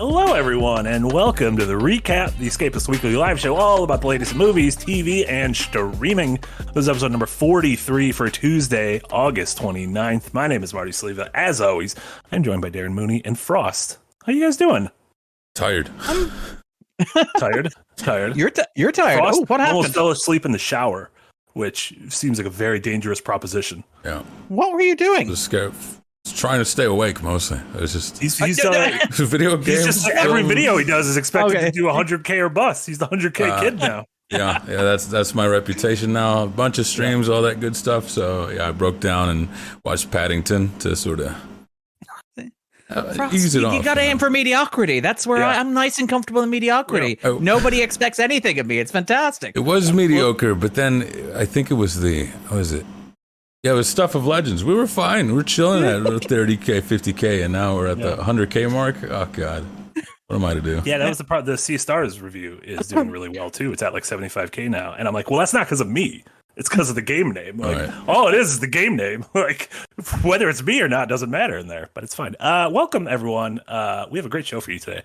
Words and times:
Hello, 0.00 0.32
everyone, 0.32 0.86
and 0.86 1.12
welcome 1.12 1.58
to 1.58 1.66
the 1.66 1.74
Recap, 1.74 2.34
the 2.38 2.46
Escapist 2.46 2.88
Weekly 2.88 3.16
Live 3.16 3.38
Show, 3.38 3.56
all 3.56 3.84
about 3.84 4.00
the 4.00 4.06
latest 4.06 4.34
movies, 4.34 4.74
TV, 4.74 5.28
and 5.28 5.54
streaming. 5.54 6.38
This 6.68 6.84
is 6.84 6.88
episode 6.88 7.10
number 7.10 7.26
43 7.26 8.10
for 8.10 8.30
Tuesday, 8.30 9.02
August 9.10 9.58
29th. 9.58 10.32
My 10.32 10.46
name 10.46 10.62
is 10.62 10.72
Marty 10.72 10.90
Sliva. 10.90 11.28
As 11.34 11.60
always, 11.60 11.96
I'm 12.32 12.42
joined 12.42 12.62
by 12.62 12.70
Darren 12.70 12.94
Mooney 12.94 13.20
and 13.26 13.38
Frost. 13.38 13.98
How 14.24 14.32
you 14.32 14.42
guys 14.42 14.56
doing? 14.56 14.88
Tired. 15.54 15.90
Tired? 17.38 17.74
Tired? 17.96 18.36
You're 18.38 18.48
t- 18.48 18.62
you're 18.74 18.92
tired. 18.92 19.18
Frost 19.18 19.40
oh, 19.42 19.44
what 19.48 19.60
almost 19.60 19.88
happened? 19.88 19.94
fell 19.96 20.08
asleep 20.08 20.46
in 20.46 20.52
the 20.52 20.58
shower, 20.58 21.10
which 21.52 21.94
seems 22.08 22.38
like 22.38 22.46
a 22.46 22.50
very 22.50 22.80
dangerous 22.80 23.20
proposition. 23.20 23.84
Yeah. 24.02 24.22
What 24.48 24.72
were 24.72 24.80
you 24.80 24.96
doing? 24.96 25.28
The 25.28 25.36
scared. 25.36 25.74
Just 26.30 26.40
trying 26.40 26.60
to 26.60 26.64
stay 26.64 26.84
awake 26.84 27.22
mostly. 27.22 27.60
It's 27.74 27.92
just 27.92 28.18
He's, 28.22 28.38
he's, 28.38 28.64
uh, 28.64 28.98
video 29.10 29.56
games. 29.56 29.66
he's 29.66 29.84
just 29.84 30.08
every 30.10 30.42
video 30.44 30.76
he 30.76 30.84
does 30.84 31.06
is 31.08 31.16
expected 31.16 31.56
Okay. 31.56 31.66
to 31.66 31.72
do 31.72 31.84
100k 31.84 32.38
or 32.38 32.48
bust. 32.48 32.86
He's 32.86 32.98
the 32.98 33.06
100k 33.08 33.50
Uh, 33.50 33.60
kid 33.60 33.78
now. 33.78 34.04
Yeah, 34.32 34.62
yeah. 34.68 34.82
That's 34.84 35.06
that's 35.06 35.34
my 35.34 35.44
reputation 35.48 36.12
now. 36.12 36.44
A 36.44 36.46
bunch 36.46 36.78
of 36.78 36.86
streams, 36.86 37.28
all 37.28 37.42
that 37.42 37.58
good 37.58 37.74
stuff. 37.74 38.08
So 38.08 38.48
yeah, 38.48 38.68
I 38.68 38.70
broke 38.70 39.00
down 39.00 39.28
and 39.28 39.48
watched 39.84 40.12
Paddington 40.12 40.70
to 40.78 40.94
sort 40.94 41.18
of 41.18 41.34
uh, 42.88 43.12
Frost, 43.14 43.34
ease 43.34 43.56
it 43.56 43.60
you, 43.62 43.66
off. 43.66 43.74
you 43.74 43.82
got 43.82 43.94
to 43.94 44.00
you 44.02 44.06
know. 44.06 44.12
aim 44.12 44.18
for 44.18 44.30
mediocrity. 44.30 45.00
That's 45.00 45.26
where 45.26 45.38
Yeah. 45.38 45.48
I, 45.48 45.54
I'm 45.58 45.74
nice 45.74 45.98
and 45.98 46.08
comfortable 46.08 46.42
in 46.42 46.50
mediocrity. 46.50 47.18
Yeah. 47.22 47.30
Oh. 47.30 47.38
Nobody 47.38 47.82
expects 47.82 48.20
anything 48.20 48.60
of 48.60 48.66
me. 48.66 48.78
It's 48.78 48.92
fantastic. 48.92 49.56
It 49.56 49.60
was 49.64 49.92
mediocre, 49.92 50.54
but 50.54 50.74
then 50.74 51.02
I 51.34 51.44
think 51.44 51.72
it 51.72 51.74
was 51.74 52.00
the 52.00 52.26
what 52.26 52.58
was 52.58 52.72
it? 52.72 52.86
Yeah, 53.62 53.72
it 53.72 53.74
was 53.74 53.88
Stuff 53.90 54.14
of 54.14 54.26
Legends. 54.26 54.64
We 54.64 54.72
were 54.74 54.86
fine. 54.86 55.26
We 55.26 55.32
were 55.34 55.42
chilling 55.42 55.84
at 55.84 56.00
30k, 56.02 56.80
50k, 56.80 57.44
and 57.44 57.52
now 57.52 57.74
we're 57.76 57.88
at 57.88 57.98
the 57.98 58.16
100k 58.16 58.72
mark. 58.72 58.96
Oh 59.04 59.26
god, 59.32 59.66
what 60.28 60.36
am 60.36 60.44
I 60.46 60.54
to 60.54 60.62
do? 60.62 60.80
Yeah, 60.86 60.96
that 60.96 61.08
was 61.10 61.18
the 61.18 61.24
part. 61.24 61.44
The 61.44 61.58
Sea 61.58 61.76
Stars 61.76 62.22
review 62.22 62.58
is 62.64 62.88
doing 62.88 63.10
really 63.10 63.28
well 63.28 63.50
too. 63.50 63.70
It's 63.72 63.82
at 63.82 63.92
like 63.92 64.04
75k 64.04 64.70
now, 64.70 64.94
and 64.94 65.06
I'm 65.06 65.12
like, 65.12 65.30
well, 65.30 65.38
that's 65.40 65.52
not 65.52 65.66
because 65.66 65.82
of 65.82 65.88
me. 65.88 66.24
It's 66.56 66.68
because 66.70 66.88
of 66.88 66.94
the 66.94 67.02
game 67.02 67.32
name. 67.32 67.58
Like, 67.58 67.76
Right. 67.88 68.08
all 68.08 68.28
it 68.28 68.34
is 68.34 68.50
is 68.50 68.60
the 68.60 68.66
game 68.66 68.96
name. 68.96 69.24
Like, 69.34 69.70
whether 70.22 70.48
it's 70.48 70.62
me 70.62 70.80
or 70.80 70.88
not 70.88 71.08
doesn't 71.10 71.30
matter 71.30 71.58
in 71.58 71.68
there, 71.68 71.90
but 71.94 72.02
it's 72.02 72.14
fine. 72.14 72.34
Uh, 72.40 72.68
welcome 72.72 73.06
everyone. 73.06 73.60
Uh, 73.68 74.06
we 74.10 74.18
have 74.18 74.26
a 74.26 74.30
great 74.30 74.46
show 74.46 74.60
for 74.62 74.72
you 74.72 74.78
today. 74.78 75.02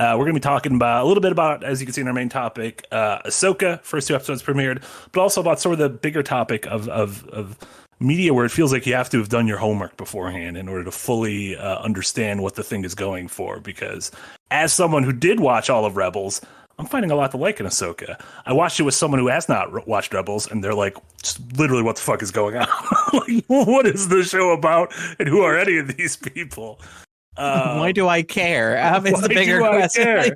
Uh, 0.00 0.14
we're 0.18 0.24
gonna 0.24 0.32
be 0.34 0.40
talking 0.40 0.74
about 0.76 1.04
a 1.04 1.06
little 1.06 1.20
bit 1.20 1.32
about, 1.32 1.62
as 1.62 1.80
you 1.80 1.86
can 1.86 1.92
see 1.92 2.00
in 2.00 2.08
our 2.08 2.14
main 2.14 2.30
topic, 2.30 2.86
uh, 2.90 3.18
Ahsoka. 3.26 3.82
First 3.82 4.08
two 4.08 4.14
episodes 4.14 4.42
premiered, 4.42 4.82
but 5.12 5.20
also 5.20 5.42
about 5.42 5.60
sort 5.60 5.74
of 5.74 5.78
the 5.78 5.90
bigger 5.90 6.22
topic 6.22 6.64
of 6.66 6.88
of 6.88 7.26
of 7.28 7.58
media 8.00 8.32
where 8.32 8.44
it 8.44 8.50
feels 8.50 8.72
like 8.72 8.86
you 8.86 8.94
have 8.94 9.10
to 9.10 9.18
have 9.18 9.28
done 9.28 9.46
your 9.46 9.58
homework 9.58 9.96
beforehand 9.96 10.56
in 10.56 10.68
order 10.68 10.84
to 10.84 10.90
fully 10.90 11.56
uh, 11.56 11.78
understand 11.80 12.42
what 12.42 12.54
the 12.54 12.62
thing 12.62 12.84
is 12.84 12.94
going 12.94 13.28
for. 13.28 13.60
Because 13.60 14.10
as 14.50 14.72
someone 14.72 15.02
who 15.02 15.12
did 15.12 15.40
watch 15.40 15.68
all 15.68 15.84
of 15.84 15.96
Rebels, 15.96 16.40
I'm 16.78 16.86
finding 16.86 17.10
a 17.10 17.16
lot 17.16 17.32
to 17.32 17.36
like 17.36 17.58
in 17.58 17.66
Ahsoka. 17.66 18.20
I 18.46 18.52
watched 18.52 18.78
it 18.78 18.84
with 18.84 18.94
someone 18.94 19.18
who 19.18 19.26
has 19.26 19.48
not 19.48 19.72
re- 19.72 19.82
watched 19.86 20.14
Rebels, 20.14 20.48
and 20.48 20.62
they're 20.62 20.74
like, 20.74 20.96
literally, 21.56 21.82
what 21.82 21.96
the 21.96 22.02
fuck 22.02 22.22
is 22.22 22.30
going 22.30 22.56
on? 22.56 22.68
like, 23.12 23.44
what 23.48 23.84
is 23.84 24.08
the 24.08 24.22
show 24.22 24.50
about, 24.50 24.94
and 25.18 25.28
who 25.28 25.40
are 25.40 25.58
any 25.58 25.78
of 25.78 25.96
these 25.96 26.16
people? 26.16 26.80
Uh, 27.36 27.76
why 27.78 27.90
do 27.90 28.06
I 28.08 28.22
care? 28.22 28.78
Um, 28.88 29.06
it's 29.06 29.20
the 29.20 29.28
bigger 29.28 29.62
I 29.62 29.76
question. 29.76 30.34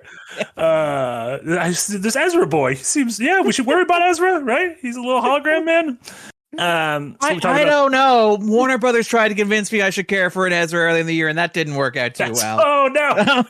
uh, 0.57 1.39
I, 1.61 1.69
this 1.69 2.17
Ezra 2.17 2.47
boy 2.47 2.75
seems, 2.75 3.21
yeah, 3.21 3.41
we 3.41 3.53
should 3.53 3.67
worry 3.67 3.83
about 3.83 4.03
Ezra, 4.03 4.41
right? 4.41 4.77
He's 4.83 4.97
a 4.97 5.01
little 5.01 5.23
hologram 5.23 5.65
man. 5.65 5.99
Um, 6.59 7.17
so 7.23 7.29
I, 7.49 7.61
I 7.61 7.65
don't 7.65 7.93
know. 7.93 8.37
Warner 8.41 8.77
Brothers 8.77 9.09
tried 9.09 9.29
to 9.29 9.35
convince 9.35 9.73
me 9.73 9.81
I 9.81 9.89
should 9.91 10.07
care 10.07 10.29
for 10.29 10.47
an 10.47 10.53
Ezra 10.53 10.81
early 10.81 11.01
in 11.01 11.07
the 11.07 11.15
year, 11.15 11.29
and 11.29 11.39
that 11.39 11.55
didn't 11.55 11.77
work 11.77 11.97
out 11.97 12.15
too 12.15 12.25
That's- 12.25 12.43
well. 12.43 12.61
Oh 12.83 12.89
no! 12.89 13.45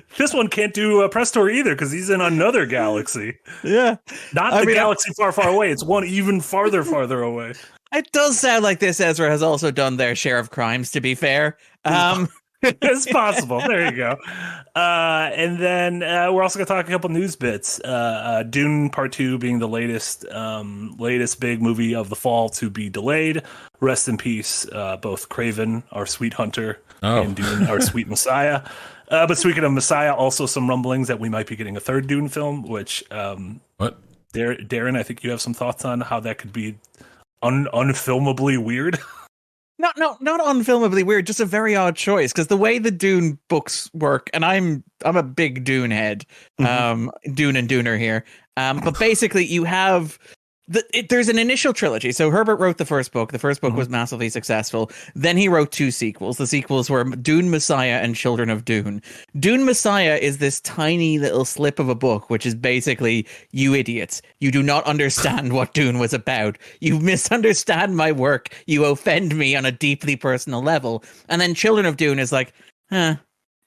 this 0.18 0.32
one 0.32 0.46
can't 0.48 0.72
do 0.72 1.02
a 1.02 1.08
press 1.08 1.30
tour 1.32 1.50
either 1.50 1.74
because 1.74 1.90
he's 1.90 2.08
in 2.10 2.20
another 2.20 2.64
galaxy. 2.64 3.34
yeah, 3.64 3.96
Not 4.32 4.52
I 4.52 4.60
the 4.60 4.66
mean, 4.66 4.76
galaxy 4.76 5.12
far, 5.16 5.32
far 5.32 5.48
away. 5.48 5.70
It's 5.72 5.84
one 5.84 6.04
even 6.04 6.40
farther, 6.40 6.84
farther 6.84 7.22
away. 7.22 7.54
it 7.92 8.10
does 8.12 8.38
sound 8.38 8.62
like 8.62 8.78
this 8.78 9.00
Ezra 9.00 9.28
has 9.28 9.42
also 9.42 9.70
done 9.72 9.96
their 9.96 10.14
share 10.14 10.38
of 10.38 10.50
crimes. 10.50 10.92
To 10.92 11.00
be 11.00 11.14
fair, 11.16 11.58
um, 11.84 12.28
It's 12.82 13.06
possible. 13.10 13.60
There 13.60 13.90
you 13.90 13.96
go. 13.96 14.16
Uh, 14.76 15.30
and 15.34 15.58
then 15.58 16.02
uh, 16.02 16.30
we're 16.32 16.42
also 16.42 16.58
going 16.58 16.66
to 16.66 16.72
talk 16.72 16.86
a 16.86 16.90
couple 16.90 17.08
news 17.10 17.34
bits. 17.36 17.80
Uh, 17.82 17.86
uh, 17.88 18.42
Dune 18.42 18.90
Part 18.90 19.12
Two 19.12 19.38
being 19.38 19.58
the 19.58 19.68
latest, 19.68 20.26
um, 20.26 20.94
latest 20.98 21.40
big 21.40 21.62
movie 21.62 21.94
of 21.94 22.08
the 22.10 22.16
fall 22.16 22.48
to 22.50 22.68
be 22.70 22.88
delayed. 22.90 23.42
Rest 23.80 24.08
in 24.08 24.18
peace, 24.18 24.66
uh, 24.72 24.96
both 24.98 25.28
Kraven, 25.30 25.82
our 25.92 26.04
sweet 26.06 26.34
hunter, 26.34 26.80
Oh. 27.02 27.22
and 27.22 27.34
Dune, 27.34 27.66
our 27.66 27.80
sweet 27.80 28.08
Messiah. 28.14 28.62
Uh, 29.08 29.26
but 29.26 29.38
speaking 29.38 29.64
of 29.64 29.72
Messiah, 29.72 30.14
also 30.14 30.44
some 30.46 30.68
rumblings 30.68 31.08
that 31.08 31.18
we 31.18 31.28
might 31.30 31.46
be 31.46 31.56
getting 31.56 31.76
a 31.76 31.80
third 31.80 32.06
Dune 32.06 32.28
film, 32.28 32.62
which 32.68 33.02
um, 33.10 33.60
What? 33.78 33.98
Dar- 34.34 34.56
Darren, 34.56 34.96
I 34.98 35.02
think 35.02 35.24
you 35.24 35.30
have 35.30 35.40
some 35.40 35.54
thoughts 35.54 35.84
on 35.84 36.00
how 36.02 36.20
that 36.20 36.38
could 36.38 36.52
be 36.52 36.76
un- 37.42 37.68
unfilmably 37.72 38.62
weird. 38.62 38.98
not 39.80 39.98
not 39.98 40.20
not 40.22 40.40
unfilmably 40.40 41.02
weird 41.04 41.26
just 41.26 41.40
a 41.40 41.44
very 41.44 41.74
odd 41.74 41.96
choice 41.96 42.32
because 42.32 42.46
the 42.48 42.56
way 42.56 42.78
the 42.78 42.90
dune 42.90 43.38
books 43.48 43.90
work 43.94 44.28
and 44.34 44.44
i'm 44.44 44.84
i'm 45.04 45.16
a 45.16 45.22
big 45.22 45.64
dune 45.64 45.90
head 45.90 46.24
Mhm. 46.60 46.66
um 46.66 47.10
dune 47.34 47.56
and 47.56 47.68
duner 47.68 47.98
here 47.98 48.24
um 48.56 48.80
but 48.84 48.98
basically 48.98 49.44
you 49.44 49.64
have 49.64 50.18
the, 50.70 50.84
it, 50.96 51.08
there's 51.08 51.28
an 51.28 51.38
initial 51.38 51.72
trilogy. 51.72 52.12
So 52.12 52.30
Herbert 52.30 52.56
wrote 52.56 52.78
the 52.78 52.84
first 52.86 53.12
book. 53.12 53.32
The 53.32 53.40
first 53.40 53.60
book 53.60 53.72
Mhm. 53.72 53.76
was 53.76 53.88
massively 53.88 54.28
successful. 54.30 54.90
Then 55.16 55.36
he 55.36 55.48
wrote 55.48 55.72
two 55.72 55.90
sequels. 55.90 56.38
The 56.38 56.46
sequels 56.46 56.88
were 56.88 57.02
Dune 57.04 57.50
Messiah 57.50 57.98
and 58.00 58.14
Children 58.14 58.50
of 58.50 58.64
Dune. 58.64 59.02
Dune 59.38 59.64
Messiah 59.64 60.16
is 60.22 60.38
this 60.38 60.60
tiny 60.60 61.18
little 61.18 61.44
slip 61.44 61.80
of 61.80 61.88
a 61.88 61.94
book, 61.96 62.30
which 62.30 62.46
is 62.46 62.54
basically 62.54 63.26
you 63.50 63.74
idiots. 63.74 64.22
You 64.38 64.52
do 64.52 64.62
not 64.62 64.84
understand 64.84 65.52
what 65.54 65.74
Dune 65.74 65.98
was 65.98 66.14
about. 66.14 66.56
You 66.80 67.00
misunderstand 67.00 67.96
my 67.96 68.12
work. 68.12 68.50
You 68.66 68.84
offend 68.84 69.34
me 69.36 69.56
on 69.56 69.66
a 69.66 69.72
deeply 69.72 70.14
personal 70.14 70.62
level. 70.62 71.02
And 71.28 71.40
then 71.40 71.52
Children 71.54 71.84
of 71.86 71.96
Dune 71.96 72.20
is 72.20 72.30
like, 72.32 72.52
huh. 72.90 73.16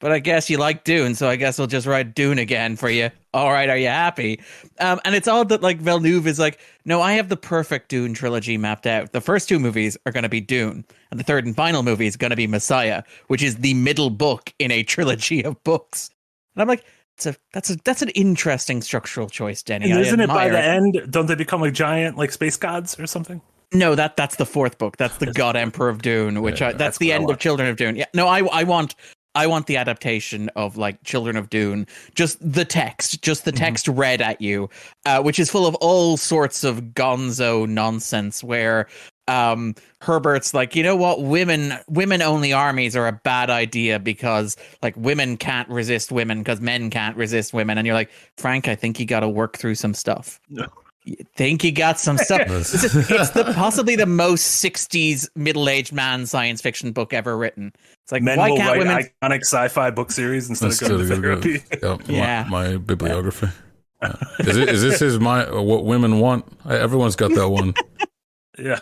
But 0.04 0.12
I 0.12 0.20
guess 0.20 0.50
you 0.50 0.58
like 0.58 0.84
Dune, 0.84 1.16
so 1.16 1.30
I 1.30 1.38
guess 1.38 1.58
we'll 1.58 1.68
just 1.68 1.88
write 1.88 2.14
Dune 2.14 2.38
again 2.38 2.76
for 2.76 2.90
you. 2.90 3.10
All 3.34 3.54
right, 3.54 3.70
are 3.70 3.78
you 3.78 3.88
happy? 3.88 4.42
Um, 4.82 5.00
and 5.06 5.16
it's 5.16 5.30
odd 5.30 5.48
that 5.48 5.62
like 5.62 5.78
Villeneuve 5.80 6.28
is 6.28 6.40
like, 6.40 6.60
no, 6.84 7.02
I 7.02 7.14
have 7.14 7.30
the 7.30 7.38
perfect 7.38 7.88
Dune 7.88 8.14
trilogy 8.14 8.58
mapped 8.58 8.86
out. 8.86 9.14
The 9.14 9.22
first 9.22 9.48
two 9.48 9.60
movies 9.60 9.98
are 10.06 10.12
going 10.12 10.24
to 10.24 10.30
be 10.30 10.42
Dune, 10.42 10.84
and 11.10 11.18
the 11.22 11.24
third 11.24 11.46
and 11.46 11.56
final 11.56 11.84
movie 11.84 12.06
is 12.06 12.18
going 12.18 12.32
to 12.32 12.36
be 12.36 12.48
Messiah, 12.48 13.04
which 13.28 13.42
is 13.42 13.56
the 13.56 13.76
middle 13.76 14.10
book 14.10 14.54
in 14.60 14.72
a 14.72 14.84
trilogy 14.96 15.42
of 15.42 15.64
books. 15.64 16.10
And 16.54 16.62
I'm 16.62 16.68
like, 16.68 16.84
that's 17.16 17.38
a 17.38 17.40
that's 17.54 17.70
a 17.70 17.78
that's 17.86 18.02
an 18.02 18.10
interesting 18.10 18.82
structural 18.82 19.30
choice, 19.30 19.64
Denny. 19.64 19.90
And 19.90 20.02
isn't 20.02 20.20
it 20.20 20.28
by 20.28 20.48
admire 20.48 20.52
the 20.52 21.00
end? 21.00 21.12
Don't 21.14 21.28
they 21.28 21.36
become 21.36 21.62
like 21.62 21.74
giant, 21.74 22.18
like 22.18 22.34
space 22.34 22.58
gods 22.58 23.00
or 23.00 23.08
something? 23.08 23.42
No, 23.74 23.96
that 23.96 24.18
that's 24.18 24.36
the 24.36 24.46
fourth 24.46 24.78
book. 24.80 24.98
That's 24.98 25.16
the 25.20 25.28
God 25.28 25.56
Emperor 25.56 25.88
of 25.88 26.02
Dune, 26.02 26.42
which 26.42 26.60
Yeah, 26.60 26.68
I, 26.68 26.72
that's, 26.72 26.80
that's 26.80 26.98
the 26.98 27.14
I 27.14 27.16
end 27.16 27.24
want. 27.24 27.36
of 27.36 27.40
Children 27.40 27.70
of 27.70 27.78
Dune. 27.78 27.96
Yeah, 27.96 28.08
no, 28.14 28.28
I 28.28 28.40
I 28.48 28.66
want 28.66 28.96
I 29.36 29.48
want 29.48 29.68
the 29.68 29.78
adaptation 29.78 30.50
of 30.56 30.78
like 30.78 31.04
Children 31.04 31.38
of 31.38 31.50
Dune, 31.50 31.88
just 32.16 32.38
the 32.42 32.66
text, 32.66 33.22
just 33.22 33.46
the 33.46 33.52
Mhm. 33.52 33.58
text 33.58 33.88
read 33.88 34.22
at 34.22 34.42
you, 34.42 34.70
uh, 35.06 35.22
which 35.22 35.40
is 35.40 35.50
full 35.50 35.66
of 35.66 35.76
all 35.76 36.18
sorts 36.18 36.64
of 36.64 36.82
gonzo 36.94 37.68
nonsense. 37.68 38.44
Where 38.44 38.88
um 39.30 39.74
Herbert's 40.02 40.54
like, 40.54 40.76
you 40.76 40.84
know 40.84 40.96
what, 40.98 41.24
women 41.24 41.74
women 41.88 42.22
only 42.22 42.52
armies 42.52 42.96
are 42.96 43.08
a 43.08 43.14
bad 43.14 43.50
idea 43.50 43.98
because 43.98 44.58
like 44.82 44.96
women 44.98 45.38
can't 45.38 45.70
resist 45.70 46.12
women 46.12 46.40
because 46.40 46.60
men 46.62 46.90
can't 46.90 47.16
resist 47.16 47.54
women, 47.54 47.78
and 47.78 47.88
you're 47.88 47.96
like, 47.96 48.12
Frank, 48.38 48.68
I 48.68 48.76
think 48.76 49.00
you 49.00 49.06
got 49.06 49.22
to 49.22 49.30
work 49.30 49.58
through 49.58 49.76
some 49.76 49.94
stuff. 49.94 50.40
No. 50.50 50.68
You 51.06 51.18
think 51.36 51.66
you 51.66 51.72
got 51.74 52.00
some 52.00 52.18
stuff? 52.18 52.42
This 52.48 52.74
is- 52.84 52.96
it's 53.10 53.30
the 53.32 53.52
possibly 53.54 53.96
the 53.98 54.06
most 54.06 54.64
60s 54.64 55.28
middle-aged 55.36 55.92
man 55.92 56.26
science 56.26 56.62
fiction 56.62 56.94
book 56.94 57.12
ever 57.14 57.36
written. 57.38 57.74
It's 58.04 58.12
like 58.12 58.22
Men 58.24 58.38
why 58.38 58.50
will 58.50 58.58
can't 58.58 58.70
write 58.70 58.80
women 58.80 59.10
iconic 59.32 59.42
sci-fi 59.42 59.90
book 59.92 60.12
series 60.12 60.50
instead 60.50 60.72
That's 60.72 60.82
of 60.82 60.88
going 60.90 61.00
to 61.00 61.06
still 61.06 61.18
a 61.18 61.22
therapy. 61.22 61.64
Yep, 61.82 62.08
my- 62.10 62.14
Yeah. 62.14 62.48
My, 62.50 62.78
bibliography. 62.78 63.48
Yeah. 64.02 64.16
Is, 64.40 64.58
it, 64.58 64.68
is 64.68 64.82
this 64.82 65.00
his 65.00 65.18
my 65.18 65.50
what 65.50 65.86
women 65.86 66.20
want? 66.20 66.46
I, 66.66 66.76
everyone's 66.78 67.16
got 67.16 67.34
that 67.36 67.48
one. 67.48 67.74
yeah, 68.60 68.78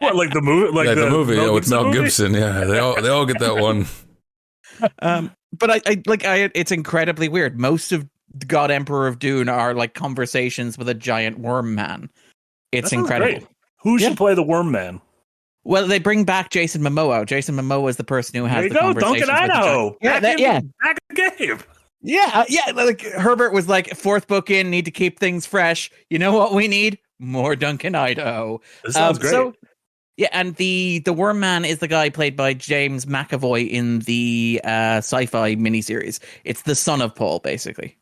what 0.00 0.14
like 0.14 0.30
the 0.34 0.42
movie, 0.42 0.70
like 0.76 0.88
Like 0.88 0.96
the, 0.98 1.08
movie 1.08 1.36
Mel 1.36 1.46
yeah, 1.46 1.50
with 1.52 1.70
Mel 1.70 1.84
movie? 1.86 2.00
Gibson. 2.00 2.34
Yeah, 2.34 2.64
they 2.64 2.78
all 2.78 3.00
they 3.00 3.08
all 3.08 3.24
get 3.24 3.38
that 3.38 3.56
one. 3.56 3.86
um 5.00 5.32
but 5.58 5.70
I, 5.70 5.80
I 5.86 6.02
like 6.06 6.26
I 6.26 6.50
it's 6.54 6.70
incredibly 6.70 7.28
weird. 7.30 7.58
Most 7.58 7.92
of 7.92 8.06
God 8.46 8.70
Emperor 8.70 9.06
of 9.06 9.18
Dune 9.18 9.48
are 9.48 9.72
like 9.72 9.94
conversations 9.94 10.76
with 10.76 10.90
a 10.90 10.94
giant 10.94 11.38
worm 11.38 11.74
man. 11.74 12.10
It's 12.70 12.92
incredible. 12.92 13.38
great. 13.38 13.48
Who 13.78 13.98
should 13.98 14.10
Yeah. 14.10 14.16
play 14.16 14.34
the 14.34 14.42
Worm 14.42 14.70
Man? 14.70 15.00
Well, 15.68 15.86
they 15.86 15.98
bring 15.98 16.24
back 16.24 16.48
Jason 16.48 16.80
Momoa. 16.80 17.26
Jason 17.26 17.54
Momoa 17.54 17.90
is 17.90 17.98
the 17.98 18.04
person 18.04 18.34
who 18.40 18.46
has 18.46 18.56
There 18.56 18.64
you 18.64 18.70
the 18.70 18.80
go, 18.94 19.00
Duncan 19.00 19.28
Idaho. 19.28 19.96
Yeah, 20.00 20.18
that, 20.18 20.38
in- 20.38 20.42
yeah. 20.42 20.60
back 20.82 20.96
in 21.10 21.16
the 21.16 21.36
game. 21.46 21.58
Yeah, 22.00 22.30
uh, 22.32 22.44
yeah. 22.48 22.70
Like 22.74 23.02
Herbert 23.02 23.52
was 23.52 23.68
like, 23.68 23.94
fourth 23.94 24.28
book 24.28 24.48
in, 24.48 24.70
need 24.70 24.86
to 24.86 24.90
keep 24.90 25.18
things 25.18 25.44
fresh. 25.44 25.90
You 26.08 26.18
know 26.18 26.32
what 26.32 26.54
we 26.54 26.68
need? 26.68 26.98
More 27.18 27.54
Duncan 27.54 27.94
Idaho. 27.94 28.62
This 28.82 28.94
sounds 28.94 29.18
Um, 29.18 29.20
great. 29.20 29.30
So 29.30 29.54
Yeah, 30.16 30.28
and 30.32 30.54
the 30.56 31.00
the 31.04 31.12
Worm 31.12 31.38
Man 31.38 31.66
is 31.66 31.80
the 31.80 31.88
guy 31.88 32.08
played 32.08 32.34
by 32.34 32.54
James 32.54 33.04
McAvoy 33.04 33.68
in 33.68 33.98
the 34.00 34.62
uh, 34.64 34.98
sci-fi 35.04 35.54
miniseries. 35.56 36.18
It's 36.44 36.62
the 36.62 36.74
son 36.76 37.02
of 37.02 37.14
Paul, 37.14 37.40
basically. 37.40 37.98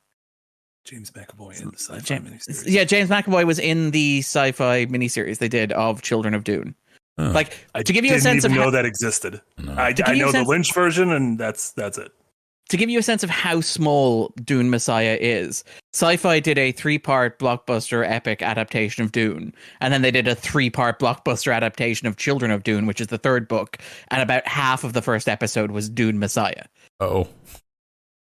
James 0.84 1.10
McAvoy 1.10 1.60
in 1.60 1.70
the 1.70 1.78
sci-fi 1.78 1.98
James, 1.98 2.46
miniseries. 2.46 2.64
yeah, 2.70 2.84
James 2.84 3.10
McAvoy 3.10 3.44
was 3.44 3.58
in 3.58 3.90
the 3.90 4.20
sci-fi 4.20 4.86
miniseries 4.86 5.38
they 5.38 5.48
did 5.48 5.72
of 5.72 6.00
Children 6.02 6.32
of 6.34 6.44
Dune. 6.44 6.76
Oh, 7.18 7.30
Like 7.30 7.56
I 7.74 7.82
to 7.82 7.92
give 7.92 8.04
you 8.04 8.10
a 8.10 8.14
didn't 8.14 8.22
sense 8.24 8.44
even 8.44 8.52
of 8.52 8.56
know 8.58 8.64
how, 8.64 8.70
that 8.70 8.84
existed. 8.84 9.40
no. 9.58 9.72
I, 9.72 9.94
I 10.04 10.14
know 10.14 10.30
the 10.32 10.44
Lynch 10.44 10.72
version, 10.74 11.12
and 11.12 11.38
that's 11.38 11.72
that's 11.72 11.96
it. 11.98 12.12
to 12.68 12.76
give 12.76 12.90
you 12.90 12.98
a 12.98 13.02
sense 13.02 13.22
of 13.22 13.30
how 13.30 13.60
small 13.62 14.32
Dune 14.44 14.68
Messiah 14.70 15.16
is, 15.20 15.64
Sci-Fi 15.94 16.40
did 16.40 16.58
a 16.58 16.72
three-part 16.72 17.38
blockbuster 17.38 18.04
epic 18.06 18.42
adaptation 18.42 19.02
of 19.04 19.12
Dune, 19.12 19.54
and 19.80 19.94
then 19.94 20.02
they 20.02 20.10
did 20.10 20.28
a 20.28 20.34
three-part 20.34 20.98
blockbuster 20.98 21.54
adaptation 21.54 22.06
of 22.06 22.16
Children 22.16 22.50
of 22.50 22.64
Dune, 22.64 22.86
which 22.86 23.00
is 23.00 23.06
the 23.06 23.18
third 23.18 23.48
book, 23.48 23.78
and 24.08 24.20
about 24.20 24.46
half 24.46 24.84
of 24.84 24.92
the 24.92 25.00
first 25.00 25.28
episode 25.28 25.70
was 25.70 25.88
Dune 25.88 26.18
Messiah, 26.18 26.64
oh. 27.00 27.26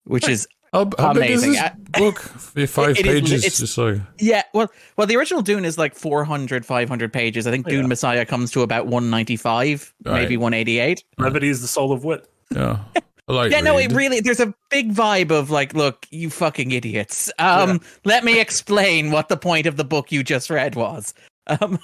which 0.06 0.28
is 0.28 0.48
How, 0.74 0.90
how 0.98 1.14
big 1.14 1.32
is 1.32 1.44
Amazing. 1.44 1.64
this 1.92 2.00
book? 2.02 2.20
Five 2.70 2.98
It 3.00 3.06
is- 3.06 3.22
pages, 3.22 3.32
it's- 3.46 3.60
just 3.60 3.78
like 3.78 3.98
yeah, 4.20 4.44
well, 4.54 4.70
well, 4.98 5.08
the 5.08 5.16
original 5.16 5.42
Dune 5.42 5.66
is 5.66 5.78
like 5.78 5.96
400, 5.96 6.66
500 6.66 7.12
pages. 7.14 7.48
I 7.48 7.52
think 7.52 7.66
Oh, 7.68 7.72
Dune 7.72 7.82
yeah. 7.82 7.88
Messiah 7.88 8.26
comes 8.26 8.52
to 8.52 8.62
about 8.62 8.86
195, 8.88 9.94
maybe 10.06 10.38
188. 10.38 11.04
Brevity 11.18 11.50
is 11.50 11.62
the 11.62 11.68
soul 11.68 11.92
of 11.92 12.04
wit. 12.04 12.30
yeah. 12.52 12.80
Like 13.28 13.52
Yeah, 13.52 13.62
no, 13.62 13.78
it 13.78 13.92
really 13.92 14.20
there's 14.22 14.40
a 14.40 14.54
big 14.70 14.94
vibe 14.94 15.32
of 15.32 15.50
like, 15.52 15.74
look, 15.74 16.06
you 16.12 16.30
fucking 16.30 16.72
idiots. 16.72 17.32
Um, 17.40 17.82
let 18.06 18.24
me 18.24 18.40
explain 18.40 19.12
what 19.12 19.30
the 19.30 19.38
point 19.38 19.66
of 19.68 19.76
the 19.78 19.84
book 19.84 20.12
you 20.12 20.24
just 20.24 20.50
read 20.50 20.76
was. 20.76 21.14
Um, 21.48 21.80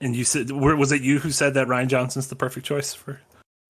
And 0.00 0.14
you 0.14 0.22
said, 0.24 0.50
was 0.52 0.92
it 0.92 1.02
you 1.02 1.18
who 1.18 1.30
said 1.32 1.54
that 1.54 1.66
Rian 1.66 1.88
Johnson's 1.88 2.28
the 2.28 2.36
perfect 2.36 2.64
choice 2.64 2.94
for? 2.94 3.20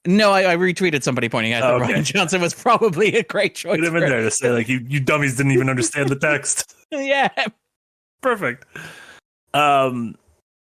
No, 0.08 0.30
I, 0.32 0.52
I 0.52 0.56
retweeted 0.56 1.02
somebody 1.02 1.28
pointing 1.28 1.52
out 1.52 1.60
that 1.60 1.70
Oh, 1.70 1.84
okay. 1.84 2.00
Rian 2.00 2.04
Johnson 2.04 2.40
was 2.40 2.54
probably 2.54 3.14
a 3.16 3.22
great 3.22 3.54
choice. 3.54 3.76
Put 3.76 3.84
him 3.84 3.94
in 3.96 4.08
there 4.08 4.22
to 4.22 4.30
say 4.30 4.50
like 4.50 4.66
you 4.68 4.80
you 4.88 5.00
dummies 5.00 5.36
didn't 5.36 5.52
even 5.52 5.68
understand 5.68 6.08
the 6.08 6.16
text. 6.28 6.74
yeah, 6.90 7.28
Perfect. 8.22 8.64
Um, 9.54 10.16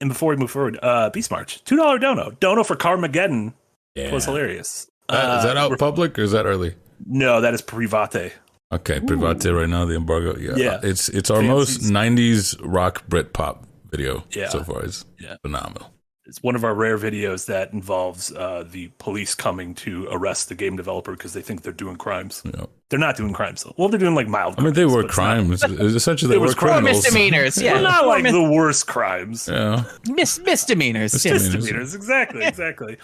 and 0.00 0.08
before 0.10 0.30
we 0.30 0.36
move 0.36 0.50
forward, 0.50 0.78
uh, 0.82 1.10
Beast 1.10 1.30
March, 1.30 1.62
two 1.64 1.76
dollar 1.76 1.98
dono, 1.98 2.30
dono 2.40 2.62
for 2.64 2.76
Carmageddon 2.76 3.52
Yeah. 3.94 4.12
was 4.12 4.24
hilarious. 4.24 4.88
Uh, 5.08 5.36
is 5.38 5.44
that 5.44 5.56
Uh, 5.56 5.60
out 5.60 5.78
public 5.78 6.18
or 6.18 6.22
is 6.22 6.32
that 6.32 6.46
early? 6.46 6.74
No, 7.06 7.40
that 7.40 7.52
is 7.54 7.60
private. 7.62 8.32
Okay, 8.72 9.00
Private 9.00 9.44
right 9.52 9.68
now, 9.68 9.84
the 9.84 9.96
embargo. 9.96 10.36
Yeah. 10.38 10.54
Yeah. 10.56 10.80
It's 10.82 11.08
it's 11.10 11.30
our 11.30 11.42
Fancies. 11.42 11.80
most 11.82 11.92
90s 11.92 12.56
rock 12.62 13.06
Brit 13.08 13.32
pop 13.32 13.66
video 13.90 14.24
Yeah. 14.30 14.48
so 14.48 14.62
far. 14.64 14.82
It's 14.84 15.04
Yeah. 15.18 15.36
phenomenal. 15.42 15.91
It's 16.24 16.42
one 16.42 16.54
of 16.54 16.64
our 16.64 16.74
rare 16.74 16.98
videos 16.98 17.46
that 17.46 17.72
involves 17.72 18.32
uh, 18.32 18.64
the 18.68 18.88
police 18.98 19.34
coming 19.34 19.74
to 19.76 20.06
arrest 20.10 20.48
the 20.48 20.54
game 20.54 20.76
developer 20.76 21.12
because 21.12 21.32
they 21.32 21.42
think 21.42 21.62
they're 21.62 21.72
doing 21.72 21.96
crimes. 21.96 22.42
Yeah. 22.44 22.66
They're 22.92 23.00
not 23.00 23.16
doing 23.16 23.32
crimes 23.32 23.62
though. 23.62 23.72
Well, 23.78 23.88
they're 23.88 23.98
doing 23.98 24.14
like 24.14 24.28
mild. 24.28 24.56
I 24.58 24.62
mean, 24.62 24.74
they 24.74 24.84
were 24.84 25.00
but 25.02 25.06
it's 25.06 25.16
not- 25.16 25.24
crimes. 25.24 25.62
Essentially, 25.96 26.30
they 26.30 26.36
was 26.38 26.50
were 26.54 26.54
crime. 26.60 26.70
or 26.70 26.80
criminals. 26.82 27.04
misdemeanors. 27.04 27.56
Yeah, 27.62 27.72
Well, 27.72 27.82
not 27.84 28.06
like 28.06 28.22
mis- 28.22 28.32
the 28.32 28.42
worst 28.52 28.86
crimes. 28.86 29.48
Yeah. 29.50 29.84
mis- 30.10 30.38
misdemeanors. 30.40 31.14
Misdemeanors. 31.14 31.54
Misdemeanors, 31.54 31.94
exactly, 31.94 32.44
exactly. 32.44 32.98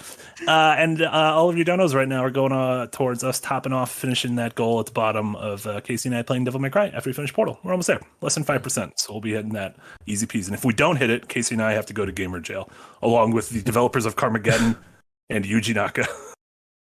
Uh, 0.46 0.75
and 0.79 1.00
uh, 1.00 1.08
all 1.11 1.49
of 1.49 1.56
your 1.56 1.64
donos 1.64 1.94
right 1.94 2.06
now 2.06 2.23
are 2.23 2.31
going 2.31 2.52
uh, 2.52 2.87
towards 2.88 3.25
us 3.25 3.40
topping 3.40 3.73
off, 3.73 3.90
finishing 3.90 4.37
that 4.37 4.55
goal 4.55 4.79
at 4.79 4.85
the 4.85 4.93
bottom 4.93 5.35
of 5.37 5.67
uh, 5.67 5.81
Casey 5.81 6.11
and 6.11 6.17
I 6.19 6.20
playing 6.20 6.44
Devil 6.44 6.61
May 6.61 6.69
Cry 6.69 6.88
after 6.88 7.08
we 7.08 7.14
finish 7.14 7.32
Portal. 7.32 7.58
We're 7.64 7.70
almost 7.73 7.87
there, 7.88 8.00
less 8.20 8.35
than 8.35 8.44
five 8.44 8.62
percent. 8.62 9.00
So 9.00 9.14
we'll 9.14 9.23
be 9.23 9.32
hitting 9.32 9.55
that 9.55 9.76
easy 10.05 10.26
peasy. 10.26 10.49
And 10.49 10.55
if 10.55 10.67
we 10.67 10.75
don't 10.75 10.96
hit 10.96 11.08
it, 11.08 11.29
Casey 11.29 11.55
and 11.55 11.62
I 11.62 11.73
have 11.73 11.87
to 11.87 11.94
go 11.94 12.05
to 12.05 12.12
gamer 12.12 12.40
jail, 12.40 12.69
along 13.00 13.32
with 13.32 13.49
the 13.49 13.62
developers 13.62 14.05
of 14.05 14.17
Carmageddon 14.17 14.76
and 15.31 15.46
Yuji 15.46 15.75
Naka. 15.75 16.06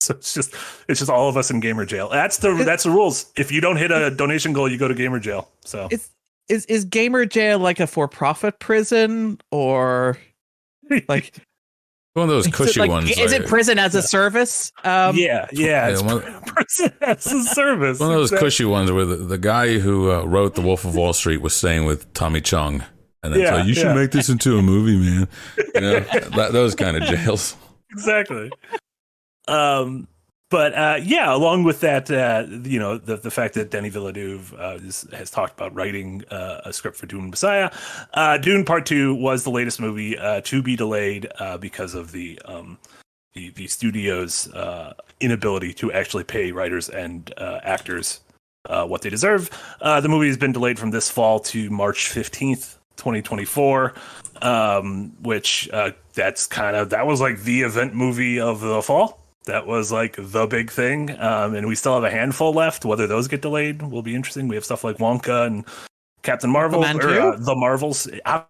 So 0.06 0.16
it's 0.16 0.34
just 0.34 0.56
it's 0.88 1.00
just 1.00 1.12
all 1.12 1.30
of 1.30 1.38
us 1.38 1.52
in 1.52 1.60
gamer 1.60 1.86
jail. 1.86 2.10
That's 2.10 2.38
the 2.38 2.54
that's 2.66 2.84
the 2.84 2.90
rules. 2.90 3.32
If 3.38 3.52
you 3.52 3.62
don't 3.62 3.76
hit 3.78 3.92
a 3.92 4.10
donation 4.10 4.52
goal, 4.52 4.68
you 4.70 4.78
go 4.80 4.88
to 4.88 4.96
gamer 4.96 5.20
jail. 5.20 5.50
So 5.64 5.86
It's- 5.92 6.10
Is 6.50 6.66
is 6.66 6.86
gamer 6.86 7.26
jail 7.26 7.60
like 7.60 7.80
a 7.80 7.86
for-profit 7.88 8.58
prison 8.60 9.40
or 9.52 10.18
like 11.08 11.34
One 12.14 12.24
of 12.24 12.30
those 12.30 12.48
is 12.48 12.54
cushy 12.54 12.80
like- 12.80 12.90
ones. 12.90 13.12
Is 13.16 13.32
it 13.32 13.46
prison 13.46 13.78
as 13.78 13.94
a 13.94 14.02
service? 14.02 14.72
Um, 14.84 15.16
yeah, 15.16 15.48
yeah, 15.54 15.88
it's 15.90 16.02
one- 16.02 16.22
person 16.46 16.92
as 17.02 17.26
a 17.32 17.44
service. 17.44 18.00
One 18.00 18.10
of 18.10 18.16
those 18.16 18.32
Exactly. 18.32 18.48
cushy 18.48 18.66
ones 18.66 18.92
where 18.92 19.06
the, 19.06 19.16
the 19.18 19.38
guy 19.38 19.78
who 19.80 20.12
uh, 20.12 20.24
wrote 20.24 20.56
The 20.56 20.62
Wolf 20.62 20.84
of 20.84 20.96
Wall 20.96 21.14
Street 21.14 21.42
was 21.42 21.56
staying 21.56 21.86
with 21.86 22.12
Tommy 22.14 22.42
Chong. 22.42 22.84
And 23.24 23.34
then 23.34 23.42
Yeah, 23.42 23.62
so 23.62 23.68
you 23.68 23.74
should 23.76 23.86
yeah. 23.86 23.94
make 23.94 24.10
this 24.12 24.30
into 24.30 24.58
a 24.58 24.64
movie, 24.64 24.98
man. 24.98 25.28
You 25.76 25.82
know, 25.82 26.00
that, 26.36 26.50
those 26.54 26.74
kind 26.76 26.98
of 26.98 27.04
jails. 27.04 27.56
exactly. 27.92 28.50
Um, 29.48 30.08
but 30.50 30.74
uh, 30.74 31.00
yeah, 31.02 31.34
along 31.34 31.64
with 31.64 31.80
that, 31.80 32.12
uh, 32.12 32.46
you 32.64 32.78
know, 32.78 32.98
the 32.98 33.16
the 33.16 33.32
fact 33.32 33.54
that 33.54 33.72
Denny 33.72 33.90
Villeneuve 33.90 34.54
uh, 34.54 34.78
is, 34.82 35.08
has 35.14 35.32
talked 35.32 35.54
about 35.54 35.74
writing 35.74 36.24
uh, 36.30 36.62
a 36.66 36.74
script 36.74 36.98
for 36.98 37.06
Dune 37.06 37.30
Messiah, 37.30 37.72
uh, 38.14 38.38
Dune 38.38 38.66
Part 38.66 38.86
Two 38.86 39.16
was 39.16 39.44
the 39.44 39.50
latest 39.50 39.80
movie 39.80 40.18
uh, 40.18 40.42
to 40.42 40.62
be 40.62 40.76
delayed 40.76 41.32
because 41.60 41.96
of 41.96 42.12
the 42.12 42.40
um, 42.46 42.78
the, 43.34 43.50
the 43.52 43.68
studio's 43.68 44.50
inability 45.22 45.74
to 45.76 45.92
actually 45.94 46.26
pay 46.26 46.52
writers 46.52 46.90
and 46.90 47.34
actors 47.38 48.20
what 48.68 49.02
they 49.02 49.10
deserve. 49.10 49.50
The 49.80 50.10
movie 50.10 50.28
has 50.28 50.38
been 50.38 50.52
delayed 50.52 50.78
from 50.78 50.92
this 50.92 51.10
fall 51.10 51.40
to 51.40 51.70
March 51.70 52.10
fifteenth, 52.10 52.78
twenty 52.98 53.22
twenty 53.22 53.46
four. 53.46 53.94
Um, 54.42 55.12
which 55.22 55.70
uh, 55.72 55.92
that's 56.16 56.48
kind 56.48 56.76
of 56.76 56.90
that 56.90 57.06
was 57.06 57.22
like 57.22 57.44
the 57.44 57.62
event 57.62 57.94
movie 57.94 58.40
of 58.40 58.60
the 58.60 58.82
fall. 58.82 59.21
That 59.52 59.68
was 59.68 59.92
like 59.92 60.16
the 60.18 60.48
big 60.48 60.72
thing, 60.72 61.12
um, 61.20 61.56
and 61.56 61.68
we 61.68 61.76
still 61.76 61.94
have 61.94 62.06
a 62.06 62.10
handful 62.10 62.54
left. 62.54 62.86
Whether 62.86 63.06
those 63.06 63.28
get 63.28 63.42
delayed 63.42 63.82
will 63.82 64.02
be 64.02 64.16
interesting. 64.16 64.48
We 64.48 64.56
have 64.56 64.64
stuff 64.64 64.86
like 64.86 64.98
Wonka 65.00 65.46
and 65.46 65.66
Captain 66.24 66.50
Marvel, 66.50 66.86
or 66.86 66.88
uh, 66.88 67.36
the 67.36 67.54
Marvels, 67.54 68.08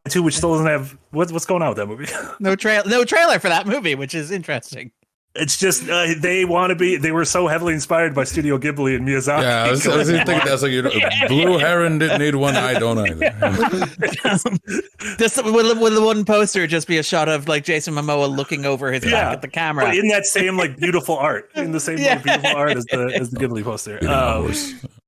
2, 0.09 0.21
which 0.21 0.37
still 0.37 0.51
doesn't 0.51 0.67
have 0.67 0.95
what's 1.09 1.31
what's 1.31 1.47
going 1.47 1.63
on 1.63 1.69
with 1.69 1.77
that 1.77 1.87
movie. 1.87 2.05
No 2.39 2.55
trail, 2.55 2.83
no 2.85 3.03
trailer 3.03 3.39
for 3.39 3.49
that 3.49 3.65
movie, 3.65 3.95
which 3.95 4.13
is 4.13 4.29
interesting. 4.29 4.91
It's 5.33 5.57
just 5.57 5.87
uh, 5.89 6.07
they 6.19 6.43
want 6.43 6.71
to 6.71 6.75
be. 6.75 6.97
They 6.97 7.11
were 7.11 7.23
so 7.23 7.47
heavily 7.47 7.73
inspired 7.73 8.13
by 8.13 8.25
Studio 8.25 8.57
Ghibli 8.57 8.95
and 8.97 9.07
Miyazaki. 9.07 9.43
Yeah, 9.43 9.63
I 9.63 9.71
was, 9.71 9.87
I 9.87 9.95
was 9.95 10.09
thinking 10.09 10.25
that's 10.43 10.61
like 10.61 10.71
you 10.71 10.81
know, 10.81 10.91
Blue 11.27 11.57
Heron 11.57 11.99
didn't 11.99 12.19
need 12.19 12.35
one. 12.35 12.55
I 12.57 12.73
don't 12.77 12.99
either. 12.99 13.33
This 15.17 15.37
will, 15.41 15.53
will 15.53 15.93
the 15.93 16.01
one 16.03 16.25
poster 16.25 16.67
just 16.67 16.87
be 16.87 16.97
a 16.97 17.03
shot 17.03 17.29
of 17.29 17.47
like 17.47 17.63
Jason 17.63 17.93
Momoa 17.93 18.33
looking 18.33 18.65
over 18.65 18.91
his 18.91 19.03
Yeah, 19.05 19.11
back 19.11 19.33
at 19.33 19.41
the 19.41 19.47
camera? 19.47 19.85
But 19.85 19.97
in 19.97 20.07
that 20.09 20.25
same 20.25 20.57
like 20.57 20.77
beautiful 20.77 21.17
art, 21.17 21.49
in 21.55 21.71
the 21.71 21.79
same 21.79 21.97
Yeah. 21.97 22.15
like, 22.15 22.23
beautiful 22.23 22.55
art 22.55 22.77
as 22.77 22.85
the 22.85 23.11
as 23.19 23.31
the 23.31 23.39
Ghibli 23.39 23.63
poster. 23.63 23.97
Eating 23.97 24.09
Um. 24.09 24.53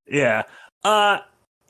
Yeah. 0.07 0.43
Uh 0.83 1.19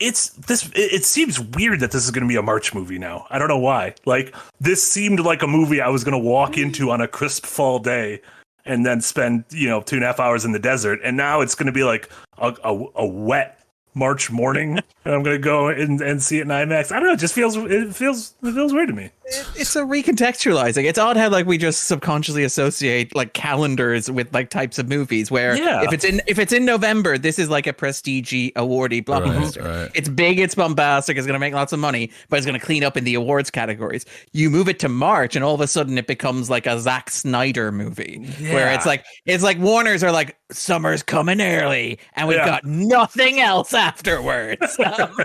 it's 0.00 0.30
this 0.30 0.66
it, 0.70 0.92
it 0.92 1.04
seems 1.04 1.38
weird 1.40 1.80
that 1.80 1.90
this 1.92 2.04
is 2.04 2.10
going 2.10 2.22
to 2.24 2.28
be 2.28 2.36
a 2.36 2.42
March 2.42 2.74
movie 2.74 2.98
now. 2.98 3.26
I 3.30 3.38
don't 3.38 3.48
know 3.48 3.58
why. 3.58 3.94
Like 4.06 4.34
this 4.60 4.82
seemed 4.82 5.20
like 5.20 5.42
a 5.42 5.46
movie 5.46 5.80
I 5.80 5.88
was 5.88 6.02
going 6.04 6.12
to 6.12 6.18
walk 6.18 6.56
into 6.58 6.90
on 6.90 7.00
a 7.00 7.08
crisp 7.08 7.46
fall 7.46 7.78
day 7.78 8.20
and 8.64 8.84
then 8.84 9.00
spend, 9.00 9.44
you 9.50 9.68
know, 9.68 9.80
two 9.80 9.96
and 9.96 10.04
a 10.04 10.06
half 10.06 10.20
hours 10.20 10.44
in 10.44 10.52
the 10.52 10.58
desert. 10.58 11.00
And 11.04 11.16
now 11.16 11.40
it's 11.40 11.54
going 11.54 11.66
to 11.66 11.72
be 11.72 11.84
like 11.84 12.10
a, 12.38 12.54
a, 12.64 12.84
a 12.96 13.06
wet 13.06 13.63
March 13.94 14.30
morning 14.30 14.78
and 15.04 15.14
I'm 15.14 15.22
going 15.22 15.36
to 15.36 15.42
go 15.42 15.68
and, 15.68 16.00
and 16.00 16.22
see 16.22 16.38
it 16.38 16.42
in 16.42 16.48
IMAX. 16.48 16.90
I 16.92 16.96
don't 16.98 17.04
know, 17.08 17.12
it 17.12 17.18
just 17.20 17.34
feels 17.34 17.56
it 17.56 17.94
feels 17.94 18.34
it 18.42 18.52
feels 18.52 18.72
weird 18.72 18.88
to 18.88 18.94
me. 18.94 19.10
it's 19.56 19.74
a 19.76 19.80
recontextualizing. 19.82 20.84
It's 20.84 20.98
odd 20.98 21.16
how 21.16 21.28
like 21.30 21.46
we 21.46 21.58
just 21.58 21.84
subconsciously 21.84 22.44
associate 22.44 23.14
like 23.14 23.32
calendars 23.32 24.10
with 24.10 24.32
like 24.34 24.50
types 24.50 24.78
of 24.78 24.88
movies. 24.88 25.30
Where 25.30 25.56
Yeah. 25.56 25.82
if 25.82 25.92
it's 25.92 26.04
in 26.04 26.20
if 26.26 26.38
it's 26.38 26.52
in 26.52 26.64
November, 26.64 27.18
this 27.18 27.38
is 27.38 27.48
like 27.48 27.66
a 27.66 27.72
prestige 27.72 28.32
awardy 28.56 29.04
blockbuster. 29.04 29.64
right. 29.64 29.90
It's 29.94 30.08
big, 30.08 30.38
it's 30.38 30.54
bombastic, 30.54 31.16
it's 31.16 31.26
going 31.26 31.34
to 31.34 31.38
make 31.38 31.54
lots 31.54 31.72
of 31.72 31.78
money, 31.78 32.10
but 32.28 32.36
it's 32.38 32.46
going 32.46 32.58
to 32.58 32.64
clean 32.64 32.82
up 32.84 32.96
in 32.96 33.04
the 33.04 33.14
awards 33.14 33.50
categories. 33.50 34.04
You 34.32 34.50
move 34.50 34.68
it 34.68 34.78
to 34.80 34.88
March, 34.88 35.36
and 35.36 35.44
all 35.44 35.54
of 35.54 35.60
a 35.60 35.66
sudden 35.66 35.98
it 35.98 36.06
becomes 36.06 36.50
like 36.50 36.66
a 36.66 36.78
Zack 36.80 37.10
Snyder 37.10 37.70
movie, 37.72 38.24
where 38.40 38.72
it's 38.72 38.86
like 38.86 39.04
it's 39.26 39.42
like 39.44 39.58
Warner's 39.58 40.02
are 40.02 40.12
like 40.12 40.36
summer's 40.50 41.02
coming 41.02 41.40
early, 41.40 41.98
and 42.14 42.28
we've 42.28 42.36
Yeah. 42.38 42.46
got 42.46 42.64
nothing 42.64 43.40
else 43.40 43.72
afterwards. 43.84 44.78
Um, 44.78 44.86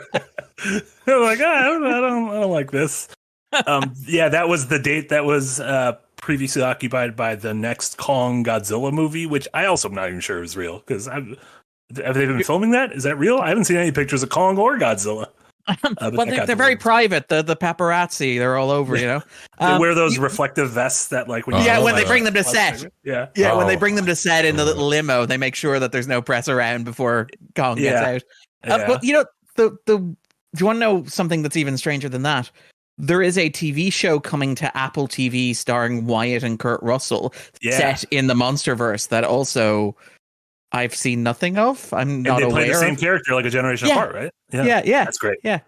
I'm 1.07 1.21
like, 1.21 1.39
"Ah, 1.41 1.59
I, 1.59 1.63
don't, 1.63 1.85
I 1.85 1.99
don't, 2.01 2.29
I 2.29 2.39
don't 2.41 2.51
like 2.51 2.71
this. 2.71 3.07
Um, 3.65 3.93
yeah, 4.07 4.29
that 4.29 4.47
was 4.49 4.67
the 4.67 4.79
date 4.79 5.09
that 5.09 5.25
was 5.25 5.59
uh, 5.59 5.93
previously 6.17 6.61
occupied 6.61 7.15
by 7.15 7.35
the 7.35 7.53
next 7.53 7.97
Kong 7.97 8.43
Godzilla 8.43 8.91
movie, 8.91 9.25
which 9.25 9.47
I 9.53 9.65
also 9.65 9.87
am 9.89 9.95
not 9.95 10.09
even 10.09 10.19
sure 10.19 10.43
is 10.43 10.57
real 10.57 10.79
because 10.79 11.05
have 11.07 11.25
they 11.95 12.25
been 12.25 12.43
filming 12.43 12.71
that? 12.71 12.91
Is 12.91 13.03
that 13.03 13.17
real? 13.17 13.37
I 13.39 13.49
haven't 13.49 13.63
seen 13.65 13.77
any 13.77 13.91
pictures 13.91 14.21
of 14.23 14.29
Kong 14.29 14.57
or 14.57 14.77
Godzilla. 14.77 15.27
Uh, 15.67 15.75
but 15.99 16.13
well, 16.13 16.25
they're, 16.25 16.47
they're 16.47 16.55
very 16.55 16.69
delayed. 16.73 16.79
private. 16.79 17.27
The 17.27 17.43
the 17.43 17.55
paparazzi, 17.55 18.39
they're 18.39 18.57
all 18.57 18.71
over. 18.71 18.95
You 18.97 19.05
know, 19.05 19.21
They 19.59 19.65
Um, 19.67 19.79
wear 19.79 19.93
those 19.93 20.15
you- 20.15 20.21
reflective 20.23 20.71
vests 20.71 21.09
that, 21.09 21.27
like, 21.27 21.45
when 21.45 21.57
Oh, 21.57 21.59
you 21.59 21.65
yeah, 21.65 21.75
I 21.77 21.83
when 21.83 21.93
like 21.93 22.05
they 22.05 22.07
bring 22.09 22.23
them 22.23 22.33
to 22.33 22.43
set. 22.43 22.83
Yeah, 23.03 23.27
Yeah, 23.35 23.53
when 23.55 23.67
they 23.67 23.75
Oh. 23.75 23.79
bring 23.79 23.93
them 23.93 24.07
to 24.07 24.15
set 24.15 24.45
in 24.45 24.55
the 24.55 24.65
little 24.65 24.87
limo, 24.87 25.27
they 25.27 25.37
make 25.37 25.53
sure 25.53 25.77
that 25.79 25.91
there's 25.91 26.07
no 26.07 26.23
press 26.23 26.47
around 26.49 26.85
before 26.85 27.27
Kong 27.55 27.75
gets 27.77 28.23
Yeah. 28.65 28.75
Uh, 28.75 28.87
but 28.87 29.03
you 29.03 29.13
know, 29.13 29.25
the 29.55 29.77
the 29.85 29.97
do 29.97 30.15
you 30.59 30.65
want 30.65 30.77
to 30.77 30.79
know 30.79 31.03
something 31.05 31.41
that's 31.43 31.57
even 31.57 31.77
stranger 31.77 32.09
than 32.09 32.23
that? 32.23 32.49
there 33.01 33.21
is 33.21 33.37
a 33.37 33.49
TV 33.49 33.93
show 33.93 34.19
coming 34.19 34.55
to 34.55 34.75
Apple 34.77 35.07
TV 35.07 35.55
starring 35.55 36.05
Wyatt 36.05 36.43
and 36.43 36.59
Kurt 36.59 36.83
Russell, 36.83 37.33
Yeah. 37.61 37.77
set 37.77 38.03
in 38.11 38.27
the 38.27 38.33
MonsterVerse 38.33 39.07
that 39.07 39.23
also 39.23 39.95
I've 40.73 40.93
seen 40.93 41.23
nothing 41.23 41.57
of. 41.57 41.93
I'm 41.93 42.09
And 42.09 42.23
not 42.23 42.41
they 42.41 42.49
play 42.49 42.67
the 42.67 42.75
same 42.75 42.95
of. 42.95 42.99
character 42.99 43.33
like 43.35 43.45
a 43.45 43.49
generation 43.49 43.87
Yeah. 43.87 43.93
apart, 43.93 44.15
right? 44.15 44.31
Yeah, 44.51 44.81
yeah. 44.83 45.05
That's 45.05 45.17
great. 45.17 45.39
Yeah. 45.45 45.59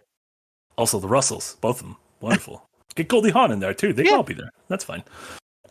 Also, 0.78 1.00
the 1.00 1.08
Russells, 1.08 1.56
both 1.62 1.78
of 1.80 1.84
them, 1.88 1.96
wonderful. 2.20 2.68
Get 2.96 3.08
Goldie 3.08 3.30
Hawn 3.30 3.50
in 3.54 3.62
there 3.62 3.74
too. 3.74 3.94
They 3.94 4.04
Yeah. 4.04 4.10
can 4.10 4.18
all 4.18 4.24
be 4.24 4.34
there. 4.34 4.52
That's 4.68 4.84
fine. 4.84 5.02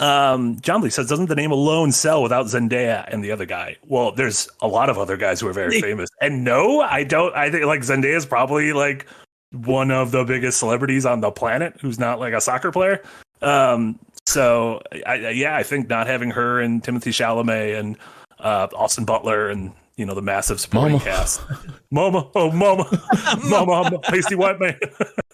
Um, 0.01 0.59
John 0.61 0.81
Lee 0.81 0.91
says, 0.91 1.09
doesn't 1.09 1.27
the 1.27 1.35
name 1.37 1.53
alone 1.53 1.93
sell 1.93 2.23
without 2.23 2.47
Zendaya 2.47 3.07
and 3.13 3.23
the 3.23 3.31
other 3.31 3.45
guy? 3.47 3.77
Well, 3.87 4.13
there's 4.13 4.49
a 4.63 4.67
lot 4.67 4.89
of 4.89 4.99
other 4.99 5.17
guys 5.17 5.41
who 5.41 5.47
are 5.47 5.53
very 5.53 5.81
famous. 5.81 6.09
And 6.21 6.43
no, 6.43 6.81
I 6.81 7.05
don't. 7.05 7.35
I 7.37 7.51
think 7.51 7.67
like 7.67 7.81
Zendaya 7.83 8.17
is 8.17 8.25
probably 8.27 8.73
like 8.73 9.07
one 9.53 9.91
of 9.91 10.11
the 10.11 10.25
biggest 10.25 10.59
celebrities 10.59 11.05
on 11.05 11.21
the 11.21 11.31
planet 11.31 11.75
who's 11.81 11.99
not 11.99 12.19
like 12.19 12.33
a 12.33 12.41
soccer 12.41 12.73
player. 12.73 13.03
Um, 13.43 13.99
so 14.27 14.81
I, 15.07 15.13
I- 15.27 15.31
yeah, 15.31 15.57
I 15.57 15.63
think 15.63 15.89
not 15.89 16.07
having 16.07 16.31
her 16.31 16.61
and 16.61 16.83
Timothée 16.83 17.13
Chalamet 17.13 17.79
and 17.79 17.97
uh, 18.39 18.69
Austin 18.75 19.05
Butler 19.05 19.51
and 19.51 19.73
you 19.97 20.07
know 20.07 20.15
the 20.15 20.23
massive 20.23 20.61
supporting 20.61 20.93
Mama. 20.93 21.05
cast, 21.05 21.43
Mama, 21.91 22.27
oh 22.35 22.51
Mama, 22.51 22.85
Mama, 23.49 23.73
I'm 23.73 23.93
a 23.95 23.99
pasty 23.99 24.35
white 24.35 24.59
man. 24.59 24.79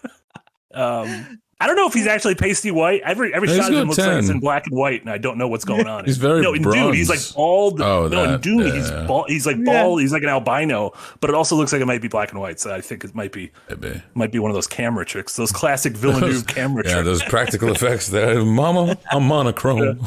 um, 0.74 1.40
I 1.58 1.66
don't 1.66 1.76
know 1.76 1.86
if 1.86 1.94
he's 1.94 2.06
actually 2.06 2.34
pasty 2.34 2.70
white. 2.70 3.00
Every 3.02 3.32
every 3.32 3.48
He's 3.48 3.56
shot 3.56 3.72
of 3.72 3.78
him 3.78 3.86
got 3.86 3.96
looks 3.96 3.98
like 3.98 4.18
it's 4.18 4.28
in 4.28 4.40
black 4.40 4.66
and 4.66 4.76
white, 4.76 5.00
and 5.00 5.08
I 5.10 5.16
don't 5.16 5.38
know 5.38 5.48
what's 5.48 5.64
going 5.64 5.86
on. 5.96 6.04
He's 6.04 6.18
very 6.18 6.42
no. 6.42 6.52
In 6.52 6.62
Dune, 6.62 6.92
he's 6.92 7.08
like 7.08 7.20
bald. 7.34 7.80
Oh, 7.80 8.08
no, 8.08 8.24
in 8.24 8.30
that, 8.32 8.42
Dune, 8.42 8.70
he's 8.74 8.90
bald. 9.06 9.24
He's 9.28 9.46
like 9.46 9.56
Yeah. 9.56 9.64
bald. 9.64 10.02
He's 10.02 10.12
like 10.12 10.22
an 10.22 10.28
albino, 10.28 10.92
but 11.20 11.30
it 11.30 11.34
also 11.34 11.56
looks 11.56 11.72
like 11.72 11.80
it 11.80 11.86
might 11.86 12.02
be 12.02 12.08
black 12.08 12.30
and 12.30 12.40
white. 12.40 12.60
So 12.60 12.74
I 12.74 12.82
think 12.82 13.04
it 13.04 13.14
might 13.14 13.32
be 13.32 13.50
Maybe. 13.70 14.02
might 14.14 14.32
be 14.32 14.38
one 14.38 14.50
of 14.50 14.54
those 14.54 14.66
camera 14.66 15.06
tricks, 15.06 15.34
those 15.36 15.50
classic 15.50 15.94
Villeneuve 15.94 16.46
camera 16.56 16.82
Yeah, 16.84 16.92
tricks. 17.00 17.04
those 17.06 17.22
practical 17.22 17.68
effects 17.72 18.08
there. 18.08 18.44
Mama, 18.44 18.98
I'm 19.10 19.22
monochrome. 19.26 19.98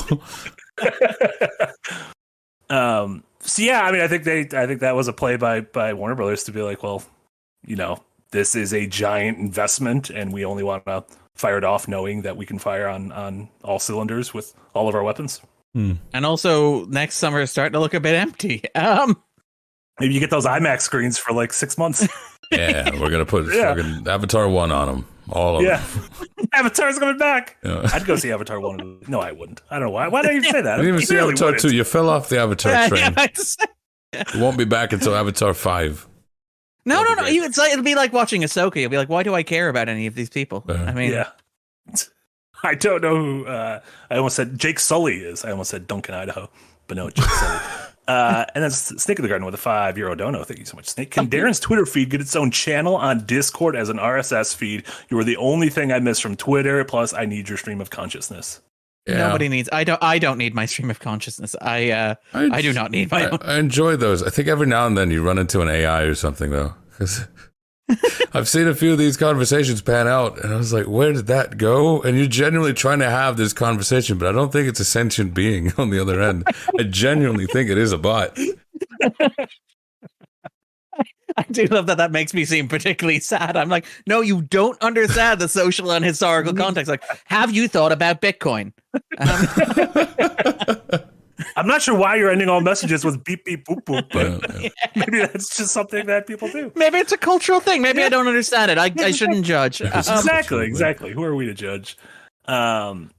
Um, 2.70 3.24
so 3.39 3.62
yeah, 3.63 3.82
I 3.82 3.91
mean, 3.91 4.01
I 4.01 4.08
think 4.08 4.24
they, 4.24 4.41
I 4.53 4.68
think 4.68 4.82
that 4.82 4.96
was 4.96 5.08
a 5.08 5.13
play 5.13 5.36
by 5.38 5.62
by 5.62 5.94
Warner 5.94 6.15
Brothers 6.15 6.44
to 6.44 6.51
be 6.51 6.62
like, 6.62 6.84
well, 6.84 7.03
you 7.65 7.75
know, 7.75 8.03
this 8.32 8.53
is 8.56 8.74
a 8.74 8.86
giant 8.86 9.39
investment, 9.39 10.10
and 10.12 10.32
we 10.32 10.46
only 10.46 10.63
want 10.63 10.86
to 10.86 11.03
fire 11.39 11.58
it 11.58 11.63
off 11.63 11.88
knowing 11.88 12.24
that 12.24 12.36
we 12.36 12.46
can 12.46 12.60
fire 12.60 12.88
on 12.89 13.12
on 13.13 13.48
all 13.63 13.79
cylinders 13.79 14.34
with 14.34 14.53
all 14.74 14.89
of 14.89 14.96
our 14.96 15.03
weapons. 15.03 15.41
And 15.74 16.25
also, 16.25 16.84
next 16.88 17.15
summer 17.15 17.39
is 17.39 17.51
starting 17.51 17.72
to 17.74 17.79
look 17.79 17.93
a 17.93 18.00
bit 18.01 18.13
empty. 18.15 18.63
Um, 18.75 19.22
Maybe 20.01 20.13
you 20.13 20.19
get 20.19 20.29
those 20.29 20.46
IMAX 20.46 20.81
screens 20.81 21.17
for 21.17 21.34
like 21.34 21.51
six 21.53 21.77
months. 21.77 22.08
yeah, 22.51 22.89
we're 23.00 23.10
gonna 23.10 23.25
put 23.25 23.46
Yeah. 23.53 23.75
fucking 23.75 24.08
Avatar 24.08 24.50
one 24.50 24.72
on 24.72 24.88
them. 24.88 25.05
All 25.31 25.58
of 25.58 25.63
yeah, 25.63 25.77
them. 25.86 26.48
Avatar's 26.53 26.98
coming 27.00 27.17
back. 27.17 27.58
Yeah. 27.63 27.88
I'd 27.93 28.05
go 28.05 28.15
see 28.15 28.31
Avatar 28.31 28.60
one. 28.60 29.00
No, 29.08 29.19
I 29.22 29.31
wouldn't. 29.31 29.62
I 29.69 29.75
don't 29.75 29.88
know 29.88 29.91
why. 29.91 30.08
Why 30.08 30.22
did 30.24 30.34
you 30.34 30.43
say 30.43 30.62
that? 30.62 30.65
I 30.65 30.75
didn't 30.77 30.88
even 30.88 31.00
You 31.01 31.05
see 31.05 31.15
really 31.15 31.29
Avatar 31.29 31.48
wouldn't. 31.50 31.62
two. 31.62 31.75
You 31.75 31.84
fell 31.84 32.10
off 32.10 32.27
the 32.29 32.39
Avatar 32.39 32.72
yeah, 32.72 32.88
train. 32.89 33.13
yeah, 33.17 33.24
it's- 33.25 33.58
won't 34.36 34.58
be 34.58 34.65
back 34.65 34.91
until 34.91 35.15
Avatar 35.15 35.53
five. 35.53 36.08
No, 36.86 37.03
no, 37.03 37.13
no. 37.13 37.25
You, 37.27 37.43
it's 37.43 37.57
like, 37.57 37.71
it'll 37.71 37.83
be 37.83 37.95
like 37.95 38.13
watching 38.13 38.41
Ahsoka. 38.41 38.77
You'll 38.77 38.89
be 38.89 38.98
like, 38.98 39.09
why 39.09 39.24
do 39.24 39.36
I 39.36 39.43
care 39.43 39.69
about 39.69 39.89
any 39.89 40.07
of 40.07 40.15
these 40.15 40.29
people? 40.29 40.63
Uh, 40.67 40.74
I 40.74 40.93
mean, 40.93 41.12
Yeah. 41.12 41.29
I 42.63 42.75
don't 42.75 43.01
know 43.01 43.15
who. 43.15 43.45
Uh, 43.45 43.79
I 44.09 44.17
almost 44.17 44.36
said 44.36 44.57
Jake 44.59 44.79
Sully 44.79 45.17
is. 45.19 45.45
I 45.45 45.51
almost 45.51 45.69
said 45.69 45.88
Duncan, 45.88 46.13
Idaho, 46.13 46.50
but 46.88 46.98
no, 46.98 47.09
Jake 47.09 47.25
Sully. 47.25 47.59
Uh, 48.09 48.43
and 48.55 48.63
then 48.63 48.71
S- 48.71 48.88
Snake 48.98 49.19
of 49.19 49.21
the 49.21 49.29
Garden 49.29 49.45
with 49.45 49.53
a 49.53 49.57
five 49.59 49.95
euro 49.95 50.15
dono. 50.15 50.43
Thank 50.43 50.57
you 50.59 50.65
so 50.65 50.75
much, 50.75 50.88
Snake. 50.88 51.12
Can 51.12 51.27
Darren's 51.29 51.59
Twitter 51.59 51.86
feed 51.86 52.09
get 52.09 52.19
its 52.19 52.36
own 52.36 52.50
channel 52.50 52.95
on 52.95 53.24
Discord 53.27 53.75
as 53.75 53.89
an 53.89 53.98
RSS 53.98 54.55
feed? 54.55 54.83
You 55.12 55.19
are 55.19 55.24
the 55.24 55.38
only 55.38 55.69
thing 55.69 55.91
I 55.91 56.00
miss 56.00 56.19
from 56.19 56.36
Twitter. 56.36 56.83
Plus, 56.86 57.13
I 57.13 57.25
need 57.25 57.48
your 57.50 57.57
stream 57.59 57.79
of 57.79 57.91
consciousness. 57.91 58.62
Yeah. 59.08 59.18
nobody 59.18 59.50
needs. 59.50 59.70
I 59.72 59.84
don't. 59.84 60.01
I 60.03 60.20
don't 60.20 60.38
need 60.38 60.53
my 60.53 60.65
stream 60.65 60.91
of 60.91 61.00
consciousness. 61.00 61.56
I. 61.62 61.91
uh 61.91 62.15
I 62.34 62.62
do 62.62 62.74
not 62.74 62.91
need 62.91 63.10
my 63.12 63.24
I, 63.24 63.29
own. 63.29 63.39
I 63.41 63.58
enjoy 63.58 63.96
those. 63.96 64.22
I 64.22 64.29
think 64.29 64.48
every 64.48 64.68
now 64.68 64.86
and 64.86 64.98
then 64.98 65.10
you 65.10 65.24
run 65.24 65.38
into 65.38 65.62
an 65.62 65.70
AI 65.70 66.01
or 66.03 66.15
something 66.15 66.51
though, 66.51 66.74
because 66.91 67.25
I've 68.34 68.48
seen 68.48 68.68
a 68.68 68.75
few 68.75 68.91
of 68.91 69.00
these 69.00 69.18
conversations 69.18 69.82
pan 69.82 70.08
out, 70.08 70.44
and 70.44 70.53
I 70.53 70.58
was 70.58 70.72
like, 70.72 70.86
"Where 70.88 71.12
did 71.12 71.25
that 71.27 71.58
go?" 71.58 72.01
And 72.03 72.18
you're 72.18 72.27
genuinely 72.27 72.74
trying 72.74 73.00
to 73.00 73.10
have 73.10 73.36
this 73.38 73.51
conversation, 73.53 74.18
but 74.20 74.27
I 74.27 74.32
don't 74.32 74.51
think 74.51 74.68
it's 74.68 74.79
a 74.79 74.86
sentient 74.86 75.34
being 75.34 75.74
on 75.77 75.89
the 75.89 76.00
other 76.00 76.22
end. 76.22 76.44
I 76.77 76.84
genuinely 76.84 77.48
think 77.48 77.70
it 77.70 77.77
is 77.79 77.91
a 77.91 77.98
bot. 77.98 78.38
I 81.39 81.46
do 81.51 81.65
love 81.65 81.88
that. 81.88 81.98
That 81.98 82.12
makes 82.12 82.34
me 82.34 82.43
seem 82.46 82.67
particularly 82.67 83.19
sad. 83.19 83.55
I'm 83.55 83.69
like, 83.69 83.86
no, 84.05 84.22
you 84.22 84.41
don't 84.41 84.79
understand 84.81 85.39
the 85.39 85.48
social 85.48 85.91
and 85.91 86.03
historical 86.03 86.53
context. 86.53 86.89
Like, 86.89 87.03
have 87.25 87.53
you 87.53 87.67
thought 87.67 87.91
about 87.91 88.22
Bitcoin? 88.22 88.74
Um, 89.17 91.00
I'm 91.55 91.67
not 91.67 91.81
sure 91.81 91.98
why 91.98 92.15
you're 92.15 92.29
ending 92.29 92.50
all 92.50 92.62
messages 92.62 93.05
with 93.05 93.24
beep 93.24 93.46
beep 93.46 93.65
boop 93.65 93.84
boop, 93.84 94.08
but 94.12 94.62
Yeah, 94.62 94.69
yeah. 94.84 94.91
maybe 94.96 95.19
that's 95.19 95.55
just 95.55 95.74
something 95.74 96.05
that 96.08 96.27
people 96.27 96.50
do. 96.50 96.72
maybe 96.75 96.98
it's 96.98 97.12
a 97.12 97.17
cultural 97.17 97.60
thing. 97.60 97.81
Maybe 97.81 98.03
I 98.03 98.10
don't 98.10 98.27
understand 98.27 98.72
it. 98.72 98.77
I, 98.77 98.91
I 98.98 99.12
shouldn't 99.12 99.46
judge. 99.46 99.81
Um, 99.81 99.88
exactly, 99.88 100.65
exactly. 100.65 101.12
Who 101.12 101.24
are 101.24 101.36
we 101.36 101.46
to 101.46 101.53
judge? 101.53 101.98
Um, 102.46 103.12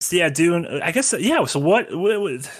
so 0.00 0.16
yeah, 0.16 0.28
Dune. 0.28 0.66
I 0.82 0.90
guess 0.92 1.14
yeah. 1.18 1.44
So 1.44 1.60
what? 1.60 1.94
what, 1.94 2.20
what 2.20 2.50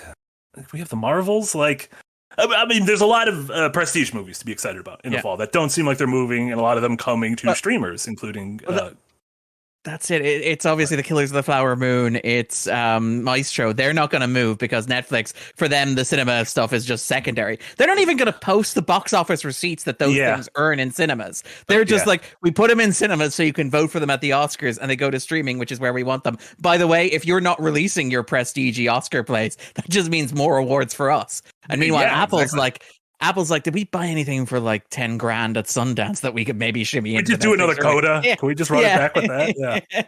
we 0.73 0.79
have 0.79 0.89
the 0.89 0.97
Marvels. 0.97 1.55
Like, 1.55 1.91
I 2.39 2.65
mean, 2.67 2.87
there's 2.87 3.01
a 3.01 3.07
lot 3.07 3.27
of 3.29 3.51
uh, 3.51 3.69
prestige 3.71 4.13
movies 4.15 4.39
to 4.39 4.47
be 4.47 4.53
excited 4.53 4.81
about 4.81 5.01
in 5.05 5.13
Yeah. 5.13 5.19
the 5.19 5.23
fall 5.23 5.37
that 5.39 5.53
don't 5.53 5.71
seem 5.71 5.87
like 5.87 5.99
they're 5.99 6.07
moving, 6.07 6.51
and 6.53 6.61
a 6.61 6.63
lot 6.63 6.77
of 6.77 6.83
them 6.83 6.97
coming 6.97 7.35
to 7.37 7.47
But- 7.47 7.57
streamers, 7.57 8.07
including. 8.07 8.61
Well, 8.67 8.79
Uh, 8.81 8.91
That's 9.85 10.11
it. 10.11 10.21
it. 10.23 10.43
It's 10.43 10.67
obviously 10.67 10.97
the 10.97 11.03
Killers 11.03 11.31
of 11.31 11.35
the 11.35 11.43
Flower 11.43 11.75
Moon. 11.77 12.21
It's 12.25 12.67
um, 12.67 13.23
Maestro. 13.23 13.73
They're 13.73 13.95
not 13.95 14.11
going 14.11 14.21
to 14.21 14.27
move 14.27 14.59
because 14.59 14.87
Netflix, 14.87 15.33
for 15.57 15.67
them, 15.69 15.95
the 15.95 16.05
cinema 16.05 16.45
stuff 16.45 16.73
is 16.73 16.85
just 16.85 17.07
secondary. 17.07 17.59
They're 17.77 17.87
not 17.87 17.99
even 18.01 18.17
going 18.17 18.31
to 18.31 18.39
post 18.39 18.75
the 18.75 18.83
box 18.83 19.15
office 19.15 19.45
receipts 19.45 19.85
that 19.85 19.99
those 19.99 20.15
Yeah. 20.17 20.35
things 20.35 20.49
earn 20.57 20.79
in 20.81 20.91
cinemas. 20.91 21.43
They're 21.69 21.85
just 21.85 22.05
Yeah. 22.05 22.11
like, 22.11 22.23
we 22.43 22.51
put 22.51 22.69
them 22.71 22.81
in 22.81 22.93
cinemas 22.93 23.35
so 23.35 23.43
you 23.45 23.53
can 23.53 23.71
vote 23.71 23.91
for 23.91 24.01
them 24.01 24.11
at 24.11 24.21
the 24.21 24.31
Oscars 24.31 24.79
and 24.81 24.91
they 24.91 24.97
go 24.97 25.11
to 25.11 25.21
streaming, 25.21 25.59
which 25.59 25.73
is 25.73 25.79
where 25.81 25.93
we 25.93 26.03
want 26.03 26.25
them. 26.25 26.39
By 26.61 26.77
the 26.77 26.87
way, 26.89 27.07
if 27.07 27.25
you're 27.25 27.41
not 27.41 27.63
releasing 27.63 28.11
your 28.11 28.25
prestige 28.25 28.85
Oscar 28.89 29.23
plays, 29.23 29.57
that 29.75 29.89
just 29.89 30.11
means 30.11 30.35
more 30.35 30.59
awards 30.59 30.93
for 30.93 31.11
us. 31.11 31.41
And 31.71 31.81
meanwhile, 31.81 32.03
Yeah, 32.03 32.23
Apple's 32.23 32.43
exactly. 32.43 32.61
like, 32.61 32.83
Apple's 33.21 33.51
like, 33.51 33.65
did 33.65 33.75
we 33.75 33.85
buy 33.85 34.07
anything 34.07 34.47
for 34.47 34.61
like 34.61 34.89
10 34.91 35.19
grand 35.19 35.57
at 35.57 35.65
Sundance 35.67 36.21
that 36.21 36.35
we 36.35 36.45
could 36.45 36.57
maybe 36.59 36.85
shimmy 36.85 37.17
we 37.17 37.23
just 37.23 37.41
do 37.41 37.53
another 37.55 37.73
release?" 37.75 37.83
coda. 37.85 38.21
Yeah. 38.25 38.37
Can 38.37 38.47
we 38.49 38.55
just 38.55 38.71
run 38.71 38.83
Yeah. 38.83 38.95
it 38.95 38.99
back 38.99 39.15
with 39.17 39.27
that? 39.57 39.85
Yeah. 39.95 40.03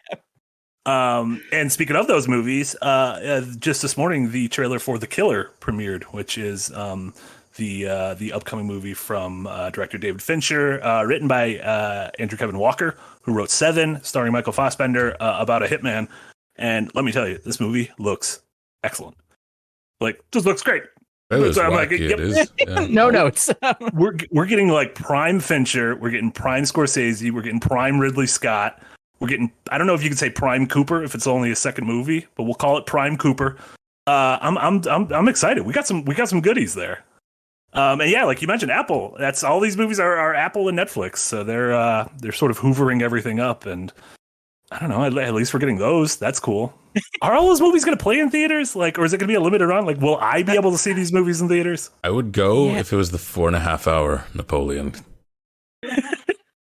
Um, 0.87 1.43
and 1.53 1.71
speaking 1.71 1.95
of 1.97 2.07
those 2.07 2.27
movies, 2.27 2.75
uh, 2.81 2.85
uh, 2.85 3.41
just 3.59 3.83
this 3.83 3.97
morning, 3.99 4.31
the 4.33 4.49
trailer 4.49 4.79
for 4.79 4.99
The 4.99 5.07
Killer 5.07 5.51
premiered, 5.61 6.05
which 6.05 6.39
is 6.39 6.73
um, 6.73 7.13
the 7.57 7.87
uh, 7.87 8.15
the 8.15 8.33
upcoming 8.33 8.67
movie 8.67 8.95
from 8.95 9.47
uh, 9.47 9.69
director 9.71 9.99
David 9.99 10.23
Fincher, 10.23 10.83
uh, 10.83 11.03
written 11.03 11.29
by 11.29 11.59
uh, 11.59 12.11
Andrew 12.19 12.39
Kevin 12.39 12.59
Walker, 12.59 12.97
who 13.23 13.35
wrote 13.35 13.51
Seven, 13.51 14.03
starring 14.03 14.33
Michael 14.33 14.55
Fassbender, 14.55 15.17
uh, 15.21 15.37
about 15.39 15.63
a 15.63 15.67
hitman. 15.67 16.09
And 16.57 16.91
let 16.95 17.05
me 17.05 17.13
tell 17.13 17.29
you, 17.29 17.39
this 17.45 17.61
movie 17.61 17.91
looks 17.99 18.41
excellent. 18.83 19.17
Like, 20.01 20.21
just 20.33 20.47
looks 20.47 20.63
great. 20.63 20.85
That 21.31 21.43
is 21.43 21.55
So 21.55 21.63
I'm 21.63 21.73
like, 21.73 21.91
yep. 21.91 22.01
it 22.01 22.21
is. 22.21 22.53
Yeah. 22.59 22.87
no 22.91 23.09
notes. 23.09 23.51
We're 23.93 24.17
we're 24.31 24.47
getting 24.47 24.69
like 24.69 24.95
prime 24.95 25.41
Fincher, 25.41 25.97
we're 25.97 26.11
getting 26.11 26.33
prime 26.33 26.65
Scorsese, 26.65 27.31
we're 27.31 27.43
getting 27.43 27.61
prime 27.61 27.99
Ridley 27.99 28.27
Scott. 28.27 28.83
We're 29.21 29.29
getting 29.29 29.53
I 29.71 29.79
don't 29.79 29.87
know 29.87 29.95
if 29.95 30.03
you 30.03 30.09
could 30.09 30.19
say 30.19 30.29
prime 30.29 30.67
Cooper 30.67 31.03
if 31.03 31.15
it's 31.15 31.27
only 31.27 31.51
a 31.51 31.57
second 31.57 31.87
movie, 31.87 32.27
but 32.35 32.43
we'll 32.43 32.55
call 32.55 32.77
it 32.79 32.87
prime 32.87 33.17
Cooper. 33.17 33.57
Uh, 34.07 34.39
I'm 34.41 34.59
I'm 34.59 34.83
I'm 34.89 35.13
I'm 35.13 35.29
excited. 35.29 35.65
We 35.65 35.73
got 35.73 35.87
some 35.87 36.05
we 36.05 36.15
got 36.15 36.29
some 36.29 36.41
goodies 36.41 36.75
there. 36.75 37.05
Um, 37.73 38.01
and 38.01 38.11
yeah, 38.11 38.25
like 38.25 38.43
you 38.43 38.49
mentioned, 38.49 38.73
Apple. 38.73 39.15
That's 39.19 39.45
all 39.45 39.61
these 39.61 39.77
movies 39.77 40.01
are, 40.01 40.17
are 40.17 40.35
Apple 40.35 40.69
and 40.69 40.77
Netflix, 40.77 41.19
so 41.19 41.45
they're 41.45 41.73
uh, 41.73 42.09
they're 42.19 42.33
sort 42.33 42.51
of 42.51 42.59
hoovering 42.59 43.03
everything 43.03 43.39
up. 43.39 43.67
And 43.67 43.93
I 44.71 44.79
don't 44.79 44.89
know. 44.91 45.05
At, 45.05 45.17
at 45.19 45.35
least 45.35 45.53
we're 45.53 45.61
getting 45.61 45.79
those. 45.79 46.17
That's 46.17 46.39
cool. 46.39 46.73
are 47.23 47.35
all 47.35 47.49
those 47.49 47.61
movies 47.61 47.85
going 47.85 47.97
to 47.97 48.03
play 48.03 48.19
in 48.21 48.31
theaters? 48.31 48.77
Like, 48.77 48.99
or 48.99 49.05
is 49.05 49.13
it 49.13 49.19
going 49.19 49.27
to 49.29 49.33
be 49.33 49.37
a 49.37 49.41
limited 49.41 49.67
run? 49.67 49.85
Like, 49.87 50.01
will 50.01 50.17
I 50.19 50.43
be 50.43 50.53
able 50.53 50.71
to 50.73 50.79
see 50.79 50.93
these 50.93 51.13
movies 51.13 51.41
in 51.41 51.49
theaters? 51.49 51.91
I 52.05 52.11
would 52.11 52.33
go 52.33 52.67
Yeah. 52.71 52.79
if 52.81 52.93
it 52.93 52.97
was 52.97 53.11
the 53.11 53.19
four 53.19 53.47
and 53.49 53.57
a 53.57 53.61
half 53.61 53.87
hour 53.87 54.25
Napoleon. 54.35 54.95
I 55.85 55.93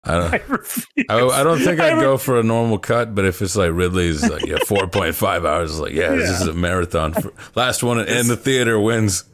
don't. 0.04 0.34
I. 1.10 1.14
I, 1.14 1.26
I 1.40 1.42
don't 1.42 1.58
think 1.58 1.80
I 1.80 1.88
I'd 1.90 1.94
re- 1.94 2.00
go 2.00 2.16
for 2.18 2.38
a 2.38 2.42
normal 2.42 2.78
cut, 2.78 3.14
but 3.14 3.24
if 3.24 3.42
it's 3.42 3.56
like 3.56 3.72
Ridley's, 3.72 4.28
like 4.28 4.46
yeah, 4.46 4.58
four 4.66 4.86
point 4.86 5.14
five 5.14 5.44
hours, 5.44 5.78
like 5.80 5.92
yeah, 5.92 6.10
this 6.14 6.30
is 6.40 6.46
a 6.46 6.54
marathon. 6.54 7.12
For, 7.14 7.32
last 7.54 7.82
one 7.82 7.98
in 8.00 8.28
the 8.28 8.36
theater 8.36 8.78
wins. 8.78 9.24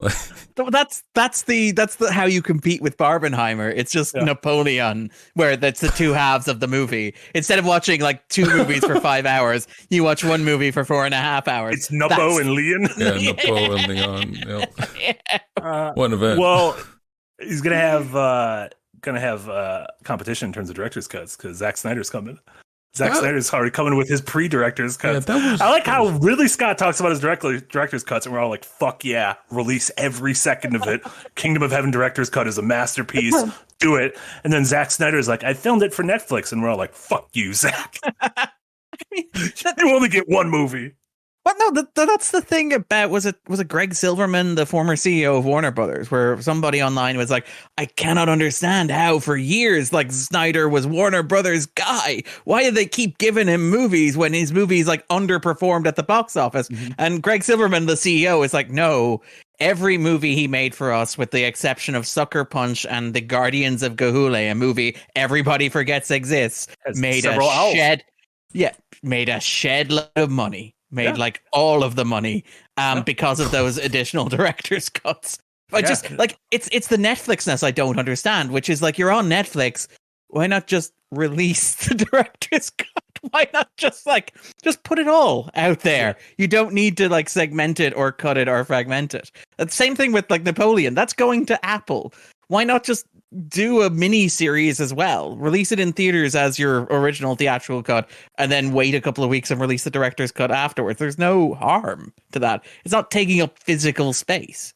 Th- 0.00 0.68
That's 0.70 1.02
that's 1.14 1.42
the 1.42 1.72
that's 1.72 1.96
the 1.96 2.12
how 2.12 2.24
you 2.24 2.40
compete 2.42 2.80
with 2.82 2.96
Barbenheimer. 2.96 3.72
It's 3.76 3.90
just 3.90 4.14
Yeah. 4.14 4.24
Napoleon, 4.24 5.10
where 5.34 5.56
that's 5.56 5.80
the 5.80 5.88
two 5.88 6.12
halves 6.12 6.46
of 6.48 6.60
the 6.60 6.68
movie. 6.68 7.14
Instead 7.34 7.58
of 7.58 7.64
watching 7.66 8.00
like 8.00 8.26
two 8.28 8.44
movies 8.46 8.84
for 8.84 9.00
five 9.00 9.26
hours, 9.34 9.66
you 9.90 10.04
watch 10.04 10.22
one 10.24 10.44
movie 10.44 10.70
for 10.70 10.84
four 10.84 11.04
and 11.04 11.14
a 11.14 11.18
half 11.18 11.48
hours. 11.48 11.74
It's 11.76 11.88
Nuppo 11.90 12.08
That's- 12.10 12.38
and 12.40 12.50
Leon. 12.52 12.88
Yeah, 12.98 13.32
Napoleon 13.32 13.88
Leon. 13.88 14.36
Yeah. 15.00 15.38
Uh, 15.56 15.92
One 15.94 16.12
event. 16.12 16.38
well, 16.40 16.76
he's 17.40 17.60
gonna 17.60 17.76
have 17.76 18.14
uh, 18.14 18.68
gonna 19.00 19.20
have 19.20 19.48
uh, 19.48 19.86
competition 20.04 20.46
in 20.46 20.52
terms 20.52 20.70
of 20.70 20.76
director's 20.76 21.08
cuts 21.08 21.36
because 21.36 21.56
Zack 21.56 21.76
Snyder's 21.76 22.10
coming. 22.10 22.38
Zack 22.98 23.12
That- 23.12 23.20
Snyder's 23.20 23.52
already 23.52 23.70
coming 23.70 23.96
with 23.96 24.08
his 24.08 24.20
pre-director's 24.20 24.98
Yeah, 25.02 25.14
cuts. 25.14 25.26
that 25.26 25.50
was- 25.52 25.60
I 25.60 25.70
like 25.70 25.86
how 25.86 26.08
Ridley 26.08 26.48
Scott 26.48 26.76
talks 26.78 27.00
about 27.00 27.10
his 27.10 27.20
director, 27.20 27.58
director's 27.60 28.04
cuts, 28.04 28.26
and 28.26 28.34
we're 28.34 28.40
all 28.40 28.50
like, 28.50 28.64
"Fuck 28.64 29.04
yeah, 29.04 29.34
release 29.50 29.90
every 29.96 30.34
second 30.34 30.76
of 30.76 30.82
it." 30.86 31.00
Kingdom 31.34 31.62
of 31.62 31.70
Heaven 31.70 31.90
director's 31.90 32.28
cut 32.28 32.46
is 32.46 32.58
a 32.58 32.62
masterpiece. 32.62 33.34
Do 33.80 33.94
it. 33.96 34.18
And 34.44 34.52
then 34.52 34.64
Zack 34.64 34.90
Snyder's 34.90 35.28
like, 35.28 35.44
"I 35.44 35.54
filmed 35.54 35.82
it 35.82 35.94
for 35.94 36.02
Netflix," 36.02 36.50
and 36.52 36.60
we're 36.62 36.68
all 36.68 36.76
like, 36.76 36.94
"Fuck 36.94 37.28
you, 37.32 37.54
Zack. 37.54 37.98
you 39.12 39.90
only 39.90 40.08
get 40.08 40.28
one 40.28 40.50
movie." 40.50 40.92
But 41.48 41.56
no, 41.60 41.70
th- 41.70 41.86
th- 41.94 42.06
that's 42.06 42.30
the 42.30 42.42
thing 42.42 42.74
about 42.74 43.08
was 43.08 43.24
it 43.24 43.36
was 43.48 43.58
it 43.58 43.68
Greg 43.68 43.94
Silverman, 43.94 44.54
the 44.54 44.66
former 44.66 44.96
CEO 44.96 45.38
of 45.38 45.46
Warner 45.46 45.70
Brothers, 45.70 46.10
where 46.10 46.38
somebody 46.42 46.82
online 46.82 47.16
was 47.16 47.30
like, 47.30 47.46
I 47.78 47.86
cannot 47.86 48.28
understand 48.28 48.90
how 48.90 49.18
for 49.18 49.34
years 49.34 49.90
like 49.90 50.12
Snyder 50.12 50.68
was 50.68 50.86
Warner 50.86 51.22
Brothers 51.22 51.64
guy. 51.64 52.22
Why 52.44 52.64
do 52.64 52.70
they 52.70 52.84
keep 52.84 53.16
giving 53.16 53.48
him 53.48 53.70
movies 53.70 54.14
when 54.14 54.34
his 54.34 54.52
movies 54.52 54.86
like 54.86 55.08
underperformed 55.08 55.86
at 55.86 55.96
the 55.96 56.02
box 56.02 56.36
office? 56.36 56.68
And 56.98 57.22
Greg 57.22 57.42
Silverman, 57.42 57.86
the 57.86 57.94
CEO, 57.94 58.44
is 58.44 58.52
like, 58.52 58.68
no. 58.68 59.22
Every 59.58 59.96
movie 59.96 60.34
he 60.34 60.46
made 60.46 60.74
for 60.74 60.92
us, 60.92 61.16
with 61.16 61.30
the 61.30 61.44
exception 61.44 61.94
of 61.94 62.06
Sucker 62.06 62.44
Punch 62.44 62.84
and 62.84 63.14
The 63.14 63.22
Guardians 63.22 63.82
of 63.82 63.96
Ga'Hoole, 63.96 64.52
a 64.52 64.54
movie 64.54 64.96
everybody 65.16 65.70
forgets 65.70 66.10
exists, 66.10 66.68
made 66.94 67.24
a 67.24 67.40
shed 67.72 68.04
yeah 68.52 68.72
made 69.02 69.28
a 69.28 69.40
shed 69.40 69.90
load 69.90 70.08
of 70.16 70.30
money 70.30 70.74
made 70.90 71.04
Yeah. 71.04 71.14
like 71.14 71.42
all 71.52 71.82
of 71.84 71.94
the 71.96 72.04
money 72.04 72.44
um 72.76 72.98
Yeah. 72.98 73.02
because 73.04 73.40
of 73.40 73.50
those 73.50 73.78
additional 73.78 74.28
director's 74.36 74.88
cuts. 74.88 75.38
But 75.70 75.82
Yeah. 75.82 75.88
just 75.88 76.10
like 76.12 76.38
it's 76.50 76.68
it's 76.72 76.86
the 76.88 76.96
netflixness 76.96 77.62
i 77.62 77.70
don't 77.70 77.98
understand 77.98 78.50
which 78.52 78.68
is 78.70 78.80
like 78.80 78.96
you're 78.98 79.10
on 79.12 79.28
netflix 79.28 79.86
why 80.28 80.46
not 80.46 80.66
just 80.66 80.92
release 81.10 81.74
the 81.88 81.94
director's 81.94 82.70
cut? 82.70 82.88
Why 83.32 83.48
not 83.52 83.68
just 83.76 84.06
like 84.06 84.34
just 84.62 84.82
put 84.84 84.98
it 85.00 85.08
all 85.08 85.50
out 85.54 85.80
there? 85.80 86.16
You 86.36 86.46
don't 86.46 86.72
need 86.72 86.96
to 86.98 87.08
like 87.08 87.28
segment 87.28 87.80
it 87.80 87.92
or 87.96 88.12
cut 88.12 88.36
it 88.38 88.46
or 88.46 88.62
fragment 88.64 89.12
it. 89.14 89.32
The 89.56 89.68
same 89.70 89.96
thing 89.96 90.12
with 90.12 90.30
like 90.30 90.44
napoleon. 90.44 90.94
That's 90.94 91.14
going 91.14 91.44
to 91.46 91.64
apple. 91.64 92.12
Why 92.48 92.62
not 92.62 92.84
just 92.84 93.06
do 93.48 93.82
a 93.82 93.90
mini 93.90 94.28
series 94.28 94.80
as 94.80 94.94
well 94.94 95.36
release 95.36 95.70
it 95.70 95.78
in 95.78 95.92
theaters 95.92 96.34
as 96.34 96.58
your 96.58 96.84
original 96.84 97.36
theatrical 97.36 97.82
cut 97.82 98.08
and 98.38 98.50
then 98.50 98.72
wait 98.72 98.94
a 98.94 99.00
couple 99.00 99.22
of 99.22 99.30
weeks 99.30 99.50
and 99.50 99.60
release 99.60 99.84
the 99.84 99.90
director's 99.90 100.32
cut 100.32 100.50
afterwards 100.50 100.98
there's 100.98 101.18
no 101.18 101.54
harm 101.54 102.12
to 102.32 102.38
that 102.38 102.64
it's 102.84 102.92
not 102.92 103.10
taking 103.10 103.40
up 103.40 103.58
physical 103.58 104.12
space 104.12 104.72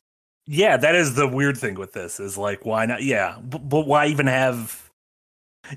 Yeah, 0.47 0.77
that 0.77 0.95
is 0.97 1.15
the 1.15 1.29
weird 1.29 1.57
thing 1.57 1.75
with 1.77 1.93
this. 1.93 2.19
Is 2.19 2.37
like, 2.37 2.67
why 2.67 2.85
not? 2.87 3.03
Yeah, 3.03 3.39
but, 3.43 3.69
but 3.69 3.87
why 3.87 4.07
even 4.07 4.27
have? 4.27 4.82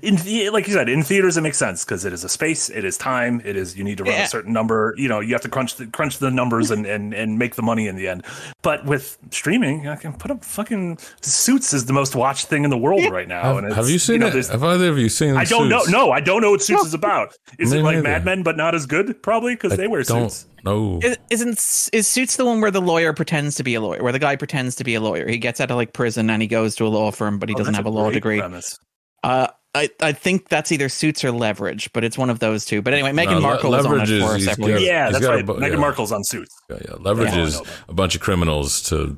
In 0.02 0.16
the- 0.16 0.50
like 0.50 0.66
you 0.66 0.74
said, 0.74 0.88
in 0.88 1.04
theaters 1.04 1.36
it 1.36 1.42
makes 1.42 1.56
sense 1.58 1.84
because 1.84 2.04
it 2.04 2.12
is 2.12 2.24
a 2.24 2.28
space, 2.28 2.68
it 2.68 2.84
is 2.84 2.98
time, 2.98 3.40
it 3.44 3.56
is 3.56 3.76
you 3.78 3.84
need 3.84 3.98
to 3.98 4.04
run 4.04 4.14
Yeah. 4.14 4.24
a 4.24 4.28
certain 4.28 4.52
number. 4.52 4.92
You 4.98 5.08
know, 5.08 5.20
you 5.20 5.32
have 5.32 5.42
to 5.42 5.48
crunch 5.48 5.76
the 5.76 5.86
crunch 5.86 6.18
the 6.18 6.30
numbers 6.30 6.72
and 6.72 6.84
and 6.84 7.14
and 7.14 7.38
make 7.38 7.54
the 7.54 7.62
money 7.62 7.86
in 7.86 7.94
the 7.94 8.08
end. 8.08 8.24
But 8.62 8.84
with 8.84 9.16
streaming, 9.30 9.86
I 9.86 9.94
can 9.94 10.12
put 10.12 10.32
up 10.32 10.44
fucking 10.44 10.98
Suits 11.22 11.72
is 11.72 11.86
the 11.86 11.92
most 11.92 12.16
watched 12.16 12.46
thing 12.48 12.64
in 12.64 12.70
the 12.70 12.76
world 12.76 13.08
right 13.12 13.28
now. 13.28 13.42
Have, 13.42 13.56
and 13.58 13.66
it's, 13.68 13.76
have 13.76 13.88
you 13.88 14.00
seen 14.00 14.20
know, 14.20 14.26
it? 14.26 14.34
Have 14.48 14.64
either 14.64 14.88
of 14.90 14.98
you 14.98 15.08
seen? 15.08 15.34
This? 15.34 15.38
I 15.38 15.44
don't 15.44 15.70
Suits? 15.70 15.88
know. 15.88 16.06
No, 16.06 16.10
I 16.10 16.18
don't 16.20 16.42
know 16.42 16.50
what 16.50 16.62
Suits 16.62 16.86
is 16.86 16.92
about. 16.94 17.34
Is 17.60 17.72
Me 17.72 17.78
it 17.78 17.82
like 17.84 17.94
neither. 17.96 18.08
Mad 18.08 18.24
Men 18.24 18.42
but 18.42 18.56
not 18.56 18.74
as 18.74 18.86
good? 18.86 19.22
Probably 19.22 19.54
because 19.54 19.76
they 19.76 19.86
wear 19.86 20.02
don't 20.02 20.30
suits. 20.30 20.46
know. 20.64 20.98
Is- 21.04 21.16
Isn't 21.30 21.58
is 21.94 22.08
Suits 22.08 22.36
the 22.36 22.44
one 22.44 22.60
where 22.60 22.72
the 22.72 22.82
lawyer 22.82 23.12
pretends 23.12 23.54
to 23.54 23.62
be 23.62 23.74
a 23.76 23.80
lawyer? 23.80 24.02
Where 24.02 24.12
the 24.12 24.18
guy 24.18 24.34
pretends 24.34 24.74
to 24.76 24.84
be 24.84 24.94
a 24.96 25.00
lawyer? 25.00 25.28
He 25.28 25.38
gets 25.38 25.60
out 25.60 25.70
of 25.70 25.76
like 25.76 25.92
prison 25.92 26.28
and 26.28 26.42
he 26.42 26.48
goes 26.48 26.74
to 26.76 26.86
a 26.86 26.88
law 26.88 27.12
firm, 27.12 27.38
but 27.38 27.48
he 27.48 27.54
Oh, 27.54 27.58
doesn't 27.58 27.74
have 27.74 27.86
a 27.86 27.90
law 27.90 28.10
degree. 28.10 28.40
premise. 28.40 28.76
Uh, 29.22 29.46
I 29.76 29.88
I 30.00 30.12
think 30.12 30.48
that's 30.48 30.72
either 30.72 30.88
Suits 30.88 31.24
or 31.24 31.30
Leverage, 31.30 31.92
but 31.92 32.02
it's 32.04 32.16
one 32.18 32.30
of 32.30 32.38
those 32.38 32.64
two. 32.64 32.82
But 32.82 32.94
anyway, 32.94 33.12
Meghan 33.12 33.36
Le- 33.36 33.40
Markle 33.40 33.70
was 33.70 33.86
on 33.86 33.92
it 33.92 33.98
Leverage 33.98 34.10
is- 34.10 34.24
for 34.24 34.34
he's 34.36 34.44
several 34.46 34.68
got- 34.68 34.80
Yeah, 34.80 35.10
that's 35.10 35.12
that's 35.20 35.26
a 35.26 35.30
right. 35.36 35.46
bu- 35.46 35.58
Meghan 35.60 35.70
yeah. 35.72 35.76
Markle's 35.76 36.12
on 36.12 36.24
Suits. 36.24 36.54
Yeah, 36.70 36.78
yeah. 36.88 36.94
Leverage 36.98 37.32
Yeah. 37.34 37.42
is 37.44 37.62
a 37.88 37.92
bunch 37.94 38.14
of 38.14 38.20
criminals 38.20 38.82
to 38.88 39.16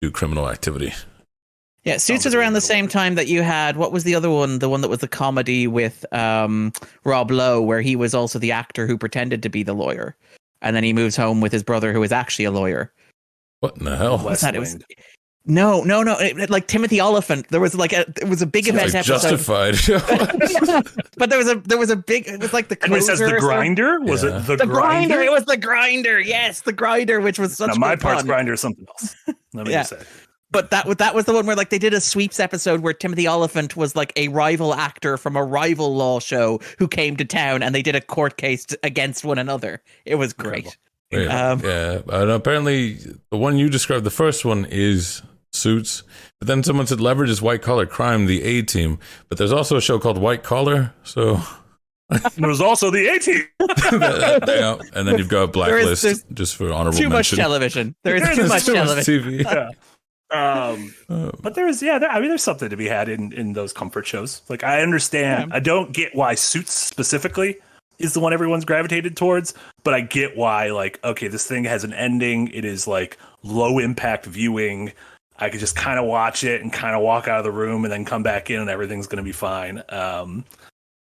do 0.00 0.10
criminal 0.10 0.48
activity. 0.48 0.92
Yeah, 1.84 1.94
Suits 1.94 2.06
Sounds 2.06 2.24
was 2.26 2.34
around 2.36 2.52
the 2.52 2.60
same 2.60 2.86
time 2.86 3.16
that 3.16 3.26
you 3.26 3.42
had 3.42 3.76
what 3.76 3.90
was 3.92 4.04
the 4.04 4.14
other 4.14 4.30
one? 4.30 4.60
The 4.60 4.68
one 4.68 4.82
that 4.82 4.88
was 4.88 5.00
the 5.00 5.08
comedy 5.08 5.66
with 5.66 6.04
um, 6.14 6.72
Rob 7.04 7.30
Lowe, 7.30 7.60
where 7.60 7.80
he 7.80 7.96
was 7.96 8.14
also 8.14 8.38
the 8.38 8.52
actor 8.52 8.86
who 8.86 8.96
pretended 8.96 9.42
to 9.42 9.48
be 9.48 9.62
the 9.64 9.72
lawyer, 9.74 10.16
and 10.60 10.76
then 10.76 10.84
he 10.84 10.92
moves 10.92 11.16
home 11.16 11.40
with 11.40 11.50
his 11.50 11.62
brother, 11.64 11.92
who 11.92 12.02
is 12.04 12.12
actually 12.12 12.44
a 12.44 12.52
lawyer. 12.52 12.92
What 13.60 13.78
in 13.78 13.84
the 13.84 13.96
hell? 13.96 14.12
West 14.14 14.24
What's 14.24 14.40
that? 14.42 14.54
It 14.54 14.60
was 14.60 14.74
Wing. 14.74 14.82
No, 15.44 15.82
no, 15.82 16.02
no. 16.04 16.16
It, 16.20 16.50
like 16.50 16.68
Timothy 16.68 17.00
Olyphant. 17.00 17.48
There 17.48 17.60
was 17.60 17.74
like 17.74 17.92
a 17.92 18.00
it 18.20 18.28
was 18.28 18.42
a 18.42 18.46
big 18.46 18.68
event 18.68 18.94
Like 18.94 19.06
episode, 19.06 19.30
justified. 19.36 19.74
but 21.16 21.30
there 21.30 21.38
was 21.38 21.48
a 21.48 21.56
there 21.56 21.78
was 21.78 21.90
a 21.90 21.96
big. 21.96 22.28
It 22.28 22.40
was 22.40 22.52
like 22.52 22.68
the 22.68 22.78
And 22.84 22.94
it 22.94 23.02
says 23.02 23.18
the 23.18 23.24
or 23.26 23.28
something. 23.28 23.44
grinder. 23.46 24.00
Was 24.00 24.22
Yeah. 24.22 24.38
it 24.38 24.46
the, 24.46 24.56
The 24.56 24.66
grinder. 24.66 25.14
grinder? 25.16 25.20
It 25.22 25.32
was 25.32 25.44
the 25.46 25.56
grinder. 25.56 26.20
Yes, 26.20 26.60
the 26.60 26.72
grinder, 26.72 27.20
which 27.20 27.38
was 27.38 27.56
such 27.56 27.68
Now, 27.68 27.74
my 27.74 27.96
part's 27.96 28.20
fun. 28.20 28.26
grinder 28.26 28.52
is 28.52 28.60
something 28.60 28.86
else. 28.88 29.16
Let 29.54 29.66
me 29.66 29.72
Yeah. 29.72 29.80
just 29.80 29.90
say. 29.90 30.06
But 30.52 30.70
that 30.70 30.98
that 30.98 31.14
was 31.14 31.24
the 31.24 31.32
one 31.32 31.46
where 31.46 31.56
like 31.56 31.70
they 31.70 31.78
did 31.78 31.94
a 31.94 32.00
sweeps 32.00 32.38
episode 32.38 32.80
where 32.82 32.92
Timothy 32.92 33.26
Olyphant 33.26 33.74
was 33.76 33.96
like 33.96 34.12
a 34.16 34.28
rival 34.28 34.74
actor 34.74 35.16
from 35.16 35.34
a 35.34 35.42
rival 35.42 35.94
law 35.94 36.20
show 36.20 36.60
who 36.78 36.86
came 36.86 37.16
to 37.16 37.24
town 37.24 37.62
and 37.62 37.74
they 37.74 37.82
did 37.82 37.96
a 37.96 38.00
court 38.00 38.36
case 38.36 38.66
against 38.82 39.24
one 39.24 39.38
another. 39.38 39.82
It 40.04 40.16
was 40.16 40.32
great. 40.32 40.76
Wait, 41.10 41.26
Um, 41.26 41.60
yeah, 41.64 42.00
and 42.08 42.30
apparently 42.30 42.98
the 43.30 43.36
one 43.36 43.58
you 43.58 43.68
described, 43.68 44.04
the 44.04 44.10
first 44.10 44.44
one 44.44 44.66
is 44.70 45.22
Suits, 45.52 46.02
but 46.38 46.48
then 46.48 46.62
someone 46.62 46.86
said 46.86 47.00
Leverage 47.00 47.30
is 47.30 47.42
White 47.42 47.62
Collar 47.62 47.86
Crime, 47.86 48.26
the 48.26 48.42
A 48.42 48.62
Team. 48.62 48.98
But 49.28 49.38
there's 49.38 49.52
also 49.52 49.76
a 49.76 49.80
show 49.80 49.98
called 49.98 50.18
White 50.18 50.42
Collar, 50.42 50.94
so 51.02 51.40
And 52.10 52.44
there 52.44 52.50
also 52.66 52.90
the 52.90 53.06
A 53.08 53.18
team. 53.18 53.42
yeah, 54.48 54.76
and 54.94 55.08
then 55.08 55.18
you've 55.18 55.28
got 55.28 55.52
Blacklist 55.52 56.02
there's 56.02 56.22
just 56.34 56.56
for 56.56 56.72
honorable 56.72 56.98
Too 56.98 57.08
much 57.08 57.32
mention. 57.32 57.38
television. 57.38 57.94
There 58.04 58.16
is 58.16 58.22
too 58.36 58.46
much 58.48 58.64
Too 58.66 58.74
much 58.74 59.04
television. 59.04 59.22
TV. 59.22 59.44
Yeah. 59.44 59.68
Um, 60.30 60.94
Uh, 61.10 61.30
but 61.42 61.54
there's 61.54 61.82
yeah, 61.82 61.98
there, 61.98 62.10
I 62.10 62.18
mean, 62.20 62.28
there's 62.28 62.42
something 62.42 62.70
to 62.70 62.76
be 62.76 62.88
had 62.88 63.08
in 63.08 63.32
in 63.32 63.52
those 63.52 63.72
comfort 63.72 64.06
shows. 64.06 64.42
Like 64.48 64.64
I 64.64 64.82
understand, 64.82 65.52
I 65.52 65.60
don't 65.60 65.92
get 65.92 66.14
why 66.14 66.34
Suits 66.34 66.72
specifically 66.72 67.56
is 67.98 68.14
the 68.14 68.20
one 68.20 68.32
everyone's 68.32 68.64
gravitated 68.64 69.16
towards, 69.16 69.54
but 69.84 69.94
I 69.94 70.00
get 70.00 70.36
why. 70.36 70.70
Like, 70.70 70.98
okay, 71.04 71.28
this 71.28 71.46
thing 71.46 71.64
has 71.64 71.84
an 71.84 71.92
ending. 71.92 72.48
It 72.48 72.64
is 72.64 72.86
like 72.86 73.18
low 73.42 73.78
impact 73.78 74.26
viewing. 74.26 74.92
I 75.42 75.50
could 75.50 75.60
just 75.60 75.74
kind 75.76 75.98
of 75.98 76.04
watch 76.06 76.44
it 76.44 76.62
and 76.62 76.72
kind 76.72 76.94
of 76.94 77.02
walk 77.02 77.26
out 77.28 77.38
of 77.38 77.44
the 77.44 77.50
room 77.50 77.84
and 77.84 77.92
then 77.92 78.04
come 78.04 78.22
back 78.22 78.48
in 78.50 78.60
and 78.60 78.70
everything's 78.70 79.06
going 79.06 79.18
to 79.18 79.22
be 79.24 79.32
fine. 79.32 79.82
Um, 79.88 80.44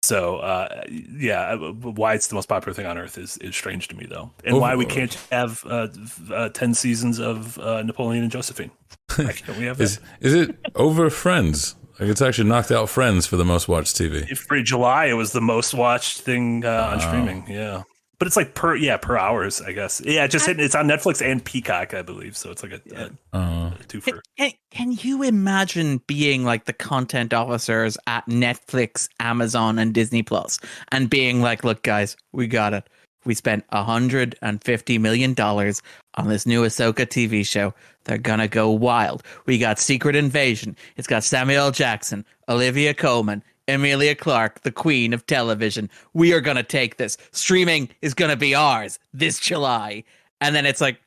so 0.04 0.38
uh, 0.38 0.84
yeah, 0.90 1.54
uh, 1.54 1.58
why 1.74 2.14
it's 2.14 2.28
the 2.28 2.36
most 2.36 2.48
popular 2.48 2.74
thing 2.74 2.86
on 2.86 2.98
earth 2.98 3.18
is 3.18 3.38
is 3.38 3.56
strange 3.56 3.88
to 3.90 3.96
me 3.96 4.06
though, 4.10 4.32
and 4.46 4.58
why 4.60 4.76
we 4.76 4.86
can't 4.86 5.14
have 5.32 5.64
uh, 5.66 5.88
uh, 6.34 6.50
ten 6.50 6.74
seasons 6.74 7.20
of 7.20 7.58
uh, 7.60 7.84
Napoleon 7.84 8.24
and 8.24 8.32
Josephine. 8.32 8.72
We 9.18 9.66
have 9.66 9.82
is 9.82 10.00
is 10.22 10.34
it 10.34 10.56
over 10.76 11.10
Friends? 11.10 11.76
Like 12.00 12.10
it's 12.10 12.22
actually 12.22 12.48
knocked 12.48 12.72
out 12.72 12.88
Friends 12.90 13.28
for 13.28 13.36
the 13.36 13.44
most 13.44 13.68
watched 13.68 13.98
TV. 13.98 14.26
If 14.32 14.40
for 14.40 14.62
July, 14.62 15.06
it 15.08 15.14
was 15.14 15.34
the 15.34 15.42
most 15.42 15.74
watched 15.74 16.22
thing 16.22 16.64
uh, 16.64 16.70
on 16.92 17.00
Wow. 17.00 17.08
streaming. 17.08 17.46
Yeah, 17.50 17.84
but 18.20 18.28
it's 18.28 18.36
like 18.36 18.54
per 18.54 18.76
yeah 18.76 18.98
per 18.98 19.18
hours, 19.18 19.62
I 19.62 19.72
guess. 19.72 20.02
Yeah, 20.06 20.26
it 20.26 20.32
just 20.32 20.46
hit, 20.46 20.60
it's 20.60 20.76
on 20.76 20.88
Netflix 20.88 21.26
and 21.26 21.44
Peacock, 21.44 21.94
I 21.94 22.02
believe. 22.02 22.36
So 22.38 22.52
it's 22.52 22.62
like 22.62 22.74
a, 22.74 22.82
a, 22.96 23.38
Uh, 23.38 23.72
a 23.72 23.84
twofer. 23.88 24.04
Can, 24.04 24.22
can, 24.38 24.52
can 24.72 24.92
you 24.92 25.24
imagine 25.24 26.02
being 26.06 26.44
like 26.44 26.66
the 26.66 26.74
content 26.74 27.34
officers 27.34 27.98
at 28.08 28.26
Netflix, 28.28 29.08
Amazon, 29.20 29.80
and 29.80 29.94
Disney 29.94 30.22
Plus, 30.22 30.60
and 30.92 31.10
being 31.10 31.42
like, 31.42 31.64
"Look, 31.64 31.82
guys, 31.82 32.18
we 32.34 32.48
got 32.48 32.74
it. 32.74 32.88
We 33.26 33.36
spent 33.36 33.64
hundred 33.72 34.36
and 34.42 34.62
fifty 34.64 34.98
million 34.98 35.34
dollars 35.34 35.82
on 36.16 36.28
this 36.28 36.46
new 36.46 36.64
Ahsoka 36.64 37.06
TV 37.06 37.46
show. 37.46 37.74
They're 38.04 38.18
gonna 38.18 38.48
go 38.48 38.70
wild. 38.70 39.24
We 39.46 39.58
got 39.58 39.80
Secret 39.80 40.16
Invasion. 40.16 40.76
It's 40.98 41.08
got 41.08 41.24
Samuel 41.24 41.66
L. 41.66 41.72
Jackson, 41.72 42.26
Olivia 42.50 42.94
Colman." 42.94 43.44
Emilia 43.70 44.16
Clarke, 44.16 44.62
the 44.62 44.72
queen 44.72 45.14
of 45.14 45.26
television. 45.26 45.90
We 46.14 46.34
are 46.34 46.42
going 46.42 46.58
to 46.58 46.64
take 46.64 46.98
this. 46.98 47.18
Streaming 47.32 47.90
is 48.02 48.14
going 48.14 48.32
to 48.32 48.38
be 48.38 48.54
ours 48.56 49.00
this 49.14 49.40
July. 49.40 50.04
And 50.42 50.56
then 50.56 50.66
it's 50.66 50.82
like, 50.82 51.00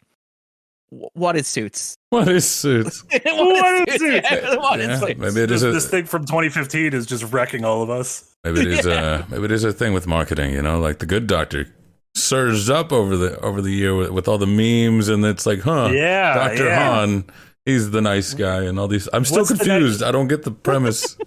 what 1.14 1.36
is 1.36 1.46
Suits? 1.46 1.96
what 2.10 2.28
is 2.28 2.46
Suits? 2.48 3.02
what 3.10 3.22
What 3.24 3.88
is 3.88 3.94
is 3.96 4.02
it? 4.02 4.24
it? 4.30 4.58
What 4.58 4.80
is 4.80 5.00
Yeah, 5.00 5.08
it? 5.08 5.18
maybe 5.18 5.40
it 5.40 5.46
This, 5.48 5.62
a 5.62 5.72
this 5.72 5.88
thing 5.88 6.04
from 6.04 6.24
2015 6.26 6.92
is 6.92 7.06
just 7.06 7.32
wrecking 7.32 7.64
all 7.64 7.82
of 7.82 7.88
us. 7.90 8.34
maybe 8.44 8.60
it 8.60 8.66
is 8.66 8.86
a 8.86 9.26
maybe 9.30 9.44
it 9.44 9.52
is 9.52 9.64
a 9.64 9.72
thing 9.72 9.92
with 9.94 10.06
marketing. 10.06 10.52
You 10.52 10.60
know, 10.62 10.78
like 10.80 10.98
the 10.98 11.06
Good 11.06 11.26
Doctor 11.26 11.66
surged 12.14 12.68
up 12.68 12.92
over 12.92 13.16
the 13.16 13.40
over 13.40 13.62
the 13.62 13.70
year 13.72 13.96
with, 13.96 14.10
with 14.10 14.28
all 14.28 14.36
the 14.36 14.46
memes, 14.46 15.08
and 15.08 15.24
it's 15.24 15.46
like, 15.46 15.60
huh? 15.60 15.88
Yeah, 15.92 16.34
Doctor 16.34 16.66
yeah. 16.66 16.96
Han, 16.96 17.24
he's 17.64 17.90
the 17.90 18.02
nice 18.02 18.34
guy, 18.34 18.64
and 18.64 18.78
all 18.78 18.86
these. 18.88 19.08
I'm 19.14 19.24
still 19.24 19.38
What's 19.38 19.48
the 19.50 19.56
confused. 19.56 20.02
I 20.02 20.12
don't 20.12 20.28
get 20.28 20.42
the 20.42 20.50
premise. 20.50 21.16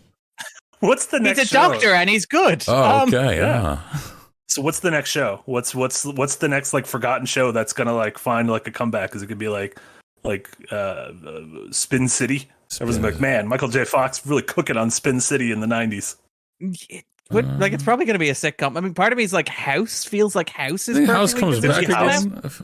What's 0.88 1.08
the 1.08 1.20
next 1.20 1.40
He's 1.40 1.52
a 1.52 1.54
show? 1.56 1.72
doctor 1.72 1.94
and 1.94 2.10
he's 2.10 2.26
good. 2.26 2.64
Oh, 2.68 3.02
Um, 3.02 3.14
okay, 3.14 3.38
yeah. 3.38 3.80
yeah. 3.94 4.00
So 4.48 4.62
what's 4.62 4.80
the 4.82 4.92
next 4.92 5.10
show? 5.10 5.42
What's 5.46 5.74
what's 5.76 6.06
what's 6.06 6.36
the 6.38 6.48
next 6.48 6.74
like 6.74 6.86
forgotten 6.86 7.26
show 7.26 7.52
that's 7.52 7.74
gonna 7.74 7.96
like 7.96 8.18
find 8.18 8.50
like 8.50 8.68
a 8.68 8.72
comeback? 8.72 9.10
Because 9.10 9.22
it 9.24 9.28
could 9.28 9.38
be 9.40 9.50
like 9.50 9.80
like 10.24 10.50
uh, 10.72 10.76
uh 10.76 11.42
Spin 11.72 12.08
City. 12.08 12.48
Everyone's 12.80 13.04
like, 13.04 13.20
man, 13.20 13.48
Michael 13.48 13.68
J. 13.70 13.86
Fox 13.86 14.26
really 14.26 14.42
cooking 14.42 14.78
on 14.78 14.90
Spin 14.92 15.20
City 15.20 15.52
in 15.52 15.60
the 15.62 15.68
'90s. 15.68 16.16
it- 16.60 17.06
Would, 17.32 17.60
like 17.60 17.74
it's 17.74 17.82
Um, 17.82 17.86
probably 17.86 18.06
going 18.06 18.14
to 18.16 18.20
be 18.20 18.30
a 18.30 18.34
sitcom. 18.34 18.78
I 18.78 18.82
mean, 18.82 18.94
part 18.94 19.12
of 19.12 19.18
me 19.18 19.24
is 19.24 19.34
like 19.34 19.50
House 19.50 20.04
feels 20.04 20.36
like 20.36 20.50
House 20.50 20.88
is 20.88 20.98
think 20.98 21.10
House 21.10 21.34
comes 21.34 21.60
back 21.60 21.70
positioned 21.72 21.94
House. 21.96 22.24
now. 22.26 22.30
again. 22.32 22.42
I 22.44 22.48
f- 22.48 22.62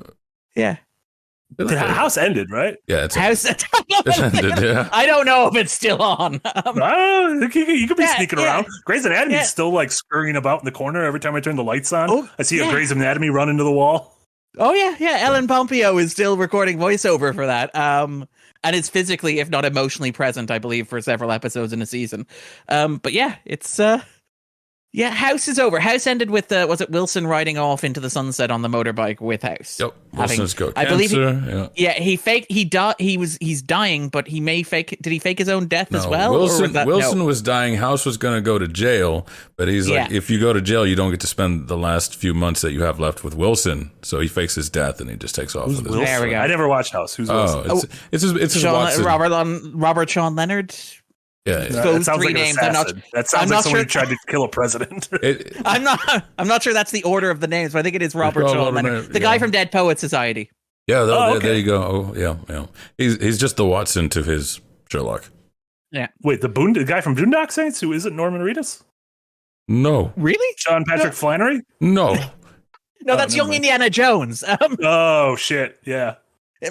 Yeah, 0.56 0.72
I 0.72 0.76
feel 0.76 0.82
The 1.58 1.66
like- 1.66 1.78
house 1.78 2.18
ended, 2.18 2.50
right? 2.50 2.78
Yeah, 2.88 3.06
it's 3.06 3.16
House. 3.16 3.46
it 3.46 3.64
ended. 3.78 4.60
Yeah. 4.64 4.90
I 4.92 5.06
don't 5.06 5.26
know 5.26 5.48
if 5.48 5.56
it's 5.56 5.72
still 5.74 6.02
on. 6.02 6.40
Um, 6.56 6.80
Oh, 6.82 7.40
you 7.42 7.50
could, 7.50 7.68
you 7.68 7.88
could 7.88 7.98
be 7.98 8.04
Yeah, 8.04 8.16
sneaking 8.16 8.40
yeah. 8.40 8.46
around. 8.46 8.68
Grey's 8.86 9.06
Anatomy's 9.06 9.36
Yeah. 9.36 9.44
still 9.44 9.72
like 9.72 9.92
scurrying 9.92 10.36
about 10.36 10.60
in 10.62 10.66
the 10.66 10.72
corner 10.72 11.04
every 11.04 11.20
time 11.20 11.36
I 11.36 11.40
turn 11.42 11.56
the 11.56 11.64
lights 11.64 11.92
on. 11.94 12.10
Oh, 12.10 12.30
I 12.40 12.44
see 12.44 12.60
a 12.60 12.66
yeah. 12.66 12.72
Grey's 12.72 12.92
Anatomy 12.92 13.30
run 13.30 13.50
into 13.50 13.64
the 13.64 13.72
wall. 13.72 14.18
oh 14.58 14.74
yeah, 14.74 14.96
yeah. 15.00 15.18
Ellen 15.22 15.48
Pompeo 15.48 15.98
is 15.98 16.12
still 16.12 16.38
recording 16.38 16.78
voiceover 16.78 17.34
for 17.36 17.46
that. 17.46 17.76
Um, 17.76 18.28
and 18.64 18.76
it's 18.76 18.90
physically, 18.90 19.40
if 19.40 19.50
not 19.50 19.66
emotionally, 19.66 20.12
present. 20.12 20.52
I 20.52 20.60
believe 20.60 20.88
for 20.88 21.02
several 21.02 21.32
episodes 21.32 21.74
in 21.74 21.82
a 21.82 21.86
season. 21.86 22.28
Um, 22.70 22.98
but 22.98 23.14
yeah, 23.14 23.36
it's 23.46 23.80
uh. 23.80 24.02
Yeah, 24.94 25.10
House 25.12 25.48
is 25.48 25.58
over. 25.58 25.80
House 25.80 26.06
ended 26.06 26.30
with 26.30 26.52
uh, 26.52 26.66
was 26.68 26.82
it 26.82 26.90
Wilson 26.90 27.26
riding 27.26 27.58
off 27.58 27.86
into 27.86 28.02
the 28.02 28.10
sunset 28.10 28.52
on 28.52 28.62
the 28.62 28.68
motorbike 28.68 29.22
with 29.22 29.42
House? 29.42 29.80
Yep. 29.80 29.94
Having- 30.14 30.28
Wilson's 30.40 30.54
got 30.54 30.78
I 30.78 30.84
believe 30.84 31.12
he- 31.12 31.16
cancer. 31.16 31.50
yeah. 31.76 31.94
Yeah, 31.94 31.94
he 32.04 32.18
faked. 32.18 32.52
He 32.52 32.66
died. 32.66 32.96
He 33.00 33.18
was. 33.18 33.38
He's 33.40 33.62
dying, 33.62 34.10
but 34.10 34.28
he 34.28 34.42
may 34.42 34.64
fake. 34.64 34.98
Did 35.02 35.14
he 35.14 35.20
fake 35.20 35.40
his 35.40 35.48
own 35.48 35.68
death 35.68 35.96
as 35.96 36.06
well? 36.06 36.36
or 36.36 36.40
was 36.40 36.50
Wilson 36.52 36.74
that- 36.74 36.88
Wilson 36.88 37.20
no. 37.20 37.26
was 37.26 37.42
dying. 37.42 37.76
House 37.78 38.06
was 38.06 38.18
going 38.18 38.36
to 38.36 38.42
go 38.42 38.60
to 38.60 38.68
jail, 38.68 39.26
but 39.56 39.70
he's 39.70 39.88
like, 39.88 40.10
Yeah. 40.12 40.18
if 40.18 40.30
you 40.30 40.42
go 40.42 40.52
to 40.52 40.60
jail, 40.60 40.86
you 40.86 40.98
don't 40.98 41.12
get 41.12 41.22
to 41.22 41.28
spend 41.28 41.70
the 41.70 41.78
last 41.78 42.14
few 42.14 42.34
months 42.34 42.60
that 42.60 42.74
you 42.74 42.82
have 42.82 43.00
left 43.00 43.24
with 43.24 43.34
Wilson. 43.34 43.92
So 44.02 44.20
he 44.20 44.28
fakes 44.28 44.56
his 44.56 44.70
death 44.70 45.00
and 45.00 45.10
he 45.10 45.16
just 45.16 45.36
takes 45.36 45.56
off 45.56 45.68
with 45.68 45.78
his. 45.78 45.84
Wilson? 45.84 46.04
There 46.04 46.22
we 46.22 46.32
go. 46.32 46.36
I 46.36 46.48
never 46.48 46.68
watched 46.68 46.92
House. 46.92 47.16
Who's 47.16 47.30
Oh, 47.30 47.64
Wilson? 47.66 47.72
it's 47.72 47.98
it's 48.12 48.24
his, 48.24 48.32
it's 48.34 48.54
his 48.56 48.64
Sean, 48.64 49.04
Robert 49.06 49.32
on 49.32 49.72
Robert 49.80 50.10
Sean 50.10 50.36
Leonard. 50.36 50.76
Yeah, 51.46 51.64
yeah. 51.64 51.70
those 51.82 52.06
that 52.06 52.18
three 52.18 52.28
like 52.28 52.34
names, 52.36 52.58
I'm 52.62 52.72
not- 52.74 52.94
that 53.14 53.28
sounds 53.28 53.52
I'm 53.52 53.56
like 53.56 53.64
someone 53.64 53.80
sure- 53.80 53.80
who 53.80 53.86
tried 53.86 54.10
to 54.10 54.18
kill 54.28 54.44
a 54.44 54.48
president. 54.50 55.10
It- 55.24 55.56
I'm 55.66 55.84
not. 55.84 56.00
I'm 56.38 56.48
not 56.48 56.62
sure 56.62 56.74
that's 56.74 56.92
the 56.92 57.04
order 57.04 57.30
of 57.32 57.40
the 57.40 57.48
names, 57.48 57.74
but 57.74 57.80
I 57.80 57.82
think 57.84 57.96
it 57.96 58.02
is 58.04 58.14
Robert 58.14 58.42
called 58.42 58.52
Sean 58.56 58.60
Robert 58.66 58.76
Leonard, 58.76 58.94
Leonard, 58.94 59.14
the 59.14 59.20
yeah. 59.20 59.26
guy 59.26 59.40
from 59.40 59.50
Dead 59.52 59.72
Poet 59.72 59.98
Society. 59.98 60.52
yeah, 60.88 61.00
th- 61.00 61.10
Oh, 61.10 61.28
there, 61.28 61.36
okay. 61.38 61.48
there 61.48 61.58
you 61.58 61.66
go. 61.66 61.82
Oh, 61.84 62.14
yeah, 62.16 62.36
yeah. 62.48 62.66
He's 62.98 63.18
he's 63.22 63.40
just 63.40 63.56
the 63.58 63.66
Watson 63.66 64.08
to 64.10 64.22
his 64.24 64.62
Sherlock. 64.90 65.30
Yeah. 65.92 66.08
Wait, 66.24 66.42
the 66.42 66.50
Boond- 66.50 66.76
the 66.76 66.84
guy 66.86 67.02
from 67.02 67.16
Boondock 67.16 67.52
Saints, 67.52 67.80
who 67.82 67.92
isn't 67.92 68.16
Norman 68.16 68.42
Reedus? 68.42 68.84
No, 69.68 70.12
Really? 70.18 70.56
Sean 70.58 70.84
Patrick 70.86 71.14
Flanery? 71.14 71.62
no. 71.80 72.16
No, 73.04 73.14
Oh, 73.14 73.18
that's 73.18 73.34
never 73.34 73.38
young 73.38 73.48
mind. 73.48 73.56
Indiana 73.56 73.90
Jones. 73.90 74.44
Um, 74.44 74.78
Oh 74.84 75.36
shit! 75.36 75.80
Yeah. 75.86 76.18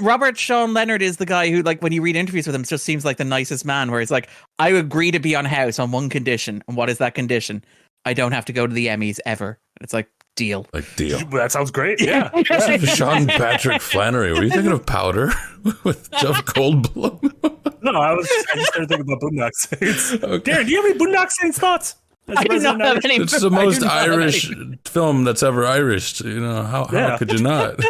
Robert 0.00 0.38
Sean 0.38 0.72
Leonard 0.72 1.02
is 1.02 1.16
the 1.16 1.26
guy 1.26 1.50
who, 1.50 1.62
like, 1.62 1.82
when 1.82 1.92
you 1.92 2.02
read 2.02 2.16
interviews 2.16 2.46
with 2.46 2.54
him, 2.54 2.64
just 2.64 2.84
seems 2.84 3.04
like 3.04 3.16
the 3.16 3.24
nicest 3.24 3.64
man. 3.64 3.90
Where 3.90 4.00
he's 4.00 4.10
like, 4.10 4.28
"I 4.58 4.68
agree 4.70 5.10
to 5.10 5.18
be 5.18 5.34
on 5.34 5.44
House 5.44 5.78
on 5.78 5.90
one 5.90 6.08
condition, 6.08 6.62
and 6.68 6.76
what 6.76 6.88
is 6.88 6.98
that 6.98 7.14
condition? 7.14 7.64
I 8.04 8.14
don't 8.14 8.32
have 8.32 8.44
to 8.46 8.52
go 8.52 8.66
to 8.66 8.72
the 8.72 8.86
Emmys 8.86 9.18
ever." 9.26 9.58
And 9.76 9.84
it's 9.84 9.92
like, 9.92 10.08
deal. 10.36 10.66
Like 10.72 10.84
deal. 10.96 11.18
That 11.30 11.52
sounds 11.52 11.70
great. 11.70 12.00
Yeah. 12.00 12.30
Sean 12.78 13.26
Patrick 13.26 13.82
Flanery. 13.82 14.32
Were 14.32 14.42
you 14.42 14.50
thinking 14.50 14.72
of 14.72 14.86
Powder 14.86 15.32
with 15.84 16.10
Jeff 16.12 16.44
Goldblum? 16.46 17.34
No, 17.82 17.92
I 17.92 18.12
was 18.12 18.28
I 18.52 18.56
just 18.56 18.68
started 18.68 18.90
thinking 18.90 19.10
about 19.10 19.22
Boondock 19.22 19.54
Saints. 19.54 20.12
Okay. 20.22 20.52
Darren, 20.52 20.66
do 20.66 20.70
you 20.70 20.82
have 20.82 20.90
any 20.90 20.98
Boondock 20.98 21.30
Saints 21.30 21.58
thoughts? 21.58 21.94
I 22.28 22.44
do 22.44 22.58
not 22.58 22.78
have 22.78 23.02
any. 23.06 23.16
It's 23.16 23.40
the 23.40 23.50
most 23.50 23.82
Irish 23.82 24.52
film 24.84 25.24
that's 25.24 25.42
ever 25.42 25.64
Irish. 25.66 26.20
You 26.20 26.40
know 26.40 26.62
how, 26.62 26.84
how 26.84 27.16
could 27.16 27.32
you 27.32 27.38
not? 27.38 27.80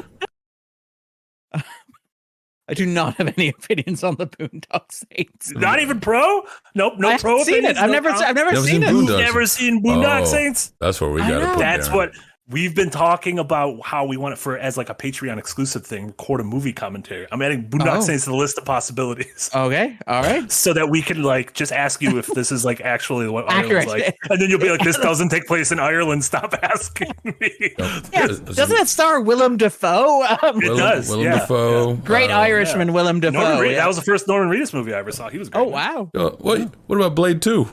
I 2.71 2.75
do 2.75 2.87
not 2.87 3.17
have 3.17 3.29
any 3.37 3.49
opinions 3.59 4.05
on 4.05 4.15
the 4.17 4.27
Boondock 4.27 4.93
Saints. 4.93 5.53
Not 5.53 5.81
even 5.81 5.99
pro? 6.01 6.43
Nope, 6.75 6.95
no 6.99 7.09
I 7.09 7.13
haven't 7.13 7.21
pro 7.23 7.43
seen 7.43 7.55
opinions, 7.65 7.79
it. 7.79 7.83
I've 7.83 7.89
no 7.89 7.93
never. 7.95 8.11
con- 8.11 8.23
I've 8.25 8.35
never 8.37 8.53
Never 8.53 8.67
seen 8.67 8.81
seen 8.81 8.83
it. 8.85 8.87
Boondock 8.93 9.09
You've 9.09 9.19
never 9.21 9.47
seen 9.47 9.83
Boondock 9.85 10.21
Oh. 10.23 10.25
Saints? 10.27 10.73
That's 10.81 11.01
where 11.01 11.11
we 11.11 11.21
got 11.21 11.41
to 11.41 11.47
put 11.49 11.59
That's 11.59 11.89
down. 11.89 11.97
what 11.97 12.13
we've 12.51 12.75
been 12.75 12.91
talking 12.91 13.39
about. 13.39 13.81
How 13.85 14.05
we 14.05 14.17
want 14.17 14.33
it 14.35 14.37
for 14.39 14.59
as 14.59 14.77
like 14.77 14.89
a 14.91 14.95
Patreon 14.95 15.39
exclusive 15.39 15.85
thing. 15.87 16.09
Record 16.09 16.41
a 16.41 16.45
movie 16.45 16.73
commentary. 16.73 17.27
I'm 17.33 17.41
adding 17.43 17.65
Boondock 17.69 17.99
Oh. 17.99 18.01
Saints 18.01 18.25
to 18.25 18.31
the 18.31 18.37
list 18.37 18.59
of 18.59 18.65
possibilities. 18.65 19.51
Okay. 19.61 19.97
All 20.07 20.23
right. 20.23 20.51
So 20.51 20.73
that 20.75 20.89
we 20.91 21.03
can 21.03 21.23
like 21.23 21.55
just 21.55 21.73
ask 21.73 22.01
you 22.03 22.19
if 22.19 22.27
this 22.29 22.51
is 22.53 22.65
like 22.65 22.81
actually 22.81 23.29
what 23.29 23.45
Accurate. 23.49 23.89
Ireland's 23.89 23.93
like, 24.09 24.17
and 24.31 24.41
then 24.41 24.49
you'll 24.51 24.61
be 24.61 24.71
like, 24.71 24.81
"This 24.83 24.97
doesn't 25.03 25.29
take 25.29 25.47
place 25.47 25.71
in 25.73 25.79
Ireland." 25.79 26.25
Stop 26.25 26.55
asking 26.63 27.13
me. 27.41 27.75
Yeah. 28.13 28.27
Doesn't 28.27 28.77
it 28.79 28.89
star 28.89 29.21
Willem 29.21 29.57
Dafoe? 29.57 30.23
Um, 30.43 30.57
It 30.63 30.65
Willem, 30.65 30.77
does, 30.79 31.09
Willem 31.11 31.25
yeah, 31.25 31.39
Dafoe. 31.41 31.95
great 31.97 32.31
uh, 32.31 32.39
Irishman, 32.41 32.93
Willem 32.93 33.21
Dafoe. 33.21 33.39
Norman 33.41 33.59
Reed, 33.61 33.73
yeah. 33.73 33.79
That 33.79 33.87
was 33.89 33.97
the 33.97 34.03
first 34.03 34.27
Norman 34.29 34.57
Reedus 34.57 34.73
movie 34.73 34.95
I 34.95 34.99
ever 34.99 35.13
saw. 35.13 35.29
He 35.29 35.39
was 35.39 35.49
great. 35.49 35.61
oh 35.63 35.65
wow. 35.69 36.11
uh, 36.15 36.31
what? 36.39 36.61
What 36.87 36.97
about 36.97 37.15
Blade 37.15 37.43
Two? 37.43 37.69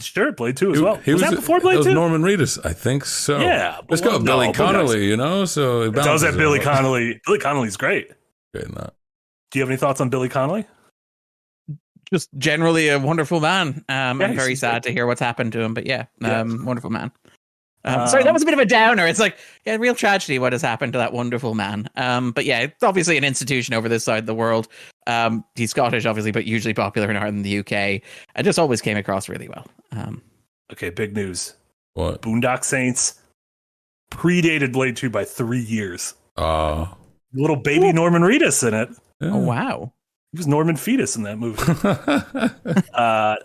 Sure, 0.00 0.32
Blade 0.32 0.56
Two 0.56 0.72
as 0.72 0.80
well. 0.80 0.96
He 0.96 1.12
was, 1.12 1.22
that 1.22 1.34
before 1.34 1.60
Blade 1.60 1.78
that 1.78 1.84
Two? 1.84 1.94
Norman 1.94 2.22
Reedus, 2.22 2.58
I 2.64 2.72
think 2.72 3.04
so. 3.04 3.38
Yeah, 3.38 3.78
it's 3.88 4.00
but 4.02 4.02
got 4.02 4.22
no, 4.22 4.38
Billy 4.40 4.52
Connolly, 4.52 5.06
you 5.06 5.16
know. 5.16 5.44
So 5.44 5.82
it 5.82 5.88
It 5.88 5.92
does 5.94 6.04
balances 6.04 6.26
have 6.28 6.36
Billy. 6.36 6.60
Connolly. 6.60 7.20
Billy 7.24 7.38
Connolly's 7.38 7.76
great. 7.76 8.10
Okay, 8.54 8.66
not. 8.72 8.94
Do 9.50 9.58
you 9.58 9.62
have 9.62 9.70
any 9.70 9.76
thoughts 9.78 10.00
on 10.00 10.10
Billy 10.10 10.28
Connolly? 10.28 10.66
Just 12.12 12.28
generally 12.36 12.88
a 12.88 12.98
wonderful 12.98 13.40
man. 13.40 13.84
Um, 13.88 14.20
Yeah, 14.20 14.28
I'm 14.28 14.36
very 14.36 14.54
sad 14.54 14.82
to 14.84 14.92
hear 14.92 15.06
what's 15.06 15.20
happened 15.20 15.52
to 15.52 15.60
him, 15.60 15.74
but 15.74 15.86
yeah, 15.86 16.06
Yeah. 16.20 16.40
um, 16.40 16.64
wonderful 16.64 16.90
man. 16.90 17.10
Um, 17.86 18.06
sorry, 18.08 18.22
that 18.24 18.30
Um, 18.30 18.34
was 18.34 18.42
a 18.42 18.46
bit 18.46 18.54
of 18.54 18.60
a 18.60 18.64
downer. 18.66 19.06
It's 19.06 19.20
like, 19.20 19.36
yeah, 19.64 19.76
real 19.76 19.94
tragedy 19.94 20.38
what 20.38 20.52
has 20.52 20.60
happened 20.62 20.92
to 20.94 20.98
that 20.98 21.12
wonderful 21.12 21.54
man. 21.54 21.88
Um, 21.96 22.32
but 22.32 22.44
yeah, 22.44 22.60
it's 22.60 22.82
obviously 22.82 23.16
an 23.16 23.24
institution 23.24 23.74
over 23.74 23.88
this 23.88 24.04
side 24.04 24.18
of 24.18 24.26
the 24.26 24.34
world. 24.34 24.68
Um, 25.06 25.44
he's 25.54 25.70
Scottish, 25.70 26.04
obviously, 26.04 26.32
but 26.32 26.44
usually 26.46 26.74
popular 26.74 27.08
in 27.10 27.16
Ireland 27.16 27.36
and 27.36 27.44
the 27.44 27.58
UK. 27.60 28.02
And 28.34 28.44
just 28.44 28.58
always 28.58 28.80
came 28.82 28.96
across 28.96 29.28
really 29.28 29.48
well. 29.48 29.66
Um, 29.92 30.22
Okay, 30.72 30.90
big 30.90 31.14
news. 31.14 31.54
What? 31.94 32.22
Boondock 32.22 32.64
Saints 32.64 33.20
predated 34.10 34.72
Blade 34.72 34.96
2 34.96 35.08
by 35.10 35.24
three 35.24 35.60
years. 35.60 36.14
Uh, 36.36 36.86
Little 37.32 37.56
baby 37.56 37.92
Norman 37.92 38.22
Reedus 38.22 38.66
in 38.66 38.74
it. 38.74 38.88
yeah. 39.20 39.30
oh 39.32 39.38
wow. 39.38 39.92
He 40.32 40.38
was 40.38 40.46
Norman 40.48 40.76
Fetus 40.76 41.14
in 41.16 41.22
that 41.22 41.38
movie. 41.38 41.62
Uh, 42.94 43.36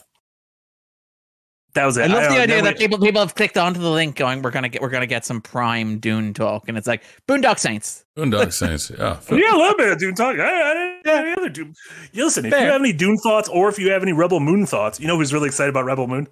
that 1.74 1.86
was 1.86 1.98
it. 1.98 2.04
I 2.04 2.08
love 2.14 2.24
don't 2.24 2.34
the 2.36 2.42
idea 2.42 2.62
that 2.62 2.76
we- 2.78 2.80
people 2.80 3.00
people 3.00 3.22
have 3.22 3.36
clicked 3.36 3.58
onto 3.58 3.80
the 3.80 3.90
link 3.90 4.16
going, 4.16 4.42
we're 4.42 4.52
gonna 4.52 4.70
get 4.70 4.82
we're 4.82 4.90
gonna 4.90 5.06
get 5.08 5.26
some 5.26 5.42
prime 5.42 6.00
Dune 6.00 6.34
talk, 6.34 6.68
and 6.68 6.78
it's 6.78 6.88
like 6.88 7.04
Boondock 7.28 7.60
Saints. 7.60 8.06
Boondock 8.18 8.52
Saints. 8.62 8.92
Yeah. 8.98 9.20
Yeah, 9.32 9.56
a 9.56 9.58
little 9.58 9.78
bit 9.78 9.92
of 9.92 10.00
Dune 10.00 10.16
talk. 10.16 10.38
I, 10.40 10.72
I 10.72 10.74
didn't 10.74 11.06
have 11.08 11.26
any 11.26 11.32
other 11.38 11.50
Dune. 11.50 11.74
You 12.14 12.26
listen, 12.26 12.46
if 12.46 12.52
you 12.52 12.58
have 12.58 12.82
any 12.82 12.94
Dune 12.94 13.18
thoughts 13.18 13.50
or 13.50 13.70
if 13.70 13.80
you 13.80 13.92
have 13.92 14.02
any 14.04 14.14
Rebel 14.14 14.40
Moon 14.40 14.66
thoughts, 14.66 15.00
you 15.00 15.08
know 15.08 15.18
who's 15.18 15.34
really 15.34 15.48
excited 15.48 15.70
about 15.70 15.86
Rebel 15.86 16.08
Moon? 16.08 16.28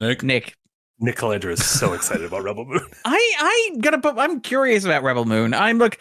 Nick. 0.00 0.22
Nick, 0.22 0.54
Nick 1.00 1.16
Calandra 1.16 1.52
is 1.52 1.64
so 1.64 1.92
excited 1.94 2.24
about 2.26 2.42
Rebel 2.44 2.64
Moon. 2.64 2.80
I 3.04 3.34
I 3.38 3.76
gonna 3.80 4.00
put 4.00 4.16
I'm 4.18 4.40
curious 4.40 4.84
about 4.84 5.02
Rebel 5.02 5.24
Moon. 5.24 5.52
I'm 5.54 5.78
look 5.78 5.98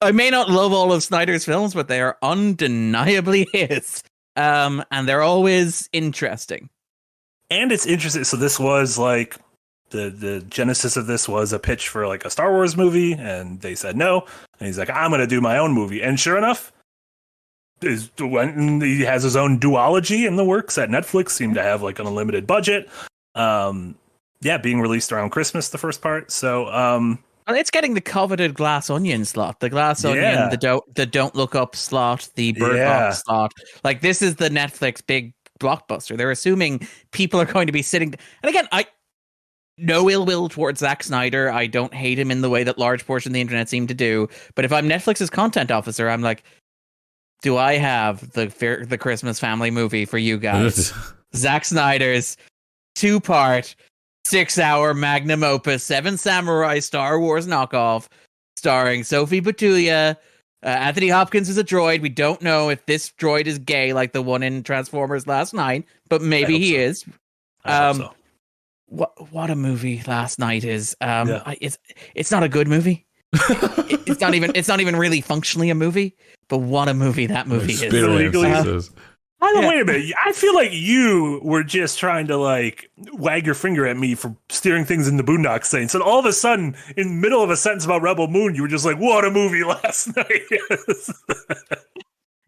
I 0.00 0.12
may 0.12 0.30
not 0.30 0.50
love 0.50 0.72
all 0.72 0.92
of 0.92 1.02
Snyder's 1.02 1.44
films, 1.44 1.72
but 1.74 1.88
they 1.88 2.00
are 2.00 2.18
undeniably 2.22 3.46
his. 3.52 4.02
Um 4.36 4.84
and 4.90 5.08
they're 5.08 5.22
always 5.22 5.88
interesting. 5.92 6.68
And 7.50 7.72
it's 7.72 7.86
interesting. 7.86 8.24
So 8.24 8.36
this 8.36 8.58
was 8.58 8.98
like 8.98 9.36
the 9.90 10.10
the 10.10 10.40
genesis 10.48 10.96
of 10.96 11.06
this 11.06 11.28
was 11.28 11.52
a 11.52 11.58
pitch 11.58 11.88
for 11.88 12.06
like 12.06 12.24
a 12.24 12.30
Star 12.30 12.50
Wars 12.52 12.76
movie, 12.76 13.12
and 13.12 13.60
they 13.60 13.74
said 13.74 13.96
no. 13.96 14.26
And 14.58 14.66
he's 14.66 14.78
like, 14.78 14.90
I'm 14.90 15.10
gonna 15.10 15.26
do 15.26 15.40
my 15.40 15.58
own 15.58 15.72
movie. 15.72 16.02
And 16.02 16.18
sure 16.18 16.36
enough, 16.38 16.72
is 17.82 18.10
went 18.18 18.56
and 18.56 18.82
he 18.82 19.02
has 19.02 19.22
his 19.22 19.36
own 19.36 19.60
duology 19.60 20.26
in 20.26 20.36
the 20.36 20.44
works 20.44 20.78
at 20.78 20.88
Netflix. 20.88 21.30
Seemed 21.30 21.54
to 21.56 21.62
have 21.62 21.82
like 21.82 21.98
an 21.98 22.06
unlimited 22.06 22.46
budget. 22.46 22.88
Um, 23.34 23.94
yeah, 24.40 24.58
being 24.58 24.80
released 24.80 25.12
around 25.12 25.30
Christmas, 25.30 25.68
the 25.68 25.78
first 25.78 26.00
part. 26.02 26.30
So 26.30 26.66
um, 26.68 27.18
Well, 27.46 27.56
It's 27.56 27.70
getting 27.70 27.94
the 27.94 28.00
coveted 28.00 28.54
glass 28.54 28.90
onion 28.90 29.24
slot, 29.24 29.60
the 29.60 29.68
glass 29.70 30.04
Yeah. 30.04 30.10
onion, 30.10 30.50
the 30.50 30.56
don't 30.56 30.94
the 30.94 31.06
don't 31.06 31.34
look 31.34 31.54
up 31.54 31.76
slot, 31.76 32.28
the 32.34 32.52
bird 32.52 32.76
Yeah. 32.76 33.00
box 33.08 33.22
slot. 33.24 33.52
Like 33.84 34.00
this 34.00 34.20
is 34.22 34.36
the 34.36 34.48
Netflix 34.48 35.00
big 35.06 35.32
blockbuster. 35.58 36.16
They're 36.16 36.30
assuming 36.30 36.86
people 37.12 37.40
are 37.40 37.46
going 37.46 37.66
to 37.66 37.72
be 37.72 37.82
sitting. 37.82 38.14
And 38.42 38.50
again, 38.50 38.68
I 38.72 38.86
no 39.78 40.08
ill 40.08 40.24
will 40.24 40.48
towards 40.48 40.80
Zack 40.80 41.02
Snyder. 41.02 41.50
I 41.50 41.66
don't 41.66 41.92
hate 41.92 42.18
him 42.18 42.30
in 42.30 42.40
the 42.40 42.50
way 42.50 42.64
that 42.64 42.78
large 42.78 43.06
portion 43.06 43.30
of 43.30 43.34
the 43.34 43.40
internet 43.40 43.68
seem 43.68 43.86
to 43.88 43.94
do. 43.94 44.28
But 44.54 44.64
if 44.64 44.72
I'm 44.72 44.88
Netflix's 44.88 45.30
content 45.30 45.70
officer, 45.70 46.08
I'm 46.08 46.22
like, 46.22 46.44
do 47.42 47.56
I 47.56 47.74
have 47.74 48.32
the 48.32 48.46
the 48.88 48.98
Christmas 48.98 49.38
family 49.38 49.70
movie 49.70 50.04
for 50.04 50.18
you 50.18 50.38
guys? 50.38 50.92
Zack 51.34 51.64
Snyder's 51.64 52.36
two 52.94 53.20
part, 53.20 53.74
six 54.24 54.58
hour 54.58 54.94
magnum 54.94 55.44
opus, 55.44 55.84
Seven 55.84 56.16
Samurai 56.16 56.78
Star 56.78 57.20
Wars 57.20 57.46
knockoff, 57.46 58.06
starring 58.56 59.04
Sofia 59.04 59.42
Boutella. 59.42 60.16
Uh, 60.66 60.70
Anthony 60.70 61.08
Hopkins 61.08 61.48
is 61.48 61.56
a 61.58 61.62
droid. 61.64 62.00
We 62.02 62.08
don't 62.08 62.42
know 62.42 62.70
if 62.70 62.84
this 62.86 63.10
droid 63.18 63.46
is 63.46 63.58
gay 63.60 63.92
like 63.92 64.12
the 64.12 64.20
one 64.20 64.42
in 64.42 64.64
Transformers 64.64 65.24
Last 65.28 65.54
Knight, 65.54 65.84
but 66.08 66.20
maybe 66.20 66.58
he 66.58 66.72
so. 66.72 66.78
is. 66.80 67.04
Um, 67.64 67.96
so. 67.98 68.14
What 68.88 69.32
what 69.32 69.48
a 69.48 69.54
movie 69.56 70.02
Last 70.08 70.38
Knight 70.40 70.64
is. 70.64 70.96
Um, 71.00 71.28
Yeah. 71.28 71.42
I, 71.46 71.56
it's 71.60 71.78
it's 72.16 72.30
not 72.32 72.42
a 72.42 72.48
good 72.48 72.66
movie. 72.68 73.06
It- 73.88 74.02
it's 74.08 74.20
not 74.20 74.34
even 74.34 74.50
it's 74.56 74.66
not 74.68 74.80
even 74.80 74.96
really 74.96 75.20
functionally 75.20 75.70
a 75.70 75.74
movie. 75.74 76.16
But 76.48 76.58
what 76.58 76.88
a 76.88 76.94
movie 76.94 77.26
that 77.26 77.46
movie 77.46 77.72
is. 77.72 77.82
Illegally- 77.82 78.50
Yeah. 79.42 79.68
Wait 79.68 79.80
a 79.80 79.84
minute. 79.84 80.12
I 80.24 80.32
feel 80.32 80.54
like 80.54 80.70
you 80.72 81.40
were 81.42 81.62
just 81.62 81.98
trying 81.98 82.26
to 82.26 82.36
like 82.36 82.90
wag 83.12 83.46
your 83.46 83.54
finger 83.54 83.86
at 83.86 83.96
me 83.96 84.14
for 84.14 84.34
steering 84.48 84.84
things 84.84 85.08
in 85.08 85.16
the 85.16 85.22
Boondock 85.22 85.64
Saints, 85.64 85.94
and 85.94 86.02
all 86.02 86.18
of 86.18 86.26
a 86.26 86.32
sudden, 86.32 86.74
in 86.96 87.08
the 87.08 87.14
middle 87.14 87.42
of 87.42 87.50
a 87.50 87.56
sentence 87.56 87.84
about 87.84 88.02
Rebel 88.02 88.28
Moon, 88.28 88.54
you 88.54 88.62
were 88.62 88.68
just 88.68 88.84
like, 88.84 88.98
"What 88.98 89.24
a 89.24 89.30
movie 89.30 89.62
Last 89.64 90.14
Knight!" 90.16 90.42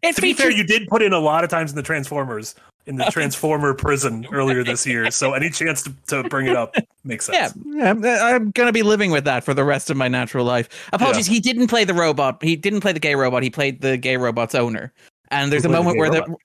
It 0.01 0.15
to 0.15 0.21
be 0.21 0.33
fair, 0.33 0.49
you 0.49 0.63
did 0.63 0.87
put 0.87 1.01
in 1.01 1.13
a 1.13 1.19
lot 1.19 1.43
of 1.43 1.49
times 1.49 1.71
in 1.71 1.75
the 1.75 1.83
Transformers 1.83 2.55
in 2.85 2.95
the 2.95 3.05
Transformer 3.05 3.73
prison 3.73 4.25
earlier 4.31 4.63
this 4.63 4.85
year, 4.85 5.11
so 5.11 5.33
any 5.33 5.49
chance 5.49 5.83
to, 5.83 5.93
to 6.07 6.23
bring 6.29 6.47
it 6.47 6.55
up 6.55 6.73
makes 7.03 7.29
Yeah, 7.31 7.47
sense. 7.47 7.65
I'm, 7.81 8.03
uh, 8.03 8.07
I'm 8.07 8.51
gonna 8.51 8.71
be 8.71 8.81
living 8.81 9.11
with 9.11 9.25
that 9.25 9.43
for 9.43 9.53
the 9.53 9.63
rest 9.63 9.89
of 9.89 9.97
my 9.97 10.07
natural 10.07 10.45
life. 10.45 10.89
Apologies, 10.93 11.27
he 11.27 11.39
didn't 11.39 11.67
play 11.67 11.83
the 11.83 11.93
robot. 11.93 12.41
He 12.41 12.55
didn't 12.55 12.79
play 12.81 12.93
the 12.93 12.99
gay 12.99 13.15
robot. 13.15 13.43
He 13.43 13.49
played 13.49 13.81
the 13.81 13.97
gay 13.97 14.17
robot's 14.17 14.55
owner. 14.55 14.91
And 15.31 15.51
there's 15.51 15.65
a 15.65 15.67
the 15.67 15.73
moment 15.73 15.97
where 15.97 16.09
the 16.09 16.21
robot? 16.21 16.39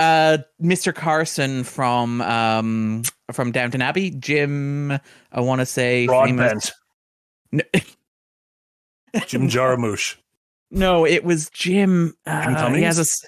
Uh, 0.00 0.38
Mr. 0.62 0.94
Carson 0.94 1.64
from 1.64 2.20
um 2.22 3.02
from 3.32 3.52
Downton 3.52 3.82
Abbey, 3.82 4.10
Jim, 4.10 4.92
I 5.32 5.40
want 5.40 5.60
to 5.60 5.66
say 5.66 6.06
famous- 6.06 6.72
Broadbent, 7.52 7.72
No, 9.12 9.20
Jim 9.26 9.48
Jarmusch. 9.48 10.16
no, 10.70 11.04
it 11.06 11.24
was 11.24 11.50
Jim. 11.50 12.14
Jim 12.26 12.54
Uh, 12.56 12.72
he 12.74 12.82
has 12.82 12.98
a 12.98 13.02
s- 13.02 13.24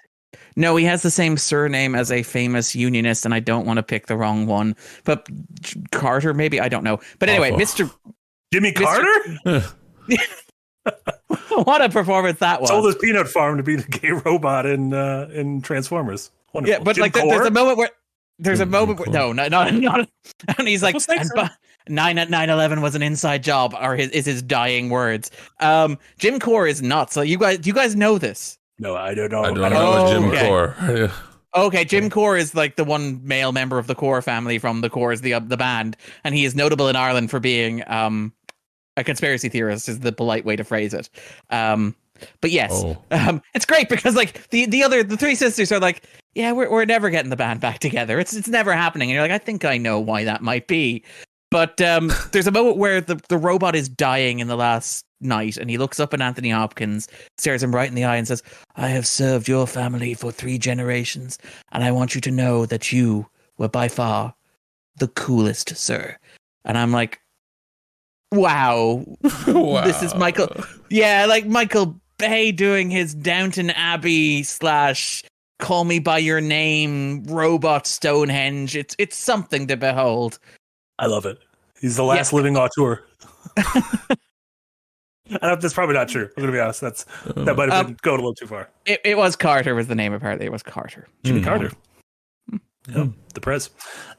no, 0.56 0.76
he 0.76 0.84
has 0.84 1.02
the 1.02 1.10
same 1.10 1.36
surname 1.36 1.94
as 1.94 2.10
a 2.12 2.22
famous 2.22 2.74
unionist, 2.74 3.24
and 3.24 3.32
I 3.34 3.40
don't 3.40 3.66
want 3.66 3.76
to 3.78 3.82
pick 3.82 4.06
the 4.08 4.16
wrong 4.16 4.46
one. 4.46 4.74
But 5.04 5.28
J- 5.60 5.80
Carter, 5.92 6.34
maybe 6.34 6.60
I 6.60 6.68
don't 6.68 6.84
know. 6.84 7.00
But 7.18 7.28
anyway, 7.28 7.50
Awful. 7.52 7.64
Mr. 7.86 7.94
Jimmy 8.52 8.72
Carter 8.72 9.08
what 11.64 11.82
a 11.82 11.88
performance 11.88 12.38
that 12.40 12.60
was! 12.60 12.68
sold 12.70 12.86
his 12.86 12.96
peanut 12.96 13.28
farm 13.28 13.56
to 13.58 13.62
be 13.62 13.76
the 13.76 13.88
gay 13.88 14.10
robot 14.10 14.66
in 14.66 14.92
uh, 14.92 15.28
in 15.32 15.62
Transformers. 15.62 16.30
Wonderful. 16.52 16.78
Yeah, 16.78 16.84
but 16.84 16.96
Jim 16.96 17.02
like 17.02 17.12
there- 17.12 17.26
there's 17.28 17.46
a 17.46 17.50
moment 17.50 17.78
where 17.78 17.90
there's 18.38 18.60
a 18.60 18.64
Jim 18.64 18.70
moment 18.70 18.98
where 18.98 19.08
Corr. 19.08 19.12
no, 19.12 19.32
no, 19.32 19.48
no, 19.48 19.68
not, 19.70 20.08
and 20.58 20.66
he's 20.68 20.82
like, 20.82 20.94
Those 20.94 21.08
and 21.08 21.30
are- 21.36 21.50
nine 21.88 22.18
at 22.18 22.30
nine 22.30 22.50
eleven 22.50 22.80
was 22.80 22.94
an 22.94 23.02
inside 23.02 23.42
job, 23.42 23.74
or 23.80 23.96
his 23.96 24.10
is 24.10 24.26
his 24.26 24.42
dying 24.42 24.88
words. 24.90 25.30
Um, 25.60 25.98
Jim 26.18 26.38
Corr 26.38 26.68
is 26.68 26.82
nuts. 26.82 27.14
So 27.14 27.22
you 27.22 27.38
guys, 27.38 27.58
do 27.58 27.68
you 27.68 27.74
guys 27.74 27.94
know 27.96 28.18
this? 28.18 28.58
No, 28.78 28.96
I 28.96 29.14
don't 29.14 29.30
know. 29.30 29.42
I 29.42 29.46
don't 29.48 29.56
don't 29.56 29.72
know 29.72 29.92
Oh, 30.06 30.12
Jim 30.12 30.24
okay. 30.30 30.48
Corr. 30.48 30.98
Yeah. 30.98 31.12
Okay, 31.52 31.84
Jim 31.84 32.10
Corr 32.10 32.38
is 32.38 32.54
like 32.54 32.76
the 32.76 32.84
one 32.84 33.20
male 33.26 33.50
member 33.50 33.76
of 33.76 33.88
the 33.88 33.94
Corr 33.96 34.22
family 34.22 34.56
from 34.60 34.82
the 34.82 34.88
Corrs, 34.88 35.20
the 35.22 35.34
uh, 35.34 35.40
the 35.40 35.56
band, 35.56 35.96
and 36.22 36.32
he 36.32 36.44
is 36.44 36.54
notable 36.54 36.86
in 36.86 36.94
Ireland 36.94 37.28
for 37.28 37.40
being 37.40 37.82
um 37.88 38.32
a 38.96 39.02
conspiracy 39.02 39.48
theorist. 39.48 39.88
Is 39.88 39.98
the 39.98 40.12
polite 40.12 40.44
way 40.44 40.54
to 40.54 40.62
phrase 40.62 40.94
it. 40.94 41.10
Um, 41.50 41.96
but 42.40 42.52
yes, 42.52 42.70
Oh. 42.72 42.96
um, 43.10 43.42
it's 43.52 43.64
great 43.66 43.88
because 43.88 44.14
like 44.14 44.48
the 44.50 44.66
the 44.66 44.84
other 44.84 45.02
the 45.02 45.16
three 45.16 45.34
sisters 45.34 45.72
are 45.72 45.80
like, 45.80 46.04
yeah, 46.34 46.52
we're 46.52 46.70
we're 46.70 46.84
never 46.84 47.10
getting 47.10 47.30
the 47.30 47.36
band 47.36 47.60
back 47.60 47.78
together. 47.78 48.18
It's 48.18 48.34
it's 48.34 48.48
never 48.48 48.72
happening. 48.72 49.10
And 49.10 49.14
you're 49.14 49.22
like, 49.22 49.30
I 49.30 49.38
think 49.38 49.64
I 49.64 49.78
know 49.78 49.98
why 50.00 50.24
that 50.24 50.42
might 50.42 50.66
be. 50.66 51.02
But 51.50 51.80
um, 51.80 52.12
there's 52.32 52.46
a 52.46 52.52
moment 52.52 52.76
where 52.76 53.00
the 53.00 53.20
the 53.28 53.38
robot 53.38 53.74
is 53.74 53.88
dying 53.88 54.38
in 54.38 54.46
the 54.48 54.56
Last 54.56 55.04
Knight, 55.20 55.56
and 55.56 55.68
he 55.68 55.78
looks 55.78 55.98
up 56.00 56.14
at 56.14 56.20
Anthony 56.20 56.50
Hopkins, 56.50 57.08
stares 57.38 57.62
him 57.62 57.74
right 57.74 57.88
in 57.88 57.94
the 57.94 58.04
eye, 58.04 58.16
and 58.16 58.28
says, 58.28 58.42
"I 58.76 58.88
have 58.88 59.06
served 59.06 59.48
your 59.48 59.66
family 59.66 60.14
for 60.14 60.30
three 60.30 60.58
generations, 60.58 61.38
and 61.72 61.82
I 61.82 61.90
want 61.90 62.14
you 62.14 62.20
to 62.22 62.30
know 62.30 62.66
that 62.66 62.92
you 62.92 63.26
were 63.58 63.68
by 63.68 63.88
far 63.88 64.34
the 64.96 65.08
coolest, 65.08 65.76
sir." 65.76 66.16
And 66.64 66.76
I'm 66.76 66.92
like, 66.92 67.20
wow, 68.32 69.04
This 69.86 70.02
is 70.02 70.14
Michael- 70.14 70.54
yeah, 70.90 71.26
like 71.26 71.46
Michael 71.46 71.98
Bay 72.18 72.52
doing 72.52 72.90
his 72.90 73.14
Downton 73.14 73.70
Abbey 73.70 74.42
slash 74.42 75.24
Call 75.60 75.84
Me 75.84 75.98
by 75.98 76.18
Your 76.18 76.40
Name 76.40 77.24
robot 77.24 77.86
Stonehenge. 77.86 78.76
It's 78.76 78.96
it's 78.98 79.16
something 79.16 79.66
to 79.68 79.76
behold. 79.76 80.38
I 80.98 81.06
love 81.06 81.26
it. 81.26 81.38
He's 81.80 81.96
the 81.96 82.04
last 82.04 82.32
living 82.32 82.56
auteur. 82.56 83.02
I 83.56 85.46
don't, 85.48 85.60
that's 85.60 85.74
probably 85.74 85.94
not 85.94 86.08
true. 86.08 86.28
I'm 86.36 86.42
gonna 86.42 86.52
be 86.52 86.58
honest. 86.58 86.80
That's 86.80 87.04
that 87.36 87.56
might 87.56 87.70
have 87.70 87.86
been 87.86 87.96
going 88.02 88.16
a 88.18 88.22
little 88.22 88.34
too 88.34 88.46
far. 88.46 88.68
It, 88.86 89.00
it 89.04 89.16
was 89.16 89.36
Carter 89.36 89.74
was 89.74 89.86
the 89.86 89.94
name 89.94 90.12
apparently. 90.12 90.46
It 90.46 90.52
was 90.52 90.62
Carter. 90.62 91.06
Jimmy 91.22 91.40
Hmm. 91.40 91.44
Carter, 91.44 91.70
yeah, 92.88 93.06
the 93.34 93.40
press. 93.40 93.70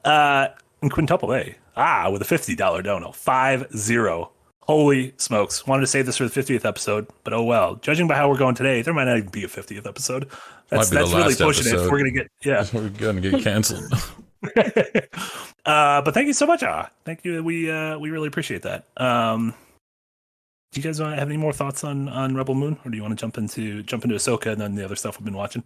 uh, 0.06 0.48
and 0.82 0.90
quintuple 0.92 1.34
A. 1.34 1.56
Ah, 1.76 2.10
with 2.10 2.22
a 2.22 2.26
fifty 2.26 2.56
dollar 2.56 2.82
dono, 2.82 3.12
five 3.12 3.68
zero. 3.76 4.32
Holy 4.62 5.14
smokes! 5.18 5.68
Wanted 5.68 5.82
to 5.82 5.88
save 5.88 6.06
this 6.06 6.18
for 6.18 6.24
the 6.24 6.30
fiftieth 6.30 6.66
episode, 6.66 7.08
but 7.26 7.34
oh 7.34 7.44
well. 7.44 7.76
Judging 7.76 8.08
by 8.08 8.16
how 8.16 8.30
we're 8.30 8.38
going 8.38 8.56
today, 8.56 8.82
there 8.82 8.94
might 8.94 9.06
not 9.06 9.18
even 9.18 9.30
be 9.32 9.44
a 9.44 9.48
fiftieth 9.50 9.86
episode. 9.86 10.30
That's 10.72 10.90
Might 10.90 10.98
be 11.02 11.04
the 11.06 11.12
that's 11.12 11.14
really 11.14 11.30
last 11.30 11.42
pushing 11.42 11.80
it. 11.80 11.92
We're 11.92 11.98
gonna 11.98 12.12
get 12.12 12.28
yeah. 12.44 12.66
We're 12.74 12.90
gonna 12.90 13.22
get 13.22 13.44
canceled. 13.44 13.92
uh, 15.66 16.02
but 16.02 16.14
thank 16.14 16.28
you 16.28 16.34
so 16.34 16.48
much, 16.48 16.64
Ah. 16.64 16.90
Thank 17.04 17.26
you. 17.26 17.44
We 17.44 17.70
uh, 17.70 18.00
we 18.00 18.10
really 18.10 18.30
appreciate 18.30 18.62
that. 18.64 18.86
Um, 18.98 19.54
do 20.72 20.80
you 20.80 20.84
guys 20.84 21.02
want 21.02 21.14
to 21.14 21.20
have 21.20 21.28
any 21.28 21.38
more 21.38 21.52
thoughts 21.52 21.84
on 21.84 22.08
on 22.08 22.36
Rebel 22.36 22.56
Moon, 22.56 22.80
or 22.86 22.90
do 22.90 22.96
you 22.96 23.04
want 23.04 23.18
to 23.18 23.22
jump 23.22 23.38
into 23.38 23.84
jump 23.84 24.06
into 24.06 24.16
Ahsoka 24.16 24.54
and 24.54 24.62
then 24.62 24.76
the 24.76 24.86
other 24.86 24.96
stuff 24.96 25.20
we've 25.20 25.26
been 25.26 25.36
watching? 25.36 25.64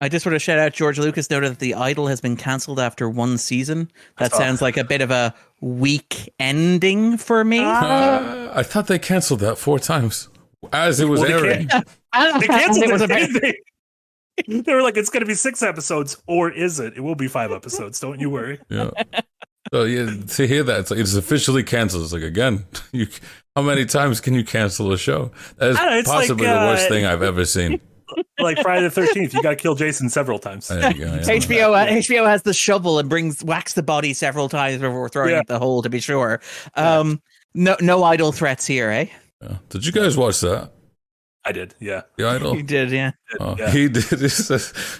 I 0.00 0.08
just 0.08 0.24
want 0.24 0.34
to 0.34 0.38
shout 0.38 0.60
out 0.60 0.72
George 0.72 1.00
Lucas 1.00 1.28
noted 1.28 1.50
that 1.50 1.58
The 1.58 1.74
Idol 1.74 2.06
has 2.06 2.20
been 2.20 2.36
cancelled 2.36 2.78
after 2.78 3.10
one 3.10 3.36
season. 3.36 3.90
That 4.18 4.32
sounds 4.32 4.62
like 4.62 4.76
a 4.76 4.84
bit 4.84 5.00
of 5.00 5.10
a 5.10 5.34
weak 5.60 6.32
ending 6.38 7.16
for 7.16 7.42
me. 7.42 7.58
Uh, 7.58 8.52
I 8.54 8.62
thought 8.62 8.86
they 8.86 9.00
canceled 9.00 9.40
that 9.40 9.58
four 9.58 9.80
times 9.80 10.28
as 10.72 11.00
it 11.00 11.06
was 11.06 11.18
Well, 11.20 11.28
they 11.42 11.48
airing. 11.48 11.66
They 11.66 12.46
canceled 12.46 12.84
it 12.84 12.92
was 12.92 13.02
a 13.02 13.08
it. 13.10 13.56
They, 14.46 14.60
they 14.60 14.74
were 14.74 14.82
like, 14.82 14.96
"It's 14.96 15.10
going 15.10 15.20
to 15.22 15.26
be 15.26 15.34
six 15.34 15.62
episodes, 15.62 16.20
or 16.26 16.50
is 16.50 16.80
it? 16.80 16.94
It 16.96 17.00
will 17.00 17.14
be 17.14 17.28
five 17.28 17.52
episodes. 17.52 18.00
Don't 18.00 18.20
you 18.20 18.30
worry." 18.30 18.58
Yeah. 18.68 18.90
So 19.72 19.84
yeah, 19.84 20.10
to 20.28 20.46
hear 20.46 20.62
that, 20.62 20.80
it's 20.80 20.90
like 20.90 21.00
it's 21.00 21.14
officially 21.14 21.62
canceled. 21.62 22.04
It's 22.04 22.12
like 22.12 22.22
again, 22.22 22.64
you. 22.92 23.06
How 23.56 23.62
many 23.62 23.84
times 23.86 24.20
can 24.20 24.34
you 24.34 24.44
cancel 24.44 24.92
a 24.92 24.98
show? 24.98 25.32
That 25.56 25.70
is 25.70 25.76
I 25.76 25.96
know, 25.96 26.02
possibly 26.04 26.46
like, 26.46 26.54
the 26.54 26.66
worst 26.66 26.86
uh, 26.86 26.88
thing 26.90 27.04
I've 27.06 27.22
ever 27.22 27.44
seen. 27.44 27.80
Like 28.40 28.58
Friday 28.62 28.84
the 28.84 28.90
Thirteenth, 28.90 29.34
you 29.34 29.42
got 29.42 29.50
to 29.50 29.56
kill 29.56 29.74
Jason 29.74 30.08
several 30.08 30.38
times. 30.38 30.70
Go, 30.70 30.76
yeah. 30.76 31.18
HBO 31.18 31.74
uh, 31.74 31.86
HBO 31.88 32.26
has 32.26 32.42
the 32.42 32.54
shovel 32.54 32.98
and 32.98 33.06
brings 33.06 33.44
wax 33.44 33.74
the 33.74 33.82
body 33.82 34.14
several 34.14 34.48
times 34.48 34.80
before 34.80 35.10
throwing 35.10 35.32
Yeah. 35.32 35.40
it 35.40 35.46
the 35.46 35.58
hole 35.58 35.82
to 35.82 35.90
be 35.90 36.00
sure. 36.00 36.40
Um, 36.74 37.20
no 37.52 37.76
no 37.80 38.04
idle 38.04 38.32
threats 38.32 38.64
here, 38.64 38.90
eh? 38.90 39.06
Yeah. 39.42 39.58
Did 39.68 39.84
you 39.84 39.92
guys 39.92 40.16
watch 40.16 40.40
that? 40.40 40.70
I 41.48 41.52
did, 41.52 41.74
yeah. 41.80 42.02
The 42.16 42.28
Idol. 42.28 42.54
You 42.56 42.62
did, 42.62 42.90
yeah. 42.90 43.12
Oh, 43.40 43.56
Yeah. 43.58 43.70
He 43.70 43.88
did. 43.88 44.04
This. 44.10 44.50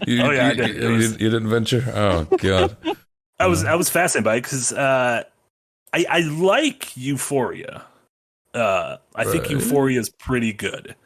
You, 0.06 0.22
Oh, 0.22 0.30
yeah, 0.30 0.46
I 0.46 0.50
you, 0.52 0.54
did. 0.56 0.76
You, 0.82 0.88
was... 0.90 1.20
you, 1.20 1.30
didn't 1.30 1.48
venture. 1.50 1.84
Oh 1.94 2.24
God. 2.38 2.74
I 3.38 3.46
was 3.46 3.64
I 3.64 3.74
was 3.74 3.90
fascinated 3.90 4.24
by 4.24 4.36
it 4.36 4.42
because 4.42 4.72
uh, 4.72 5.22
I 5.92 6.06
I 6.08 6.20
like 6.20 6.96
Euphoria. 6.96 7.84
Uh, 8.54 8.96
I 9.14 9.24
think 9.24 9.50
Euphoria 9.50 10.00
is 10.00 10.08
pretty 10.08 10.52
good, 10.52 10.96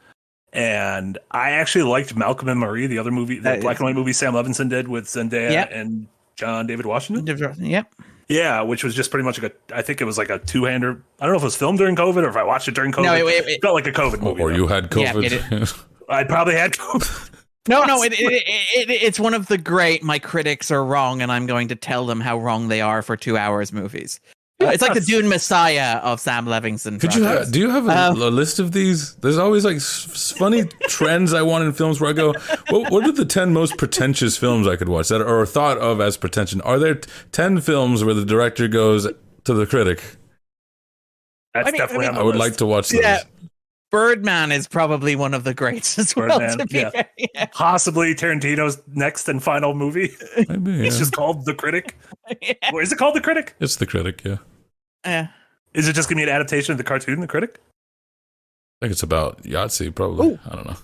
and 0.52 1.18
I 1.32 1.50
actually 1.50 1.84
liked 1.84 2.14
Malcolm 2.16 2.48
and 2.48 2.60
Marie, 2.60 2.86
the 2.86 2.98
other 2.98 3.10
movie, 3.10 3.38
the 3.40 3.58
Uh, 3.58 3.60
black 3.60 3.78
and 3.80 3.86
white 3.86 3.96
movie 3.96 4.12
Sam 4.12 4.32
Levinson 4.32 4.70
did 4.70 4.86
with 4.88 5.06
Zendaya 5.06 5.52
Yeah. 5.52 5.68
and 5.70 6.06
John 6.36 6.66
David 6.66 6.86
Washington. 6.86 7.26
Yep. 7.26 7.94
Yeah, 8.32 8.62
which 8.62 8.82
was 8.84 8.94
just 8.94 9.10
pretty 9.10 9.24
much 9.24 9.40
like 9.40 9.52
a. 9.52 9.76
I 9.76 9.82
think 9.82 10.00
it 10.00 10.04
was 10.04 10.18
like 10.18 10.30
a 10.30 10.38
two 10.38 10.64
hander. 10.64 11.02
I 11.20 11.26
don't 11.26 11.32
know 11.32 11.36
if 11.36 11.42
it 11.42 11.46
was 11.46 11.56
filmed 11.56 11.78
during 11.78 11.94
COVID 11.96 12.22
or 12.24 12.28
if 12.28 12.36
I 12.36 12.42
watched 12.42 12.68
it 12.68 12.74
during 12.74 12.92
COVID. 12.92 13.02
No, 13.04 13.14
it, 13.14 13.24
it, 13.24 13.48
it- 13.48 13.62
felt 13.62 13.74
like 13.74 13.86
a 13.86 13.92
COVID 13.92 14.22
movie. 14.22 14.40
or 14.42 14.50
though. 14.50 14.56
you 14.56 14.66
had 14.66 14.90
COVID. 14.90 15.22
Yeah, 15.22 15.40
COVID. 15.40 15.84
I 16.08 16.24
probably 16.24 16.54
had 16.54 16.72
COVID. 16.72 17.30
no, 17.68 17.84
no. 17.84 18.02
It, 18.02 18.12
it, 18.14 18.20
it, 18.20 18.90
it, 18.90 19.02
it's 19.02 19.20
one 19.20 19.34
of 19.34 19.46
the 19.48 19.58
great. 19.58 20.02
My 20.02 20.18
critics 20.18 20.70
are 20.70 20.84
wrong, 20.84 21.22
and 21.22 21.30
I'm 21.30 21.46
going 21.46 21.68
to 21.68 21.76
tell 21.76 22.06
them 22.06 22.20
how 22.20 22.38
wrong 22.38 22.68
they 22.68 22.80
are 22.80 23.02
for 23.02 23.16
two 23.16 23.36
hours 23.36 23.72
movies. 23.72 24.20
Uh, 24.66 24.70
It's 24.70 24.82
like 24.82 24.94
the 24.94 25.00
Dune 25.00 25.28
Messiah 25.28 25.98
of 25.98 26.20
Sam 26.20 26.46
Levinson. 26.46 27.00
Could 27.00 27.14
you 27.14 27.22
have, 27.24 27.50
do 27.52 27.58
you 27.60 27.70
have 27.70 27.86
a, 27.86 27.90
Uh, 27.92 28.12
a 28.12 28.30
list 28.30 28.58
of 28.58 28.72
these? 28.72 29.14
There's 29.16 29.38
always 29.38 29.64
like 29.64 29.76
s- 29.76 30.08
s- 30.10 30.32
funny 30.32 30.64
trends 30.88 31.32
I 31.32 31.42
want 31.42 31.64
in 31.64 31.72
films 31.72 32.00
where 32.00 32.10
I 32.10 32.12
go, 32.12 32.32
what, 32.70 32.90
what 32.92 33.04
are 33.06 33.12
the 33.12 33.24
10 33.24 33.52
most 33.52 33.76
pretentious 33.78 34.36
films 34.36 34.66
I 34.66 34.76
could 34.76 34.88
watch 34.88 35.08
that 35.08 35.20
are 35.22 35.46
thought 35.46 35.78
of 35.78 36.00
as 36.00 36.16
pretension? 36.16 36.60
Are 36.62 36.78
there 36.78 36.94
t- 36.96 37.10
10 37.32 37.60
films 37.60 38.04
where 38.04 38.14
the 38.14 38.24
director 38.24 38.68
goes 38.68 39.08
to 39.44 39.54
the 39.54 39.66
critic? 39.66 40.02
That's 41.54 41.68
I 41.68 41.70
mean- 41.72 41.78
definitely 41.78 42.06
I 42.06 42.08
mean- 42.10 42.14
the 42.16 42.20
I 42.20 42.24
would 42.24 42.36
list. 42.36 42.48
like 42.50 42.56
to 42.58 42.66
watch 42.66 42.88
those. 42.90 43.00
Yeah. 43.02 43.18
Birdman 43.90 44.52
is 44.52 44.66
probably 44.68 45.16
one 45.16 45.34
of 45.34 45.44
the 45.44 45.52
greats 45.52 45.98
as 45.98 46.16
well. 46.16 46.38
Birdman, 46.38 46.56
to 46.58 46.66
be 46.66 46.78
yeah. 46.78 46.88
fair. 46.90 47.08
Yeah. 47.34 47.44
possibly 47.52 48.14
Tarantino's 48.14 48.80
next 48.88 49.28
and 49.28 49.42
final 49.42 49.74
movie. 49.74 50.14
Maybe, 50.48 50.72
yeah. 50.78 50.84
It's 50.84 50.96
just 50.98 51.12
called 51.12 51.44
The 51.44 51.52
Critic. 51.54 51.98
Yeah. 52.40 52.54
Or 52.72 52.80
is 52.80 52.90
it 52.90 52.96
called 52.96 53.14
The 53.16 53.20
Critic? 53.20 53.54
It's 53.60 53.76
the 53.76 53.84
critic, 53.84 54.22
yeah. 54.24 54.38
Yeah. 55.04 55.28
Is 55.74 55.88
it 55.88 55.94
just 55.94 56.08
gonna 56.08 56.18
be 56.18 56.22
an 56.24 56.28
adaptation 56.28 56.72
of 56.72 56.78
the 56.78 56.84
cartoon, 56.84 57.20
The 57.20 57.26
Critic? 57.26 57.60
I 58.80 58.86
think 58.86 58.92
it's 58.92 59.02
about 59.02 59.42
Yahtzee, 59.44 59.94
probably. 59.94 60.28
Ooh. 60.32 60.38
I 60.50 60.54
don't 60.56 60.66
know. 60.66 60.76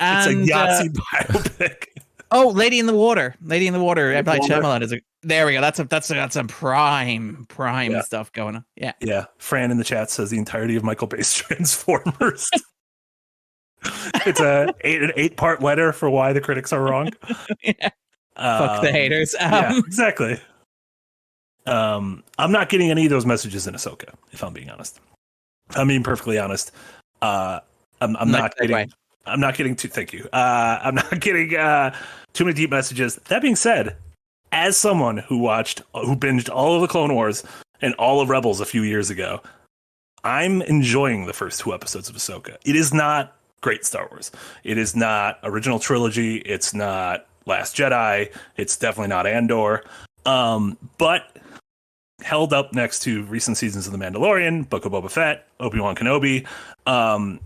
And, 0.00 0.40
it's 0.42 0.50
a 0.50 0.54
uh, 0.54 0.66
Yahtzee 0.66 0.94
biopic. 0.96 1.84
oh, 2.32 2.48
Lady 2.48 2.78
in 2.78 2.86
the 2.86 2.94
Water. 2.94 3.34
Lady 3.40 3.66
in 3.66 3.72
the 3.72 3.82
Water. 3.82 4.12
M. 4.12 4.24
Night 4.24 4.40
Water. 4.40 4.54
Shyamalan 4.54 4.82
is 4.82 4.92
a. 4.92 5.00
There 5.22 5.46
we 5.46 5.52
go. 5.54 5.60
That's 5.60 5.78
a 5.80 5.84
that's 5.84 6.10
a, 6.10 6.14
that's 6.14 6.34
some 6.34 6.48
prime 6.48 7.46
prime 7.48 7.92
Yeah. 7.92 8.02
stuff 8.02 8.32
going 8.32 8.56
on. 8.56 8.64
Yeah. 8.76 8.92
yeah, 9.00 9.26
Fran 9.38 9.70
in 9.70 9.78
the 9.78 9.84
chat 9.84 10.10
says 10.10 10.30
the 10.30 10.38
entirety 10.38 10.76
of 10.76 10.84
Michael 10.84 11.06
Bay's 11.08 11.32
Transformers. 11.34 12.48
it's 14.26 14.40
a 14.40 14.72
eight 14.82 15.02
an 15.02 15.12
eight 15.16 15.36
part 15.36 15.62
letter 15.62 15.92
for 15.92 16.10
why 16.10 16.32
the 16.32 16.40
critics 16.40 16.72
are 16.72 16.82
wrong. 16.82 17.10
Yeah. 17.62 17.88
Fuck 18.36 18.82
the 18.82 18.88
Um, 18.88 18.92
haters. 18.94 19.34
yeah, 19.38 19.68
Um, 19.70 19.78
exactly. 19.78 20.38
Um, 21.66 22.22
I'm 22.38 22.52
not 22.52 22.68
getting 22.68 22.90
any 22.90 23.04
of 23.04 23.10
those 23.10 23.26
messages 23.26 23.66
in 23.66 23.74
Ahsoka, 23.74 24.14
if 24.32 24.42
I'm 24.42 24.52
being 24.52 24.70
honest. 24.70 25.00
I'm 25.74 25.88
being 25.88 26.02
perfectly 26.02 26.38
honest. 26.38 26.70
Uh, 27.20 27.60
I'm, 28.00 28.16
I'm 28.16 28.30
not 28.30 28.56
getting. 28.56 28.76
segue. 28.76 28.92
I'm 29.26 29.40
not 29.40 29.56
getting 29.56 29.74
too. 29.74 29.88
Thank 29.88 30.12
you. 30.12 30.28
Uh, 30.32 30.78
I'm 30.82 30.94
not 30.96 31.20
getting 31.20 31.56
uh, 31.56 31.94
too 32.32 32.44
many 32.44 32.54
deep 32.54 32.70
messages. 32.70 33.16
That 33.28 33.42
being 33.42 33.56
said, 33.56 33.96
as 34.52 34.76
someone 34.76 35.18
who 35.18 35.38
watched, 35.38 35.82
who 35.92 36.16
binged 36.16 36.48
all 36.48 36.74
of 36.76 36.80
the 36.80 36.88
Clone 36.88 37.14
Wars 37.14 37.42
and 37.80 37.94
all 37.94 38.20
of 38.20 38.28
Rebels 38.28 38.60
a 38.60 38.66
few 38.66 38.82
years 38.82 39.10
ago, 39.10 39.42
I'm 40.24 40.62
enjoying 40.62 41.26
the 41.26 41.32
first 41.32 41.60
two 41.60 41.74
episodes 41.74 42.08
of 42.08 42.16
Ahsoka. 42.16 42.56
It 42.64 42.76
is 42.76 42.94
not 42.94 43.36
great 43.60 43.84
Star 43.84 44.08
Wars. 44.10 44.30
It 44.64 44.78
is 44.78 44.94
not 44.94 45.38
original 45.42 45.78
trilogy. 45.78 46.36
It's 46.38 46.72
not 46.72 47.26
Last 47.46 47.76
Jedi. 47.76 48.32
It's 48.56 48.76
definitely 48.76 49.08
not 49.08 49.26
Andor. 49.26 49.84
Um, 50.24 50.76
but 50.98 51.36
held 52.22 52.52
up 52.52 52.72
next 52.72 53.00
to 53.00 53.22
recent 53.24 53.56
seasons 53.56 53.86
of 53.86 53.92
The 53.92 53.98
Mandalorian, 53.98 54.68
Book 54.68 54.84
of 54.84 54.92
Boba 54.92 55.10
Fett, 55.10 55.46
Obi 55.60 55.80
Wan 55.80 55.94
Kenobi. 55.94 56.46
Um, 56.86 57.40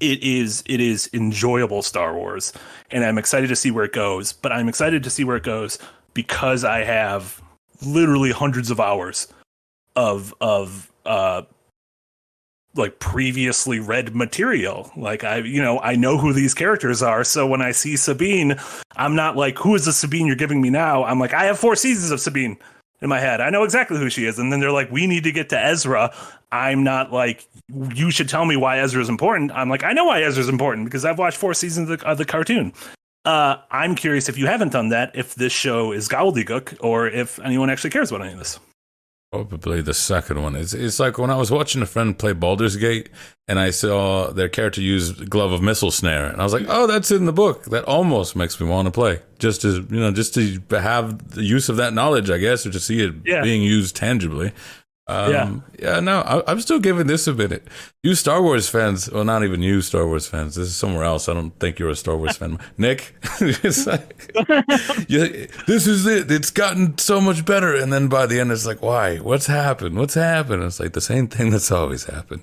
it 0.00 0.22
is 0.22 0.62
it 0.66 0.80
is 0.80 1.10
enjoyable 1.12 1.82
Star 1.82 2.14
Wars, 2.14 2.52
and 2.90 3.04
I'm 3.04 3.18
excited 3.18 3.48
to 3.48 3.56
see 3.56 3.70
where 3.70 3.84
it 3.84 3.92
goes. 3.92 4.32
But 4.32 4.52
I'm 4.52 4.68
excited 4.68 5.02
to 5.02 5.10
see 5.10 5.24
where 5.24 5.36
it 5.36 5.42
goes 5.42 5.78
because 6.14 6.64
I 6.64 6.84
have 6.84 7.42
literally 7.84 8.30
hundreds 8.30 8.70
of 8.70 8.80
hours 8.80 9.26
of 9.96 10.32
of 10.40 10.92
uh 11.04 11.42
like 12.74 12.98
previously 13.00 13.80
read 13.80 14.14
material 14.14 14.90
like 14.96 15.24
i 15.24 15.38
you 15.38 15.60
know 15.60 15.80
i 15.80 15.96
know 15.96 16.18
who 16.18 16.32
these 16.32 16.54
characters 16.54 17.02
are 17.02 17.24
so 17.24 17.46
when 17.46 17.62
i 17.62 17.72
see 17.72 17.96
sabine 17.96 18.56
i'm 18.96 19.16
not 19.16 19.36
like 19.36 19.56
who 19.58 19.74
is 19.74 19.84
the 19.84 19.92
sabine 19.92 20.26
you're 20.26 20.36
giving 20.36 20.60
me 20.60 20.70
now 20.70 21.02
i'm 21.04 21.18
like 21.18 21.32
i 21.32 21.44
have 21.44 21.58
four 21.58 21.74
seasons 21.74 22.10
of 22.10 22.20
sabine 22.20 22.56
in 23.00 23.08
my 23.08 23.20
head. 23.20 23.40
I 23.40 23.50
know 23.50 23.64
exactly 23.64 23.98
who 23.98 24.10
she 24.10 24.26
is. 24.26 24.38
And 24.38 24.52
then 24.52 24.60
they're 24.60 24.72
like 24.72 24.90
we 24.90 25.06
need 25.06 25.24
to 25.24 25.32
get 25.32 25.48
to 25.50 25.58
ezra. 25.58 26.14
I'm 26.50 26.82
not 26.82 27.12
like 27.12 27.46
you 27.94 28.10
should 28.10 28.28
tell 28.28 28.44
me 28.44 28.56
why 28.56 28.78
ezra 28.78 29.00
is 29.02 29.08
important. 29.08 29.52
I'm 29.52 29.68
like 29.68 29.84
i 29.84 29.92
know 29.92 30.04
why 30.04 30.22
ezra 30.22 30.42
is 30.42 30.48
important 30.48 30.86
because 30.86 31.04
i've 31.04 31.18
watched 31.18 31.36
four 31.36 31.54
seasons 31.54 31.90
of 31.90 32.00
the, 32.00 32.06
of 32.06 32.18
the 32.18 32.24
cartoon. 32.24 32.72
Uh, 33.24 33.56
i'm 33.70 33.94
curious 33.94 34.28
if 34.28 34.38
you 34.38 34.46
haven't 34.46 34.72
done 34.72 34.88
that 34.88 35.10
if 35.14 35.34
this 35.34 35.52
show 35.52 35.92
is 35.92 36.08
gobbledygook 36.08 36.76
or 36.80 37.08
if 37.08 37.38
anyone 37.40 37.68
actually 37.68 37.90
cares 37.90 38.10
about 38.10 38.22
any 38.22 38.32
of 38.32 38.38
this 38.38 38.58
Probably 39.30 39.82
the 39.82 39.92
second 39.92 40.42
one. 40.42 40.56
It's 40.56 40.72
it's 40.72 40.98
like 40.98 41.18
when 41.18 41.30
I 41.30 41.36
was 41.36 41.50
watching 41.50 41.82
a 41.82 41.86
friend 41.86 42.18
play 42.18 42.32
Baldur's 42.32 42.76
Gate 42.76 43.10
and 43.46 43.58
I 43.58 43.68
saw 43.68 44.32
their 44.32 44.48
character 44.48 44.80
use 44.80 45.12
Glove 45.12 45.52
of 45.52 45.60
Missile 45.60 45.90
Snare 45.90 46.24
and 46.26 46.40
I 46.40 46.44
was 46.44 46.54
like, 46.54 46.64
oh, 46.66 46.86
that's 46.86 47.10
in 47.10 47.26
the 47.26 47.32
book. 47.32 47.64
That 47.66 47.84
almost 47.84 48.36
makes 48.36 48.58
me 48.58 48.66
want 48.66 48.86
to 48.86 48.90
play. 48.90 49.20
Just 49.38 49.60
to 49.62 49.86
you 49.90 50.00
know, 50.00 50.12
just 50.12 50.32
to 50.34 50.58
have 50.80 51.32
the 51.34 51.42
use 51.44 51.68
of 51.68 51.76
that 51.76 51.92
knowledge, 51.92 52.30
I 52.30 52.38
guess, 52.38 52.64
or 52.64 52.70
to 52.70 52.80
see 52.80 53.02
it 53.04 53.16
Yeah. 53.26 53.42
being 53.42 53.60
used 53.62 53.94
tangibly. 53.96 54.52
Um, 55.08 55.32
Yeah. 55.32 55.60
yeah, 55.78 56.00
no, 56.00 56.20
I, 56.20 56.50
I'm 56.50 56.60
still 56.60 56.78
giving 56.78 57.06
this 57.06 57.26
a 57.26 57.32
minute. 57.32 57.66
You 58.02 58.14
Star 58.14 58.42
Wars 58.42 58.68
fans, 58.68 59.10
well, 59.10 59.24
not 59.24 59.42
even 59.42 59.62
you 59.62 59.80
Star 59.80 60.06
Wars 60.06 60.26
fans. 60.26 60.54
This 60.54 60.68
is 60.68 60.76
somewhere 60.76 61.04
else. 61.04 61.28
I 61.28 61.34
don't 61.34 61.58
think 61.58 61.78
you're 61.78 61.88
a 61.88 61.96
Star 61.96 62.16
Wars 62.16 62.36
fan. 62.36 62.58
Nick, 62.78 63.14
like, 63.40 64.32
yeah, 65.08 65.46
this 65.66 65.86
is 65.86 66.04
it. 66.06 66.30
It's 66.30 66.50
gotten 66.50 66.98
so 66.98 67.20
much 67.20 67.44
better. 67.46 67.74
And 67.74 67.92
then 67.92 68.08
by 68.08 68.26
the 68.26 68.38
end, 68.38 68.52
it's 68.52 68.66
like, 68.66 68.82
why? 68.82 69.16
What's 69.16 69.46
happened? 69.46 69.96
What's 69.96 70.14
happened? 70.14 70.62
It's 70.62 70.78
like 70.78 70.92
the 70.92 71.00
same 71.00 71.26
thing 71.26 71.50
that's 71.50 71.72
always 71.72 72.04
happened. 72.04 72.42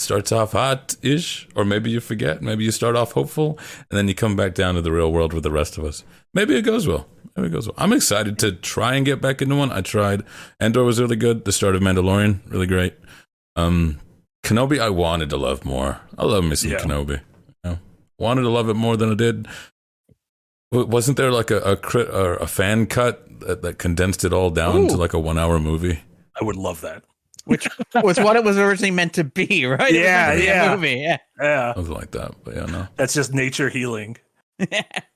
Starts 0.00 0.30
off 0.30 0.52
hot 0.52 0.94
ish, 1.02 1.48
or 1.56 1.64
maybe 1.64 1.90
you 1.90 1.98
forget. 1.98 2.40
Maybe 2.40 2.62
you 2.62 2.70
start 2.70 2.94
off 2.94 3.12
hopeful, 3.12 3.58
and 3.90 3.98
then 3.98 4.06
you 4.06 4.14
come 4.14 4.36
back 4.36 4.54
down 4.54 4.76
to 4.76 4.80
the 4.80 4.92
real 4.92 5.10
world 5.10 5.32
with 5.32 5.42
the 5.42 5.50
rest 5.50 5.76
of 5.76 5.84
us. 5.84 6.04
Maybe 6.32 6.54
it 6.56 6.62
goes 6.62 6.86
well. 6.86 7.08
Maybe 7.38 7.50
it 7.50 7.52
goes 7.52 7.68
well. 7.68 7.74
I'm 7.78 7.92
excited 7.92 8.36
to 8.40 8.50
try 8.50 8.96
and 8.96 9.06
get 9.06 9.20
back 9.20 9.40
into 9.40 9.54
one. 9.54 9.70
I 9.70 9.80
tried. 9.80 10.24
Andor 10.58 10.82
was 10.82 11.00
really 11.00 11.14
good. 11.14 11.44
The 11.44 11.52
start 11.52 11.76
of 11.76 11.82
Mandalorian, 11.82 12.40
really 12.50 12.66
great. 12.66 12.94
Um, 13.54 14.00
Kenobi, 14.44 14.80
I 14.80 14.90
wanted 14.90 15.30
to 15.30 15.36
love 15.36 15.64
more. 15.64 16.00
I 16.18 16.24
love 16.24 16.42
me 16.42 16.56
some 16.56 16.72
Yeah. 16.72 16.78
Kenobi. 16.78 17.20
You 17.62 17.70
know, 17.70 17.78
wanted 18.18 18.42
to 18.42 18.48
love 18.48 18.68
it 18.68 18.74
more 18.74 18.96
than 18.96 19.12
I 19.12 19.14
did. 19.14 19.46
Wasn't 20.72 21.16
there 21.16 21.30
like 21.30 21.52
a 21.52 21.58
a, 21.58 21.76
crit, 21.76 22.08
or 22.10 22.34
a 22.34 22.48
fan 22.48 22.86
cut 22.86 23.40
that, 23.40 23.62
that 23.62 23.78
condensed 23.78 24.24
it 24.24 24.32
all 24.32 24.50
down 24.50 24.76
Ooh. 24.76 24.88
to 24.88 24.96
like 24.96 25.12
a 25.12 25.18
one 25.20 25.38
hour 25.38 25.60
movie? 25.60 26.00
i 26.40 26.44
would 26.44 26.56
love 26.56 26.80
that 26.82 27.02
which 27.46 27.66
was 28.04 28.20
what 28.20 28.36
it 28.36 28.44
was 28.44 28.58
originally 28.58 28.90
meant 28.90 29.14
to 29.14 29.24
be, 29.24 29.64
right? 29.66 29.92
Yeah, 29.92 30.28
meant 30.28 30.40
to 30.40 30.44
be 30.44 30.50
a 30.50 30.54
yeah. 30.54 30.74
movie, 30.74 31.00
yeah. 31.00 31.16
yeah 31.40 31.74
Something 31.74 31.94
like 31.94 32.10
that. 32.10 32.34
But 32.44 32.56
yeah, 32.56 32.66
no. 32.66 32.88
that's 32.96 33.14
just 33.14 33.32
nature 33.32 33.70
healing 33.70 34.18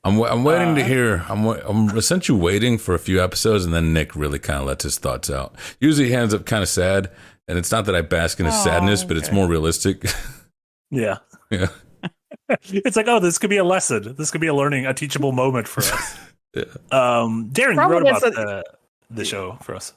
I'm 0.04 0.20
I'm 0.22 0.44
waiting 0.44 0.74
to 0.76 0.82
Uh, 0.82 0.86
hear. 0.86 1.24
I'm 1.28 1.44
I'm 1.46 1.96
essentially 1.96 2.38
waiting 2.40 2.78
for 2.78 2.94
a 2.94 2.98
few 2.98 3.22
episodes, 3.22 3.64
and 3.64 3.74
then 3.74 3.92
Nick 3.92 4.14
really 4.14 4.38
kind 4.38 4.60
of 4.60 4.66
lets 4.66 4.84
his 4.84 4.98
thoughts 4.98 5.30
out. 5.30 5.54
Usually, 5.80 6.08
he 6.08 6.14
ends 6.14 6.32
up 6.34 6.46
kind 6.46 6.62
of 6.62 6.68
sad, 6.68 7.10
and 7.48 7.58
it's 7.58 7.70
not 7.72 7.84
that 7.86 7.94
I 7.96 8.02
bask 8.02 8.38
in 8.40 8.46
his 8.46 8.54
Oh, 8.54 8.64
sadness, 8.64 9.04
but 9.04 9.16
it's 9.16 9.32
more 9.32 9.48
realistic. 9.48 10.04
yeah 10.90 11.18
yeah, 11.50 11.68
it's 12.60 12.96
like, 12.96 13.08
oh, 13.08 13.18
this 13.18 13.38
could 13.38 13.50
be 13.50 13.56
a 13.56 13.64
lesson. 13.64 14.14
This 14.16 14.30
could 14.30 14.40
be 14.40 14.46
a 14.46 14.54
learning, 14.54 14.86
a 14.86 14.94
teachable 14.94 15.32
moment 15.32 15.68
for 15.68 15.80
us. 15.80 16.18
Yeah. 16.54 16.64
Um, 16.90 17.48
Darren, 17.50 17.76
you 17.82 17.90
wrote 17.90 18.02
about 18.02 18.20
that- 18.20 18.34
the, 18.34 18.62
the 19.08 19.24
show 19.24 19.56
for 19.62 19.74
us. 19.74 19.94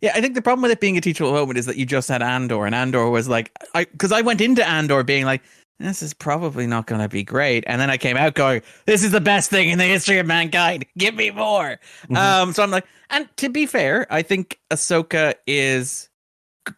Yeah, 0.00 0.12
I 0.14 0.20
think 0.20 0.36
the 0.36 0.42
problem 0.42 0.62
with 0.62 0.70
it 0.70 0.78
being 0.78 0.96
a 0.96 1.00
teachable 1.00 1.32
moment 1.32 1.58
is 1.58 1.66
that 1.66 1.76
you 1.76 1.84
just 1.86 2.08
had 2.08 2.22
Andor, 2.22 2.66
and 2.66 2.72
Andor 2.74 3.08
was 3.10 3.28
like, 3.28 3.50
I 3.74 3.86
because 3.86 4.12
I 4.12 4.20
went 4.20 4.40
into 4.40 4.64
Andor 4.64 5.02
being 5.02 5.24
like, 5.24 5.42
this 5.84 6.02
is 6.02 6.14
probably 6.14 6.66
not 6.66 6.86
going 6.86 7.00
to 7.00 7.08
be 7.08 7.22
great, 7.22 7.64
and 7.66 7.80
then 7.80 7.90
I 7.90 7.96
came 7.96 8.16
out 8.16 8.34
going, 8.34 8.62
this 8.86 9.02
is 9.02 9.10
the 9.12 9.20
best 9.20 9.50
thing 9.50 9.68
in 9.70 9.78
the 9.78 9.84
history 9.84 10.18
of 10.18 10.26
mankind. 10.26 10.84
Give 10.98 11.14
me 11.14 11.30
more. 11.30 11.78
Mhm. 12.08 12.16
Um, 12.16 12.52
so 12.52 12.62
I'm 12.62 12.70
like, 12.70 12.86
and 13.10 13.28
to 13.38 13.48
be 13.48 13.66
fair, 13.66 14.06
I 14.10 14.22
think 14.22 14.58
Ahsoka 14.70 15.34
is 15.46 16.08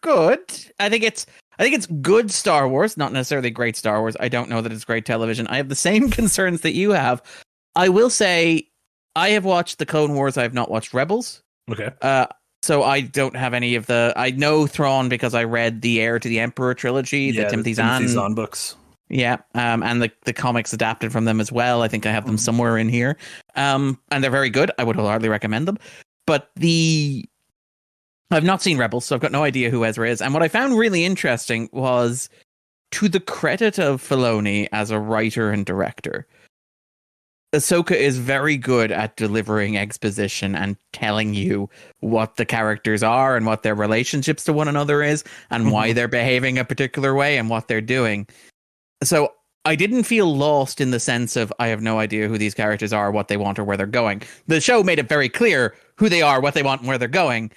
good. 0.01 0.39
I 0.79 0.89
think 0.89 1.03
it's. 1.03 1.25
I 1.57 1.63
think 1.63 1.73
it's 1.75 1.85
good 1.87 2.31
Star 2.31 2.67
Wars, 2.67 2.97
not 2.97 3.13
necessarily 3.13 3.49
great 3.49 3.77
Star 3.77 4.01
Wars. 4.01 4.17
I 4.19 4.27
don't 4.27 4.49
know 4.49 4.59
that 4.59 4.73
it's 4.73 4.83
great 4.83 5.05
television. 5.05 5.47
I 5.47 5.55
have 5.55 5.69
the 5.69 5.75
same 5.75 6.09
concerns 6.11 6.61
that 6.61 6.73
you 6.73 6.91
have. 6.91 7.21
I 7.77 7.87
will 7.87 8.09
say, 8.09 8.67
I 9.15 9.29
have 9.29 9.45
watched 9.45 9.79
the 9.79 9.85
Clone 9.85 10.15
Wars. 10.15 10.37
I 10.37 10.41
have 10.41 10.53
not 10.53 10.69
watched 10.69 10.93
Rebels. 10.93 11.43
Okay. 11.71 11.91
Uh, 12.01 12.25
so 12.61 12.83
I 12.83 12.99
don't 12.99 13.37
have 13.37 13.53
any 13.53 13.75
of 13.75 13.85
the. 13.85 14.11
I 14.17 14.31
know 14.31 14.67
Thrawn 14.67 15.07
because 15.07 15.33
I 15.33 15.45
read 15.45 15.81
the 15.81 16.01
Heir 16.01 16.19
to 16.19 16.27
the 16.27 16.41
Emperor 16.41 16.73
trilogy, 16.73 17.31
the 17.31 17.47
Timothy 17.47 17.73
Zahn, 17.73 18.05
Zahn 18.09 18.33
books. 18.33 18.75
Yeah, 19.09 19.37
um, 19.53 19.83
and 19.83 20.01
the 20.01 20.11
the 20.23 20.33
comics 20.33 20.73
adapted 20.73 21.11
from 21.11 21.25
them 21.25 21.39
as 21.39 21.51
well. 21.51 21.81
I 21.81 21.87
think 21.87 22.05
I 22.05 22.11
have 22.11 22.25
them 22.25 22.37
Mhm. 22.37 22.39
somewhere 22.39 22.77
in 22.77 22.89
here, 22.89 23.17
um, 23.55 23.99
and 24.11 24.23
they're 24.23 24.31
very 24.31 24.49
good. 24.49 24.71
I 24.79 24.83
would 24.83 24.95
wholeheartedly 24.95 25.29
recommend 25.29 25.67
them. 25.67 25.77
But 26.27 26.49
the 26.55 27.25
I've 28.31 28.43
not 28.43 28.61
seen 28.63 28.77
Rebels, 28.79 29.05
so 29.05 29.15
I've 29.15 29.21
got 29.21 29.31
no 29.31 29.43
idea 29.43 29.69
who 29.69 29.85
Ezra 29.85 30.09
is. 30.09 30.21
And 30.21 30.33
what 30.33 30.41
I 30.43 30.47
found 30.47 30.77
really 30.77 31.05
interesting 31.05 31.69
was, 31.71 32.27
to 32.91 33.07
the 33.07 33.19
credit 33.19 33.77
of 33.79 34.01
Filoni 34.01 34.67
as 34.71 34.89
a 34.89 34.99
writer 34.99 35.51
and 35.51 35.65
director, 35.65 36.25
Ahsoka 37.53 37.95
is 37.95 38.17
very 38.17 38.57
good 38.57 38.91
at 38.91 39.15
delivering 39.15 39.77
exposition 39.77 40.55
and 40.55 40.75
telling 40.91 41.33
you 41.35 41.69
what 41.99 42.35
the 42.35 42.45
characters 42.45 43.03
are 43.03 43.37
and 43.37 43.45
what 43.45 43.63
their 43.63 43.75
relationships 43.75 44.43
to 44.45 44.51
one 44.53 44.67
another 44.67 45.01
is 45.03 45.23
and 45.51 45.71
why 45.71 45.93
they're 45.93 46.07
behaving 46.07 46.57
a 46.57 46.65
particular 46.65 47.13
way 47.13 47.37
and 47.37 47.49
what 47.49 47.67
they're 47.67 47.79
doing. 47.79 48.27
So 49.03 49.33
I 49.65 49.75
didn't 49.75 50.03
feel 50.03 50.35
lost 50.35 50.79
in 50.79 50.91
the 50.91 50.99
sense 50.99 51.35
of 51.35 51.51
I 51.59 51.67
have 51.67 51.81
no 51.81 51.99
idea 51.99 52.27
who 52.27 52.37
these 52.37 52.53
characters 52.53 52.93
are, 52.93 53.11
what 53.11 53.27
they 53.27 53.37
want, 53.37 53.57
or 53.59 53.63
where 53.63 53.77
they're 53.77 53.87
going. 53.87 54.21
The 54.47 54.61
show 54.61 54.83
made 54.83 54.99
it 54.99 55.09
very 55.09 55.29
clear 55.29 55.75
who 55.97 56.09
they 56.09 56.21
are, 56.21 56.39
what 56.39 56.53
they 56.53 56.63
want, 56.63 56.81
and 56.81 56.87
where 56.87 56.97
they're 56.97 57.07
going. 57.07 57.51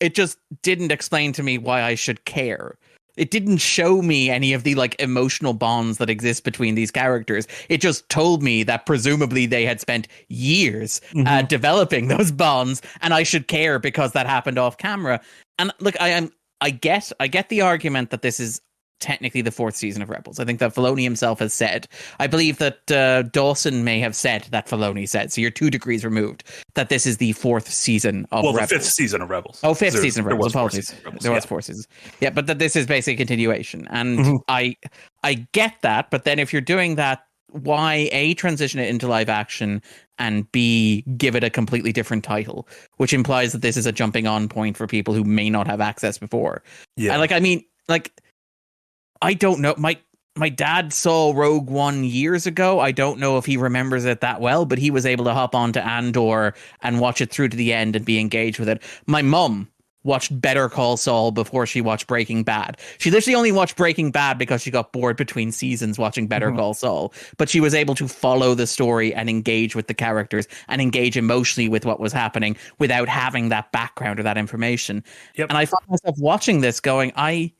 It 0.00 0.14
just 0.14 0.38
didn't 0.62 0.92
explain 0.92 1.32
to 1.32 1.42
me 1.42 1.56
why 1.58 1.82
I 1.82 1.94
should 1.94 2.24
care. 2.26 2.76
It 3.16 3.30
didn't 3.30 3.58
show 3.58 4.02
me 4.02 4.28
any 4.28 4.52
of 4.52 4.64
the 4.64 4.74
like 4.74 4.96
emotional 5.00 5.54
bonds 5.54 5.98
that 5.98 6.10
exist 6.10 6.42
between 6.42 6.74
these 6.74 6.90
characters. 6.90 7.46
It 7.68 7.80
just 7.80 8.08
told 8.08 8.42
me 8.42 8.64
that 8.64 8.86
presumably 8.86 9.46
they 9.46 9.64
had 9.64 9.80
spent 9.80 10.08
years 10.28 11.00
uh, 11.14 11.18
Mhm. 11.18 11.48
developing 11.48 12.08
those 12.08 12.32
bonds, 12.32 12.82
and 13.02 13.14
I 13.14 13.22
should 13.22 13.46
care 13.46 13.78
because 13.78 14.12
that 14.12 14.26
happened 14.26 14.58
off 14.58 14.76
camera. 14.78 15.20
And 15.58 15.72
look, 15.78 15.94
I 16.00 16.08
am 16.08 16.32
I 16.60 16.70
get 16.70 17.12
I 17.20 17.28
get 17.28 17.48
the 17.50 17.60
argument 17.60 18.10
that 18.10 18.22
this 18.22 18.40
is 18.40 18.60
technically 19.00 19.42
the 19.42 19.50
fourth 19.50 19.76
season 19.76 20.02
of 20.02 20.08
Rebels. 20.08 20.38
I 20.40 20.44
think 20.44 20.58
that 20.60 20.74
Filoni 20.74 21.02
himself 21.02 21.38
has 21.40 21.52
said. 21.52 21.86
I 22.20 22.26
believe 22.26 22.58
that 22.58 22.90
uh, 22.90 23.22
Dawson 23.22 23.84
may 23.84 24.00
have 24.00 24.14
said 24.16 24.46
that 24.50 24.66
Filoni 24.66 25.08
said. 25.08 25.32
So 25.32 25.40
you're 25.40 25.50
two 25.50 25.70
degrees 25.70 26.04
removed. 26.04 26.44
That 26.74 26.88
this 26.88 27.06
is 27.06 27.18
the 27.18 27.32
fourth 27.32 27.68
season 27.70 28.26
of 28.32 28.44
Rebels. 28.44 28.54
well, 28.54 28.62
the 28.62 28.66
fifth 28.68 28.84
season 28.86 29.22
of 29.22 29.30
Rebels. 29.30 29.60
Oh, 29.62 29.74
fifth 29.74 29.92
There- 29.94 30.02
season 30.02 30.20
of 30.20 30.26
Rebels. 30.26 30.52
there 30.52 30.60
Rebels. 30.62 30.76
was 30.76 30.84
four 30.84 30.90
Apologies. 30.94 31.04
Rebels, 31.04 31.22
There 31.22 31.32
was 31.32 31.44
yeah. 31.44 31.48
four 31.48 31.60
seasons. 31.62 31.88
Yeah, 32.20 32.30
but 32.30 32.46
that 32.46 32.58
this 32.58 32.76
is 32.76 32.86
basically 32.86 33.14
a 33.14 33.16
continuation, 33.18 33.86
and 33.90 34.18
Mhm. 34.18 34.38
I 34.48 34.76
I 35.22 35.46
get 35.52 35.74
that. 35.82 36.10
But 36.10 36.24
then 36.24 36.38
if 36.38 36.52
you're 36.52 36.62
doing 36.62 36.96
that, 36.96 37.24
why 37.50 38.08
a 38.12 38.34
transition 38.34 38.80
it 38.80 38.88
into 38.88 39.06
live 39.06 39.28
action 39.28 39.80
and 40.18 40.50
b 40.52 41.02
give 41.16 41.36
it 41.36 41.44
a 41.44 41.50
completely 41.50 41.92
different 41.92 42.24
title, 42.24 42.66
which 42.96 43.12
implies 43.12 43.52
that 43.52 43.62
this 43.62 43.76
is 43.76 43.86
a 43.86 43.92
jumping 43.92 44.26
on 44.26 44.48
point 44.48 44.76
for 44.76 44.86
people 44.86 45.14
who 45.14 45.24
may 45.24 45.48
not 45.50 45.66
have 45.66 45.80
access 45.80 46.18
before. 46.18 46.62
Yeah. 46.96 47.12
And 47.12 47.20
like 47.20 47.32
I 47.32 47.40
mean, 47.40 47.64
like 47.88 48.12
I 49.24 49.34
don't 49.34 49.60
know. 49.60 49.74
My 49.78 49.96
my 50.36 50.48
dad 50.48 50.92
saw 50.92 51.32
Rogue 51.34 51.70
One 51.70 52.04
years 52.04 52.46
ago. 52.46 52.80
I 52.80 52.90
don't 52.90 53.20
know 53.20 53.38
if 53.38 53.46
he 53.46 53.56
remembers 53.56 54.04
it 54.04 54.20
that 54.20 54.40
well, 54.40 54.64
but 54.66 54.78
he 54.78 54.90
was 54.90 55.06
able 55.06 55.24
to 55.26 55.32
hop 55.32 55.54
onto 55.54 55.80
Andor 55.80 56.54
and 56.82 57.00
watch 57.00 57.20
it 57.20 57.30
through 57.30 57.48
to 57.50 57.56
the 57.56 57.72
end 57.72 57.96
and 57.96 58.04
be 58.04 58.18
engaged 58.18 58.58
with 58.58 58.68
it. 58.68 58.82
My 59.06 59.22
mum 59.22 59.68
watched 60.02 60.38
Better 60.38 60.68
Call 60.68 60.98
Saul 60.98 61.30
before 61.30 61.64
she 61.64 61.80
watched 61.80 62.06
Breaking 62.06 62.42
Bad. 62.42 62.76
She 62.98 63.10
literally 63.10 63.34
only 63.34 63.52
watched 63.52 63.76
Breaking 63.76 64.10
Bad 64.10 64.36
because 64.36 64.60
she 64.60 64.70
got 64.70 64.92
bored 64.92 65.16
between 65.16 65.50
seasons 65.50 65.98
watching 65.98 66.26
Better 66.26 66.50
Mhm. 66.50 66.56
Call 66.56 66.74
Saul, 66.74 67.14
but 67.38 67.48
she 67.48 67.60
was 67.60 67.74
able 67.74 67.94
to 67.94 68.06
follow 68.06 68.54
the 68.54 68.66
story 68.66 69.14
and 69.14 69.30
engage 69.30 69.74
with 69.74 69.86
the 69.86 69.94
characters 69.94 70.46
and 70.68 70.82
engage 70.82 71.16
emotionally 71.16 71.70
with 71.70 71.86
what 71.86 72.00
was 72.00 72.12
happening 72.12 72.54
without 72.78 73.08
having 73.08 73.48
that 73.48 73.72
background 73.72 74.20
or 74.20 74.24
that 74.24 74.36
information. 74.36 75.02
Yep. 75.36 75.48
And 75.48 75.56
I 75.56 75.64
found 75.64 75.88
myself 75.88 76.16
watching 76.18 76.60
this 76.60 76.80
going, 76.80 77.12
I 77.16 77.52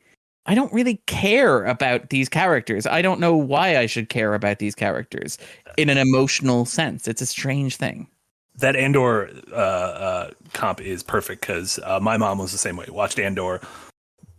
I 0.47 0.55
don't 0.55 0.73
really 0.73 0.97
care 1.07 1.65
about 1.65 2.11
these 2.11 2.29
characters. 2.29 2.87
I 2.87 3.01
don't 3.03 3.19
know 3.21 3.35
why 3.37 3.79
I 3.79 3.87
should 3.87 4.09
care 4.09 4.35
about 4.35 4.59
these 4.59 4.75
characters 4.75 5.39
in 5.77 5.89
an 5.89 5.99
emotional 5.99 6.65
sense. 6.67 7.09
It's 7.09 7.23
a 7.23 7.27
strange 7.27 7.77
thing. 7.77 8.09
that 8.57 8.77
Andor 8.77 9.31
uh, 9.53 9.55
uh, 9.57 10.31
comp 10.53 10.81
is 10.81 11.03
perfect 11.03 11.41
because 11.41 11.79
uh, 11.85 11.99
my 12.01 12.17
mom 12.17 12.39
was 12.39 12.53
the 12.53 12.59
same 12.59 12.77
way. 12.77 12.87
Watched 12.89 13.19
Andor, 13.19 13.61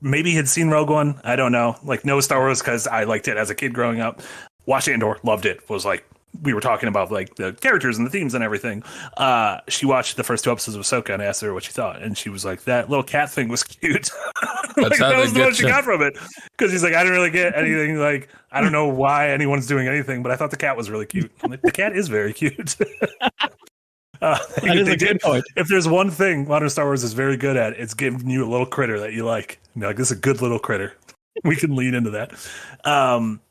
maybe 0.01 0.33
had 0.33 0.47
seen 0.47 0.69
Rogue 0.69 0.89
One. 0.89 1.19
I 1.23 1.35
don't 1.35 1.51
know. 1.51 1.75
Like 1.83 2.05
no 2.05 2.21
Star 2.21 2.39
Wars 2.39 2.61
because 2.61 2.87
I 2.87 3.03
liked 3.03 3.27
it 3.27 3.37
as 3.37 3.49
a 3.49 3.55
kid 3.55 3.73
growing 3.73 3.99
up. 3.99 4.21
Watched 4.65 4.87
Andor, 4.87 5.19
loved 5.23 5.45
it. 5.45 5.67
Was 5.69 5.85
like 5.85 6.05
we 6.43 6.53
were 6.53 6.61
talking 6.61 6.87
about 6.89 7.11
like 7.11 7.35
the 7.35 7.53
characters 7.53 7.97
and 7.97 8.05
the 8.05 8.11
themes 8.11 8.33
and 8.33 8.43
everything. 8.43 8.83
Uh, 9.17 9.59
she 9.67 9.85
watched 9.85 10.17
the 10.17 10.23
first 10.23 10.43
two 10.43 10.51
episodes 10.51 10.75
of 10.75 10.81
Ahsoka 10.83 11.13
and 11.13 11.21
asked 11.21 11.41
her 11.41 11.53
what 11.53 11.63
she 11.63 11.71
thought, 11.71 12.01
and 12.01 12.17
she 12.17 12.29
was 12.29 12.43
like, 12.45 12.63
"That 12.63 12.89
little 12.89 13.03
cat 13.03 13.29
thing 13.31 13.47
was 13.49 13.63
cute." 13.63 14.09
like, 14.77 14.89
That's 14.89 14.99
how 14.99 15.09
that 15.09 15.19
was 15.19 15.33
the 15.33 15.41
one 15.41 15.53
she 15.53 15.63
got 15.63 15.83
from 15.83 16.01
it 16.01 16.17
because 16.51 16.71
he's 16.71 16.83
like, 16.83 16.93
"I 16.93 17.03
didn't 17.03 17.17
really 17.17 17.31
get 17.31 17.55
anything. 17.55 17.97
Like, 17.97 18.29
I 18.51 18.61
don't 18.61 18.71
know 18.71 18.87
why 18.87 19.29
anyone's 19.29 19.67
doing 19.67 19.87
anything, 19.87 20.23
but 20.23 20.31
I 20.31 20.35
thought 20.35 20.51
the 20.51 20.57
cat 20.57 20.75
was 20.77 20.89
really 20.89 21.05
cute. 21.05 21.31
I'm 21.43 21.51
like, 21.51 21.61
the 21.61 21.71
cat 21.71 21.95
is 21.95 22.07
very 22.07 22.33
cute." 22.33 22.75
Uh, 24.21 24.39
That 24.63 24.77
is 24.77 24.87
they 24.87 24.93
a 24.93 24.97
did- 24.97 25.07
good 25.09 25.21
point. 25.21 25.43
if 25.57 25.67
there's 25.67 25.87
one 25.89 26.09
thing 26.09 26.47
modern 26.47 26.69
Star 26.69 26.85
Wars 26.85 27.03
is 27.03 27.11
very 27.11 27.35
good 27.35 27.57
at, 27.57 27.73
it's 27.73 27.93
giving 27.93 28.29
you 28.29 28.45
a 28.45 28.49
little 28.49 28.65
critter 28.65 28.97
that 29.01 29.11
you 29.13 29.25
like. 29.25 29.59
You're 29.75 29.87
like 29.87 29.97
this 29.97 30.09
is 30.09 30.17
a 30.17 30.21
good 30.21 30.41
little 30.41 30.57
critter. 30.57 30.93
we 31.43 31.55
can 31.57 31.75
lean 31.75 31.93
into 31.93 32.11
that. 32.11 32.31
Um, 32.85 33.41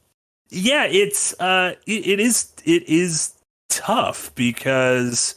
yeah, 0.50 0.84
it's 0.84 1.38
uh, 1.40 1.74
it, 1.86 2.06
it 2.06 2.20
is 2.20 2.52
it 2.64 2.88
is 2.88 3.34
tough 3.68 4.34
because 4.34 5.34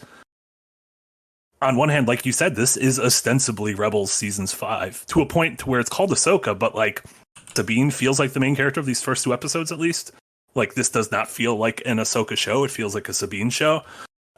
on 1.62 1.76
one 1.76 1.89
hand, 1.89 2.08
like 2.08 2.26
you 2.26 2.32
said, 2.32 2.55
this 2.55 2.78
is 2.78 2.99
ostensibly 2.99 3.74
Rebels 3.74 4.12
seasons 4.12 4.53
five 4.53 5.05
to 5.08 5.22
a 5.22 5.26
point 5.26 5.60
to 5.60 5.70
where 5.70 5.80
it's 5.80 5.89
called 5.89 6.12
Ahsoka, 6.12 6.58
but 6.58 6.76
like 6.76 7.03
Sabine 7.55 7.91
feels 7.91 8.20
like 8.20 8.34
the 8.34 8.39
main 8.39 8.55
character 8.55 8.80
of 8.80 8.86
these 8.86 9.01
first 9.01 9.24
two 9.24 9.34
episodes, 9.34 9.72
at 9.72 9.80
least. 9.80 10.12
Like 10.55 10.76
this 10.76 10.89
does 10.89 11.12
not 11.12 11.30
feel 11.30 11.55
like 11.55 11.82
an 11.86 11.97
Ahsoka 11.97 12.38
show; 12.38 12.64
it 12.64 12.72
feels 12.72 12.95
like 12.95 13.10
a 13.10 13.14
Sabine 13.14 13.49
show. 13.49 13.84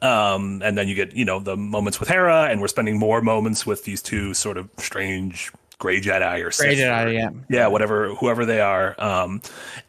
Um, 0.02 0.62
and 0.64 0.78
then 0.78 0.88
you 0.88 0.96
get 0.96 1.14
you 1.14 1.26
know 1.26 1.40
the 1.40 1.58
moments 1.58 2.00
with 2.00 2.10
Hera, 2.10 2.46
and 2.46 2.62
we're 2.62 2.68
spending 2.68 2.98
more 2.98 3.22
moments 3.22 3.66
with 3.66 3.84
these 3.84 4.02
two 4.02 4.34
sort 4.34 4.58
of 4.58 4.70
strange 4.78 5.52
gray 5.80 6.00
Jedi 6.00 6.46
or 6.46 6.52
Sith 6.52 6.66
Great 6.68 6.80
or- 6.82 7.12
yeah. 7.12 7.30
yeah, 7.50 7.68
whatever, 7.68 8.14
whoever 8.16 8.46
they 8.46 8.62
are. 8.62 8.96
Um, 9.02 9.42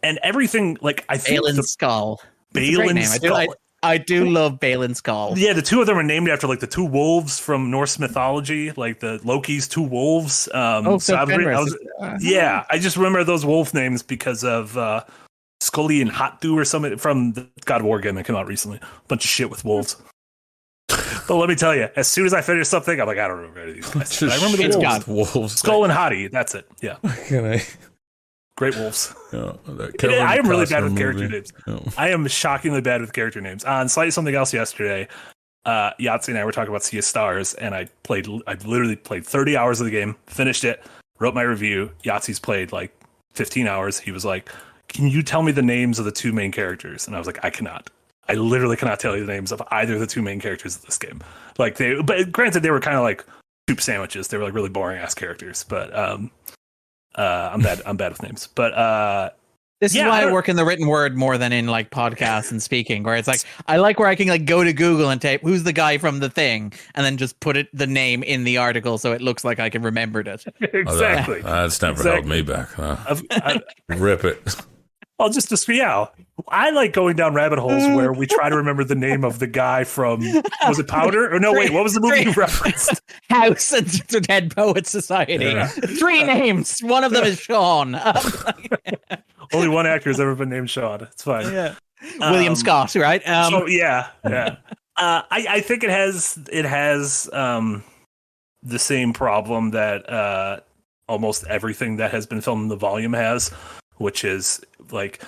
and 0.03 0.19
everything 0.23 0.79
like 0.81 1.05
I 1.09 1.19
think 1.19 1.41
Baylan 1.45 1.57
the 1.57 1.63
Skoll. 1.63 2.19
Baylan 2.55 2.95
name. 2.95 3.09
I 3.11 3.19
do, 3.19 3.35
I, 3.35 3.49
I 3.83 3.99
do 3.99 4.29
love 4.29 4.59
Baylan 4.61 4.91
Skoll. 5.01 5.35
yeah, 5.37 5.53
the 5.53 5.63
two 5.63 5.81
of 5.81 5.87
them 5.87 5.99
are 5.99 6.03
named 6.03 6.29
after 6.29 6.47
like 6.47 6.61
the 6.61 6.67
two 6.67 6.85
wolves 6.85 7.39
from 7.39 7.71
Norse 7.71 7.99
mythology, 7.99 8.71
like 8.73 9.01
the 9.01 9.21
Loki's 9.25 9.69
two 9.69 9.83
wolves. 9.83 10.49
Um, 10.55 10.87
Oh, 10.87 10.99
so 10.99 11.15
I 11.17 11.25
was 11.25 11.31
I 11.47 11.61
was- 11.61 11.77
Uh, 12.01 12.19
yeah, 12.21 12.65
I 12.71 12.79
just 12.79 12.97
remember 12.97 13.23
those 13.25 13.45
wolf 13.45 13.75
names 13.75 14.03
because 14.03 14.45
of 14.45 14.77
uh, 14.79 15.05
Scully 15.61 16.01
and 16.03 16.11
Hotdu 16.11 16.55
or 16.55 16.65
something 16.65 16.97
from 16.99 17.33
the 17.33 17.47
God 17.65 17.81
of 17.81 17.87
War 17.87 18.01
game 18.01 18.15
that 18.15 18.25
came 18.27 18.37
out 18.37 18.47
recently. 18.47 18.79
A 18.79 19.09
bunch 19.09 19.25
of 19.25 19.31
shit 19.31 19.51
with 19.51 19.65
wolves. 19.65 19.97
But 21.31 21.37
let 21.37 21.49
me 21.49 21.55
tell 21.55 21.77
you, 21.77 21.89
as 21.95 22.09
soon 22.09 22.27
as 22.27 22.35
I 22.35 22.41
finish 22.41 22.67
something, 22.67 23.01
I'm 23.01 23.07
like, 23.07 23.19
I 23.19 23.29
don't 23.29 23.37
remember 23.39 23.61
any 23.61 23.71
of 23.71 23.77
these 23.77 23.89
guys. 23.95 24.19
Just 24.19 24.23
I 24.33 24.35
remember 24.35 24.57
the 24.57 24.65
It's 24.65 24.77
wolves. 24.77 25.05
God. 25.05 25.07
wolves. 25.37 25.63
Skoll 25.63 25.85
and 25.85 25.93
Hati. 25.93 26.27
That's 26.27 26.57
it. 26.57 26.67
Yeah, 26.83 26.97
Can 27.29 27.45
I? 27.53 27.63
great 28.57 28.75
wolves. 28.77 29.15
Yeah, 29.33 29.53
that 29.69 30.05
I 30.11 30.39
am 30.39 30.49
really 30.49 30.67
bad 30.67 30.83
Costner 30.83 30.89
with 30.89 30.99
character 30.99 31.29
names. 31.29 31.53
Yeah. 31.69 31.79
I 31.97 32.09
am 32.09 32.27
shockingly 32.27 32.81
bad 32.81 33.01
with 33.01 33.13
character 33.13 33.41
names. 33.41 33.63
On 33.63 33.89
slightly 33.89 34.11
something 34.11 34.35
else 34.35 34.53
yesterday, 34.53 35.07
uh, 35.67 35.93
Yahtzee 36.01 36.31
and 36.31 36.39
I 36.39 36.45
were 36.45 36.51
talking 36.51 36.71
about 36.71 36.83
Sea 36.83 36.99
of 36.99 37.05
Stars, 37.05 37.55
and 37.55 37.77
I 37.77 37.87
played. 38.03 38.27
I 38.49 38.55
literally 38.65 38.97
played 38.97 39.25
30 39.25 39.57
hours 39.57 39.81
of 39.81 39.85
the 39.85 39.93
game, 39.93 40.17
finished 40.27 40.65
it, 40.65 40.83
wrote 41.21 41.33
my 41.37 41.43
review. 41.43 41.93
Yahtzee's 42.03 42.41
played 42.41 42.73
like 42.73 42.93
15 43.35 43.69
hours. 43.69 44.01
He 44.01 44.11
was 44.11 44.25
like, 44.25 44.51
"Can 44.89 45.07
you 45.07 45.23
tell 45.23 45.45
me 45.45 45.53
the 45.53 45.63
names 45.63 46.01
of 46.01 46.07
the 46.07 46.11
two 46.13 46.33
main 46.33 46.51
characters?" 46.51 47.07
And 47.07 47.15
I 47.15 47.21
was 47.21 47.29
like, 47.29 47.39
"I 47.45 47.51
cannot. 47.51 47.89
I 48.31 48.35
literally 48.35 48.77
cannot 48.77 49.01
tell 49.01 49.17
you 49.17 49.25
the 49.27 49.33
names 49.33 49.53
of 49.53 49.63
either 49.71 49.95
of 49.95 50.01
the 50.01 50.07
two 50.07 50.23
main 50.23 50.41
characters 50.41 50.77
of 50.77 50.83
this 50.87 50.99
game." 50.99 51.21
Like 51.59 51.77
they, 51.77 52.01
but 52.03 52.31
granted, 52.33 52.61
they 52.63 52.71
were 52.71 52.81
kind 52.81 52.97
of 52.97 53.03
like 53.03 53.25
soup 53.69 53.81
sandwiches. 53.81 54.29
They 54.29 54.39
were 54.39 54.45
like 54.45 54.55
really 54.55 54.69
boring 54.71 54.99
ass 54.99 55.15
characters, 55.15 55.65
but 55.69 55.97
um. 55.97 56.31
Uh, 57.17 57.51
I'm 57.53 57.61
bad. 57.61 57.83
I'm 57.85 57.97
bad 57.97 58.13
with 58.13 58.23
names, 58.23 58.47
but 58.55 58.73
uh, 58.73 59.31
This 59.81 59.93
Yeah, 59.93 60.03
is 60.05 60.09
why 60.11 60.23
I 60.23 60.29
I, 60.29 60.33
work 60.33 60.49
in 60.49 60.55
the 60.55 60.65
written 60.65 60.87
word 60.87 61.17
more 61.17 61.37
than 61.37 61.53
in 61.53 61.67
like 61.67 61.91
podcasts 61.91 62.53
and 62.53 62.63
speaking, 62.63 63.03
where 63.03 63.17
it's 63.17 63.27
like 63.27 63.41
I 63.67 63.79
like 63.79 63.99
where 63.99 64.07
I 64.07 64.15
can 64.15 64.29
like 64.29 64.45
go 64.45 64.63
to 64.63 64.73
Google 64.73 65.11
and 65.11 65.21
type 65.21 65.41
who's 65.43 65.65
the 65.65 65.73
guy 65.73 65.99
from 65.99 66.21
the 66.21 66.31
thing, 66.31 66.73
and 66.95 67.05
then 67.05 67.17
just 67.17 67.41
put 67.41 67.57
it 67.57 67.67
the 67.75 67.89
name 67.89 68.23
in 68.23 68.45
the 68.45 68.59
article 68.59 68.97
so 68.97 69.11
it 69.11 69.21
looks 69.23 69.45
like 69.45 69.59
I 69.59 69.71
can 69.71 69.83
remembered 69.83 70.29
it. 70.29 70.45
Oh, 70.61 70.61
that- 70.61 70.75
exactly. 70.77 71.41
that's 71.43 71.83
never 71.83 72.01
held 72.01 72.27
me 72.27 72.43
back. 72.43 72.69
Huh? 72.75 72.97
I've, 73.09 73.23
I, 73.33 73.61
Rip 73.89 74.23
it. 74.25 74.39
I'll 75.21 75.31
just 75.31 75.49
just 75.49 75.69
yeah. 75.69 76.07
I 76.49 76.71
like 76.71 76.93
going 76.95 77.17
down 77.17 77.35
rabbit 77.35 77.59
holes 77.59 77.87
where 77.95 78.13
we 78.13 78.27
try 78.27 78.49
to 78.49 78.57
remember 78.57 78.83
the 78.83 78.95
name 78.95 79.25
of 79.25 79.39
the 79.39 79.47
guy 79.47 79.85
from 79.85 80.21
was 80.67 80.79
it 80.79 80.89
Powder 80.89 81.33
or 81.35 81.39
no 81.39 81.53
wait 81.53 81.71
what 81.73 81.83
was 81.85 81.95
the 81.95 82.01
movie 82.01 82.23
you 82.23 82.33
referenced? 82.33 83.01
House 83.31 83.73
and 83.73 83.87
the 83.87 84.21
Dead 84.21 84.55
Poets 84.57 84.91
Society. 84.91 85.45
Yeah. 85.45 85.67
Three 85.69 86.25
names. 86.25 86.81
One 86.81 87.05
of 87.05 87.13
them 87.13 87.25
is 87.25 87.39
Sean. 87.39 87.95
Only 89.53 89.69
one 89.69 89.87
actor 89.87 90.11
has 90.11 90.21
ever 90.21 90.35
been 90.35 90.49
named 90.49 90.71
Sean. 90.71 91.03
It's 91.03 91.23
fine. 91.23 91.53
yeah. 91.53 91.75
William 92.19 92.53
Um, 92.53 92.57
Scott, 92.57 92.95
right? 92.95 93.27
Um, 93.29 93.51
so 93.53 93.67
yeah, 93.67 94.09
yeah. 94.25 94.57
Uh, 94.97 95.23
I 95.31 95.47
I 95.49 95.61
think 95.61 95.85
it 95.85 95.91
has 95.91 96.39
it 96.51 96.65
has 96.65 97.29
um 97.33 97.85
the 98.63 98.79
same 98.79 99.13
problem 99.13 99.71
that 99.73 100.09
uh 100.09 100.61
almost 101.09 101.45
everything 101.49 101.97
that 101.97 102.11
has 102.13 102.27
been 102.27 102.41
filmed 102.41 102.63
in 102.63 102.69
the 102.69 102.77
volume 102.77 103.13
has, 103.13 103.49
which 103.97 104.25
is 104.25 104.61
like 104.93 105.23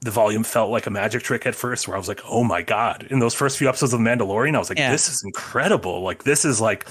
the 0.00 0.10
volume 0.10 0.44
felt 0.44 0.70
like 0.70 0.86
a 0.86 0.90
magic 0.90 1.22
trick 1.22 1.46
at 1.46 1.54
first 1.54 1.88
where 1.88 1.96
I 1.96 1.98
was 1.98 2.08
like, 2.08 2.20
oh 2.28 2.44
my 2.44 2.60
God. 2.62 3.06
In 3.10 3.20
those 3.20 3.34
first 3.34 3.56
few 3.56 3.68
episodes 3.68 3.94
of 3.94 4.00
Mandalorian, 4.00 4.54
I 4.54 4.58
was 4.58 4.68
like, 4.68 4.78
Yeah. 4.78 4.92
this 4.92 5.08
is 5.08 5.22
incredible. 5.24 6.02
Like, 6.02 6.24
this 6.24 6.44
is 6.44 6.60
like, 6.60 6.86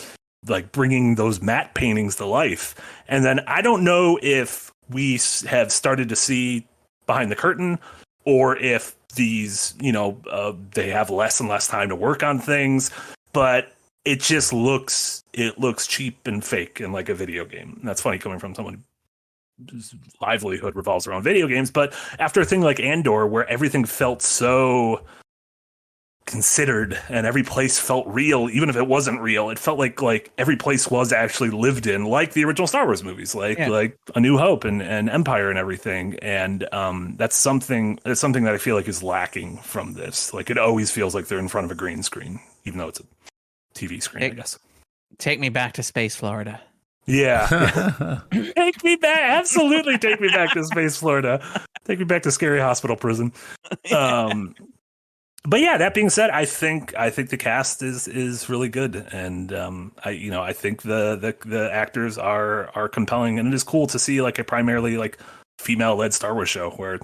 like 0.47 0.71
bringing 0.71 1.15
those 1.15 1.39
matte 1.41 1.75
paintings 1.75 2.15
to 2.17 2.25
life. 2.25 2.73
And 3.07 3.23
then 3.23 3.41
I 3.41 3.61
don't 3.61 3.83
know 3.83 4.17
if 4.23 4.71
we 4.89 5.19
have 5.47 5.71
started 5.71 6.09
to 6.09 6.15
see 6.15 6.65
behind 7.05 7.29
the 7.29 7.35
curtain 7.35 7.77
or 8.25 8.57
if 8.57 8.95
these, 9.15 9.75
you 9.79 9.91
know, 9.91 10.19
uh, 10.31 10.53
they 10.71 10.89
have 10.89 11.11
less 11.11 11.39
and 11.39 11.47
less 11.47 11.67
time 11.67 11.89
to 11.89 11.95
work 11.95 12.23
on 12.23 12.39
things, 12.39 12.89
but 13.31 13.73
it 14.05 14.21
just 14.21 14.51
looks, 14.51 15.23
it 15.33 15.59
looks 15.59 15.85
cheap 15.85 16.25
and 16.25 16.43
fake 16.43 16.79
and 16.79 16.91
like 16.93 17.09
a 17.09 17.13
video 17.15 17.45
game. 17.45 17.77
And 17.79 17.87
that's 17.87 18.01
funny 18.01 18.17
coming 18.17 18.39
from 18.39 18.55
someone 18.55 18.83
livelihood 20.21 20.75
revolves 20.75 21.07
around 21.07 21.23
video 21.23 21.47
games. 21.47 21.71
But 21.71 21.93
after 22.19 22.41
a 22.41 22.45
thing 22.45 22.61
like 22.61 22.79
Andor, 22.79 23.27
where 23.27 23.47
everything 23.49 23.85
felt 23.85 24.21
so 24.21 25.01
considered 26.25 26.97
and 27.09 27.27
every 27.27 27.43
place 27.43 27.77
felt 27.77 28.07
real, 28.07 28.49
even 28.49 28.69
if 28.69 28.75
it 28.75 28.87
wasn't 28.87 29.19
real, 29.21 29.49
it 29.49 29.59
felt 29.59 29.77
like 29.77 30.01
like 30.01 30.31
every 30.37 30.55
place 30.55 30.89
was 30.89 31.11
actually 31.11 31.49
lived 31.49 31.85
in, 31.85 32.05
like 32.05 32.33
the 32.33 32.45
original 32.45 32.65
Star 32.67 32.85
Wars 32.85 33.03
movies, 33.03 33.35
like 33.35 33.57
Yeah. 33.57 33.67
like 33.69 33.97
A 34.15 34.19
New 34.19 34.37
Hope 34.37 34.63
and, 34.63 34.81
and 34.81 35.09
Empire 35.09 35.49
and 35.49 35.59
everything. 35.59 36.17
And 36.21 36.71
um, 36.73 37.15
that's 37.17 37.35
something 37.35 37.99
that's 38.05 38.21
something 38.21 38.43
that 38.45 38.53
I 38.53 38.57
feel 38.57 38.75
like 38.75 38.87
is 38.87 39.03
lacking 39.03 39.57
from 39.57 39.93
this. 39.93 40.33
Like 40.33 40.49
it 40.49 40.57
always 40.57 40.91
feels 40.91 41.13
like 41.13 41.27
they're 41.27 41.39
in 41.39 41.49
front 41.49 41.65
of 41.65 41.71
a 41.71 41.75
green 41.75 42.03
screen, 42.03 42.39
even 42.63 42.79
though 42.79 42.87
it's 42.87 43.01
a 43.01 43.03
TV 43.75 44.01
screen, 44.01 44.23
I 44.23 44.29
guess. 44.29 44.57
Take 45.17 45.39
me 45.39 45.49
back 45.49 45.73
to 45.73 45.83
space, 45.83 46.15
Florida. 46.15 46.61
Yeah. 47.05 48.21
take 48.31 48.83
me 48.83 48.95
back. 48.95 49.19
Absolutely 49.19 49.97
take 49.97 50.21
me 50.21 50.29
back 50.29 50.51
to 50.51 50.63
Space 50.63 50.97
Florida. 50.97 51.43
Take 51.85 51.99
me 51.99 52.05
back 52.05 52.23
to 52.23 52.31
Scary 52.31 52.59
Hospital 52.59 52.95
Prison. 52.95 53.33
Um 53.91 54.55
but 55.45 55.59
yeah, 55.59 55.77
that 55.77 55.93
being 55.93 56.09
said, 56.09 56.29
I 56.29 56.45
think 56.45 56.95
I 56.95 57.09
think 57.09 57.29
the 57.29 57.37
cast 57.37 57.83
is 57.83 58.07
is 58.07 58.47
really 58.47 58.69
good, 58.69 58.95
and 59.11 59.51
um, 59.53 59.91
I 60.03 60.11
you 60.11 60.31
know 60.31 60.41
I 60.41 60.53
think 60.53 60.83
the 60.83 61.17
the 61.17 61.35
the 61.45 61.69
actors 61.71 62.17
are 62.17 62.69
are 62.75 62.87
compelling, 62.87 63.39
and 63.39 63.49
it 63.49 63.53
is 63.53 63.63
cool 63.63 63.85
to 63.87 63.99
see 63.99 64.21
like 64.21 64.39
a 64.39 64.43
primarily 64.45 64.95
like 64.95 65.19
female 65.59 65.97
led 65.97 66.13
Star 66.13 66.33
Wars 66.33 66.47
show 66.47 66.71
where, 66.71 66.97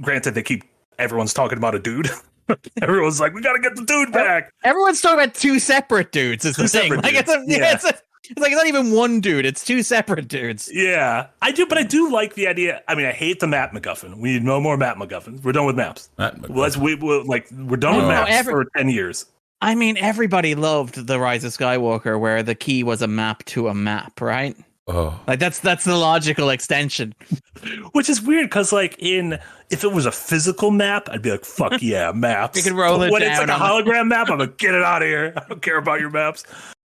granted, 0.00 0.34
they 0.34 0.42
keep 0.42 0.64
everyone's 0.98 1.32
talking 1.32 1.56
about 1.56 1.74
a 1.74 1.78
dude. 1.78 2.10
Everyone's 2.82 3.20
like, 3.20 3.32
we 3.32 3.42
got 3.42 3.52
to 3.52 3.60
get 3.60 3.76
the 3.76 3.84
dude 3.84 4.10
back. 4.10 4.52
Everyone's 4.64 5.00
talking 5.00 5.22
about 5.22 5.34
two 5.36 5.60
separate 5.60 6.10
dudes. 6.10 6.44
Is 6.44 6.56
Two 6.56 6.62
the 6.62 6.68
thing? 6.68 6.94
Like 6.96 7.14
it's 7.14 7.30
a, 7.30 7.44
yeah. 7.46 7.74
it's 7.74 7.84
a 7.84 7.94
It's 8.28 8.38
like 8.40 8.52
it's 8.52 8.58
not 8.60 8.66
even 8.66 8.92
one 8.92 9.20
dude; 9.20 9.46
it's 9.46 9.64
two 9.64 9.82
separate 9.82 10.28
dudes. 10.28 10.70
Yeah, 10.72 11.28
I 11.42 11.52
do, 11.52 11.66
but 11.66 11.78
I 11.78 11.82
do 11.82 12.12
like 12.12 12.34
the 12.34 12.46
idea. 12.46 12.82
I 12.86 12.94
mean, 12.94 13.06
I 13.06 13.12
hate 13.12 13.40
the 13.40 13.46
map 13.46 13.72
MacGuffin. 13.72 14.16
We 14.18 14.32
need 14.32 14.44
no 14.44 14.60
more 14.60 14.76
map 14.76 14.96
MacGuffins. 14.98 15.42
We're 15.42 15.52
done 15.52 15.66
with 15.66 15.76
maps. 15.76 16.10
Matt 16.18 16.50
Let's 16.50 16.76
we 16.76 16.94
we 16.96 17.22
like 17.22 17.48
we're 17.50 17.76
done 17.76 17.96
with 17.96 18.04
No, 18.04 18.08
maps 18.10 18.30
every- 18.30 18.52
for 18.52 18.64
ten 18.76 18.88
years. 18.90 19.26
I 19.62 19.74
mean, 19.74 19.96
everybody 19.98 20.54
loved 20.54 21.06
the 21.06 21.18
Rise 21.20 21.44
of 21.44 21.52
Skywalker, 21.52 22.18
where 22.18 22.42
the 22.42 22.54
key 22.54 22.82
was 22.82 23.02
a 23.02 23.06
map 23.06 23.44
to 23.46 23.68
a 23.68 23.74
map, 23.74 24.20
right? 24.20 24.56
Oh, 24.88 25.18
Like 25.26 25.38
that's 25.38 25.58
that's 25.60 25.84
the 25.84 25.96
logical 25.96 26.50
extension. 26.50 27.14
Which 27.92 28.08
is 28.08 28.22
weird 28.22 28.48
because, 28.48 28.72
like, 28.72 28.96
in 28.98 29.38
if 29.70 29.84
it 29.84 29.92
was 29.92 30.06
a 30.06 30.12
physical 30.12 30.70
map, 30.70 31.08
I'd 31.10 31.22
be 31.22 31.30
like, 31.30 31.44
"Fuck 31.44 31.74
yeah, 31.82 32.12
maps!" 32.12 32.56
You 32.56 32.62
can 32.70 32.74
roll 32.76 32.98
But 32.98 33.08
it 33.08 33.12
when 33.12 33.22
it's 33.22 33.38
like 33.38 33.48
a 33.48 33.52
hologram 33.52 34.08
map, 34.08 34.30
I'm 34.30 34.38
like, 34.38 34.56
"Get 34.56 34.74
it 34.74 34.82
out 34.82 35.02
of 35.02 35.08
here! 35.08 35.32
I 35.36 35.42
don't 35.48 35.62
care 35.62 35.76
about 35.78 36.00
your 36.00 36.10
maps." 36.10 36.44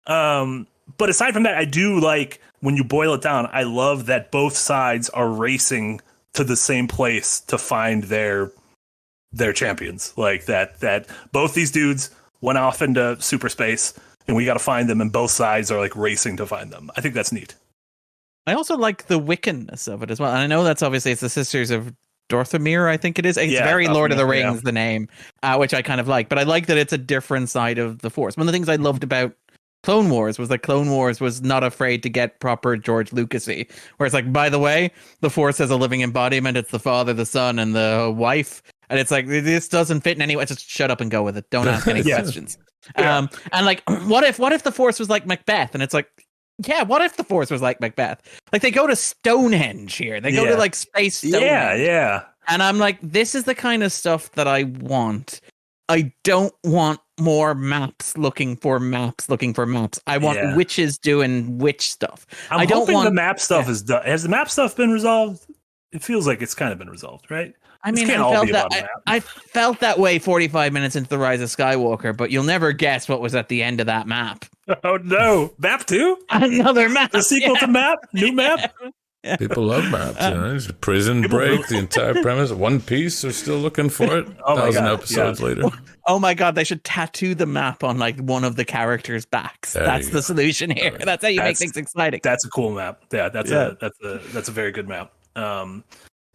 Um, 0.07 0.66
but 0.99 1.09
aside 1.09 1.32
from 1.32 1.45
that, 1.45 1.57
I 1.57 1.64
do 1.64 2.01
like 2.01 2.41
when 2.61 2.76
you 2.76 2.85
boil 2.85 3.14
it 3.14 3.22
down. 3.22 3.49
I 3.53 3.62
love 3.62 4.07
that 4.07 4.30
both 4.30 4.57
sides 4.57 5.09
are 5.11 5.28
racing 5.28 6.01
to 6.35 6.45
the 6.45 6.57
same 6.57 6.89
place 6.89 7.41
to 7.41 7.59
find 7.59 8.05
their 8.05 8.51
their 9.32 9.53
champions. 9.53 10.12
Like 10.16 10.47
that 10.47 10.80
that 10.80 11.07
both 11.32 11.55
these 11.55 11.70
dudes 11.70 12.11
went 12.41 12.59
off 12.59 12.82
into 12.82 13.20
super 13.20 13.49
space, 13.49 13.95
and 14.26 14.37
we 14.37 14.45
got 14.45 14.55
to 14.55 14.61
find 14.61 14.89
them, 14.89 15.01
and 15.01 15.12
both 15.12 15.30
sides 15.30 15.70
are 15.70 15.78
like 15.78 15.97
racing 15.97 16.37
to 16.39 16.47
find 16.47 16.70
them. 16.70 16.91
I 16.97 17.01
think 17.01 17.14
that's 17.14 17.32
neat. 17.32 17.55
I 18.47 18.55
also 18.55 18.76
like 18.76 19.07
the 19.07 19.18
Wiccanness 19.18 19.91
of 19.91 20.03
it 20.03 20.11
as 20.11 20.20
well. 20.20 20.30
And 20.30 20.39
I 20.39 20.47
know 20.47 20.64
that's 20.64 20.82
obviously 20.82 21.12
it's 21.12 21.22
the 21.22 21.30
Sisters 21.30 21.70
of 21.70 21.95
Dathomir, 22.28 22.89
I 22.89 22.97
think 22.97 23.18
it 23.18 23.26
is. 23.26 23.37
It's 23.37 23.53
Yeah, 23.53 23.64
very 23.64 23.89
Lord 23.89 24.12
of 24.12 24.18
the 24.18 24.24
Dathomir, 24.24 24.41
yeah. 24.41 24.49
Rings, 24.49 24.62
the 24.62 24.72
name, 24.72 25.09
uh, 25.43 25.57
which 25.57 25.72
I 25.72 25.82
kind 25.82 26.01
of 26.01 26.09
like. 26.09 26.28
But 26.28 26.39
I 26.39 26.43
like 26.43 26.66
that 26.66 26.76
it's 26.76 26.93
a 26.93 26.99
different 26.99 27.49
side 27.49 27.78
of 27.78 28.01
the 28.01 28.11
Force. 28.11 28.37
One 28.37 28.43
of 28.43 28.47
the 28.47 28.53
things 28.53 28.68
I 28.68 28.76
loved 28.76 29.03
about 29.03 29.35
Clone 29.85 30.09
Wars 30.11 30.39
was 30.39 30.49
that 30.49 30.59
Clone 30.62 30.91
Wars 30.91 31.20
was 31.20 31.43
not 31.43 31.62
afraid 31.62 32.03
to 32.03 32.09
get 32.09 32.41
proper 32.41 32.76
George 32.76 33.11
Lucasy, 33.11 33.70
where 33.99 34.07
it's 34.07 34.14
like, 34.14 34.32
by 34.32 34.49
the 34.49 34.59
way, 34.59 34.91
the 35.20 35.28
Force 35.30 35.59
has 35.59 35.70
a 35.70 35.76
living 35.76 36.01
embodiment. 36.01 36.57
It's 36.57 36.70
the 36.70 36.78
father, 36.78 37.12
the 37.12 37.26
son, 37.26 37.59
and 37.59 37.74
the 37.74 38.12
wife. 38.16 38.62
And 38.89 38.99
it's 38.99 39.11
like 39.11 39.26
this 39.26 39.68
doesn't 39.68 40.01
fit 40.01 40.16
in 40.16 40.22
any 40.22 40.37
way. 40.37 40.45
Just 40.47 40.68
shut 40.68 40.91
up 40.91 41.01
and 41.01 41.11
go 41.11 41.22
with 41.22 41.37
it. 41.37 41.49
Don't 41.51 41.68
ask 41.68 41.87
any 41.87 42.01
Yeah. 42.05 42.20
questions. 42.22 42.57
Yeah. 42.99 43.16
Um, 43.18 43.30
and 43.53 43.66
like, 43.66 43.82
what 44.07 44.24
if 44.24 44.39
what 44.39 44.53
if 44.53 44.62
the 44.62 44.72
Force 44.72 44.99
was 44.99 45.09
like 45.11 45.26
Macbeth? 45.26 45.74
And 45.74 45.82
it's 45.82 45.95
like, 45.95 46.09
yeah, 46.66 46.82
what 46.82 47.03
if 47.03 47.16
the 47.16 47.24
Force 47.24 47.51
was 47.51 47.61
like 47.62 47.80
Macbeth? 47.80 48.22
Like 48.53 48.62
they 48.62 48.70
go 48.70 48.87
to 48.87 48.97
Stonehenge 48.97 49.95
here. 49.97 50.20
They 50.20 50.32
go 50.32 50.45
Yeah. 50.45 50.51
to 50.53 50.57
like 50.57 50.74
space. 50.74 51.18
Stonehenge. 51.18 51.43
Yeah, 51.45 51.74
yeah. 51.74 52.22
And 52.49 52.62
I'm 52.62 52.78
like, 52.78 52.99
this 53.03 53.35
is 53.35 53.45
the 53.45 53.55
kind 53.55 53.82
of 53.82 53.91
stuff 53.93 54.30
that 54.32 54.47
I 54.49 54.64
want. 54.64 55.41
I 55.89 56.12
don't 56.24 56.55
want 56.64 57.01
more 57.18 57.54
maps 57.54 58.16
looking 58.18 58.56
for 58.56 58.80
maps 58.80 59.28
looking 59.28 59.54
for 59.54 59.66
maps. 59.66 60.00
I 60.06 60.18
want 60.18 60.38
Yeah. 60.38 60.56
witches 60.56 60.98
doing 60.98 61.58
witch 61.58 61.90
stuff. 61.90 62.26
I'm 62.50 62.60
I 62.60 62.66
don't 62.66 62.80
hoping 62.80 62.94
want- 62.94 63.06
the 63.08 63.14
map 63.14 63.38
stuff 63.40 63.66
yeah. 63.66 63.70
is 63.72 63.82
done. 63.82 64.04
Has 64.04 64.22
the 64.24 64.28
map 64.28 64.50
stuff 64.50 64.76
been 64.76 64.90
resolved? 64.90 65.46
It 65.92 66.02
feels 66.02 66.26
like 66.26 66.42
it's 66.42 66.54
kind 66.54 66.72
of 66.72 66.78
been 66.78 66.90
resolved, 66.90 67.30
right? 67.30 67.54
I 67.86 67.90
mean, 67.92 68.06
can't 68.06 68.20
I 68.20 68.24
all 68.24 68.32
felt 68.32 68.46
be 68.46 68.52
that 68.52 68.72
I. 69.06 69.16
I 69.16 69.20
felt 69.20 69.80
that 69.80 69.98
way 69.98 70.18
45 70.18 70.72
minutes 70.72 70.96
into 70.96 71.08
the 71.10 71.18
Rise 71.18 71.42
of 71.42 71.50
Skywalker, 71.50 72.16
but 72.16 72.30
you'll 72.30 72.42
never 72.42 72.72
guess 72.72 73.08
what 73.10 73.20
was 73.20 73.34
at 73.34 73.48
the 73.48 73.62
end 73.62 73.78
of 73.80 73.86
that 73.86 74.06
map. 74.06 74.44
Oh 74.82 74.96
no, 74.96 75.52
map 75.58 75.84
two, 75.84 76.16
Another 76.30 76.88
map. 76.88 77.12
the 77.12 77.22
sequel 77.22 77.52
yeah. 77.52 77.60
to 77.60 77.66
map, 77.66 77.98
new 78.14 78.32
map. 78.32 78.74
people 79.39 79.64
love 79.64 79.91
maps. 79.91 80.22
You 80.22 80.31
know, 80.31 80.55
it's 80.55 80.70
prison 80.81 81.22
break. 81.22 81.66
The 81.68 81.79
entire 81.79 82.14
premise. 82.22 82.51
One 82.53 82.81
Piece. 82.81 83.22
They're 83.22 83.33
still 83.33 83.59
looking 83.59 83.89
for 83.89 84.18
it. 84.18 84.27
Oh 84.47 84.57
thousand 84.57 84.85
God, 84.85 84.93
episodes 84.95 85.41
yeah. 85.41 85.47
later. 85.47 85.62
Oh 86.07 86.18
my 86.18 86.35
god, 86.35 86.55
they 86.55 86.64
should 86.64 86.85
tattoo 86.85 87.35
the 87.35 87.47
map 87.47 87.83
on 87.83 87.99
like 87.99 88.18
one 88.20 88.45
of 88.45 88.57
the 88.57 88.64
characters' 88.64 89.25
backs. 89.25 89.72
There 89.72 89.85
That's 89.85 90.09
the 90.09 90.14
go. 90.14 90.20
solution 90.20 90.70
here. 90.70 90.91
Alright. 90.91 91.05
That's 91.05 91.22
how 91.22 91.31
you 91.31 91.41
make 91.41 91.57
things 91.57 91.77
exciting. 91.77 92.20
That's 92.22 92.45
a 92.45 92.51
cool 92.51 92.72
map. 92.72 93.03
Yeah, 93.11 93.31
that's 93.31 93.51
Yeah. 93.51 93.68
a 93.68 93.75
that's 93.77 93.99
a 94.03 94.20
that's 94.33 94.49
a 94.49 94.53
very 94.53 94.70
good 94.70 94.87
map. 94.87 95.12
Um, 95.35 95.83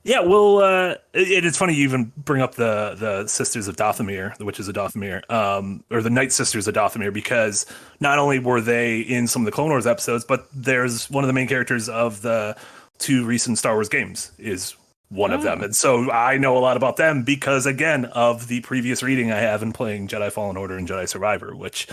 yeah, 0.04 0.22
well, 0.22 0.60
uh, 0.60 0.96
it, 1.14 1.46
it's 1.46 1.58
funny 1.58 1.74
you 1.76 1.84
even 1.84 2.12
bring 2.18 2.42
up 2.42 2.56
the 2.56 2.96
the 2.98 3.28
Sisters 3.28 3.68
of 3.68 3.76
Dathomir, 3.76 4.36
the 4.38 4.46
Witches 4.46 4.68
of 4.68 4.76
Dathomir, 4.76 5.30
um, 5.30 5.84
or 5.92 6.02
the 6.02 6.10
Night 6.10 6.32
Sisters 6.32 6.68
of 6.68 6.74
Dathomir, 6.74 7.14
because 7.14 7.66
not 8.00 8.18
only 8.18 8.40
were 8.40 8.62
they 8.62 9.02
in 9.02 9.28
some 9.28 9.42
of 9.44 9.46
the 9.46 9.52
Clone 9.52 9.70
Wars 9.70 9.86
episodes, 9.86 10.24
but 10.24 10.48
there's 10.54 11.10
one 11.12 11.24
of 11.24 11.28
the 11.28 11.34
main 11.34 11.48
characters 11.48 11.90
of 11.90 12.22
the 12.22 12.56
two 13.00 13.26
recent 13.26 13.58
Star 13.58 13.74
Wars 13.74 13.90
games 13.90 14.32
is 14.38 14.76
one 15.10 15.32
of 15.32 15.42
them, 15.42 15.64
and 15.64 15.76
so 15.76 16.12
I 16.12 16.38
know 16.38 16.56
a 16.56 16.60
lot 16.60 16.78
about 16.78 16.98
them 16.98 17.24
because 17.24 17.66
again 17.66 18.06
of 18.06 18.48
the 18.48 18.62
previous 18.62 19.02
reading 19.02 19.32
I 19.32 19.40
have 19.40 19.64
in 19.64 19.74
playing 19.74 20.08
Jedi 20.08 20.32
Fallen 20.32 20.56
Order 20.56 20.78
and 20.78 20.88
Jedi 20.88 21.10
Survivor, 21.10 21.56
which, 21.56 21.88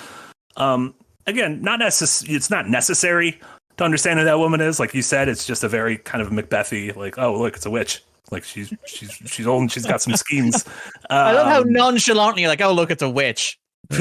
um, 0.57 0.95
again, 1.27 1.63
not 1.63 1.81
necess- 1.81 2.29
It's 2.29 2.51
not 2.51 2.69
necessary 2.69 3.41
to 3.79 3.85
understand 3.85 4.19
who 4.19 4.27
that 4.27 4.39
woman 4.39 4.61
is. 4.61 4.79
Like 4.79 4.93
you 4.93 5.01
said, 5.01 5.29
it's 5.31 5.47
just 5.47 5.65
a 5.65 5.69
very 5.69 5.97
kind 5.97 6.21
of 6.21 6.29
Macbethy, 6.31 6.95
like, 6.95 7.17
oh 7.19 7.39
look, 7.39 7.57
it's 7.57 7.65
a 7.65 7.71
witch. 7.71 8.03
Like 8.31 8.45
she's 8.45 8.73
she's 8.87 9.13
she's 9.25 9.47
old 9.47 9.63
and 9.63 9.73
she's 9.73 9.87
got 9.87 10.03
some 10.03 10.15
schemes. 10.17 10.65
I 11.11 11.33
love 11.33 11.47
how 11.47 11.61
Um, 11.63 11.73
nonchalantly 11.73 12.43
you're 12.43 12.51
like, 12.51 12.61
oh 12.61 12.73
look, 12.73 12.91
it's 12.91 13.03
a 13.03 13.09
witch. 13.09 13.59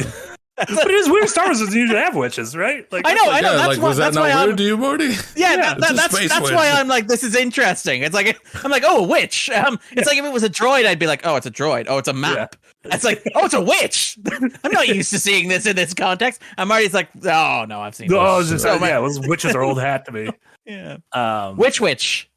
but 0.58 0.70
it 0.88 0.92
is 0.92 1.10
weird. 1.10 1.28
Star 1.28 1.46
Wars 1.46 1.60
doesn't 1.60 1.78
usually 1.78 2.00
have 2.00 2.16
witches, 2.16 2.56
right? 2.56 2.90
Like 2.92 3.06
I 3.06 3.14
know, 3.14 3.30
I 3.30 3.42
know. 3.42 3.52
yeah, 3.52 3.58
that's 3.58 3.68
like 3.68 3.82
why, 3.82 3.88
was 3.90 3.98
that 3.98 4.04
that's 4.06 4.16
not 4.16 4.22
why 4.22 4.36
weird 4.36 4.50
I'm, 4.52 4.58
to 4.58 4.64
you, 4.64 4.78
Marty? 4.78 5.06
yeah, 5.36 5.56
that, 5.58 5.80
that, 5.80 5.96
that's 5.96 6.30
that's 6.30 6.42
witch. 6.42 6.54
why 6.54 6.70
I'm 6.72 6.88
like, 6.88 7.08
this 7.08 7.24
is 7.24 7.36
interesting. 7.36 8.04
It's 8.04 8.16
like 8.16 8.40
I'm 8.64 8.72
like, 8.72 8.84
oh, 8.86 9.04
a 9.04 9.08
witch. 9.08 9.50
Um, 9.50 9.80
it's 9.92 10.08
like 10.08 10.18
if 10.18 10.26
it 10.26 10.32
was 10.32 10.44
a 10.44 10.50
droid, 10.50 10.86
I'd 10.86 11.00
be 11.00 11.08
like, 11.08 11.26
oh, 11.26 11.36
it's 11.36 11.46
a 11.46 11.52
droid. 11.52 11.88
Oh, 11.90 11.98
it's 11.98 12.08
a 12.08 12.14
map. 12.14 12.56
It's 12.86 13.04
like, 13.04 13.24
oh, 13.36 13.46
it's 13.46 13.54
a 13.54 13.62
witch. 13.62 14.18
I'm 14.64 14.72
not 14.72 14.88
used 14.88 15.10
to 15.12 15.20
seeing 15.20 15.48
this 15.48 15.66
in 15.66 15.76
this 15.76 15.94
context. 15.94 16.42
I'm 16.58 16.72
already 16.72 16.88
like, 16.90 17.10
oh 17.26 17.66
no, 17.68 17.82
I've 17.82 17.96
seen. 17.96 18.14
Oh, 18.14 18.38
this. 18.38 18.52
it's 18.52 18.64
just, 18.64 18.80
So 18.80 18.86
yeah, 18.86 19.00
those 19.00 19.20
witches 19.28 19.56
are 19.56 19.62
old 19.64 19.80
hat 19.82 20.06
to 20.06 20.12
me. 20.12 20.30
yeah. 20.66 20.98
Um, 21.12 21.58
Witch, 21.58 21.82
witch. 21.82 22.30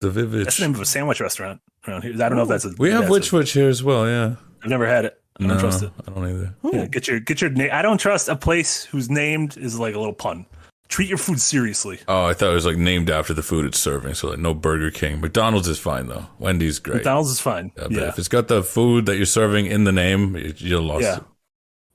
The 0.00 0.10
Vivid. 0.10 0.46
that's 0.46 0.56
the 0.56 0.62
name 0.66 0.74
of 0.74 0.80
a 0.80 0.86
sandwich 0.86 1.20
restaurant 1.20 1.60
around 1.86 2.02
here. 2.02 2.14
I 2.14 2.28
don't 2.28 2.36
know 2.36 2.42
if 2.42 2.48
that's 2.48 2.64
a. 2.64 2.72
We 2.78 2.90
have 2.90 3.10
Witch 3.10 3.32
a- 3.32 3.36
Witch 3.36 3.52
here 3.52 3.68
as 3.68 3.82
well. 3.82 4.06
Yeah. 4.08 4.36
I've 4.62 4.70
never 4.70 4.86
had 4.86 5.04
it. 5.06 5.19
I 5.40 5.46
don't 5.46 5.56
no, 5.56 5.60
trust 5.60 5.82
it. 5.82 5.90
I 6.06 6.10
don't 6.12 6.24
either. 6.28 6.54
Yeah, 6.64 6.84
hmm. 6.84 6.90
get 6.90 7.08
your 7.08 7.18
get 7.20 7.40
your 7.40 7.50
name. 7.50 7.70
I 7.72 7.82
don't 7.82 7.98
trust 7.98 8.28
a 8.28 8.36
place 8.36 8.84
whose 8.84 9.08
named 9.10 9.56
is 9.56 9.78
like 9.78 9.94
a 9.94 9.98
little 9.98 10.12
pun. 10.14 10.46
Treat 10.88 11.08
your 11.08 11.18
food 11.18 11.40
seriously. 11.40 12.00
Oh, 12.08 12.24
I 12.26 12.34
thought 12.34 12.50
it 12.50 12.54
was 12.54 12.66
like 12.66 12.76
named 12.76 13.10
after 13.10 13.32
the 13.32 13.42
food 13.44 13.64
it's 13.64 13.78
serving. 13.78 14.14
So 14.14 14.28
like 14.30 14.38
no 14.38 14.54
Burger 14.54 14.90
King. 14.90 15.20
McDonald's 15.20 15.68
is 15.68 15.78
fine 15.78 16.08
though. 16.08 16.26
Wendy's 16.38 16.78
great. 16.78 16.96
McDonald's 16.96 17.30
is 17.30 17.40
fine. 17.40 17.70
Yeah, 17.76 17.82
but 17.84 17.92
yeah, 17.92 18.08
if 18.08 18.18
it's 18.18 18.28
got 18.28 18.48
the 18.48 18.62
food 18.62 19.06
that 19.06 19.16
you're 19.16 19.24
serving 19.26 19.66
in 19.66 19.84
the 19.84 19.92
name, 19.92 20.36
you- 20.36 20.54
you're 20.58 20.80
lost. 20.82 21.02
Yeah. 21.02 21.18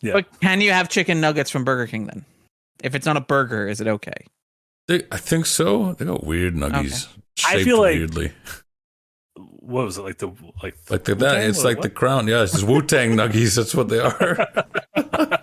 Yeah. 0.02 0.14
But 0.14 0.40
can 0.40 0.62
you 0.62 0.72
have 0.72 0.90
chicken 0.90 1.20
nuggets 1.22 1.50
from 1.52 1.64
Burger 1.66 1.88
King 1.88 2.06
then? 2.06 2.26
If 2.84 2.96
it's 2.96 3.06
not 3.06 3.18
a 3.18 3.22
burger, 3.22 3.68
is 3.68 3.82
it 3.82 3.88
okay? 3.88 4.14
They, 4.88 5.04
I 5.12 5.18
think 5.18 5.46
so. 5.46 5.94
They 5.94 6.06
got 6.06 6.24
weird 6.24 6.54
nuggies. 6.56 7.08
I 7.46 7.54
Shaped 7.54 7.64
feel 7.66 7.80
like- 7.80 7.96
weirdly. 7.96 8.32
what 9.38 9.86
was 9.86 9.98
it 9.98 10.02
like 10.02 10.18
the 10.18 10.28
like 10.64 10.78
Like 10.90 11.04
the, 11.04 11.16
that, 11.16 11.44
it's 11.44 11.64
like 11.64 11.82
the 11.82 11.90
crown. 11.90 12.28
Yeah, 12.28 12.44
it's 12.44 12.54
just 12.54 12.66
Wu 12.66 12.82
Tang 12.82 13.12
nuggies. 13.12 13.56
That's 13.56 13.76
what 13.76 13.90
they 13.90 14.00
are. 14.00 14.48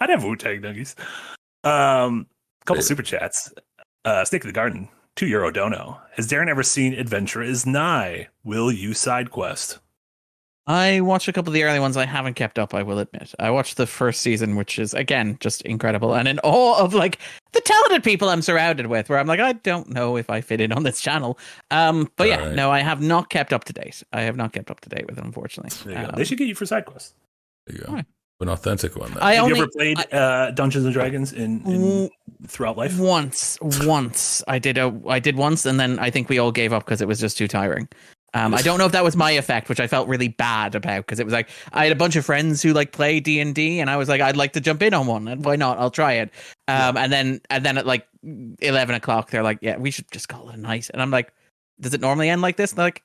I'd 0.00 0.10
have 0.10 0.24
Wu 0.24 0.36
Tang 0.36 0.60
nuggies. 0.60 0.94
Um, 1.64 2.26
couple 2.64 2.82
super 2.82 3.02
chats. 3.02 3.52
Uh, 4.04 4.24
Snake 4.24 4.44
of 4.44 4.48
the 4.48 4.52
Garden, 4.52 4.88
two 5.16 5.26
euro 5.26 5.50
dono. 5.50 6.00
Has 6.12 6.28
Darren 6.28 6.48
ever 6.48 6.62
seen 6.62 6.94
Adventure 6.94 7.42
is 7.42 7.66
Nigh? 7.66 8.28
Will 8.44 8.70
you 8.70 8.94
side 8.94 9.30
quest? 9.30 9.80
I 10.68 11.00
watched 11.00 11.28
a 11.28 11.32
couple 11.32 11.48
of 11.48 11.54
the 11.54 11.64
early 11.64 11.80
ones. 11.80 11.96
I 11.96 12.04
haven't 12.04 12.34
kept 12.34 12.58
up. 12.58 12.74
I 12.74 12.82
will 12.82 12.98
admit. 12.98 13.34
I 13.38 13.50
watched 13.50 13.78
the 13.78 13.86
first 13.86 14.20
season, 14.20 14.54
which 14.54 14.78
is 14.78 14.92
again 14.92 15.38
just 15.40 15.62
incredible, 15.62 16.14
and 16.14 16.28
in 16.28 16.38
awe 16.44 16.78
of 16.78 16.92
like 16.92 17.18
the 17.52 17.62
talented 17.62 18.04
people 18.04 18.28
I'm 18.28 18.42
surrounded 18.42 18.86
with. 18.86 19.08
Where 19.08 19.18
I'm 19.18 19.26
like, 19.26 19.40
I 19.40 19.54
don't 19.54 19.88
know 19.88 20.18
if 20.18 20.28
I 20.28 20.42
fit 20.42 20.60
in 20.60 20.70
on 20.72 20.82
this 20.82 21.00
channel. 21.00 21.38
Um, 21.70 22.10
but 22.16 22.28
yeah, 22.28 22.40
Alright. 22.40 22.54
no, 22.54 22.70
I 22.70 22.80
have 22.80 23.00
not 23.00 23.30
kept 23.30 23.54
up 23.54 23.64
to 23.64 23.72
date. 23.72 24.02
I 24.12 24.20
have 24.22 24.36
not 24.36 24.52
kept 24.52 24.70
up 24.70 24.80
to 24.80 24.90
date 24.90 25.06
with 25.06 25.16
it, 25.16 25.24
unfortunately. 25.24 25.70
There 25.84 26.00
you 26.00 26.06
go. 26.06 26.12
Um, 26.12 26.18
They 26.18 26.24
should 26.24 26.38
get 26.38 26.48
you 26.48 26.54
for 26.54 26.66
side 26.66 26.84
quest. 26.84 27.14
There 27.66 27.76
you 27.76 27.82
go. 27.84 27.88
Alright. 27.88 28.06
An 28.40 28.50
authentic 28.50 28.94
one. 28.94 29.10
Then. 29.14 29.22
I 29.22 29.34
Have 29.34 29.44
only 29.44 29.56
you 29.56 29.62
ever 29.62 29.72
played 29.74 30.12
uh, 30.14 30.52
Dungeons 30.52 30.84
and 30.84 30.94
Dragons 30.94 31.32
in, 31.32 31.60
in 31.66 32.10
throughout 32.46 32.76
life? 32.76 32.96
once, 32.96 33.58
once 33.60 34.44
I 34.46 34.60
did 34.60 34.78
a, 34.78 34.96
I 35.08 35.18
did 35.18 35.34
once, 35.34 35.66
and 35.66 35.80
then 35.80 35.98
I 35.98 36.10
think 36.10 36.28
we 36.28 36.38
all 36.38 36.52
gave 36.52 36.72
up 36.72 36.84
because 36.84 37.00
it 37.00 37.08
was 37.08 37.18
just 37.18 37.36
too 37.36 37.48
tiring. 37.48 37.88
Um, 38.34 38.52
I 38.54 38.60
don't 38.60 38.78
know 38.78 38.84
if 38.84 38.92
that 38.92 39.02
was 39.02 39.16
my 39.16 39.30
effect, 39.30 39.68
which 39.70 39.80
I 39.80 39.86
felt 39.86 40.06
really 40.06 40.28
bad 40.28 40.74
about 40.74 41.06
because 41.06 41.18
it 41.18 41.24
was 41.24 41.32
like 41.32 41.48
I 41.72 41.84
had 41.84 41.92
a 41.92 41.96
bunch 41.96 42.14
of 42.14 42.26
friends 42.26 42.60
who 42.62 42.74
like 42.74 42.92
play 42.92 43.20
D 43.20 43.40
and 43.40 43.54
D, 43.54 43.80
and 43.80 43.88
I 43.88 43.96
was 43.96 44.08
like, 44.08 44.20
I'd 44.20 44.36
like 44.36 44.52
to 44.52 44.60
jump 44.60 44.82
in 44.82 44.92
on 44.92 45.06
one, 45.06 45.26
and 45.28 45.42
why 45.44 45.56
not? 45.56 45.78
I'll 45.78 45.90
try 45.90 46.12
it. 46.14 46.30
Um, 46.68 46.96
and 46.98 47.10
then 47.10 47.40
and 47.48 47.64
then 47.64 47.78
at 47.78 47.86
like 47.86 48.06
eleven 48.60 48.94
o'clock, 48.94 49.30
they're 49.30 49.42
like, 49.42 49.58
yeah, 49.62 49.78
we 49.78 49.90
should 49.90 50.10
just 50.10 50.28
call 50.28 50.50
it 50.50 50.56
a 50.56 50.58
night, 50.58 50.90
and 50.92 51.00
I'm 51.00 51.10
like, 51.10 51.32
does 51.80 51.94
it 51.94 52.02
normally 52.02 52.28
end 52.28 52.42
like 52.42 52.56
this? 52.56 52.70
And 52.72 52.78
they're 52.78 52.86
like, 52.86 53.02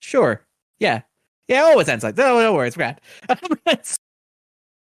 sure, 0.00 0.42
yeah, 0.78 1.02
yeah, 1.48 1.66
it 1.66 1.70
always 1.72 1.88
ends 1.88 2.04
like, 2.04 2.16
oh, 2.18 2.38
no 2.40 2.54
worries, 2.54 2.76
Brad. 2.76 3.00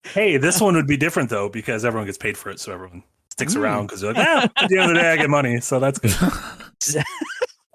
Hey, 0.03 0.37
this 0.37 0.61
one 0.61 0.75
would 0.75 0.87
be 0.87 0.95
different 0.97 1.29
though 1.29 1.49
because 1.49 1.83
everyone 1.83 2.05
gets 2.05 2.17
paid 2.17 2.37
for 2.37 2.49
it, 2.49 2.59
so 2.59 2.71
everyone 2.71 3.03
sticks 3.31 3.53
Mm. 3.55 3.61
around 3.61 3.87
because 3.87 4.01
they're 4.01 4.13
like, 4.13 4.25
ah, 4.27 4.49
at 4.57 4.69
the 4.69 4.77
end 4.77 4.91
of 4.91 4.95
the 4.95 5.01
day, 5.01 5.11
I 5.11 5.17
get 5.17 5.29
money, 5.29 5.59
so 5.59 5.79
that's 5.79 5.99
good. 5.99 6.13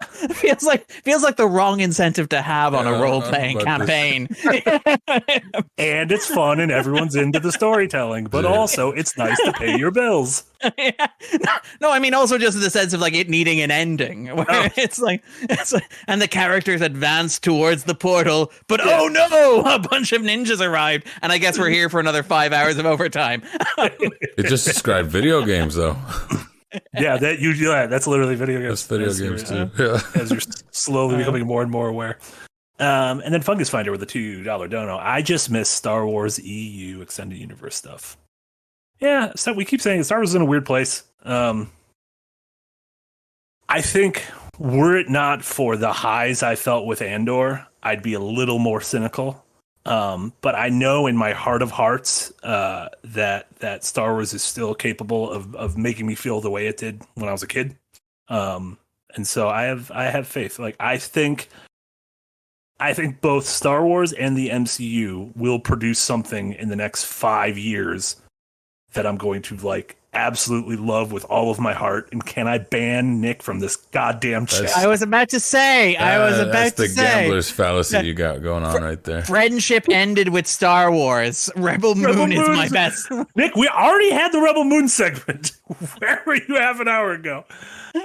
feels 0.35 0.63
like 0.65 0.91
feels 0.91 1.23
like 1.23 1.37
the 1.37 1.47
wrong 1.47 1.81
incentive 1.81 2.29
to 2.31 2.41
have 2.43 2.75
on 2.75 2.87
a 2.87 2.93
role 2.93 3.23
playing 3.23 3.57
but 3.59 3.65
campaign. 3.67 4.29
and 5.79 6.11
it's 6.13 6.27
fun 6.27 6.61
and 6.61 6.71
everyone's 6.71 7.15
into 7.17 7.41
the 7.41 7.53
storytelling, 7.53 8.25
but 8.25 8.45
Yeah. 8.45 8.51
also 8.51 8.91
it's 8.93 9.17
nice 9.17 9.37
to 9.45 9.53
pay 9.53 9.77
your 9.79 9.91
bills. 9.91 10.45
Yeah. 10.79 10.93
no, 11.45 11.53
no, 11.83 11.91
I 11.93 11.99
mean 11.99 12.15
also 12.15 12.39
just 12.39 12.57
in 12.57 12.63
the 12.63 12.71
sense 12.71 12.93
of 12.93 13.01
like 13.01 13.15
it 13.15 13.29
needing 13.29 13.61
an 13.61 13.71
ending, 13.71 14.35
where 14.35 14.47
Oh. 14.49 14.69
it's 14.77 14.99
like 14.99 15.23
it's 15.43 15.73
like, 15.73 15.91
and 16.09 16.23
the 16.23 16.29
characters 16.29 16.81
advance 16.81 17.39
towards 17.39 17.85
the 17.85 17.95
portal, 17.95 18.51
but 18.67 18.81
oh 18.83 19.09
no, 19.09 19.61
a 19.63 19.79
bunch 19.79 20.13
of 20.13 20.23
ninjas 20.23 20.61
arrived, 20.67 21.07
and 21.23 21.33
I 21.33 21.39
guess 21.39 21.59
we're 21.59 21.69
here 21.71 21.89
for 21.89 22.01
another 22.01 22.23
five 22.23 22.53
hours 22.53 22.79
of 22.79 22.87
overtime. 22.87 23.43
It 23.79 24.47
just 24.47 24.65
described 24.67 25.11
video 25.11 25.45
games, 25.45 25.75
though. 25.75 25.97
Yeah, 26.93 27.17
that 27.19 27.39
you 27.41 27.51
yeah, 27.51 27.87
that's 27.87 28.07
literally 28.07 28.35
video 28.35 28.59
games. 28.61 28.87
That's 28.87 28.87
video 28.87 29.09
As 29.09 29.21
games 29.21 29.43
too. 29.45 29.55
uh, 29.55 30.01
Yeah. 30.15 30.21
as 30.21 30.31
you're 30.31 30.41
slowly 30.71 31.17
becoming 31.19 31.47
more 31.47 31.63
and 31.63 31.71
more 31.71 31.89
aware. 31.89 32.19
Um, 32.81 33.21
and 33.21 33.33
then 33.33 33.41
Fungus 33.43 33.71
Finder 33.71 33.91
with 33.93 34.03
a 34.03 34.07
two 34.07 34.43
dollar 34.43 34.67
dono. 34.69 34.97
I 34.99 35.23
just 35.23 35.51
miss 35.51 35.69
Star 35.69 36.07
Wars 36.07 36.39
EU 36.39 37.01
extended 37.03 37.39
universe 37.39 37.77
stuff. 37.77 38.17
Yeah, 39.01 39.33
so 39.37 39.53
we 39.53 39.65
keep 39.65 39.81
saying 39.81 40.03
Star 40.05 40.19
Wars 40.19 40.31
is 40.31 40.35
in 40.35 40.43
a 40.43 40.47
weird 40.47 40.67
place. 40.67 41.05
Um, 41.25 41.71
I 43.69 43.81
think 43.81 44.25
were 44.59 44.97
it 44.97 45.09
not 45.09 45.45
for 45.45 45.77
the 45.77 45.93
highs 45.93 46.43
I 46.43 46.55
felt 46.55 46.87
with 46.87 47.03
Andor, 47.03 47.67
I'd 47.83 48.03
be 48.03 48.15
a 48.15 48.21
little 48.21 48.59
more 48.59 48.81
cynical. 48.81 49.44
Um, 49.87 50.33
but 50.41 50.55
I 50.55 50.71
know 50.71 51.07
in 51.07 51.17
my 51.17 51.33
heart 51.33 51.61
of 51.61 51.71
hearts 51.71 52.33
uh, 52.43 52.89
that 53.05 53.49
that 53.59 53.85
Star 53.85 54.15
Wars 54.15 54.33
is 54.33 54.43
still 54.43 54.75
capable 54.75 55.31
of 55.31 55.55
of 55.55 55.77
making 55.77 56.07
me 56.07 56.15
feel 56.15 56.41
the 56.41 56.51
way 56.51 56.67
it 56.67 56.79
did 56.79 57.03
when 57.15 57.29
I 57.29 57.33
was 57.33 57.43
a 57.43 57.47
kid. 57.47 57.77
Um, 58.29 58.79
and 59.15 59.27
so 59.27 59.49
I 59.49 59.65
have 59.65 59.91
I 59.91 60.05
have 60.05 60.27
faith. 60.27 60.59
Like 60.59 60.77
I 60.81 60.97
think 60.97 61.49
I 62.81 62.95
think 62.95 63.21
both 63.21 63.47
Star 63.47 63.85
Wars 63.85 64.13
and 64.13 64.37
the 64.37 64.49
MCU 64.49 65.37
will 65.37 65.61
produce 65.61 65.99
something 65.99 66.55
in 66.55 66.69
the 66.69 66.77
next 66.77 67.05
five 67.05 67.59
years 67.59 68.17
that 68.95 69.07
I'm 69.07 69.17
going 69.17 69.43
to 69.43 69.57
like 69.57 69.97
absolutely 70.15 70.77
love 70.77 71.13
with 71.13 71.25
all 71.27 71.51
of 71.51 71.59
my 71.59 71.73
heart. 71.73 72.09
And 72.13 72.25
can 72.25 72.47
I 72.49 72.59
ban 72.59 73.21
Nick 73.21 73.43
from 73.43 73.61
this 73.61 73.77
goddamn 73.77 74.47
chat? 74.47 74.61
That's- 74.63 74.77
I 74.85 74.87
was 74.87 75.03
about 75.03 75.29
to 75.31 75.41
say, 75.41 75.97
I 75.97 76.19
was 76.19 76.39
Uh, 76.39 76.43
about 76.43 76.53
That's 76.53 76.77
to 76.77 76.83
the 76.89 76.95
gambler's 76.95 77.51
fallacy 77.51 77.99
you 78.07 78.15
got 78.15 78.43
going 78.43 78.65
on 78.65 78.83
right 78.83 79.03
there. 79.05 79.23
friendship 79.23 79.87
ended 79.91 80.29
with 80.31 80.47
Star 80.47 80.91
Wars. 80.91 81.51
Rebel 81.57 81.95
Moon 81.95 82.05
Rebel 82.31 82.33
is 82.33 82.49
my 82.49 82.69
best. 82.69 83.09
Nick, 83.37 83.57
we 83.57 83.69
already 83.69 84.11
had 84.11 84.33
the 84.33 84.41
Rebel 84.41 84.65
Moon 84.65 84.89
segment. 84.89 85.53
Where 85.99 86.23
were 86.27 86.37
you 86.37 86.57
half 86.57 86.81
an 86.81 86.89
hour 86.89 87.13
ago? 87.13 87.45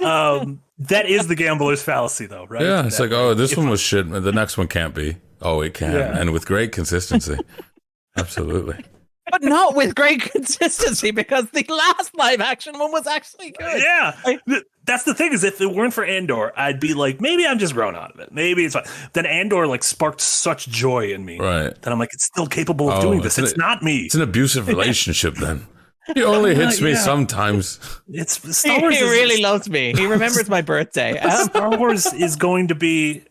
Um, 0.03 0.61
that 0.79 1.07
is 1.07 1.27
the 1.27 1.35
gambler's 1.35 1.81
fallacy, 1.81 2.25
though, 2.25 2.45
right? 2.45 2.61
Yeah, 2.61 2.85
it's 2.85 2.97
That- 2.97 3.03
like, 3.03 3.11
oh, 3.11 3.33
this 3.33 3.57
one 3.57 3.69
was 3.69 3.81
shit. 3.81 4.09
The 4.09 4.31
next 4.31 4.57
one 4.57 4.67
can't 4.67 4.93
be. 4.93 5.17
Oh, 5.41 5.61
it 5.61 5.73
can, 5.73 5.93
Yeah. 5.93 6.17
and 6.19 6.31
with 6.31 6.45
great 6.45 6.71
consistency. 6.71 7.37
Absolutely. 8.17 8.83
But 9.31 9.41
not 9.43 9.75
with 9.75 9.95
great 9.95 10.21
consistency 10.31 11.11
because 11.11 11.49
the 11.51 11.65
last 11.69 12.15
live 12.15 12.41
action 12.41 12.77
one 12.77 12.91
was 12.91 13.07
actually 13.07 13.51
good. 13.51 13.81
Yeah, 13.81 14.15
I- 14.25 14.39
that's 14.85 15.03
the 15.03 15.13
thing 15.13 15.33
is 15.33 15.43
if 15.43 15.61
it 15.61 15.67
weren't 15.71 15.93
for 15.93 16.03
Andor, 16.03 16.51
I'd 16.57 16.79
be 16.79 16.93
like, 16.95 17.21
maybe 17.21 17.45
I'm 17.45 17.59
just 17.59 17.73
grown 17.75 17.95
out 17.95 18.11
of 18.11 18.19
it. 18.19 18.31
Maybe 18.31 18.65
it's 18.65 18.73
fine. 18.73 18.85
Then 19.13 19.25
Andor 19.27 19.67
like 19.67 19.83
sparked 19.83 20.19
such 20.21 20.67
joy 20.67 21.11
in 21.13 21.23
me 21.25 21.39
Right. 21.39 21.79
that 21.81 21.91
I'm 21.93 21.99
like, 21.99 22.09
it's 22.13 22.25
still 22.25 22.47
capable 22.47 22.89
of 22.89 22.97
Oh, 22.97 23.01
doing 23.01 23.21
this. 23.21 23.37
it's 23.37 23.49
It's 23.49 23.53
an- 23.53 23.59
not 23.59 23.83
me. 23.83 24.05
It's 24.05 24.15
an 24.15 24.21
abusive 24.23 24.67
relationship 24.75 25.35
then. 25.35 25.67
He 26.15 26.23
only 26.23 26.55
hits 26.61 26.81
me 26.81 26.91
Yeah. 26.93 26.97
sometimes. 27.03 27.79
It's 28.07 28.41
He 28.41 28.51
Star 28.51 28.81
Wars. 28.81 28.95
is- 28.95 29.01
really 29.11 29.41
loves 29.43 29.69
me. 29.69 29.93
He 29.95 30.07
remembers 30.07 30.49
my 30.49 30.61
birthday. 30.63 31.19
Um, 31.19 31.45
Star 31.49 31.77
Wars 31.77 32.11
is 32.13 32.35
going 32.35 32.69
to 32.69 32.75
be. 32.75 33.23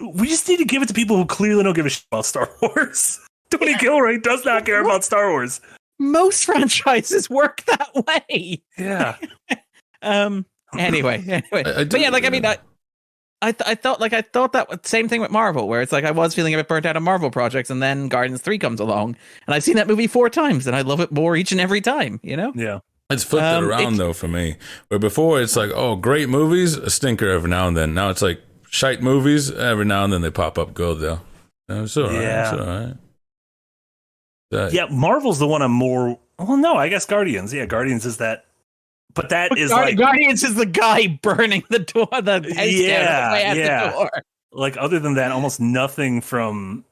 We 0.00 0.26
just 0.26 0.48
need 0.48 0.56
to 0.56 0.64
give 0.64 0.80
it 0.82 0.88
to 0.88 0.94
people 0.94 1.16
who 1.18 1.26
clearly 1.26 1.62
don't 1.64 1.74
give 1.74 1.84
a 1.86 1.90
shit 1.90 2.04
about 2.10 2.24
Star 2.24 2.48
Wars. 2.62 3.20
Tony 3.52 3.74
Gilroy 3.78 4.18
does 4.18 4.44
not 4.44 4.64
care 4.66 4.80
about 4.82 5.04
Star 5.04 5.30
Wars. 5.30 5.60
most 5.98 6.44
franchises 6.46 7.28
work 7.30 7.62
that 7.66 7.90
way. 8.28 8.62
Yeah, 8.78 9.16
Um. 10.02 10.46
Anyway, 10.76 11.16
anyway, 11.28 11.42
I- 11.52 11.80
I 11.80 11.84
but 11.84 12.00
yeah, 12.00 12.08
like 12.10 12.24
I 12.24 12.30
mean. 12.30 12.44
I, 12.46 12.58
I, 13.44 13.50
th- 13.50 13.68
I 13.68 13.74
thought 13.74 14.00
like 14.00 14.12
I 14.12 14.22
thought 14.22 14.52
that 14.52 14.68
was- 14.68 14.78
same 14.84 15.08
thing 15.08 15.20
with 15.20 15.32
Marvel, 15.32 15.66
where 15.66 15.82
it's 15.82 15.90
like 15.90 16.04
I 16.04 16.12
was 16.12 16.32
feeling 16.32 16.54
a 16.54 16.58
bit 16.58 16.68
burnt 16.68 16.86
out 16.86 16.96
of 16.96 17.02
Marvel 17.02 17.28
projects, 17.28 17.70
and 17.70 17.82
then 17.82 18.06
Guardians 18.08 18.40
Three 18.40 18.56
comes 18.58 18.78
along, 18.78 19.16
and 19.46 19.54
I've 19.54 19.64
seen 19.64 19.74
that 19.76 19.88
movie 19.88 20.06
four 20.06 20.30
times, 20.30 20.66
and 20.68 20.76
I 20.76 20.82
love 20.82 21.00
it 21.00 21.10
more 21.10 21.34
each 21.36 21.50
and 21.50 21.60
every 21.60 21.80
time. 21.80 22.20
You 22.22 22.36
know? 22.36 22.52
yeah. 22.54 22.78
It's 23.10 23.24
flipped 23.24 23.44
Um, 23.44 23.64
it 23.64 23.66
around 23.66 23.94
it- 23.94 23.98
though 23.98 24.12
for 24.12 24.28
me. 24.28 24.56
Where 24.88 25.00
before 25.00 25.40
it's 25.42 25.56
like, 25.56 25.70
oh, 25.74 25.96
great 25.96 26.28
movies, 26.28 26.76
a 26.76 26.88
stinker 26.88 27.28
every 27.28 27.50
now 27.50 27.66
and 27.66 27.76
then. 27.76 27.94
Now 27.94 28.10
it's 28.10 28.22
like 28.22 28.40
shite 28.70 29.02
movies, 29.02 29.50
every 29.50 29.84
now 29.86 30.04
and 30.04 30.12
then 30.12 30.22
they 30.22 30.30
pop 30.30 30.56
up 30.56 30.72
good 30.72 31.00
though. 31.00 31.20
No, 31.68 31.82
It's 31.82 31.96
all 31.96 32.04
right. 32.04 32.12
Yeah. 32.14 32.42
It's 32.52 32.60
all 32.60 32.66
right. 32.66 32.94
Uh, 34.52 34.68
Yeah, 34.72 34.86
Marvel's 34.90 35.38
the 35.38 35.46
one 35.46 35.62
I'm 35.62 35.72
more. 35.72 36.18
Well, 36.38 36.56
no, 36.56 36.76
I 36.76 36.88
guess 36.88 37.06
Guardians. 37.06 37.52
Yeah, 37.54 37.66
Guardians 37.66 38.04
is 38.06 38.18
that. 38.18 38.44
But 39.14 39.28
that 39.28 39.56
is 39.58 39.70
Guar- 39.70 39.82
like 39.84 39.96
Guardians 39.98 40.42
is 40.42 40.54
the 40.54 40.66
guy 40.66 41.18
burning 41.22 41.64
the 41.68 41.80
door, 41.80 42.08
the 42.10 42.42
Yeah, 42.56 43.24
on 43.24 43.30
the 43.30 43.34
way 43.34 43.44
out 43.44 43.56
yeah. 43.56 43.86
the 43.86 43.92
door. 43.92 44.10
like 44.52 44.76
other 44.78 44.98
than 44.98 45.14
that, 45.14 45.32
almost 45.32 45.60
nothing 45.60 46.20
from 46.22 46.84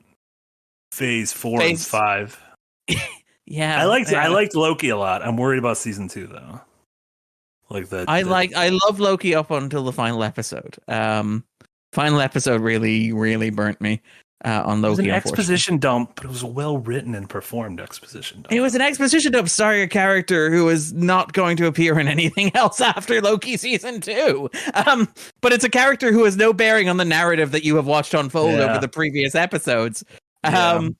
Phase 0.92 1.32
Four 1.32 1.62
and 1.62 1.80
Five. 1.80 2.38
Yeah, 3.46 3.80
I 3.82 3.86
liked 3.86 4.12
I 4.12 4.28
liked 4.28 4.54
Loki 4.54 4.90
a 4.90 4.96
lot. 4.96 5.26
I'm 5.26 5.36
worried 5.36 5.58
about 5.58 5.76
season 5.76 6.06
two 6.06 6.28
though. 6.28 6.60
Like 7.68 7.88
that, 7.88 8.08
I 8.08 8.22
the- 8.22 8.30
like 8.30 8.54
I 8.54 8.68
love 8.68 9.00
Loki 9.00 9.34
up 9.34 9.50
until 9.50 9.82
the 9.82 9.92
final 9.92 10.22
episode. 10.22 10.76
Um, 10.86 11.42
final 11.92 12.20
episode 12.20 12.60
really 12.60 13.12
really 13.12 13.50
burnt 13.50 13.80
me 13.80 14.02
uh, 14.44 14.62
on 14.64 14.82
it 14.84 14.88
was 14.88 14.98
an 14.98 15.10
exposition 15.10 15.78
dump, 15.78 16.12
but 16.16 16.24
it 16.24 16.28
was 16.28 16.42
a 16.42 16.46
well 16.46 16.78
written 16.78 17.14
and 17.14 17.28
performed 17.28 17.80
exposition 17.80 18.42
dump. 18.42 18.52
It 18.52 18.60
was 18.60 18.74
an 18.74 18.80
exposition 18.80 19.32
dump 19.32 19.48
starring 19.48 19.82
a 19.82 19.88
character 19.88 20.50
who 20.50 20.68
is 20.68 20.92
not 20.92 21.32
going 21.32 21.56
to 21.58 21.66
appear 21.66 21.98
in 21.98 22.08
anything 22.08 22.50
else 22.56 22.80
after 22.80 23.20
Loki 23.20 23.56
season 23.56 24.00
two. 24.00 24.48
Um, 24.86 25.08
but 25.42 25.52
it's 25.52 25.64
a 25.64 25.68
character 25.70 26.12
who 26.12 26.24
has 26.24 26.36
no 26.36 26.52
bearing 26.52 26.88
on 26.88 26.96
the 26.96 27.04
narrative 27.04 27.50
that 27.52 27.64
you 27.64 27.76
have 27.76 27.86
watched 27.86 28.14
unfold 28.14 28.54
Yeah. 28.54 28.70
over 28.70 28.80
the 28.80 28.88
previous 28.88 29.34
episodes. 29.34 30.04
Yeah. 30.44 30.70
Um, 30.70 30.96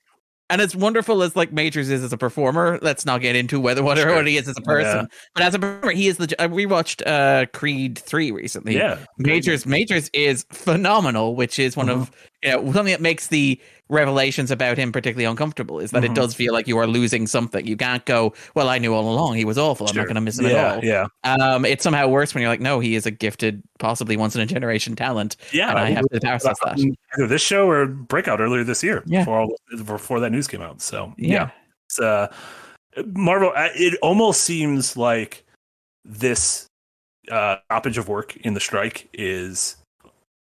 and 0.51 0.61
as 0.61 0.75
wonderful 0.75 1.23
as 1.23 1.35
like 1.35 1.51
Majors 1.51 1.89
is 1.89 2.03
as 2.03 2.13
a 2.13 2.17
performer, 2.17 2.77
let's 2.81 3.05
not 3.05 3.21
get 3.21 3.35
into 3.35 3.59
whether 3.59 3.81
what, 3.81 3.97
Sure. 3.97 4.13
what 4.15 4.27
he 4.27 4.37
is 4.37 4.47
as 4.47 4.55
a 4.57 4.61
person. 4.61 5.07
But 5.33 5.43
as 5.43 5.55
a 5.55 5.59
performer, 5.59 5.91
he 5.95 6.07
is 6.07 6.17
the. 6.17 6.35
Uh, 6.43 6.47
we 6.49 6.65
watched 6.67 7.01
uh, 7.07 7.45
Creed 7.53 7.97
three 7.97 8.31
recently. 8.31 8.75
yeah. 8.75 8.99
Majors 9.17 9.65
Majors 9.65 10.09
is 10.13 10.45
phenomenal, 10.51 11.35
which 11.35 11.57
is 11.57 11.75
one 11.75 11.89
of 11.89 12.11
you 12.43 12.51
know 12.51 12.63
something 12.73 12.91
that 12.91 13.01
makes 13.01 13.27
the 13.27 13.59
revelations 13.91 14.49
about 14.49 14.77
him 14.77 14.91
particularly 14.91 15.25
uncomfortable. 15.25 15.79
Is 15.79 15.91
that 15.91 16.01
Mhm. 16.03 16.11
it 16.11 16.15
does 16.15 16.33
feel 16.33 16.53
like 16.53 16.65
you 16.67 16.77
are 16.77 16.87
losing 16.87 17.27
something. 17.27 17.67
You 17.67 17.75
can't 17.75 18.03
go, 18.05 18.33
well, 18.55 18.69
I 18.69 18.77
knew 18.77 18.93
all 18.93 19.07
along 19.13 19.35
he 19.35 19.45
was 19.45 19.57
awful. 19.57 19.85
I'm 19.85 19.93
Sure. 19.93 20.03
not 20.03 20.07
going 20.07 20.15
to 20.15 20.21
miss 20.21 20.39
him 20.39 20.45
yeah, 20.45 20.51
at 20.51 20.75
all. 20.77 20.83
Yeah, 20.85 21.05
Um, 21.23 21.65
it's 21.65 21.83
somehow 21.83 22.07
worse 22.07 22.33
when 22.33 22.41
you're 22.41 22.49
like, 22.49 22.61
no, 22.61 22.79
he 22.79 22.95
is 22.95 23.05
a 23.05 23.11
gifted, 23.11 23.61
possibly 23.79 24.15
once 24.15 24.33
in 24.33 24.41
a 24.41 24.45
generation 24.45 24.95
talent, 24.95 25.35
yeah. 25.51 25.69
and 25.69 25.77
I 25.77 25.91
have 25.91 26.05
to 26.13 26.19
process 26.21 26.57
that. 26.63 26.79
Either 26.79 27.27
this 27.27 27.41
show 27.41 27.69
or 27.69 27.85
Breakout 27.85 28.39
earlier 28.39 28.63
this 28.63 28.81
year. 28.81 29.03
Yeah. 29.05 29.19
Before 29.19 29.39
all 29.41 29.55
before 29.85 30.19
that 30.21 30.31
news 30.31 30.47
came 30.47 30.61
out. 30.61 30.81
So 30.81 31.13
Yeah. 31.17 31.49
it's 31.87 31.99
uh 31.99 32.27
Marvel. 33.13 33.51
It 33.55 33.97
almost 34.01 34.41
seems 34.41 34.95
like 34.97 35.43
this 36.05 36.67
uh, 37.31 37.57
stoppage 37.65 37.97
of 37.97 38.07
work 38.09 38.35
in 38.37 38.53
the 38.53 38.59
strike 38.59 39.07
is 39.13 39.75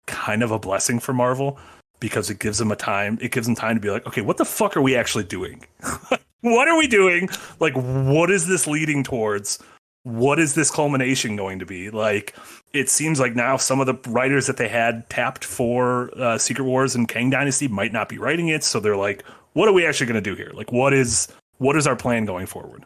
kind 0.07 0.43
of 0.43 0.51
a 0.51 0.59
blessing 0.59 0.99
for 1.01 1.13
Marvel 1.13 1.59
because 2.03 2.29
it 2.31 2.41
gives 2.41 2.59
them 2.59 2.73
a 2.73 2.77
time. 2.77 3.17
It 3.23 3.31
gives 3.31 3.47
them 3.47 3.55
time 3.55 3.77
to 3.77 3.81
be 3.81 3.89
like, 3.89 4.05
okay, 4.09 4.23
what 4.23 4.37
the 4.37 4.45
fuck 4.45 4.77
are 4.77 4.83
we 4.83 4.97
actually 4.97 5.23
doing? 5.23 5.65
what 6.41 6.67
are 6.67 6.77
we 6.77 6.89
doing? 6.89 7.29
Like, 7.61 7.75
what 7.75 8.29
is 8.29 8.49
this 8.49 8.67
leading 8.67 9.05
towards? 9.05 9.63
What 10.03 10.41
is 10.41 10.57
this 10.57 10.69
culmination 10.69 11.37
going 11.37 11.61
to 11.61 11.65
be? 11.65 11.91
Like, 11.91 12.35
it 12.73 12.89
seems 12.89 13.21
like 13.21 13.37
now 13.37 13.57
some 13.57 13.79
of 13.79 13.87
the 13.87 13.95
writers 14.11 14.49
that 14.49 14.57
they 14.57 14.67
had 14.67 15.09
tapped 15.11 15.45
for 15.45 16.11
uh, 16.19 16.39
Secret 16.39 16.65
Wars 16.65 16.97
and 16.97 17.07
Kang 17.07 17.31
Dynasty 17.31 17.69
might 17.69 17.93
not 17.93 18.09
be 18.09 18.19
writing 18.19 18.49
it. 18.49 18.65
So 18.65 18.81
they're 18.81 18.97
like, 18.97 19.23
what 19.53 19.69
are 19.69 19.73
we 19.73 19.87
actually 19.87 20.07
going 20.07 20.23
to 20.23 20.31
do 20.31 20.35
here? 20.35 20.51
Like, 20.53 20.73
what 20.73 20.93
is 20.93 21.29
what 21.59 21.77
is 21.77 21.87
our 21.87 21.95
plan 21.95 22.25
going 22.25 22.47
forward? 22.47 22.85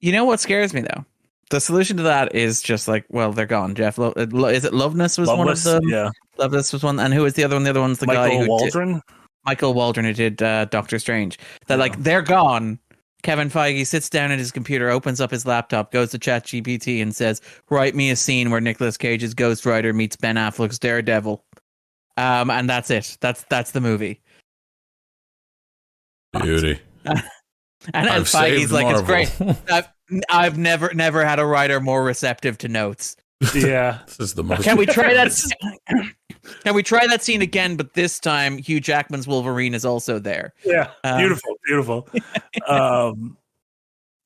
You 0.00 0.12
know 0.12 0.24
what 0.24 0.40
scares 0.40 0.72
me 0.72 0.80
though? 0.80 1.04
The 1.50 1.60
solution 1.60 1.96
to 1.98 2.02
that 2.04 2.34
is 2.34 2.62
just 2.62 2.86
like, 2.88 3.04
well, 3.08 3.32
they're 3.32 3.44
gone. 3.46 3.74
Jeff, 3.74 3.98
Lo- 3.98 4.12
uh, 4.16 4.46
is 4.46 4.64
it 4.64 4.72
Loveness 4.72 5.18
was 5.18 5.28
Loveless, 5.28 5.64
one 5.66 5.76
of 5.76 5.82
them? 5.82 5.90
yeah. 5.90 6.10
Loveness 6.38 6.72
was 6.72 6.82
one, 6.84 6.98
and 7.00 7.12
who 7.12 7.22
was 7.22 7.34
the 7.34 7.44
other 7.44 7.56
one? 7.56 7.64
The 7.64 7.70
other 7.70 7.80
one's 7.80 7.98
the 7.98 8.06
guy 8.06 8.14
Michael 8.28 8.36
who 8.38 8.42
did- 8.44 8.48
Waldron. 8.48 9.02
Michael 9.46 9.74
Waldron 9.74 10.04
who 10.06 10.12
did 10.12 10.42
uh, 10.42 10.66
Doctor 10.66 10.98
Strange. 10.98 11.38
That 11.66 11.74
Yeah. 11.74 11.80
like 11.80 11.98
they're 12.02 12.22
gone. 12.22 12.78
Kevin 13.22 13.50
Feige 13.50 13.86
sits 13.86 14.08
down 14.08 14.30
at 14.30 14.38
his 14.38 14.50
computer, 14.52 14.88
opens 14.90 15.20
up 15.20 15.30
his 15.30 15.44
laptop, 15.44 15.92
goes 15.92 16.10
to 16.12 16.18
ChatGPT, 16.18 17.02
and 17.02 17.14
says, 17.14 17.40
"Write 17.68 17.94
me 17.94 18.10
a 18.10 18.16
scene 18.16 18.50
where 18.50 18.60
Nicolas 18.60 18.96
Cage's 18.96 19.34
Ghost 19.34 19.66
Rider 19.66 19.92
meets 19.92 20.16
Ben 20.16 20.36
Affleck's 20.36 20.78
Daredevil." 20.78 21.44
Um, 22.16 22.50
and 22.50 22.68
that's 22.70 22.90
it. 22.90 23.16
That's 23.20 23.44
that's 23.50 23.72
the 23.72 23.80
movie. 23.80 24.20
Beauty. 26.40 26.78
And, 27.86 27.94
and 27.96 28.08
I've 28.08 28.22
Feige's 28.24 28.30
saved 28.30 28.72
like, 28.72 28.86
"It's 28.88 29.02
great. 29.02 29.32
I've, 29.70 29.88
I've 30.28 30.58
never 30.58 30.92
never 30.94 31.24
had 31.24 31.38
a 31.38 31.46
writer 31.46 31.80
more 31.80 32.02
receptive 32.04 32.58
to 32.58 32.68
notes. 32.68 33.16
Yeah. 33.54 33.98
This 34.06 34.20
is 34.20 34.34
the 34.34 34.44
most. 34.44 34.64
Can 34.64 34.76
we 34.76 34.86
try 34.86 35.14
that? 35.14 35.28
s- 35.28 35.50
Can 36.64 36.74
we 36.74 36.82
try 36.82 37.06
that 37.06 37.22
scene 37.22 37.42
again? 37.42 37.76
But 37.76 37.94
this 37.94 38.18
time, 38.18 38.58
Hugh 38.58 38.80
Jackman's 38.80 39.26
Wolverine 39.28 39.74
is 39.74 39.84
also 39.84 40.18
there. 40.18 40.52
Yeah. 40.64 40.90
Um, 41.04 41.18
Beautiful. 41.18 41.54
Beautiful. 41.66 42.08
um, 42.66 43.36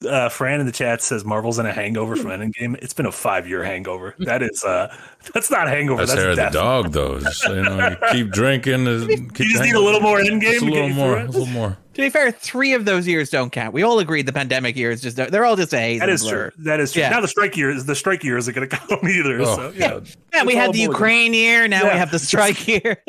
uh, 0.04 0.28
Fran 0.28 0.60
in 0.60 0.66
the 0.66 0.72
chat 0.72 1.02
says 1.02 1.24
Marvel's 1.24 1.58
in 1.58 1.66
a 1.66 1.72
hangover 1.72 2.16
from 2.16 2.26
Endgame. 2.30 2.76
It's 2.82 2.92
been 2.92 3.06
a 3.06 3.12
five 3.12 3.48
year 3.48 3.62
hangover. 3.64 4.14
That 4.24 4.42
is 4.42 4.62
uh 4.64 4.94
that's 5.32 5.50
not 5.50 5.68
hangover. 5.68 5.98
That's 6.04 6.12
That's, 6.12 6.22
hair 6.22 6.30
of 6.30 6.36
the 6.36 6.58
dog, 6.58 6.92
though. 6.92 7.20
Just, 7.24 7.44
you 7.48 7.62
know, 7.62 7.88
you 7.90 7.96
keep 8.24 8.30
drinking. 8.32 8.84
Keep 8.84 9.38
You 9.38 9.52
just 9.52 9.62
need 9.62 9.74
a 9.74 9.80
little 9.80 10.00
more 10.00 10.18
Endgame. 10.18 10.40
Just 10.42 10.62
a 10.62 10.66
little 10.66 10.88
more. 10.90 11.18
A 11.18 11.24
little 11.24 11.46
more. 11.46 11.76
To 11.94 12.00
be 12.02 12.10
fair, 12.10 12.32
three 12.32 12.72
of 12.72 12.84
those 12.84 13.06
years 13.06 13.30
don't 13.30 13.50
count. 13.50 13.72
We 13.72 13.82
all 13.82 13.98
agreed 14.00 14.26
the 14.26 14.32
pandemic 14.32 14.76
years 14.76 15.00
just 15.00 15.16
they're 15.16 15.44
all 15.44 15.56
just 15.56 15.72
a 15.72 15.78
haze. 15.78 16.00
That 16.00 16.08
and 16.08 16.14
is 16.14 16.22
blur. 16.22 16.50
true. 16.50 16.64
That 16.64 16.80
is 16.80 16.92
true. 16.92 17.02
Yeah. 17.02 17.10
Now 17.10 17.20
the 17.20 17.28
strike 17.28 17.56
year 17.56 17.70
is 17.70 17.86
the 17.86 17.94
strike 17.94 18.24
year 18.24 18.36
isn't 18.36 18.52
going 18.54 18.68
to 18.68 18.76
count 18.76 19.04
either. 19.04 19.40
Oh, 19.42 19.56
so 19.56 19.70
yeah, 19.76 19.88
God. 19.90 20.08
Yeah, 20.32 20.44
we 20.44 20.54
had 20.54 20.72
the 20.72 20.78
more 20.78 20.86
than- 20.86 20.92
Ukraine 20.92 21.34
year. 21.34 21.68
Now 21.68 21.84
we 21.84 21.90
have 21.90 22.10
the 22.10 22.18
strike 22.18 22.66
year. 22.66 23.02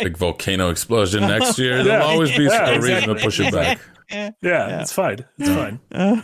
Big 0.00 0.16
volcano 0.16 0.70
explosion 0.70 1.22
next 1.22 1.58
year. 1.58 1.82
There'll 1.82 2.06
always 2.06 2.36
be 2.36 2.44
Yeah, 2.44 2.70
a 2.70 2.80
reason 2.80 3.08
to 3.08 3.14
push 3.16 3.40
it 3.40 3.52
back. 3.52 3.78
Yeah, 4.10 4.30
Yeah. 4.42 4.80
it's 4.80 4.92
fine. 4.92 5.24
It's 5.38 5.48
fine. 5.48 5.80
Uh, 5.92 6.22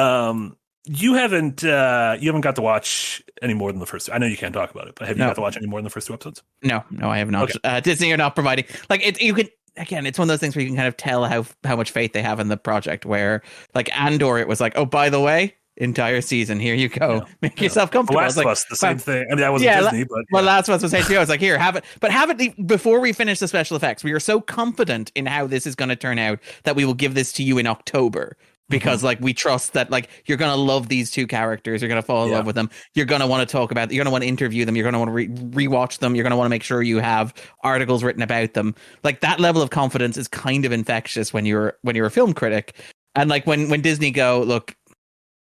Um, 0.00 0.56
you 0.88 1.14
haven't 1.14 1.64
uh 1.64 2.16
you 2.20 2.28
haven't 2.28 2.42
got 2.42 2.54
to 2.56 2.62
watch 2.62 3.22
any 3.42 3.54
more 3.54 3.72
than 3.72 3.80
the 3.80 3.86
first. 3.86 4.08
I 4.12 4.18
know 4.18 4.26
you 4.26 4.36
can't 4.36 4.54
talk 4.54 4.70
about 4.70 4.86
it, 4.88 4.94
but 4.94 5.08
have 5.08 5.16
you 5.16 5.22
No. 5.22 5.30
got 5.30 5.34
to 5.34 5.40
watch 5.40 5.56
any 5.56 5.66
more 5.66 5.78
than 5.80 5.84
the 5.84 5.90
first 5.90 6.06
two 6.06 6.14
episodes? 6.14 6.42
no, 6.62 6.84
no, 6.90 7.08
I 7.10 7.18
have 7.18 7.30
not. 7.30 7.44
Okay. 7.44 7.58
Uh, 7.64 7.80
Disney 7.80 8.12
are 8.12 8.16
not 8.16 8.34
providing. 8.34 8.66
Like 8.88 9.04
it, 9.04 9.20
you 9.20 9.34
can 9.34 9.48
again. 9.76 10.06
It's 10.06 10.18
one 10.18 10.26
of 10.26 10.28
those 10.28 10.38
things 10.40 10.54
where 10.54 10.62
you 10.62 10.68
can 10.68 10.76
kind 10.76 10.86
of 10.88 10.96
tell 10.96 11.24
how 11.24 11.44
how 11.64 11.74
much 11.76 11.90
faith 11.90 12.12
they 12.12 12.22
have 12.22 12.38
in 12.40 12.48
the 12.48 12.56
project. 12.56 13.04
Where 13.04 13.42
like 13.74 13.90
Andor, 13.98 14.38
it 14.38 14.46
was 14.46 14.60
like, 14.60 14.74
oh, 14.76 14.84
by 14.86 15.08
the 15.10 15.20
way, 15.20 15.54
entire 15.76 16.20
season, 16.20 16.58
here 16.58 16.74
you 16.74 16.88
go, 16.88 17.14
Yeah. 17.16 17.32
make 17.42 17.56
Yeah. 17.60 17.64
yourself 17.64 17.90
The 17.90 17.98
comfortable. 17.98 18.20
Last 18.20 18.30
It's 18.32 18.36
like, 18.38 18.46
of 18.46 18.52
Us, 18.52 18.64
the 18.70 18.76
same 18.76 18.98
thing. 18.98 19.24
I 19.30 19.34
mean, 19.34 19.40
that 19.40 19.52
wasn't 19.52 19.66
yeah, 19.66 19.80
Disney, 19.82 20.04
but 20.04 20.24
Well, 20.32 20.44
yeah. 20.44 20.56
that's 20.56 20.68
what 20.68 20.80
I 20.80 20.82
was 20.98 21.06
too. 21.06 21.16
I 21.16 21.20
was 21.20 21.28
like, 21.28 21.40
here, 21.40 21.58
have 21.58 21.76
it, 21.76 21.84
but 22.00 22.10
have 22.10 22.30
it 22.30 22.66
before 22.66 23.00
we 23.00 23.12
finish 23.12 23.38
the 23.38 23.48
special 23.48 23.76
effects. 23.76 24.02
We 24.02 24.12
are 24.12 24.20
so 24.20 24.40
confident 24.40 25.12
in 25.14 25.26
how 25.26 25.46
this 25.46 25.66
is 25.66 25.74
going 25.74 25.88
to 25.90 25.96
turn 25.96 26.18
out 26.18 26.38
that 26.64 26.76
we 26.76 26.84
will 26.84 26.94
give 26.94 27.14
this 27.14 27.32
to 27.34 27.42
you 27.42 27.58
in 27.58 27.66
October 27.66 28.36
because, 28.68 28.98
Mm-hmm. 28.98 29.06
like, 29.06 29.20
we 29.20 29.32
trust 29.32 29.74
that, 29.74 29.90
like, 29.90 30.08
you're 30.26 30.38
going 30.38 30.50
to 30.50 30.56
love 30.60 30.88
these 30.88 31.10
two 31.10 31.26
characters. 31.28 31.80
You're 31.80 31.88
going 31.88 32.02
to 32.02 32.06
fall 32.06 32.24
in 32.24 32.30
Yeah. 32.30 32.38
love 32.38 32.46
with 32.46 32.56
them. 32.56 32.68
You're 32.94 33.06
going 33.06 33.20
to 33.20 33.26
want 33.26 33.48
to 33.48 33.52
talk 33.52 33.70
about. 33.70 33.92
You're 33.92 34.02
going 34.02 34.06
to 34.06 34.12
want 34.12 34.22
to 34.24 34.28
interview 34.28 34.64
them. 34.64 34.74
You're 34.74 34.90
going 34.90 34.94
to 34.94 34.98
want 34.98 35.08
to 35.10 35.12
re- 35.12 35.28
rewatch 35.68 35.98
them. 35.98 36.14
You're 36.16 36.24
going 36.24 36.32
to 36.32 36.36
want 36.36 36.46
to 36.46 36.50
make 36.50 36.64
sure 36.64 36.82
you 36.82 36.98
have 36.98 37.32
articles 37.62 38.02
written 38.02 38.22
about 38.22 38.54
them. 38.54 38.74
Like 39.04 39.20
that 39.20 39.38
level 39.38 39.62
of 39.62 39.70
confidence 39.70 40.16
is 40.16 40.26
kind 40.26 40.64
of 40.64 40.72
infectious 40.72 41.32
when 41.32 41.46
you're 41.46 41.76
when 41.82 41.94
you're 41.94 42.06
a 42.06 42.10
film 42.10 42.32
critic. 42.34 42.74
And 43.14 43.30
like 43.30 43.46
when 43.46 43.68
when 43.70 43.82
Disney 43.82 44.10
go, 44.10 44.42
look, 44.42 44.74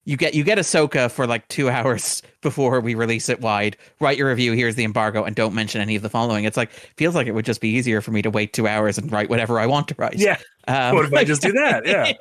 you 0.05 0.17
get 0.17 0.33
you 0.33 0.43
get 0.43 0.57
Ahsoka 0.57 1.11
for 1.11 1.27
like 1.27 1.47
two 1.47 1.69
hours 1.75 2.21
before 2.41 2.79
we 2.81 2.95
release 2.95 3.29
it 3.29 3.41
wide. 3.41 3.77
Write 3.99 4.17
your 4.17 4.29
review. 4.29 4.53
Here's 4.53 4.75
the 4.75 4.83
embargo, 4.83 5.23
and 5.23 5.35
don't 5.35 5.53
mention 5.53 5.81
any 5.81 5.95
of 5.95 6.01
the 6.01 6.09
following. 6.09 6.45
It's 6.45 6.57
like 6.57 6.71
feels 6.97 7.15
like 7.15 7.27
it 7.27 7.33
would 7.33 7.45
just 7.45 7.61
be 7.61 7.69
easier 7.69 8.01
for 8.01 8.11
me 8.11 8.21
to 8.21 8.29
wait 8.29 8.53
two 8.53 8.67
hours 8.67 8.97
and 8.97 9.11
write 9.11 9.29
whatever 9.29 9.59
I 9.59 9.65
want 9.65 9.87
to 9.89 9.95
write. 9.97 10.15
yeah. 10.17 10.37
Um, 10.67 10.95
What 10.95 11.05
if 11.05 11.13
I 11.13 11.23
just 11.23 11.41
do 11.41 11.51
that? 11.53 11.85
Yeah. 11.87 12.13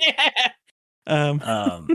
um, 1.07 1.41
um 1.45 1.89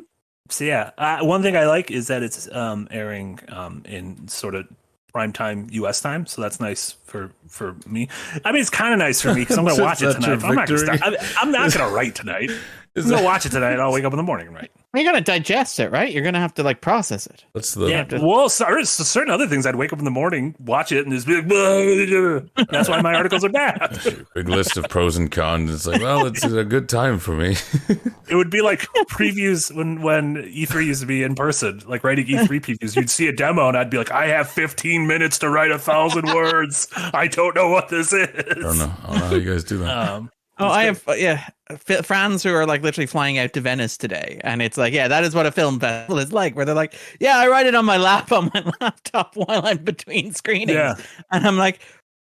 so 0.50 0.64
yeah 0.64 0.92
uh, 0.98 1.20
one 1.26 1.42
thing 1.42 1.58
i 1.58 1.66
like 1.66 1.90
is 1.90 2.08
that 2.08 2.22
it's 2.22 2.52
um 2.54 2.88
airing 2.92 3.40
um 3.50 3.82
in 3.86 4.28
sort 4.28 4.54
of 4.54 4.68
prime 5.12 5.34
time 5.34 5.68
us 5.72 6.02
time 6.02 6.26
so 6.26 6.42
that's 6.42 6.60
nice 6.60 6.92
for 7.06 7.32
for 7.48 7.76
me 7.88 8.08
i 8.44 8.52
mean 8.52 8.62
it's 8.62 8.70
kind 8.70 8.94
of 8.94 9.00
nice 9.00 9.22
for 9.22 9.34
me 9.34 9.42
because 9.42 9.58
i'm 9.58 9.66
gonna 9.66 9.82
watch 9.82 10.02
it 10.02 10.14
tonight 10.14 10.44
I'm 10.44 10.56
not, 10.56 10.68
gonna 10.68 10.78
start, 10.78 11.02
I'm 11.40 11.52
not 11.52 11.74
gonna 11.74 11.94
write 11.94 12.16
tonight 12.16 12.52
i'm 12.96 13.10
gonna 13.10 13.24
watch 13.24 13.46
it 13.46 13.50
tonight 13.50 13.80
i'll 13.80 13.92
wake 13.92 14.04
up 14.04 14.14
in 14.14 14.18
the 14.18 14.24
morning 14.24 14.52
right? 14.52 14.72
you're 14.96 15.04
gonna 15.04 15.22
digest 15.22 15.80
it, 15.80 15.92
right? 15.92 16.12
You're 16.12 16.24
gonna 16.24 16.40
have 16.40 16.54
to 16.54 16.64
like 16.64 16.82
process 16.82 17.28
it. 17.28 17.44
That's 17.54 17.74
the 17.74 17.88
yeah 17.88 18.06
well 18.22 18.48
so, 18.50 18.66
certain 18.84 19.30
other 19.32 19.48
things 19.48 19.66
i'd 19.66 19.76
wake 19.76 19.92
up 19.92 20.00
in 20.00 20.06
the 20.06 20.12
morning 20.12 20.56
watch 20.60 20.92
it 20.92 21.06
and 21.06 21.14
just 21.14 21.28
be 21.28 21.36
like 21.36 21.48
"Blah." 21.48 22.66
that's 22.70 22.88
why 22.88 23.02
my 23.02 23.14
articles 23.16 23.44
are 23.44 23.50
bad 23.50 24.00
big 24.36 24.48
list 24.48 24.78
of 24.78 24.88
pros 24.90 25.18
and 25.18 25.32
cons. 25.32 25.74
It's 25.74 25.86
like, 25.86 26.02
well, 26.02 26.26
it's 26.26 26.44
a 26.44 26.64
good 26.64 26.88
time 26.90 27.20
for 27.20 27.36
me. 27.36 27.58
it 28.30 28.36
would 28.36 28.50
be 28.50 28.62
like 28.62 28.82
previews 29.10 29.74
when 29.74 30.02
when 30.02 30.36
e3 30.36 30.86
used 30.86 31.02
to 31.02 31.08
be 31.08 31.24
in 31.24 31.36
person 31.36 31.82
like 31.88 32.04
writing 32.04 32.26
e3 32.26 32.48
previews 32.48 32.96
you'd 32.96 33.10
see 33.10 33.28
a 33.28 33.34
demo 33.34 33.68
and 33.68 33.78
i'd 33.78 33.90
be 33.90 33.98
like 33.98 34.12
i 34.12 34.28
have 34.28 34.50
15 34.50 35.08
minutes 35.08 35.40
to 35.40 35.50
write 35.50 35.72
a 35.72 35.80
thousand 35.80 36.26
words 36.34 36.88
i 37.14 37.28
don't 37.28 37.56
know 37.56 37.70
what 37.70 37.90
this 37.90 38.14
is 38.14 38.28
I 38.28 38.54
don't 38.54 38.78
know. 38.78 38.94
I 39.04 39.08
don't 39.08 39.20
know 39.20 39.26
how 39.26 39.36
you 39.36 39.52
guys 39.52 39.64
do 39.64 39.78
that. 39.80 39.98
um 39.98 40.32
Oh, 40.58 40.68
I 40.68 40.84
have 40.86 41.06
uh, 41.08 41.14
yeah 41.14 41.48
f- 41.70 42.06
friends 42.06 42.42
who 42.44 42.54
are 42.54 42.66
like 42.66 42.82
literally 42.82 43.08
flying 43.08 43.38
out 43.38 43.52
to 43.54 43.62
Venice 43.62 43.98
today, 43.98 44.40
and 44.44 44.62
it's 44.62 44.78
like 44.78 44.94
yeah, 44.94 45.08
that 45.08 45.24
is 45.24 45.36
what 45.36 45.46
a 45.46 45.52
film 45.52 45.80
festival 45.80 46.20
is 46.20 46.32
like, 46.32 46.56
where 46.56 46.64
they're 46.66 46.74
like, 46.76 46.94
yeah, 47.20 47.38
I 47.38 47.48
write 47.48 47.66
it 47.66 47.76
on 47.76 47.86
my 47.86 47.98
lap 47.98 48.32
on 48.32 48.50
my 48.54 48.72
laptop 48.80 49.36
while 49.36 49.66
I'm 49.66 49.80
between 49.84 50.34
screenings, 50.34 50.72
Yeah. 50.72 50.96
and 51.32 51.46
I'm 51.46 51.58
like, 51.58 51.80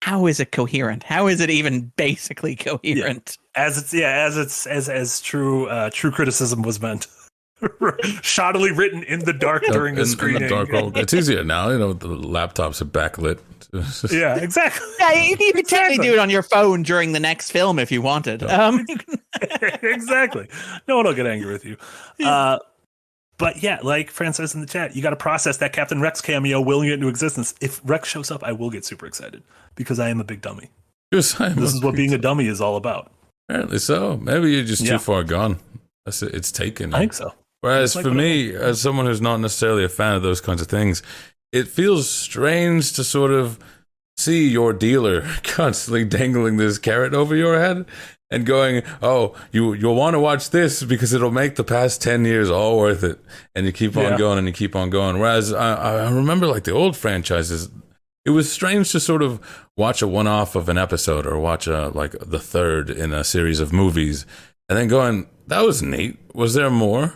how 0.03 0.27
is 0.27 0.41
it 0.41 0.53
coherent? 0.53 1.03
How 1.03 1.27
is 1.27 1.41
it 1.41 1.51
even 1.51 1.93
basically 1.97 2.57
coherent? 2.57 3.37
as 3.57 3.79
it's 3.79 3.95
yeah 3.95 4.25
as 4.27 4.37
it's 4.37 4.67
as 4.67 4.89
as 4.89 5.21
true 5.21 5.67
uh 5.69 5.89
true 5.93 6.11
criticism 6.11 6.63
was 6.63 6.81
meant 6.81 7.07
shoddily 8.23 8.77
written 8.77 9.03
in 9.05 9.21
the 9.21 9.33
dark 9.33 9.63
during 9.71 9.95
in, 9.95 9.97
the 9.97 10.01
in 10.03 10.07
screening 10.09 10.49
dark 10.49 10.71
world. 10.71 10.97
It's 10.97 11.15
easier 11.15 11.45
now. 11.45 11.71
You 11.71 11.79
know, 11.79 11.93
the 11.93 12.09
laptops 12.09 12.81
are 12.83 12.85
backlit. 12.87 13.39
Yeah 14.13 14.37
exactly 14.37 14.87
Yeah, 15.01 15.13
you, 15.15 15.37
you 15.41 15.53
could 15.53 15.67
technically 15.67 15.95
Exactly. 15.95 16.07
do 16.07 16.13
it 16.13 16.19
on 16.21 16.31
your 16.31 16.45
phone 16.45 16.85
during 16.85 17.11
the 17.13 17.19
next 17.19 17.51
film 17.51 17.81
if 17.81 17.91
you 17.91 18.03
wanted. 18.03 18.45
Um, 18.45 18.87
exactly 19.83 20.47
no 20.87 20.97
one 20.97 21.07
will 21.07 21.15
get 21.15 21.27
angry 21.27 21.53
with 21.53 21.65
you 21.65 21.77
uh 22.25 22.59
but 23.37 23.65
yeah 23.65 23.81
like 23.83 24.11
francis 24.11 24.55
in 24.55 24.61
the 24.61 24.67
chat 24.69 24.95
you 24.95 25.03
got 25.03 25.11
to 25.11 25.17
process 25.17 25.57
that 25.57 25.73
captain 25.73 26.01
rex 26.01 26.21
cameo 26.21 26.61
willing 26.61 26.89
it 26.89 26.93
into 26.93 27.09
existence 27.09 27.53
if 27.61 27.81
rex 27.85 28.09
shows 28.09 28.31
up 28.31 28.45
i 28.45 28.53
will 28.53 28.71
get 28.71 28.85
super 28.85 29.07
excited 29.07 29.43
because 29.75 29.99
i 29.99 30.09
am 30.09 30.21
a 30.21 30.25
big 30.25 30.41
dummy 30.41 30.71
Just 31.13 31.37
saying, 31.37 31.57
this 31.57 31.75
is 31.75 31.83
what 31.83 31.97
being 31.97 32.15
a 32.15 32.19
dummy 32.19 32.47
is 32.47 32.61
all 32.61 32.77
about 32.77 33.11
Apparently 33.49 33.79
so. 33.81 34.17
Maybe 34.19 34.53
you're 34.53 34.63
just 34.65 34.83
Yeah. 34.83 34.93
too 34.93 34.99
far 35.01 35.23
gone. 35.25 35.59
That's 36.07 36.23
it. 36.23 36.33
It's 36.33 36.53
taken. 36.53 36.95
i 36.95 37.01
think 37.01 37.13
so 37.13 37.33
Whereas 37.65 37.97
Like 37.97 38.05
for 38.05 38.11
me, 38.11 38.55
as 38.55 38.79
someone 38.79 39.07
who's 39.07 39.23
not 39.23 39.39
necessarily 39.39 39.85
a 39.85 39.89
fan 39.89 40.15
of 40.15 40.23
those 40.23 40.43
kinds 40.43 40.61
of 40.61 40.69
things, 40.69 41.03
it 41.51 41.67
feels 41.67 42.11
strange 42.11 42.93
to 42.93 43.03
sort 43.03 43.31
of 43.31 43.59
see 44.19 44.47
your 44.47 44.75
dealer 44.75 45.23
constantly 45.45 46.05
dangling 46.05 46.59
this 46.59 46.77
carrot 46.77 47.15
over 47.15 47.35
your 47.35 47.59
head 47.59 47.87
and 48.31 48.45
going, 48.45 48.83
"Oh, 49.01 49.35
you 49.51 49.73
you'll 49.73 49.95
want 49.95 50.13
to 50.13 50.21
watch 50.21 50.51
this 50.51 50.83
because 50.83 51.15
it'll 51.15 51.31
make 51.31 51.57
the 51.57 51.65
past 51.65 52.03
ten 52.03 52.27
years 52.27 52.51
all 52.51 52.77
worth 52.77 53.03
it." 53.03 53.19
And 53.55 53.65
you 53.65 53.73
keep 53.73 53.97
on 53.97 54.03
Yeah. 54.13 54.19
going 54.19 54.37
and 54.37 54.47
you 54.47 54.53
keep 54.53 54.77
on 54.77 54.91
going. 54.91 55.19
Whereas 55.19 55.51
I, 55.51 56.05
I 56.05 56.11
remember 56.11 56.47
like 56.47 56.65
the 56.65 56.73
old 56.73 56.99
franchises, 56.99 57.71
it 58.27 58.31
was 58.31 58.53
strange 58.53 58.93
to 58.93 59.01
sort 59.01 59.23
of 59.23 59.41
watch 59.75 60.03
a 60.03 60.07
one-off 60.07 60.55
of 60.55 60.69
an 60.69 60.77
episode 60.77 61.25
or 61.27 61.39
watch 61.39 61.67
a 61.67 61.89
like 61.89 62.15
the 62.21 62.39
third 62.41 62.91
in 62.91 63.15
a 63.15 63.25
series 63.25 63.59
of 63.59 63.73
movies 63.73 64.27
and 64.69 64.79
then 64.79 64.87
going 64.89 65.29
that 65.47 65.63
was 65.65 65.83
neat 65.83 66.19
was 66.35 66.53
there 66.53 66.71
more 66.71 67.15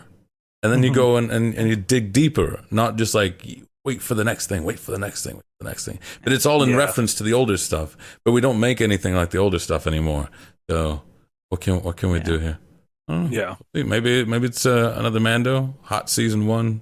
and 0.63 0.71
then 0.71 0.83
you 0.83 0.93
go 0.93 1.15
and, 1.17 1.31
and, 1.31 1.53
and 1.55 1.69
you 1.69 1.75
dig 1.75 2.11
deeper 2.13 2.61
not 2.71 2.95
just 2.97 3.13
like 3.15 3.45
wait 3.85 4.01
for 4.01 4.13
the 4.15 4.23
next 4.23 4.47
thing 4.47 4.63
wait 4.63 4.79
for 4.79 4.91
the 4.91 4.99
next 4.99 5.23
thing 5.23 5.35
wait 5.35 5.43
for 5.57 5.63
the 5.63 5.69
next 5.69 5.85
thing 5.85 5.99
but 6.23 6.33
it's 6.33 6.45
all 6.45 6.61
in 6.63 6.69
Yeah. 6.71 6.75
reference 6.77 7.13
to 7.15 7.23
the 7.23 7.33
older 7.33 7.57
stuff 7.57 7.95
but 8.25 8.31
we 8.31 8.41
don't 8.41 8.59
make 8.59 8.81
anything 8.81 9.15
like 9.15 9.29
the 9.31 9.37
older 9.37 9.59
stuff 9.59 9.87
anymore 9.87 10.29
so 10.69 11.01
what 11.49 11.61
can 11.61 11.81
what 11.83 11.97
can 11.97 12.09
we 12.11 12.19
do 12.19 12.37
here 12.39 12.59
I 13.07 13.13
don't 13.13 13.31
know. 13.31 13.37
yeah 13.73 13.83
maybe 13.83 14.25
maybe 14.25 14.45
it's 14.47 14.65
uh, 14.65 14.93
another 14.97 15.19
mando 15.19 15.75
hot 15.83 16.09
season 16.09 16.45
one 16.45 16.81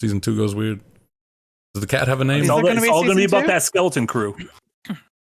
season 0.00 0.20
two 0.20 0.36
goes 0.36 0.54
weird 0.54 0.80
does 1.74 1.80
the 1.80 1.86
cat 1.88 2.06
have 2.06 2.20
a 2.20 2.24
name 2.24 2.36
it's 2.38 2.44
Is 2.44 2.50
all, 2.50 2.60
gonna 2.62 2.74
it's 2.74 2.82
be 2.82 2.88
all 2.88 3.02
gonna 3.02 3.14
be 3.16 3.24
about 3.24 3.40
two? 3.42 3.46
that 3.48 3.62
skeleton 3.62 4.06
crew 4.06 4.36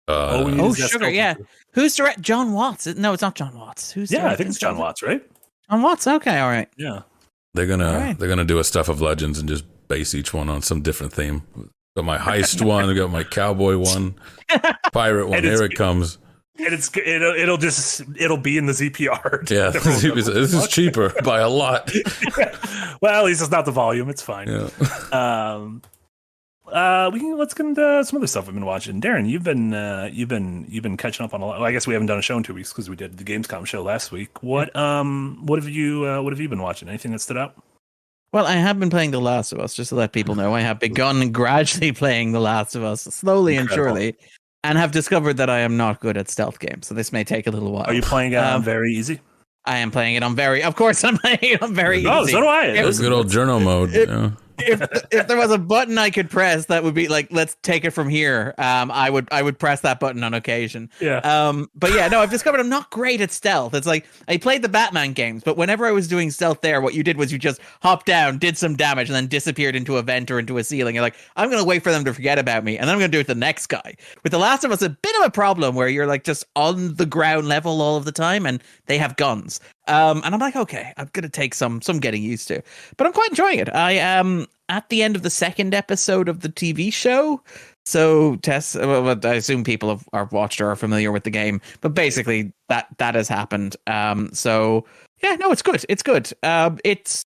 uh, 0.08 0.42
we 0.44 0.54
need 0.54 0.60
oh, 0.62 0.70
is 0.72 0.90
sugar, 0.90 1.08
yeah. 1.08 1.36
crew. 1.36 1.46
Who's 1.74 1.96
direct? 1.96 2.20
Jon 2.22 2.54
Watts? 2.54 2.88
No, 2.88 3.14
it's 3.14 3.22
not 3.22 3.36
Jon 3.36 3.56
Watts. 3.56 3.92
Who's 3.92 4.12
yeah 4.12 4.28
i 4.28 4.36
think 4.36 4.50
it's 4.50 4.58
Jon 4.58 4.76
Watts 4.80 5.04
right 5.04 5.22
Jon 5.70 5.84
Watts. 5.84 6.08
Okay, 6.08 6.40
all 6.40 6.50
right. 6.50 6.68
yeah 6.78 7.02
They're 7.54 7.66
gonna 7.68 7.88
Alright. 7.88 8.20
they're 8.20 8.30
gonna 8.30 8.46
do 8.46 8.60
a 8.60 8.64
stuff 8.64 8.90
of 8.90 9.02
legends 9.02 9.40
and 9.40 9.50
just 9.50 9.66
base 9.88 10.14
each 10.14 10.34
one 10.34 10.50
on 10.50 10.62
some 10.62 10.82
different 10.82 11.14
theme. 11.14 11.44
Got 11.96 12.06
my 12.06 12.18
heist 12.18 12.62
one, 12.62 12.90
I 12.90 12.94
got 12.94 13.10
my 13.12 13.24
cowboy 13.24 13.78
one, 13.78 14.16
pirate 14.94 15.28
one. 15.28 15.40
And 15.40 15.46
Here 15.48 15.64
it 15.64 15.76
comes. 15.76 16.18
and 16.58 16.74
it's 16.74 16.96
it'll, 16.96 17.34
it'll 17.34 17.58
just 17.58 18.02
it'll 18.18 18.38
be 18.38 18.58
in 18.58 18.66
the 18.68 18.74
ZPR. 18.74 19.50
Yeah, 19.50 19.70
this 20.24 20.28
is 20.54 20.68
cheaper 20.68 21.10
by 21.24 21.40
a 21.40 21.50
lot. 21.50 21.92
well, 23.02 23.20
at 23.20 23.26
least 23.26 23.42
it's 23.42 23.50
not 23.52 23.66
the 23.66 23.72
volume. 23.72 24.10
It's 24.10 24.22
fine. 24.22 24.48
Yeah. 24.48 24.70
Um, 25.12 25.82
uh, 26.74 27.10
we 27.14 27.20
can 27.20 27.38
let's 27.38 27.54
get 27.54 27.66
into 27.66 28.04
some 28.06 28.18
other 28.18 28.28
stuff 28.28 28.46
we've 28.48 28.54
been 28.56 28.66
watching. 28.66 29.02
Darren, 29.02 29.30
you've 29.30 29.44
been 29.44 29.74
uh, 29.74 30.10
you've 30.12 30.30
been 30.30 30.66
you've 30.70 30.84
been 30.84 30.98
catching 30.98 31.24
up 31.26 31.34
on 31.34 31.42
a 31.42 31.46
lot. 31.46 31.60
Well, 31.60 31.68
I 31.68 31.72
guess 31.72 31.86
we 31.88 31.94
haven't 31.94 32.08
done 32.08 32.20
a 32.20 32.22
show 32.22 32.38
in 32.38 32.44
two 32.44 32.54
weeks 32.54 32.72
because 32.72 32.90
we 32.90 32.96
did 32.96 33.18
the 33.18 33.24
Gamescom 33.24 33.66
show 33.66 33.82
last 33.84 34.12
week. 34.12 34.42
What 34.44 34.76
um 34.76 35.40
what 35.46 35.60
have 35.60 35.70
you 35.70 36.06
uh, 36.08 36.22
what 36.22 36.34
have 36.34 36.40
you 36.40 36.50
been 36.50 36.62
watching? 36.62 36.88
Anything 36.90 37.12
that 37.12 37.20
stood 37.20 37.38
out? 37.38 37.56
Well, 38.32 38.46
I 38.46 38.54
have 38.54 38.80
been 38.80 38.92
playing 38.92 39.10
The 39.12 39.20
Last 39.20 39.52
of 39.54 39.60
Us, 39.60 39.74
just 39.74 39.90
to 39.90 39.96
let 39.96 40.12
people 40.14 40.36
know. 40.36 40.54
I 40.54 40.62
have 40.62 40.80
begun 40.80 41.32
gradually 41.32 41.92
playing 41.92 42.32
The 42.32 42.40
Last 42.40 42.76
of 42.76 42.84
Us, 42.84 43.02
slowly 43.02 43.56
Incredible. 43.56 43.88
and 43.88 43.98
surely, 44.14 44.16
and 44.64 44.78
have 44.78 44.92
discovered 44.92 45.38
that 45.38 45.50
I 45.50 45.60
am 45.62 45.78
not 45.78 46.00
good 46.00 46.16
at 46.16 46.30
stealth 46.30 46.60
games. 46.60 46.86
So 46.86 46.94
this 46.94 47.12
may 47.12 47.24
take 47.24 47.48
a 47.48 47.52
little 47.52 47.72
while. 47.72 47.86
Are 47.86 47.94
you 47.94 48.04
playing 48.04 48.34
it 48.34 48.38
on 48.38 48.58
Um, 48.58 48.64
very 48.64 48.94
easy? 48.94 49.20
I 49.66 49.78
am 49.80 49.90
playing 49.90 50.14
it 50.16 50.22
on 50.22 50.36
very, 50.36 50.62
of 50.62 50.76
course, 50.76 51.04
I'm 51.06 51.18
playing 51.18 51.40
it 51.42 51.62
on 51.64 51.74
very 51.74 52.06
Oh, 52.06 52.22
easy. 52.22 52.34
so 52.34 52.42
do 52.42 52.46
I. 52.48 52.66
It 52.68 52.86
was- 52.86 53.00
good 53.00 53.12
old 53.12 53.30
journal 53.32 53.60
mode. 53.60 53.96
it- 53.96 54.10
yeah. 54.10 54.30
If 54.60 54.82
if 55.12 55.28
there 55.28 55.38
was 55.38 55.52
a 55.52 55.58
button 55.58 55.98
I 55.98 56.10
could 56.10 56.30
press 56.30 56.66
that 56.68 56.84
would 56.84 56.94
be 56.94 57.08
like 57.08 57.28
let's 57.32 57.56
take 57.62 57.86
it 57.86 57.92
from 57.92 58.10
here, 58.10 58.54
um, 58.58 58.92
I 58.92 59.10
would 59.10 59.28
I 59.32 59.42
would 59.42 59.60
press 59.60 59.82
that 59.82 60.00
button 60.00 60.24
on 60.24 60.34
occasion. 60.34 60.90
Yeah. 61.00 61.18
Um, 61.20 61.70
but 61.76 61.94
yeah, 61.94 62.08
no, 62.08 62.22
I've 62.22 62.30
discovered 62.30 62.60
I'm 62.60 62.70
not 62.70 62.90
great 62.90 63.22
at 63.22 63.32
stealth. 63.32 63.74
It's 63.74 63.88
like 63.88 64.06
I 64.28 64.38
played 64.38 64.62
the 64.62 64.70
Batman 64.70 65.14
games, 65.14 65.44
but 65.44 65.58
whenever 65.58 65.86
I 65.86 65.92
was 65.92 66.08
doing 66.08 66.32
stealth 66.32 66.62
there, 66.62 66.82
what 66.82 66.94
you 66.94 67.04
did 67.04 67.18
was 67.18 67.32
you 67.32 67.40
just 67.40 67.62
hopped 67.82 68.06
down, 68.06 68.38
did 68.38 68.58
some 68.58 68.76
damage, 68.76 69.10
and 69.10 69.16
then 69.16 69.28
disappeared 69.28 69.76
into 69.76 69.98
a 69.98 70.02
vent 70.02 70.32
or 70.32 70.40
into 70.40 70.58
a 70.58 70.64
ceiling. 70.64 70.96
You're 70.96 71.04
like, 71.04 71.16
I'm 71.36 71.50
gonna 71.50 71.66
wait 71.66 71.84
for 71.84 71.92
them 71.92 72.06
to 72.06 72.14
forget 72.14 72.40
about 72.40 72.64
me, 72.64 72.78
and 72.78 72.88
then 72.88 72.96
I'm 72.96 73.00
gonna 73.00 73.12
do 73.12 73.20
it 73.20 73.28
the 73.28 73.36
next 73.36 73.68
guy. 73.68 73.96
With 74.24 74.32
The 74.32 74.40
Last 74.40 74.64
of 74.64 74.72
Us, 74.72 74.82
a 74.82 74.90
bit 74.90 75.16
of 75.20 75.26
a 75.26 75.32
problem 75.32 75.76
where 75.76 75.88
you're 75.88 76.08
like 76.08 76.24
just 76.24 76.46
on 76.56 76.96
the 76.96 77.06
ground 77.06 77.48
level 77.48 77.82
all 77.82 77.98
of 77.98 78.06
the 78.06 78.12
time, 78.12 78.46
and 78.46 78.62
they 78.86 78.98
have 78.98 79.16
guns. 79.16 79.60
Um, 79.90 80.22
and 80.24 80.34
I'm 80.34 80.40
like, 80.40 80.56
okay, 80.56 80.94
I'm 80.98 81.10
gonna 81.14 81.30
take 81.30 81.54
some 81.54 81.82
some 81.82 82.00
getting 82.00 82.24
used 82.24 82.48
to, 82.50 82.62
but 82.98 83.08
I'm 83.08 83.14
quite 83.14 83.30
enjoying 83.30 83.60
it. 83.60 83.70
I 83.74 83.94
am 83.94 84.46
at 84.70 84.88
the 84.90 85.02
end 85.04 85.16
of 85.16 85.24
the 85.24 85.30
second 85.30 85.74
episode 85.74 86.30
of 86.30 86.42
the 86.42 86.50
TV 86.50 86.94
show. 86.94 87.42
So 87.86 88.36
Tess, 88.38 88.76
well, 88.76 89.18
I 89.24 89.34
assume 89.34 89.64
people 89.64 89.90
have 89.90 90.08
are 90.14 90.26
watched 90.26 90.62
or 90.62 90.70
are 90.70 90.76
familiar 90.76 91.12
with 91.12 91.24
the 91.24 91.32
game, 91.32 91.60
but 91.82 91.94
basically 91.96 92.54
that 92.70 92.88
that 93.00 93.16
has 93.16 93.28
happened. 93.28 93.76
Um, 93.88 94.30
so 94.34 94.86
yeah, 95.24 95.36
no, 95.36 95.52
it's 95.52 95.62
good. 95.64 95.84
It's 95.90 96.04
good. 96.04 96.32
Um, 96.44 96.78
it's 96.86 97.24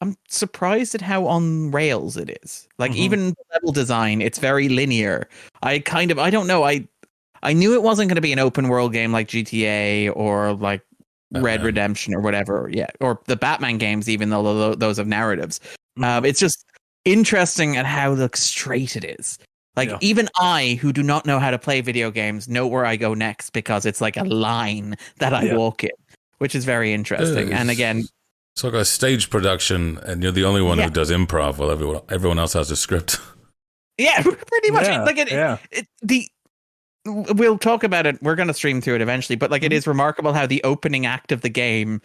I'm 0.00 0.16
surprised 0.28 0.94
at 0.94 1.00
how 1.02 1.26
on 1.26 1.70
rails 1.72 2.16
it 2.16 2.38
is. 2.42 2.68
Like 2.78 2.92
Mhm. 2.92 2.96
even 2.96 3.34
level 3.52 3.72
design, 3.72 4.22
it's 4.22 4.38
very 4.38 4.68
linear. 4.68 5.28
I 5.62 5.80
kind 5.80 6.10
of 6.10 6.18
I 6.18 6.30
don't 6.30 6.46
know. 6.46 6.62
I 6.64 6.86
I 7.42 7.52
knew 7.52 7.74
it 7.74 7.82
wasn't 7.82 8.08
going 8.08 8.16
to 8.16 8.20
be 8.22 8.32
an 8.32 8.38
open 8.38 8.68
world 8.68 8.92
game 8.92 9.12
like 9.12 9.28
GTA 9.28 10.10
or 10.14 10.52
like 10.54 10.82
Red 11.32 11.62
Redemption 11.62 12.14
or 12.14 12.20
whatever. 12.20 12.68
Yeah, 12.72 12.88
or 13.00 13.20
the 13.26 13.36
Batman 13.36 13.78
games, 13.78 14.08
even 14.08 14.30
though 14.30 14.74
those 14.74 14.96
have 14.96 15.06
narratives. 15.06 15.60
Mhm. 15.98 16.04
Um, 16.04 16.24
it's 16.24 16.40
just 16.40 16.64
interesting 17.04 17.76
at 17.76 17.86
how 17.86 18.12
like 18.14 18.36
straight 18.36 18.96
it 18.96 19.04
is. 19.04 19.38
Like 19.76 19.88
Yeah. 19.90 19.98
even 20.00 20.28
I, 20.38 20.78
who 20.80 20.92
do 20.92 21.02
not 21.02 21.26
know 21.26 21.38
how 21.38 21.50
to 21.50 21.58
play 21.58 21.80
video 21.80 22.10
games, 22.10 22.48
know 22.48 22.66
where 22.66 22.84
I 22.84 22.96
go 22.96 23.14
next 23.14 23.50
because 23.50 23.86
it's 23.86 24.00
like 24.00 24.16
a 24.16 24.24
line 24.24 24.96
that 25.18 25.32
I 25.32 25.44
Yeah. 25.44 25.54
walk 25.56 25.84
in, 25.84 25.90
which 26.38 26.54
is 26.54 26.64
very 26.64 26.92
interesting. 26.92 27.52
And 27.52 27.70
again, 27.70 28.04
It's 28.56 28.64
like 28.64 28.74
a 28.74 28.84
stage 28.84 29.30
production, 29.30 29.98
and 30.02 30.22
you're 30.24 30.32
the 30.32 30.44
only 30.44 30.60
one 30.60 30.78
Yeah. 30.78 30.84
who 30.86 30.90
does 30.90 31.10
improv 31.10 31.58
while 31.58 31.70
everyone 31.70 32.02
everyone 32.10 32.38
else 32.40 32.52
has 32.54 32.70
a 32.72 32.76
script. 32.76 33.18
yeah, 33.96 34.20
pretty 34.22 34.70
much. 34.72 34.86
yeah, 34.86 35.04
like 35.04 35.18
it, 35.18 35.30
yeah. 35.30 35.58
it, 35.70 35.86
the 36.02 36.28
we'll 37.06 37.58
talk 37.58 37.84
about 37.84 38.06
it. 38.06 38.22
We're 38.22 38.34
going 38.36 38.48
to 38.48 38.54
stream 38.54 38.80
through 38.80 38.96
it 38.96 39.00
eventually, 39.00 39.36
but 39.36 39.50
like 39.50 39.62
it 39.62 39.72
Mhm. 39.72 39.76
is 39.76 39.86
remarkable 39.86 40.32
how 40.32 40.46
the 40.46 40.62
opening 40.64 41.06
act 41.06 41.32
of 41.32 41.40
the 41.40 41.48
game 41.48 42.00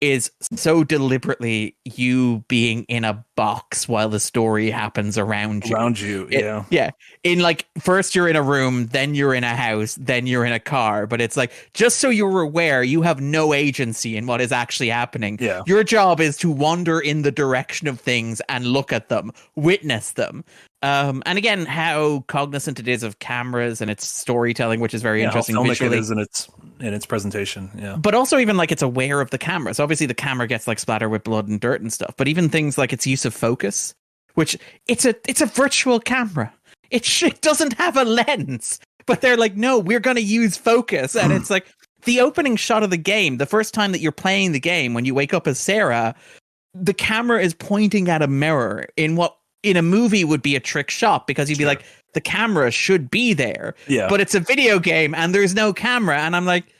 is 0.00 0.30
so 0.54 0.82
deliberately 0.82 1.76
you 1.84 2.42
being 2.48 2.84
in 2.84 3.04
a 3.04 3.22
box 3.36 3.86
while 3.86 4.08
the 4.08 4.18
story 4.18 4.70
happens 4.70 5.18
around 5.18 5.66
you. 5.66 5.76
around 5.76 6.00
you. 6.00 6.26
It- 6.30 6.40
yeah. 6.42 6.64
Yeah. 6.70 6.90
In 7.22 7.40
like 7.40 7.66
first 7.78 8.14
you're 8.14 8.26
in 8.26 8.34
a 8.34 8.40
room, 8.42 8.86
then 8.86 9.14
you're 9.14 9.34
in 9.34 9.44
a 9.44 9.54
house, 9.54 9.98
then 10.00 10.26
you're 10.26 10.46
in 10.46 10.54
a 10.54 10.58
car, 10.58 11.06
but 11.06 11.20
it's 11.20 11.36
like 11.36 11.52
just 11.74 11.98
so 11.98 12.08
you're 12.08 12.40
aware 12.40 12.82
you 12.82 13.02
have 13.02 13.20
no 13.20 13.52
agency 13.52 14.16
in 14.16 14.26
what 14.26 14.40
is 14.40 14.52
actually 14.52 14.88
happening. 14.88 15.36
Yeah. 15.38 15.60
Your 15.66 15.84
job 15.84 16.18
is 16.18 16.38
to 16.38 16.50
wander 16.50 16.98
in 16.98 17.20
the 17.20 17.30
direction 17.30 17.86
of 17.86 18.00
things 18.00 18.40
and 18.48 18.64
look 18.68 18.94
at 18.94 19.10
them, 19.10 19.32
witness 19.54 20.12
them. 20.12 20.44
Um, 20.82 21.22
and 21.26 21.36
again, 21.36 21.66
how 21.66 22.24
cognizant 22.28 22.80
it 22.80 22.88
is 22.88 23.02
of 23.02 23.18
cameras 23.18 23.82
and 23.82 23.90
its 23.90 24.06
storytelling, 24.06 24.80
which 24.80 24.94
is 24.94 25.02
very 25.02 25.20
Yeah, 25.20 25.26
how 25.26 25.32
interesting 25.32 25.56
filmic 25.56 25.68
visually. 25.68 25.96
it 25.98 26.00
is 26.00 26.10
in 26.10 26.18
its 26.18 26.48
in 26.80 26.94
its 26.94 27.04
presentation. 27.04 27.70
Yeah. 27.76 27.96
But 27.96 28.14
also 28.14 28.38
even 28.38 28.56
like 28.56 28.72
it's 28.72 28.80
aware 28.82 29.20
of 29.20 29.28
the 29.30 29.36
camera. 29.38 29.74
So 29.74 29.82
obviously 29.82 30.06
the 30.06 30.14
camera 30.14 30.46
gets 30.46 30.66
like 30.66 30.78
splatter 30.78 31.08
with 31.10 31.22
blood 31.24 31.48
and 31.48 31.60
dirt 31.60 31.82
and 31.82 31.92
stuff. 31.92 32.14
But 32.16 32.28
even 32.28 32.48
things 32.48 32.78
like 32.78 32.92
its 32.94 33.06
use 33.06 33.26
of 33.26 33.34
focus, 33.34 33.92
which 34.34 34.56
it's 34.86 35.04
a 35.04 35.14
it's 35.28 35.42
a 35.42 35.46
virtual 35.46 36.00
camera. 36.00 36.52
It, 36.90 37.04
sh- 37.04 37.24
it 37.24 37.42
doesn't 37.42 37.74
have 37.74 37.96
a 37.98 38.04
lens. 38.04 38.80
But 39.06 39.20
they're 39.20 39.36
like, 39.36 39.56
no, 39.56 39.78
we're 39.78 40.00
gonna 40.00 40.20
use 40.20 40.56
focus. 40.56 41.14
And 41.14 41.32
it's 41.32 41.50
like 41.56 41.66
the 42.04 42.20
opening 42.20 42.56
shot 42.56 42.82
of 42.82 42.88
the 42.88 42.96
game, 42.96 43.36
the 43.36 43.44
first 43.44 43.74
time 43.74 43.92
that 43.92 44.00
you're 44.00 44.12
playing 44.12 44.52
the 44.52 44.60
game, 44.60 44.94
when 44.94 45.04
you 45.04 45.14
wake 45.14 45.34
up 45.34 45.46
as 45.46 45.58
Sarah, 45.58 46.14
the 46.72 46.94
camera 46.94 47.42
is 47.42 47.52
pointing 47.52 48.08
at 48.08 48.22
a 48.22 48.28
mirror 48.28 48.86
in 48.96 49.16
what 49.16 49.36
in 49.62 49.76
a 49.76 49.82
movie 49.82 50.24
would 50.24 50.42
be 50.42 50.56
a 50.56 50.60
trick 50.60 50.90
shot 50.90 51.26
because 51.26 51.48
you'd 51.50 51.58
be 51.58 51.64
Sure. 51.64 51.70
like, 51.70 51.84
the 52.12 52.20
camera 52.20 52.70
should 52.70 53.10
be 53.10 53.34
there 53.34 53.74
Yeah. 53.86 54.08
but 54.08 54.20
it's 54.20 54.34
a 54.34 54.40
video 54.40 54.78
game 54.80 55.14
and 55.14 55.32
there's 55.34 55.54
no 55.54 55.72
camera 55.72 56.18
and 56.18 56.34
i'm 56.34 56.44
like 56.44 56.64
"I- 56.64 56.70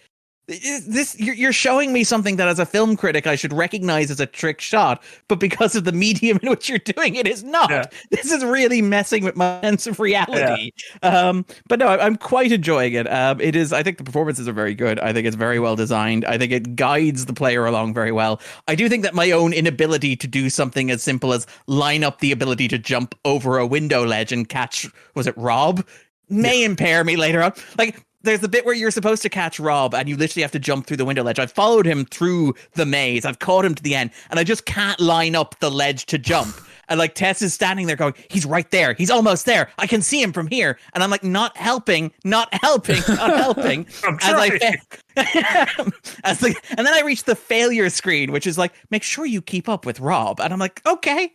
this 0.87 1.19
you're, 1.19 1.35
you're 1.35 1.53
showing 1.53 1.93
me 1.93 2.05
something 2.05 2.37
that 2.37 2.49
as 2.49 2.59
a 2.59 2.67
film 2.67 2.97
critic 2.97 3.27
i 3.27 3.37
should 3.37 3.53
recognize 3.53 4.11
as 4.11 4.21
a 4.21 4.27
trick 4.27 4.61
shot 4.61 5.03
but 5.29 5.39
because 5.39 5.77
of 5.77 5.85
the 5.85 5.93
medium 5.93 6.39
in 6.43 6.51
which 6.51 6.69
you're 6.69 6.79
doing 6.79 7.15
it 7.17 7.27
is 7.27 7.45
not. 7.45 7.71
Yeah. 7.71 7.85
this 8.11 8.31
is 8.31 8.45
really 8.45 8.83
messing 8.83 9.25
with 9.25 9.37
my 9.37 9.61
sense 9.61 9.87
of 9.87 10.01
reality. 10.01 10.73
Um 11.03 11.45
but 11.69 11.79
no 11.79 11.89
i'm 11.89 12.17
quite 12.17 12.53
enjoying 12.53 12.95
it. 12.95 13.11
Um 13.11 13.41
it 13.41 13.55
is 13.55 13.73
i 13.73 13.83
think 13.83 13.99
the 13.99 14.05
performances 14.05 14.49
are 14.49 14.53
very 14.53 14.75
good. 14.75 14.99
I 15.01 15.13
think 15.13 15.27
it's 15.27 15.37
very 15.37 15.61
well 15.61 15.77
designed. 15.77 16.25
I 16.25 16.39
think 16.39 16.53
it 16.53 16.77
guides 16.77 17.27
the 17.27 17.35
player 17.35 17.67
along 17.67 17.95
very 17.95 18.13
well. 18.13 18.41
I 18.69 18.75
do 18.75 18.89
think 18.89 19.03
that 19.05 19.15
my 19.15 19.31
own 19.31 19.53
inability 19.53 20.17
to 20.17 20.27
do 20.27 20.51
something 20.51 20.91
as 20.91 21.03
simple 21.03 21.33
as 21.33 21.47
line 21.67 22.05
up 22.05 22.21
the 22.21 22.33
ability 22.33 22.69
to 22.69 22.79
jump 22.79 23.15
over 23.25 23.59
a 23.59 23.67
window 23.67 24.05
ledge 24.05 24.33
and 24.33 24.49
catch 24.49 24.87
was 25.15 25.27
it 25.27 25.37
rob? 25.37 25.87
May 26.29 26.63
impair 26.65 27.03
me 27.03 27.17
later 27.17 27.43
on. 27.43 27.53
Like 27.77 28.05
there's 28.23 28.41
the 28.41 28.49
bit 28.49 28.65
where 28.67 28.75
you're 28.75 28.91
supposed 28.91 29.23
to 29.23 29.29
catch 29.29 29.59
Rob 29.59 29.95
and 29.95 30.09
you 30.09 30.17
literally 30.17 30.43
have 30.43 30.53
to 30.53 30.59
jump 30.59 30.87
through 30.87 30.99
the 30.99 31.05
window 31.05 31.23
ledge. 31.23 31.39
I've 31.39 31.53
followed 31.53 31.87
him 31.87 32.05
through 32.07 32.55
the 32.75 32.87
maze. 32.87 33.25
I've 33.25 33.39
caught 33.39 33.65
him 33.65 33.75
to 33.75 33.83
the 33.83 33.95
end 33.95 34.11
and 34.31 34.39
I 34.39 34.45
just 34.45 34.67
can't 34.67 34.99
line 35.01 35.35
up 35.35 35.59
the 35.61 35.71
ledge 35.71 36.07
to 36.07 36.19
jump. 36.19 36.55
And 36.91 36.99
like 36.99 37.15
Tess 37.15 37.41
is 37.41 37.55
standing 37.55 37.87
there 37.87 37.95
going, 37.95 38.15
he's 38.31 38.45
right 38.45 38.69
there. 38.73 38.95
He's 38.95 39.11
almost 39.13 39.47
there. 39.47 39.71
I 39.79 39.87
can 39.87 40.03
see 40.03 40.21
him 40.21 40.33
from 40.33 40.49
here. 40.49 40.77
And 40.93 41.05
I'm 41.05 41.11
like, 41.13 41.23
not 41.23 41.57
helping, 41.57 42.11
not 42.25 42.53
helping, 42.53 43.01
not 43.07 43.37
helping. 43.37 43.87
I'm 44.05 44.19
as 44.21 44.35
I 44.35 44.59
fa- 44.59 45.93
as 46.25 46.41
the, 46.41 46.53
and 46.77 46.85
then 46.85 46.93
I 46.93 47.03
reach 47.03 47.23
the 47.23 47.37
failure 47.37 47.89
screen, 47.91 48.33
which 48.33 48.45
is 48.45 48.59
like, 48.59 48.73
make 48.91 49.05
sure 49.05 49.25
you 49.25 49.41
keep 49.41 49.69
up 49.69 49.87
with 49.87 50.01
Rob. 50.01 50.41
And 50.41 50.53
I'm 50.53 50.59
like, 50.59 50.83
okay. 50.85 51.31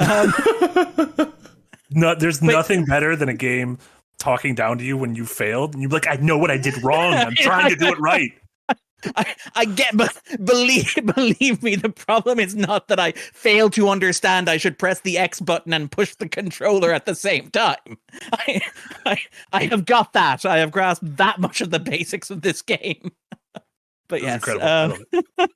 Um, 0.00 0.34
No, 1.90 2.14
there's 2.14 2.42
Wait. 2.42 2.52
nothing 2.52 2.84
better 2.84 3.14
than 3.16 3.28
a 3.28 3.34
game 3.34 3.78
talking 4.18 4.54
down 4.54 4.78
to 4.78 4.84
you 4.84 4.96
when 4.96 5.14
you 5.14 5.26
failed, 5.26 5.74
and 5.74 5.82
you're 5.82 5.90
like, 5.90 6.06
"I 6.08 6.16
know 6.16 6.38
what 6.38 6.50
I 6.50 6.58
did 6.58 6.82
wrong. 6.82 7.14
I'm 7.14 7.34
trying 7.36 7.70
to 7.70 7.76
do 7.76 7.86
it 7.88 7.98
right." 7.98 8.30
I, 9.14 9.34
I 9.54 9.64
get, 9.66 9.96
but 9.96 10.18
believe 10.42 10.92
believe 11.14 11.62
me, 11.62 11.76
the 11.76 11.90
problem 11.90 12.40
is 12.40 12.56
not 12.56 12.88
that 12.88 12.98
I 12.98 13.12
fail 13.12 13.68
to 13.70 13.88
understand. 13.88 14.48
I 14.48 14.56
should 14.56 14.78
press 14.78 15.00
the 15.00 15.18
X 15.18 15.38
button 15.40 15.72
and 15.74 15.90
push 15.92 16.14
the 16.16 16.28
controller 16.28 16.92
at 16.92 17.04
the 17.06 17.14
same 17.14 17.50
time. 17.50 17.98
I, 18.32 18.62
I, 19.04 19.20
I 19.52 19.64
have 19.66 19.84
got 19.84 20.12
that. 20.14 20.44
I 20.46 20.58
have 20.58 20.72
grasped 20.72 21.16
that 21.18 21.38
much 21.38 21.60
of 21.60 21.70
the 21.70 21.78
basics 21.78 22.30
of 22.30 22.40
this 22.40 22.62
game. 22.62 23.12
but 24.08 24.22
That's 24.22 24.46
yes. 24.46 24.96
Um, 25.38 25.48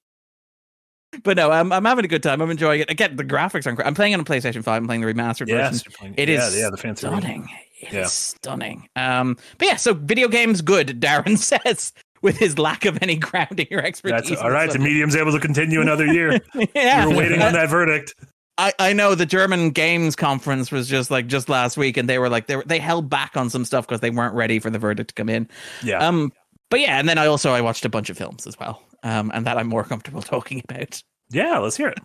but 1.24 1.36
no, 1.36 1.50
I'm 1.50 1.72
I'm 1.72 1.84
having 1.86 2.04
a 2.04 2.08
good 2.08 2.22
time. 2.22 2.40
I'm 2.40 2.50
enjoying 2.50 2.82
it. 2.82 2.90
Again, 2.90 3.16
the 3.16 3.24
graphics 3.24 3.66
are. 3.66 3.70
Incredible. 3.70 3.86
I'm 3.88 3.94
playing 3.94 4.14
on 4.14 4.20
a 4.20 4.24
PlayStation 4.24 4.62
Five. 4.62 4.82
I'm 4.82 4.86
playing 4.86 5.00
the 5.00 5.12
remastered 5.12 5.48
version. 5.48 5.56
Yes, 5.56 5.84
you're 5.84 5.92
playing- 5.92 6.14
It 6.18 6.28
yeah, 6.28 6.46
is 6.46 6.56
yeah, 6.56 6.68
the 6.70 6.76
fancy 6.76 7.06
version. 7.06 7.20
stunning. 7.22 7.48
It's 7.80 7.92
Yeah. 7.92 8.04
stunning. 8.06 8.88
Um, 8.96 9.36
but 9.58 9.68
yeah, 9.68 9.76
so 9.76 9.94
video 9.94 10.28
games 10.28 10.62
good. 10.62 10.88
Darren 11.00 11.36
says 11.38 11.92
with 12.22 12.36
his 12.36 12.58
lack 12.58 12.84
of 12.84 12.98
any 13.02 13.16
grounding 13.16 13.66
or 13.70 13.78
expertise. 13.82 14.28
That's 14.30 14.42
all 14.42 14.50
right. 14.50 14.70
The 14.70 14.78
medium's 14.78 15.16
able 15.16 15.32
to 15.32 15.40
continue 15.40 15.80
another 15.80 16.06
year. 16.06 16.38
yeah, 16.74 17.06
We're 17.06 17.16
waiting 17.16 17.40
on 17.42 17.52
that 17.54 17.70
verdict. 17.70 18.14
I, 18.58 18.72
I 18.78 18.92
know 18.92 19.14
the 19.14 19.24
German 19.24 19.70
games 19.70 20.14
conference 20.16 20.70
was 20.70 20.86
just 20.86 21.10
like 21.10 21.26
just 21.28 21.48
last 21.48 21.78
week, 21.78 21.96
and 21.96 22.06
they 22.10 22.18
were 22.18 22.28
like 22.28 22.46
they 22.46 22.56
were, 22.56 22.64
they 22.66 22.78
held 22.78 23.08
back 23.08 23.34
on 23.36 23.48
some 23.48 23.64
stuff 23.64 23.86
because 23.86 24.00
they 24.00 24.10
weren't 24.10 24.34
ready 24.34 24.58
for 24.58 24.68
the 24.68 24.78
verdict 24.78 25.08
to 25.08 25.14
come 25.14 25.30
in. 25.30 25.48
Yeah. 25.82 26.06
Um, 26.06 26.30
but 26.68 26.80
yeah, 26.80 26.98
and 26.98 27.08
then 27.08 27.16
I 27.16 27.24
also 27.26 27.52
I 27.52 27.62
watched 27.62 27.86
a 27.86 27.88
bunch 27.88 28.10
of 28.10 28.18
films 28.18 28.46
as 28.46 28.58
well, 28.58 28.82
um, 29.02 29.30
and 29.32 29.46
that 29.46 29.56
I'm 29.56 29.66
more 29.68 29.82
comfortable 29.84 30.20
talking 30.22 30.60
about. 30.68 31.02
yeah. 31.30 31.56
Let's 31.58 31.78
hear 31.78 31.88
it. 31.88 31.98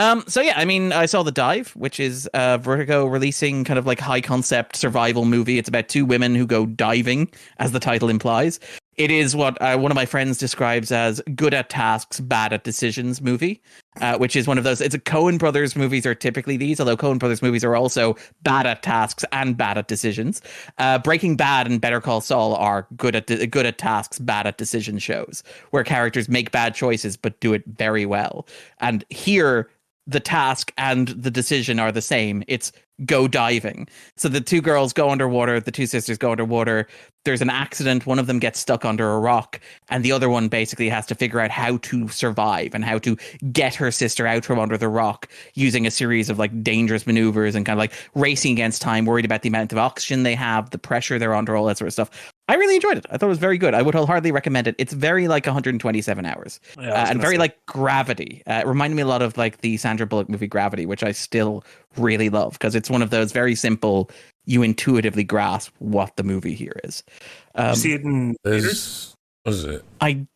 Um, 0.00 0.24
so 0.26 0.40
yeah, 0.40 0.54
I 0.56 0.64
mean, 0.64 0.92
I 0.92 1.04
saw 1.04 1.22
The 1.22 1.30
Dive, 1.30 1.72
which 1.76 2.00
is 2.00 2.26
uh, 2.28 2.56
Vertigo 2.56 3.04
releasing 3.04 3.64
kind 3.64 3.78
of 3.78 3.84
like 3.84 4.00
high 4.00 4.22
concept 4.22 4.76
survival 4.76 5.26
movie. 5.26 5.58
It's 5.58 5.68
about 5.68 5.90
two 5.90 6.06
women 6.06 6.34
who 6.34 6.46
go 6.46 6.64
diving, 6.64 7.30
as 7.58 7.72
the 7.72 7.80
title 7.80 8.08
implies. 8.08 8.58
It 8.96 9.10
is 9.10 9.36
what 9.36 9.60
uh, 9.60 9.76
one 9.76 9.92
of 9.92 9.96
my 9.96 10.06
friends 10.06 10.38
describes 10.38 10.90
as 10.90 11.20
good 11.34 11.52
at 11.52 11.68
tasks, 11.68 12.18
bad 12.18 12.54
at 12.54 12.64
decisions 12.64 13.20
movie, 13.20 13.62
uh, 14.00 14.16
which 14.16 14.36
is 14.36 14.46
one 14.46 14.56
of 14.56 14.64
those. 14.64 14.80
It's 14.80 14.94
a 14.94 14.98
Coen 14.98 15.38
Brothers 15.38 15.76
movies 15.76 16.06
are 16.06 16.14
typically 16.14 16.56
these, 16.56 16.80
although 16.80 16.96
Coen 16.96 17.18
Brothers 17.18 17.42
movies 17.42 17.62
are 17.62 17.76
also 17.76 18.16
bad 18.42 18.66
at 18.66 18.82
tasks 18.82 19.22
and 19.32 19.54
bad 19.54 19.76
at 19.76 19.88
decisions. 19.88 20.40
Uh, 20.78 20.98
Breaking 20.98 21.36
Bad 21.36 21.66
and 21.66 21.78
Better 21.78 22.00
Call 22.00 22.22
Saul 22.22 22.54
are 22.56 22.86
good 22.96 23.16
at 23.16 23.26
good 23.50 23.66
at 23.66 23.76
tasks, 23.76 24.18
bad 24.18 24.46
at 24.46 24.56
decision 24.56 24.98
shows, 24.98 25.42
where 25.72 25.84
characters 25.84 26.30
make 26.30 26.52
bad 26.52 26.74
choices 26.74 27.18
but 27.18 27.38
do 27.40 27.52
it 27.52 27.64
very 27.66 28.06
well. 28.06 28.46
And 28.80 29.04
here 29.10 29.68
the 30.10 30.20
task 30.20 30.72
and 30.76 31.08
the 31.08 31.30
decision 31.30 31.78
are 31.78 31.92
the 31.92 32.02
same. 32.02 32.42
It's 32.48 32.72
go 33.06 33.28
diving. 33.28 33.88
So 34.16 34.28
the 34.28 34.40
two 34.40 34.60
girls 34.60 34.92
go 34.92 35.08
underwater, 35.08 35.58
the 35.60 35.70
two 35.70 35.86
sisters 35.86 36.18
go 36.18 36.32
underwater. 36.32 36.86
There's 37.24 37.40
an 37.40 37.48
accident, 37.48 38.06
one 38.06 38.18
of 38.18 38.26
them 38.26 38.38
gets 38.38 38.58
stuck 38.58 38.84
under 38.84 39.12
a 39.12 39.18
rock, 39.18 39.60
and 39.88 40.04
the 40.04 40.12
other 40.12 40.28
one 40.28 40.48
basically 40.48 40.88
has 40.88 41.06
to 41.06 41.14
figure 41.14 41.40
out 41.40 41.50
how 41.50 41.78
to 41.78 42.08
survive 42.08 42.74
and 42.74 42.84
how 42.84 42.98
to 42.98 43.16
get 43.52 43.74
her 43.74 43.90
sister 43.90 44.26
out 44.26 44.44
from 44.44 44.58
under 44.58 44.76
the 44.76 44.88
rock 44.88 45.28
using 45.54 45.86
a 45.86 45.90
series 45.90 46.28
of 46.28 46.38
like 46.38 46.62
dangerous 46.62 47.06
maneuvers 47.06 47.54
and 47.54 47.64
kind 47.64 47.78
of 47.78 47.78
like 47.78 47.92
racing 48.14 48.52
against 48.52 48.82
time, 48.82 49.06
worried 49.06 49.24
about 49.24 49.42
the 49.42 49.48
amount 49.48 49.72
of 49.72 49.78
oxygen 49.78 50.22
they 50.22 50.34
have, 50.34 50.70
the 50.70 50.78
pressure 50.78 51.18
they're 51.18 51.34
under, 51.34 51.56
all 51.56 51.66
that 51.66 51.78
sort 51.78 51.88
of 51.88 51.92
stuff. 51.92 52.34
I 52.50 52.54
really 52.54 52.74
enjoyed 52.74 52.98
it. 52.98 53.06
I 53.10 53.16
thought 53.16 53.26
it 53.26 53.28
was 53.28 53.38
very 53.38 53.58
good. 53.58 53.74
I 53.74 53.82
would 53.82 53.94
wholeheartedly 53.94 54.32
recommend 54.32 54.66
it. 54.66 54.74
It's 54.76 54.92
very 54.92 55.28
like 55.28 55.46
127 55.46 56.26
hours 56.26 56.58
Yeah, 56.76 56.90
uh, 56.90 57.06
and 57.08 57.20
very 57.20 57.34
say. 57.36 57.38
like 57.38 57.64
Gravity. 57.66 58.42
Uh, 58.46 58.54
it 58.54 58.66
reminded 58.66 58.96
me 58.96 59.02
a 59.02 59.06
lot 59.06 59.22
of 59.22 59.36
like 59.38 59.58
the 59.60 59.76
Sandra 59.76 60.04
Bullock 60.04 60.28
movie 60.28 60.48
Gravity, 60.48 60.84
which 60.84 61.04
I 61.04 61.12
still 61.12 61.62
really 61.96 62.28
love 62.28 62.54
because 62.54 62.74
it's 62.74 62.90
one 62.90 63.02
of 63.02 63.10
those 63.10 63.30
very 63.30 63.54
simple. 63.54 64.10
You 64.46 64.62
intuitively 64.64 65.22
grasp 65.22 65.72
what 65.78 66.16
the 66.16 66.24
movie 66.24 66.54
here 66.54 66.74
is. 66.82 67.04
Did 67.54 67.62
Um, 67.62 67.68
you 67.70 67.76
see 67.76 67.92
it 67.92 68.00
in 68.02 68.34
theaters? 68.42 68.62
There's, 68.64 69.14
what 69.44 69.52
is 69.54 69.64
it? 69.64 69.84
I 70.00 70.26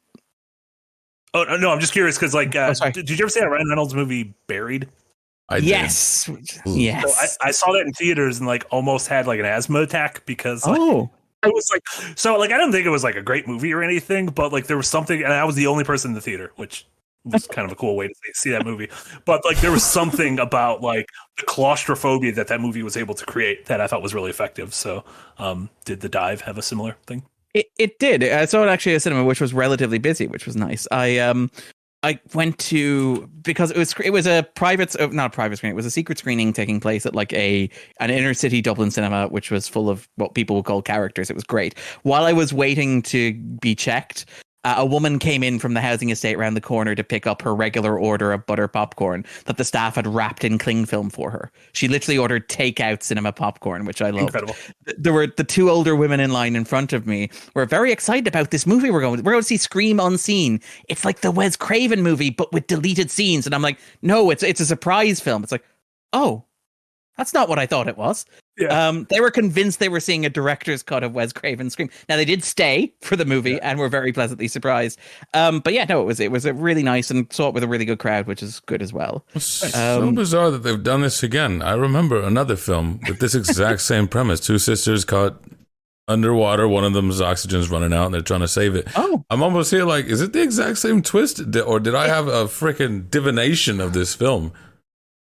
Oh 1.34 1.42
no, 1.42 1.56
no, 1.56 1.70
I'm 1.70 1.80
just 1.80 1.92
curious 1.92 2.16
because 2.16 2.32
like, 2.32 2.54
uh, 2.54 2.72
Oh, 2.80 2.90
did, 2.90 3.06
did 3.06 3.18
you 3.18 3.24
ever 3.24 3.28
see 3.30 3.40
that 3.40 3.46
Ryan 3.50 3.68
Reynolds 3.68 3.92
movie 3.92 4.34
Buried? 4.46 4.88
I 5.48 5.56
yes, 5.56 6.28
Ooh. 6.28 6.38
yes. 6.64 7.12
So 7.36 7.44
I, 7.44 7.48
I 7.48 7.50
saw 7.50 7.72
that 7.72 7.80
in 7.80 7.92
theaters 7.92 8.38
and 8.38 8.46
like 8.46 8.64
almost 8.70 9.08
had 9.08 9.26
like 9.26 9.40
an 9.40 9.46
asthma 9.46 9.80
attack 9.80 10.24
because 10.26 10.64
like, 10.64 10.78
oh, 10.78 11.10
I 11.48 11.48
was 11.48 11.70
like, 11.72 12.16
so 12.16 12.38
like 12.38 12.50
I 12.50 12.58
don't 12.58 12.72
think 12.72 12.86
it 12.86 12.90
was 12.90 13.04
like 13.04 13.16
a 13.16 13.22
great 13.22 13.46
movie 13.46 13.72
or 13.72 13.82
anything, 13.82 14.26
but 14.26 14.52
like 14.52 14.66
there 14.66 14.76
was 14.76 14.88
something, 14.88 15.22
and 15.22 15.32
I 15.32 15.44
was 15.44 15.56
the 15.56 15.66
only 15.66 15.84
person 15.84 16.10
in 16.10 16.14
the 16.14 16.20
theater, 16.20 16.52
which 16.56 16.86
was 17.24 17.46
kind 17.46 17.64
of 17.64 17.72
a 17.72 17.74
cool 17.74 17.96
way 17.96 18.08
to 18.08 18.14
see, 18.14 18.32
see 18.34 18.50
that 18.50 18.64
movie. 18.64 18.88
But 19.24 19.44
like 19.44 19.60
there 19.60 19.72
was 19.72 19.82
something 19.82 20.38
about 20.38 20.82
like 20.82 21.08
the 21.38 21.44
claustrophobia 21.44 22.32
that 22.32 22.48
that 22.48 22.60
movie 22.60 22.82
was 22.82 22.96
able 22.96 23.14
to 23.14 23.24
create 23.24 23.66
that 23.66 23.80
I 23.80 23.86
thought 23.86 24.02
was 24.02 24.14
really 24.14 24.30
effective. 24.30 24.74
So, 24.74 25.04
um, 25.38 25.70
did 25.84 26.00
the 26.00 26.08
dive 26.08 26.42
have 26.42 26.58
a 26.58 26.62
similar 26.62 26.96
thing? 27.06 27.24
It 27.54 27.66
it 27.78 27.98
did. 27.98 28.24
I 28.24 28.44
saw 28.46 28.64
it 28.64 28.68
actually 28.68 28.92
at 28.92 28.96
a 28.96 29.00
cinema, 29.00 29.24
which 29.24 29.40
was 29.40 29.54
relatively 29.54 29.98
busy, 29.98 30.26
which 30.26 30.44
was 30.44 30.56
nice. 30.56 30.86
I 30.90 31.18
um 31.18 31.50
I 32.04 32.20
went 32.34 32.58
to 32.58 33.26
because 33.40 33.70
it 33.70 33.78
was 33.78 33.94
it 34.04 34.10
was 34.10 34.26
a 34.26 34.46
private 34.54 34.94
not 35.12 35.26
a 35.26 35.30
private 35.30 35.56
screening. 35.56 35.72
It 35.72 35.76
was 35.76 35.86
a 35.86 35.90
secret 35.90 36.18
screening 36.18 36.52
taking 36.52 36.78
place 36.78 37.06
at 37.06 37.14
like 37.14 37.32
a 37.32 37.70
an 37.98 38.10
inner 38.10 38.34
city 38.34 38.60
Dublin 38.60 38.90
cinema, 38.90 39.28
which 39.28 39.50
was 39.50 39.66
full 39.68 39.88
of 39.88 40.06
what 40.16 40.34
people 40.34 40.56
would 40.56 40.66
call 40.66 40.82
characters. 40.82 41.30
It 41.30 41.34
was 41.34 41.44
great. 41.44 41.78
While 42.02 42.24
I 42.24 42.34
was 42.34 42.52
waiting 42.52 43.00
to 43.02 43.32
be 43.32 43.74
checked. 43.74 44.26
Uh, 44.64 44.74
a 44.78 44.86
woman 44.86 45.18
came 45.18 45.42
in 45.42 45.58
from 45.58 45.74
the 45.74 45.80
housing 45.80 46.10
estate 46.10 46.36
around 46.36 46.54
the 46.54 46.60
corner 46.60 46.94
to 46.94 47.04
pick 47.04 47.26
up 47.26 47.42
her 47.42 47.54
regular 47.54 47.98
order 47.98 48.32
of 48.32 48.44
butter 48.46 48.66
popcorn 48.66 49.24
that 49.44 49.58
the 49.58 49.64
staff 49.64 49.94
had 49.94 50.06
wrapped 50.06 50.42
in 50.42 50.58
cling 50.58 50.86
film 50.86 51.10
for 51.10 51.30
her. 51.30 51.52
She 51.72 51.86
literally 51.86 52.18
ordered 52.18 52.48
takeout 52.48 53.02
cinema 53.02 53.32
popcorn, 53.32 53.84
which 53.84 54.00
I 54.00 54.10
love. 54.10 54.22
Incredible. 54.22 54.56
there 54.96 55.12
were 55.12 55.26
the 55.26 55.44
two 55.44 55.70
older 55.70 55.94
women 55.94 56.18
in 56.20 56.32
line 56.32 56.56
in 56.56 56.64
front 56.64 56.92
of 56.92 57.06
me 57.06 57.30
were 57.54 57.66
very 57.66 57.92
excited 57.92 58.26
about 58.26 58.50
this 58.50 58.66
movie 58.66 58.90
we're 58.90 59.00
going 59.00 59.22
we're 59.22 59.32
going 59.32 59.42
to 59.42 59.46
see 59.46 59.56
Scream 59.56 60.00
Unseen. 60.00 60.60
It's 60.88 61.04
like 61.04 61.20
the 61.20 61.30
Wes 61.30 61.56
Craven 61.56 62.02
movie 62.02 62.30
but 62.30 62.52
with 62.52 62.66
deleted 62.66 63.10
scenes 63.10 63.46
and 63.46 63.54
I'm 63.54 63.62
like, 63.62 63.78
"No, 64.02 64.30
it's 64.30 64.42
it's 64.42 64.60
a 64.60 64.66
surprise 64.66 65.20
film." 65.20 65.42
It's 65.42 65.52
like, 65.52 65.64
"Oh, 66.12 66.44
that's 67.16 67.34
not 67.34 67.48
what 67.48 67.58
I 67.58 67.66
thought 67.66 67.88
it 67.88 67.96
was." 67.96 68.24
Yeah. 68.56 68.88
Um 68.88 69.06
they 69.10 69.20
were 69.20 69.30
convinced 69.30 69.80
they 69.80 69.88
were 69.88 70.00
seeing 70.00 70.24
a 70.24 70.30
director's 70.30 70.82
cut 70.82 71.02
of 71.02 71.12
Wes 71.14 71.32
Craven's 71.32 71.72
Scream. 71.72 71.90
Now 72.08 72.16
they 72.16 72.24
did 72.24 72.44
stay 72.44 72.92
for 73.00 73.16
the 73.16 73.24
movie 73.24 73.60
and 73.60 73.78
were 73.78 73.88
very 73.88 74.12
pleasantly 74.12 74.46
surprised. 74.48 74.98
Um 75.32 75.60
but 75.60 75.72
yeah, 75.72 75.84
no, 75.88 76.00
it 76.02 76.04
was 76.04 76.20
it 76.20 76.30
was 76.30 76.44
a 76.46 76.54
really 76.54 76.82
nice 76.82 77.10
and 77.10 77.32
saw 77.32 77.48
it 77.48 77.54
with 77.54 77.64
a 77.64 77.68
really 77.68 77.84
good 77.84 77.98
crowd, 77.98 78.26
which 78.26 78.42
is 78.42 78.60
good 78.60 78.80
as 78.82 78.92
well. 78.92 79.24
It's 79.34 79.44
so 79.44 80.02
Um, 80.02 80.14
bizarre 80.14 80.50
that 80.50 80.62
they've 80.62 80.82
done 80.82 81.00
this 81.02 81.22
again. 81.22 81.62
I 81.62 81.72
remember 81.74 82.20
another 82.22 82.56
film 82.56 83.00
with 83.08 83.18
this 83.20 83.34
exact 83.34 83.80
same 83.92 84.06
premise. 84.08 84.40
Two 84.40 84.58
sisters 84.58 85.04
caught 85.04 85.40
underwater. 86.06 86.68
One 86.68 86.84
of 86.84 86.92
them's 86.92 87.20
oxygen's 87.20 87.70
running 87.70 87.92
out, 87.92 88.06
and 88.06 88.14
they're 88.14 88.20
trying 88.20 88.40
to 88.40 88.48
save 88.48 88.74
it. 88.74 88.86
Oh, 88.94 89.24
I'm 89.30 89.42
almost 89.42 89.70
here 89.70 89.84
like, 89.84 90.04
is 90.06 90.20
it 90.20 90.32
the 90.32 90.42
exact 90.42 90.78
same 90.78 91.02
twist, 91.02 91.40
or 91.66 91.80
did 91.80 91.94
I 91.94 92.08
have 92.08 92.28
a 92.28 92.44
freaking 92.44 93.10
divination 93.10 93.80
of 93.80 93.94
this 93.94 94.14
film? 94.14 94.52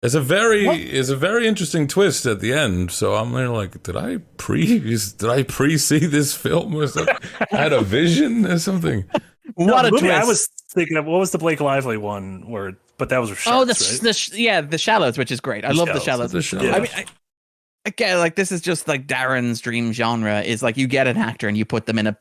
It's 0.02 0.14
a 0.14 0.20
very, 0.20 0.64
What? 0.66 0.78
it's 0.78 1.08
a 1.08 1.16
very 1.16 1.48
interesting 1.48 1.88
twist 1.88 2.24
at 2.24 2.40
the 2.40 2.52
end. 2.52 2.92
So 2.92 3.14
I'm 3.16 3.32
there 3.32 3.48
like, 3.48 3.82
did 3.82 3.96
I 3.96 4.18
pre, 4.36 4.78
did 5.18 5.24
I 5.28 5.42
pre 5.42 5.76
see 5.76 5.98
this 5.98 6.34
film 6.34 6.74
or 6.74 6.86
something? 6.86 7.16
I 7.52 7.56
had 7.56 7.72
a 7.72 7.80
vision 7.82 8.46
or 8.46 8.58
something. 8.58 9.04
What 9.54 9.82
the 9.82 9.88
a 9.88 9.90
movie 9.90 10.06
twist. 10.06 10.22
I 10.22 10.24
was 10.24 10.48
thinking 10.72 10.96
of 10.98 11.06
what 11.06 11.18
was 11.18 11.32
the 11.32 11.38
Blake 11.38 11.60
Lively 11.60 11.96
one 11.96 12.48
where, 12.48 12.76
but 12.96 13.08
that 13.08 13.18
was 13.18 13.30
with 13.30 13.42
oh, 13.46 13.64
the, 13.64 13.72
right? 13.72 14.00
the 14.02 14.12
sh- 14.12 14.32
yeah, 14.34 14.60
the 14.60 14.78
shallows, 14.78 15.18
which 15.18 15.32
is 15.32 15.40
great. 15.40 15.64
I 15.64 15.68
The 15.68 15.74
love 15.74 15.88
the 15.88 15.94
Shallows. 16.00 16.30
shallows. 16.30 16.32
The 16.32 16.42
show. 16.42 16.60
Yeah. 16.62 16.76
I 16.76 16.80
mean, 16.80 16.90
I, 16.94 17.04
again, 17.84 18.18
like 18.18 18.36
this 18.36 18.52
is 18.52 18.60
just 18.60 18.86
like 18.86 19.06
Darren's 19.08 19.60
dream 19.60 19.92
genre 19.92 20.42
is 20.42 20.62
like 20.62 20.76
you 20.76 20.86
get 20.86 21.08
an 21.08 21.16
actor 21.16 21.48
and 21.48 21.56
you 21.56 21.64
put 21.64 21.86
them 21.86 21.98
in 21.98 22.06
a 22.06 22.16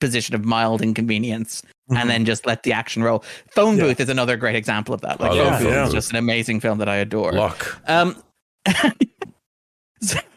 position 0.00 0.34
of 0.34 0.44
mild 0.44 0.82
inconvenience 0.82 1.62
and 1.96 2.08
then 2.10 2.24
just 2.24 2.46
let 2.46 2.62
the 2.62 2.72
action 2.72 3.02
roll. 3.02 3.24
Phone 3.50 3.76
Yeah. 3.76 3.84
Booth 3.84 4.00
is 4.00 4.08
another 4.08 4.36
great 4.36 4.56
example 4.56 4.94
of 4.94 5.00
that. 5.02 5.20
Like 5.20 5.32
I 5.32 5.36
Phone 5.36 5.46
love 5.46 5.60
Booth 5.60 5.72
Phone 5.72 5.86
is 5.86 5.92
just 5.92 6.10
an 6.10 6.16
amazing 6.16 6.60
film 6.60 6.78
that 6.78 6.88
I 6.88 6.96
adore. 6.96 7.32
Luck. 7.32 7.80
Um, 7.88 8.22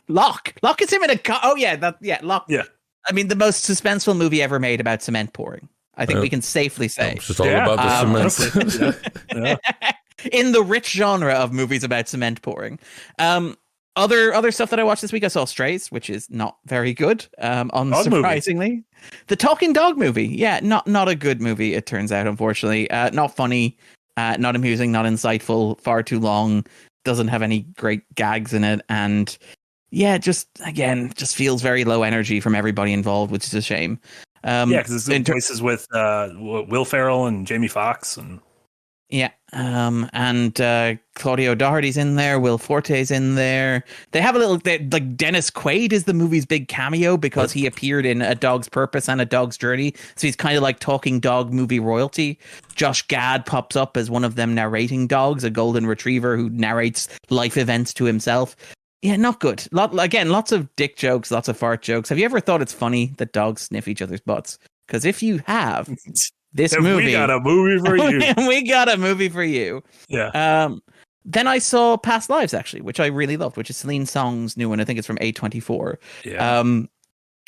Locke, 0.08 0.54
Locke 0.62 0.82
is 0.82 0.92
him 0.92 1.04
in 1.04 1.10
a 1.10 1.18
car. 1.18 1.40
Oh 1.44 1.56
yeah, 1.56 1.76
that 1.78 1.98
yeah, 2.02 2.20
Locke. 2.22 2.46
Yeah. 2.50 2.64
I 3.06 3.12
mean, 3.14 3.28
the 3.28 3.36
most 3.36 3.66
suspenseful 3.70 4.16
movie 4.16 4.42
ever 4.42 4.60
made 4.60 4.80
about 4.80 5.02
cement 5.02 5.34
pouring. 5.34 5.68
I 5.96 6.06
think 6.06 6.20
Uh, 6.20 6.22
we 6.22 6.30
can 6.30 6.42
safely 6.42 6.88
say. 6.88 7.14
It's 7.14 7.28
just 7.28 7.40
all 7.40 7.48
Yeah, 7.48 7.66
about 7.66 8.12
the 8.14 8.18
um, 8.18 8.30
cement. 8.30 9.00
Yeah. 9.34 9.92
in 10.32 10.52
the 10.52 10.64
rich 10.64 10.92
genre 10.92 11.34
of 11.34 11.52
movies 11.52 11.84
about 11.84 12.08
cement 12.08 12.42
pouring. 12.42 12.80
Um, 13.20 13.58
other 13.96 14.34
other 14.34 14.52
stuff 14.52 14.70
that 14.72 14.80
I 14.80 14.84
watched 14.84 15.02
this 15.02 15.12
week, 15.12 15.24
I 15.24 15.28
saw 15.28 15.46
Strays, 15.46 15.92
which 15.92 16.10
is 16.10 16.30
not 16.30 16.58
very 16.66 16.94
good. 16.94 17.26
Um, 17.40 17.70
unsurprisingly, 17.72 18.84
the 19.28 19.36
Talking 19.36 19.74
Dog 19.74 19.98
movie, 19.98 20.28
yeah, 20.28 20.60
not 20.64 20.88
not 20.88 21.08
a 21.10 21.16
good 21.16 21.42
movie. 21.42 21.74
It 21.74 21.86
turns 21.86 22.12
out, 22.12 22.28
unfortunately, 22.28 22.90
uh, 22.92 23.10
not 23.12 23.36
funny, 23.36 23.78
uh, 24.18 24.38
not 24.40 24.56
amusing, 24.56 24.92
not 24.92 25.06
insightful, 25.06 25.80
far 25.82 26.02
too 26.04 26.20
long, 26.20 26.66
doesn't 27.06 27.28
have 27.28 27.42
any 27.42 27.62
great 27.78 28.02
gags 28.16 28.54
in 28.54 28.64
it, 28.64 28.82
and 28.90 29.38
yeah, 29.92 30.18
just 30.18 30.48
again, 30.66 31.14
just 31.16 31.36
feels 31.36 31.62
very 31.62 31.84
low 31.84 32.02
energy 32.04 32.40
from 32.40 32.56
everybody 32.56 32.94
involved, 32.94 33.32
which 33.32 33.46
is 33.46 33.54
a 33.54 33.62
shame. 33.62 34.00
Um, 34.44 34.72
yeah, 34.72 34.80
because 34.80 35.08
in 35.08 35.22
it's 35.22 35.28
ter- 35.28 35.34
places 35.34 35.62
with 35.62 35.88
uh, 35.94 36.30
Will 36.36 36.84
Ferrell 36.84 37.28
and 37.28 37.46
Jamie 37.46 37.68
Foxx 37.68 38.18
and 38.18 38.40
Yeah, 39.10 39.30
um, 39.52 40.10
and 40.14 40.60
uh, 40.60 40.96
Claudio 41.16 41.54
Doherty's 41.54 41.98
in 41.98 42.16
there. 42.16 42.40
Will 42.40 42.58
Forte's 42.58 43.12
in 43.12 43.36
there. 43.36 43.84
They 44.12 44.22
have 44.22 44.36
a 44.36 44.40
little 44.40 44.58
they, 44.58 44.80
like 44.80 45.16
Dennis 45.16 45.52
Quaid 45.52 45.92
is 45.92 46.06
the 46.06 46.14
movie's 46.14 46.46
big 46.46 46.68
cameo 46.68 47.18
because 47.18 47.52
he 47.52 47.68
appeared 47.68 48.06
in 48.06 48.22
A 48.22 48.34
Dog's 48.34 48.68
Purpose 48.68 49.08
and 49.08 49.22
A 49.22 49.26
Dog's 49.26 49.58
Journey, 49.58 49.94
so 50.16 50.26
he's 50.26 50.36
kind 50.36 50.58
of 50.58 50.64
like 50.64 50.80
talking 50.80 51.20
dog 51.20 51.54
movie 51.54 51.80
royalty. 51.80 52.40
Josh 52.74 53.08
Gad 53.08 53.46
pops 53.46 53.76
up 53.76 53.98
as 53.98 54.10
one 54.10 54.24
of 54.24 54.36
them 54.36 54.56
narrating 54.56 55.06
dogs, 55.06 55.44
a 55.44 55.52
golden 55.52 55.86
retriever 55.86 56.36
who 56.36 56.50
narrates 56.50 57.08
life 57.30 57.58
events 57.58 57.94
to 57.96 58.06
himself. 58.06 58.56
Yeah, 59.04 59.18
not 59.18 59.42
good. 59.42 59.68
Lot 59.72 60.00
again, 60.00 60.30
lots 60.30 60.52
of 60.52 60.74
dick 60.76 60.96
jokes, 60.96 61.30
lots 61.30 61.50
of 61.50 61.58
fart 61.58 61.82
jokes. 61.82 62.10
Have 62.10 62.18
you 62.18 62.26
ever 62.26 62.40
thought 62.40 62.62
it's 62.62 62.74
funny 62.74 63.14
that 63.18 63.34
dogs 63.34 63.64
sniff 63.64 63.88
each 63.88 64.02
other's 64.02 64.22
butts? 64.22 64.58
Because 64.88 65.06
if 65.06 65.22
you 65.22 65.42
have, 65.46 65.90
this 66.54 66.72
Then 66.72 66.84
movie 66.84 67.06
we 67.06 67.12
got 67.12 67.30
a 67.30 67.40
movie 67.40 67.84
for 67.84 67.96
you. 67.98 68.22
we 68.48 68.68
got 68.68 68.90
a 68.90 68.98
movie 68.98 69.30
for 69.30 69.44
you. 69.44 69.84
yeah, 70.08 70.28
Um, 70.64 70.82
then 71.26 71.48
I 71.48 71.58
saw 71.58 71.98
Past 71.98 72.30
Lives 72.30 72.54
actually, 72.54 72.82
which 72.82 73.00
I 73.00 73.08
really 73.08 73.38
loved, 73.38 73.58
which 73.58 73.70
is 73.70 73.78
Celine 73.78 74.06
Song's 74.06 74.58
new 74.58 74.70
one. 74.70 74.80
I 74.80 74.86
think 74.86 75.00
it's 75.00 75.08
from 75.08 75.18
A24. 75.18 75.98
yeah. 76.26 76.60
Um, 76.60 76.90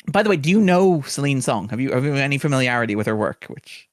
by 0.08 0.22
the 0.22 0.30
way, 0.30 0.36
do 0.36 0.48
you 0.50 0.60
know 0.60 1.02
Celine 1.02 1.42
Song? 1.42 1.68
Have 1.68 1.80
you 1.80 1.92
have 1.92 2.04
you 2.04 2.14
any 2.14 2.38
familiarity 2.38 2.94
with 2.94 3.06
her 3.06 3.16
work? 3.16 3.44
Which 3.48 3.88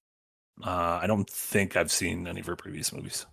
uh, 0.64 1.00
I 1.02 1.08
don't 1.08 1.30
think 1.30 1.76
I've 1.76 1.92
seen 1.92 2.28
any 2.28 2.40
of 2.40 2.46
her 2.46 2.56
previous 2.56 2.94
movies. 2.94 3.26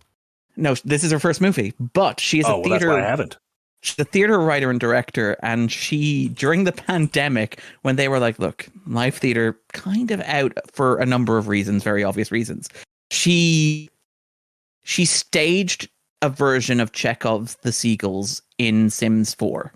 no, 0.57 0.73
this 0.83 1.03
is 1.03 1.11
her 1.11 1.19
first 1.19 1.41
movie, 1.41 1.73
but 1.93 2.19
she 2.19 2.39
is 2.39 2.45
oh, 2.47 2.55
a 2.55 2.59
well, 2.59 2.69
that's 2.69 2.83
theater 2.83 2.89
why 2.89 3.03
I 3.03 3.07
haven't. 3.07 3.37
She's 3.81 3.97
a 3.99 4.05
theater 4.05 4.39
writer 4.39 4.69
and 4.69 4.79
director 4.79 5.35
and 5.43 5.71
she 5.71 6.29
during 6.29 6.63
the 6.63 6.71
pandemic 6.71 7.59
when 7.81 7.95
they 7.95 8.07
were 8.07 8.19
like 8.19 8.37
look 8.39 8.67
live 8.87 9.15
theater 9.15 9.57
kind 9.73 10.11
of 10.11 10.21
out 10.21 10.53
for 10.71 10.97
a 10.97 11.05
number 11.05 11.37
of 11.37 11.47
reasons 11.47 11.83
very 11.83 12.03
obvious 12.03 12.31
reasons 12.31 12.69
she 13.09 13.89
she 14.83 15.05
staged 15.05 15.89
a 16.21 16.29
version 16.29 16.79
of 16.79 16.91
chekhov's 16.91 17.55
the 17.63 17.71
seagulls 17.71 18.41
in 18.57 18.89
sims 18.89 19.33
4 19.33 19.71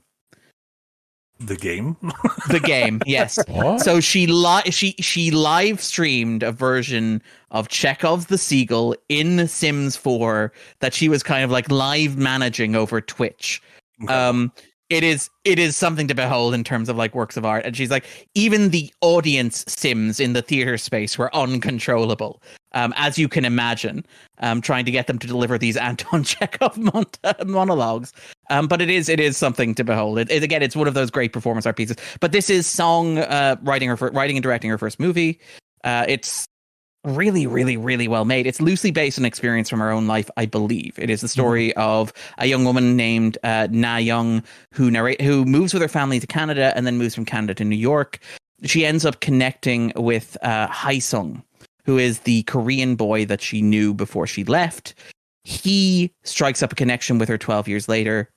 The 1.40 1.56
game. 1.58 1.98
the 2.50 2.60
game 2.62 3.02
yes 3.06 3.38
What? 3.48 3.82
so 3.82 4.00
she 4.00 4.28
li- 4.28 4.70
she 4.72 4.92
she 5.00 5.32
live 5.32 5.82
streamed 5.82 6.44
a 6.44 6.52
version 6.52 7.22
of 7.52 7.70
Chekhov's 7.70 8.26
the 8.26 8.38
Seagull 8.38 8.96
in 9.08 9.48
Sims 9.48 9.96
4 9.96 10.52
that 10.82 10.94
she 10.94 11.08
was 11.08 11.24
kind 11.24 11.42
of 11.44 11.52
like 11.52 11.72
live 11.72 12.18
managing 12.18 12.76
over 12.76 13.00
Twitch. 13.00 13.62
Okay. 14.04 14.14
Um, 14.14 14.52
it 14.90 15.04
is 15.04 15.30
it 15.46 15.58
is 15.58 15.76
something 15.76 16.08
to 16.08 16.14
behold 16.14 16.54
in 16.54 16.64
terms 16.64 16.90
of 16.90 16.96
like 16.96 17.16
works 17.16 17.38
of 17.38 17.46
art. 17.46 17.66
And 17.66 17.76
she's 17.76 17.90
like 17.90 18.06
even 18.36 18.70
the 18.70 18.94
audience 19.02 19.66
sims 19.68 20.20
in 20.20 20.34
the 20.34 20.42
theater 20.42 20.78
space 20.78 21.18
were 21.18 21.36
uncontrollable 21.36 22.42
um, 22.74 22.94
as 22.98 23.18
you 23.18 23.28
can 23.28 23.46
imagine 23.46 24.06
um, 24.40 24.62
trying 24.62 24.86
to 24.86 24.92
get 24.92 25.08
them 25.08 25.18
to 25.18 25.28
deliver 25.28 25.58
these 25.58 25.76
anton 25.88 26.24
chekhov 26.24 26.78
mon- 26.78 27.06
monologues. 27.46 28.14
Um, 28.52 28.68
but 28.68 28.82
it 28.82 28.92
is 28.92 29.10
it 29.10 29.20
is 29.20 29.38
something 29.38 29.74
to 29.76 29.84
behold. 29.84 30.20
It, 30.20 30.30
it, 30.30 30.44
again 30.44 30.62
it's 30.62 30.76
one 30.76 30.88
of 30.88 30.94
those 30.94 31.10
great 31.10 31.34
performance 31.34 31.66
art 31.66 31.78
pieces. 31.78 31.98
But 32.20 32.32
this 32.32 32.50
is 32.50 32.68
song 32.68 33.18
uh, 33.18 33.56
writing 33.64 33.90
her 33.90 33.96
writing 33.96 34.38
and 34.38 34.44
directing 34.44 34.70
her 34.70 34.78
first 34.78 35.00
movie. 35.00 35.40
Uh, 35.84 36.06
it's 36.08 36.48
really, 37.06 37.48
really, 37.48 37.78
really 37.78 38.08
well 38.08 38.26
made. 38.26 38.48
It's 38.48 38.60
loosely 38.60 38.92
based 38.92 39.20
on 39.20 39.26
experience 39.26 39.70
from 39.70 39.80
her 39.80 39.92
own 39.92 40.08
life, 40.08 40.30
I 40.38 40.46
believe. 40.46 40.98
It 40.98 41.10
is 41.10 41.22
the 41.22 41.28
story 41.28 41.70
mm-hmm. 41.70 41.80
of 41.80 42.14
a 42.38 42.48
young 42.48 42.66
woman 42.66 42.96
named 42.96 43.38
uh, 43.44 43.68
Na 43.72 43.98
Young 43.98 44.44
who 44.74 44.92
narrate 44.92 45.22
who 45.22 45.46
moves 45.46 45.74
with 45.74 45.82
her 45.82 45.88
family 45.88 46.20
to 46.20 46.28
Canada 46.28 46.74
and 46.76 46.86
then 46.86 46.98
moves 46.98 47.16
from 47.16 47.26
Canada 47.26 47.54
to 47.56 47.66
New 47.66 47.76
York. 47.76 48.20
She 48.64 48.86
ends 48.86 49.06
up 49.06 49.20
connecting 49.20 49.92
with 49.96 50.38
uh, 50.42 50.68
Hae 50.68 51.00
Sung, 51.00 51.44
who 51.86 51.98
is 51.98 52.20
the 52.20 52.44
Korean 52.44 52.96
boy 52.96 53.26
that 53.26 53.42
she 53.42 53.62
knew 53.62 53.94
before 53.94 54.28
she 54.28 54.44
left. 54.44 54.96
He 55.44 56.12
strikes 56.24 56.64
up 56.64 56.72
a 56.72 56.76
connection 56.76 57.20
with 57.20 57.30
her 57.30 57.38
12 57.38 57.68
years 57.68 57.88
later. 57.88 58.30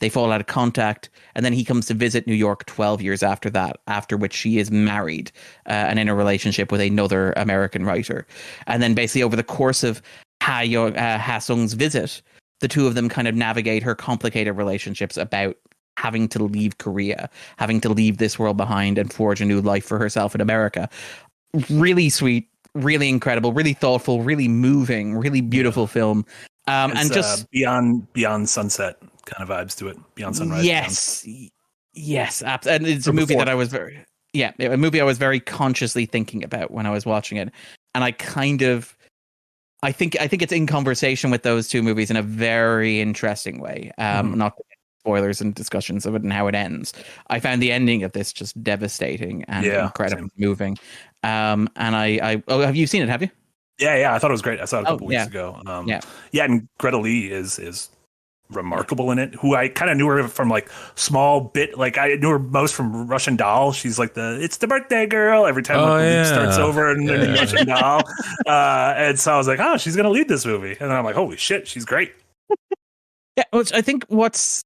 They 0.00 0.08
fall 0.10 0.30
out 0.30 0.40
of 0.40 0.46
contact, 0.46 1.08
and 1.34 1.44
then 1.44 1.54
he 1.54 1.64
comes 1.64 1.86
to 1.86 1.94
visit 1.94 2.26
New 2.26 2.34
York 2.34 2.66
12 2.66 3.00
years 3.00 3.22
after 3.22 3.48
that, 3.50 3.78
after 3.86 4.16
which 4.16 4.34
she 4.34 4.58
is 4.58 4.70
married 4.70 5.32
uh, 5.66 5.72
and 5.72 5.98
in 5.98 6.08
a 6.08 6.14
relationship 6.14 6.70
with 6.70 6.82
another 6.82 7.32
American 7.36 7.84
writer. 7.84 8.26
And 8.66 8.82
then 8.82 8.94
basically 8.94 9.22
over 9.22 9.36
the 9.36 9.42
course 9.42 9.82
of 9.82 10.02
Ha, 10.42 10.60
Yo- 10.60 10.88
uh, 10.88 11.18
ha 11.18 11.38
Sung's 11.38 11.72
visit, 11.72 12.20
the 12.60 12.68
two 12.68 12.86
of 12.86 12.94
them 12.94 13.08
kind 13.08 13.26
of 13.26 13.34
navigate 13.34 13.82
her 13.82 13.94
complicated 13.94 14.56
relationships 14.56 15.16
about 15.16 15.56
having 15.96 16.28
to 16.28 16.44
leave 16.44 16.78
Korea, 16.78 17.30
having 17.56 17.80
to 17.80 17.88
leave 17.88 18.18
this 18.18 18.38
world 18.38 18.56
behind 18.56 18.98
and 18.98 19.12
forge 19.12 19.40
a 19.40 19.44
new 19.44 19.60
life 19.60 19.84
for 19.84 19.98
herself 19.98 20.34
in 20.34 20.40
America. 20.40 20.88
Really 21.70 22.10
sweet, 22.10 22.48
really 22.74 23.08
incredible, 23.08 23.52
really 23.52 23.72
thoughtful, 23.72 24.22
really 24.22 24.48
moving, 24.48 25.16
really 25.16 25.40
beautiful 25.40 25.86
film. 25.86 26.26
Um, 26.68 26.92
and 26.96 27.12
just 27.12 27.44
uh, 27.44 27.46
beyond 27.50 28.12
beyond 28.12 28.48
sunset 28.48 29.00
kind 29.26 29.48
of 29.48 29.48
vibes 29.48 29.76
to 29.78 29.88
it. 29.88 29.98
Beyond 30.14 30.36
Sunrise. 30.36 30.64
Yes, 30.64 31.26
yes, 31.92 32.42
and 32.42 32.86
it's 32.86 33.06
a 33.06 33.12
movie 33.12 33.34
before. 33.34 33.44
that 33.44 33.50
I 33.50 33.54
was 33.54 33.68
very 33.68 34.04
yeah, 34.36 34.52
a 34.60 34.76
movie 34.76 35.00
I 35.00 35.04
was 35.04 35.18
very 35.18 35.40
consciously 35.40 36.06
thinking 36.06 36.44
about 36.44 36.70
when 36.70 36.86
I 36.86 36.90
was 36.90 37.06
watching 37.06 37.38
it, 37.38 37.50
and 37.94 38.04
I 38.04 38.12
kind 38.12 38.62
of. 38.62 38.96
I 39.82 39.92
think 39.92 40.18
I 40.18 40.26
think 40.26 40.42
it's 40.42 40.52
in 40.52 40.66
conversation 40.66 41.30
with 41.30 41.42
those 41.42 41.68
two 41.68 41.82
movies 41.82 42.10
in 42.10 42.16
a 42.16 42.22
very 42.22 43.00
interesting 43.00 43.60
way. 43.60 43.92
Um, 43.98 44.32
mm. 44.32 44.36
Not 44.36 44.54
spoilers 45.00 45.40
and 45.40 45.54
discussions 45.54 46.06
of 46.06 46.14
it 46.14 46.22
and 46.22 46.32
how 46.32 46.48
it 46.48 46.54
ends. 46.54 46.92
I 47.28 47.38
found 47.38 47.62
the 47.62 47.70
ending 47.70 48.02
of 48.02 48.12
this 48.12 48.32
just 48.32 48.60
devastating 48.64 49.44
and 49.44 49.64
yeah, 49.64 49.84
incredibly 49.84 50.22
same. 50.22 50.30
moving. 50.36 50.78
Um, 51.22 51.68
and 51.76 51.94
I, 51.94 52.18
I, 52.22 52.42
oh, 52.48 52.60
have 52.62 52.74
you 52.74 52.86
seen 52.86 53.02
it? 53.02 53.08
Have 53.08 53.22
you? 53.22 53.30
Yeah, 53.78 53.96
yeah, 53.96 54.14
I 54.14 54.18
thought 54.18 54.30
it 54.30 54.34
was 54.34 54.42
great. 54.42 54.60
I 54.60 54.64
saw 54.64 54.78
it 54.78 54.80
a 54.80 54.82
oh, 54.88 54.90
couple 54.92 55.06
oh, 55.06 55.08
weeks 55.08 55.20
yeah. 55.20 55.26
ago. 55.26 55.60
Um, 55.66 55.86
yeah, 55.86 56.00
yeah, 56.32 56.44
and 56.44 56.68
Greta 56.78 56.98
Lee 56.98 57.30
is 57.30 57.58
is 57.58 57.90
remarkable 58.50 59.10
in 59.10 59.18
it. 59.18 59.34
Who 59.36 59.54
I 59.54 59.68
kind 59.68 59.90
of 59.90 59.96
knew 59.96 60.06
her 60.08 60.26
from 60.28 60.48
like 60.48 60.70
small 60.94 61.40
bit, 61.40 61.76
like 61.76 61.98
I 61.98 62.14
knew 62.16 62.30
her 62.30 62.38
most 62.38 62.74
from 62.74 63.06
Russian 63.06 63.36
Doll. 63.36 63.72
She's 63.72 63.98
like 63.98 64.14
the 64.14 64.38
it's 64.40 64.58
the 64.58 64.66
birthday 64.66 65.06
girl 65.06 65.46
every 65.46 65.62
time 65.62 65.78
oh, 65.78 65.98
the 65.98 66.04
yeah. 66.04 66.24
starts 66.24 66.58
over 66.58 66.90
and 66.90 67.06
yeah. 67.06 67.34
Russian 67.34 67.66
Doll. 67.66 68.02
Uh, 68.46 68.94
and 68.96 69.18
so 69.18 69.32
I 69.32 69.36
was 69.36 69.48
like, 69.48 69.60
oh, 69.60 69.76
she's 69.76 69.96
gonna 69.96 70.10
lead 70.10 70.28
this 70.28 70.46
movie, 70.46 70.70
and 70.70 70.90
then 70.90 70.92
I'm 70.92 71.04
like, 71.04 71.14
holy 71.14 71.36
shit, 71.36 71.66
she's 71.66 71.84
great. 71.84 72.12
Yeah, 73.36 73.44
which 73.52 73.72
I 73.72 73.82
think 73.82 74.04
what's 74.08 74.62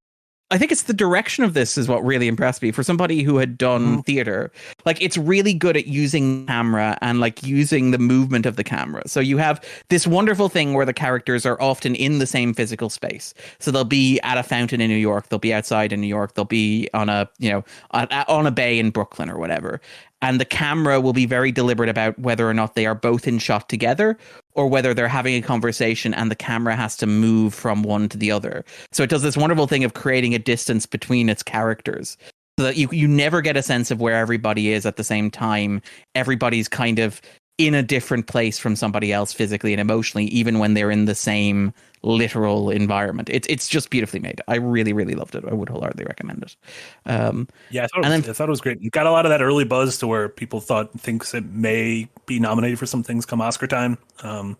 I 0.52 0.58
think 0.58 0.72
it's 0.72 0.82
the 0.84 0.92
direction 0.92 1.44
of 1.44 1.54
this 1.54 1.78
is 1.78 1.86
what 1.86 2.04
really 2.04 2.26
impressed 2.26 2.60
me 2.60 2.72
for 2.72 2.82
somebody 2.82 3.22
who 3.22 3.36
had 3.36 3.56
done 3.56 3.98
mm. 3.98 4.06
theater. 4.06 4.50
Like 4.84 5.00
it's 5.00 5.16
really 5.16 5.54
good 5.54 5.76
at 5.76 5.86
using 5.86 6.46
camera 6.46 6.98
and 7.00 7.20
like 7.20 7.42
using 7.44 7.92
the 7.92 7.98
movement 7.98 8.46
of 8.46 8.56
the 8.56 8.64
camera. 8.64 9.06
So 9.06 9.20
you 9.20 9.36
have 9.36 9.64
this 9.90 10.08
wonderful 10.08 10.48
thing 10.48 10.74
where 10.74 10.86
the 10.86 10.92
characters 10.92 11.46
are 11.46 11.60
often 11.62 11.94
in 11.94 12.18
the 12.18 12.26
same 12.26 12.52
physical 12.52 12.90
space. 12.90 13.32
So 13.60 13.70
they'll 13.70 13.84
be 13.84 14.18
at 14.20 14.38
a 14.38 14.42
fountain 14.42 14.80
in 14.80 14.90
New 14.90 14.96
York, 14.96 15.28
they'll 15.28 15.38
be 15.38 15.54
outside 15.54 15.92
in 15.92 16.00
New 16.00 16.08
York, 16.08 16.34
they'll 16.34 16.44
be 16.44 16.88
on 16.94 17.08
a, 17.08 17.30
you 17.38 17.50
know, 17.50 17.64
on, 17.92 18.08
on 18.10 18.46
a 18.46 18.50
bay 18.50 18.78
in 18.78 18.90
Brooklyn 18.90 19.30
or 19.30 19.38
whatever 19.38 19.80
and 20.22 20.40
the 20.40 20.44
camera 20.44 21.00
will 21.00 21.12
be 21.12 21.26
very 21.26 21.50
deliberate 21.50 21.88
about 21.88 22.18
whether 22.18 22.48
or 22.48 22.54
not 22.54 22.74
they 22.74 22.86
are 22.86 22.94
both 22.94 23.26
in 23.26 23.38
shot 23.38 23.68
together 23.68 24.18
or 24.54 24.66
whether 24.66 24.94
they're 24.94 25.08
having 25.08 25.34
a 25.34 25.46
conversation 25.46 26.14
and 26.14 26.30
the 26.30 26.36
camera 26.36 26.76
has 26.76 26.96
to 26.96 27.06
move 27.06 27.54
from 27.54 27.82
one 27.82 28.08
to 28.08 28.18
the 28.18 28.30
other. 28.30 28.64
So 28.92 29.02
it 29.02 29.10
does 29.10 29.22
this 29.22 29.36
wonderful 29.36 29.66
thing 29.66 29.84
of 29.84 29.94
creating 29.94 30.34
a 30.34 30.38
distance 30.38 30.86
between 30.86 31.28
its 31.28 31.42
characters 31.42 32.16
so 32.58 32.64
that 32.64 32.76
you 32.76 32.88
you 32.92 33.08
never 33.08 33.40
get 33.40 33.56
a 33.56 33.62
sense 33.62 33.90
of 33.90 34.00
where 34.00 34.16
everybody 34.16 34.70
is 34.72 34.84
at 34.84 34.96
the 34.96 35.04
same 35.04 35.30
time. 35.30 35.80
Everybody's 36.14 36.68
kind 36.68 36.98
of 36.98 37.22
in 37.66 37.74
a 37.74 37.82
different 37.82 38.26
place 38.26 38.58
from 38.58 38.74
somebody 38.74 39.12
else 39.12 39.32
physically 39.32 39.72
and 39.72 39.80
emotionally 39.80 40.26
even 40.26 40.58
when 40.58 40.74
they're 40.74 40.90
in 40.90 41.04
the 41.04 41.14
same 41.14 41.74
literal 42.02 42.70
environment. 42.70 43.28
It's 43.30 43.46
it's 43.48 43.68
just 43.68 43.90
beautifully 43.90 44.20
made. 44.20 44.40
I 44.48 44.56
really 44.56 44.94
really 44.94 45.14
loved 45.14 45.34
it. 45.34 45.44
I 45.44 45.52
would 45.52 45.68
wholeheartedly 45.68 46.06
recommend 46.06 46.42
it. 46.42 46.56
Um, 47.04 47.46
yeah, 47.70 47.84
I 47.84 47.86
thought, 47.88 47.98
it 47.98 48.08
was, 48.08 48.22
then, 48.22 48.30
I 48.30 48.32
thought 48.32 48.48
it 48.48 48.50
was 48.50 48.60
great. 48.62 48.78
It 48.80 48.92
got 48.92 49.06
a 49.06 49.10
lot 49.10 49.26
of 49.26 49.30
that 49.30 49.42
early 49.42 49.64
buzz 49.64 49.98
to 49.98 50.06
where 50.06 50.30
people 50.30 50.60
thought 50.60 50.98
thinks 50.98 51.34
it 51.34 51.44
may 51.44 52.08
be 52.24 52.40
nominated 52.40 52.78
for 52.78 52.86
some 52.86 53.02
things 53.02 53.26
come 53.26 53.42
Oscar 53.42 53.66
time. 53.66 53.98
Um, 54.22 54.56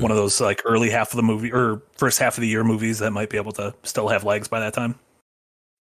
one 0.00 0.10
of 0.10 0.16
those 0.16 0.40
like 0.40 0.62
early 0.64 0.90
half 0.90 1.12
of 1.12 1.16
the 1.16 1.22
movie 1.22 1.52
or 1.52 1.82
first 1.96 2.18
half 2.18 2.36
of 2.36 2.42
the 2.42 2.48
year 2.48 2.64
movies 2.64 2.98
that 2.98 3.12
might 3.12 3.30
be 3.30 3.36
able 3.36 3.52
to 3.52 3.72
still 3.84 4.08
have 4.08 4.24
legs 4.24 4.48
by 4.48 4.58
that 4.58 4.74
time. 4.74 4.98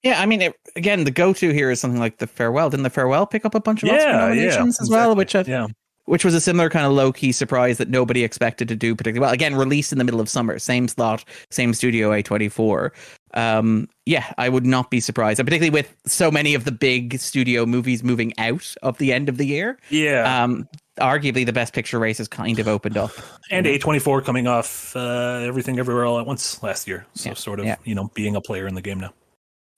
Yeah, 0.03 0.19
I 0.19 0.25
mean, 0.25 0.41
it, 0.41 0.55
again, 0.75 1.03
the 1.03 1.11
go-to 1.11 1.51
here 1.51 1.69
is 1.69 1.79
something 1.79 1.99
like 1.99 2.17
the 2.17 2.25
farewell. 2.25 2.71
Didn't 2.71 2.83
the 2.83 2.89
farewell 2.89 3.27
pick 3.27 3.45
up 3.45 3.53
a 3.53 3.59
bunch 3.59 3.83
of 3.83 3.89
yeah, 3.89 3.97
Oscar 3.97 4.11
nominations 4.13 4.77
yeah, 4.79 4.83
as 4.83 4.89
well? 4.89 5.15
Which 5.15 5.35
I, 5.35 5.41
yeah, 5.41 5.67
which 6.05 6.25
was 6.25 6.33
a 6.33 6.41
similar 6.41 6.69
kind 6.69 6.85
of 6.85 6.91
low 6.91 7.11
key 7.11 7.31
surprise 7.31 7.77
that 7.77 7.89
nobody 7.89 8.23
expected 8.23 8.67
to 8.67 8.75
do 8.75 8.95
particularly 8.95 9.21
well. 9.21 9.33
Again, 9.33 9.55
released 9.55 9.91
in 9.91 9.97
the 9.97 10.03
middle 10.03 10.19
of 10.19 10.29
summer, 10.29 10.59
same 10.59 10.87
slot, 10.87 11.23
same 11.49 11.73
studio 11.73 12.11
A24. 12.11 12.91
Um, 13.33 13.87
yeah, 14.05 14.33
I 14.37 14.49
would 14.49 14.65
not 14.65 14.89
be 14.89 14.99
surprised, 14.99 15.39
and 15.39 15.47
particularly 15.47 15.69
with 15.69 15.95
so 16.05 16.29
many 16.31 16.53
of 16.53 16.65
the 16.65 16.71
big 16.71 17.19
studio 17.19 17.65
movies 17.65 18.03
moving 18.03 18.33
out 18.37 18.73
of 18.83 18.97
the 18.97 19.13
end 19.13 19.29
of 19.29 19.37
the 19.37 19.45
year. 19.45 19.79
Yeah. 19.89 20.43
Um, 20.43 20.67
arguably 20.99 21.45
the 21.45 21.53
best 21.53 21.73
picture 21.73 21.99
race 21.99 22.17
has 22.17 22.27
kind 22.27 22.59
of 22.59 22.67
opened 22.67 22.97
up. 22.97 23.11
And 23.49 23.65
A24 23.65 24.23
coming 24.23 24.47
off 24.47 24.95
uh, 24.95 25.39
everything 25.43 25.79
everywhere 25.79 26.05
all 26.05 26.19
at 26.19 26.25
once 26.25 26.61
last 26.63 26.87
year. 26.87 27.05
So 27.13 27.29
yeah. 27.29 27.35
sort 27.35 27.59
of, 27.59 27.65
yeah. 27.65 27.77
you 27.83 27.95
know, 27.95 28.11
being 28.13 28.35
a 28.35 28.41
player 28.41 28.67
in 28.67 28.75
the 28.75 28.81
game 28.81 28.99
now. 28.99 29.13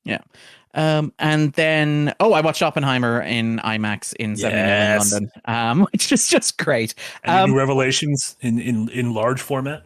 Yeah. 0.04 0.20
Um, 0.74 1.14
and 1.20 1.54
then, 1.54 2.14
oh, 2.20 2.34
I 2.34 2.42
watched 2.42 2.62
Oppenheimer 2.62 3.22
in 3.22 3.60
IMAX 3.60 4.14
in 4.16 4.36
yes. 4.36 5.12
in 5.12 5.24
London, 5.24 5.32
um, 5.46 5.82
which 5.92 6.12
is 6.12 6.28
just 6.28 6.58
great. 6.58 6.96
Any 7.24 7.38
um, 7.38 7.52
new 7.52 7.58
revelations 7.58 8.36
in, 8.42 8.60
in, 8.60 8.90
in 8.90 9.14
large 9.14 9.42
format? 9.42 9.84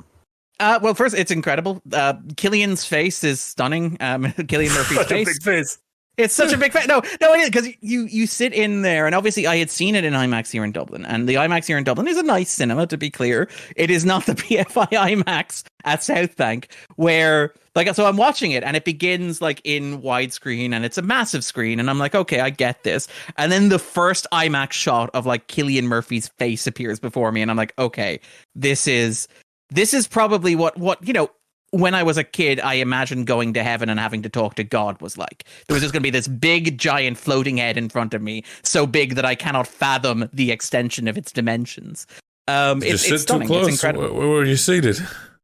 Uh, 0.59 0.79
well, 0.81 0.93
first, 0.93 1.15
it's 1.15 1.31
incredible. 1.31 1.81
Uh, 1.91 2.13
Cillian's 2.35 2.83
face 2.85 3.23
is 3.23 3.41
stunning. 3.41 3.97
Um, 3.99 4.25
Cillian 4.37 4.73
Murphy's 4.73 5.05
face. 5.07 5.27
big 5.27 5.43
face. 5.43 5.77
It's 6.17 6.33
such 6.33 6.51
a 6.51 6.57
big 6.57 6.71
fan. 6.71 6.87
No, 6.87 7.01
no, 7.21 7.33
it 7.33 7.41
is 7.41 7.49
because 7.49 7.67
you 7.81 8.05
you 8.05 8.25
sit 8.25 8.53
in 8.53 8.81
there, 8.81 9.05
and 9.05 9.13
obviously 9.13 9.45
I 9.45 9.57
had 9.57 9.69
seen 9.69 9.95
it 9.95 10.03
in 10.03 10.13
IMAX 10.13 10.51
here 10.51 10.63
in 10.63 10.71
Dublin, 10.71 11.05
and 11.05 11.29
the 11.29 11.35
IMAX 11.35 11.67
here 11.67 11.77
in 11.77 11.83
Dublin 11.83 12.07
is 12.07 12.17
a 12.17 12.23
nice 12.23 12.49
cinema. 12.49 12.87
To 12.87 12.97
be 12.97 13.11
clear, 13.11 13.47
it 13.75 13.91
is 13.91 14.03
not 14.03 14.25
the 14.25 14.33
BFI 14.35 14.87
IMAX 14.89 15.63
at 15.87 16.03
South 16.03 16.35
Bank 16.35 16.69
where 16.97 17.53
like 17.75 17.93
so 17.95 18.05
I'm 18.05 18.17
watching 18.17 18.51
it 18.51 18.63
and 18.63 18.75
it 18.75 18.83
begins 18.83 19.41
like 19.41 19.61
in 19.63 20.01
widescreen 20.01 20.73
and 20.73 20.83
it's 20.83 20.97
a 20.97 21.01
massive 21.01 21.43
screen 21.43 21.79
and 21.79 21.89
I'm 21.89 21.97
like 21.97 22.13
okay 22.13 22.41
I 22.41 22.49
get 22.49 22.83
this 22.83 23.07
and 23.37 23.51
then 23.51 23.69
the 23.69 23.79
first 23.79 24.27
IMAX 24.33 24.73
shot 24.73 25.09
of 25.13 25.25
like 25.25 25.47
Cillian 25.47 25.83
Murphy's 25.83 26.27
face 26.39 26.67
appears 26.67 26.99
before 26.99 27.31
me 27.31 27.41
and 27.41 27.49
I'm 27.49 27.57
like 27.57 27.73
okay 27.79 28.19
this 28.53 28.87
is 28.87 29.27
this 29.69 29.93
is 29.93 30.07
probably 30.07 30.55
what 30.55 30.77
what 30.77 31.05
you 31.07 31.13
know 31.13 31.29
when 31.71 31.93
I 31.93 32.03
was 32.03 32.17
a 32.17 32.23
kid, 32.23 32.59
I 32.59 32.75
imagined 32.75 33.27
going 33.27 33.53
to 33.53 33.63
heaven 33.63 33.89
and 33.89 33.99
having 33.99 34.21
to 34.23 34.29
talk 34.29 34.55
to 34.55 34.63
God 34.63 35.01
was 35.01 35.17
like. 35.17 35.43
There 35.67 35.75
was 35.75 35.81
just 35.81 35.93
going 35.93 36.01
to 36.01 36.05
be 36.05 36.11
this 36.11 36.27
big, 36.27 36.77
giant 36.77 37.17
floating 37.17 37.57
head 37.57 37.77
in 37.77 37.89
front 37.89 38.13
of 38.13 38.21
me, 38.21 38.43
so 38.63 38.87
big 38.87 39.15
that 39.15 39.25
I 39.25 39.35
cannot 39.35 39.67
fathom 39.67 40.29
the 40.33 40.51
extension 40.51 41.07
of 41.07 41.17
its 41.17 41.31
dimensions. 41.31 42.07
Um, 42.47 42.81
it's, 42.81 43.09
it's 43.09 43.23
stunning. 43.23 43.51
It's 43.51 43.67
incredible. 43.67 44.03
Where, 44.03 44.13
where 44.13 44.27
were 44.27 44.45
you 44.45 44.55
seated? 44.55 44.99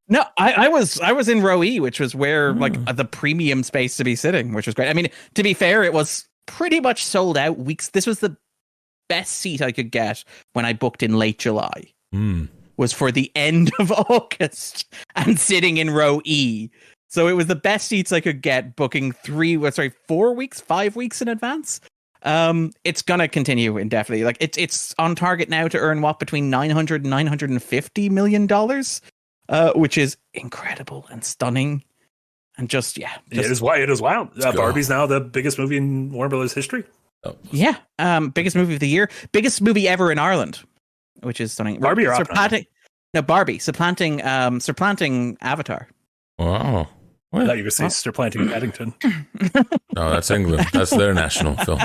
No, 0.08 0.24
I, 0.38 0.54
I, 0.54 0.68
was 0.68 1.00
I 1.00 1.12
was 1.12 1.30
in 1.30 1.42
row 1.42 1.64
E, 1.64 1.80
which 1.80 2.00
was 2.00 2.14
where 2.14 2.54
mm. 2.54 2.60
like 2.60 2.96
the 2.96 3.06
premium 3.06 3.64
space 3.64 3.98
to 3.98 4.04
be 4.04 4.16
sitting, 4.16 4.54
which 4.54 4.66
was 4.66 4.76
great. 4.76 4.90
I 4.90 4.94
mean, 4.94 5.10
to 5.36 5.44
be 5.44 5.54
fair, 5.54 5.84
it 5.84 5.94
was 5.94 6.28
pretty 6.46 6.80
much 6.80 7.04
sold 7.04 7.38
out 7.38 7.58
weeks. 7.58 7.90
This 7.90 8.06
was 8.06 8.20
the 8.20 8.36
best 9.10 9.34
seat 9.34 9.62
I 9.62 9.72
could 9.72 9.92
get 9.92 10.24
when 10.54 10.66
I 10.66 10.74
booked 10.74 11.04
in 11.04 11.18
late 11.18 11.40
July. 11.40 11.84
Mm. 12.14 12.50
Was 12.78 12.94
for 12.94 13.12
the 13.12 13.32
end 13.36 13.72
of 13.80 13.92
August 14.10 14.92
and 15.16 15.40
sitting 15.40 15.78
in 15.78 15.90
row 15.90 16.22
E. 16.26 16.70
So 17.10 17.28
it 17.28 17.34
was 17.34 17.46
the 17.46 17.56
best 17.56 17.88
seats 17.88 18.12
I 18.12 18.20
could 18.20 18.42
get, 18.42 18.76
booking 18.76 19.12
three, 19.12 19.60
sorry, 19.70 19.94
four 20.08 20.34
weeks, 20.34 20.60
five 20.60 20.96
weeks 20.96 21.22
in 21.22 21.28
advance. 21.28 21.80
Um, 22.24 22.72
it's 22.84 23.02
gonna 23.02 23.28
continue 23.28 23.78
indefinitely. 23.78 24.24
Like 24.24 24.38
it's 24.40 24.58
it's 24.58 24.96
on 24.98 25.16
target 25.16 25.50
now 25.50 25.68
to 25.68 25.78
earn 25.78 26.02
what 26.02 26.20
between 26.20 26.50
900 26.50 27.04
and 27.04 27.10
950 27.12 28.10
million 28.10 28.48
dollars 28.48 29.02
uh, 29.50 29.74
which 29.74 29.98
is 29.98 30.18
incredible 30.34 31.06
and 31.12 31.24
stunning. 31.24 31.84
and 32.58 32.70
just 32.70 32.98
yeah, 32.98 33.18
it 33.32 33.36
just, 33.36 33.50
is 33.50 33.62
wild. 33.62 33.82
It 33.82 33.90
is 33.90 34.02
wild. 34.02 34.30
Uh. 34.42 34.52
Barbie's 34.52 34.90
now 34.90 35.06
the 35.06 35.20
biggest 35.20 35.60
movie 35.60 35.78
in 35.78 36.12
Warner 36.12 36.30
Brothers 36.30 36.54
history. 36.54 36.84
Oh, 37.24 37.36
yeah. 37.52 37.78
Um, 38.00 38.30
biggest 38.30 38.56
movie 38.56 38.74
of 38.74 38.80
the 38.80 38.88
year, 38.88 39.10
biggest 39.32 39.62
movie 39.62 39.88
ever 39.88 40.12
in 40.12 40.20
Ireland, 40.20 40.60
which 41.22 41.40
is 41.42 41.52
stunning. 41.54 41.80
Barbie 41.80 42.08
or 42.08 42.16
supplanting, 42.16 42.66
no 43.14 43.22
Barbie, 43.22 43.60
supplanting, 43.60 44.24
um, 44.24 44.60
supplanting 44.60 45.38
Avatar. 45.42 45.88
wow. 46.40 46.88
I 47.36 47.48
thought 47.48 47.58
you 47.58 47.64
were 47.64 47.72
saying 47.72 47.90
Sister 47.90 48.12
Planting 48.12 48.48
Paddington. 48.48 48.94
No, 49.96 50.10
that's 50.12 50.30
England. 50.32 50.68
That's 50.74 50.90
their 50.92 51.14
national 51.16 51.56
film. 51.58 51.80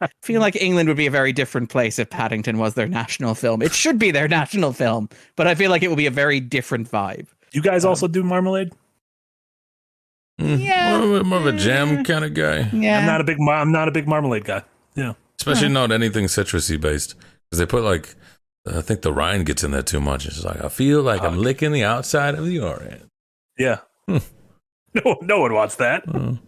I 0.00 0.08
feel 0.22 0.40
like 0.40 0.54
England 0.60 0.88
would 0.88 0.96
be 0.96 1.06
a 1.06 1.10
very 1.10 1.32
different 1.32 1.68
place 1.70 1.98
if 2.00 2.10
Paddington 2.10 2.58
was 2.58 2.74
their 2.74 2.86
national 2.88 3.34
film. 3.36 3.60
It 3.62 3.72
should 3.72 3.96
be 3.98 4.10
their 4.12 4.26
national 4.28 4.72
film, 4.72 5.08
but 5.36 5.46
I 5.48 5.54
feel 5.56 5.70
like 5.70 5.82
it 5.84 5.88
will 5.88 5.96
be 5.96 6.06
a 6.06 6.10
very 6.12 6.38
different 6.40 6.88
vibe. 6.90 7.26
You 7.52 7.60
guys 7.62 7.84
also 7.84 8.06
do 8.08 8.22
Marmalade? 8.24 8.72
Mm, 10.40 10.58
Yeah. 10.64 10.98
More, 10.98 11.04
of 11.16 11.20
a- 11.20 11.24
more 11.24 11.38
of 11.38 11.46
a 11.46 11.52
jam 11.52 12.02
kind 12.04 12.24
of 12.24 12.34
guy. 12.34 12.68
Yeah, 12.72 12.98
I'm 12.98 13.06
not 13.06 13.20
a 13.20 13.24
big. 13.24 13.38
I'm 13.48 13.72
not 13.72 13.88
a 13.88 13.92
big 13.92 14.06
Marmalade 14.08 14.44
guy. 14.44 14.62
Yeah. 14.96 15.12
Especially 15.40 15.68
not 15.68 15.92
anything 15.92 16.26
citrusy 16.26 16.80
based. 16.80 17.14
Because 17.54 17.58
they 17.60 17.66
put 17.70 17.84
like, 17.84 18.14
I 18.66 18.80
think 18.80 19.02
the 19.02 19.12
rind 19.12 19.46
gets 19.46 19.62
in 19.62 19.70
there 19.70 19.82
too 19.82 20.00
much. 20.00 20.26
It's 20.26 20.44
like, 20.44 20.60
I 20.64 20.68
feel 20.68 21.02
like 21.02 21.22
I'm 21.22 21.38
Oh. 21.38 21.40
licking 21.42 21.70
the 21.70 21.84
outside 21.84 22.34
of 22.34 22.44
the 22.46 22.58
orange. 22.58 23.02
Yeah. 23.56 23.78
Hmm. 24.08 24.18
no, 25.04 25.18
no 25.22 25.38
one 25.40 25.52
wants 25.54 25.76
that. 25.76 26.02
Oh. 26.12 26.38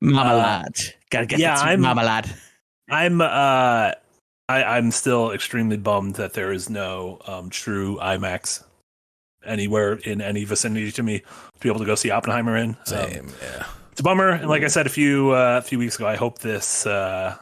marmalade. 0.00 0.94
Gotta 1.10 1.26
get 1.26 1.38
yeah, 1.38 1.50
that 1.54 1.58
sweet 1.60 1.68
I'm- 1.70 1.80
marmalade. 1.82 2.30
I'm. 2.90 3.20
uh 3.20 3.92
I, 4.48 4.64
I'm 4.64 4.90
still 4.90 5.30
extremely 5.30 5.76
bummed 5.76 6.16
that 6.16 6.32
there 6.32 6.50
is 6.50 6.68
no 6.68 7.20
um, 7.24 7.50
true 7.50 7.98
IMAX 8.02 8.64
anywhere 9.44 9.92
in 9.92 10.20
any 10.20 10.42
vicinity 10.44 10.90
to 10.90 11.04
me 11.04 11.20
to 11.20 11.60
be 11.60 11.68
able 11.68 11.78
to 11.78 11.84
go 11.86 11.94
see 11.94 12.10
Oppenheimer 12.10 12.56
in. 12.56 12.70
Um, 12.70 12.76
Same, 12.84 13.28
yeah. 13.40 13.66
it's 13.92 14.00
a 14.00 14.02
bummer. 14.02 14.30
And 14.30 14.48
like 14.48 14.64
I 14.64 14.66
said 14.66 14.86
a 14.86 14.90
few 14.90 15.30
uh, 15.30 15.58
a 15.58 15.62
few 15.62 15.78
weeks 15.78 15.94
ago, 15.94 16.08
I 16.08 16.16
hope 16.16 16.40
this 16.40 16.84
uh, 16.84 17.36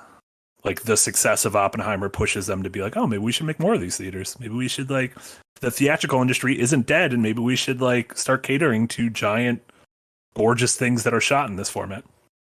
like 0.69 0.83
the 0.83 0.99
success 0.99 1.47
of 1.47 1.57
Oppenheimer 1.57 2.11
pushes 2.11 2.47
them 2.47 2.63
to 2.63 2.69
be 2.69 2.83
like, 2.83 2.95
oh, 2.95 3.07
maybe 3.07 3.23
we 3.23 3.33
should 3.33 3.47
make 3.47 3.59
more 3.59 3.73
of 3.73 3.81
these 3.81 3.97
theaters. 3.97 4.37
Maybe 4.39 4.55
we 4.55 4.69
should 4.69 4.91
like 4.91 5.17
the 5.61 5.71
theatrical 5.71 6.21
industry 6.21 6.61
isn't 6.61 6.87
dead, 6.87 7.15
and 7.15 7.23
maybe 7.23 7.41
we 7.41 7.57
should 7.57 7.81
like 7.81 8.17
start 8.19 8.43
catering 8.43 8.87
to 8.89 9.09
giant, 9.09 9.63
gorgeous 10.37 10.77
things 10.77 11.05
that 11.05 11.15
are 11.15 11.23
shot 11.23 11.49
in 11.49 11.57
this 11.57 11.71
format. 11.71 12.05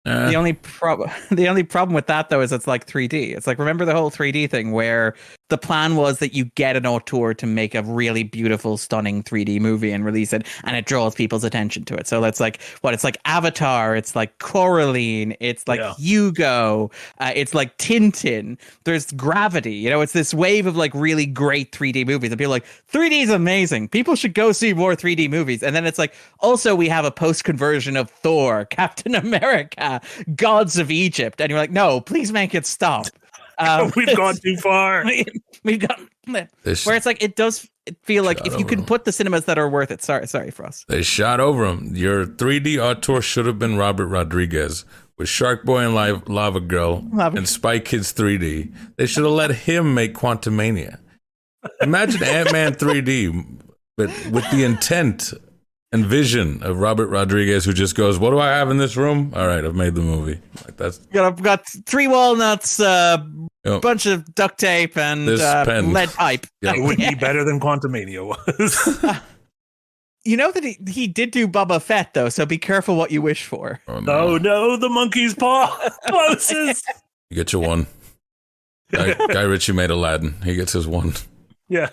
Eh, 0.07 0.31
The 0.31 0.35
only 0.35 0.55
problem, 0.55 1.11
the 1.31 1.47
only 1.47 1.63
problem 1.63 1.95
with 1.95 2.07
that 2.07 2.31
though 2.31 2.41
is 2.41 2.53
it's 2.53 2.67
like 2.67 2.87
3D. 2.87 3.37
It's 3.37 3.47
like 3.47 3.59
remember 3.59 3.85
the 3.85 3.95
whole 3.95 4.11
3D 4.11 4.49
thing 4.49 4.73
where 4.73 5.15
the 5.49 5.59
plan 5.59 5.97
was 5.97 6.19
that 6.19 6.35
you 6.35 6.47
get 6.57 6.77
an 6.77 6.87
auteur 6.87 7.35
to 7.35 7.47
make 7.47 7.75
a 7.75 7.83
really 7.83 8.23
beautiful, 8.23 8.77
stunning 8.77 9.23
3D 9.23 9.61
movie 9.61 9.93
and 9.93 10.05
release 10.05 10.33
it, 10.33 10.47
and 10.65 10.77
it 10.77 10.87
draws 10.87 11.15
people's 11.15 11.45
attention 11.45 11.85
to 11.85 11.95
it. 11.95 12.07
So 12.07 12.21
that's 12.21 12.41
like 12.41 12.61
what 12.81 12.95
it's 12.95 13.05
like 13.05 13.17
Avatar, 13.25 13.95
it's 13.97 14.17
like 14.17 14.39
Coraline, 14.39 15.37
it's 15.41 15.67
like 15.69 15.81
Yeah. 15.81 15.95
Hugo, 15.95 16.91
uh, 17.19 17.33
it's 17.35 17.55
like 17.55 17.77
Tintin. 17.79 18.59
There's 18.85 19.11
Gravity. 19.13 19.75
You 19.75 19.91
know, 19.91 20.01
it's 20.01 20.13
this 20.13 20.35
wave 20.35 20.67
of 20.67 20.77
like 20.77 20.93
really 20.95 21.27
great 21.27 21.73
3D 21.73 22.07
movies, 22.07 22.31
and 22.31 22.39
people 22.39 22.53
are 22.53 22.57
like 22.57 22.67
3D 22.93 23.23
is 23.23 23.31
amazing. 23.31 23.89
People 23.89 24.17
should 24.17 24.35
go 24.35 24.53
see 24.53 24.73
more 24.75 24.95
3D 24.97 25.31
movies. 25.31 25.63
And 25.63 25.75
then 25.77 25.87
it's 25.87 25.99
like 25.99 26.15
also 26.41 26.75
we 26.75 26.89
have 26.89 27.05
a 27.05 27.11
post 27.11 27.45
conversion 27.45 27.97
of 27.97 28.11
Thor, 28.11 28.65
Captain 28.71 29.15
America, 29.15 30.01
Gods 30.35 30.79
of 30.79 30.91
Egypt, 30.91 31.41
and 31.41 31.51
you're 31.51 31.59
like, 31.59 31.71
no, 31.71 32.01
please 32.01 32.33
make 32.33 32.55
it 32.55 32.67
stop. 32.67 33.07
Um, 33.59 33.93
We've 33.97 34.17
gone 34.17 34.37
too 34.37 34.57
far. 34.59 35.05
We've 35.65 35.79
got 35.81 35.99
they, 36.65 36.75
sh- 36.75 36.87
where 36.87 36.97
it's 36.97 37.07
like 37.07 37.23
it 37.23 37.37
does 37.37 37.69
feel 38.03 38.25
like 38.25 38.45
if 38.47 38.53
you 38.59 38.65
can 38.65 38.69
can 38.69 38.79
'em. 38.81 38.85
put 38.87 39.05
the 39.05 39.13
cinemas 39.13 39.45
that 39.47 39.59
are 39.59 39.69
worth 39.69 39.91
it. 39.91 40.03
Sorry, 40.03 40.27
sorry, 40.27 40.51
Frost. 40.51 40.87
they 40.89 41.03
shot 41.03 41.41
over 41.41 41.65
him. 41.65 41.95
Your 41.95 42.27
3D 42.27 42.79
auteur 42.79 43.21
should 43.23 43.47
have 43.47 43.59
been 43.59 43.77
Robert 43.77 44.07
Rodriguez 44.07 44.85
with 45.17 45.29
Shark 45.29 45.65
Boy 45.65 45.85
and 45.85 45.95
Live, 45.95 46.29
Lava 46.29 46.61
Girl 46.61 47.07
Lava- 47.13 47.37
and 47.39 47.49
Spy 47.49 47.79
Kids 47.79 48.13
3D. 48.13 48.73
They 48.97 49.07
should 49.07 49.25
have 49.25 49.33
let 49.33 49.51
him 49.53 49.95
make 49.95 50.15
Quantumania. 50.15 50.99
Imagine 51.81 52.23
Ant 52.25 52.53
Man 52.53 52.75
3D, 52.75 53.61
but 53.97 54.09
with 54.31 54.49
the 54.51 54.63
intent 54.65 55.33
and 55.93 56.05
vision 56.05 56.63
of 56.63 56.79
Robert 56.79 57.07
Rodriguez, 57.09 57.65
who 57.65 57.73
just 57.73 57.95
goes, 57.95 58.19
"What 58.19 58.31
do 58.31 58.39
I 58.39 58.49
have 58.49 58.71
in 58.71 58.77
this 58.79 58.97
room? 58.97 59.33
All 59.35 59.47
right, 59.47 59.65
I've 59.65 59.75
made 59.75 59.95
the 59.95 60.03
movie." 60.03 60.41
Like 60.65 60.77
that's 60.77 60.99
Got 60.99 61.25
I've 61.25 61.43
got 61.43 61.65
three 61.87 62.07
walnuts, 62.09 62.81
a 62.81 63.27
Yep. 63.65 63.83
bunch 63.83 64.07
of 64.07 64.33
duct 64.37 64.59
tape, 64.61 64.97
and 64.97 65.27
This 65.27 65.41
uh, 65.43 65.65
pen. 65.65 65.93
lead 65.93 66.11
pipe. 66.11 66.47
Yeah. 66.63 66.75
It 66.77 66.83
would 66.83 66.99
be 66.99 67.15
better 67.21 67.45
than 67.45 67.59
Quantumania 67.61 68.25
was. 68.27 69.21
You 70.25 70.37
know 70.37 70.51
that 70.51 70.65
he, 70.65 70.77
he 70.89 71.07
did 71.07 71.31
do 71.31 71.47
Boba 71.47 71.81
Fett 71.81 72.13
though, 72.13 72.29
so 72.29 72.45
be 72.45 72.59
careful 72.59 72.97
what 72.97 73.13
you 73.13 73.23
wish 73.23 73.45
for. 73.45 73.81
oh, 73.87 74.03
oh 74.09 74.39
no, 74.39 74.77
the 74.77 74.89
monkey's 74.89 75.35
paw 75.35 75.69
closest. 76.09 76.85
You 77.31 77.37
get 77.37 77.53
your 77.53 77.63
one. 77.63 77.87
Guy, 78.91 79.15
Guy 79.15 79.43
Ritchie 79.43 79.73
made 79.73 79.91
Aladdin. 79.91 80.35
He 80.43 80.57
gets 80.57 80.73
his 80.73 80.85
one. 80.89 81.13
Yeah, 81.69 81.91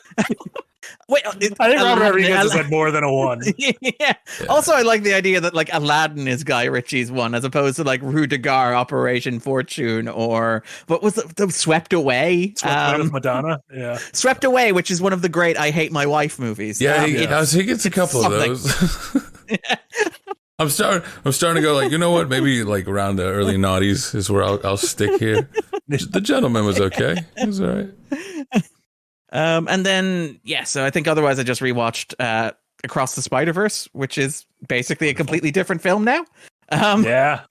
Wait, 1.10 1.26
I 1.26 1.32
think 1.32 1.58
Robert 1.60 1.76
Aladdin- 1.78 2.00
Rodriguez 2.04 2.36
has 2.36 2.54
had 2.54 2.70
more 2.70 2.92
than 2.92 3.04
a 3.04 3.14
one. 3.14 3.42
yeah. 3.58 4.14
Also, 4.50 4.74
I 4.74 4.82
like 4.82 5.04
the 5.04 5.14
idea 5.14 5.40
that 5.42 5.54
like 5.54 5.70
Aladdin 5.74 6.28
is 6.28 6.44
Guy 6.44 6.66
Ritchie's 6.66 7.12
one, 7.12 7.36
as 7.36 7.44
opposed 7.44 7.76
to 7.78 7.84
like 7.84 8.02
Ruse 8.02 8.28
de 8.28 8.38
Guerre, 8.38 8.74
Operation 8.76 9.40
Fortune, 9.40 10.08
or 10.08 10.64
what 10.88 11.02
was 11.04 11.16
the, 11.16 11.32
the 11.36 11.52
Swept 11.52 11.94
Away? 11.94 12.54
Swept 12.58 12.74
Away 12.76 12.94
Um, 12.96 13.02
with 13.04 13.14
Madonna. 13.14 13.60
Yeah, 13.74 13.98
Swept 14.14 14.44
Away, 14.44 14.72
which 14.72 14.92
is 14.92 15.02
one 15.02 15.14
of 15.14 15.22
the 15.22 15.30
great 15.30 15.58
"I 15.58 15.70
Hate 15.72 15.92
My 15.92 16.06
Wife" 16.06 16.40
movies. 16.40 16.82
Yeah, 16.82 17.04
Um, 17.04 17.10
he, 17.10 17.16
it's- 17.18 17.52
he 17.52 17.64
gets 17.64 17.86
a 17.86 17.92
couple 17.92 18.22
something. 18.22 18.52
of 18.52 18.64
those. 18.64 19.22
I'm 20.60 20.70
starting. 20.70 21.02
I'm 21.26 21.32
starting 21.32 21.62
to 21.62 21.68
go 21.68 21.74
like, 21.76 21.92
you 21.92 21.98
know 21.98 22.12
what? 22.12 22.30
Maybe 22.30 22.64
like 22.64 22.88
around 22.88 23.16
the 23.16 23.24
early 23.26 23.58
noughties 23.58 24.14
is 24.14 24.30
where 24.30 24.44
I'll, 24.44 24.60
I'll 24.64 24.78
stick 24.78 25.20
here. 25.20 25.50
The 25.88 26.22
gentleman 26.22 26.64
was 26.66 26.80
okay. 26.80 27.16
He 27.38 27.48
was 27.48 27.60
all 27.60 27.68
right. 27.68 28.64
Um, 29.34 29.68
and 29.70 29.86
then 29.86 30.40
yeah, 30.44 30.64
so 30.64 30.86
I 30.86 30.90
think 30.90 31.08
otherwise 31.08 31.40
I 31.40 31.44
just 31.44 31.62
rewatched 31.62 32.14
uh, 32.20 32.52
Across 32.84 33.16
the 33.16 33.22
Spider 33.22 33.52
Verse, 33.52 33.90
which 33.94 34.18
is 34.18 34.46
basically 34.68 35.10
a 35.10 35.14
completely 35.14 35.52
different 35.52 35.82
film 35.82 36.04
now. 36.04 36.26
Um, 36.70 37.04
yeah. 37.04 37.42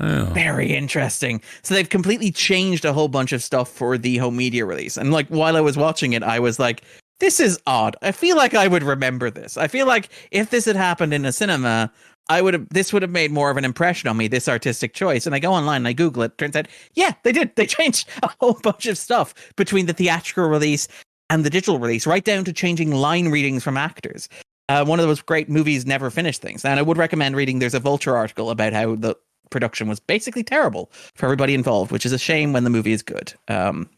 Yeah. 0.00 0.24
very 0.32 0.72
interesting. 0.72 1.42
So 1.62 1.74
they've 1.74 1.88
completely 1.88 2.30
changed 2.30 2.84
a 2.84 2.92
whole 2.92 3.08
bunch 3.08 3.32
of 3.32 3.42
stuff 3.42 3.68
for 3.70 3.98
the 3.98 4.16
home 4.16 4.36
media 4.36 4.64
release. 4.64 4.96
And 4.96 5.12
like 5.12 5.28
while 5.28 5.56
I 5.56 5.60
was 5.60 5.76
watching 5.76 6.14
it, 6.14 6.22
I 6.22 6.40
was 6.40 6.58
like, 6.58 6.82
this 7.20 7.38
is 7.38 7.60
odd. 7.66 7.96
I 8.02 8.12
feel 8.12 8.36
like 8.36 8.54
I 8.54 8.66
would 8.66 8.82
remember 8.82 9.30
this. 9.30 9.56
I 9.56 9.68
feel 9.68 9.86
like 9.86 10.08
if 10.30 10.50
this 10.50 10.64
had 10.64 10.76
happened 10.76 11.14
in 11.14 11.24
a 11.24 11.32
cinema, 11.32 11.92
I 12.28 12.42
would 12.42 12.54
have 12.54 12.68
this 12.70 12.92
would 12.92 13.02
have 13.02 13.10
made 13.10 13.30
more 13.30 13.50
of 13.50 13.56
an 13.56 13.64
impression 13.64 14.08
on 14.08 14.16
me, 14.16 14.26
this 14.26 14.48
artistic 14.48 14.94
choice. 14.94 15.26
And 15.26 15.34
I 15.34 15.38
go 15.38 15.52
online 15.52 15.82
and 15.82 15.88
I 15.88 15.92
Google 15.92 16.22
it. 16.22 16.36
Turns 16.38 16.56
out, 16.56 16.66
yeah, 16.94 17.12
they 17.22 17.32
did. 17.32 17.54
They 17.56 17.66
changed 17.78 18.08
a 18.22 18.30
whole 18.40 18.54
bunch 18.62 18.86
of 18.86 18.98
stuff 18.98 19.34
between 19.56 19.86
the 19.86 19.92
theatrical 19.92 20.48
release 20.48 20.88
and 21.30 21.44
the 21.44 21.50
digital 21.50 21.78
release, 21.78 22.06
right 22.06 22.24
down 22.24 22.44
to 22.44 22.52
changing 22.52 22.92
line 22.92 23.28
readings 23.28 23.64
from 23.64 23.76
actors. 23.76 24.28
Uh, 24.68 24.84
one 24.84 25.00
of 25.00 25.06
those 25.06 25.20
great 25.20 25.48
movies 25.48 25.86
never 25.86 26.10
finished 26.10 26.40
things. 26.40 26.64
And 26.64 26.78
I 26.78 26.82
would 26.82 26.96
recommend 26.96 27.36
reading 27.36 27.58
there's 27.58 27.74
a 27.74 27.80
vulture 27.80 28.16
article 28.16 28.50
about 28.50 28.72
how 28.72 28.94
the 28.94 29.16
production 29.50 29.88
was 29.88 30.00
basically 30.00 30.42
terrible 30.42 30.90
for 31.14 31.26
everybody 31.26 31.54
involved, 31.54 31.92
which 31.92 32.06
is 32.06 32.12
a 32.12 32.18
shame 32.18 32.52
when 32.52 32.64
the 32.64 32.70
movie 32.70 32.92
is 32.92 33.02
good. 33.02 33.34
Um, 33.48 33.88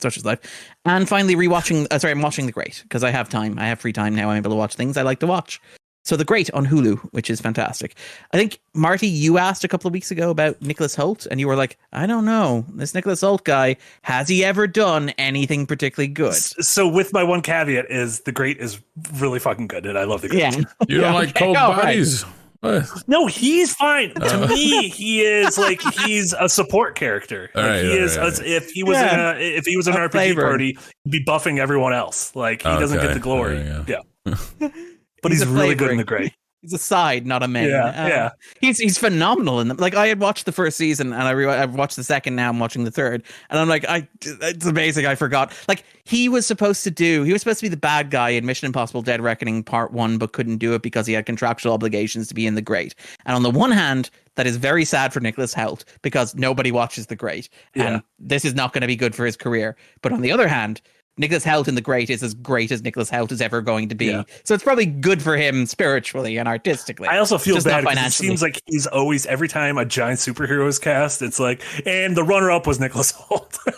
such 0.00 0.16
is 0.16 0.24
life. 0.24 0.40
And 0.84 1.08
finally, 1.08 1.36
rewatching. 1.36 1.86
Uh, 1.90 1.98
sorry, 1.98 2.12
I'm 2.12 2.22
watching 2.22 2.46
The 2.46 2.52
Great 2.52 2.80
because 2.82 3.04
I 3.04 3.10
have 3.10 3.28
time. 3.28 3.58
I 3.58 3.68
have 3.68 3.80
free 3.80 3.92
time 3.92 4.14
now. 4.14 4.30
I'm 4.30 4.38
able 4.38 4.50
to 4.50 4.56
watch 4.56 4.74
things 4.74 4.96
I 4.96 5.02
like 5.02 5.20
to 5.20 5.26
watch. 5.26 5.60
So 6.06 6.14
The 6.16 6.24
Great 6.24 6.48
on 6.52 6.64
Hulu, 6.66 6.98
which 7.12 7.28
is 7.30 7.40
fantastic. 7.40 7.96
I 8.32 8.36
think 8.36 8.60
Marty, 8.74 9.08
you 9.08 9.38
asked 9.38 9.64
a 9.64 9.68
couple 9.68 9.88
of 9.88 9.92
weeks 9.92 10.12
ago 10.12 10.30
about 10.30 10.62
Nicholas 10.62 10.94
Hoult, 10.94 11.26
and 11.28 11.40
you 11.40 11.48
were 11.48 11.56
like, 11.56 11.76
"I 11.92 12.06
don't 12.06 12.24
know, 12.24 12.64
this 12.74 12.94
Nicholas 12.94 13.22
Hoult 13.22 13.42
guy 13.42 13.76
has 14.02 14.28
he 14.28 14.44
ever 14.44 14.68
done 14.68 15.10
anything 15.18 15.66
particularly 15.66 16.06
good?" 16.06 16.34
So 16.34 16.86
with 16.86 17.12
my 17.12 17.24
one 17.24 17.42
caveat 17.42 17.90
is 17.90 18.20
the 18.20 18.30
great 18.30 18.58
is 18.58 18.78
really 19.14 19.40
fucking 19.40 19.66
good, 19.66 19.84
and 19.84 19.98
I 19.98 20.04
love 20.04 20.22
the 20.22 20.28
great. 20.28 20.40
Yeah, 20.42 20.50
You 20.88 21.00
don't 21.00 21.12
Yeah, 21.12 21.12
like 21.14 21.34
cold 21.34 21.56
all 21.56 21.72
right. 21.72 21.82
bodies? 21.82 22.22
What? 22.60 22.84
No, 23.08 23.26
he's 23.26 23.74
fine. 23.74 24.12
Uh. 24.20 24.28
to 24.28 24.48
me, 24.48 24.88
he 24.88 25.22
is 25.22 25.58
like 25.58 25.80
he's 26.06 26.32
a 26.38 26.48
support 26.48 26.94
character. 26.94 27.50
Like, 27.54 27.64
right, 27.66 27.84
he 27.84 27.90
all 27.90 27.96
is 27.96 28.16
right, 28.16 28.22
all 28.22 28.28
as- 28.28 28.40
if 28.40 28.70
he 28.70 28.84
was 28.84 28.94
Yeah. 28.96 29.32
in 29.32 29.36
a, 29.36 29.40
if 29.40 29.66
he 29.66 29.76
was 29.76 29.88
in 29.88 29.94
an 29.94 30.00
A 30.02 30.08
RPG 30.08 30.12
flavor. 30.12 30.42
party, 30.42 30.78
he'd 31.04 31.10
be 31.10 31.24
buffing 31.24 31.58
everyone 31.58 31.92
else. 31.92 32.34
Like 32.36 32.62
he 32.62 32.68
doesn't 32.68 32.96
Okay, 32.98 33.08
get 33.08 33.14
the 33.14 33.20
glory. 33.20 33.58
yeah, 33.58 33.84
Yeah, 33.88 34.34
yeah. 34.60 34.68
but 35.26 35.32
He's 35.32 35.42
he's, 35.42 35.50
really 35.50 35.74
good 35.74 35.90
in 35.90 35.96
the 35.98 36.04
great. 36.04 36.32
He's 36.62 36.72
a 36.72 36.78
side, 36.78 37.26
not 37.26 37.44
a 37.44 37.48
main. 37.48 37.68
Yeah, 37.68 37.88
Um, 37.90 38.08
yeah. 38.08 38.30
He's 38.60 38.78
he's 38.78 38.98
phenomenal 38.98 39.60
in 39.60 39.68
them. 39.68 39.76
Like 39.76 39.94
I 39.94 40.08
had 40.08 40.18
watched 40.18 40.46
the 40.46 40.52
first 40.52 40.76
season 40.76 41.12
and 41.12 41.22
I 41.22 41.30
re- 41.30 41.46
I've 41.46 41.74
watched 41.76 41.94
the 41.94 42.02
second. 42.02 42.34
Now 42.34 42.48
I'm 42.48 42.58
watching 42.58 42.82
the 42.82 42.90
third, 42.90 43.22
and 43.50 43.60
I'm 43.60 43.68
like, 43.68 43.84
I 43.88 44.08
it's 44.22 44.66
amazing. 44.66 45.06
I 45.06 45.14
forgot. 45.14 45.52
Like 45.68 45.84
he 46.04 46.28
was 46.28 46.44
supposed 46.44 46.82
to 46.84 46.90
do. 46.90 47.22
He 47.22 47.32
was 47.32 47.42
supposed 47.42 47.60
to 47.60 47.66
be 47.66 47.68
the 47.68 47.76
bad 47.76 48.10
guy 48.10 48.30
in 48.30 48.46
Mission 48.46 48.66
Impossible: 48.66 49.02
Dead 49.02 49.20
Reckoning 49.20 49.62
Part 49.62 49.92
One, 49.92 50.18
but 50.18 50.32
couldn't 50.32 50.56
do 50.56 50.74
it 50.74 50.82
because 50.82 51.06
he 51.06 51.12
had 51.12 51.24
contractual 51.26 51.72
obligations 51.72 52.26
to 52.28 52.34
be 52.34 52.46
in 52.48 52.56
the 52.56 52.62
Great. 52.62 52.96
And 53.26 53.36
on 53.36 53.42
the 53.44 53.50
one 53.50 53.70
hand, 53.70 54.10
that 54.34 54.46
is 54.48 54.56
very 54.56 54.84
sad 54.84 55.12
for 55.12 55.20
Nicholas 55.20 55.54
Hoult 55.54 55.84
because 56.02 56.34
nobody 56.34 56.72
watches 56.72 57.06
the 57.06 57.16
Great, 57.16 57.48
Yeah. 57.76 57.84
and 57.86 58.02
this 58.18 58.44
is 58.44 58.54
not 58.54 58.72
going 58.72 58.80
to 58.82 58.88
be 58.88 58.96
good 58.96 59.14
for 59.14 59.24
his 59.24 59.36
career. 59.36 59.76
But 60.02 60.10
on 60.12 60.20
the 60.22 60.32
other 60.32 60.48
hand. 60.48 60.80
Nicholas 61.18 61.44
Hoult 61.44 61.66
in 61.68 61.74
The 61.74 61.80
Great 61.80 62.10
is 62.10 62.22
as 62.22 62.34
great 62.34 62.70
as 62.70 62.82
Nicholas 62.82 63.10
Hoult 63.10 63.32
is 63.32 63.40
ever 63.40 63.62
going 63.62 63.88
to 63.88 63.94
be. 63.94 64.06
Yeah. 64.06 64.24
So 64.44 64.54
it's 64.54 64.62
probably 64.64 64.86
good 64.86 65.22
for 65.22 65.36
him 65.36 65.64
spiritually 65.66 66.36
and 66.36 66.46
artistically. 66.46 67.08
I 67.08 67.18
also 67.18 67.38
feel 67.38 67.54
Just 67.54 67.66
not 67.66 67.84
bad 67.84 67.90
because 67.90 68.06
it 68.08 68.12
seems 68.12 68.42
like 68.42 68.60
he's 68.66 68.86
always 68.86 69.24
every 69.26 69.48
time 69.48 69.78
a 69.78 69.84
giant 69.86 70.18
superhero 70.20 70.66
is 70.68 70.78
cast, 70.78 71.22
it's 71.22 71.40
like, 71.40 71.62
and 71.86 72.16
the 72.16 72.22
runner-up 72.24 72.66
was 72.66 72.78
Nicholas 72.78 73.12
Hoult. 73.12 73.58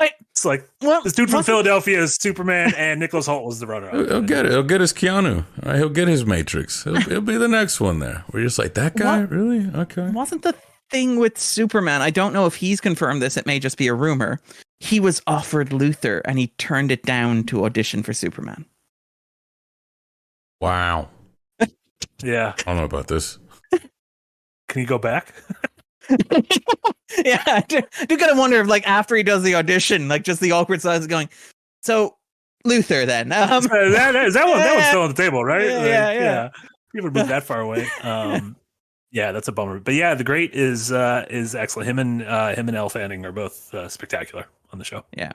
I- 0.00 0.10
it's 0.32 0.44
like 0.44 0.68
well, 0.80 1.02
this 1.02 1.12
dude 1.12 1.28
from 1.28 1.38
wasn't- 1.38 1.52
Philadelphia 1.54 2.02
is 2.02 2.16
Superman, 2.16 2.72
and 2.76 2.98
Nicholas 2.98 3.26
Hoult 3.28 3.44
was 3.44 3.60
the 3.60 3.66
runner-up. 3.66 3.94
He'll, 3.94 4.06
he'll 4.08 4.22
get 4.22 4.46
it. 4.46 4.52
He'll 4.52 4.62
get 4.62 4.80
his 4.80 4.92
Keanu. 4.92 5.36
All 5.38 5.44
right, 5.70 5.76
he'll 5.76 5.88
get 5.90 6.08
his 6.08 6.26
Matrix. 6.26 6.82
He'll, 6.84 7.00
he'll 7.02 7.20
be 7.20 7.36
the 7.36 7.48
next 7.48 7.80
one 7.80 7.98
there. 8.00 8.24
We're 8.32 8.42
just 8.42 8.58
like 8.58 8.74
that 8.74 8.96
guy, 8.96 9.20
What? 9.20 9.30
really? 9.30 9.66
Okay. 9.74 10.10
wasn't 10.10 10.42
the 10.42 10.54
thing 10.90 11.20
with 11.20 11.38
Superman. 11.38 12.02
I 12.02 12.10
don't 12.10 12.32
know 12.32 12.46
if 12.46 12.56
he's 12.56 12.80
confirmed 12.80 13.22
this. 13.22 13.36
It 13.36 13.46
may 13.46 13.60
just 13.60 13.76
be 13.78 13.86
a 13.86 13.94
rumor. 13.94 14.40
He 14.80 14.98
was 14.98 15.20
offered 15.26 15.72
Luther 15.72 16.18
and 16.24 16.38
he 16.38 16.48
turned 16.58 16.90
it 16.90 17.02
down 17.02 17.44
to 17.44 17.64
audition 17.64 18.02
for 18.02 18.12
Superman. 18.12 18.64
Wow. 20.60 21.08
Yeah, 22.22 22.52
I 22.58 22.62
don't 22.64 22.76
know 22.76 22.84
about 22.84 23.08
this. 23.08 23.38
can 24.68 24.82
you 24.82 24.86
go 24.86 24.98
back? 24.98 25.32
yeah, 26.10 27.42
I 27.46 27.64
do, 27.66 27.80
I 27.98 28.04
do 28.04 28.18
kind 28.18 28.30
of 28.30 28.36
wonder 28.36 28.60
if, 28.60 28.66
like, 28.68 28.86
after 28.86 29.16
he 29.16 29.22
does 29.22 29.42
the 29.42 29.54
audition, 29.54 30.06
like, 30.08 30.22
just 30.22 30.38
the 30.42 30.52
awkward 30.52 30.82
silence 30.82 31.06
going, 31.06 31.30
so 31.82 32.16
Luther 32.66 33.06
then. 33.06 33.32
Um, 33.32 33.64
is 33.64 33.68
that, 33.70 34.14
is 34.16 34.34
that 34.34 34.46
one? 34.46 34.58
That 34.58 34.74
one's 34.74 34.86
still 34.88 35.00
on 35.00 35.08
the 35.08 35.14
table, 35.14 35.42
right? 35.46 35.64
Yeah, 35.66 35.78
Like, 35.78 35.86
yeah, 35.86 36.12
yeah. 36.12 36.48
You 36.92 37.02
haven't 37.02 37.14
moved 37.14 37.30
that 37.30 37.44
far 37.44 37.60
away. 37.62 37.86
Um, 38.02 38.54
yeah, 39.10 39.32
that's 39.32 39.48
a 39.48 39.52
bummer. 39.52 39.80
But 39.80 39.94
yeah, 39.94 40.14
the 40.14 40.24
great 40.24 40.54
is 40.54 40.92
uh, 40.92 41.26
is 41.30 41.54
excellent. 41.54 41.88
Him 41.88 41.98
and 41.98 42.22
uh, 42.22 42.54
him 42.54 42.68
and 42.68 42.76
Elle 42.76 42.88
Fanning 42.88 43.24
are 43.24 43.32
both 43.32 43.72
uh, 43.74 43.88
spectacular 43.88 44.46
on 44.72 44.78
the 44.78 44.84
show. 44.84 45.04
yeah. 45.16 45.32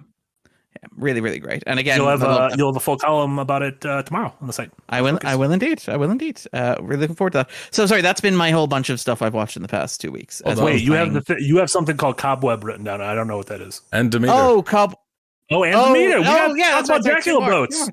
Yeah, 0.81 0.89
really, 0.97 1.22
really 1.22 1.39
great. 1.39 1.64
And 1.68 1.80
again, 1.80 1.95
you'll 1.95 2.10
have 2.10 2.22
I 2.22 2.27
love 2.27 2.52
uh, 2.52 2.56
you'll 2.57 2.69
have 2.69 2.76
a 2.76 2.81
full 2.81 2.97
column 2.97 3.39
about 3.39 3.61
it 3.61 3.85
uh, 3.85 4.03
tomorrow 4.03 4.34
on 4.41 4.47
the 4.47 4.52
site. 4.52 4.72
I 4.89 5.02
will. 5.02 5.14
Focus. 5.14 5.30
I 5.30 5.35
will 5.38 5.53
indeed. 5.53 5.81
I 5.88 5.95
will 5.95 6.11
indeed. 6.11 6.41
Uh, 6.52 6.76
really 6.81 6.99
looking 6.99 7.15
forward 7.15 7.31
to 7.31 7.38
that. 7.38 7.49
So 7.72 7.85
sorry, 7.85 8.02
that's 8.02 8.19
been 8.19 8.35
my 8.35 8.52
whole 8.52 8.68
bunch 8.68 8.89
of 8.89 8.99
stuff 8.99 9.22
I've 9.22 9.34
watched 9.34 9.56
in 9.56 9.61
the 9.61 9.69
past 9.69 10.02
two 10.02 10.11
weeks. 10.11 10.41
Hold 10.43 10.52
as 10.52 10.57
well 10.57 10.65
Wait, 10.65 10.76
as 10.76 10.84
you 10.84 10.91
have 10.91 11.14
the 11.14 11.22
th- 11.22 11.39
you 11.41 11.57
have 11.60 11.69
something 11.69 11.95
called 11.95 12.18
Cobweb 12.18 12.65
written 12.65 12.84
down. 12.84 12.99
I 12.99 13.15
don't 13.15 13.30
know 13.30 13.38
what 13.38 13.47
that 13.47 13.61
is. 13.61 13.84
And 13.93 14.11
Demeter. 14.11 14.34
Oh, 14.35 14.64
Cobb. 14.64 14.97
Oh, 15.52 15.64
and 15.64 15.76
Oh, 15.76 15.94
Demeter. 15.94 16.20
We 16.22 16.28
oh, 16.28 16.36
got 16.36 16.58
yeah, 16.58 16.72
that's 16.72 16.90
about 16.90 17.04
Dracula 17.04 17.40
more, 17.40 17.50
boats. 17.50 17.90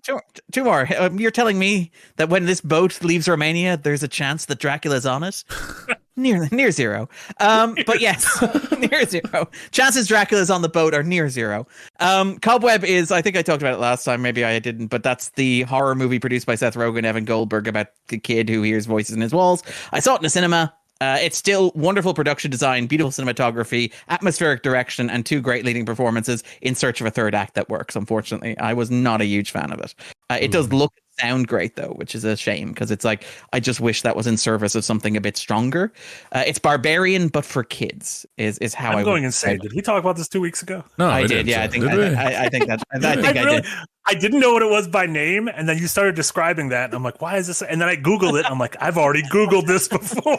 Two 0.52 0.64
more. 0.64 0.88
Um, 0.98 1.18
you're 1.20 1.30
telling 1.30 1.58
me 1.58 1.90
that 2.16 2.28
when 2.30 2.46
this 2.46 2.60
boat 2.60 3.02
leaves 3.02 3.28
Romania, 3.28 3.76
there's 3.76 4.02
a 4.02 4.08
chance 4.08 4.46
that 4.46 4.58
Dracula's 4.58 5.04
on 5.04 5.22
it? 5.22 5.44
near 6.16 6.48
near 6.50 6.70
zero. 6.70 7.08
Um, 7.40 7.76
but 7.86 8.00
yes, 8.00 8.26
near 8.78 9.04
zero. 9.04 9.48
Chances 9.70 10.08
Dracula's 10.08 10.50
on 10.50 10.62
the 10.62 10.68
boat 10.68 10.94
are 10.94 11.02
near 11.02 11.28
zero. 11.28 11.66
Um, 12.00 12.38
Cobweb 12.38 12.84
is. 12.84 13.10
I 13.12 13.20
think 13.20 13.36
I 13.36 13.42
talked 13.42 13.62
about 13.62 13.74
it 13.74 13.80
last 13.80 14.04
time. 14.04 14.22
Maybe 14.22 14.44
I 14.44 14.58
didn't, 14.58 14.86
but 14.88 15.02
that's 15.02 15.30
the 15.30 15.62
horror 15.62 15.94
movie 15.94 16.18
produced 16.18 16.46
by 16.46 16.54
Seth 16.54 16.74
Rogen, 16.74 17.04
Evan 17.04 17.24
Goldberg 17.24 17.68
about 17.68 17.88
the 18.08 18.18
kid 18.18 18.48
who 18.48 18.62
hears 18.62 18.86
voices 18.86 19.14
in 19.14 19.20
his 19.20 19.34
walls. 19.34 19.62
I 19.92 20.00
saw 20.00 20.14
it 20.14 20.18
in 20.18 20.22
the 20.22 20.30
cinema. 20.30 20.74
Uh, 21.02 21.18
it's 21.20 21.36
still 21.36 21.72
wonderful 21.74 22.14
production 22.14 22.48
design, 22.48 22.86
beautiful 22.86 23.10
cinematography, 23.10 23.92
atmospheric 24.08 24.62
direction, 24.62 25.10
and 25.10 25.26
two 25.26 25.40
great 25.40 25.64
leading 25.64 25.84
performances 25.84 26.44
in 26.60 26.76
search 26.76 27.00
of 27.00 27.08
a 27.08 27.10
third 27.10 27.34
act 27.34 27.54
that 27.54 27.68
works. 27.68 27.96
Unfortunately, 27.96 28.56
I 28.58 28.72
was 28.72 28.88
not 28.88 29.20
a 29.20 29.24
huge 29.24 29.50
fan 29.50 29.72
of 29.72 29.80
it. 29.80 29.96
Uh, 30.30 30.38
it 30.40 30.52
does 30.52 30.72
look 30.72 30.92
and 30.96 31.01
sound 31.22 31.48
great 31.48 31.76
though, 31.76 31.92
which 31.96 32.14
is 32.14 32.24
a 32.24 32.36
shame 32.36 32.68
because 32.68 32.90
it's 32.90 33.04
like 33.04 33.24
I 33.52 33.60
just 33.60 33.80
wish 33.80 34.02
that 34.02 34.16
was 34.16 34.26
in 34.26 34.36
service 34.36 34.74
of 34.74 34.84
something 34.84 35.16
a 35.16 35.20
bit 35.20 35.36
stronger. 35.36 35.92
Uh, 36.32 36.42
it's 36.46 36.58
barbarian, 36.58 37.28
but 37.28 37.44
for 37.44 37.64
kids 37.64 38.26
is 38.36 38.58
is 38.58 38.74
how 38.74 38.92
I'm 38.92 38.98
I 38.98 39.02
going 39.04 39.22
would 39.22 39.26
insane. 39.26 39.58
Did 39.58 39.72
we 39.74 39.82
talk 39.82 40.00
about 40.00 40.16
this 40.16 40.28
two 40.28 40.40
weeks 40.40 40.62
ago? 40.62 40.84
no, 40.98 41.08
I 41.08 41.22
we 41.22 41.28
did, 41.28 41.46
yeah. 41.46 41.62
I 41.62 41.68
think 41.68 41.84
did? 41.84 42.14
I, 42.14 42.22
I, 42.22 42.44
I 42.44 42.48
think 42.48 42.66
that 42.66 42.82
I 42.92 42.98
think 43.16 43.36
I, 43.36 43.44
really, 43.44 43.62
did. 43.62 43.70
I 44.04 44.14
didn't 44.14 44.40
know 44.40 44.52
what 44.52 44.62
it 44.62 44.70
was 44.70 44.88
by 44.88 45.06
name, 45.06 45.48
and 45.48 45.68
then 45.68 45.78
you 45.78 45.86
started 45.86 46.16
describing 46.16 46.70
that, 46.70 46.86
and 46.86 46.94
I'm 46.94 47.04
like, 47.04 47.20
"Why 47.22 47.36
is 47.36 47.46
this?" 47.46 47.62
And 47.62 47.80
then 47.80 47.88
I 47.88 47.96
googled 47.96 48.38
it. 48.38 48.46
I'm 48.50 48.58
like, 48.58 48.76
"I've 48.80 48.98
already 48.98 49.22
googled 49.22 49.66
this 49.66 49.86
before. 49.86 50.36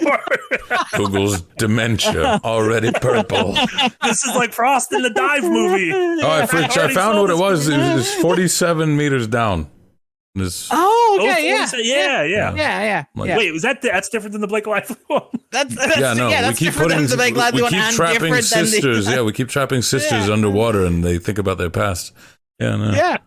Google's 0.98 1.42
dementia 1.58 2.42
already 2.44 2.92
purple. 2.92 3.54
this 4.04 4.26
is 4.26 4.36
like 4.36 4.52
Frost 4.52 4.92
in 4.92 5.02
the 5.02 5.10
Dive 5.12 5.44
movie." 5.44 5.92
Oh, 5.94 6.30
I, 6.30 6.46
fr- 6.46 6.58
I 6.58 6.94
found 6.94 7.20
what 7.20 7.30
it 7.30 7.34
this 7.34 7.40
was. 7.40 7.68
It 7.70 7.78
was 7.78 8.14
47 8.16 8.98
meters 8.98 9.28
down. 9.28 9.70
This, 10.36 10.68
Oh, 10.72 11.18
Oh, 11.22 11.30
okay, 11.30 11.48
yeah, 11.48 11.68
47 11.68 11.86
yeah, 11.86 12.24
yeah. 12.24 12.56
yeah, 12.56 12.56
yeah. 12.56 13.04
Like- 13.16 13.28
yeah. 13.30 13.38
Wait, 13.38 13.52
was 13.54 13.62
that 13.62 13.84
that's 13.84 14.10
different 14.10 14.32
than 14.32 14.42
the 14.42 14.48
Blake 14.48 14.66
Lively 14.66 14.96
one? 15.08 15.22
That's, 15.52 15.76
that's 15.76 15.98
yeah, 16.00 16.14
no, 16.16 16.26
we 16.28 16.32
that's 16.34 16.58
keep 16.58 16.68
different 16.70 16.92
putting, 16.92 17.02
than 17.08 17.10
the 17.12 17.18
Blake 17.18 17.34
we, 17.36 17.40
Lively 17.40 17.58
we 17.60 17.62
one 17.64 17.72
keep 17.72 17.82
and 17.82 17.96
trapping 17.96 18.14
different 18.34 18.50
than 18.50 18.64
the- 18.64 18.68
sisters. 18.70 19.08
yeah, 19.08 19.22
we 19.22 19.32
keep 19.32 19.50
trapping 19.50 19.82
sisters 19.84 20.28
Yeah. 20.28 20.34
underwater, 20.34 20.86
and 20.86 21.04
they 21.04 21.20
think 21.20 21.38
about 21.38 21.60
their 21.60 21.70
past. 21.70 22.14
Yeah, 22.60 22.76
no. 22.78 22.92
yeah. 22.92 23.18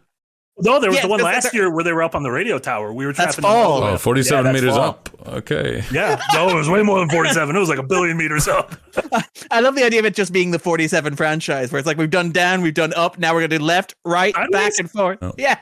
No, 0.59 0.81
there 0.81 0.89
was 0.89 0.97
Yeah, 0.97 1.03
the 1.03 1.09
one 1.09 1.21
last 1.21 1.53
year 1.53 1.71
where 1.71 1.85
they 1.85 1.93
were 1.93 2.03
up 2.03 2.15
on 2.15 2.23
the 2.23 2.31
radio 2.31 2.59
tower. 2.59 2.91
We 2.91 3.05
were 3.05 3.13
That's 3.13 3.35
trapping 3.35 3.45
all 3.45 3.83
fall. 3.83 3.91
Oh, 3.93 3.99
47 3.99 4.47
Yeah, 4.47 4.53
meters 4.53 4.71
fall. 4.75 4.81
up. 4.81 5.11
Okay. 5.29 5.85
Yeah, 5.93 6.19
no, 6.33 6.49
it 6.49 6.55
was 6.55 6.69
way 6.71 6.83
more 6.83 6.99
than 6.99 7.11
47. 7.11 7.55
It 7.55 7.59
was 7.59 7.69
like 7.69 7.79
a 7.79 7.83
billion 7.83 8.17
meters 8.17 8.49
up. 8.49 8.75
I 9.51 9.61
love 9.61 9.75
the 9.77 9.85
idea 9.85 9.99
of 10.01 10.07
it 10.07 10.15
just 10.15 10.33
being 10.33 10.53
the 10.53 10.59
47 10.59 11.15
franchise, 11.15 11.71
where 11.71 11.79
it's 11.79 11.87
like 11.87 11.99
we've 11.99 12.09
done 12.09 12.33
down, 12.33 12.63
we've 12.63 12.73
done 12.73 12.95
up, 12.95 13.19
now 13.19 13.35
we're 13.35 13.41
gonna 13.47 13.59
do 13.59 13.65
left, 13.65 13.97
right, 14.07 14.35
Sideways? 14.35 14.51
back 14.51 14.73
and 14.79 14.91
forth. 14.91 15.19
Oh. 15.21 15.35
Yeah. 15.37 15.59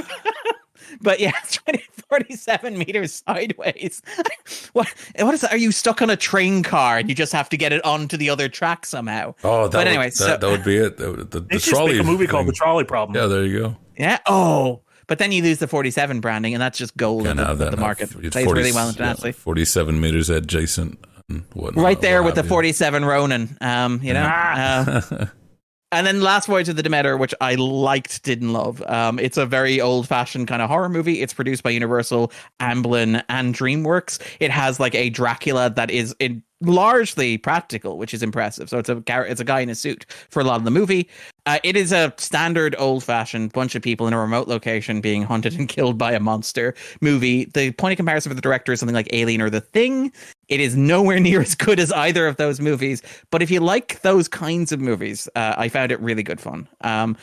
but 1.00 1.20
yeah, 1.20 1.32
20, 1.50 1.84
47 2.08 2.78
meters 2.78 3.22
sideways. 3.26 4.02
what 4.72 4.88
what 5.18 5.34
is 5.34 5.40
that? 5.42 5.52
Are 5.52 5.56
you 5.58 5.72
stuck 5.72 6.02
on 6.02 6.10
a 6.10 6.16
train 6.16 6.62
car 6.62 6.98
and 6.98 7.08
you 7.08 7.14
just 7.14 7.32
have 7.32 7.48
to 7.50 7.56
get 7.56 7.72
it 7.72 7.84
onto 7.84 8.16
the 8.16 8.30
other 8.30 8.48
track 8.48 8.86
somehow? 8.86 9.34
Oh, 9.44 9.64
that, 9.64 9.72
But 9.72 9.78
would, 9.78 9.86
anyway, 9.88 10.06
that, 10.06 10.14
so- 10.14 10.36
that 10.36 10.42
would 10.42 10.64
be 10.64 10.76
it. 10.76 10.96
The, 10.96 11.12
the, 11.12 11.24
They 11.24 11.26
the 11.40 11.40
should 11.54 11.60
just 11.60 11.68
trolley. 11.70 11.92
make 11.94 12.02
a 12.02 12.04
movie 12.04 12.26
called. 12.26 12.46
The 12.48 12.52
Trolley 12.52 12.84
Problem. 12.84 13.16
Yeah, 13.16 13.26
there 13.26 13.44
you 13.44 13.58
go. 13.58 13.76
Yeah. 13.96 14.18
Oh. 14.26 14.80
But 15.08 15.18
then 15.18 15.32
you 15.32 15.42
lose 15.42 15.58
the 15.58 15.66
47 15.66 16.20
branding, 16.20 16.54
and 16.54 16.62
that's 16.62 16.78
just 16.78 16.96
gold 16.96 17.26
in 17.26 17.36
the, 17.36 17.54
the 17.54 17.76
market. 17.76 18.14
It's 18.20 18.30
Plays 18.30 18.46
40 18.46 18.60
really 18.60 18.72
well 18.72 18.86
yeah, 18.86 18.92
internationally. 18.92 19.32
47 19.32 20.00
meters 20.00 20.30
adjacent. 20.30 20.98
And 21.28 21.44
whatnot, 21.52 21.84
right 21.84 22.00
there 22.00 22.22
what 22.22 22.28
with 22.28 22.34
the 22.36 22.40
have 22.42 22.46
you. 22.46 22.50
47 22.50 23.04
Ronin. 23.04 23.58
Um, 23.60 24.00
you 24.02 24.14
know. 24.14 24.26
Ah. 24.26 25.04
Uh, 25.10 25.26
and 25.92 26.06
then 26.06 26.22
Last 26.22 26.46
Voyage 26.46 26.68
of 26.68 26.76
the 26.76 26.82
Demeter, 26.82 27.16
which 27.16 27.34
I 27.40 27.54
liked, 27.54 28.22
didn't 28.22 28.52
love. 28.52 28.82
Um, 28.86 29.18
it's 29.18 29.36
a 29.36 29.46
very 29.46 29.80
old-fashioned 29.80 30.48
kind 30.48 30.62
of 30.62 30.68
horror 30.68 30.88
movie. 30.88 31.20
It's 31.20 31.34
produced 31.34 31.62
by 31.62 31.70
Universal, 31.70 32.32
Amblin, 32.60 33.22
and 33.28 33.54
DreamWorks. 33.54 34.20
It 34.40 34.50
has 34.50 34.80
like 34.80 34.94
a 34.94 35.10
Dracula 35.10 35.70
that 35.70 35.90
is 35.90 36.14
in 36.18 36.42
largely 36.62 37.38
practical, 37.38 37.98
which 37.98 38.14
is 38.14 38.22
impressive. 38.22 38.68
So 38.68 38.78
it's 38.78 38.88
a 38.88 39.02
it's 39.08 39.40
a 39.40 39.44
guy 39.44 39.60
in 39.60 39.68
a 39.68 39.74
suit 39.74 40.06
for 40.30 40.40
a 40.40 40.44
lot 40.44 40.56
of 40.56 40.64
the 40.64 40.70
movie. 40.70 41.08
Uh, 41.44 41.58
it 41.64 41.76
is 41.76 41.92
a 41.92 42.12
standard 42.18 42.76
old-fashioned 42.78 43.52
bunch 43.52 43.74
of 43.74 43.82
people 43.82 44.06
in 44.06 44.12
a 44.12 44.20
remote 44.20 44.46
location 44.46 45.00
being 45.00 45.22
hunted 45.22 45.58
and 45.58 45.68
killed 45.68 45.98
by 45.98 46.12
a 46.12 46.20
monster 46.20 46.74
movie. 47.00 47.46
The 47.46 47.72
point 47.72 47.92
of 47.92 47.96
comparison 47.96 48.30
for 48.30 48.34
the 48.34 48.40
director 48.40 48.72
is 48.72 48.80
something 48.80 48.94
like 48.94 49.08
Alien 49.12 49.40
or 49.40 49.50
The 49.50 49.60
Thing. 49.60 50.12
It 50.48 50.60
is 50.60 50.76
nowhere 50.76 51.18
near 51.18 51.40
as 51.40 51.54
good 51.54 51.80
as 51.80 51.90
either 51.92 52.26
of 52.26 52.36
those 52.36 52.60
movies. 52.60 53.02
But 53.30 53.42
if 53.42 53.50
you 53.50 53.60
like 53.60 54.02
those 54.02 54.28
kinds 54.28 54.70
of 54.70 54.80
movies, 54.80 55.28
uh, 55.34 55.54
I 55.56 55.68
found 55.68 55.90
it 55.90 56.00
really 56.00 56.22
good 56.22 56.40
fun. 56.40 56.68
Um, 56.82 57.16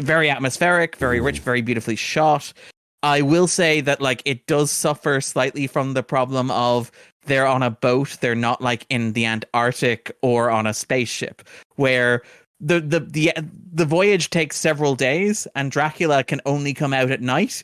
very 0.00 0.30
atmospheric, 0.30 0.96
very 0.96 1.20
rich, 1.20 1.40
very 1.40 1.62
beautifully 1.62 1.96
shot. 1.96 2.52
I 3.02 3.22
will 3.22 3.46
say 3.46 3.80
that 3.82 4.00
like 4.00 4.22
it 4.24 4.46
does 4.46 4.70
suffer 4.70 5.20
slightly 5.20 5.66
from 5.66 5.92
the 5.92 6.02
problem 6.02 6.50
of 6.50 6.90
they're 7.26 7.46
on 7.46 7.62
a 7.62 7.70
boat, 7.70 8.16
they're 8.20 8.34
not 8.34 8.62
like 8.62 8.86
in 8.88 9.12
the 9.12 9.26
Antarctic 9.26 10.16
or 10.22 10.50
on 10.50 10.66
a 10.66 10.74
spaceship 10.74 11.42
where 11.76 12.22
the 12.60 12.80
the 12.80 13.00
the 13.00 13.32
the 13.72 13.84
voyage 13.84 14.30
takes 14.30 14.56
several 14.56 14.94
days 14.94 15.46
and 15.54 15.70
Dracula 15.70 16.24
can 16.24 16.40
only 16.46 16.72
come 16.74 16.92
out 16.92 17.10
at 17.10 17.20
night. 17.20 17.62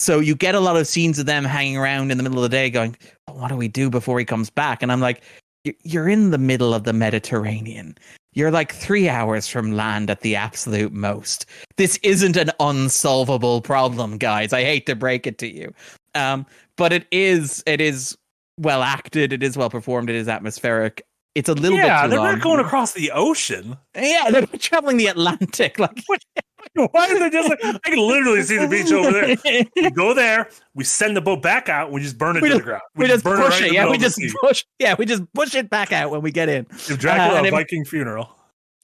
So 0.00 0.20
you 0.20 0.34
get 0.34 0.54
a 0.54 0.60
lot 0.60 0.76
of 0.76 0.86
scenes 0.86 1.18
of 1.18 1.26
them 1.26 1.44
hanging 1.44 1.76
around 1.76 2.10
in 2.10 2.18
the 2.18 2.22
middle 2.22 2.38
of 2.38 2.50
the 2.50 2.54
day 2.54 2.68
going, 2.68 2.96
what 3.32 3.48
do 3.48 3.56
we 3.56 3.68
do 3.68 3.88
before 3.88 4.18
he 4.18 4.24
comes 4.24 4.50
back? 4.50 4.82
And 4.82 4.90
I'm 4.90 5.00
like, 5.00 5.22
"Y- 5.64 5.74
you're 5.84 6.08
in 6.08 6.30
the 6.30 6.38
middle 6.38 6.74
of 6.74 6.84
the 6.84 6.92
Mediterranean. 6.92 7.96
You're 8.34 8.50
like 8.50 8.72
three 8.72 9.08
hours 9.08 9.46
from 9.46 9.72
land 9.72 10.10
at 10.10 10.20
the 10.20 10.34
absolute 10.34 10.92
most. 10.92 11.46
This 11.76 11.96
isn't 12.02 12.36
an 12.36 12.50
unsolvable 12.58 13.62
problem, 13.62 14.18
guys. 14.18 14.52
I 14.52 14.62
hate 14.64 14.86
to 14.86 14.96
break 14.96 15.26
it 15.26 15.38
to 15.38 15.46
you. 15.46 15.72
Um, 16.14 16.44
but 16.76 16.92
it 16.92 17.06
is 17.12 17.62
it 17.66 17.80
is 17.80 18.18
well 18.58 18.82
acted, 18.82 19.32
it 19.32 19.42
is 19.42 19.56
well 19.56 19.70
performed, 19.70 20.10
it 20.10 20.16
is 20.16 20.28
atmospheric. 20.28 21.04
It's 21.34 21.48
a 21.48 21.54
little 21.54 21.76
yeah, 21.76 22.02
bit 22.02 22.04
too 22.04 22.10
they're 22.10 22.18
long. 22.20 22.32
not 22.34 22.42
going 22.42 22.60
across 22.60 22.92
the 22.92 23.10
ocean. 23.10 23.76
Yeah, 23.96 24.30
they're 24.32 24.46
traveling 24.46 24.96
the 24.98 25.06
Atlantic. 25.08 25.78
Like 25.78 26.02
Why 26.74 27.08
are 27.10 27.18
they 27.18 27.30
just 27.30 27.48
like? 27.48 27.58
I 27.64 27.78
can 27.90 27.98
literally 27.98 28.42
see 28.42 28.56
the 28.56 28.68
beach 28.68 28.90
over 28.92 29.10
there. 29.10 29.36
We 29.76 29.90
go 29.90 30.14
there, 30.14 30.48
we 30.74 30.84
send 30.84 31.16
the 31.16 31.20
boat 31.20 31.42
back 31.42 31.68
out, 31.68 31.90
we 31.92 32.00
just 32.00 32.16
burn 32.18 32.36
it 32.36 32.42
We 32.42 32.48
to 32.48 32.54
just- 32.54 32.64
the 32.64 32.70
ground. 32.70 32.82
we 32.96 33.06
just 33.06 33.24
burn 33.24 33.40
push 33.42 33.60
right 33.60 33.70
it. 33.70 33.74
Yeah, 33.74 33.90
we 33.90 33.98
just 33.98 34.18
push. 34.40 34.64
Yeah, 34.78 34.94
we 34.98 35.06
just 35.06 35.22
push 35.34 35.54
it 35.54 35.68
back 35.70 35.92
out 35.92 36.10
when 36.10 36.22
we 36.22 36.30
get 36.32 36.48
in. 36.48 36.66
Give 36.86 36.98
Dracula 36.98 37.40
uh, 37.40 37.42
a 37.42 37.46
if- 37.46 37.50
Viking 37.52 37.84
funeral. 37.84 38.30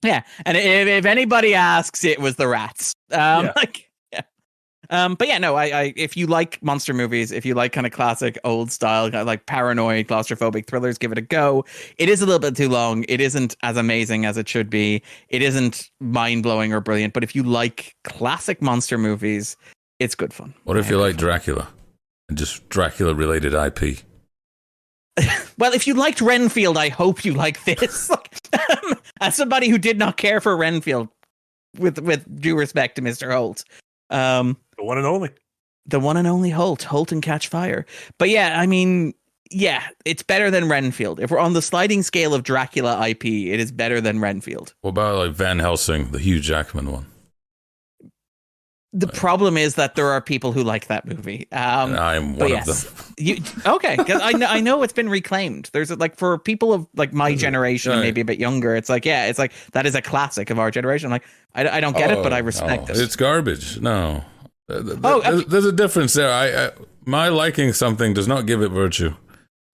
Yeah, 0.02 0.22
and 0.46 0.56
if, 0.56 0.88
if 0.88 1.04
anybody 1.04 1.54
asks, 1.54 2.04
it 2.04 2.18
was 2.20 2.36
the 2.36 2.48
rats. 2.48 2.94
Um, 3.12 3.44
Yeah. 3.46 3.52
like, 3.56 3.78
yeah. 3.78 3.84
Um, 4.90 5.14
but 5.14 5.28
yeah, 5.28 5.38
no, 5.38 5.54
I, 5.54 5.64
I 5.64 5.92
if 5.96 6.16
you 6.16 6.26
like 6.26 6.62
monster 6.62 6.92
movies, 6.92 7.30
if 7.30 7.46
you 7.46 7.54
like 7.54 7.72
kind 7.72 7.86
of 7.86 7.92
classic 7.92 8.38
old 8.44 8.72
style, 8.72 9.04
kind 9.04 9.20
of 9.20 9.26
like 9.26 9.46
paranoid, 9.46 10.08
claustrophobic 10.08 10.66
thrillers, 10.66 10.98
give 10.98 11.12
it 11.12 11.18
a 11.18 11.22
go. 11.22 11.64
It 11.96 12.08
is 12.08 12.20
a 12.20 12.26
little 12.26 12.40
bit 12.40 12.56
too 12.56 12.68
long. 12.68 13.04
It 13.08 13.20
isn't 13.20 13.56
as 13.62 13.76
amazing 13.76 14.26
as 14.26 14.36
it 14.36 14.48
should 14.48 14.68
be. 14.68 15.02
It 15.28 15.42
isn't 15.42 15.90
mind 16.00 16.42
blowing 16.42 16.72
or 16.72 16.80
brilliant. 16.80 17.14
But 17.14 17.22
if 17.22 17.34
you 17.34 17.44
like 17.44 17.94
classic 18.04 18.60
monster 18.60 18.98
movies, 18.98 19.56
it's 20.00 20.14
good 20.14 20.34
fun. 20.34 20.54
What 20.64 20.76
if 20.76 20.90
you 20.90 20.98
like 20.98 21.16
Dracula 21.16 21.68
and 22.28 22.36
just 22.36 22.68
Dracula 22.68 23.14
related 23.14 23.54
IP? 23.54 23.98
Well, 25.58 25.74
if 25.74 25.86
you 25.86 25.92
liked 25.92 26.22
Renfield, 26.22 26.78
I 26.78 26.88
hope 26.88 27.22
you 27.22 27.34
like 27.34 27.62
this. 27.64 28.10
Um, 28.52 28.96
as 29.20 29.36
somebody 29.36 29.68
who 29.68 29.78
did 29.78 29.96
not 29.96 30.16
care 30.16 30.40
for 30.40 30.56
Renfield, 30.56 31.08
with 31.78 32.00
with 32.00 32.40
due 32.40 32.58
respect 32.58 32.96
to 32.96 33.02
Mr. 33.02 33.28
Hoult, 33.28 33.62
um, 34.10 34.56
The 34.76 34.84
one 34.84 34.98
and 34.98 35.06
only. 35.06 35.30
the 35.86 36.00
one 36.00 36.16
and 36.16 36.26
only 36.28 36.50
Holt, 36.50 36.82
Holt 36.82 37.12
and 37.12 37.22
Catch 37.22 37.48
Fire. 37.48 37.86
But 38.18 38.28
yeah, 38.28 38.60
I 38.60 38.66
mean, 38.66 39.14
yeah, 39.50 39.82
it's 40.04 40.22
better 40.22 40.50
than 40.50 40.68
Renfield. 40.68 41.18
If 41.20 41.30
we're 41.30 41.38
on 41.38 41.54
the 41.54 41.62
sliding 41.62 42.02
scale 42.02 42.34
of 42.34 42.42
Dracula 42.44 43.08
IP, 43.08 43.24
it 43.24 43.58
is 43.60 43.72
better 43.72 44.00
than 44.00 44.20
Renfield. 44.20 44.74
What 44.82 44.90
about 44.90 45.16
like 45.18 45.32
Van 45.32 45.58
Helsing, 45.58 46.12
the 46.12 46.18
Hugh 46.20 46.40
Jackman 46.40 46.90
one? 46.92 47.06
The 48.92 49.06
problem 49.06 49.56
is 49.56 49.76
that 49.76 49.94
there 49.94 50.08
are 50.08 50.20
people 50.20 50.50
who 50.50 50.64
like 50.64 50.88
that 50.88 51.06
movie. 51.06 51.46
Um, 51.52 51.94
I'm 51.96 52.36
one 52.36 52.50
of 52.52 52.64
them. 52.66 52.76
You 53.18 53.36
okay? 53.64 53.94
Because 53.96 54.20
I 54.20 54.32
know 54.32 54.46
I 54.46 54.60
know 54.60 54.82
it's 54.82 54.92
been 54.92 55.08
reclaimed. 55.08 55.70
There's 55.72 55.92
a, 55.92 55.96
like 55.96 56.16
for 56.16 56.38
people 56.38 56.72
of 56.72 56.88
like 56.96 57.12
my 57.12 57.34
generation, 57.36 57.92
Right. 57.92 58.00
maybe 58.00 58.20
a 58.20 58.24
bit 58.24 58.40
younger. 58.40 58.74
It's 58.74 58.88
like 58.88 59.04
yeah, 59.04 59.26
it's 59.26 59.38
like 59.38 59.52
that 59.72 59.86
is 59.86 59.94
a 59.94 60.02
classic 60.02 60.50
of 60.50 60.58
our 60.58 60.72
generation. 60.72 61.06
I'm 61.06 61.12
like 61.12 61.24
I, 61.54 61.76
I 61.78 61.80
don't 61.80 61.96
get 61.96 62.10
it, 62.10 62.20
but 62.22 62.32
I 62.32 62.40
Oh, 62.40 62.44
respect 62.44 62.88
no, 62.88 62.94
it. 62.94 63.00
It's 63.00 63.14
garbage. 63.14 63.78
No. 63.80 64.24
Oh, 64.68 64.80
there's, 64.82 65.40
okay. 65.40 65.44
there's 65.48 65.64
a 65.66 65.72
difference 65.72 66.14
there. 66.14 66.32
I, 66.32 66.66
I 66.66 66.70
my 67.04 67.28
liking 67.28 67.72
something 67.72 68.12
does 68.14 68.26
not 68.26 68.46
give 68.46 68.60
it 68.62 68.68
virtue. 68.70 69.14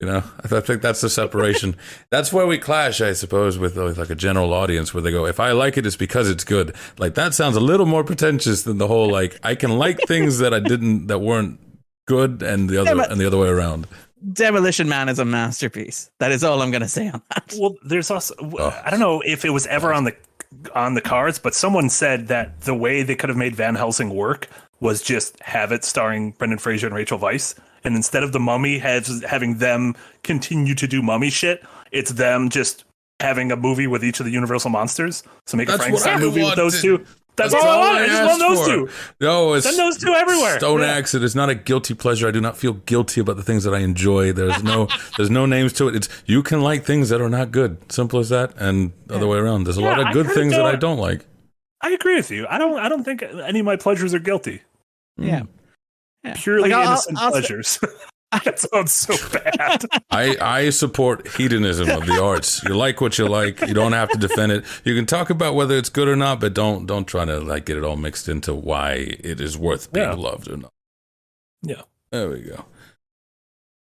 You 0.00 0.06
know, 0.06 0.22
I 0.44 0.60
think 0.60 0.82
that's 0.82 1.00
the 1.00 1.08
separation. 1.08 1.74
that's 2.10 2.30
where 2.30 2.46
we 2.46 2.58
clash, 2.58 3.00
I 3.00 3.14
suppose, 3.14 3.56
with, 3.58 3.76
with 3.76 3.96
like 3.96 4.10
a 4.10 4.14
general 4.14 4.52
audience, 4.52 4.92
where 4.92 5.02
they 5.02 5.10
go, 5.10 5.24
"If 5.24 5.40
I 5.40 5.52
like 5.52 5.78
it, 5.78 5.86
it's 5.86 5.96
because 5.96 6.28
it's 6.28 6.44
good." 6.44 6.74
Like 6.98 7.14
that 7.14 7.32
sounds 7.32 7.56
a 7.56 7.60
little 7.60 7.86
more 7.86 8.04
pretentious 8.04 8.62
than 8.64 8.76
the 8.76 8.88
whole 8.88 9.10
like 9.10 9.38
I 9.42 9.54
can 9.54 9.78
like 9.78 9.98
things 10.06 10.38
that 10.38 10.52
I 10.52 10.60
didn't 10.60 11.06
that 11.06 11.20
weren't 11.20 11.58
good, 12.06 12.42
and 12.42 12.68
the 12.68 12.78
other 12.78 12.94
but- 12.94 13.10
and 13.10 13.18
the 13.20 13.26
other 13.26 13.38
way 13.38 13.48
around. 13.48 13.86
Demolition 14.32 14.88
Man 14.88 15.08
is 15.08 15.18
a 15.18 15.24
masterpiece. 15.24 16.10
That 16.18 16.32
is 16.32 16.42
all 16.42 16.60
I'm 16.62 16.70
going 16.70 16.82
to 16.82 16.88
say 16.88 17.08
on 17.08 17.22
that. 17.30 17.54
Well, 17.58 17.76
there's 17.84 18.10
also 18.10 18.34
Oh. 18.40 18.82
I 18.84 18.90
don't 18.90 18.98
know 18.98 19.22
if 19.24 19.44
it 19.44 19.50
was 19.50 19.66
ever 19.66 19.92
on 19.92 20.04
the 20.04 20.16
on 20.74 20.94
the 20.94 21.00
cards, 21.02 21.38
but 21.38 21.54
someone 21.54 21.88
said 21.90 22.28
that 22.28 22.62
the 22.62 22.74
way 22.74 23.02
they 23.02 23.14
could 23.14 23.28
have 23.28 23.36
made 23.36 23.54
Van 23.54 23.74
Helsing 23.74 24.10
work 24.10 24.48
was 24.80 25.02
just 25.02 25.38
have 25.42 25.70
it 25.70 25.84
starring 25.84 26.32
Brendan 26.32 26.58
Fraser 26.58 26.86
and 26.86 26.96
Rachel 26.96 27.18
Weisz, 27.18 27.54
and 27.86 27.96
instead 27.96 28.22
of 28.22 28.32
the 28.32 28.40
Mummy 28.40 28.78
has 28.78 29.24
having 29.26 29.56
them 29.58 29.94
continue 30.22 30.74
to 30.74 30.86
do 30.86 31.00
Mummy 31.02 31.30
shit, 31.30 31.64
it's 31.92 32.12
them 32.12 32.50
just 32.50 32.84
having 33.20 33.50
a 33.50 33.56
movie 33.56 33.86
with 33.86 34.04
each 34.04 34.20
of 34.20 34.26
the 34.26 34.32
Universal 34.32 34.68
monsters. 34.70 35.22
So 35.46 35.56
make 35.56 35.68
a 35.68 35.72
That's 35.72 35.78
what 35.90 36.02
Frankenstein 36.02 36.16
I 36.18 36.20
movie 36.20 36.44
with 36.44 36.56
those 36.56 36.82
two. 36.82 37.06
That's, 37.36 37.52
all 37.52 37.60
I 37.62 37.76
want. 37.78 37.98
I 37.98 38.06
just 38.06 38.22
want 38.24 38.38
those 38.40 38.58
asked 38.60 38.70
two. 38.70 38.88
No, 39.20 39.52
it's 39.54 39.66
Send 39.66 39.78
those 39.78 39.98
two 39.98 40.08
everywhere. 40.14 40.58
Stone 40.58 40.80
Yeah. 40.80 40.86
Axe. 40.86 41.14
It 41.14 41.22
is 41.22 41.34
not 41.36 41.50
a 41.50 41.54
guilty 41.54 41.92
pleasure. 41.92 42.26
I 42.26 42.30
do 42.30 42.40
not 42.40 42.56
feel 42.56 42.72
guilty 42.72 43.20
about 43.20 43.36
the 43.36 43.42
things 43.42 43.62
that 43.64 43.74
I 43.74 43.80
enjoy. 43.80 44.32
There's 44.32 44.62
no, 44.62 44.88
there's 45.18 45.28
no 45.28 45.44
names 45.44 45.74
to 45.74 45.88
it. 45.88 45.96
It's 45.96 46.08
you 46.24 46.42
can 46.42 46.62
like 46.62 46.84
things 46.84 47.10
that 47.10 47.20
are 47.20 47.28
not 47.28 47.50
good. 47.52 47.92
Simple 47.92 48.20
as 48.20 48.30
that. 48.30 48.54
And 48.56 48.92
the 49.06 49.16
other 49.16 49.26
way 49.26 49.36
around. 49.36 49.64
There's 49.64 49.76
a 49.76 49.82
lot 49.82 49.98
of 50.00 50.12
good 50.14 50.28
things 50.28 50.52
that 50.52 50.64
I 50.64 50.72
don't- 50.72 50.80
don't 50.80 50.98
like. 50.98 51.26
I 51.82 51.90
agree 51.90 52.16
with 52.16 52.30
you. 52.30 52.46
I 52.48 52.56
don't. 52.56 52.78
I 52.78 52.88
don't 52.88 53.04
think 53.04 53.22
any 53.22 53.60
of 53.60 53.66
my 53.66 53.76
pleasures 53.76 54.14
are 54.14 54.18
guilty. 54.18 54.62
Yeah. 55.18 55.40
Hmm. 55.40 55.46
Yeah. 56.26 56.34
Purely 56.36 56.70
Like, 56.70 56.86
innocent 56.86 57.18
I'll- 57.18 57.24
I'll- 57.24 57.30
pleasures. 57.32 57.78
that 58.44 58.58
sounds 58.58 58.92
so 58.92 59.14
bad. 59.32 59.84
I, 60.10 60.36
I 60.40 60.70
support 60.70 61.28
hedonism 61.36 61.88
of 61.88 62.06
the 62.06 62.20
arts. 62.22 62.62
You 62.64 62.76
like 62.76 63.00
what 63.00 63.18
you 63.18 63.28
like. 63.28 63.60
You 63.60 63.72
don't 63.74 63.92
have 63.92 64.10
to 64.10 64.18
defend 64.18 64.52
it. 64.52 64.64
You 64.84 64.94
can 64.96 65.06
talk 65.06 65.30
about 65.30 65.54
whether 65.54 65.76
it's 65.76 65.88
good 65.88 66.08
or 66.08 66.16
not, 66.16 66.40
but 66.40 66.52
don't 66.52 66.86
don't 66.86 67.06
try 67.06 67.24
to 67.24 67.38
like 67.40 67.64
get 67.66 67.76
it 67.76 67.84
all 67.84 67.96
mixed 67.96 68.28
into 68.28 68.52
why 68.54 68.92
it 69.20 69.40
is 69.40 69.56
worth 69.56 69.92
being 69.92 70.08
Yeah. 70.08 70.14
loved 70.14 70.48
or 70.50 70.56
not. 70.56 70.72
Yeah. 71.62 71.82
There 72.10 72.28
we 72.30 72.40
go. 72.42 72.64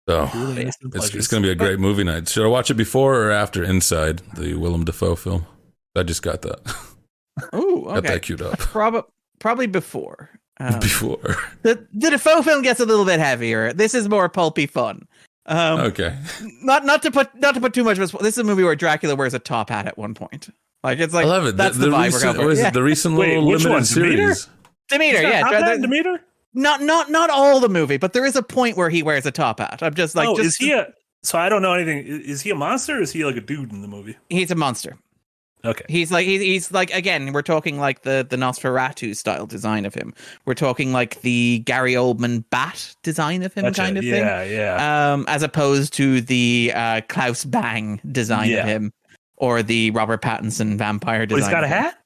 So 0.10 0.28
Purely 0.28 0.64
it's, 0.64 0.78
it's 1.16 1.28
going 1.30 1.42
to 1.44 1.48
be 1.48 1.52
a 1.52 1.56
great 1.56 1.80
movie 1.80 2.04
night. 2.04 2.28
Should 2.28 2.44
I 2.44 2.48
watch 2.50 2.70
it 2.70 2.74
before 2.76 3.16
or 3.24 3.32
after 3.32 3.64
Inside, 3.64 4.22
the 4.36 4.56
Willem 4.56 4.84
Dafoe 4.84 5.16
film? 5.16 5.46
I 5.96 6.04
just 6.04 6.22
got 6.22 6.42
that. 6.42 6.60
Ooh, 7.56 7.86
Got 7.88 8.04
that 8.04 8.22
queued 8.22 8.42
up 8.42 8.60
Probably 8.60 9.04
probably 9.40 9.68
before. 9.68 10.30
Um, 10.60 10.80
before. 10.80 11.38
the 11.64 11.86
the 11.94 12.12
Dafoe 12.12 12.42
film 12.44 12.62
gets 12.62 12.80
a 12.80 12.86
little 12.86 13.06
bit 13.06 13.20
heavier. 13.20 13.74
This 13.74 13.94
is 13.96 14.08
more 14.08 14.30
pulpy 14.30 14.68
fun. 14.68 15.08
Um, 15.46 15.80
Okay. 15.82 16.16
not 16.62 16.86
not 16.86 17.02
to 17.04 17.12
put 17.12 17.34
not 17.36 17.56
to 17.56 17.62
put 17.62 17.74
too 17.74 17.84
much. 17.84 17.98
Of 17.98 18.14
a, 18.14 18.18
this 18.20 18.36
is 18.36 18.38
a 18.40 18.44
movie 18.44 18.64
where 18.64 18.76
Dracula 18.76 19.16
wears 19.16 19.34
a 19.34 19.40
top 19.40 19.70
hat 19.70 19.88
at 19.88 19.98
one 19.98 20.14
point. 20.14 20.50
Like 20.84 21.00
it's 21.00 21.14
like 21.14 21.26
I 21.26 21.30
love 21.30 21.46
it. 21.48 21.58
That's 21.58 21.78
the, 21.78 21.88
the, 21.88 21.92
vibe 21.92 22.06
recent, 22.06 22.24
we're 22.24 22.34
going 22.34 22.46
what 22.48 22.54
is 22.54 22.62
for. 22.62 22.68
it? 22.68 22.74
The 22.74 22.84
recent 22.84 23.16
Wait, 23.18 23.30
little 23.30 23.46
which 23.48 23.64
limited 23.64 23.74
one? 23.74 23.86
Series. 23.86 24.50
Demeter, 24.90 25.18
He's 25.22 25.28
yeah, 25.30 25.42
top 25.42 25.50
Dra- 25.50 25.60
hat 25.60 25.66
the- 25.66 25.72
and 25.74 25.82
Demeter? 25.82 26.22
not 26.54 26.82
not 26.82 27.10
not 27.10 27.30
all 27.30 27.60
the 27.60 27.70
movie, 27.70 27.98
but 27.98 28.14
there 28.14 28.26
is 28.26 28.36
a 28.36 28.44
point 28.44 28.78
where 28.78 28.90
he 28.90 29.02
wears 29.02 29.26
a 29.26 29.32
top 29.32 29.60
hat. 29.60 29.80
I'm 29.82 29.94
just 29.96 30.14
like, 30.16 30.28
oh, 30.28 30.36
just, 30.36 30.48
is 30.48 30.56
he 30.58 30.72
a? 30.74 30.94
So 31.24 31.38
I 31.40 31.50
don't 31.50 31.62
know 31.62 31.74
anything. 31.74 32.00
I- 32.00 32.30
Is 32.30 32.42
he 32.42 32.50
a 32.52 32.56
monster? 32.56 32.98
or 33.00 33.02
Is 33.02 33.12
he 33.12 33.26
like 33.26 33.38
a 33.38 33.42
dude 33.42 33.72
in 33.72 33.82
the 33.82 33.88
movie? 33.88 34.18
He's 34.30 34.52
a 34.52 34.56
monster. 34.56 34.98
Okay. 35.66 35.86
He's 35.88 36.12
like 36.12 36.26
he's, 36.28 36.42
he's 36.42 36.72
like 36.72 36.92
again. 36.94 37.32
We're 37.32 37.42
talking 37.42 37.80
like 37.80 38.02
the 38.02 38.26
the 38.30 38.36
Nosferatu 38.36 39.16
style 39.16 39.46
design 39.46 39.86
of 39.86 39.94
him. 39.94 40.14
We're 40.46 40.56
talking 40.56 40.92
like 40.92 41.22
the 41.22 41.60
Gary 41.60 41.94
Oldman 41.94 42.44
bat 42.50 42.94
design 43.02 43.44
of 43.44 43.54
him, 43.54 43.64
Gotcha. 43.66 43.82
kind 43.82 43.98
of 43.98 44.04
thing. 44.04 44.14
yeah, 44.26 44.44
yeah. 44.44 45.14
um, 45.14 45.26
as 45.30 45.42
opposed 45.42 45.94
to 45.94 46.20
the 46.22 46.72
uh, 46.76 47.02
Claes 47.08 47.46
Bang 47.46 48.02
design 48.12 48.50
Yeah. 48.50 48.58
of 48.64 48.68
him 48.68 48.94
or 49.38 49.64
the 49.64 49.92
Robert 49.92 50.22
Pattinson 50.22 50.78
vampire 50.78 51.22
But 51.28 51.36
design. 51.36 51.50
he's 51.50 51.54
got 51.54 51.64
a 51.64 51.68
hat. 51.68 51.98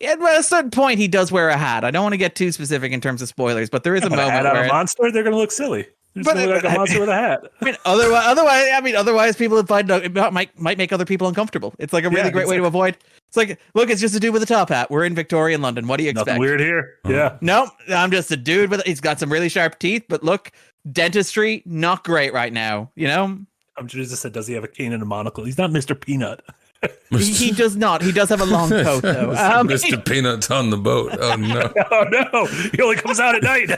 Yeah, 0.00 0.12
at 0.12 0.40
a 0.40 0.42
certain 0.42 0.70
point, 0.70 0.98
he 0.98 1.08
does 1.08 1.30
wear 1.32 1.48
a 1.48 1.56
hat. 1.56 1.84
I 1.84 1.90
don't 1.90 2.02
want 2.02 2.12
to 2.14 2.18
get 2.18 2.34
too 2.34 2.52
specific 2.52 2.92
in 2.92 3.00
terms 3.00 3.22
of 3.22 3.28
spoilers, 3.28 3.70
but 3.70 3.84
there 3.84 3.94
is 3.94 4.02
a 4.02 4.06
a 4.08 4.10
hat 4.10 4.16
moment 4.16 4.46
on 4.46 4.54
where 4.54 4.64
a 4.64 4.68
monster. 4.68 5.10
They're 5.10 5.22
gonna 5.22 5.36
look 5.36 5.52
silly. 5.52 5.86
They're 6.14 6.22
But, 6.22 6.34
gonna 6.34 6.46
look 6.46 6.62
like 6.62 6.72
uh, 6.72 6.74
a 6.74 6.78
monster 6.78 7.00
with 7.00 7.08
a 7.08 7.14
hat. 7.14 7.40
I 7.60 7.64
mean, 7.64 7.76
otherwise, 7.84 8.22
otherwise, 8.26 8.68
I 8.72 8.80
mean, 8.80 8.94
otherwise, 8.94 9.34
people 9.36 9.56
would 9.56 9.66
find 9.66 9.90
it 9.90 10.12
might 10.32 10.58
might 10.58 10.78
make 10.78 10.92
other 10.92 11.04
people 11.04 11.26
uncomfortable. 11.26 11.74
It's 11.78 11.92
like 11.92 12.04
a 12.04 12.08
really 12.08 12.22
Yeah, 12.22 12.30
great 12.30 12.46
way 12.46 12.56
to 12.56 12.64
avoid. 12.64 12.96
It's 13.28 13.36
like, 13.36 13.58
look, 13.74 13.90
it's 13.90 14.00
just 14.00 14.14
a 14.14 14.20
dude 14.20 14.32
with 14.32 14.42
a 14.42 14.46
top 14.46 14.68
hat. 14.68 14.90
We're 14.92 15.04
in 15.04 15.14
Victorian 15.16 15.60
London. 15.60 15.88
What 15.88 15.96
do 15.96 16.04
you 16.04 16.10
expect? 16.10 16.28
Nothing 16.28 16.40
weird 16.40 16.60
here. 16.60 16.98
Yeah. 17.08 17.36
No, 17.40 17.68
I'm 17.88 18.12
just 18.12 18.30
a 18.30 18.36
dude 18.36 18.70
with. 18.70 18.82
He's 18.84 19.00
got 19.00 19.18
some 19.18 19.32
really 19.32 19.48
sharp 19.48 19.80
teeth, 19.80 20.04
but 20.08 20.22
look, 20.22 20.52
dentistry 20.90 21.62
not 21.66 22.04
great 22.04 22.32
right 22.32 22.52
now. 22.52 22.92
You 22.94 23.08
know, 23.08 23.38
I'm 23.76 23.88
just 23.88 24.14
said, 24.16 24.32
does 24.32 24.46
he 24.46 24.54
have 24.54 24.62
a 24.62 24.68
cane 24.68 24.92
and 24.92 25.02
a 25.02 25.06
monocle? 25.06 25.44
He's 25.44 25.58
not 25.58 25.70
Mr. 25.70 26.00
Peanut. 26.00 26.44
he, 27.10 27.32
he 27.32 27.50
does 27.50 27.76
not. 27.76 28.02
He 28.02 28.12
does 28.12 28.28
have 28.28 28.40
a 28.40 28.46
long 28.46 28.68
coat 28.68 29.00
though. 29.02 29.30
Um, 29.30 29.68
Mr. 29.68 30.04
Peanuts 30.04 30.50
on 30.50 30.70
the 30.70 30.76
boat. 30.76 31.16
Oh 31.18 31.34
no. 31.34 31.72
Oh 31.90 32.04
no, 32.10 32.46
he 32.46 32.80
only 32.82 32.96
comes 32.96 33.18
out 33.18 33.34
at 33.34 33.42
night. 33.42 33.70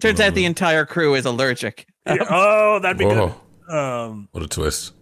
Turns 0.00 0.20
out 0.20 0.34
the 0.34 0.44
entire 0.44 0.84
crew 0.84 1.14
is 1.14 1.24
allergic. 1.26 1.86
oh, 2.06 2.78
that'd 2.80 2.98
be 2.98 3.04
Whoa. 3.04 3.34
good. 3.68 3.74
Um, 3.74 4.28
What 4.32 4.42
a 4.42 4.48
twist. 4.48 4.92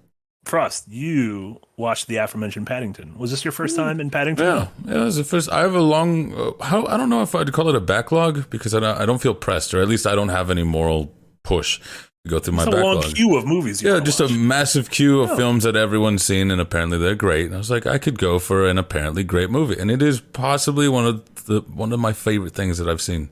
Frost, 0.44 0.88
you 0.88 1.60
watched 1.76 2.06
the 2.06 2.16
aforementioned 2.16 2.66
Paddington. 2.66 3.18
Was 3.18 3.30
this 3.30 3.44
your 3.44 3.52
first 3.52 3.76
time 3.76 4.00
in 4.00 4.10
Paddington? 4.10 4.44
Yeah, 4.46 4.68
yeah. 4.86 4.94
It 4.94 5.04
was 5.04 5.16
the 5.16 5.24
first. 5.24 5.50
I 5.50 5.60
have 5.60 5.74
a 5.74 5.80
long. 5.80 6.32
Uh, 6.34 6.64
how 6.64 6.86
I 6.86 6.96
don't 6.96 7.10
know 7.10 7.22
if 7.22 7.34
I'd 7.34 7.52
call 7.52 7.68
it 7.68 7.74
a 7.74 7.80
backlog 7.80 8.48
because 8.48 8.74
I 8.74 8.80
don't, 8.80 8.98
I 8.98 9.04
don't 9.06 9.20
feel 9.20 9.34
pressed, 9.34 9.74
or 9.74 9.82
at 9.82 9.88
least 9.88 10.06
I 10.06 10.14
don't 10.14 10.30
have 10.30 10.50
any 10.50 10.62
moral 10.62 11.12
push 11.42 11.78
to 12.24 12.30
go 12.30 12.38
through 12.38 12.54
my 12.54 12.64
It's 12.64 12.74
a 12.74 12.80
long 12.80 12.96
backlog. 12.96 13.14
queue 13.14 13.36
of 13.36 13.44
movies. 13.46 13.82
You 13.82 13.92
Yeah, 13.94 14.00
just 14.00 14.18
watch. 14.18 14.30
a 14.30 14.34
massive 14.34 14.90
queue 14.90 15.20
of 15.20 15.36
films 15.36 15.64
that 15.64 15.76
everyone's 15.76 16.22
seen, 16.24 16.50
and 16.50 16.60
apparently 16.60 16.96
they're 16.98 17.14
great. 17.14 17.46
And 17.46 17.54
I 17.54 17.58
was 17.58 17.70
like, 17.70 17.84
I 17.86 17.98
could 17.98 18.18
go 18.18 18.38
for 18.38 18.66
an 18.66 18.78
apparently 18.78 19.24
great 19.24 19.50
movie, 19.50 19.78
and 19.78 19.90
it 19.90 20.00
is 20.02 20.20
possibly 20.20 20.88
one 20.88 21.06
of 21.06 21.44
the 21.44 21.60
one 21.60 21.92
of 21.92 22.00
my 22.00 22.14
favorite 22.14 22.54
things 22.54 22.78
that 22.78 22.88
I've 22.88 23.02
seen. 23.02 23.28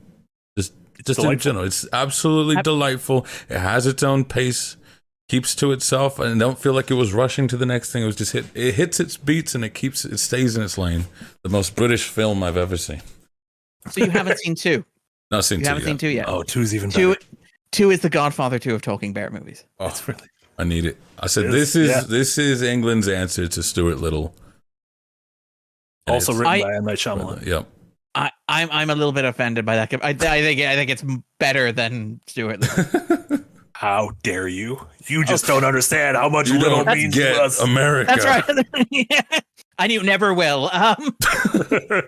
Just, 1.05 1.19
just 1.19 1.31
in 1.31 1.39
general, 1.39 1.65
it's 1.65 1.87
absolutely 1.93 2.61
delightful. 2.61 3.25
It 3.49 3.59
has 3.59 3.87
its 3.87 4.03
own 4.03 4.25
pace, 4.25 4.75
keeps 5.29 5.55
to 5.55 5.71
itself, 5.71 6.19
and 6.19 6.35
I 6.35 6.37
don't 6.45 6.59
feel 6.59 6.73
like 6.73 6.91
it 6.91 6.95
was 6.95 7.13
rushing 7.13 7.47
to 7.47 7.57
the 7.57 7.65
next 7.65 7.91
thing. 7.91 8.03
It 8.03 8.07
was 8.07 8.15
just 8.17 8.33
hit. 8.33 8.45
It 8.53 8.75
hits 8.75 8.99
its 8.99 9.15
beats, 9.17 9.55
and 9.55 9.63
it 9.63 9.73
keeps 9.73 10.03
it 10.05 10.17
stays 10.17 10.57
in 10.57 10.63
its 10.63 10.77
lane. 10.77 11.05
The 11.43 11.49
most 11.49 11.75
British 11.75 12.07
film 12.09 12.43
I've 12.43 12.57
ever 12.57 12.75
seen. 12.77 13.01
So 13.89 14.03
you 14.03 14.09
haven't 14.11 14.39
seen 14.39 14.55
two. 14.55 14.83
Not 15.31 15.45
seen 15.45 15.59
You 15.59 15.65
two 15.65 15.69
haven't 15.69 15.83
yet. 15.83 15.87
seen 15.89 15.97
two 15.97 16.07
yet. 16.09 16.25
Oh, 16.27 16.43
two's 16.43 16.73
even 16.75 16.89
two. 16.89 17.09
better. 17.13 17.25
Two 17.71 17.91
is 17.91 17.99
the 18.01 18.09
Godfather 18.09 18.57
two 18.59 18.73
of 18.75 18.81
Talking 18.81 19.13
Bear 19.13 19.29
movies. 19.29 19.63
Oh, 19.79 19.87
It's 19.87 20.05
really 20.07 20.27
I 20.57 20.63
need 20.65 20.85
it. 20.85 20.97
I 21.19 21.27
said, 21.27 21.45
It 21.45 21.51
this 21.51 21.75
is, 21.75 21.89
is 21.89 21.89
yeah. 21.95 22.01
this 22.01 22.37
is 22.37 22.61
England's 22.61 23.07
answer 23.07 23.47
to 23.47 23.63
Stuart 23.63 23.99
Little. 23.99 24.33
And 26.07 26.15
also 26.15 26.33
written 26.33 26.47
I- 26.47 26.61
by 26.63 26.73
M 26.75 26.83
Night 26.85 26.97
Shyamalan. 26.97 27.45
Yep. 27.45 27.67
I, 28.15 28.31
I'm 28.47 28.69
I'm 28.71 28.89
a 28.89 28.95
little 28.95 29.11
bit 29.11 29.25
offended 29.25 29.65
by 29.65 29.75
that. 29.75 29.93
I, 30.03 30.09
I 30.09 30.13
think 30.13 30.61
I 30.61 30.75
think 30.75 30.89
it's 30.89 31.03
better 31.39 31.71
than 31.71 32.19
Stuart. 32.27 32.65
How 33.73 34.11
dare 34.23 34.47
you? 34.47 34.85
You 35.07 35.23
just 35.23 35.45
don't 35.45 35.63
understand 35.63 36.17
how 36.17 36.27
much 36.27 36.49
You 36.49 36.59
little 36.59 36.83
don't 36.83 36.97
means 36.97 37.15
get 37.15 37.35
to 37.35 37.41
us. 37.43 37.61
America. 37.61 38.11
That's 38.13 38.25
right. 38.25 38.87
yeah. 38.91 39.21
And 39.77 39.89
you 39.89 40.03
never 40.03 40.33
will. 40.33 40.69
Um, 40.73 41.15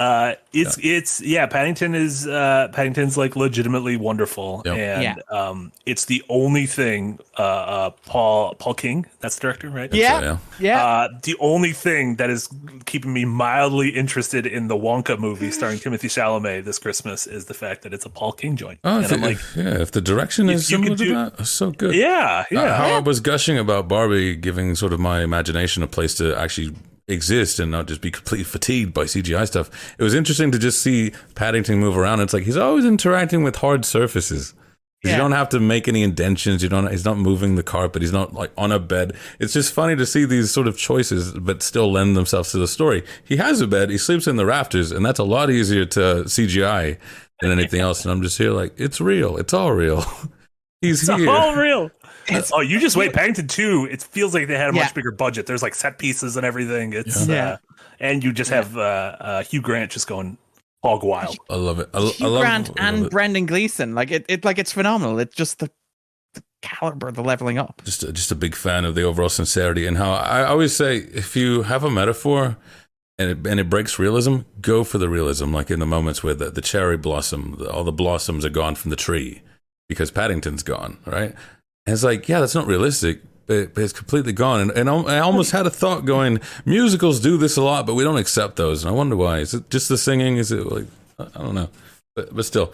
Uh, 0.00 0.34
it's 0.54 0.78
it's 0.82 1.20
yeah. 1.20 1.44
Paddington 1.46 1.94
is 1.94 2.26
uh, 2.26 2.68
Paddington's 2.72 3.18
like 3.18 3.36
legitimately 3.36 3.98
wonderful, 3.98 4.62
Yep. 4.64 4.76
and 4.78 5.22
um, 5.30 5.72
it's 5.84 6.06
the 6.06 6.22
only 6.30 6.64
thing. 6.66 7.18
Uh, 7.38 7.42
uh, 7.42 7.90
Paul 8.06 8.54
Paul 8.54 8.74
King, 8.74 9.06
that's 9.20 9.36
the 9.36 9.42
director, 9.42 9.68
right? 9.70 9.92
Yeah. 9.94 10.20
yeah. 10.20 10.38
Yeah. 10.58 10.84
Uh, 10.86 11.08
the 11.22 11.36
only 11.38 11.72
thing 11.72 12.16
that 12.16 12.30
is 12.30 12.48
keeping 12.86 13.12
me 13.12 13.24
mildly 13.26 13.90
interested 13.90 14.46
in 14.46 14.68
the 14.68 14.74
Wonka 14.76 15.18
movie 15.18 15.50
starring 15.50 15.78
Timothée 15.82 16.08
Chalamet 16.10 16.64
this 16.64 16.78
Christmas 16.78 17.26
is 17.26 17.44
the 17.44 17.54
fact 17.54 17.82
that 17.82 17.92
it's 17.94 18.06
a 18.06 18.10
Paul 18.10 18.32
King 18.32 18.56
joint, 18.56 18.80
Oh, 18.84 18.96
and 18.96 19.04
if, 19.04 19.12
I'm 19.12 19.22
it- 19.22 19.26
like, 19.26 19.38
yeah, 19.54 19.80
if 19.82 19.90
the 19.92 20.00
direction 20.00 20.48
if 20.48 20.56
is 20.56 20.70
you 20.70 20.76
similar 20.78 20.96
could 20.96 21.06
to 21.08 21.14
that, 21.36 21.46
so 21.46 21.70
good. 21.72 21.94
yeah, 21.94 22.40
Uh, 22.40 22.44
yeah. 22.50 22.76
how 22.76 22.88
I 22.96 23.00
was 23.00 23.20
gushing 23.20 23.58
about 23.58 23.86
Barbie 23.88 24.34
giving 24.36 24.74
sort 24.74 24.92
of 24.94 25.00
my 25.00 25.22
imagination 25.22 25.82
a 25.82 25.86
place 25.86 26.14
to 26.16 26.34
actually 26.38 26.74
exist 27.10 27.58
and 27.60 27.70
not 27.70 27.86
just 27.86 28.00
be 28.00 28.10
completely 28.10 28.44
fatigued 28.44 28.94
by 28.94 29.04
CGI 29.04 29.46
stuff. 29.46 29.70
It 29.98 30.02
was 30.02 30.14
interesting 30.14 30.50
to 30.52 30.58
just 30.58 30.80
see 30.82 31.12
Paddington 31.34 31.78
move 31.78 31.96
around. 31.98 32.20
It's 32.20 32.32
like 32.32 32.44
he's 32.44 32.56
always 32.56 32.84
interacting 32.84 33.42
with 33.42 33.56
hard 33.56 33.84
surfaces. 33.84 34.54
You 35.02 35.16
don't 35.16 35.32
have 35.32 35.48
to 35.50 35.60
make 35.60 35.88
any 35.88 36.02
indentions. 36.02 36.62
You 36.62 36.68
don't. 36.68 36.90
He's 36.90 37.06
not 37.06 37.16
moving 37.16 37.54
the 37.54 37.62
carpet. 37.62 38.02
He's 38.02 38.12
not 38.12 38.34
like 38.34 38.52
on 38.58 38.70
a 38.70 38.78
bed. 38.78 39.14
It's 39.38 39.54
just 39.54 39.72
funny 39.72 39.96
to 39.96 40.04
see 40.04 40.26
these 40.26 40.50
sort 40.50 40.68
of 40.68 40.76
choices, 40.76 41.32
but 41.32 41.62
still 41.62 41.90
lend 41.90 42.18
themselves 42.18 42.52
to 42.52 42.58
the 42.58 42.68
story. 42.68 43.02
He 43.24 43.38
has 43.38 43.62
a 43.62 43.66
bed. 43.66 43.88
He 43.88 43.96
sleeps 43.96 44.26
in 44.26 44.36
the 44.36 44.44
rafters, 44.44 44.92
and 44.92 45.02
that's 45.04 45.18
a 45.18 45.24
lot 45.24 45.48
easier 45.48 45.86
to 45.86 46.24
CGI 46.26 46.98
than 47.40 47.50
anything 47.50 47.80
else. 47.80 48.04
And 48.04 48.12
I'm 48.12 48.20
just 48.20 48.36
here 48.36 48.50
like 48.50 48.74
it's 48.76 49.00
real. 49.00 49.38
It's 49.38 49.54
all 49.54 49.72
real. 49.72 50.04
He's 50.82 51.08
It's 51.08 51.18
here. 51.18 51.30
all 51.30 51.56
real. 51.56 51.90
Oh, 52.52 52.60
you 52.60 52.78
just 52.80 52.96
wait. 52.96 53.12
Paddington 53.12 53.48
Two. 53.48 53.88
It 53.90 54.02
feels 54.02 54.34
like 54.34 54.46
they 54.48 54.56
had 54.56 54.72
a 54.72 54.76
Yeah. 54.76 54.84
much 54.84 54.94
bigger 54.94 55.10
budget. 55.10 55.46
There's 55.46 55.62
like 55.62 55.74
set 55.74 55.98
pieces 55.98 56.36
and 56.36 56.44
everything. 56.46 56.92
It's 56.92 57.26
Yeah. 57.26 57.52
uh, 57.52 57.56
and 57.98 58.22
you 58.24 58.32
just 58.32 58.50
have 58.50 58.76
uh, 58.76 58.80
uh, 58.80 59.42
Hugh 59.44 59.60
Grant 59.60 59.90
just 59.90 60.06
going 60.06 60.38
hog 60.82 61.02
wild. 61.04 61.36
I 61.50 61.56
love 61.56 61.78
it. 61.80 61.88
I, 61.92 61.98
I 61.98 62.02
Hugh 62.10 62.28
love, 62.28 62.40
Grant 62.42 62.70
I 62.78 62.84
love 62.84 62.94
and 62.94 63.06
it. 63.06 63.10
Brendan 63.10 63.46
Gleeson. 63.46 63.94
Like 63.94 64.10
it, 64.10 64.24
it 64.28 64.44
like 64.44 64.58
it's 64.58 64.72
phenomenal. 64.72 65.18
It's 65.18 65.34
just 65.34 65.58
the, 65.58 65.70
the 66.34 66.42
caliber, 66.62 67.10
the 67.10 67.22
leveling 67.22 67.58
up. 67.58 67.82
just 67.84 68.02
a, 68.02 68.12
just 68.12 68.30
a 68.30 68.34
big 68.36 68.54
fan 68.54 68.84
of 68.84 68.94
the 68.94 69.02
overall 69.02 69.28
sincerity 69.28 69.86
and 69.86 69.98
how 69.98 70.12
I 70.12 70.44
always 70.44 70.74
say 70.74 70.98
if 70.98 71.36
you 71.36 71.62
have 71.62 71.84
a 71.84 71.90
metaphor 71.90 72.56
and 73.18 73.30
it, 73.32 73.46
and 73.50 73.60
it 73.60 73.68
breaks 73.68 73.98
realism, 73.98 74.38
go 74.62 74.82
for 74.84 74.96
the 74.96 75.08
realism. 75.08 75.52
Like 75.52 75.70
in 75.70 75.78
the 75.80 75.86
moments 75.86 76.22
where 76.22 76.32
the, 76.34 76.50
the 76.50 76.62
cherry 76.62 76.96
blossom, 76.96 77.56
the, 77.58 77.70
all 77.70 77.84
the 77.84 77.92
blossoms 77.92 78.44
are 78.46 78.50
gone 78.50 78.74
from 78.76 78.90
the 78.90 78.96
tree 78.96 79.42
because 79.90 80.10
Paddington's 80.10 80.62
gone, 80.62 80.96
right? 81.04 81.34
And 81.86 81.94
it's 81.94 82.04
like, 82.04 82.28
yeah, 82.28 82.40
that's 82.40 82.54
not 82.54 82.66
realistic. 82.66 83.22
But, 83.46 83.74
but 83.74 83.82
it's 83.82 83.92
completely 83.92 84.32
gone, 84.32 84.60
and, 84.60 84.70
and 84.70 84.88
I 84.88 85.18
almost 85.18 85.50
had 85.50 85.66
a 85.66 85.70
thought 85.70 86.04
going. 86.04 86.38
Musicals 86.64 87.18
do 87.18 87.36
this 87.36 87.56
a 87.56 87.62
lot, 87.62 87.84
but 87.84 87.96
we 87.96 88.04
don't 88.04 88.16
accept 88.16 88.54
those, 88.54 88.84
and 88.84 88.92
I 88.92 88.94
wonder 88.94 89.16
why. 89.16 89.38
Is 89.38 89.52
it 89.52 89.68
just 89.70 89.88
the 89.88 89.98
singing? 89.98 90.36
Is 90.36 90.52
it 90.52 90.66
like 90.66 90.86
I 91.18 91.42
don't 91.42 91.56
know, 91.56 91.68
but 92.14 92.34
but 92.34 92.44
still, 92.44 92.72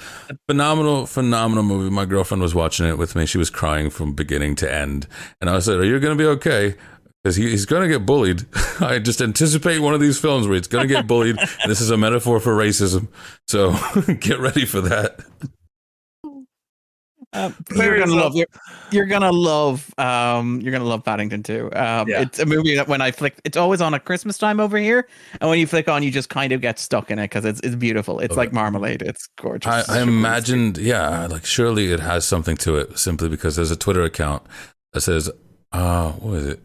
phenomenal, 0.48 1.06
phenomenal 1.06 1.64
movie. 1.64 1.90
My 1.90 2.04
girlfriend 2.04 2.42
was 2.42 2.54
watching 2.54 2.86
it 2.86 2.98
with 2.98 3.16
me. 3.16 3.26
She 3.26 3.38
was 3.38 3.50
crying 3.50 3.90
from 3.90 4.12
beginning 4.12 4.54
to 4.56 4.72
end, 4.72 5.06
and 5.40 5.50
I 5.50 5.58
said, 5.60 5.78
"Are 5.78 5.84
you 5.84 5.98
going 5.98 6.16
to 6.16 6.22
be 6.22 6.28
okay?" 6.28 6.74
Because 7.22 7.36
he, 7.36 7.50
he's 7.50 7.66
going 7.66 7.82
to 7.82 7.88
get 7.88 8.06
bullied. 8.06 8.46
I 8.80 8.98
just 8.98 9.20
anticipate 9.20 9.80
one 9.80 9.94
of 9.94 10.00
these 10.00 10.18
films 10.18 10.46
where 10.46 10.56
he's 10.56 10.68
going 10.68 10.86
to 10.86 10.94
get 10.94 11.06
bullied. 11.06 11.36
this 11.66 11.80
is 11.80 11.90
a 11.90 11.96
metaphor 11.96 12.38
for 12.38 12.54
racism, 12.54 13.08
so 13.48 13.74
get 14.20 14.38
ready 14.38 14.64
for 14.64 14.80
that. 14.82 15.20
Um, 17.32 17.54
Very 17.70 17.98
you're 17.98 18.06
gonna 18.06 18.20
love 18.20 18.34
you're, 18.34 18.46
you're 18.90 19.06
gonna 19.06 19.32
love 19.32 19.92
um 19.98 20.60
you're 20.62 20.72
gonna 20.72 20.84
love 20.84 21.04
Paddington 21.04 21.42
too. 21.42 21.66
Um, 21.74 22.08
Yeah. 22.08 22.22
it's 22.22 22.38
a 22.38 22.46
movie 22.46 22.74
that 22.76 22.88
when 22.88 23.00
I 23.02 23.10
flick, 23.10 23.34
it's 23.44 23.56
always 23.56 23.80
on 23.80 23.92
at 23.94 24.04
Christmas 24.04 24.38
time 24.38 24.58
over 24.60 24.78
here, 24.78 25.06
and 25.40 25.50
when 25.50 25.58
you 25.58 25.66
flick 25.66 25.88
on, 25.88 26.02
you 26.02 26.10
just 26.10 26.30
kind 26.30 26.52
of 26.52 26.60
get 26.60 26.78
stuck 26.78 27.10
in 27.10 27.18
it 27.18 27.24
because 27.24 27.44
it's 27.44 27.60
it's 27.60 27.74
beautiful. 27.74 28.20
It's 28.20 28.30
Love 28.30 28.38
like 28.38 28.52
marmalade. 28.52 29.02
It's 29.02 29.28
gorgeous. 29.40 29.88
I, 29.88 29.98
I 29.98 30.02
imagined, 30.02 30.78
yeah, 30.78 31.26
like 31.26 31.44
surely 31.44 31.92
it 31.92 32.00
has 32.00 32.24
something 32.24 32.56
to 32.58 32.76
it 32.76 32.98
simply 32.98 33.28
because 33.28 33.56
there's 33.56 33.70
a 33.72 33.76
Twitter 33.76 34.02
account 34.04 34.42
that 34.94 35.02
says, 35.02 35.30
uh, 35.72 36.12
what 36.12 36.34
is 36.38 36.46
it? 36.46 36.60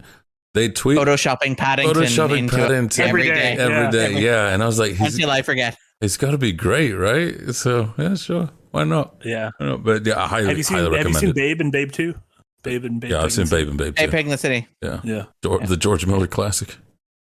They 0.54 0.70
tweet 0.70 0.98
photoshopping 0.98 1.58
Paddington 1.58 1.96
Photoshopping 2.04 2.38
into 2.38 2.56
Paddington. 2.56 3.08
every 3.08 3.22
Every 3.30 3.34
day, 3.42 3.56
day. 3.56 3.62
every 3.64 3.76
Yeah. 3.76 3.92
day, 3.92 4.22
yeah. 4.22 4.48
And 4.54 4.62
I 4.64 4.68
was 4.68 4.80
like, 4.80 4.94
he's, 4.94 5.16
until 5.16 5.32
I 5.32 5.42
forget. 5.42 5.76
it's 6.02 6.18
got 6.18 6.32
to 6.32 6.38
be 6.38 6.52
great, 6.54 6.92
right? 6.94 7.54
So 7.56 7.94
yeah, 7.98 8.16
sure, 8.16 8.50
why 8.72 8.84
not? 8.84 9.16
Yeah. 9.24 9.52
Why 9.58 9.66
not? 9.68 9.84
But 9.84 10.06
yeah, 10.06 10.22
I 10.24 10.28
highly, 10.28 10.48
Have 10.48 10.58
you 10.58 10.64
seen 10.64 10.78
highly 10.78 10.86
Have 10.86 10.92
you 10.94 10.98
recommend 10.98 11.18
seen 11.20 11.30
it. 11.30 11.36
Babe 11.36 11.62
and 11.62 11.72
Babe 11.72 11.92
Two? 11.92 12.16
Babe 12.64 12.86
and 12.86 13.00
Babe. 13.02 13.12
yeah, 13.12 13.22
I've 13.24 13.34
seen 13.34 13.48
Babe 13.48 13.68
and 13.70 13.78
Babe 13.78 13.98
Hey, 13.98 14.06
too. 14.06 14.12
Pig 14.12 14.26
in 14.26 14.32
the 14.32 14.38
City. 14.38 14.68
Yeah, 14.82 15.00
Yeah. 15.04 15.26
Geor- 15.44 15.68
the 15.68 15.78
George 15.78 16.06
Miller 16.06 16.28
classic. 16.28 16.78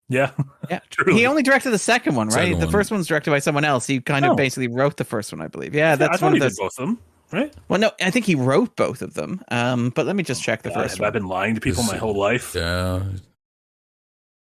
Yeah. 0.08 0.32
Yeah, 0.68 0.80
Truly. 0.90 1.20
he 1.20 1.26
only 1.26 1.42
directed 1.44 1.70
the 1.70 1.78
second 1.78 2.16
one, 2.16 2.26
right? 2.28 2.34
Second 2.46 2.58
the 2.58 2.66
one. 2.66 2.72
first 2.72 2.90
one's 2.90 3.06
directed 3.06 3.30
by 3.30 3.38
someone 3.38 3.64
else. 3.64 3.86
He 3.86 4.00
kind 4.00 4.24
of 4.24 4.32
Oh. 4.32 4.34
basically 4.34 4.66
wrote 4.66 4.96
the 4.96 5.04
first 5.04 5.32
one, 5.32 5.40
I 5.40 5.46
believe. 5.46 5.72
Yeah, 5.74 5.88
Yeah, 5.88 5.92
I 5.92 5.96
that's 5.96 6.18
thought 6.18 6.26
one 6.26 6.32
he 6.32 6.38
of 6.38 6.42
did 6.42 6.50
those. 6.50 6.58
both 6.58 6.78
of 6.80 6.86
them, 6.86 6.98
right? 7.32 7.54
Well, 7.68 7.78
no, 7.78 7.92
I 8.02 8.10
think 8.10 8.26
he 8.26 8.34
wrote 8.34 8.74
both 8.74 9.02
of 9.02 9.14
them. 9.14 9.40
Um, 9.52 9.90
but 9.90 10.04
let 10.06 10.16
me 10.16 10.24
just 10.24 10.42
check 10.42 10.62
the 10.62 10.70
God, 10.70 10.82
first 10.82 10.94
have 10.94 11.00
one. 11.00 11.06
I 11.06 11.10
been 11.10 11.28
lying 11.28 11.54
to 11.54 11.60
people 11.60 11.84
This- 11.84 11.92
my 11.92 11.98
whole 11.98 12.18
life? 12.18 12.54
Yeah. 12.56 13.02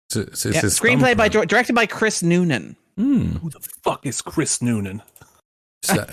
It's, 0.09 0.16
it's, 0.16 0.47
it's 0.47 0.55
Yeah, 0.57 0.61
his 0.62 0.78
screenplay 0.78 1.16
by 1.16 1.28
directed 1.28 1.74
by 1.74 1.86
Chris 1.86 2.23
Noonan. 2.23 2.77
Hmm. 2.97 3.27
Who 3.36 3.51
the 3.51 3.61
fuck 3.82 4.05
is 4.07 4.20
Chris 4.23 4.61
Noonan? 4.62 5.02
It's 5.82 5.93
that, 5.94 6.11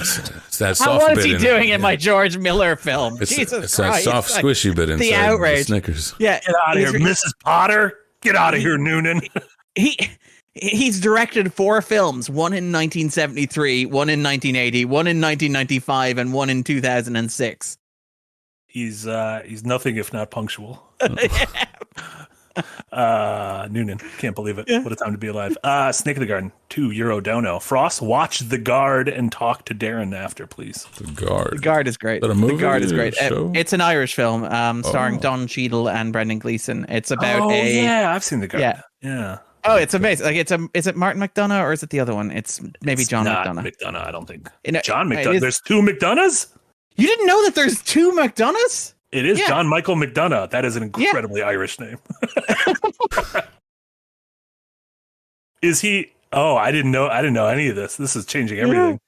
it's 0.48 0.58
that 0.60 0.68
How 0.68 0.74
soft 0.74 1.02
what 1.02 1.12
is 1.12 1.18
bit 1.18 1.26
he 1.26 1.32
in 1.32 1.38
it. 1.38 1.44
doing 1.44 1.64
in 1.64 1.70
Yeah. 1.70 1.78
my 1.78 1.96
George 1.98 2.38
Miller 2.38 2.76
film? 2.78 3.22
It's, 3.22 3.36
Jesus 3.36 3.66
it's 3.66 3.78
that 3.78 4.02
soft, 4.02 4.32
Like, 4.32 4.46
squishy 4.46 4.74
bit 4.74 4.90
inside 4.90 5.06
the 5.06 5.14
outrage. 5.16 5.66
Snickers. 5.66 6.14
yeah, 6.20 6.40
Get 6.40 6.56
out 6.66 6.78
of 6.78 6.90
here, 6.90 7.00
Mrs. 7.00 7.34
Potter. 7.44 7.98
Get 8.22 8.36
out 8.38 8.54
of 8.54 8.62
here, 8.62 8.78
Noonan. 8.78 9.22
he 9.76 9.98
he's 10.54 11.02
directed 11.02 11.54
four 11.54 11.82
films: 11.82 12.30
one 12.30 12.54
in 12.54 12.72
1973, 12.72 13.86
one 13.88 14.10
in 14.10 14.24
1980, 14.24 14.86
one 14.86 15.06
in 15.06 15.20
1995, 15.22 16.18
and 16.18 16.34
one 16.34 16.50
in 16.50 16.64
2006. 16.64 17.78
he's 18.68 19.06
uh 19.06 19.42
he's 19.46 19.66
nothing 19.66 19.98
if 19.98 20.14
not 20.14 20.32
punctual. 20.32 20.82
Uh 22.92 23.68
Noonan. 23.70 24.00
Can't 24.18 24.36
believe 24.36 24.58
it. 24.58 24.66
Yeah. 24.68 24.80
What 24.80 24.92
a 24.94 24.96
time 24.96 25.12
to 25.12 25.18
be 25.18 25.28
alive. 25.28 25.58
Uh 25.64 25.92
Snake 25.92 26.16
of 26.18 26.22
the 26.22 26.26
Garden, 26.26 26.52
two 26.70 26.92
Euro 26.92 27.20
Dono. 27.20 27.60
Frost, 27.60 28.02
watch 28.02 28.40
the 28.40 28.58
guard 28.58 29.08
and 29.10 29.32
talk 29.32 29.66
to 29.66 29.76
Darren 29.76 30.16
after, 30.16 30.48
please. 30.48 30.86
The 30.98 31.12
guard. 31.26 31.54
The 31.58 31.62
Guard 31.62 31.88
is 31.88 31.98
great. 31.98 32.18
Is 32.18 32.22
that 32.22 32.32
a 32.32 32.34
the 32.34 32.40
movie 32.40 32.58
Guard 32.58 32.82
is 32.84 32.92
great. 32.94 33.16
Show? 33.16 33.52
it's 33.56 33.74
an 33.74 33.82
Irish 33.82 34.16
film, 34.16 34.44
um, 34.46 34.84
starring 34.84 35.18
Oh. 35.18 35.22
Don 35.22 35.48
Cheadle 35.48 35.90
and 35.90 36.12
Brendan 36.14 36.40
Gleeson. 36.40 36.86
It's 36.90 37.12
about 37.12 37.42
oh 37.42 37.52
a 37.52 37.82
yeah, 37.84 38.14
I've 38.14 38.24
seen 38.24 38.40
the 38.40 38.48
guard. 38.48 38.62
Yeah. 38.62 38.82
Yeah. 39.02 39.38
oh, 39.66 39.76
it's 39.76 39.94
amazing. 39.94 40.26
Like 40.26 40.36
it's 40.38 40.52
a 40.52 40.68
is 40.74 40.88
it 40.88 40.96
Martin 40.96 41.22
McDonagh 41.22 41.62
or 41.64 41.74
is 41.74 41.84
it 41.84 41.90
the 41.90 42.00
other 42.00 42.16
one? 42.16 42.32
It's 42.32 42.62
maybe 42.82 43.02
It's 43.02 43.10
John 43.10 43.26
not 43.26 43.46
McDonagh. 43.46 43.74
McDonagh, 43.74 44.08
I 44.08 44.12
don't 44.12 44.26
think. 44.26 44.50
You 44.64 44.72
know, 44.72 44.80
John 44.82 45.10
McDonagh. 45.10 45.40
There's 45.42 45.60
two 45.62 45.82
McDonaghs? 45.82 46.48
You 46.96 47.06
didn't 47.06 47.28
know 47.28 47.44
that 47.46 47.54
there's 47.54 47.82
two 47.84 48.12
McDonaghs? 48.14 48.94
It 49.12 49.26
is 49.26 49.40
Yeah. 49.40 49.48
John 49.48 49.68
Michael 49.68 49.96
McDonagh. 49.96 50.50
That 50.50 50.66
is 50.66 50.76
an 50.76 50.84
incredibly 50.84 51.42
Irish 51.42 51.80
name. 51.80 51.98
is 55.62 55.82
he? 55.82 56.12
Oh, 56.34 56.56
I 56.58 56.72
didn't 56.72 56.92
know. 56.92 57.08
I 57.08 57.18
didn't 57.22 57.34
know 57.34 57.48
any 57.48 57.70
of 57.70 57.76
this. 57.76 57.96
This 57.98 58.16
is 58.16 58.26
changing 58.26 58.60
everything. 58.60 59.00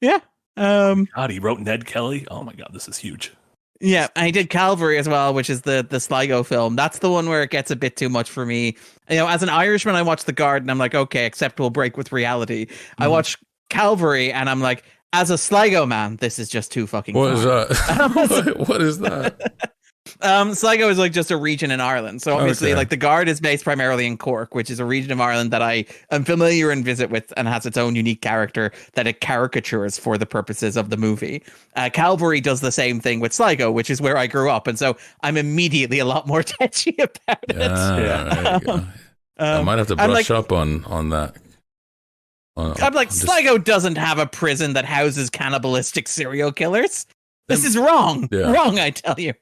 Yeah. 0.00 0.18
Um. 0.56 1.08
God, 1.16 1.30
he 1.30 1.38
wrote 1.40 1.58
Ned 1.60 1.84
Kelly. 1.86 2.26
Oh 2.30 2.42
my 2.44 2.52
God, 2.52 2.68
this 2.72 2.88
is 2.88 2.96
huge. 2.98 3.32
Yeah, 3.80 4.06
and 4.14 4.24
he 4.24 4.30
did 4.32 4.50
Calvary 4.50 4.98
as 4.98 5.08
well, 5.08 5.34
which 5.34 5.50
is 5.50 5.62
the 5.62 5.84
the 5.88 5.98
Sligo 5.98 6.42
film. 6.44 6.76
That's 6.76 7.00
the 7.00 7.10
one 7.10 7.28
where 7.28 7.42
it 7.42 7.50
gets 7.50 7.70
a 7.72 7.76
bit 7.76 7.96
too 7.96 8.08
much 8.08 8.30
for 8.30 8.46
me. 8.46 8.76
You 9.10 9.16
know, 9.16 9.26
as 9.26 9.42
an 9.42 9.48
Irishman, 9.48 9.96
I 9.96 10.02
watch 10.02 10.24
The 10.24 10.32
Guard 10.32 10.62
and 10.62 10.70
I'm 10.70 10.78
like, 10.78 10.94
okay, 10.94 11.26
acceptable 11.26 11.70
break 11.70 11.96
with 11.96 12.12
reality. 12.12 12.68
I 12.98 13.06
Mhm. 13.06 13.10
watch 13.10 13.36
Calvary 13.68 14.32
and 14.32 14.48
I'm 14.48 14.60
like, 14.60 14.84
as 15.14 15.30
a 15.30 15.38
Sligo 15.38 15.86
man, 15.86 16.16
this 16.16 16.38
is 16.38 16.48
just 16.48 16.70
too 16.72 16.86
fucking. 16.86 17.14
What 17.14 17.32
is 17.32 17.42
that? 17.44 18.54
what, 18.68 18.82
is 18.82 18.98
that? 18.98 19.54
Um, 20.20 20.54
Sligo 20.54 20.88
is 20.90 20.98
like 20.98 21.12
just 21.12 21.30
a 21.30 21.36
region 21.36 21.70
in 21.70 21.80
Ireland. 21.80 22.20
So 22.22 22.36
obviously, 22.36 22.68
Okay. 22.70 22.76
like 22.76 22.88
the 22.90 22.96
Guard 22.96 23.26
is 23.26 23.40
based 23.40 23.64
primarily 23.64 24.06
in 24.06 24.16
Cork, 24.18 24.54
which 24.54 24.70
is 24.70 24.78
a 24.78 24.84
region 24.84 25.10
of 25.12 25.20
Ireland 25.20 25.50
that 25.50 25.62
I 25.62 25.86
am 26.10 26.24
familiar 26.24 26.70
and 26.70 26.84
visit 26.84 27.10
with, 27.10 27.32
and 27.38 27.48
has 27.48 27.64
its 27.66 27.76
own 27.78 27.96
unique 27.96 28.20
character 28.20 28.70
that 28.94 29.06
it 29.06 29.20
caricatures 29.22 29.98
for 29.98 30.16
the 30.18 30.26
purposes 30.26 30.76
of 30.76 30.90
the 30.90 30.96
movie. 30.98 31.42
Uh, 31.74 31.88
Calvary 31.92 32.40
does 32.40 32.60
the 32.60 32.70
same 32.70 33.00
thing 33.00 33.18
with 33.20 33.32
Sligo, 33.32 33.72
which 33.72 33.88
is 33.90 34.00
where 34.00 34.16
I 34.18 34.26
grew 34.26 34.50
up, 34.50 34.66
and 34.66 34.78
so 34.78 34.96
I'm 35.22 35.36
immediately 35.38 35.98
a 35.98 36.04
lot 36.04 36.26
more 36.26 36.42
touchy 36.42 36.94
about 36.98 37.38
it. 37.48 37.56
Yeah, 37.56 37.98
Yeah. 37.98 38.24
there 38.42 38.54
you 38.54 38.60
go. 38.60 38.84
I 39.38 39.50
Um, 39.54 39.64
might 39.64 39.78
have 39.78 39.88
to 39.88 39.96
brush 39.96 40.08
like- 40.08 40.30
up 40.30 40.52
on 40.52 40.84
on 40.84 41.08
that. 41.10 41.34
On- 42.56 42.74
I'm 42.80 42.94
like, 42.94 43.08
just- 43.08 43.22
Sligo 43.22 43.58
doesn't 43.58 43.96
have 43.96 44.18
a 44.18 44.26
prison 44.26 44.74
that 44.74 44.84
houses 44.84 45.30
cannibalistic 45.30 46.08
serial 46.08 46.52
killers. 46.52 47.06
This 47.48 47.64
is 47.64 47.76
wrong. 47.76 48.28
Yeah. 48.32 48.52
Wrong, 48.52 48.78
I 48.78 48.90
tell 48.90 49.18
you. 49.18 49.34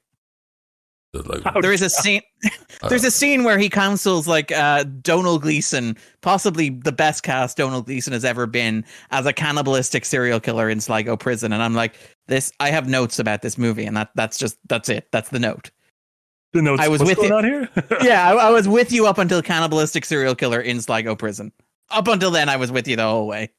like, 1.13 1.43
How 1.43 1.61
there 1.61 1.71
is 1.71 1.81
a 1.83 1.89
scene 1.89 2.21
there's 2.89 3.03
a 3.03 3.11
scene 3.11 3.43
where 3.43 3.57
he 3.59 3.69
counsels 3.69 4.27
like 4.27 4.51
uh 4.51 4.83
Domhnall 5.01 5.37
Gleeson, 5.39 5.95
possibly 6.21 6.69
the 6.69 6.91
best 6.91 7.21
cast 7.23 7.57
Domhnall 7.57 7.83
Gleeson 7.83 8.11
has 8.13 8.25
ever 8.25 8.47
been 8.47 8.83
as 9.11 9.25
a 9.27 9.31
cannibalistic 9.31 10.05
serial 10.05 10.39
killer 10.39 10.69
in 10.69 10.81
Sligo 10.81 11.15
prison 11.15 11.53
and 11.53 11.61
I'm 11.61 11.75
like 11.75 11.93
this 12.27 12.51
I 12.59 12.71
have 12.71 12.89
notes 12.89 13.19
about 13.19 13.41
this 13.43 13.57
movie 13.59 13.85
and 13.85 13.95
that 13.95 14.09
that's 14.15 14.37
just 14.39 14.57
that's 14.67 14.89
it 14.89 15.07
that's 15.11 15.29
the 15.29 15.39
note. 15.39 15.69
The 16.53 16.61
notes. 16.61 16.81
I 16.81 16.87
was 16.87 16.99
what's 16.99 17.09
with 17.19 17.29
going 17.29 17.29
you. 17.29 17.35
on 17.35 17.43
here. 17.43 17.69
yeah, 18.03 18.29
I, 18.29 18.47
I 18.47 18.49
was 18.51 18.67
with 18.67 18.91
you 18.91 19.05
up 19.07 19.17
until 19.17 19.41
cannibalistic 19.41 20.03
serial 20.05 20.35
killer 20.35 20.59
in 20.61 20.81
Sligo 20.81 21.15
prison. 21.15 21.51
Up 21.93 22.07
until 22.07 22.31
then, 22.31 22.49
I 22.49 22.57
was 22.57 22.71
with 22.71 22.87
you 22.87 22.95
the 22.95 23.03
whole 23.03 23.27
way. 23.27 23.51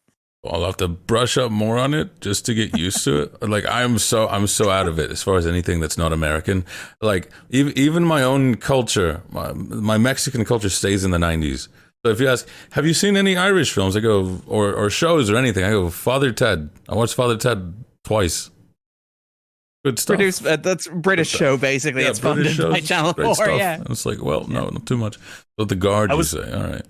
I'll 0.47 0.65
have 0.65 0.77
to 0.78 0.89
brush 0.89 1.39
up 1.39 1.51
more 1.51 1.78
on 1.78 1.94
it 1.94 2.20
just 2.20 2.44
to 2.47 2.55
get 2.55 2.77
used 2.77 3.02
to 3.05 3.23
it. 3.23 3.35
Like 3.48 3.65
I'm 3.66 3.98
so 3.98 4.28
I'm 4.28 4.47
so 4.47 4.69
out 4.70 4.89
of 4.89 4.98
it 4.98 5.11
as 5.11 5.23
far 5.23 5.36
as 5.36 5.47
anything 5.47 5.81
that's 5.81 5.97
not 5.97 6.12
American. 6.12 6.65
Like 7.01 7.31
even 7.51 7.73
even 7.78 8.05
my 8.05 8.23
own 8.23 8.56
culture, 8.56 9.23
my, 9.31 9.52
my 9.52 9.97
Mexican 9.97 10.44
culture 10.44 10.69
stays 10.69 11.02
in 11.05 11.12
the 11.12 11.19
'90s. 11.19 11.69
So 12.05 12.11
if 12.12 12.20
you 12.20 12.28
ask, 12.28 12.47
have 12.73 12.85
you 12.85 12.93
seen 12.93 13.16
any 13.16 13.36
Irish 13.36 13.73
films? 13.73 13.97
I 13.97 14.01
go 14.01 14.43
or 14.47 14.74
or 14.74 14.90
shows 14.90 15.31
or 15.31 15.36
anything. 15.36 15.65
I 15.65 15.70
go 15.70 15.89
Father 15.89 16.31
Ted. 16.32 16.69
I 16.89 16.94
watched 16.94 17.15
Father 17.15 17.39
Ted 17.39 17.73
twice. 18.05 18.51
Good 19.85 19.98
stuff. 19.98 20.47
Uh, 20.47 20.56
that's 20.56 20.89
British 20.89 21.28
show 21.28 21.56
basically. 21.56 22.02
Yeah, 22.02 22.11
it's 22.11 22.20
British 22.20 22.56
funded 22.56 22.73
by 22.73 22.81
Channel 22.81 23.12
Four. 23.12 23.51
Yeah. 23.51 23.77
And 23.77 23.90
it's 23.90 24.06
like, 24.06 24.23
well, 24.23 24.47
no, 24.48 24.69
not 24.69 24.86
too 24.86 24.97
much. 24.97 25.19
But 25.59 25.69
the 25.69 25.77
guard, 25.77 26.11
I 26.11 26.15
you 26.15 26.19
was- 26.19 26.31
say, 26.31 26.52
all 26.52 26.65
right. 26.65 26.82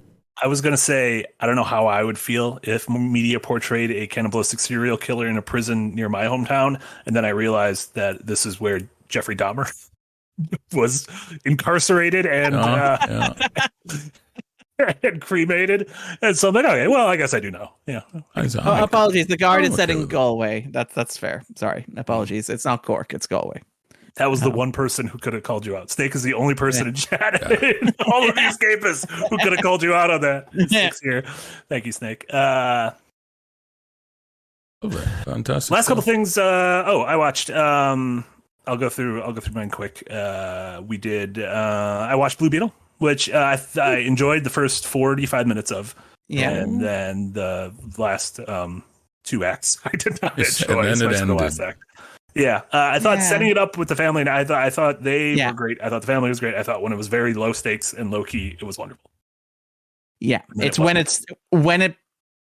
I 0.43 0.47
was 0.49 0.61
gonna 0.61 0.77
say 0.77 1.25
I 1.41 1.47
don't 1.47 1.57
know 1.57 1.65
how 1.65 1.87
I 1.87 2.03
would 2.03 2.19
feel 2.19 2.59
if 2.63 2.89
media 2.89 3.39
portrayed 3.39 3.91
a 3.91 4.07
cannibalistic 4.07 4.59
serial 4.59 4.97
killer 4.97 5.29
in 5.29 5.37
a 5.37 5.43
prison 5.43 5.95
near 5.95 6.09
my 6.09 6.25
hometown, 6.25 6.81
and 7.07 7.15
then 7.15 7.25
I 7.25 7.29
realized 7.31 7.95
that 7.95 8.27
this 8.27 8.45
is 8.45 8.61
where 8.61 8.81
Jeffrey 9.09 9.37
Dahmer 9.37 9.73
was 10.73 11.07
incarcerated 11.45 12.27
and 12.27 12.55
Uh, 12.57 12.99
uh, 13.01 13.35
yeah. 14.79 14.89
and 15.05 15.21
cremated, 15.21 15.89
and 16.21 16.37
so 16.37 16.49
I'm 16.49 16.55
like, 16.55 16.65
okay, 16.65 16.89
well, 16.89 17.07
I 17.07 17.15
guess 17.17 17.33
I 17.33 17.39
do 17.39 17.51
know. 17.53 17.71
Yeah, 17.87 18.01
I, 18.35 18.43
Oh, 18.43 18.59
I, 18.65 18.81
apologies. 18.81 19.29
The 19.29 19.37
guard 19.37 19.65
I'm 19.65 19.71
is 19.71 19.77
set 19.77 19.89
okay 19.89 20.01
in. 20.01 20.09
Galway. 20.09 20.67
That's 20.71 20.93
that's 20.95 21.17
fair. 21.17 21.45
Sorry. 21.55 21.85
Apologies. 21.97 22.51
It's 22.51 22.65
not 22.65 22.83
Cork. 22.85 23.15
It's 23.15 23.29
Galway. 23.29 23.63
That 24.17 24.31
was 24.31 24.41
the 24.41 24.51
Oh. 24.51 24.55
one 24.57 24.71
person 24.73 25.07
who 25.07 25.19
could 25.19 25.33
have 25.33 25.43
called 25.43 25.67
you 25.67 25.77
out. 25.77 25.91
Snake 25.91 26.15
is 26.15 26.23
the 26.23 26.35
only 26.35 26.55
person 26.55 26.87
in 26.87 26.95
chat 26.95 27.51
in 27.63 27.93
all 28.07 28.29
of 28.29 28.35
the 28.35 28.41
escapists 28.41 29.11
who 29.29 29.37
could 29.39 29.53
have 29.53 29.61
called 29.63 29.83
you 29.83 29.93
out 29.95 30.11
on 30.11 30.21
that. 30.21 30.49
Snake's 30.69 31.01
here. 31.01 31.23
Thank 31.69 31.87
you, 31.87 31.93
Snake. 31.93 32.25
Uh, 32.33 32.93
Lovely. 34.83 35.03
fantastic. 35.25 35.73
last 35.73 35.89
couple 35.89 36.03
things 36.03 36.37
uh 36.37 36.85
oh 36.87 37.01
i 37.03 37.17
watched 37.17 37.49
um 37.49 38.23
i'll 38.67 38.77
go 38.77 38.91
through 38.91 39.23
i'll 39.23 39.33
go 39.33 39.41
through 39.41 39.55
mine 39.55 39.71
quick 39.71 40.05
uh 40.11 40.83
we 40.87 40.99
did 40.99 41.39
uh 41.39 42.07
i 42.11 42.15
watched 42.15 42.39
blue 42.39 42.51
beetle 42.51 42.71
which 42.99 43.31
uh, 43.31 43.39
I, 43.53 43.57
th- 43.57 43.79
I 43.79 43.97
enjoyed 44.01 44.45
the 44.45 44.51
first 44.51 44.87
45 44.87 45.47
minutes 45.47 45.73
of 45.73 45.95
Yeah. 46.29 46.51
and 46.51 46.83
then 46.83 47.33
the 47.33 47.73
last 47.97 48.41
um 48.47 48.83
two 49.23 49.43
acts 49.43 49.79
i 49.87 49.91
did 49.97 50.21
not 50.21 50.37
Yes, 50.37 50.61
enjoy 50.61 50.81
and 50.81 50.85
then 50.85 50.91
it 50.91 50.93
especially 50.93 51.15
the 51.17 51.21
ended. 51.23 51.41
last 51.41 51.61
act 51.61 51.79
yeah 52.35 52.59
uh, 52.73 52.91
i 52.93 52.99
thought 52.99 53.19
Yeah. 53.19 53.29
setting 53.29 53.49
it 53.49 53.59
up 53.59 53.77
with 53.79 53.89
the 53.89 53.97
family 53.97 54.23
and 54.23 54.29
i 54.31 54.45
thought 54.45 54.63
i 54.63 54.71
thought 54.71 55.03
they 55.03 55.35
Yeah. 55.35 55.49
were 55.49 55.55
great 55.55 55.79
i 55.83 55.89
thought 55.89 56.01
the 56.01 56.07
family 56.07 56.29
was 56.29 56.41
great 56.41 56.55
i 56.55 56.63
thought 56.63 56.83
when 56.83 56.93
it 56.93 56.97
was 56.97 57.09
very 57.09 57.33
low 57.35 57.53
stakes 57.53 57.93
and 57.93 58.11
low 58.11 58.25
key 58.25 58.57
it 58.61 58.65
was 58.65 58.77
wonderful 58.79 59.11
Yeah, 60.21 60.43
it's 60.57 60.79
it 60.79 60.83
when 60.83 60.97
it's 60.97 61.25
when 61.51 61.83
it 61.83 61.97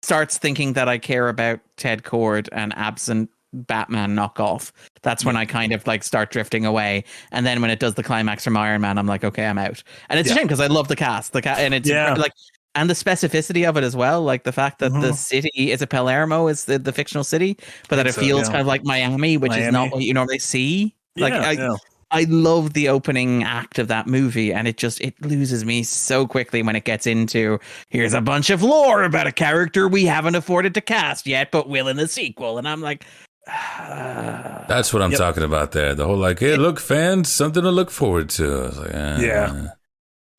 starts 0.02 0.38
thinking 0.38 0.74
that 0.74 0.88
I 0.88 0.98
care 0.98 1.28
about 1.28 1.60
Ted 1.76 2.04
Kord 2.04 2.48
and 2.54 2.74
absent 2.78 3.30
Batman 3.52 4.16
knockoff. 4.16 4.72
That's 5.02 5.26
when 5.26 5.36
I 5.36 5.46
kind 5.46 5.74
of 5.74 5.86
like 5.88 6.04
start 6.04 6.32
drifting 6.32 6.66
away. 6.66 7.04
And 7.34 7.46
then 7.46 7.62
when 7.62 7.70
it 7.70 7.80
does 7.80 7.96
the 7.96 8.04
climax 8.04 8.44
from 8.46 8.56
Iron 8.56 8.80
Man, 8.82 8.98
I'm 8.98 9.08
like, 9.08 9.24
okay, 9.26 9.46
I'm 9.46 9.58
out. 9.58 9.84
And 10.10 10.18
it's 10.20 10.30
Yeah. 10.30 10.36
a 10.36 10.38
shame 10.38 10.48
because 10.48 10.62
I 10.62 10.68
love 10.68 10.88
the 10.88 10.96
cast, 10.96 11.34
the 11.34 11.42
cast, 11.42 11.60
and 11.60 11.74
it's 11.74 11.90
Yeah. 11.90 12.14
like 12.14 12.32
and 12.76 12.90
the 12.90 12.94
specificity 12.94 13.68
of 13.68 13.78
it 13.78 13.84
as 13.84 13.96
well, 13.96 14.22
like 14.22 14.44
the 14.44 14.52
fact 14.52 14.80
that 14.80 14.92
the 14.94 15.12
Mhm. 15.12 15.16
city 15.16 15.72
is 15.72 15.82
a 15.82 15.88
Palmera, 15.88 16.50
is 16.52 16.66
the, 16.66 16.78
the 16.80 16.94
fictional 16.94 17.24
city, 17.24 17.58
but 17.88 17.96
that 17.96 18.08
it 18.08 18.14
so, 18.14 18.22
feels 18.22 18.42
yeah. 18.42 18.52
kind 18.52 18.62
of 18.62 18.68
like 18.68 18.84
Miami, 18.84 19.38
which 19.38 19.56
is 19.56 19.72
not 19.72 19.92
what 19.92 20.04
you 20.04 20.14
normally 20.14 20.40
see. 20.40 20.96
Like 21.18 21.34
yeah, 21.34 21.48
I, 21.48 21.52
yeah. 21.54 21.76
I 22.12 22.26
love 22.30 22.74
the 22.74 22.90
opening 22.90 23.44
act 23.44 23.78
of 23.80 23.88
that 23.90 24.08
movie, 24.08 24.54
and 24.54 24.68
it 24.68 24.78
just 24.78 25.02
it 25.02 25.14
loses 25.22 25.66
me 25.66 25.84
so 25.84 26.26
quickly 26.28 26.64
when 26.64 26.76
it 26.76 26.84
gets 26.86 27.06
into 27.08 27.60
here's 27.90 28.14
a 28.14 28.22
bunch 28.22 28.50
of 28.50 28.64
lore 28.64 29.04
about 29.04 29.28
a 29.28 29.32
character 29.32 29.88
we 29.88 30.06
haven't 30.06 30.36
afforded 30.36 30.74
to 30.76 30.82
cast 30.82 31.28
yet, 31.28 31.52
but 31.52 31.68
will 31.70 31.88
in 31.88 31.98
the 31.98 32.08
sequel, 32.08 32.58
and 32.58 32.68
I'm 32.68 32.82
like, 32.82 33.04
ah. 33.48 34.66
That's 34.70 34.94
what 34.94 35.02
I'm 35.02 35.12
Yep. 35.12 35.20
talking 35.20 35.44
about 35.44 35.72
there. 35.72 35.96
The 35.96 36.06
whole 36.06 36.18
like, 36.18 36.40
hey, 36.40 36.56
look, 36.56 36.80
fans, 36.80 37.32
something 37.32 37.64
to 37.64 37.72
look 37.72 37.90
forward 37.92 38.30
to. 38.32 38.46
I 38.46 38.68
like, 38.80 38.94
eh. 38.94 39.18
Yeah. 39.22 39.68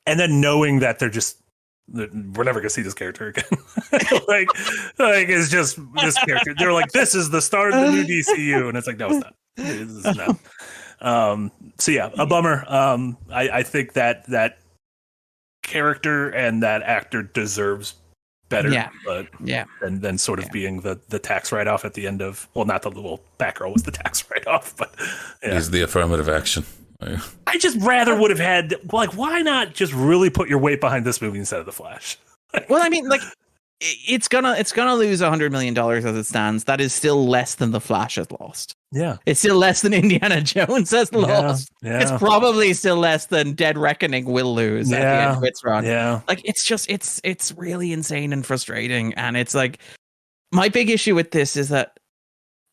and 0.07 0.19
then 0.19 0.40
knowing 0.40 0.78
that 0.81 0.98
they're 0.98 1.11
just 1.11 1.36
that 1.36 1.40
we're 1.93 2.45
never 2.45 2.61
gonna 2.61 2.71
see 2.71 2.83
this 2.83 2.95
character 2.95 3.29
again. 3.29 3.45
like, 4.29 4.49
like 4.99 5.29
it's 5.29 5.49
just 5.49 5.79
this 6.01 6.17
character. 6.25 6.55
They're 6.57 6.73
like, 6.73 6.93
this 6.93 7.15
is 7.15 7.31
the 7.31 7.43
start 7.43 7.73
of 7.73 7.81
the 7.81 7.91
new 7.91 8.05
DCU, 8.05 8.69
and 8.69 8.77
it's 8.79 8.87
like, 8.87 8.99
no, 8.99 9.09
it's 9.11 9.21
not. 9.25 9.35
It 9.57 9.67
is 9.67 10.05
not. 10.05 10.37
Um, 11.01 11.51
so 11.79 11.93
yeah, 11.93 12.11
a 12.19 12.27
bummer. 12.27 12.65
Um, 12.69 13.17
I, 13.31 13.49
I 13.49 13.62
think 13.62 13.95
that 13.95 14.27
that 14.29 14.59
character 15.62 16.31
and 16.31 16.62
that 16.62 16.83
actor 16.83 17.23
deserves 17.23 17.95
better. 18.49 18.69
Yeah. 18.69 18.91
but 19.07 19.29
yeah, 19.43 19.65
than 19.81 20.01
than 20.01 20.19
sort 20.19 20.39
of 20.39 20.47
Yeah. 20.47 20.53
being 20.53 20.81
the 20.81 21.01
the 21.09 21.19
tax 21.19 21.53
write 21.53 21.69
off 21.69 21.85
at 21.85 21.95
the 21.95 22.07
end 22.07 22.21
of 22.23 22.49
well, 22.55 22.65
not 22.67 22.83
the 22.83 22.91
little 22.91 23.03
well, 23.03 23.21
Batgirl 23.39 23.73
was 23.73 23.83
the 23.83 23.91
tax 24.03 24.25
write 24.31 24.47
off, 24.47 24.77
but 24.77 24.95
yeah. 25.43 25.55
He's 25.55 25.71
the 25.71 25.83
affirmative 25.83 26.29
action. 26.29 26.65
I 27.47 27.59
just 27.59 27.79
rather 27.81 28.15
would 28.19 28.31
have 28.31 28.39
had 28.41 28.75
like 28.93 29.17
why 29.17 29.41
not 29.43 29.75
just 29.75 29.93
really 29.93 30.31
put 30.31 30.49
your 30.49 30.59
weight 30.59 30.81
behind 30.81 31.05
this 31.07 31.21
movie 31.23 31.39
instead 31.39 31.61
of 31.61 31.67
the 31.67 31.73
Flash? 31.73 32.19
well, 32.69 32.83
I 32.83 32.89
mean, 32.89 33.09
like 33.09 33.21
it's 33.81 34.29
gonna 34.29 34.55
it's 34.59 34.73
gonna 34.73 34.95
lose 34.95 35.23
a 35.23 35.31
hundred 35.31 35.53
million 35.53 35.73
dollars 35.73 36.05
as 36.05 36.15
it 36.17 36.25
stands. 36.25 36.65
That 36.65 36.81
is 36.81 36.93
still 36.93 37.27
less 37.27 37.55
than 37.55 37.71
the 37.71 37.81
Flash 37.81 38.17
has 38.17 38.31
lost. 38.33 38.75
Yeah, 38.93 39.17
It's 39.25 39.41
still 39.41 39.57
less 39.57 39.81
than 39.83 39.95
Indiana 39.95 40.41
Jones 40.43 40.91
has 40.91 41.13
lost. 41.15 41.71
yeah, 41.81 42.01
It's 42.03 42.11
probably 42.23 42.75
still 42.75 42.97
less 42.97 43.27
than 43.27 43.53
Dead 43.55 43.79
Reckoning 43.79 44.27
will 44.27 44.55
lose 44.55 44.93
at 44.93 45.01
the 45.01 45.07
end 45.07 45.37
of 45.39 45.45
its 45.45 45.65
run. 45.65 45.85
yeah, 45.85 46.21
like 46.29 46.43
it's 46.45 46.67
just 46.67 46.91
it's 46.91 47.21
it's 47.25 47.53
really 47.57 47.93
insane 47.93 48.33
and 48.35 48.45
frustrating 48.45 49.15
and 49.15 49.37
it's 49.37 49.55
like 49.55 49.79
my 50.53 50.69
big 50.69 50.91
issue 50.91 51.15
with 51.15 51.31
this 51.31 51.57
is 51.57 51.69
that 51.71 51.97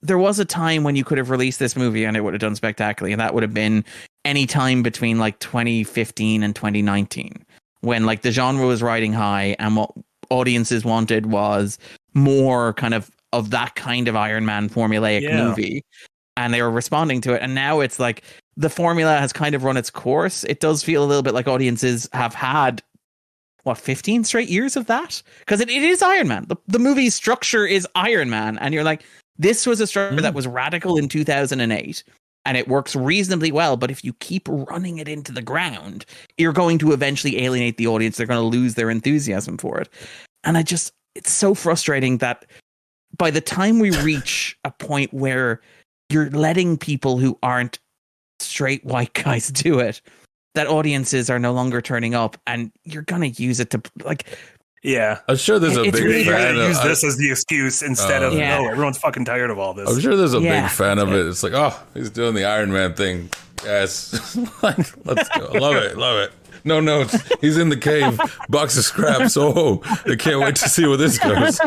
there 0.02 0.18
was 0.18 0.40
a 0.40 0.45
time 0.45 0.84
when 0.84 0.95
you 0.95 1.04
could 1.04 1.18
have 1.18 1.30
released 1.30 1.60
this 1.60 1.76
movie 1.76 2.04
and 2.04 2.18
it 2.18 2.22
would 2.22 2.34
have 2.34 2.41
done 2.41 2.56
spectacularly 2.56 3.14
and 3.14 3.22
that 3.22 3.34
would 3.34 3.44
have 3.44 3.54
been 3.54 3.86
any 4.28 4.45
time 4.45 4.84
between 4.84 5.18
like 5.18 5.40
2015 5.40 6.44
and 6.44 6.54
2019 6.54 7.45
when 7.80 8.06
like 8.06 8.24
the 8.24 8.32
genre 8.32 8.68
was 8.68 8.84
riding 8.84 9.14
high 9.14 9.56
and 9.58 9.78
what 9.78 9.91
audiences 10.30 10.84
wanted 10.84 11.28
was 11.28 11.80
more 12.14 12.74
kind 12.74 12.94
of 12.94 13.10
of 13.32 13.52
that 13.52 13.76
kind 13.76 14.10
of 14.10 14.16
iron 14.16 14.45
man 14.45 14.70
formulaic 14.70 15.22
Yeah. 15.22 15.45
movie 15.45 15.84
and 16.36 16.54
they 16.54 16.62
were 16.62 16.70
responding 16.70 17.22
to 17.22 17.34
it. 17.34 17.41
And 17.41 17.56
now 17.56 17.80
it's 17.80 17.99
like 17.99 18.22
the 18.58 18.70
formula 18.70 19.18
has 19.18 19.34
kind 19.34 19.56
of 19.56 19.64
run 19.64 19.76
its 19.76 19.90
course. 19.90 20.44
It 20.44 20.60
does 20.60 20.84
feel 20.84 21.04
a 21.04 21.08
little 21.08 21.24
bit 21.24 21.34
like 21.34 21.48
audiences 21.48 22.08
have 22.14 22.36
had 22.36 22.84
what 23.64 23.78
15 23.78 24.24
straight 24.24 24.49
years 24.49 24.76
of 24.76 24.86
that? 24.86 25.22
Because 25.40 25.62
it, 25.62 25.70
it 25.70 25.84
is 25.84 26.02
iron 26.02 26.28
man. 26.28 26.45
The, 26.48 26.56
the 26.68 26.80
movie's 26.80 27.16
structure 27.16 27.66
is 27.66 27.88
iron 27.95 28.30
man 28.30 28.58
and 28.60 28.74
you're 28.74 28.84
like 28.84 29.04
this 29.40 29.66
was 29.66 29.80
a 29.80 29.88
structure 29.88 30.18
mm. 30.18 30.22
that 30.22 30.34
was 30.34 30.48
radical 30.48 30.98
in 30.98 31.08
2008 31.10 32.04
and 32.48 32.57
it 32.57 32.68
works 32.68 32.95
reasonably 32.95 33.52
well 33.52 33.78
but 33.78 33.91
if 33.91 34.03
you 34.03 34.14
keep 34.14 34.48
running 34.49 34.98
it 34.98 35.07
into 35.07 35.32
the 35.32 35.41
ground 35.41 36.06
you're 36.38 36.53
going 36.53 36.78
to 36.80 36.91
eventually 36.94 37.44
alienate 37.44 37.78
the 37.78 37.88
audience. 37.88 38.18
They're 38.18 38.28
going 38.28 38.40
to 38.40 38.57
lose 38.57 38.76
their 38.76 38.90
enthusiasm 38.90 39.57
for 39.57 39.80
it. 39.80 39.90
And 40.44 40.57
i 40.57 40.64
just 40.64 40.94
it's 41.15 41.32
so 41.32 41.53
frustrating 41.53 42.19
that 42.19 42.45
by 43.18 43.32
the 43.32 43.41
time 43.41 43.80
we 43.80 43.91
reach 44.02 44.57
a 44.64 44.72
point 44.72 45.14
where 45.14 45.61
you're 46.10 46.30
letting 46.30 46.78
people 46.78 47.18
who 47.18 47.38
aren't 47.44 47.80
straight 48.40 48.86
white 48.86 49.14
guys 49.14 49.49
do 49.49 49.80
it 49.80 50.02
that 50.53 50.68
audiences 50.68 51.30
are 51.30 51.40
no 51.40 51.52
longer 51.52 51.82
turning 51.82 52.15
up 52.15 52.38
and 52.48 52.72
you're 52.84 53.03
gonna 53.03 53.28
use 53.28 53.60
it 53.60 53.72
to 53.72 53.82
like 54.03 54.26
yeah. 54.88 55.19
I'm 55.27 55.35
sure 55.38 55.59
there's 55.59 55.77
a 55.77 55.84
It's 55.84 55.91
big 55.97 56.03
really 56.05 56.23
You're 56.23 56.34
fan 56.35 56.55
of 56.57 56.68
use 56.69 56.77
I- 56.80 56.88
this 56.88 57.03
as 57.03 57.18
the 57.18 57.30
excuse 57.31 57.81
instead 57.81 58.23
Oh. 58.23 58.27
of 58.27 58.34
Yeah. 58.34 58.57
no, 58.59 58.69
everyone's 58.69 58.97
fucking 58.97 59.26
tired 59.26 59.49
of 59.51 59.59
all 59.59 59.73
this. 59.73 59.89
I'm 59.89 59.99
sure 59.99 60.15
there's 60.15 60.34
a 60.34 60.39
Yeah. 60.39 60.61
big 60.64 60.72
fan 60.72 60.97
of 60.97 61.11
it. 61.14 61.26
It's 61.27 61.43
like, 61.43 61.53
oh, 61.53 61.76
he's 61.93 62.09
doing 62.09 62.34
the 62.34 62.45
Iron 62.45 62.72
Man 62.72 62.93
thing. 62.93 63.30
Yes. 63.63 64.35
let's 64.63 64.93
go. 64.93 65.51
Love 65.53 65.75
it. 65.77 65.97
Love 65.97 66.19
it. 66.19 66.31
No 66.63 66.79
notes. 66.79 67.15
He's 67.41 67.57
in 67.57 67.69
the 67.69 67.77
cave. 67.77 68.19
Box 68.49 68.77
of 68.77 68.84
scraps. 68.84 69.38
Oh, 69.38 69.81
I 70.05 70.15
can't 70.15 70.39
wait 70.41 70.55
to 70.57 70.69
see 70.69 70.85
where 70.85 70.97
this 70.97 71.17
goes. 71.17 71.59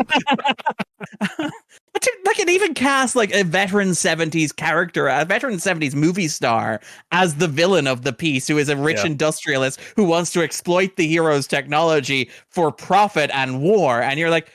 But 1.93 2.01
to- 2.03 2.17
like 2.25 2.39
it 2.39 2.49
even 2.49 2.73
cast 2.73 3.15
like 3.15 3.33
a 3.33 3.43
veteran 3.43 3.89
70s 3.89 4.55
character, 4.55 5.07
a 5.07 5.25
veteran 5.25 5.55
70s 5.55 5.93
movie 5.93 6.27
star 6.27 6.79
as 7.11 7.35
the 7.35 7.47
villain 7.47 7.87
of 7.87 8.03
the 8.03 8.13
piece, 8.13 8.47
who 8.47 8.57
is 8.57 8.69
a 8.69 8.77
rich 8.77 8.97
Yeah. 8.99 9.07
industrialist 9.07 9.79
who 9.95 10.05
wants 10.05 10.31
to 10.33 10.41
exploit 10.41 10.95
the 10.95 11.07
hero's 11.07 11.47
technology 11.47 12.29
for 12.49 12.71
profit 12.71 13.29
and 13.33 13.61
war. 13.61 14.01
And 14.01 14.19
you're 14.19 14.29
like, 14.29 14.49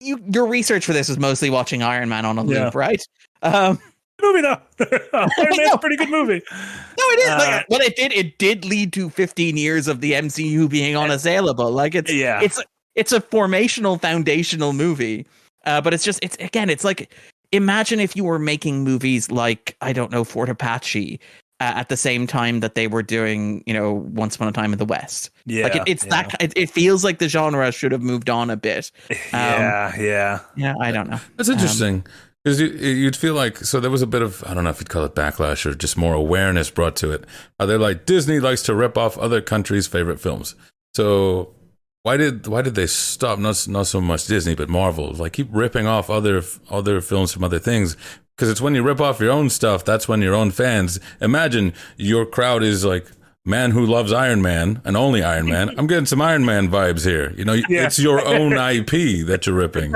you 0.00 0.18
your 0.32 0.46
research 0.46 0.84
for 0.84 0.92
this 0.92 1.08
is 1.08 1.18
mostly 1.18 1.50
watching 1.50 1.82
Iron 1.82 2.08
Man 2.08 2.24
on 2.24 2.38
a 2.38 2.42
loop, 2.42 2.56
Yeah. 2.56 2.70
right? 2.74 3.02
Um 3.42 3.78
movie 4.22 4.40
though. 4.40 4.60
Iron 5.12 5.56
Man's 5.56 5.74
a 5.74 5.78
pretty 5.78 5.96
good 5.96 6.10
movie. 6.10 6.42
no, 6.52 7.04
it 7.10 7.20
is. 7.20 7.28
Uh, 7.28 7.38
like, 7.38 7.66
well, 7.68 7.80
it 7.80 7.96
did. 7.96 8.12
It 8.12 8.38
did 8.38 8.64
lead 8.64 8.92
to 8.94 9.10
15 9.10 9.56
years 9.56 9.88
of 9.88 10.00
the 10.00 10.12
MCU 10.12 10.68
being 10.68 10.96
unassailable. 10.96 11.70
Like 11.70 11.94
it's 11.94 12.12
Yeah. 12.12 12.40
it's 12.42 12.62
it's 12.94 13.12
a 13.12 13.20
formational 13.20 14.00
foundational 14.00 14.72
movie 14.72 15.24
uh, 15.64 15.80
but 15.80 15.94
it's 15.94 16.04
just 16.04 16.18
it's 16.22 16.36
again 16.36 16.68
it's 16.68 16.84
like 16.84 17.12
imagine 17.52 18.00
if 18.00 18.16
you 18.16 18.24
were 18.24 18.38
making 18.38 18.84
movies 18.84 19.30
like 19.30 19.76
i 19.80 19.92
don't 19.92 20.10
know 20.10 20.24
fort 20.24 20.48
apache 20.48 21.20
uh, 21.60 21.72
at 21.74 21.88
the 21.88 21.96
same 21.96 22.24
time 22.24 22.60
that 22.60 22.76
they 22.76 22.86
were 22.86 23.02
doing, 23.02 23.64
you 23.66 23.74
know, 23.74 23.92
Once 23.92 24.36
Upon 24.36 24.46
a 24.46 24.52
Time 24.52 24.72
in 24.72 24.78
the 24.78 24.84
West. 24.84 25.30
Yeah, 25.44 25.64
like 25.64 25.74
it, 25.74 25.82
it's 25.88 26.04
yeah. 26.04 26.22
that. 26.22 26.40
It, 26.40 26.52
it 26.54 26.70
feels 26.70 27.02
like 27.02 27.18
the 27.18 27.28
genre 27.28 27.72
should 27.72 27.90
have 27.90 28.00
moved 28.00 28.30
on 28.30 28.48
a 28.48 28.56
bit. 28.56 28.92
yeah, 29.32 29.92
yeah. 30.00 30.38
Yeah, 30.54 30.76
I 30.80 30.92
don't 30.92 31.10
know. 31.10 31.18
That's 31.36 31.48
interesting 31.48 32.06
because 32.48 32.60
you, 32.60 32.68
you'd 32.68 33.16
feel 33.16 33.34
like 33.34 33.58
so 33.58 33.78
there 33.80 33.90
was 33.90 34.02
a 34.02 34.06
bit 34.06 34.22
of 34.22 34.42
I 34.46 34.54
don't 34.54 34.64
know 34.64 34.70
if 34.70 34.80
you'd 34.80 34.88
call 34.88 35.04
it 35.04 35.14
backlash 35.14 35.66
or 35.66 35.74
just 35.74 35.96
more 35.96 36.14
awareness 36.14 36.70
brought 36.70 36.96
to 36.96 37.10
it. 37.12 37.24
Uh, 37.58 37.66
they're 37.66 37.78
like 37.78 38.06
Disney 38.06 38.40
likes 38.40 38.62
to 38.62 38.74
rip 38.74 38.96
off 38.96 39.18
other 39.18 39.40
countries' 39.40 39.86
favorite 39.86 40.20
films. 40.20 40.54
So 40.94 41.54
why 42.02 42.16
did 42.16 42.46
why 42.46 42.62
did 42.62 42.74
they 42.74 42.86
stop? 42.86 43.38
Not 43.38 43.66
not 43.68 43.86
so 43.86 44.00
much 44.00 44.26
Disney, 44.26 44.54
but 44.54 44.68
Marvel. 44.68 45.12
Like 45.12 45.34
keep 45.34 45.48
ripping 45.50 45.86
off 45.86 46.08
other 46.08 46.42
other 46.70 47.00
films 47.00 47.32
from 47.32 47.44
other 47.44 47.58
things. 47.58 47.96
Because 48.36 48.50
it's 48.50 48.60
when 48.60 48.74
you 48.74 48.82
rip 48.84 49.00
off 49.00 49.18
your 49.20 49.32
own 49.32 49.50
stuff, 49.50 49.84
that's 49.84 50.06
when 50.08 50.22
your 50.22 50.34
own 50.34 50.52
fans. 50.52 51.00
Imagine 51.20 51.74
your 51.96 52.24
crowd 52.24 52.62
is 52.62 52.84
like 52.84 53.06
man 53.44 53.72
who 53.72 53.84
loves 53.84 54.12
Iron 54.12 54.42
Man 54.42 54.80
and 54.84 54.96
only 54.96 55.22
Iron 55.24 55.46
Man. 55.46 55.70
I'm 55.76 55.86
getting 55.88 56.06
some 56.06 56.22
Iron 56.22 56.44
Man 56.44 56.68
vibes 56.68 57.04
here. 57.04 57.32
You 57.36 57.44
know, 57.44 57.54
Yeah. 57.54 57.84
it's 57.86 57.98
your 57.98 58.24
own 58.34 58.52
IP 58.52 59.26
that 59.26 59.42
you're 59.46 59.56
ripping. 59.56 59.92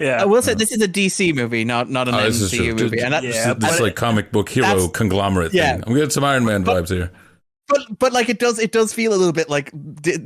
Yeah. 0.00 0.20
I 0.22 0.24
will 0.26 0.42
say 0.42 0.54
this 0.54 0.70
is 0.72 0.80
a 0.82 0.88
DC 0.88 1.34
movie, 1.34 1.64
not 1.64 1.88
not 1.90 2.08
an 2.08 2.14
Oh, 2.14 2.18
MCU 2.28 2.56
true. 2.56 2.74
movie, 2.74 3.00
and 3.00 3.12
that, 3.14 3.22
Yeah, 3.24 3.54
this 3.54 3.72
but- 3.78 3.80
like 3.80 3.96
comic 3.96 4.30
book 4.32 4.48
hero 4.48 4.88
conglomerate 4.88 5.52
yeah. 5.54 5.72
thing. 5.74 5.84
I'm 5.86 5.94
getting 5.94 6.10
some 6.10 6.24
Iron 6.24 6.44
Man 6.44 6.64
vibes 6.64 6.88
here. 6.90 7.10
but 7.68 7.80
but 7.98 8.12
like 8.12 8.28
it 8.28 8.38
does 8.38 8.58
it 8.58 8.70
does 8.72 8.92
feel 8.92 9.12
a 9.14 9.16
little 9.16 9.32
bit 9.32 9.48
like 9.48 9.70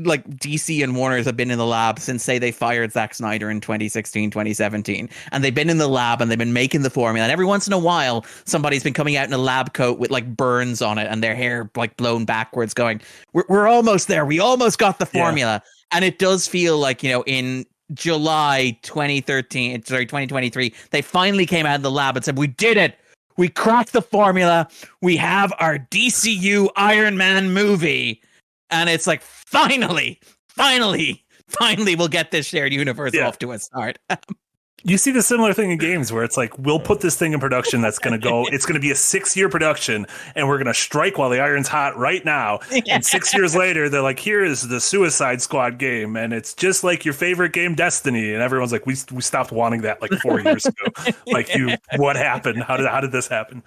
like 0.04 0.28
DC 0.38 0.82
and 0.82 0.96
Warner's 0.96 1.26
have 1.26 1.36
been 1.36 1.50
in 1.50 1.58
the 1.58 1.66
lab 1.66 2.00
since 2.00 2.24
say 2.24 2.38
they 2.38 2.50
fired 2.50 2.92
Zack 2.92 3.14
Snyder 3.14 3.50
in 3.50 3.60
2016 3.60 4.30
2017 4.30 5.08
and 5.32 5.44
they've 5.44 5.54
been 5.54 5.70
in 5.70 5.78
the 5.78 5.86
lab 5.86 6.20
and 6.20 6.30
they've 6.30 6.38
been 6.38 6.54
making 6.54 6.82
the 6.82 6.90
formula 6.90 7.24
and 7.24 7.30
every 7.32 7.44
once 7.44 7.66
in 7.66 7.72
a 7.72 7.78
while 7.78 8.24
somebody's 8.46 8.82
been 8.82 8.94
coming 8.94 9.16
out 9.16 9.26
in 9.28 9.32
a 9.34 9.38
lab 9.38 9.74
coat 9.74 9.98
with 9.98 10.10
like 10.10 10.34
burns 10.36 10.80
on 10.82 10.98
it 10.98 11.06
and 11.10 11.22
their 11.22 11.36
hair 11.36 11.70
like 11.76 11.96
blown 11.98 12.24
backwards 12.24 12.72
going 12.74 13.00
we're, 13.32 13.44
we're 13.48 13.68
almost 13.68 14.08
there 14.08 14.24
we 14.26 14.40
almost 14.40 14.78
got 14.78 14.98
the 14.98 15.08
Yeah. 15.12 15.22
formula 15.22 15.62
and 15.92 16.04
it 16.04 16.18
does 16.18 16.48
feel 16.48 16.78
like 16.78 17.02
you 17.02 17.10
know 17.10 17.22
in 17.26 17.64
July 17.94 18.76
2013 18.82 19.80
uh, 19.80 19.84
sorry 19.84 20.06
2023 20.06 20.74
they 20.90 21.02
finally 21.02 21.46
came 21.46 21.66
out 21.66 21.76
of 21.76 21.82
the 21.82 21.90
lab 21.90 22.16
and 22.16 22.24
said 22.24 22.36
we 22.36 22.48
did 22.48 22.76
it 22.76 22.98
we 23.36 23.48
cracked 23.48 23.92
the 23.92 24.00
formula. 24.02 24.66
We 25.02 25.16
have 25.18 25.52
our 25.58 25.78
DCU 25.78 26.68
Iron 26.76 27.16
Man 27.18 27.52
movie. 27.52 28.22
And 28.70 28.88
it's 28.88 29.06
like, 29.06 29.20
finally, 29.22 30.18
finally, 30.48 31.22
finally, 31.46 31.94
we'll 31.96 32.08
get 32.08 32.30
this 32.30 32.46
shared 32.46 32.72
universe 32.72 33.12
Yeah. 33.14 33.28
off 33.28 33.38
to 33.40 33.52
a 33.52 33.58
start. 33.58 33.98
You 34.86 34.98
see 34.98 35.10
the 35.10 35.20
similar 35.20 35.52
thing 35.52 35.72
in 35.72 35.78
games 35.78 36.12
where 36.12 36.22
it's 36.22 36.36
like 36.36 36.56
we'll 36.60 36.78
put 36.78 37.00
this 37.00 37.16
thing 37.16 37.32
in 37.32 37.40
production 37.40 37.80
that's 37.80 37.98
going 37.98 38.18
to 38.18 38.24
go. 38.24 38.46
It's 38.56 38.64
going 38.64 38.74
to 38.74 38.80
be 38.80 38.92
a 38.92 38.94
six-year 38.94 39.48
production, 39.48 40.06
and 40.36 40.46
we're 40.46 40.58
going 40.58 40.68
to 40.68 40.74
strike 40.74 41.18
while 41.18 41.28
the 41.28 41.40
iron's 41.40 41.66
hot 41.66 41.96
right 41.96 42.24
now. 42.24 42.60
And 42.88 43.04
six 43.04 43.34
years 43.34 43.56
later, 43.56 43.88
they're 43.88 44.00
like, 44.00 44.20
"Here 44.20 44.44
is 44.44 44.68
the 44.68 44.80
Suicide 44.80 45.42
Squad 45.42 45.78
game, 45.78 46.16
and 46.16 46.32
it's 46.32 46.54
just 46.54 46.84
like 46.84 47.04
your 47.04 47.14
favorite 47.14 47.52
game, 47.52 47.74
Destiny." 47.74 48.32
And 48.32 48.42
everyone's 48.42 48.70
like, 48.70 48.86
"We 48.86 48.94
we 49.12 49.20
stopped 49.20 49.50
wanting 49.50 49.82
that 49.82 50.00
like 50.00 50.12
four 50.20 50.40
years 50.40 50.64
ago. 50.66 50.84
Like, 51.26 51.54
you, 51.54 51.76
what 51.96 52.14
happened? 52.16 52.62
How 52.62 52.76
did 52.76 52.86
how 52.86 53.00
did 53.00 53.10
this 53.10 53.26
happen?" 53.26 53.64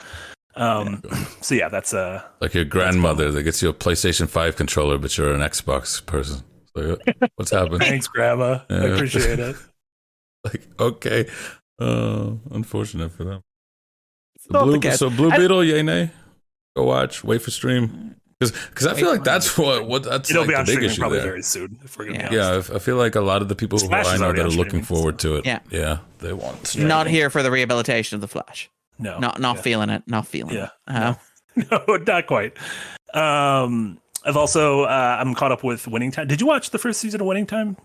Um. 0.56 1.04
So 1.42 1.56
yeah, 1.56 1.68
that's 1.68 1.94
uh. 1.94 2.24
Like 2.40 2.54
your 2.54 2.66
grandmother 2.66 3.32
that 3.32 3.44
gets 3.44 3.62
you 3.62 3.70
a 3.70 3.74
PlayStation 3.74 4.30
5 4.30 4.56
controller, 4.56 4.98
but 4.98 5.18
you're 5.18 5.34
an 5.34 5.42
Xbox 5.42 6.04
person. 6.06 6.44
So 6.76 6.98
what's 7.36 7.52
happened? 7.52 7.80
Thanks, 7.80 8.08
Grandma. 8.08 8.62
I 8.70 8.86
appreciate 8.86 9.40
it. 9.40 9.58
like, 10.44 10.68
okay. 10.80 11.28
Uh, 11.80 12.32
unfortunate 12.52 13.12
for 13.12 13.24
them. 13.24 13.42
So 14.40 14.48
not 14.52 14.60
the 14.60 14.66
Blue, 14.66 14.80
case. 14.80 15.00
so 15.00 15.10
Blue 15.10 15.32
Beetle, 15.32 15.64
yay, 15.64 15.82
nay? 15.84 16.12
Go 16.76 16.84
watch, 16.86 17.24
wait 17.24 17.42
for 17.42 17.52
stream. 17.52 18.16
Because 18.40 18.88
I 18.88 18.94
feel 18.94 19.10
like 19.12 19.26
that's 19.26 19.58
what, 19.58 19.86
what 19.86 20.04
that's 20.04 20.30
It'll 20.30 20.46
like 20.46 20.66
be 20.66 20.72
the 20.72 20.76
big 20.80 20.84
issue 20.86 21.02
probably 21.02 21.18
there. 21.18 21.28
very 21.28 21.42
soon. 21.44 21.78
If 21.84 21.98
we're 21.98 22.06
gonna 22.06 22.30
be 22.30 22.36
Yeah. 22.36 22.52
honest. 22.52 22.70
Yeah, 22.70 22.74
I 22.76 22.78
I 22.78 22.80
feel 22.80 22.96
like 22.96 23.16
a 23.16 23.22
lot 23.22 23.42
of 23.42 23.50
the 23.50 23.56
people 23.56 23.78
who 23.80 23.88
Smash 23.88 24.06
I 24.08 24.16
know 24.16 24.32
that 24.32 24.40
are 24.40 24.48
looking 24.48 24.82
streaming, 24.82 24.84
forward 24.86 25.20
to 25.20 25.36
it, 25.36 25.46
Yeah. 25.46 25.60
yeah, 25.70 25.98
they 26.20 26.32
want. 26.32 26.74
Yeah. 26.74 26.88
Not 26.88 27.08
here 27.08 27.30
for 27.30 27.44
the 27.44 27.52
rehabilitation 27.52 28.16
of 28.16 28.22
the 28.22 28.30
Flash. 28.30 28.70
no, 28.98 29.20
Not 29.20 29.42
not 29.42 29.58
yeah. 29.58 29.62
feeling 29.62 29.90
it. 29.90 30.04
Not 30.08 30.26
feeling 30.26 30.56
Yeah. 30.56 30.70
it. 30.88 30.96
Uh, 30.96 31.16
no, 31.88 31.98
not 31.98 32.28
quite. 32.28 32.54
Um, 33.14 34.00
I've 34.26 34.38
also 34.38 34.84
uh, 34.84 35.18
I'm 35.20 35.36
caught 35.36 35.52
up 35.52 35.64
with 35.66 35.86
Winning 35.88 36.12
Time. 36.12 36.28
Did 36.28 36.40
you 36.40 36.48
watch 36.48 36.70
the 36.70 36.80
first 36.80 37.02
season 37.02 37.20
of 37.20 37.28
Winning 37.28 37.46
Time? 37.46 37.76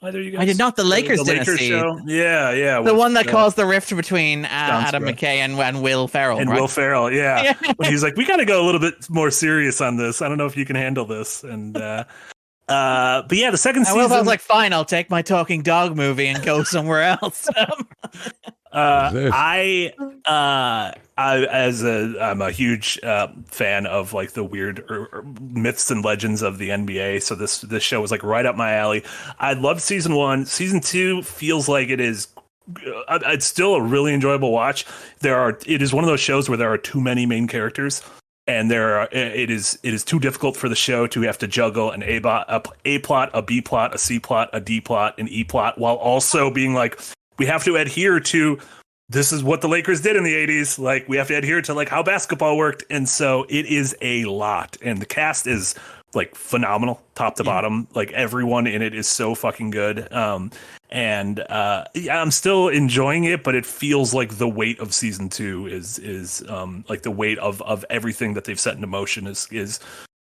Either 0.00 0.20
you 0.22 0.30
guys? 0.30 0.40
I 0.40 0.44
did 0.44 0.58
not. 0.58 0.76
The 0.76 0.84
Lakers 0.84 1.18
the 1.18 1.24
Lakers 1.24 1.58
see. 1.58 1.68
show. 1.68 1.98
Yeah, 2.06 2.52
yeah. 2.52 2.76
The 2.76 2.92
with, 2.92 2.96
one 2.96 3.14
that 3.14 3.26
uh, 3.26 3.32
caused 3.32 3.56
the 3.56 3.66
rift 3.66 3.94
between 3.96 4.44
uh, 4.44 4.48
Adam. 4.48 5.02
McKay 5.02 5.38
and, 5.38 5.58
and 5.58 5.82
Will 5.82 6.06
Ferrell. 6.06 6.38
and 6.38 6.48
right? 6.48 6.60
Will 6.60 6.68
Ferrell. 6.68 7.12
Yeah. 7.12 7.42
Yeah. 7.48 7.72
when 7.76 7.90
he's 7.90 8.02
like, 8.02 8.16
we 8.16 8.24
got 8.26 8.36
to 8.36 8.44
go 8.44 8.62
a 8.62 8.66
little 8.66 8.80
bit 8.80 9.08
more 9.08 9.30
serious 9.30 9.80
on 9.80 9.96
this. 9.96 10.22
I 10.22 10.28
don't 10.28 10.38
know 10.38 10.46
if 10.46 10.56
you 10.56 10.64
can 10.64 10.76
handle 10.76 11.04
this. 11.04 11.44
And 11.44 11.76
uh, 11.76 12.04
uh, 12.68 13.22
but 13.22 13.38
yeah, 13.38 13.50
the 13.50 13.58
second 13.58 13.82
Will 13.82 13.86
season. 13.86 14.08
Ferrell's 14.08 14.26
like, 14.26 14.40
fine, 14.40 14.72
I'll 14.72 14.84
take 14.84 15.08
my 15.08 15.22
talking 15.22 15.62
dog 15.62 15.96
movie 15.96 16.26
and 16.26 16.44
go 16.44 16.62
somewhere 16.62 17.02
else. 17.02 17.48
Uh, 18.72 19.30
I, 19.32 19.92
uh, 20.26 20.92
I, 21.16 21.44
as 21.46 21.82
a, 21.82 22.14
I'm 22.20 22.42
a 22.42 22.50
huge 22.50 22.98
uh, 23.02 23.28
fan 23.46 23.86
of 23.86 24.12
like 24.12 24.32
the 24.32 24.44
weird 24.44 24.80
er, 24.90 25.08
er, 25.12 25.24
myths 25.40 25.90
and 25.90 26.04
legends 26.04 26.42
of 26.42 26.58
the 26.58 26.68
NBA. 26.68 27.22
So 27.22 27.34
this 27.34 27.60
this 27.62 27.82
show 27.82 28.00
was 28.00 28.10
like 28.10 28.22
right 28.22 28.44
up 28.46 28.56
my 28.56 28.74
alley. 28.74 29.04
I 29.38 29.54
loved 29.54 29.80
season 29.80 30.14
one. 30.14 30.44
Season 30.46 30.80
two 30.80 31.22
feels 31.22 31.68
like 31.68 31.88
it 31.88 32.00
is. 32.00 32.28
uh, 33.08 33.18
It's 33.26 33.46
still 33.46 33.74
a 33.74 33.82
really 33.82 34.12
enjoyable 34.12 34.52
watch. 34.52 34.84
There 35.20 35.36
are. 35.36 35.58
It 35.66 35.80
is 35.82 35.92
one 35.92 36.04
of 36.04 36.08
those 36.08 36.20
shows 36.20 36.48
where 36.48 36.58
there 36.58 36.72
are 36.72 36.78
too 36.78 37.00
many 37.00 37.26
main 37.26 37.48
characters. 37.48 38.02
And 38.46 38.70
there, 38.70 39.00
are, 39.00 39.08
it 39.12 39.50
is 39.50 39.78
it 39.82 39.92
is 39.92 40.02
too 40.02 40.18
difficult 40.18 40.56
for 40.56 40.70
the 40.70 40.74
show 40.74 41.06
to 41.08 41.20
have 41.22 41.36
to 41.38 41.46
juggle 41.46 41.90
an 41.90 42.02
a 42.02 42.18
bot, 42.18 42.46
a, 42.48 42.62
a 42.86 42.98
plot, 43.00 43.30
a 43.34 43.42
b 43.42 43.60
plot, 43.60 43.94
a 43.94 43.98
c 43.98 44.18
plot, 44.18 44.48
a 44.54 44.60
d 44.60 44.80
plot, 44.80 45.18
an 45.18 45.28
e 45.28 45.44
plot, 45.44 45.76
while 45.76 45.96
also 45.96 46.50
being 46.50 46.72
like, 46.72 46.98
we 47.38 47.46
have 47.46 47.64
to 47.64 47.76
adhere 47.76 48.20
to 48.20 48.58
this 49.10 49.32
is 49.32 49.42
what 49.42 49.62
the 49.62 49.68
Lakers 49.68 50.02
did 50.02 50.16
in 50.16 50.24
the 50.24 50.34
80s. 50.34 50.78
Like 50.78 51.08
we 51.08 51.16
have 51.16 51.28
to 51.28 51.34
adhere 51.34 51.62
to 51.62 51.74
like 51.74 51.88
how 51.88 52.02
basketball 52.02 52.56
worked. 52.56 52.84
And 52.90 53.08
so 53.08 53.46
it 53.48 53.66
is 53.66 53.96
a 54.02 54.26
lot. 54.26 54.76
And 54.82 55.00
the 55.00 55.06
cast 55.06 55.46
is 55.46 55.74
like 56.14 56.34
phenomenal, 56.34 57.02
top 57.14 57.36
to 57.36 57.44
bottom. 57.44 57.86
Like 57.94 58.12
everyone 58.12 58.66
in 58.66 58.82
it 58.82 58.94
is 58.94 59.08
so 59.08 59.34
fucking 59.34 59.70
good. 59.70 60.12
Um 60.12 60.50
and 60.90 61.40
uh 61.40 61.84
yeah, 61.94 62.20
I'm 62.20 62.30
still 62.30 62.68
enjoying 62.68 63.24
it, 63.24 63.44
but 63.44 63.54
it 63.54 63.64
feels 63.64 64.12
like 64.12 64.36
the 64.36 64.48
weight 64.48 64.78
of 64.78 64.92
season 64.92 65.30
two 65.30 65.66
is 65.66 65.98
is 65.98 66.42
um 66.48 66.84
like 66.88 67.02
the 67.02 67.10
weight 67.10 67.38
of 67.38 67.62
of 67.62 67.84
everything 67.88 68.34
that 68.34 68.44
they've 68.44 68.60
set 68.60 68.74
into 68.74 68.86
motion 68.86 69.26
is 69.26 69.48
is 69.50 69.80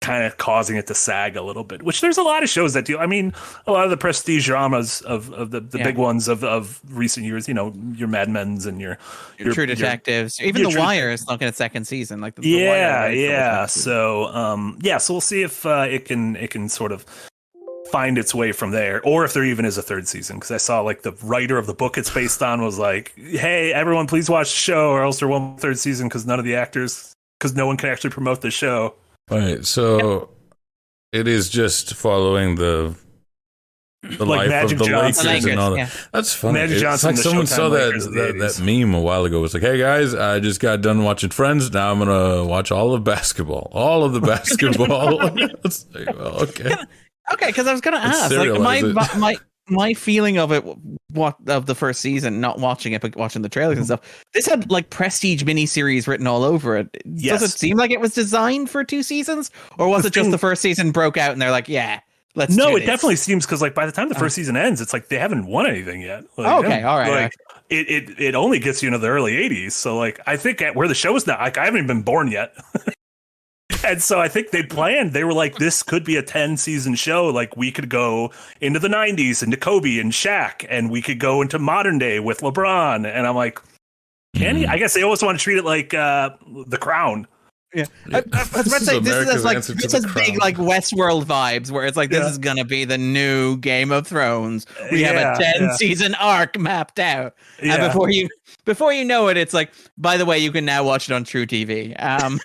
kind 0.04 0.24
of 0.24 0.36
causing 0.36 0.76
it 0.76 0.86
to 0.88 0.94
sag 0.94 1.36
a 1.36 1.42
little 1.42 1.64
bit, 1.64 1.82
which 1.82 2.00
there's 2.00 2.18
a 2.18 2.22
lot 2.22 2.42
of 2.42 2.48
shows 2.48 2.74
that 2.74 2.84
do. 2.84 2.98
I 2.98 3.06
mean, 3.06 3.32
a 3.66 3.72
lot 3.72 3.84
of 3.84 3.90
the 3.90 3.96
prestige 3.96 4.46
dramas 4.46 5.00
of, 5.02 5.32
of 5.32 5.50
the, 5.50 5.60
the 5.60 5.78
Yeah. 5.78 5.84
big 5.84 5.96
ones 5.96 6.28
of, 6.28 6.44
of 6.44 6.80
recent 6.90 7.24
years, 7.26 7.48
you 7.48 7.54
know, 7.54 7.72
your 7.94 8.08
Mad 8.08 8.28
Men's 8.28 8.66
and 8.66 8.80
your, 8.80 8.98
your 9.38 9.52
True 9.54 9.64
your- 9.64 9.74
Detectives. 9.74 10.40
Even 10.40 10.62
your 10.62 10.72
The 10.72 10.78
Wire 10.78 11.10
is 11.10 11.26
looking 11.26 11.48
at 11.48 11.54
second 11.56 11.86
season. 11.86 12.20
Like 12.20 12.34
the, 12.34 12.42
The 12.42 12.66
Wire 12.66 12.76
yeah, 12.76 13.00
rights 13.00 13.14
for 13.14 13.16
the 13.16 13.22
yeah. 13.22 13.66
So, 13.66 14.24
um, 14.26 14.78
yeah, 14.82 14.98
so 14.98 15.14
we'll 15.14 15.20
see 15.20 15.42
if 15.42 15.64
uh, 15.66 15.86
it 15.88 16.04
can 16.04 16.36
it 16.36 16.50
can 16.50 16.68
sort 16.68 16.92
of 16.92 17.04
find 17.90 18.18
its 18.18 18.34
way 18.34 18.50
from 18.50 18.70
there, 18.72 19.00
or 19.04 19.24
if 19.24 19.34
there 19.34 19.44
even 19.44 19.64
is 19.64 19.78
a 19.78 19.82
third 19.82 20.08
season. 20.08 20.36
Because 20.36 20.50
I 20.50 20.56
saw 20.56 20.80
like 20.80 21.02
the 21.02 21.12
writer 21.22 21.58
of 21.58 21.66
the 21.66 21.74
book 21.74 21.96
it's 21.96 22.10
based 22.10 22.42
on 22.42 22.62
was 22.62 22.78
like, 22.78 23.12
"Hey, 23.16 23.72
everyone, 23.72 24.06
please 24.06 24.28
watch 24.28 24.50
the 24.50 24.56
show, 24.58 24.90
or 24.90 25.02
else 25.02 25.18
there 25.20 25.28
won't 25.28 25.56
be 25.56 25.60
a 25.60 25.62
third 25.62 25.78
season 25.78 26.08
because 26.08 26.26
none 26.26 26.38
of 26.38 26.44
the 26.44 26.56
actors, 26.56 27.12
because 27.38 27.54
no 27.54 27.66
one 27.66 27.76
can 27.76 27.88
actually 27.88 28.10
promote 28.10 28.40
the 28.40 28.50
show." 28.50 28.94
All 29.30 29.38
right, 29.38 29.64
so 29.64 30.30
it 31.12 31.26
is 31.28 31.48
just 31.48 31.94
following 31.94 32.56
the 32.56 32.94
the 34.02 34.26
Like 34.26 34.40
life 34.40 34.48
Magic 34.50 34.72
of 34.72 34.78
the 34.80 34.84
Johnson. 34.84 35.26
Lakers, 35.26 35.44
and 35.46 35.60
all 35.60 35.70
that. 35.70 35.76
yeah. 35.78 35.90
That's 36.12 36.34
funny. 36.34 36.58
Magic 36.58 36.74
it's 36.74 36.82
Johnson, 36.82 37.14
like 37.14 37.16
someone 37.16 37.46
Showtime 37.46 37.48
saw 37.48 37.68
that 37.70 37.86
Lakers 37.86 38.06
of 38.06 38.12
the 38.12 38.20
that, 38.38 38.56
that 38.58 38.62
meme 38.62 38.92
a 38.94 39.00
while 39.00 39.24
ago. 39.24 39.42
It's 39.44 39.54
like, 39.54 39.62
hey 39.62 39.78
guys, 39.78 40.14
I 40.14 40.40
just 40.40 40.60
got 40.60 40.82
done 40.82 41.04
watching 41.04 41.30
Friends. 41.30 41.72
Now 41.72 41.90
I'm 41.90 41.98
gonna 42.00 42.44
watch 42.44 42.70
all 42.70 42.92
of 42.92 43.02
basketball, 43.02 43.70
all 43.72 44.04
of 44.04 44.12
the 44.12 44.20
basketball. 44.32 45.30
Like, 45.94 46.14
well, 46.16 46.42
okay. 46.42 46.74
Okay, 47.32 47.46
because 47.46 47.66
I 47.66 47.72
was 47.72 47.80
gonna 47.80 47.96
Let's 47.96 48.24
ask, 48.24 48.36
like 48.36 48.60
my 48.60 48.82
serialize 48.82 49.18
my 49.18 49.36
my 49.68 49.94
feeling 49.94 50.38
of 50.38 50.52
it, 50.52 50.64
what 51.10 51.36
of 51.48 51.66
the 51.66 51.74
first 51.74 52.00
season, 52.00 52.40
not 52.40 52.58
watching 52.58 52.92
it 52.92 53.00
but 53.00 53.16
watching 53.16 53.42
the 53.42 53.48
trailers 53.48 53.78
and 53.78 53.86
stuff. 53.86 54.24
This 54.34 54.46
had 54.46 54.70
like 54.70 54.90
prestige 54.90 55.42
miniseries 55.42 56.06
written 56.06 56.26
all 56.26 56.42
over 56.44 56.76
it. 56.76 56.88
Yes. 57.04 57.40
Does 57.40 57.54
it 57.54 57.58
seem 57.58 57.76
like 57.76 57.90
it 57.90 58.00
was 58.00 58.12
designed 58.14 58.68
for 58.70 58.84
two 58.84 59.02
seasons, 59.02 59.50
or 59.78 59.88
was 59.88 60.02
The 60.02 60.08
it 60.08 60.12
just 60.14 60.24
thing- 60.24 60.30
the 60.32 60.38
first 60.38 60.60
season 60.62 60.90
broke 60.92 61.16
out 61.16 61.32
and 61.32 61.40
they're 61.40 61.50
like, 61.50 61.68
yeah, 61.68 62.00
let's 62.34 62.54
no, 62.56 62.76
it 62.76 62.80
this. 62.80 62.86
definitely 62.86 63.16
seems 63.16 63.46
because 63.46 63.62
like 63.62 63.74
by 63.74 63.86
the 63.86 63.92
time 63.92 64.08
the 64.08 64.16
Uh. 64.16 64.18
first 64.20 64.34
season 64.36 64.56
ends, 64.56 64.80
it's 64.80 64.92
like 64.92 65.08
they 65.08 65.18
haven't 65.18 65.46
won 65.46 65.66
anything 65.66 66.02
yet. 66.02 66.24
Like, 66.36 66.46
Okay, 66.46 66.68
they 66.68 66.74
haven't- 66.74 66.84
all 66.88 66.98
right, 66.98 67.22
Like 67.22 67.32
it, 67.70 67.88
it 67.88 68.20
it 68.20 68.34
only 68.34 68.58
gets 68.58 68.82
you 68.82 68.88
into 68.88 68.98
the 68.98 69.08
early 69.08 69.32
'80s. 69.32 69.72
So 69.72 69.96
like 69.96 70.20
I 70.26 70.36
think 70.36 70.60
at 70.60 70.76
where 70.76 70.86
the 70.88 70.94
show 70.94 71.16
is 71.16 71.26
now, 71.26 71.38
like 71.40 71.56
I 71.56 71.64
haven't 71.64 71.78
even 71.78 71.86
been 71.86 72.02
born 72.02 72.28
yet. 72.28 72.54
And 73.86 74.02
so 74.02 74.18
I 74.20 74.28
think 74.28 74.50
they 74.50 74.62
planned. 74.62 75.12
They 75.12 75.24
were 75.24 75.34
like, 75.34 75.56
"This 75.56 75.82
could 75.82 76.04
be 76.04 76.16
a 76.16 76.22
ten 76.22 76.56
season 76.56 76.94
show. 76.94 77.26
Like 77.26 77.56
we 77.56 77.70
could 77.70 77.88
go 77.88 78.32
into 78.60 78.78
the 78.78 78.88
'90s, 78.88 79.42
into 79.42 79.56
Kobe 79.56 79.98
and 79.98 80.10
Shaq, 80.12 80.64
and 80.68 80.90
we 80.90 81.02
could 81.02 81.20
go 81.20 81.42
into 81.42 81.58
modern 81.58 81.98
day 81.98 82.18
with 82.20 82.40
LeBron." 82.40 83.06
And 83.06 83.26
I'm 83.26 83.36
like, 83.36 83.60
"Can 84.34 84.54
Mm-hmm. 84.56 84.62
you?" 84.62 84.68
I 84.68 84.78
guess 84.78 84.94
they 84.94 85.02
always 85.02 85.22
want 85.22 85.38
to 85.38 85.42
treat 85.42 85.58
it 85.58 85.64
like 85.64 85.92
uh, 85.94 86.30
The 86.66 86.78
Crown, 86.78 87.26
Yeah, 87.74 87.86
I, 88.12 88.18
I 88.18 88.22
was 88.22 88.24
about 88.32 88.52
to 88.52 88.62
This 88.62 88.80
is 88.80 88.86
say 88.86 88.98
this 89.00 89.28
is 89.34 89.44
like 89.44 89.62
this 89.62 89.94
is 89.94 90.06
big 90.14 90.38
like 90.38 90.56
Westworld 90.56 91.24
vibes, 91.24 91.70
where 91.70 91.84
it's 91.86 91.96
like 91.96 92.10
this 92.10 92.22
Yeah. 92.22 92.30
is 92.30 92.38
gonna 92.38 92.64
be 92.64 92.84
the 92.84 92.98
new 92.98 93.56
Game 93.56 93.90
of 93.90 94.06
Thrones. 94.06 94.66
We 94.92 95.00
Yeah, 95.00 95.12
have 95.12 95.36
a 95.36 95.42
ten 95.42 95.62
yeah. 95.62 95.72
season 95.74 96.14
arc 96.16 96.58
mapped 96.58 96.98
out, 97.00 97.34
Yeah. 97.62 97.74
and 97.74 97.82
before 97.82 98.10
you 98.10 98.28
before 98.64 98.92
you 98.92 99.04
know 99.04 99.28
it, 99.28 99.36
it's 99.36 99.54
like 99.54 99.72
by 99.98 100.16
the 100.16 100.24
way, 100.24 100.38
you 100.38 100.52
can 100.52 100.64
now 100.64 100.84
watch 100.84 101.10
it 101.10 101.14
on 101.14 101.24
True 101.24 101.46
TV. 101.46 101.94
Um, 102.00 102.38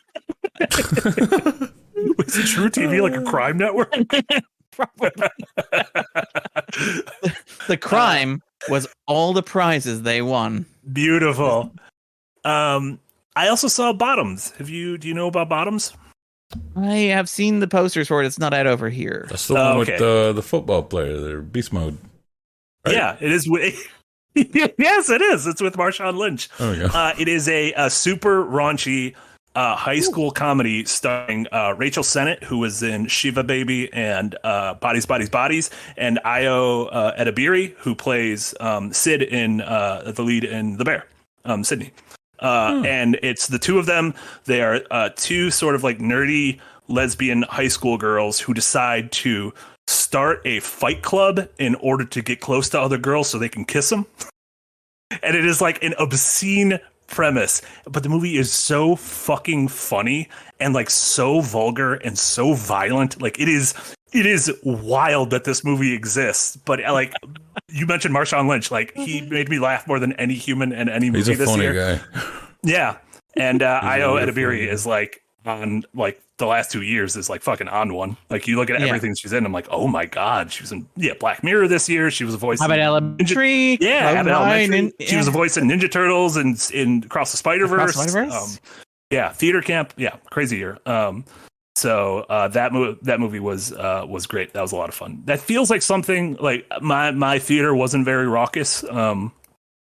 Was 2.18 2.34
True 2.50 2.70
TV 2.70 3.02
like 3.02 3.16
a 3.16 3.24
crime 3.24 3.58
network? 3.58 3.92
the 7.68 7.78
crime 7.80 8.42
was 8.70 8.88
all 9.08 9.34
the 9.34 9.44
prizes 9.44 10.04
they 10.04 10.22
won. 10.22 10.66
Beautiful. 10.94 11.74
Um, 12.46 13.00
I 13.40 13.48
also 13.48 13.68
saw 13.70 13.94
Bottoms. 13.94 14.52
Have 14.58 14.70
you? 14.70 14.98
Do 14.98 15.08
you 15.08 15.14
know 15.14 15.28
about 15.28 15.48
Bottoms? 15.50 15.94
I 16.76 16.96
have 17.14 17.30
seen 17.30 17.60
the 17.60 17.68
posters 17.68 18.08
for 18.08 18.22
it. 18.22 18.26
It's 18.26 18.40
not 18.40 18.54
out 18.54 18.68
over 18.68 18.90
here. 18.90 19.28
That's 19.30 19.48
the 19.48 19.54
Oh, 19.58 19.70
one 19.76 19.78
okay. 19.82 19.92
with 19.94 20.00
the 20.00 20.34
the 20.36 20.42
football 20.42 20.84
player, 20.84 21.18
their 21.20 21.42
beast 21.42 21.72
mode. 21.72 21.98
Right. 22.86 22.96
Yeah, 22.96 23.18
it 23.22 23.32
is. 23.32 23.46
wi- 23.46 23.74
yes, 24.36 25.10
it 25.10 25.22
is. 25.22 25.48
It's 25.48 25.62
with 25.62 25.76
Marshawn 25.76 26.18
Lynch. 26.18 26.50
Oh 26.60 26.72
yeah. 26.74 26.86
Uh, 26.94 27.14
it 27.18 27.28
is 27.28 27.48
a, 27.48 27.72
a 27.74 27.90
super 27.90 28.44
raunchy 28.44 29.16
uh, 29.56 29.76
high 29.76 30.00
school 30.00 30.32
comedy 30.32 30.86
starring 30.86 31.48
uh, 31.52 31.76
Rachel 31.78 32.04
Sennott, 32.04 32.44
who 32.44 32.58
was 32.60 32.84
in 32.84 33.08
Shiva 33.08 33.44
Baby 33.44 33.92
and 33.94 34.36
uh, 34.44 34.74
Bodies, 34.76 35.06
Bodies, 35.06 35.30
Bodies, 35.30 35.70
and 35.98 36.20
Ayo 36.26 36.88
uh, 36.92 37.14
Edebiri, 37.16 37.74
who 37.78 37.96
plays 37.96 38.54
um, 38.60 38.92
Sid 38.94 39.22
in 39.22 39.62
uh, 39.62 40.12
the 40.16 40.24
lead 40.24 40.44
in 40.44 40.78
The 40.78 40.84
Bear, 40.86 41.06
um, 41.46 41.64
Sydney. 41.64 41.92
Uh, 42.42 42.82
And 42.86 43.20
it's 43.22 43.48
the 43.48 43.60
two 43.60 43.80
of 43.80 43.86
them. 43.86 44.14
They 44.46 44.62
are 44.62 44.82
uh, 44.92 45.10
two 45.16 45.52
sort 45.52 45.76
of 45.76 45.84
like 45.84 46.00
nerdy 46.00 46.60
lesbian 46.88 47.44
high 47.44 47.68
school 47.68 47.98
girls 47.98 48.40
who 48.40 48.54
decide 48.54 49.12
to 49.12 49.54
start 49.88 50.42
a 50.46 50.60
fight 50.60 51.02
club 51.02 51.48
in 51.58 51.76
order 51.76 52.06
to 52.06 52.22
get 52.22 52.40
close 52.42 52.70
to 52.70 52.80
other 52.80 52.98
girls 52.98 53.30
so 53.30 53.38
they 53.38 53.50
can 53.50 53.66
kiss 53.66 53.90
them 53.90 54.06
and 55.24 55.36
it 55.36 55.46
is 55.46 55.62
like 55.62 55.84
an 55.84 55.94
obscene 56.00 56.80
premise 57.10 57.62
but 57.86 58.04
the 58.04 58.10
movie 58.10 58.38
is 58.38 58.52
so 58.52 58.96
fucking 58.96 59.68
funny 59.68 60.28
and 60.60 60.74
like 60.74 60.90
so 60.90 61.42
vulgar 61.42 61.96
and 61.96 62.18
so 62.18 62.54
violent. 62.54 63.22
Like 63.22 63.40
it 63.40 63.48
is 63.50 63.74
it 64.12 64.26
is 64.26 64.52
wild 64.64 65.30
that 65.30 65.44
this 65.44 65.64
movie 65.64 65.94
exists 65.94 66.56
but 66.58 66.84
uh, 66.84 66.94
like 66.94 67.14
you 67.70 67.86
mentioned 67.86 68.14
Marshawn 68.16 68.48
Lynch. 68.48 68.72
Like 68.72 68.94
he 68.96 69.22
made 69.22 69.50
me 69.50 69.60
laugh 69.60 69.88
more 69.88 70.00
than 70.00 70.14
any 70.14 70.34
human 70.36 70.72
in 70.72 70.90
any 70.90 71.08
He's 71.08 71.28
movie 71.28 71.34
a 71.34 71.38
this 71.38 71.50
funny 71.50 71.64
year. 71.64 71.74
guy. 71.74 72.22
yeah. 72.64 72.98
And 73.36 73.62
uh 73.62 73.82
Ayo 73.82 74.16
really 74.16 74.32
Edebiri 74.32 74.68
is 74.72 74.86
like 74.86 75.24
on 75.46 75.84
like 75.94 76.22
the 76.40 76.48
last 76.48 76.72
two 76.72 76.82
years 76.82 77.16
is 77.16 77.30
like 77.30 77.42
fucking 77.44 77.68
on 77.68 77.94
one 77.94 78.18
like 78.32 78.48
you 78.48 78.56
look 78.56 78.70
at 78.72 78.80
Yeah. 78.80 78.88
everything 78.88 79.14
she's 79.16 79.32
in 79.34 79.46
I'm 79.46 79.52
like 79.52 79.68
oh 79.70 79.88
my 79.88 80.06
god 80.06 80.52
she 80.52 80.64
was 80.64 80.72
in 80.72 80.88
yeah 80.96 81.14
Black 81.20 81.44
Mirror 81.44 81.68
this 81.68 81.88
year 81.88 82.10
she 82.10 82.24
was 82.24 82.34
a 82.34 82.38
voice 82.38 82.60
How 82.60 82.66
about 82.66 82.80
in- 82.80 82.86
Elementary? 82.86 83.78
yeah, 83.80 84.10
Abbott 84.12 84.32
Cloud 84.34 84.48
Elementary. 84.48 84.80
and- 84.80 84.94
She 85.08 85.16
was 85.18 85.28
a 85.28 85.32
voice 85.32 85.56
in 85.58 85.66
Ninja 85.68 85.92
Turtles 85.92 86.36
and 86.38 86.58
in 86.74 87.04
Across 87.06 87.32
the 87.32 87.38
Spider 87.38 87.68
Verse. 87.68 87.96
The 87.96 88.20
Um, 88.32 88.50
yeah, 89.12 89.32
theater 89.32 89.62
camp. 89.62 89.94
Yeah, 89.98 90.16
crazy 90.32 90.58
year. 90.58 90.78
Um, 90.86 91.26
so 91.76 92.20
uh, 92.30 92.48
that 92.50 92.74
movie 92.74 93.00
that 93.04 93.20
movie 93.20 93.40
was 93.40 93.72
uh, 93.72 94.06
was 94.08 94.26
great. 94.28 94.54
That 94.54 94.62
was 94.62 94.72
a 94.72 94.76
lot 94.76 94.90
of 94.90 94.96
fun. 94.96 95.22
That 95.26 95.40
feels 95.40 95.70
like 95.70 95.82
something 95.82 96.36
like 96.40 96.66
my 96.82 97.12
my 97.12 97.40
theater 97.40 97.74
wasn't 97.74 98.06
very 98.06 98.28
raucous. 98.28 98.84
Um, 98.84 99.32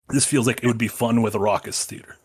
this 0.08 0.24
feels 0.24 0.46
like 0.46 0.60
it 0.62 0.66
would 0.66 0.78
be 0.78 0.88
fun 0.88 1.22
with 1.22 1.34
a 1.34 1.38
raucous 1.38 1.84
theater. 1.84 2.16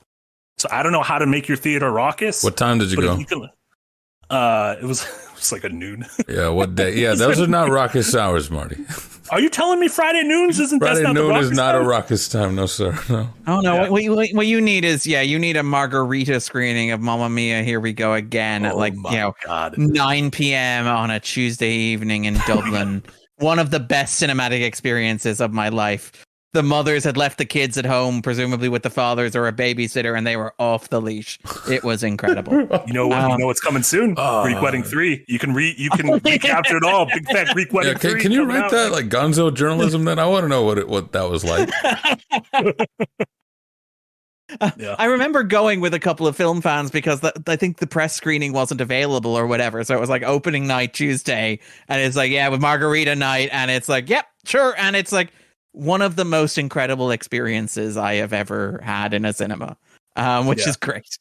So 0.58 0.68
I 0.72 0.84
don't 0.84 0.92
know 0.92 1.02
how 1.04 1.18
to 1.18 1.26
make 1.26 1.48
your 1.48 1.58
theater 1.58 1.92
raucous. 1.92 2.44
What 2.44 2.58
time 2.58 2.78
did 2.80 2.92
you 2.92 2.98
go? 3.02 3.16
you 3.18 3.26
can, 3.26 3.50
uh, 4.32 4.76
it 4.82 4.86
was 4.86 5.04
it 5.32 5.36
was 5.36 5.52
like 5.52 5.64
a 5.64 5.70
noon. 5.70 6.06
Yeah, 6.28 6.50
what 6.50 6.76
day? 6.76 6.96
Yeah, 7.02 7.14
those 7.14 7.40
are 7.40 7.48
not 7.48 7.70
raucous 7.70 8.16
hours, 8.16 8.50
Marty. 8.50 8.78
Are 9.32 9.40
you 9.40 9.50
telling 9.50 9.80
me 9.80 9.88
Friday 9.88 10.24
noons 10.24 10.60
isn't 10.60 10.80
Friday 10.80 10.96
that's 10.96 11.04
not 11.04 11.16
the 11.16 11.22
noon 11.22 11.36
is 11.38 11.46
raucous 11.46 11.58
not 11.58 11.76
a 11.76 11.82
raucous 11.82 12.30
time, 12.30 12.56
no 12.56 12.66
sir. 12.66 12.98
No. 13.10 13.30
Oh 13.48 13.60
no! 13.60 13.76
Yeah. 13.76 13.82
What, 13.82 13.92
what, 13.92 14.30
you, 14.30 14.36
what 14.36 14.48
you 14.48 14.62
need 14.62 14.84
is 14.84 15.06
yeah, 15.06 15.22
you 15.22 15.40
need 15.40 15.58
a 15.58 15.64
margarita 15.64 16.40
screening 16.40 16.92
of 16.92 17.02
Mamma 17.02 17.30
Mia. 17.30 17.64
Here 17.64 17.80
we 17.80 17.94
go 17.94 18.14
again 18.14 18.66
at 18.66 18.74
Oh 18.74 18.78
like 18.78 18.94
you 18.94 19.18
know 19.18 19.34
God. 19.46 19.78
9 19.78 20.32
p.m. 20.32 20.88
on 20.88 21.12
a 21.12 21.20
Tuesday 21.20 21.74
evening 21.74 22.26
in 22.26 22.36
Dublin. 22.48 23.04
One 23.38 23.60
of 23.60 23.72
the 23.72 23.80
best 23.80 24.22
cinematic 24.22 24.64
experiences 24.64 25.42
of 25.42 25.52
my 25.52 25.70
life. 25.70 26.26
The 26.54 26.64
mothers 26.64 27.06
had 27.06 27.16
left 27.16 27.38
the 27.38 27.46
kids 27.46 27.78
at 27.78 27.86
home, 27.86 28.22
presumably 28.22 28.68
with 28.68 28.84
the 28.84 28.90
fathers 28.90 29.38
or 29.38 29.48
a 29.48 29.54
babysitter, 29.54 30.18
and 30.18 30.28
they 30.28 30.36
were 30.36 30.54
off 30.60 30.90
the 30.90 31.00
leash. 31.00 31.40
It 31.70 31.84
was 31.84 32.04
incredible. 32.04 32.68
You 32.88 32.94
know 32.94 33.08
what? 33.08 33.20
Um, 33.20 33.32
you 33.32 33.38
know 33.38 33.46
what's 33.46 33.62
coming 33.62 33.84
soon. 33.84 34.16
Oh. 34.18 34.44
Greek 34.44 34.62
Wedding 34.62 34.84
Three. 34.84 35.24
You 35.28 35.40
can 35.40 35.54
re 35.54 35.74
you 35.78 35.90
can 35.92 36.12
recapture 36.26 36.76
it 36.78 36.84
all. 36.84 37.06
Big 37.06 37.26
fat 37.28 37.54
Greek 37.54 37.72
Wedding 37.72 37.94
Yeah, 37.94 38.00
can, 38.00 38.12
Three. 38.12 38.22
can 38.22 38.32
you 38.34 38.44
write 38.44 38.64
out. 38.64 38.72
that 38.72 38.92
like 38.92 39.06
Gonzo 39.08 39.54
journalism? 39.54 40.04
Then 40.04 40.20
I 40.20 40.26
want 40.26 40.44
to 40.44 40.50
know 40.50 40.64
what 40.64 40.78
it, 40.78 40.88
what 40.90 41.12
that 41.14 41.30
was 41.30 41.44
like. 41.46 41.70
Yeah. 44.78 44.96
I 45.00 45.06
remember 45.06 45.44
going 45.44 45.80
with 45.80 45.94
a 45.94 46.00
couple 46.00 46.28
of 46.28 46.36
film 46.36 46.62
fans 46.62 46.92
because 46.92 47.22
the, 47.22 47.32
I 47.48 47.56
think 47.56 47.78
the 47.78 47.88
press 47.88 48.14
screening 48.14 48.52
wasn't 48.52 48.82
available 48.82 49.34
or 49.34 49.48
whatever. 49.48 49.82
So 49.86 49.96
it 49.96 50.00
was 50.02 50.10
like 50.10 50.24
opening 50.24 50.68
night 50.68 50.94
Tuesday, 50.94 51.60
and 51.88 52.02
it's 52.02 52.18
like, 52.18 52.32
yeah, 52.32 52.50
with 52.50 52.60
margarita 52.60 53.16
night, 53.16 53.48
and 53.54 53.72
it's 53.72 53.88
like, 53.88 54.10
yep, 54.10 54.26
sure. 54.44 54.76
And 54.78 54.98
it's 54.98 55.14
like 55.14 55.32
one 55.74 56.02
of 56.02 56.16
the 56.16 56.26
most 56.26 56.58
incredible 56.58 57.12
experiences 57.12 57.98
I 57.98 58.16
have 58.16 58.34
ever 58.34 58.80
had 58.84 59.14
in 59.14 59.26
a 59.26 59.34
cinema, 59.34 59.78
um, 60.16 60.48
which 60.48 60.60
Yeah. 60.62 60.70
is 60.70 60.78
great. 60.78 61.18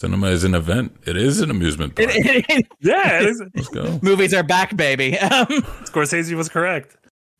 Cinema 0.00 0.28
is 0.28 0.44
an 0.44 0.54
event. 0.54 0.96
It 1.06 1.16
is 1.16 1.40
an 1.40 1.50
amusement 1.50 1.94
park. 1.94 2.08
Yeah, 2.80 3.20
it 3.20 3.26
is. 3.26 3.42
Let's 3.54 3.68
go. 3.68 3.98
Movies 4.02 4.32
are 4.32 4.42
back, 4.42 4.76
baby. 4.76 5.16
Um, 5.20 5.46
Scorsese 5.84 6.32
was 6.34 6.48
correct. 6.48 6.96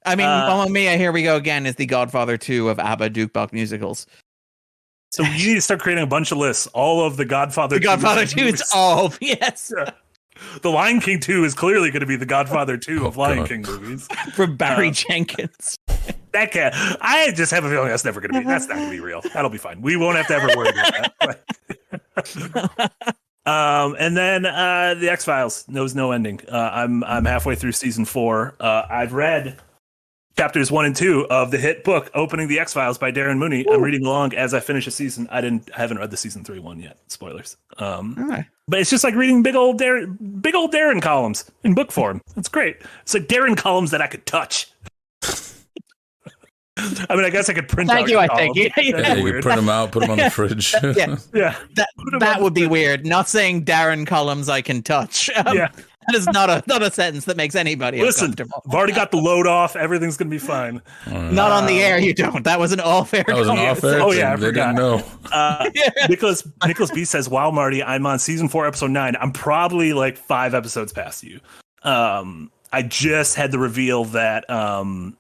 I 0.06 0.14
mean, 0.14 0.26
Uh, 0.26 0.46
Mamma 0.46 0.70
Mia, 0.70 0.96
here 0.96 1.10
we 1.12 1.22
go 1.22 1.36
again, 1.36 1.66
is 1.66 1.74
the 1.76 1.86
Godfather 1.86 2.36
2 2.36 2.68
of 2.68 2.78
ABBA 2.78 3.10
jukebox 3.10 3.52
musicals. 3.52 4.06
So 5.10 5.22
you 5.24 5.48
need 5.48 5.54
to 5.54 5.60
start 5.60 5.80
creating 5.80 6.04
a 6.04 6.06
bunch 6.06 6.30
of 6.32 6.38
lists. 6.38 6.66
All 6.68 7.04
of 7.04 7.16
the 7.16 7.24
Godfather. 7.24 7.76
The 7.78 7.84
Godfather 7.84 8.26
2 8.26 8.36
movies. 8.44 8.60
is 8.60 8.70
all, 8.74 9.12
yes, 9.20 9.72
The 10.62 10.70
Lion 10.70 11.00
King 11.00 11.20
Two 11.20 11.44
is 11.44 11.54
clearly 11.54 11.90
going 11.90 12.00
to 12.00 12.06
be 12.06 12.16
the 12.16 12.26
Godfather 12.26 12.76
Two 12.76 13.06
of 13.06 13.16
Oh, 13.18 13.22
Lion 13.22 13.38
God. 13.38 13.48
King 13.48 13.62
movies. 13.62 14.08
from 14.34 14.56
Barry 14.56 14.88
Uh, 14.88 14.92
Jenkins. 14.92 15.76
That 16.32 16.52
can 16.52 16.70
I 17.00 17.32
just 17.34 17.50
have 17.50 17.64
a 17.64 17.68
feeling 17.68 17.88
that's 17.88 18.04
never 18.04 18.20
going 18.20 18.32
to 18.32 18.38
be. 18.38 18.46
That's 18.46 18.68
not 18.68 18.76
going 18.76 18.86
to 18.88 18.92
be 18.92 19.00
real. 19.00 19.20
That'll 19.34 19.50
be 19.50 19.58
fine. 19.58 19.82
We 19.82 19.96
won't 19.96 20.16
have 20.16 20.28
to 20.28 20.34
ever 20.34 20.46
worry 20.56 20.68
about 20.68 21.40
that. 22.46 22.92
um, 23.46 23.96
and 23.98 24.16
then 24.16 24.46
uh, 24.46 24.94
the 24.94 25.10
X 25.10 25.24
Files 25.24 25.64
knows 25.66 25.94
no 25.96 26.12
ending. 26.12 26.40
Uh, 26.48 26.70
I'm 26.72 27.02
I'm 27.02 27.24
halfway 27.24 27.56
through 27.56 27.72
season 27.72 28.04
four. 28.04 28.54
Uh, 28.60 28.86
I've 28.88 29.12
read 29.12 29.58
chapters 30.38 30.70
one 30.70 30.84
and 30.86 30.94
two 30.94 31.26
of 31.30 31.50
the 31.50 31.58
hit 31.58 31.82
book 31.82 32.10
"Opening 32.14 32.46
the 32.46 32.60
X 32.60 32.72
Files" 32.74 32.96
by 32.96 33.10
Darren 33.10 33.38
Mooney. 33.38 33.66
I'm 33.68 33.82
reading 33.82 34.04
along 34.06 34.32
as 34.36 34.54
I 34.54 34.60
finish 34.60 34.86
a 34.86 34.92
season. 34.92 35.26
I 35.32 35.40
didn't 35.40 35.68
I 35.74 35.78
haven't 35.80 35.98
read 35.98 36.12
the 36.12 36.16
season 36.16 36.44
three 36.44 36.60
one 36.60 36.78
yet. 36.78 36.98
Spoilers. 37.08 37.56
Um, 37.78 38.16
Alright. 38.20 38.44
But 38.70 38.78
it's 38.78 38.88
just 38.88 39.02
like 39.04 39.14
reading 39.14 39.42
big 39.42 39.56
old 39.56 39.80
Darren, 39.80 40.16
big 40.40 40.54
old 40.54 40.72
Darren 40.72 41.02
columns 41.02 41.50
in 41.64 41.74
book 41.74 41.90
form. 41.90 42.22
That's 42.36 42.48
great. 42.48 42.76
It's 43.02 43.12
like 43.12 43.26
Darren 43.26 43.56
columns 43.56 43.90
that 43.90 44.00
I 44.00 44.06
could 44.06 44.24
touch. 44.26 44.70
I 46.76 47.14
mean, 47.16 47.24
I 47.24 47.30
guess 47.30 47.50
I 47.50 47.52
could 47.52 47.68
print. 47.68 47.90
Thank 47.90 48.04
out 48.04 48.08
you, 48.08 48.12
your 48.14 48.20
I 48.22 48.28
think. 48.36 48.56
columns. 48.56 48.72
Yeah, 48.78 49.00
Yeah, 49.00 49.14
you 49.14 49.22
weird. 49.24 49.34
can 49.36 49.42
print 49.42 49.56
them 49.60 49.68
out, 49.68 49.92
put 49.92 50.00
them 50.00 50.12
on 50.12 50.18
the 50.18 50.30
fridge. 50.30 50.74
Yeah. 50.96 51.16
Yeah, 51.34 51.56
that 51.74 51.88
that 52.20 52.40
would 52.40 52.54
be 52.54 52.66
weird. 52.66 53.04
Not 53.04 53.28
saying 53.28 53.64
Darren 53.66 54.06
columns 54.06 54.48
I 54.48 54.62
can 54.62 54.82
touch. 54.82 55.28
Um, 55.44 55.56
yeah. 55.56 55.68
That 56.06 56.16
is 56.16 56.26
not 56.28 56.48
a 56.48 56.62
not 56.66 56.82
a 56.82 56.90
sentence 56.90 57.26
that 57.26 57.36
makes 57.36 57.54
anybody 57.54 58.00
Listen, 58.00 58.30
uncomfortable. 58.30 58.62
I've 58.66 58.74
already 58.74 58.94
got 58.94 59.10
the 59.10 59.18
load 59.18 59.46
off. 59.46 59.76
Everything's 59.76 60.16
gonna 60.16 60.30
be 60.30 60.38
fine. 60.38 60.80
Not 61.06 61.52
on 61.52 61.66
the 61.66 61.80
air, 61.82 61.98
you 61.98 62.14
don't. 62.14 62.42
That 62.44 62.58
was 62.58 62.72
an 62.72 62.80
all 62.80 63.04
fair. 63.04 63.22
That 63.26 63.36
was 63.36 63.48
an 63.48 63.56
Yeah, 63.56 63.70
off 63.72 63.84
air. 63.84 64.00
oh, 64.00 64.10
yeah, 64.12 64.32
I 64.32 64.36
they 64.36 64.46
didn't 64.52 64.54
forgot. 64.54 64.74
know. 64.76 65.02
Uh, 65.30 65.68
Nicholas 66.08 66.42
Nicholas 66.66 66.90
B 66.90 67.04
says, 67.04 67.28
"Wow, 67.28 67.50
Marty, 67.50 67.82
I'm 67.82 68.06
on 68.06 68.18
season 68.18 68.48
four, 68.48 68.66
episode 68.66 68.90
nine. 68.92 69.14
I'm 69.20 69.30
probably 69.32 69.92
like 69.92 70.16
five 70.16 70.54
episodes 70.54 70.92
past 70.92 71.22
you. 71.22 71.38
Um, 71.82 72.50
I 72.72 72.82
just 72.82 73.36
had 73.36 73.52
the 73.52 73.58
reveal 73.58 74.06
that 74.06 74.48
um, 74.48 75.16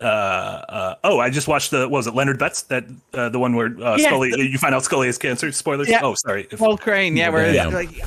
uh, 0.00 0.04
uh, 0.04 0.94
oh, 1.04 1.18
I 1.18 1.30
just 1.30 1.48
watched 1.48 1.70
the 1.70 1.80
what 1.88 1.98
was 1.98 2.06
it 2.06 2.14
Leonard 2.14 2.38
Betts 2.38 2.62
that 2.64 2.84
uh, 3.14 3.30
the 3.30 3.38
one 3.38 3.54
where 3.56 3.68
uh, 3.82 3.96
Yeah, 3.96 4.08
Scully 4.08 4.30
you 4.36 4.58
find 4.58 4.74
out 4.74 4.84
Scully 4.84 5.06
has 5.06 5.16
cancer. 5.18 5.50
Spoilers. 5.52 5.88
Yeah. 5.88 6.00
Oh, 6.02 6.14
sorry. 6.14 6.46
If- 6.50 6.58
Paul 6.58 6.76
McCrane, 6.78 7.16
yeah, 7.16 7.30
where 7.30 7.52
Yeah. 7.52 7.66
like 7.68 7.96
yeah, 7.96 8.06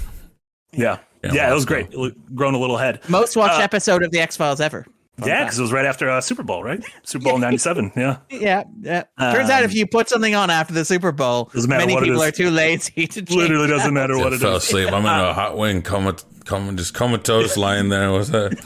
Yeah, 0.72 0.98
yeah, 1.32 1.50
it 1.50 1.54
was 1.54 1.66
great. 1.66 1.88
It 1.92 2.36
grown 2.36 2.54
a 2.54 2.60
little 2.60 2.78
head. 2.78 3.00
most 3.10 3.36
watched 3.38 3.60
Uh, 3.60 3.64
episode 3.64 4.04
of 4.04 4.12
the 4.12 4.20
X 4.20 4.36
Files 4.36 4.60
ever. 4.60 4.86
Fun 5.20 5.28
Yeah, 5.30 5.44
because 5.44 5.60
it 5.60 5.62
was 5.62 5.72
right 5.72 5.86
after 5.86 6.10
uh, 6.10 6.20
Super 6.22 6.42
Bowl, 6.42 6.64
right? 6.64 6.84
Super 7.04 7.26
Bowl 7.26 7.38
'97. 7.38 7.92
Yeah, 7.96 8.18
yeah, 8.32 8.64
yeah. 8.82 9.04
Turns 9.20 9.50
out 9.52 9.60
Um, 9.60 9.66
if 9.70 9.76
you 9.76 9.86
put 9.86 10.10
something 10.10 10.34
on 10.34 10.50
after 10.50 10.74
the 10.74 10.84
Super 10.84 11.12
Bowl, 11.12 11.52
many 11.68 11.96
people 12.00 12.22
are 12.24 12.32
too 12.32 12.50
lazy 12.50 13.06
to 13.08 13.22
literally 13.36 13.68
doesn't 13.68 13.94
matter 13.94 14.18
what 14.18 14.32
Yeah, 14.32 14.38
it 14.38 14.42
fell 14.42 14.56
is. 14.56 14.64
asleep. 14.64 14.88
I'm 14.92 15.02
in 15.02 15.06
a 15.06 15.34
hot 15.34 15.56
wing, 15.56 15.84
coma, 15.84 16.16
coma, 16.46 16.74
just 16.74 16.96
comatose 16.96 17.56
lying 17.58 17.90
there. 17.90 18.12
What's 18.12 18.30
that? 18.30 18.60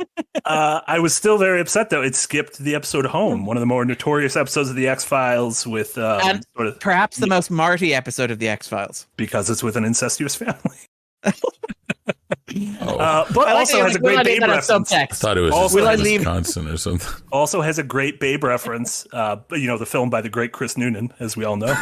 uh, 0.46 0.80
I 0.86 0.98
was 1.00 1.14
still 1.14 1.36
very 1.36 1.60
upset 1.60 1.90
though. 1.90 2.02
It 2.02 2.14
skipped 2.14 2.58
the 2.58 2.74
episode 2.74 3.04
"Home," 3.04 3.44
one 3.44 3.58
of 3.58 3.60
the 3.60 3.66
more 3.66 3.84
notorious 3.84 4.36
episodes 4.36 4.70
of 4.70 4.76
the 4.76 4.88
X 4.88 5.04
Files, 5.04 5.66
with 5.66 5.98
um, 5.98 6.20
And- 6.24 6.44
sort 6.56 6.68
of 6.68 6.80
Perhaps 6.80 7.18
the 7.18 7.26
most 7.26 7.50
Marty 7.50 7.94
episode 7.94 8.30
of 8.30 8.38
the 8.38 8.48
X 8.48 8.66
Files. 8.68 9.06
because 9.18 9.50
it's 9.50 9.62
with 9.62 9.76
an 9.76 9.84
incestuous 9.84 10.34
family. 10.34 10.78
Oh, 11.24 12.96
Uh, 12.98 13.24
but 13.32 13.46
also 13.48 13.80
has 13.82 13.94
a 13.94 14.00
great 14.00 14.24
Babe 14.24 14.42
reference. 14.42 14.92
I 14.92 15.06
thought 15.06 15.38
it 15.38 15.40
was 15.40 15.52
also- 15.52 15.64
just 15.66 15.74
Will 15.76 15.86
I 15.88 15.94
like 15.94 16.00
leave- 16.04 16.20
Wisconsin 16.20 16.66
or 16.68 16.76
something. 16.76 17.22
Also 17.30 17.60
has 17.60 17.78
a 17.78 17.82
great 17.84 18.18
Babe 18.18 18.42
reference. 18.42 19.06
Uh, 19.12 19.36
you 19.52 19.66
know, 19.68 19.78
the 19.78 19.86
film 19.86 20.10
by 20.10 20.20
the 20.20 20.28
great 20.28 20.50
Chris 20.52 20.76
Noonan, 20.76 21.12
as 21.20 21.36
we 21.36 21.44
all 21.44 21.56
know. 21.56 21.74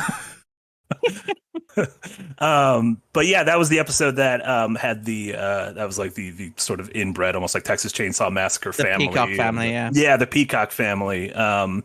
um, 2.39 3.01
but 3.13 3.27
yeah, 3.27 3.43
that 3.45 3.59
was 3.59 3.69
the 3.69 3.79
episode 3.79 4.13
that 4.17 4.47
um, 4.49 4.75
had 4.75 5.05
the 5.05 5.35
uh, 5.37 5.73
that 5.73 5.87
was 5.87 5.99
like 5.99 6.15
the 6.15 6.31
the 6.31 6.53
sort 6.57 6.81
of 6.81 6.91
inbred, 6.91 7.35
almost 7.35 7.55
like 7.55 7.65
Texas 7.65 7.93
Chainsaw 7.93 8.31
Massacre 8.33 8.73
The 8.73 8.83
family. 8.83 9.09
Peacock 9.09 9.31
family, 9.37 9.71
yeah. 9.71 9.91
yeah, 9.93 10.17
the 10.17 10.27
Peacock 10.27 10.71
family, 10.73 11.33
um, 11.33 11.85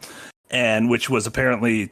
and 0.49 0.89
which 0.89 1.09
was 1.09 1.27
apparently 1.27 1.89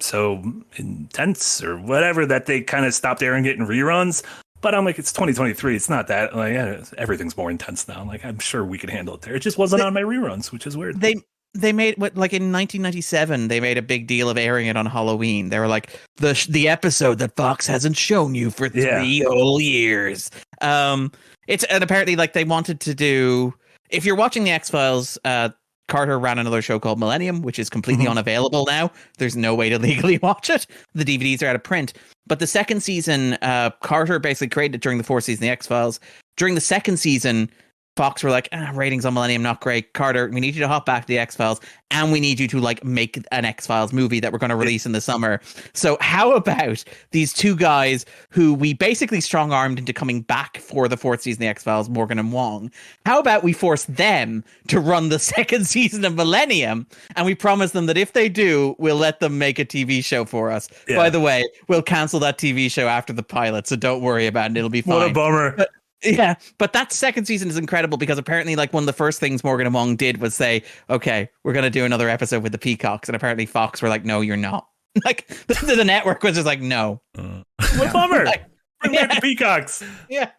so 0.00 0.42
intense 0.76 1.62
or 1.62 1.78
whatever 1.78 2.26
that 2.26 2.46
they 2.46 2.60
kind 2.62 2.86
of 2.86 2.94
stopped 2.94 3.22
airing 3.22 3.44
it 3.44 3.56
in 3.58 3.66
reruns. 3.66 4.22
But 4.62 4.74
I'm 4.74 4.84
like, 4.86 4.98
it's 4.98 5.12
2023. 5.12 5.76
It's 5.76 5.90
not 5.90 6.06
that 6.08 6.34
like 6.34 6.54
yeah, 6.54 6.82
everything's 6.96 7.36
more 7.36 7.50
intense 7.50 7.86
now. 7.86 8.04
Like 8.04 8.24
I'm 8.24 8.38
sure 8.38 8.64
we 8.64 8.78
could 8.78 8.88
handle 8.90 9.14
it 9.16 9.20
there. 9.20 9.34
It 9.34 9.40
just 9.40 9.58
wasn't 9.58 9.80
They- 9.82 9.86
on 9.86 9.92
my 9.92 10.02
reruns, 10.02 10.50
which 10.52 10.66
is 10.66 10.76
weird. 10.76 11.00
They 11.00 11.16
they 11.54 11.72
made 11.74 11.98
what 11.98 12.16
like 12.16 12.32
in 12.32 12.50
1997 12.50 13.48
they 13.48 13.60
made 13.60 13.76
a 13.76 13.82
big 13.82 14.06
deal 14.06 14.30
of 14.30 14.38
airing 14.38 14.68
it 14.68 14.76
on 14.76 14.86
Halloween. 14.86 15.50
They 15.50 15.58
were 15.58 15.68
like 15.68 15.90
the 16.16 16.42
the 16.48 16.68
episode 16.68 17.18
that 17.18 17.36
Fox 17.36 17.66
hasn't 17.66 17.96
shown 17.98 18.34
you 18.34 18.50
for 18.50 18.68
Yeah. 18.72 19.00
three 19.00 19.20
whole 19.20 19.60
years. 19.60 20.30
Um, 20.62 21.12
it's 21.48 21.64
and 21.64 21.82
apparently 21.84 22.16
like 22.16 22.32
they 22.32 22.44
wanted 22.44 22.80
to 22.80 22.94
do. 22.94 23.52
If 23.90 24.06
you're 24.06 24.16
watching 24.16 24.44
the 24.44 24.50
X 24.52 24.70
Files, 24.70 25.18
uh, 25.24 25.50
Carter 25.88 26.18
ran 26.18 26.38
another 26.38 26.62
show 26.62 26.78
called 26.78 26.98
Millennium, 26.98 27.42
which 27.42 27.58
is 27.58 27.68
completely 27.68 28.06
Mhm. 28.06 28.10
unavailable 28.12 28.64
now. 28.66 28.90
There's 29.18 29.36
no 29.36 29.54
way 29.54 29.68
to 29.68 29.78
legally 29.80 30.18
watch 30.18 30.48
it. 30.50 30.66
The 30.94 31.04
DVDs 31.04 31.42
are 31.42 31.48
out 31.48 31.56
of 31.56 31.62
print. 31.62 31.92
But 32.26 32.38
the 32.38 32.46
second 32.46 32.82
season, 32.82 33.34
uh, 33.42 33.70
Carter 33.82 34.18
basically 34.18 34.48
created 34.48 34.76
it 34.76 34.82
during 34.82 34.98
the 34.98 35.04
fourth 35.04 35.24
season 35.24 35.42
the 35.42 35.50
X 35.50 35.66
Files. 35.66 36.00
During 36.36 36.54
the 36.54 36.60
second 36.60 36.96
season, 36.98 37.50
Fox 37.96 38.22
were 38.22 38.30
like, 38.30 38.48
ah, 38.52 38.70
ratings 38.74 39.04
on 39.04 39.12
Millennium 39.12 39.42
not 39.42 39.60
great. 39.60 39.92
Carter, 39.92 40.28
we 40.28 40.40
need 40.40 40.54
you 40.54 40.60
to 40.60 40.68
hop 40.68 40.86
back 40.86 41.02
to 41.02 41.08
the 41.08 41.18
X 41.18 41.36
Files, 41.36 41.60
and 41.90 42.10
we 42.10 42.20
need 42.20 42.40
you 42.40 42.48
to 42.48 42.58
like 42.58 42.82
make 42.82 43.18
an 43.30 43.44
X 43.44 43.66
Files 43.66 43.92
movie 43.92 44.18
that 44.18 44.32
we're 44.32 44.38
going 44.38 44.50
to 44.50 44.56
release 44.56 44.86
in 44.86 44.92
the 44.92 45.00
summer. 45.00 45.40
So 45.74 45.98
how 46.00 46.32
about 46.32 46.84
these 47.10 47.34
two 47.34 47.54
guys 47.54 48.06
who 48.30 48.54
we 48.54 48.72
basically 48.72 49.20
strong 49.20 49.52
armed 49.52 49.78
into 49.78 49.92
coming 49.92 50.22
back 50.22 50.56
for 50.56 50.88
the 50.88 50.96
fourth 50.96 51.20
season 51.20 51.42
of 51.42 51.46
the 51.46 51.48
X 51.48 51.64
Files, 51.64 51.90
Morgan 51.90 52.18
and 52.18 52.32
Wong? 52.32 52.70
How 53.04 53.18
about 53.18 53.42
we 53.42 53.52
force 53.52 53.84
them 53.84 54.42
to 54.68 54.80
run 54.80 55.10
the 55.10 55.18
second 55.32 55.66
season 55.66 56.06
of 56.06 56.14
Millennium, 56.14 56.86
and 57.14 57.26
we 57.26 57.34
promise 57.34 57.72
them 57.72 57.84
that 57.86 57.98
if 57.98 58.14
they 58.14 58.30
do, 58.30 58.74
we'll 58.78 58.96
let 58.96 59.20
them 59.20 59.36
make 59.36 59.58
a 59.58 59.66
TV 59.66 60.02
show 60.02 60.24
for 60.24 60.50
us. 60.50 60.70
Yeah. 60.88 60.96
By 60.96 61.10
the 61.10 61.20
way, 61.20 61.46
we'll 61.68 61.82
cancel 61.82 62.20
that 62.20 62.38
TV 62.38 62.70
show 62.70 62.88
after 62.88 63.12
the 63.12 63.22
pilot, 63.22 63.66
so 63.66 63.76
don't 63.76 64.00
worry 64.00 64.26
about 64.26 64.50
it. 64.50 64.56
It'll 64.56 64.70
be 64.70 64.80
fine. 64.80 64.94
what 64.94 65.10
a 65.10 65.12
bummer. 65.12 65.66
Yeah, 66.04 66.34
but 66.58 66.72
that 66.72 66.92
second 66.92 67.26
season 67.26 67.48
is 67.48 67.56
incredible 67.56 67.96
because 67.98 68.18
apparently, 68.18 68.56
like 68.56 68.72
one 68.72 68.82
of 68.82 68.86
the 68.86 68.92
first 68.92 69.20
things 69.20 69.44
Morgan 69.44 69.66
and 69.66 69.74
Wong 69.74 69.96
did 69.96 70.18
was 70.18 70.34
say, 70.34 70.62
"Okay, 70.90 71.28
we're 71.44 71.52
gonna 71.52 71.70
do 71.70 71.84
another 71.84 72.08
episode 72.08 72.42
with 72.42 72.52
the 72.52 72.58
Peacocks," 72.58 73.08
and 73.08 73.16
apparently 73.16 73.46
Fox 73.46 73.80
were 73.82 73.88
like, 73.88 74.04
"No, 74.04 74.20
you're 74.20 74.36
not." 74.36 74.66
Like 75.06 75.26
the, 75.46 75.54
the 75.76 75.84
network 75.84 76.22
was 76.22 76.34
just 76.34 76.44
like, 76.46 76.60
"No." 76.60 77.00
Uh, 77.16 77.42
What 77.76 77.88
a 77.90 77.92
bummer. 77.92 78.26
Like, 78.26 78.44
Bring 78.80 78.92
back 78.94 79.14
the 79.14 79.20
peacocks. 79.22 79.82
yeah, 80.10 80.30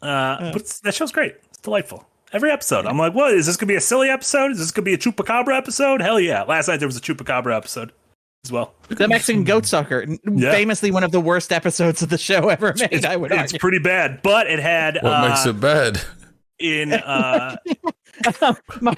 Uh, 0.00 0.52
but 0.52 0.66
that 0.84 0.94
show's 0.94 1.12
great. 1.12 1.34
It's 1.48 1.58
delightful. 1.58 2.06
Every 2.32 2.50
episode, 2.50 2.86
I'm 2.86 2.96
like, 2.98 3.12
what 3.14 3.34
is 3.34 3.44
this 3.46 3.58
gonna 3.58 3.68
be 3.68 3.74
a 3.74 3.80
silly 3.80 4.08
episode? 4.08 4.52
Is 4.52 4.58
this 4.58 4.70
gonna 4.70 4.84
be 4.86 4.94
a 4.94 4.98
chupacabra 4.98 5.54
episode? 5.56 6.00
Hell 6.00 6.18
yeah! 6.18 6.44
Last 6.44 6.68
night 6.68 6.78
there 6.78 6.88
was 6.88 6.96
a 6.96 7.00
chupacabra 7.00 7.54
episode 7.54 7.92
as 8.44 8.50
well. 8.52 8.74
the 8.88 9.06
Mexican 9.08 9.44
Goat 9.52 9.66
Sucker, 9.66 10.04
Yeah. 10.30 10.50
famously 10.52 10.90
one 10.90 11.04
of 11.04 11.12
the 11.12 11.20
worst 11.20 11.52
episodes 11.52 12.02
of 12.02 12.08
the 12.08 12.18
show 12.18 12.48
ever 12.48 12.74
made. 12.78 12.88
It's, 12.92 13.04
I 13.06 13.16
would 13.16 13.30
it's 13.30 13.40
argue. 13.40 13.58
pretty 13.58 13.78
bad, 13.78 14.20
but 14.22 14.48
it 14.48 14.58
had 14.58 14.98
what 15.00 15.12
uh, 15.12 15.28
makes 15.28 15.46
it 15.46 15.60
bad? 15.60 16.00
in 16.58 16.92
uh, 16.92 17.56
My- 18.80 18.96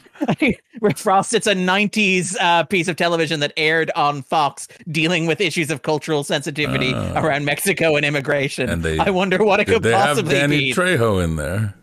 Frost, 0.97 1.33
it's 1.35 1.47
a 1.47 1.55
90s 1.55 2.37
uh, 2.41 2.65
piece 2.65 2.89
of 2.89 2.97
television 2.97 3.41
that 3.41 3.53
aired 3.57 3.91
on 3.97 4.23
Fox 4.23 4.67
dealing 4.91 5.27
with 5.27 5.41
issues 5.41 5.71
of 5.71 5.83
cultural 5.83 6.25
sensitivity 6.25 6.93
Ah. 6.95 7.23
around 7.23 7.45
Mexico 7.45 7.97
and 7.97 8.05
immigration. 8.05 8.69
And 8.69 8.83
they- 8.83 8.99
I 8.99 9.11
wonder 9.11 9.43
what 9.45 9.61
it 9.61 9.67
could 9.67 9.75
Did 9.75 9.83
could 9.83 9.83
they 9.85 9.93
have 9.93 10.07
possibly 10.17 10.35
Danny 10.35 10.59
be. 10.59 10.73
Trejo 10.75 11.23
in 11.23 11.37
there? 11.37 11.75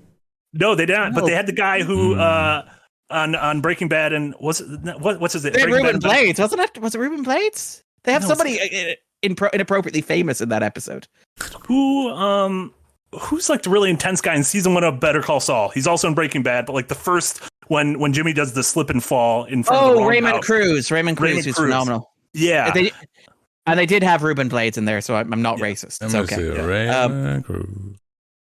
no, 0.54 0.76
they 0.76 0.86
didn't. 0.86 1.14
But 1.14 1.26
they 1.26 1.34
had 1.34 1.46
the 1.46 1.52
guy 1.54 1.82
who 1.84 2.16
Hmm. 2.16 2.20
uh, 2.20 2.62
on 3.12 3.36
on 3.36 3.62
Breaking 3.62 3.88
Bad 3.88 4.14
and 4.14 4.34
was 4.40 4.62
it, 4.62 4.68
what 5.00 5.20
what's 5.20 5.34
his 5.34 5.44
name? 5.44 5.54
They 5.54 5.60
had 5.62 5.70
Breaking 5.70 5.86
Ruben 5.86 6.00
Bad- 6.00 6.08
Blades, 6.10 6.40
wasn't 6.40 6.62
it? 6.62 6.82
Was 6.82 6.96
it 6.96 7.00
Ruben 7.00 7.24
Blades? 7.24 7.84
They 8.04 8.14
have 8.14 8.24
No, 8.24 8.30
somebody 8.30 8.60
uh, 8.60 8.94
impro- 9.24 9.54
inappropriately 9.54 10.02
famous 10.02 10.42
in 10.42 10.50
that 10.50 10.64
episode. 10.64 11.08
Who 11.68 12.10
um 12.10 12.74
who's 13.20 13.50
like 13.50 13.64
the 13.64 13.70
really 13.70 13.90
intense 13.90 14.22
guy 14.22 14.36
in 14.36 14.44
season 14.44 14.74
one 14.74 14.84
of 14.84 15.00
Better 15.00 15.22
Call 15.22 15.40
Saul? 15.40 15.70
He's 15.70 15.86
also 15.88 16.08
in 16.08 16.14
Breaking 16.16 16.44
Bad, 16.44 16.66
but 16.66 16.74
like 16.74 16.88
the 16.88 16.96
first 16.96 17.42
when 17.68 18.00
when 18.00 18.14
Jimmy 18.14 18.34
does 18.34 18.54
the 18.54 18.64
slip 18.64 18.90
and 18.90 19.04
fall 19.04 19.44
in 19.46 19.64
front 19.64 19.84
of 19.86 19.94
the 19.98 20.02
Oh, 20.04 20.08
Raymond 20.08 20.36
house. 20.38 20.46
Cruz. 20.46 20.92
Raymond 20.92 21.18
Cruz, 21.18 21.30
Raymond 21.30 21.46
who's 21.46 21.56
Cruz. 21.56 21.66
phenomenal. 21.68 22.12
Yeah, 22.34 22.72
They, 22.72 22.92
and 23.68 23.78
they 23.78 23.86
did 23.86 24.04
have 24.04 24.24
Ruben 24.24 24.48
Blades 24.48 24.78
in 24.78 24.86
there, 24.86 25.02
so 25.02 25.16
I'm, 25.16 25.34
I'm 25.34 25.42
not 25.42 25.58
Yeah. 25.60 25.66
racist. 25.66 26.02
Let 26.02 26.14
It's 26.24 26.34
okay. 26.34 26.46
Yeah. 26.48 26.66
Raymond 26.66 27.44
Cruz. 27.46 27.68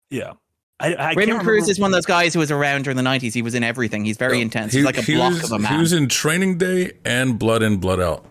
yeah. 0.09 0.33
I, 0.79 0.93
I 0.93 1.13
Raymond 1.13 1.41
Cruz 1.41 1.67
is 1.69 1.79
one 1.79 1.91
of 1.91 1.93
those 1.93 2.05
guys 2.05 2.33
who 2.33 2.39
was 2.39 2.51
around 2.51 2.83
during 2.83 2.97
the 2.97 3.03
90s. 3.03 3.33
He 3.33 3.41
was 3.41 3.55
in 3.55 3.63
everything. 3.63 4.05
He's 4.05 4.17
very 4.17 4.39
oh, 4.39 4.41
intense. 4.41 4.73
He's 4.73 4.85
like 4.85 4.97
a 4.97 5.01
he 5.01 5.15
block 5.15 5.33
was, 5.33 5.45
of 5.45 5.51
a 5.53 5.59
man. 5.59 5.73
He 5.73 5.79
was 5.79 5.93
in 5.93 6.07
Training 6.07 6.57
Day 6.57 6.93
and 7.03 7.39
Blood 7.39 7.63
In, 7.63 7.77
Blood 7.77 7.99
Out. 7.99 8.25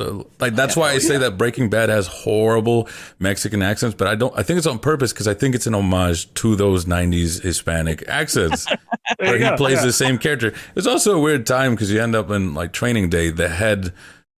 So, 0.00 0.28
like 0.40 0.56
that's 0.56 0.76
why 0.76 0.90
I 0.90 0.96
oh, 0.96 0.98
say 0.98 1.18
that 1.18 1.38
Breaking 1.38 1.70
Bad 1.70 1.88
has 1.88 2.08
horrible 2.08 2.88
Mexican 3.20 3.62
accents, 3.62 3.94
but 3.94 4.08
I 4.08 4.16
don't. 4.16 4.36
I 4.36 4.42
think 4.42 4.58
it's 4.58 4.66
on 4.66 4.80
purpose 4.80 5.12
because 5.12 5.28
I 5.28 5.34
think 5.34 5.54
it's 5.54 5.68
an 5.68 5.74
homage 5.74 6.34
to 6.34 6.56
those 6.56 6.84
'90s 6.84 7.40
Hispanic 7.40 8.02
accents 8.08 8.66
where 9.18 9.34
he 9.34 9.44
go, 9.44 9.56
plays 9.56 9.76
yeah. 9.76 9.84
the 9.84 9.92
same 9.92 10.18
character. 10.18 10.52
It's 10.74 10.88
also 10.88 11.16
a 11.16 11.20
weird 11.20 11.46
time 11.46 11.76
because 11.76 11.92
you 11.92 12.02
end 12.02 12.16
up 12.16 12.28
in 12.30 12.54
like 12.54 12.72
Training 12.72 13.08
Day. 13.08 13.30
The 13.30 13.48
head 13.48 13.92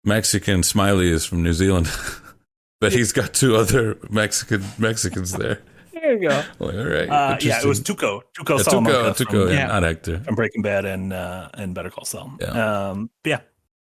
Mexican 0.05 0.63
Smiley 0.63 1.09
is 1.09 1.25
from 1.25 1.43
New 1.43 1.55
Zealand, 1.55 1.89
but 2.83 2.93
he's 2.93 3.13
got 3.13 3.33
two 3.33 3.57
other 3.57 3.97
Mexican 4.11 4.63
Mexicans 4.77 5.33
there. 5.33 5.63
There 6.01 6.13
you 6.15 6.29
go. 6.29 6.43
Like, 6.59 6.61
all 6.61 6.85
right, 6.85 7.09
Uh, 7.09 7.39
yeah, 7.41 7.59
it 7.61 7.65
was 7.65 7.79
interesting. 7.79 7.97
Tuco. 7.97 8.21
Tuco 8.37 8.57
Yeah, 8.59 8.63
Salamanca 8.65 8.99
Tuco, 8.99 9.15
Tuco, 9.27 9.31
from, 9.47 9.49
yeah, 9.49 9.55
Yeah. 9.55 9.67
not 9.69 9.83
Hector. 9.83 10.19
from 10.21 10.35
Breaking 10.35 10.63
Bad 10.63 10.85
and 10.85 11.13
uh, 11.13 11.49
and 11.55 11.75
Better 11.75 11.91
Call 11.91 12.05
Saul. 12.05 12.33
Yeah. 12.41 12.89
Um, 12.91 13.11
yeah, 13.25 13.41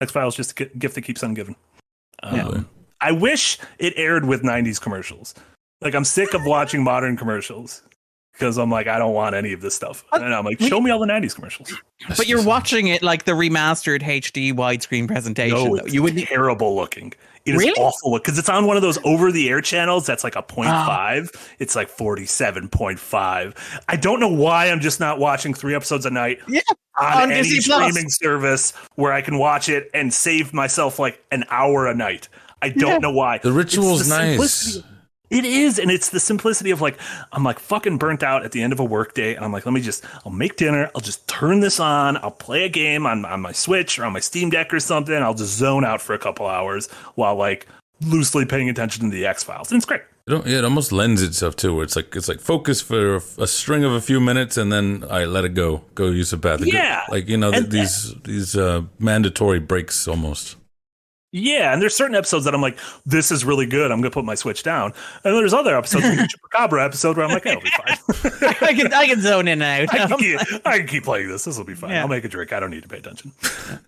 X 0.01 0.11
Files 0.13 0.35
just 0.37 0.59
a 0.61 0.65
gift 0.67 0.95
that 0.97 1.03
keeps 1.03 1.23
on 1.23 1.35
giving. 1.35 1.57
Um, 2.23 2.37
Yeah. 2.37 2.61
I 3.01 3.13
wish 3.13 3.59
it 3.79 3.95
aired 3.97 4.25
with 4.25 4.43
'90s 4.43 4.81
commercials. 4.81 5.35
Like 5.81 5.95
I'm 5.95 6.05
sick 6.05 6.35
of 6.35 6.45
watching 6.45 6.83
modern 6.85 7.17
commercials 7.17 7.83
because 8.33 8.59
I'm 8.59 8.71
like 8.71 8.87
I 8.87 8.99
don't 8.99 9.15
want 9.15 9.35
any 9.35 9.53
of 9.53 9.61
this 9.61 9.75
stuff. 9.75 10.05
And 10.13 10.33
I'm 10.35 10.45
like, 10.45 10.61
show 10.61 10.81
me 10.81 10.91
all 10.91 11.01
the 11.01 11.07
'90s 11.07 11.35
commercials. 11.35 11.73
But 12.17 12.27
you're 12.29 12.45
watching 12.45 12.89
it 12.89 13.03
like 13.03 13.25
the 13.25 13.33
remastered 13.33 14.03
HD 14.03 14.53
widescreen 14.53 15.07
presentation. 15.09 15.57
No, 15.57 15.75
it's 15.77 15.93
You 15.95 16.03
would 16.03 16.15
be 16.15 16.25
terrible 16.25 16.75
looking. 16.77 17.13
It 17.45 17.55
is 17.55 17.59
Really? 17.59 17.73
awful 17.81 18.13
because 18.19 18.39
it's 18.39 18.49
on 18.49 18.67
one 18.67 18.77
of 18.77 18.83
those 18.83 18.99
over 19.05 19.33
the 19.33 19.49
air 19.49 19.61
channels 19.61 20.07
that's 20.07 20.23
like 20.23 20.37
a 20.37 20.43
point 20.43 20.71
Ah. 20.71 20.87
five. 20.87 21.31
It's 21.59 21.75
like 21.75 21.89
47.5. 21.91 23.55
I 23.89 23.97
don't 23.97 24.21
know 24.21 24.29
why 24.29 24.67
I'm 24.71 24.81
just 24.81 25.01
not 25.01 25.19
watching 25.19 25.55
three 25.55 25.75
episodes 25.75 26.07
a 26.07 26.11
night 26.11 26.39
Yeah, 26.49 26.61
on, 27.01 27.23
on 27.25 27.33
any 27.33 27.43
Disney 27.49 27.61
Plus. 27.75 27.91
streaming 27.93 28.11
service 28.11 28.73
where 28.95 29.13
I 29.13 29.23
can 29.23 29.39
watch 29.39 29.69
it 29.69 29.91
and 29.95 30.13
save 30.13 30.53
myself 30.55 30.99
like 30.99 31.23
an 31.31 31.45
hour 31.51 31.87
a 31.87 31.95
night. 31.95 32.29
I 32.61 32.69
don't 32.69 32.91
Yeah. 32.93 32.99
know 32.99 33.11
why. 33.13 33.39
The 33.39 33.53
ritual's 33.53 34.01
It's 34.03 34.11
the 34.11 34.17
nice. 34.19 34.29
simplicity- 34.31 34.87
It 35.33 35.47
is, 35.47 35.79
and 35.79 35.91
it's 35.91 36.11
the 36.11 36.21
simplicity 36.21 36.71
of 36.73 36.83
like 36.83 36.99
I'm 37.33 37.43
like 37.43 37.59
fucking 37.59 37.97
burnt 37.97 38.23
out 38.23 38.45
at 38.45 38.53
the 38.53 38.63
end 38.63 38.73
of 38.75 38.81
a 38.81 38.85
workday, 38.85 39.35
and 39.35 39.43
I'm 39.45 39.51
like, 39.51 39.65
let 39.65 39.73
me 39.73 39.81
just 39.81 40.05
I'll 40.27 40.33
make 40.33 40.57
dinner, 40.57 40.91
I'll 40.95 41.01
just 41.01 41.27
turn 41.27 41.61
this 41.61 41.81
on, 41.81 42.19
I'll 42.19 42.31
play 42.31 42.65
a 42.65 42.69
game 42.69 43.07
on 43.07 43.25
on 43.25 43.41
my 43.41 43.53
Switch 43.53 43.99
or 43.99 44.05
on 44.05 44.13
my 44.13 44.21
Steam 44.21 44.51
Deck 44.51 44.75
or 44.75 44.81
something. 44.81 45.15
I'll 45.15 45.35
just 45.35 45.57
zone 45.57 45.87
out 45.87 46.03
for 46.03 46.13
a 46.13 46.19
couple 46.19 46.47
hours 46.47 46.91
while 47.15 47.35
like 47.35 47.67
loosely 48.03 48.45
paying 48.45 48.69
attention 48.69 49.05
to 49.05 49.11
the 49.11 49.25
X 49.25 49.43
Files, 49.43 49.73
and 49.73 49.79
it's 49.79 49.87
great. 49.87 50.03
It 50.27 50.47
yeah, 50.47 50.59
it 50.59 50.65
almost 50.65 50.93
lends 50.93 51.23
itself 51.23 51.57
to 51.57 51.75
where 51.75 51.83
it's 51.83 51.97
like 51.97 52.15
it's 52.15 52.29
like 52.29 52.41
focus 52.41 52.81
for 52.81 53.17
a, 53.17 53.23
a 53.39 53.47
string 53.47 53.85
of 53.85 53.93
a 53.93 54.01
few 54.01 54.21
minutes 54.21 54.57
and 54.57 54.71
then 54.71 55.05
I 55.11 55.25
let 55.25 55.45
it 55.45 55.55
go, 55.55 55.83
go 55.95 56.11
use 56.11 56.33
a 56.33 56.37
bathroom. 56.37 56.71
Yeah. 56.73 57.05
like 57.09 57.29
you 57.29 57.37
know 57.37 57.51
th- 57.51 57.71
these 57.71 58.15
these 58.23 58.57
uh, 58.57 58.83
mandatory 58.99 59.59
breaks 59.59 60.07
almost. 60.07 60.57
Yeah, 61.35 61.73
and 61.73 61.81
there's 61.81 61.97
certain 61.97 62.15
episodes 62.15 62.45
that 62.45 62.55
I'm 62.55 62.61
like, 62.61 62.79
this 63.07 63.31
is 63.33 63.43
really 63.43 63.65
good. 63.65 63.91
I'm 63.91 64.01
gonna 64.01 64.11
put 64.11 64.27
my 64.27 64.35
Switch 64.35 64.63
down, 64.63 64.93
and 65.25 65.35
there's 65.35 65.55
other 65.55 65.77
episodes, 65.77 66.05
like 66.05 66.19
the 66.19 66.29
Chupacabra 66.53 66.85
episode, 66.85 67.17
where 67.17 67.25
I'm 67.25 67.33
like, 67.33 67.47
it'll 67.47 67.63
be 67.63 67.71
fine. 67.71 68.55
I 68.61 68.75
can 68.75 68.93
I 68.93 69.07
can 69.07 69.21
zone 69.23 69.49
in 69.49 69.63
and 69.63 69.91
I 69.93 70.07
can, 70.07 70.19
keep, 70.19 70.41
I 70.67 70.79
can 70.79 70.87
keep 70.87 71.05
playing 71.05 71.29
this. 71.29 71.45
This 71.45 71.57
will 71.57 71.65
be 71.65 71.75
fine. 71.75 71.91
Yeah. 71.91 72.03
I'll 72.03 72.09
make 72.09 72.25
a 72.25 72.29
drink. 72.29 72.53
I 72.53 72.61
don't 72.61 72.71
need 72.71 72.83
to 72.83 72.89
pay 72.89 72.99
attention. 72.99 73.33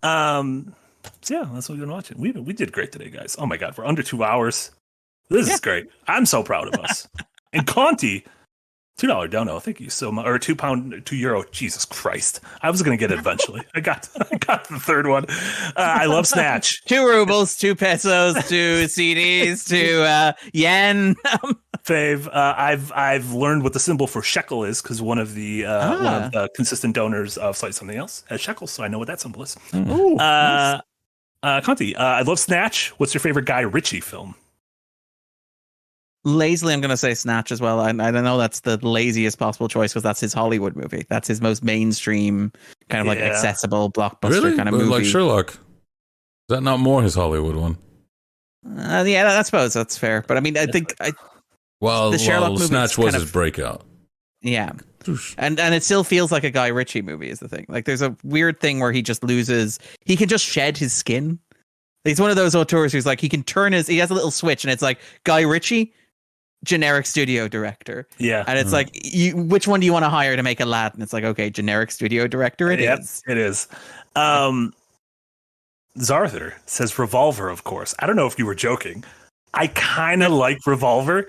Um, 0.02 0.74
so 1.20 1.34
yeah, 1.34 1.48
that's 1.52 1.68
what 1.68 1.74
we've 1.74 1.80
been 1.82 1.92
watching. 1.92 2.18
We 2.18 2.32
we 2.32 2.54
did 2.54 2.72
great 2.72 2.92
today, 2.92 3.10
guys. 3.10 3.36
Oh 3.38 3.44
my 3.44 3.58
god, 3.58 3.76
we're 3.76 3.84
under 3.84 4.02
two 4.02 4.24
hours. 4.24 4.70
This 5.28 5.52
is 5.52 5.60
great. 5.60 5.86
I'm 6.08 6.24
so 6.24 6.42
proud 6.42 6.68
of 6.68 6.80
us. 6.80 7.08
and 7.52 7.66
Conti, 7.66 8.24
Two 8.96 9.08
dollar 9.08 9.26
dono. 9.26 9.58
Thank 9.58 9.80
you 9.80 9.90
so 9.90 10.12
much. 10.12 10.24
Or 10.24 10.38
two 10.38 10.54
pound, 10.54 11.02
two 11.04 11.16
euro. 11.16 11.42
Jesus 11.50 11.84
Christ! 11.84 12.40
I 12.62 12.70
was 12.70 12.80
gonna 12.80 12.96
get 12.96 13.10
it 13.10 13.18
eventually. 13.18 13.62
I 13.74 13.80
got, 13.80 14.08
I 14.32 14.36
got 14.36 14.68
the 14.68 14.78
third 14.78 15.08
one. 15.08 15.24
Uh, 15.28 15.72
I 15.76 16.06
love 16.06 16.28
Snatch. 16.28 16.84
Two 16.86 17.04
rubles, 17.04 17.56
two 17.56 17.74
pesos, 17.74 18.34
two 18.48 18.84
CDs, 18.84 19.66
two 19.68 20.02
uh, 20.02 20.32
yen. 20.52 21.16
Fave. 21.84 22.28
Uh, 22.28 22.54
I've 22.56 22.92
I've 22.92 23.32
learned 23.32 23.64
what 23.64 23.72
the 23.72 23.80
symbol 23.80 24.06
for 24.06 24.22
shekel 24.22 24.62
is 24.64 24.80
because 24.80 25.02
one 25.02 25.18
of 25.18 25.34
the 25.34 25.64
uh, 25.66 25.88
one 25.96 26.06
Ah. 26.06 26.26
of 26.26 26.32
the 26.32 26.48
consistent 26.54 26.94
donors 26.94 27.36
of 27.36 27.56
Slight 27.56 27.74
Something 27.74 27.96
Else 27.98 28.22
has 28.28 28.40
shekels, 28.40 28.70
so 28.70 28.84
I 28.84 28.88
know 28.88 28.98
what 29.00 29.08
that 29.08 29.20
symbol 29.20 29.42
is. 29.42 29.56
Ooh, 29.74 30.16
Uh, 30.18 30.80
uh, 31.42 31.60
Conti, 31.62 31.96
uh, 31.96 32.02
I 32.04 32.22
love 32.22 32.38
Snatch. 32.38 32.90
What's 32.98 33.12
your 33.12 33.20
favorite 33.20 33.44
Guy 33.46 33.60
Ritchie 33.62 34.00
film? 34.00 34.36
Lazily 36.24 36.72
i'm 36.72 36.80
going 36.80 36.88
to 36.90 36.96
say 36.96 37.12
snatch 37.14 37.52
as 37.52 37.60
well 37.60 37.80
and 37.82 38.00
i 38.00 38.10
don't 38.10 38.24
know 38.24 38.38
that's 38.38 38.60
the 38.60 38.76
laziest 38.86 39.38
possible 39.38 39.68
choice 39.68 39.92
because 39.92 40.02
that's 40.02 40.20
his 40.20 40.32
hollywood 40.32 40.74
movie 40.74 41.04
that's 41.10 41.28
his 41.28 41.40
most 41.40 41.62
mainstream 41.62 42.50
kind 42.88 43.00
of 43.02 43.06
like 43.06 43.18
Yeah. 43.18 43.26
accessible 43.26 43.90
blockbuster 43.92 44.30
really? 44.30 44.56
kind 44.56 44.68
of 44.68 44.74
movie 44.74 44.86
Like 44.86 45.04
Sherlock. 45.04 45.50
Is 45.50 45.58
that 46.48 46.62
not 46.62 46.78
more 46.80 47.02
his 47.02 47.14
Hollywood 47.14 47.56
one? 47.56 47.76
uh, 48.78 49.04
yeah 49.06 49.38
i 49.38 49.42
suppose 49.42 49.74
that's 49.74 49.98
fair 49.98 50.24
but 50.26 50.36
i 50.36 50.40
mean 50.40 50.56
i 50.56 50.64
think 50.66 50.94
I, 51.00 51.12
Well, 51.80 52.10
The 52.10 52.18
Sherlock 52.18 52.42
well 52.42 52.52
movie 52.52 52.64
Snatch 52.66 52.96
was 52.96 53.06
kind 53.06 53.14
his 53.14 53.22
of- 53.24 53.32
breakout. 53.32 53.84
yeah 54.40 54.72
and 55.36 55.60
and 55.60 55.74
it 55.74 55.84
still 55.84 56.02
feels 56.04 56.32
like 56.32 56.44
a 56.44 56.50
guy 56.50 56.68
ritchie 56.68 57.02
movie 57.02 57.28
is 57.28 57.38
the 57.40 57.48
thing 57.48 57.66
like 57.68 57.84
there's 57.84 58.00
a 58.00 58.16
weird 58.24 58.58
thing 58.60 58.80
where 58.80 58.90
he 58.92 59.02
just 59.02 59.22
loses 59.22 59.78
he 60.06 60.16
can 60.16 60.28
just 60.28 60.46
shed 60.46 60.78
his 60.78 60.94
skin 60.94 61.38
he's 62.04 62.18
one 62.18 62.30
of 62.30 62.36
those 62.36 62.54
auteurs 62.54 62.90
who's 62.90 63.04
like 63.04 63.20
he 63.20 63.28
can 63.28 63.42
turn 63.42 63.74
his 63.74 63.86
he 63.86 63.98
has 63.98 64.10
a 64.10 64.14
little 64.14 64.30
switch 64.30 64.64
and 64.64 64.72
it's 64.72 64.80
like 64.80 64.98
guy 65.24 65.42
ritchie 65.42 65.92
generic 66.64 67.06
studio 67.06 67.46
director 67.46 68.08
Yeah, 68.18 68.42
and 68.46 68.58
it's 68.58 68.70
Mm. 68.70 68.72
like 68.72 68.88
you 69.04 69.36
which 69.36 69.68
one 69.68 69.78
do 69.80 69.86
you 69.86 69.92
want 69.92 70.04
to 70.04 70.08
hire 70.08 70.34
to 70.34 70.42
make 70.42 70.58
a 70.60 70.64
lad 70.64 70.94
and 70.94 71.02
it's 71.02 71.12
like 71.12 71.24
okay 71.24 71.48
generic 71.50 71.90
studio 71.92 72.26
director 72.26 72.70
it 72.72 72.80
is. 72.80 73.22
Yep, 73.26 73.36
it 73.36 73.38
is. 73.40 73.68
Um, 74.16 74.72
Zarther 75.98 76.54
says 76.66 76.98
Revolver, 76.98 77.48
of 77.48 77.64
course. 77.64 77.94
I 78.00 78.06
don't 78.06 78.16
know 78.16 78.26
if 78.26 78.38
you 78.38 78.46
were 78.46 78.54
joking. 78.54 79.04
I 79.52 79.68
kind 79.68 80.22
of 80.24 80.32
like 80.32 80.58
Revolver. 80.66 81.28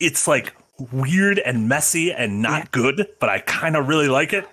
It's 0.00 0.26
like 0.26 0.54
weird 0.92 1.38
and 1.40 1.68
messy 1.68 2.12
and 2.12 2.40
not 2.40 2.60
Yeah. 2.62 2.68
good, 2.70 3.08
but 3.20 3.28
I 3.28 3.40
kind 3.40 3.76
of 3.76 3.88
really 3.88 4.08
like 4.08 4.32
it. 4.32 4.48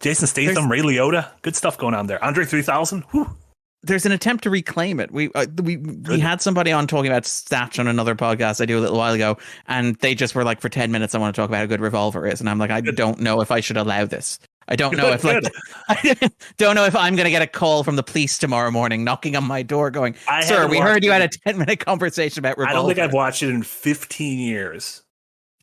Jason 0.00 0.26
Statham, 0.28 0.70
Ray 0.70 0.80
Liotta, 0.80 1.30
good 1.42 1.56
stuff 1.56 1.76
going 1.78 1.94
on 1.94 2.06
there. 2.06 2.22
Andre 2.24 2.44
3000, 2.44 3.02
whew. 3.10 3.36
There's 3.82 4.04
an 4.06 4.12
attempt 4.12 4.44
to 4.44 4.50
reclaim 4.50 5.00
it. 5.00 5.10
We 5.12 5.30
uh, 5.34 5.46
we 5.62 5.76
we 5.76 6.18
had 6.18 6.42
somebody 6.42 6.72
on 6.72 6.86
talking 6.86 7.10
about 7.10 7.26
Snatch 7.26 7.78
on 7.78 7.86
another 7.86 8.14
podcast 8.14 8.60
I 8.60 8.66
do 8.66 8.78
a 8.78 8.80
little 8.80 8.98
while 8.98 9.14
ago, 9.14 9.38
and 9.66 9.96
they 9.96 10.14
just 10.14 10.34
were 10.34 10.44
like, 10.44 10.60
for 10.60 10.68
ten 10.68 10.90
minutes, 10.90 11.14
I 11.14 11.18
want 11.18 11.34
to 11.34 11.40
talk 11.40 11.48
about 11.48 11.58
how 11.58 11.66
good 11.66 11.80
Revolver 11.80 12.26
is, 12.26 12.40
and 12.40 12.50
I'm 12.50 12.58
like, 12.58 12.70
I 12.70 12.80
Good. 12.80 12.96
don't 12.96 13.20
know 13.20 13.40
if 13.40 13.50
I 13.50 13.60
should 13.60 13.76
allow 13.76 14.04
this. 14.04 14.38
I 14.70 14.76
don't 14.76 14.96
know 14.96 15.16
Good, 15.16 15.24
if 15.24 15.24
like. 15.24 15.52
I 15.88 16.30
don't 16.58 16.74
know 16.74 16.84
if 16.84 16.94
I'm 16.94 17.16
going 17.16 17.24
to 17.24 17.30
get 17.30 17.40
a 17.40 17.46
call 17.46 17.84
from 17.84 17.96
the 17.96 18.02
police 18.02 18.36
tomorrow 18.36 18.70
morning 18.70 19.02
knocking 19.02 19.34
on 19.34 19.44
my 19.44 19.62
door, 19.62 19.90
going, 19.90 20.14
I 20.28 20.44
"Sir, 20.44 20.68
we 20.68 20.78
heard 20.78 21.04
you 21.04 21.10
it. 21.10 21.20
had 21.20 21.22
a 21.22 21.28
ten 21.28 21.58
minute 21.58 21.78
conversation 21.80 22.40
about 22.40 22.58
Revolver." 22.58 22.70
I 22.70 22.74
don't 22.74 22.86
think 22.86 22.98
I've 22.98 23.14
watched 23.14 23.42
it 23.42 23.50
in 23.50 23.62
15 23.62 24.38
years. 24.38 25.02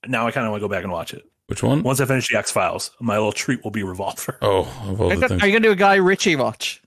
Now 0.08 0.26
I 0.26 0.32
kind 0.32 0.46
of 0.46 0.52
want 0.52 0.62
to 0.62 0.68
go 0.68 0.72
back 0.72 0.84
and 0.84 0.92
watch 0.92 1.14
it. 1.14 1.24
Which 1.48 1.62
one? 1.62 1.84
Once 1.84 2.00
I 2.00 2.06
finish 2.06 2.30
the 2.30 2.38
X 2.38 2.50
Files, 2.52 2.92
my 3.00 3.16
little 3.16 3.32
treat 3.32 3.64
will 3.64 3.72
be 3.72 3.84
Revolver. 3.84 4.38
Oh, 4.42 4.62
of 4.88 5.02
all 5.02 5.12
Are 5.12 5.14
you 5.14 5.28
going 5.28 5.54
to 5.54 5.60
do 5.60 5.72
a 5.72 5.76
Guy 5.76 5.96
Ritchie 5.96 6.36
watch? 6.36 6.82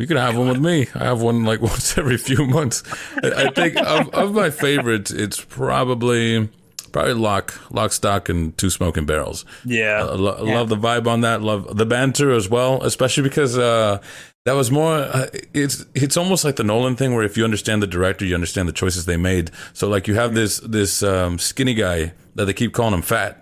You 0.00 0.06
can 0.06 0.16
have 0.16 0.36
one 0.36 0.48
with 0.48 0.60
me. 0.60 0.86
I 0.94 1.04
have 1.04 1.20
one 1.22 1.44
like 1.44 1.60
once 1.72 1.96
every 1.98 2.16
few 2.16 2.46
months. 2.46 2.82
I, 3.22 3.44
I 3.46 3.50
think 3.50 3.76
of, 3.76 4.08
of 4.14 4.34
my 4.34 4.50
favorites, 4.50 5.10
it's 5.10 5.40
probably 5.44 6.48
probably 6.92 7.14
Lock, 7.14 7.54
Lock, 7.72 7.92
Stock, 7.92 8.28
and 8.28 8.56
Two 8.58 8.68
Smoking 8.70 9.06
Barrels. 9.06 9.44
Yeah. 9.64 10.00
I 10.00 10.14
lo- 10.14 10.44
Yeah. 10.44 10.54
love 10.54 10.68
the 10.70 10.76
vibe 10.76 11.06
on 11.06 11.20
that. 11.20 11.40
Love 11.42 11.76
the 11.76 11.86
banter 11.86 12.32
as 12.32 12.48
well, 12.48 12.82
especially 12.82 13.22
because 13.22 13.56
uh, 13.56 14.00
that 14.46 14.52
was 14.54 14.70
more. 14.70 14.94
Uh, 14.94 15.26
it's 15.54 15.84
it's 15.94 16.16
almost 16.16 16.44
like 16.44 16.56
the 16.56 16.64
Nolan 16.64 16.96
thing, 16.96 17.14
where 17.14 17.22
if 17.22 17.36
you 17.36 17.44
understand 17.44 17.82
the 17.82 17.86
director, 17.86 18.24
you 18.24 18.34
understand 18.34 18.68
the 18.68 18.72
choices 18.72 19.04
they 19.04 19.16
made. 19.18 19.50
So 19.74 19.88
like 19.88 20.08
you 20.08 20.14
have 20.14 20.34
this 20.34 20.60
this 20.60 21.02
um, 21.02 21.38
skinny 21.38 21.74
guy 21.74 22.12
that 22.36 22.46
they 22.46 22.54
keep 22.54 22.72
calling 22.72 22.94
him 22.94 23.02
fat 23.02 23.39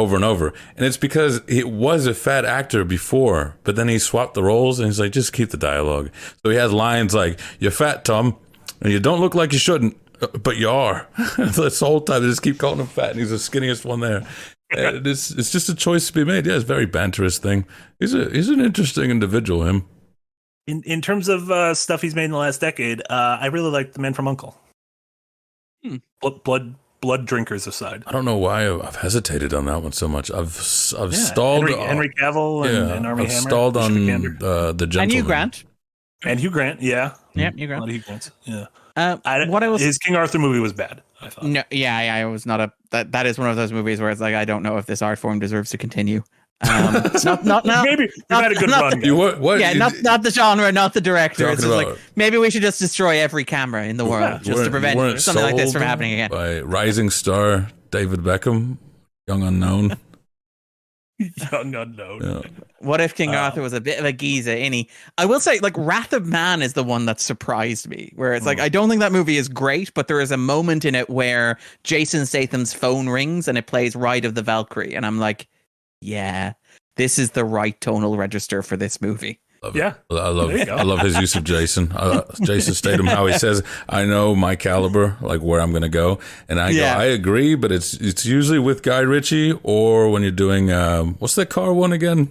over 0.00 0.16
and 0.16 0.24
over, 0.24 0.52
and 0.76 0.84
it's 0.86 0.96
because 0.96 1.40
he 1.48 1.62
was 1.64 2.06
a 2.06 2.14
fat 2.14 2.44
actor 2.44 2.84
before, 2.84 3.56
but 3.64 3.76
then 3.76 3.88
he 3.88 3.98
swapped 3.98 4.34
the 4.34 4.42
roles, 4.42 4.78
and 4.78 4.86
he's 4.86 4.98
like, 5.00 5.12
just 5.12 5.32
keep 5.32 5.50
the 5.50 5.56
dialogue. 5.56 6.10
So 6.42 6.50
he 6.50 6.56
has 6.56 6.72
lines 6.72 7.14
like, 7.14 7.38
"You're 7.58 7.70
fat, 7.70 8.04
Tom, 8.04 8.36
and 8.80 8.92
you 8.92 8.98
don't 9.00 9.20
look 9.20 9.34
like 9.34 9.52
you 9.52 9.58
shouldn't." 9.58 9.96
uh, 10.20 10.26
But 10.28 10.56
you 10.56 10.68
are. 10.68 11.06
That's 11.38 11.78
the 11.80 11.86
whole 11.86 12.00
time. 12.00 12.22
They 12.22 12.28
just 12.28 12.42
keep 12.42 12.58
calling 12.58 12.80
him 12.80 12.86
fat, 12.86 13.10
and 13.10 13.20
he's 13.20 13.30
the 13.30 13.36
skinniest 13.36 13.84
one 13.84 14.00
there. 14.00 14.26
And 14.70 15.06
it's 15.06 15.30
it's 15.32 15.50
just 15.50 15.68
a 15.68 15.74
choice 15.74 16.06
to 16.06 16.12
be 16.12 16.24
made. 16.24 16.46
Yeah, 16.46 16.54
it's 16.54 16.64
a 16.64 16.66
very 16.66 16.86
banterous 16.86 17.38
thing. 17.38 17.66
He's 17.98 18.14
a 18.14 18.30
he's 18.30 18.48
an 18.48 18.60
interesting 18.60 19.10
individual. 19.10 19.64
Him. 19.64 19.86
In 20.66 20.82
in 20.84 21.00
terms 21.00 21.28
of 21.28 21.50
uh, 21.50 21.74
stuff 21.74 22.02
he's 22.02 22.14
made 22.14 22.26
in 22.26 22.30
the 22.30 22.36
last 22.38 22.60
decade, 22.60 23.00
uh, 23.10 23.38
I 23.40 23.46
really 23.46 23.70
like 23.70 23.92
The 23.92 24.00
Man 24.00 24.14
from 24.14 24.28
Uncle. 24.28 24.56
Hmm. 25.82 25.96
Blood, 26.20 26.44
blood 26.44 26.74
blood 27.00 27.26
drinkers 27.26 27.66
aside. 27.66 28.02
I 28.06 28.12
don't 28.12 28.24
know 28.24 28.36
why 28.36 28.68
I've 28.68 28.82
I've 28.82 28.96
hesitated 28.96 29.54
on 29.54 29.64
that 29.66 29.82
one 29.82 29.92
so 29.92 30.06
much. 30.08 30.30
I've 30.30 30.56
s- 30.58 30.94
I've 30.98 31.12
Yeah, 31.12 31.18
stalled. 31.18 31.68
Henry, 31.68 31.86
Henry 31.86 32.10
Cavill 32.10 32.66
and, 32.66 32.88
yeah, 32.88 32.94
and 32.96 33.06
Armie 33.06 33.24
I've 33.24 33.30
Hammer. 33.30 33.40
stalled 33.48 33.76
on 33.76 33.92
Vikander. 33.92 34.42
uh, 34.42 34.72
the 34.72 34.86
gentleman. 34.86 35.02
And 35.02 35.12
you, 35.12 35.22
Grant? 35.22 35.64
and 36.24 36.40
Hugh 36.40 36.50
Grant. 36.50 36.82
Yeah, 36.82 37.14
Yeah, 37.34 37.50
you, 37.54 37.64
a 37.64 37.66
Grant. 37.68 37.80
lot 37.80 37.88
of 37.88 37.94
Hugh 37.94 38.02
Grants. 38.02 38.30
Yeah, 38.44 38.66
Uh, 38.96 39.16
I, 39.24 39.48
what 39.48 39.62
I 39.62 39.68
was 39.68 39.80
his 39.80 39.98
King 39.98 40.16
Arthur 40.16 40.38
movie 40.38 40.60
was 40.60 40.72
bad. 40.72 41.02
I 41.22 41.28
thought. 41.28 41.44
No, 41.44 41.62
yeah, 41.70 42.00
yeah, 42.02 42.16
it 42.26 42.30
was 42.30 42.46
not 42.46 42.60
a 42.60 42.72
that. 42.90 43.12
That 43.12 43.26
is 43.26 43.38
one 43.38 43.48
of 43.50 43.56
those 43.56 43.72
movies 43.72 44.00
where 44.00 44.10
it's 44.10 44.20
like 44.20 44.34
I 44.34 44.44
don't 44.44 44.62
know 44.62 44.76
if 44.78 44.86
this 44.86 45.02
art 45.02 45.18
form 45.18 45.38
deserves 45.38 45.70
to 45.70 45.78
continue. 45.78 46.22
Um, 46.62 46.92
not, 47.24 47.44
not, 47.44 47.64
not, 47.64 47.84
Maybe 47.86 48.02
you've 48.04 48.24
not- 48.28 48.42
had 48.42 48.52
a 48.52 48.54
good 48.54 48.68
not 48.70 48.82
run. 48.82 49.00
the- 49.00 49.06
You 49.06 49.16
what? 49.16 49.40
What? 49.40 49.60
yeah, 49.60 49.72
you- 49.72 49.78
not 49.78 49.92
not 50.02 50.22
the 50.22 50.30
genre, 50.30 50.70
not 50.72 50.92
the 50.92 51.00
director. 51.00 51.48
It's 51.48 51.62
just 51.62 51.72
like 51.74 51.88
maybe 52.16 52.36
we 52.36 52.50
should 52.50 52.62
just 52.62 52.78
destroy 52.78 53.18
every 53.18 53.44
camera 53.44 53.84
in 53.86 53.96
the 53.96 54.04
world 54.04 54.42
just 54.42 54.64
to 54.64 54.70
prevent 54.70 55.20
something 55.20 55.42
like 55.42 55.56
this 55.56 55.72
from 55.72 55.82
happening 55.82 56.12
again. 56.12 56.30
By 56.30 56.60
rising 56.60 57.08
star 57.10 57.68
David 57.90 58.20
Beckham, 58.20 58.76
young 59.26 59.42
unknown. 59.42 59.96
Young 61.52 61.74
unknown. 61.74 62.20
Yeah. 62.22 62.40
What 62.78 63.02
if 63.02 63.14
King 63.14 63.34
Uh, 63.34 63.38
Arthur 63.40 63.60
was 63.60 63.74
a 63.74 63.80
bit 63.80 63.98
of 63.98 64.06
a 64.06 64.12
geezer? 64.12 64.52
Any, 64.52 64.88
I 65.18 65.26
will 65.26 65.38
say, 65.40 65.58
like 65.58 65.74
Wrath 65.76 66.14
of 66.14 66.24
Man 66.26 66.62
is 66.62 66.72
the 66.72 66.82
one 66.82 67.04
that 67.04 67.20
surprised 67.20 67.88
me. 67.90 68.10
Where 68.16 68.32
it's 68.32 68.46
like 68.46 68.56
Hmm. 68.56 68.64
I 68.64 68.68
don't 68.70 68.88
think 68.88 69.00
that 69.00 69.12
movie 69.12 69.36
is 69.36 69.46
great, 69.46 69.92
but 69.92 70.08
there 70.08 70.22
is 70.22 70.30
a 70.30 70.38
moment 70.38 70.86
in 70.86 70.94
it 70.94 71.10
where 71.10 71.58
Jason 71.84 72.24
Statham's 72.24 72.72
phone 72.72 73.06
rings 73.10 73.48
and 73.48 73.58
it 73.58 73.66
plays 73.66 73.94
"Ride 73.94 74.24
of 74.24 74.34
the 74.34 74.40
Valkyrie," 74.40 74.94
and 74.94 75.04
I'm 75.04 75.18
like, 75.18 75.46
yeah, 76.00 76.54
this 76.96 77.18
is 77.18 77.30
the 77.32 77.44
right 77.44 77.80
tonal 77.80 78.16
register 78.16 78.62
for 78.62 78.76
this 78.76 79.00
movie. 79.00 79.40
Love 79.62 79.76
Yeah. 79.76 79.88
it. 80.10 80.14
I 80.14 80.28
love 80.28 80.52
There. 80.52 80.72
I 80.72 80.82
love 80.82 81.00
his 81.00 81.18
use 81.18 81.34
of 81.34 81.44
Jason. 81.44 81.92
Uh, 81.92 82.22
Jason 82.42 82.72
Statham, 82.72 83.06
how 83.06 83.26
he 83.26 83.34
says, 83.34 83.62
"I 83.90 84.06
know 84.06 84.34
my 84.34 84.56
caliber, 84.56 85.18
like 85.20 85.42
where 85.42 85.60
I'm 85.60 85.70
going 85.70 85.82
to 85.82 85.90
go," 85.90 86.18
and 86.48 86.58
I 86.58 86.70
Yeah. 86.70 86.94
go, 86.94 87.00
"I 87.00 87.04
agree," 87.04 87.54
but 87.56 87.70
it's 87.70 87.92
it's 87.94 88.24
usually 88.24 88.58
with 88.58 88.82
Guy 88.82 89.00
Ritchie 89.00 89.58
or 89.62 90.08
when 90.10 90.22
you're 90.22 90.30
doing 90.30 90.72
um, 90.72 91.16
what's 91.18 91.34
that 91.34 91.50
car 91.50 91.74
one 91.74 91.92
again? 91.92 92.30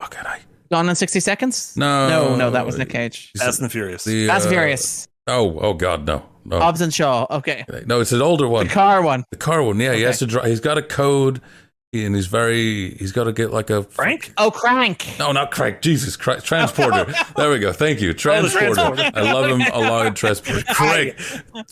Fuck 0.00 0.14
it, 0.18 0.26
I 0.26 0.40
Gone 0.70 0.88
in 0.88 0.94
sixty 0.94 1.20
seconds? 1.20 1.76
no 1.76 2.08
no, 2.08 2.36
no, 2.36 2.50
that 2.52 2.64
was 2.64 2.78
Nick 2.78 2.88
Cage. 2.90 3.30
He's 3.34 3.42
Fast 3.42 3.58
and 3.60 3.66
the 3.68 3.70
Furious. 3.72 4.04
the, 4.04 4.28
Fast 4.28 4.46
and 4.46 4.54
uh, 4.54 4.56
Furious. 4.56 5.08
Oh, 5.26 5.58
oh 5.60 5.74
God, 5.74 6.06
no, 6.06 6.24
no, 6.44 6.58
Hobbs 6.58 6.80
and 6.80 6.94
Shaw. 6.94 7.26
Okay, 7.30 7.64
no! 7.86 8.00
It's 8.00 8.12
an 8.12 8.22
older 8.22 8.48
one. 8.48 8.66
the 8.68 8.72
car 8.72 9.02
one. 9.02 9.24
The 9.30 9.36
car 9.36 9.62
one, 9.62 9.78
yeah, 9.78 9.92
he 9.94 10.02
has 10.02 10.20
to 10.20 10.26
drive. 10.26 10.46
He's 10.46 10.60
got 10.60 10.78
a 10.78 10.82
code, 10.82 11.42
and 11.92 12.14
he's 12.14 12.26
very. 12.28 12.94
He's 12.94 13.12
got 13.12 13.24
to 13.24 13.32
get 13.32 13.52
like 13.52 13.70
a 13.70 13.82
Frank. 13.82 14.32
Oh, 14.38 14.50
Crank. 14.50 15.16
No, 15.18 15.32
not 15.32 15.50
crank 15.50 15.80
Jesus 15.80 16.16
Christ. 16.16 16.46
Transporter. 16.46 17.12
there 17.36 17.50
we 17.50 17.58
go. 17.58 17.72
Thank 17.72 18.00
you. 18.00 18.14
Transporter. 18.14 18.74
Transporter. 18.74 19.10
I 19.14 19.32
love 19.32 19.50
him 19.50 19.60
a 19.72 19.78
lot 19.80 20.06
in 20.06 20.14
Transporter. 20.14 20.62
crank. 20.72 21.16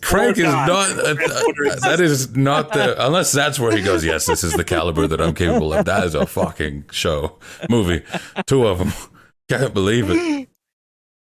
Craig 0.02 0.38
is 0.38 0.44
not. 0.44 0.90
uh, 0.98 1.14
Transporter 1.14 1.66
uh, 1.70 1.76
that 1.80 2.00
is 2.00 2.36
not 2.36 2.72
the. 2.72 3.06
Unless 3.06 3.32
that's 3.32 3.60
where 3.60 3.76
he 3.76 3.82
goes, 3.82 4.04
yes, 4.04 4.26
this 4.26 4.42
is 4.42 4.54
the 4.54 4.64
caliber 4.64 5.06
that 5.06 5.20
I'm 5.20 5.34
capable 5.34 5.72
of. 5.72 5.84
That 5.84 6.04
is 6.04 6.14
a 6.14 6.26
fucking 6.26 6.86
show. 6.90 7.38
Movie. 7.70 8.02
Two 8.46 8.66
of 8.66 8.78
them. 8.78 8.92
Can't 9.48 9.72
believe 9.74 10.10
it. 10.10 10.48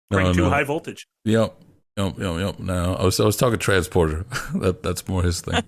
No, 0.10 0.32
too 0.32 0.46
high 0.46 0.64
voltage. 0.64 1.06
Yep. 1.26 1.54
Yep, 1.98 2.18
yep, 2.18 2.40
yep. 2.40 2.60
No, 2.60 2.96
I 2.96 3.04
was, 3.04 3.20
I 3.20 3.26
was 3.26 3.36
talking 3.36 3.60
transporter. 3.60 4.26
that, 4.56 4.82
that's 4.82 5.06
more 5.10 5.22
his 5.22 5.42
thing. 5.42 5.62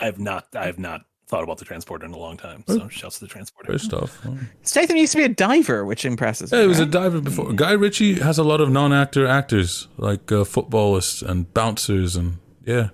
I 0.00 0.06
have 0.06 0.18
not. 0.18 0.48
I 0.56 0.66
have 0.66 0.80
not 0.80 1.02
thought 1.28 1.42
about 1.42 1.58
the 1.58 1.64
transporter 1.64 2.06
in 2.06 2.12
a 2.12 2.18
long 2.18 2.36
time. 2.36 2.62
So 2.68 2.88
shouts 2.88 3.18
to 3.18 3.24
the 3.24 3.28
transporter. 3.28 3.66
Great 3.68 3.80
stuff. 3.80 4.24
Statham 4.62 4.96
used 4.96 5.12
to 5.12 5.18
be 5.18 5.24
a 5.24 5.28
diver, 5.28 5.84
which 5.84 6.04
impresses 6.04 6.52
Yeah, 6.52 6.58
me. 6.58 6.62
he 6.64 6.68
was 6.68 6.78
a 6.80 6.86
diver 6.86 7.20
before. 7.20 7.52
Guy 7.52 7.72
Ritchie 7.72 8.20
has 8.20 8.38
a 8.38 8.44
lot 8.44 8.60
of 8.60 8.70
non-actor 8.70 9.26
actors, 9.26 9.88
like 9.98 10.30
uh, 10.30 10.44
footballists 10.44 11.22
and 11.28 11.52
bouncers, 11.52 12.14
and 12.16 12.38
yeah. 12.64 12.90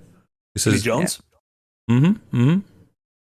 He 0.54 0.60
Vinnie 0.60 0.76
says, 0.76 0.82
Jones. 0.82 1.22
"Mm-hmm, 1.90 2.36
mm-hmm." 2.36 2.58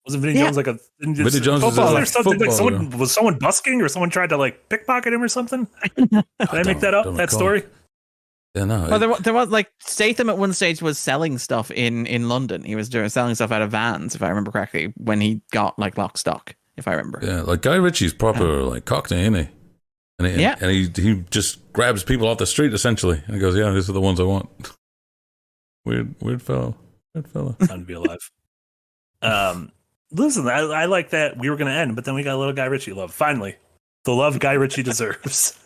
Wasn't 0.07 0.23
Vinnie 0.23 0.39
Yeah. 0.39 0.45
Jones 0.45 0.57
like 0.57 0.67
a 0.67 0.79
Vinnie 1.01 1.15
Jones 1.41 1.63
was 1.63 1.75
football 1.75 1.97
a 1.97 2.01
or 2.03 2.05
something? 2.07 2.39
Like 2.39 2.51
footballer. 2.51 2.73
someone 2.79 2.99
was 2.99 3.13
someone 3.13 3.39
busking 3.39 3.83
or 3.83 3.89
someone 3.89 4.09
tried 4.11 4.29
to 4.31 4.37
like 4.37 4.69
pickpocket 4.69 5.13
him 5.13 5.23
or 5.23 5.29
something? 5.29 5.67
Did 5.97 6.25
I 6.39 6.63
make 6.63 6.81
that 6.81 6.95
up? 6.95 7.17
That 7.17 7.31
story? 7.31 7.65
Yeah, 8.57 8.65
no. 8.65 8.87
Well, 8.89 8.99
there, 8.99 9.09
wa- 9.11 9.19
there 9.19 9.35
was 9.35 9.51
like 9.51 9.71
Statham 9.81 10.29
at 10.31 10.39
one 10.39 10.53
stage 10.55 10.81
was 10.83 10.99
selling 10.99 11.37
stuff 11.39 11.71
in 11.71 12.07
in 12.07 12.29
London. 12.29 12.65
He 12.65 12.75
was 12.75 12.89
doing 12.89 13.09
selling 13.11 13.35
stuff 13.35 13.53
out 13.53 13.61
of 13.63 13.71
vans, 13.71 14.15
if 14.15 14.23
I 14.23 14.29
remember 14.31 14.51
correctly, 14.51 14.93
when 14.97 15.21
he 15.21 15.43
got 15.53 15.79
like 15.79 15.99
lock 15.99 16.17
stock. 16.19 16.57
If 16.79 16.89
I 16.89 16.93
remember. 16.93 17.21
yeah, 17.23 17.41
like 17.43 17.63
Guy 17.63 17.77
Ritchie's 17.77 18.13
proper 18.15 18.63
like 18.63 18.85
cockney, 18.85 19.21
isn't 19.21 19.35
he? 19.35 19.49
And 20.19 20.29
he, 20.29 20.41
Yeah. 20.43 20.57
and 20.61 20.71
he 20.71 20.91
he 20.95 21.25
just 21.31 21.71
grabs 21.73 22.03
people 22.03 22.27
off 22.29 22.39
the 22.39 22.47
street 22.47 22.73
essentially, 22.75 23.23
and 23.27 23.35
he 23.35 23.41
goes, 23.41 23.57
"Yeah, 23.57 23.71
these 23.71 23.89
are 23.89 23.93
the 23.95 24.01
ones 24.01 24.19
I 24.21 24.25
want." 24.25 24.49
Weird, 25.85 26.15
weird 26.21 26.43
fellow, 26.43 26.77
weird 27.15 27.29
fellow. 27.29 27.53
Time 27.67 27.81
to 27.81 27.87
be 27.87 27.93
alive. 27.95 28.19
Um, 29.23 29.71
listen, 30.11 30.49
I, 30.49 30.59
I 30.61 30.85
like 30.87 31.11
that 31.11 31.39
we 31.39 31.49
were 31.49 31.57
going 31.57 31.71
to 31.73 31.79
end, 31.79 31.95
but 31.95 32.05
then 32.05 32.15
we 32.15 32.23
got 32.25 32.35
a 32.35 32.39
little 32.39 32.53
Guy 32.53 32.65
Ritchie 32.65 32.93
love. 32.93 33.13
Finally, 33.15 33.57
the 34.05 34.13
love 34.13 34.39
Guy 34.41 34.53
Ritchie 34.55 34.83
deserves. 34.83 35.59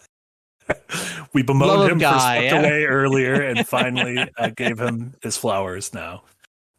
we 1.32 1.42
bemoaned 1.42 1.80
Love 1.80 1.90
him 1.90 1.98
guy, 1.98 2.12
for 2.12 2.20
stepped 2.20 2.44
yeah. 2.44 2.60
away 2.60 2.84
earlier, 2.86 3.42
and 3.42 3.66
finally 3.66 4.28
uh, 4.38 4.48
gave 4.48 4.78
him 4.78 5.14
his 5.22 5.36
flowers. 5.36 5.92
Now, 5.94 6.22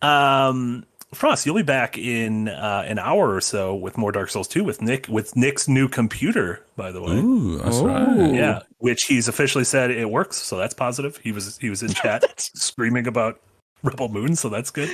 um, 0.02 0.86
Frost, 1.14 1.46
you'll 1.46 1.56
be 1.56 1.62
back 1.62 1.98
in 1.98 2.48
uh, 2.48 2.86
an 2.88 2.98
hour 2.98 3.34
or 3.34 3.42
so 3.42 3.76
with 3.76 3.98
more 3.98 4.14
Dark 4.14 4.30
Souls 4.30 4.48
2 4.48 4.64
with 4.64 4.82
Nick 4.82 5.08
with 5.10 5.36
Nick's 5.36 5.68
new 5.68 5.90
computer. 5.90 6.66
By 6.78 6.92
the 6.92 7.02
way, 7.02 7.18
Ooh, 7.18 7.58
that's 7.58 7.80
Ooh. 7.80 7.88
right. 7.88 8.34
yeah, 8.34 8.60
which 8.78 9.04
he's 9.04 9.28
officially 9.28 9.66
said 9.66 9.92
it 9.92 10.10
works, 10.10 10.38
so 10.38 10.58
that's 10.58 10.74
positive. 10.74 11.18
He 11.18 11.32
was 11.32 11.58
he 11.58 11.70
was 11.70 11.84
in 11.84 11.90
chat 11.94 12.24
screaming 12.38 13.08
about 13.08 13.42
Rebel 13.84 14.10
Moon, 14.10 14.36
so 14.36 14.48
that's 14.50 14.72
good. 14.72 14.90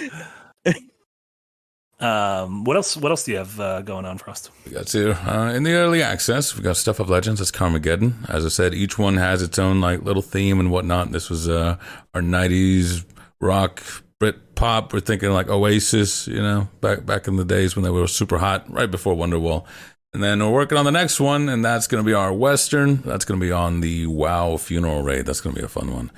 Um, 1.99 2.64
what 2.64 2.76
else? 2.76 2.95
What 2.95 3.11
else 3.11 3.24
do 3.24 3.32
you 3.32 3.38
have 3.38 3.60
uh, 3.60 3.82
going 3.82 4.06
on, 4.06 4.18
Frost? 4.18 4.52
We 4.65 4.72
got 4.72 4.88
to 4.88 5.14
uh, 5.14 5.53
in 5.53 5.64
the 5.64 5.74
early 5.74 6.03
access. 6.03 6.56
We 6.56 6.61
got 6.61 6.78
stuff 6.78 6.99
of 6.99 7.10
legends. 7.10 7.41
It's 7.41 7.52
Carmageddon. 7.52 8.30
As 8.30 8.45
I 8.45 8.49
said, 8.49 8.76
each 8.76 8.99
one 8.99 9.18
has 9.18 9.41
its 9.41 9.57
own 9.57 9.82
like 9.82 10.03
little 10.03 10.22
theme 10.22 10.60
and 10.60 10.72
whatnot. 10.72 11.11
This 11.11 11.30
was 11.30 11.49
uh, 11.49 11.78
our 12.14 12.22
'90s 12.22 13.03
rock, 13.41 13.82
Brit 14.19 14.56
pop. 14.56 14.94
We're 14.94 14.99
thinking 14.99 15.32
like 15.32 15.49
Oasis, 15.49 16.28
you 16.28 16.41
know, 16.41 16.68
back 16.82 17.06
back 17.06 17.28
in 17.28 17.36
the 17.36 17.45
days 17.45 17.76
when 17.76 17.84
they 17.84 17.90
were 17.90 18.07
super 18.07 18.38
hot, 18.38 18.72
right 18.72 18.90
before 18.90 19.15
Wonderwall. 19.15 19.65
And 20.14 20.24
then 20.24 20.40
we're 20.40 20.53
working 20.53 20.78
on 20.78 20.86
the 20.86 20.91
next 20.91 21.19
one, 21.19 21.49
and 21.49 21.65
that's 21.65 21.88
going 21.88 22.03
to 22.03 22.07
be 22.07 22.14
our 22.14 22.34
Western. 22.34 23.02
That's 23.02 23.26
going 23.26 23.40
to 23.40 23.45
be 23.45 23.52
on 23.52 23.82
the 23.82 24.07
WoW 24.07 24.57
Funeral 24.57 25.03
Raid. 25.03 25.26
That's 25.26 25.41
going 25.41 25.53
to 25.56 25.61
be 25.61 25.65
a 25.65 25.69
fun 25.69 25.94
one. 25.94 26.11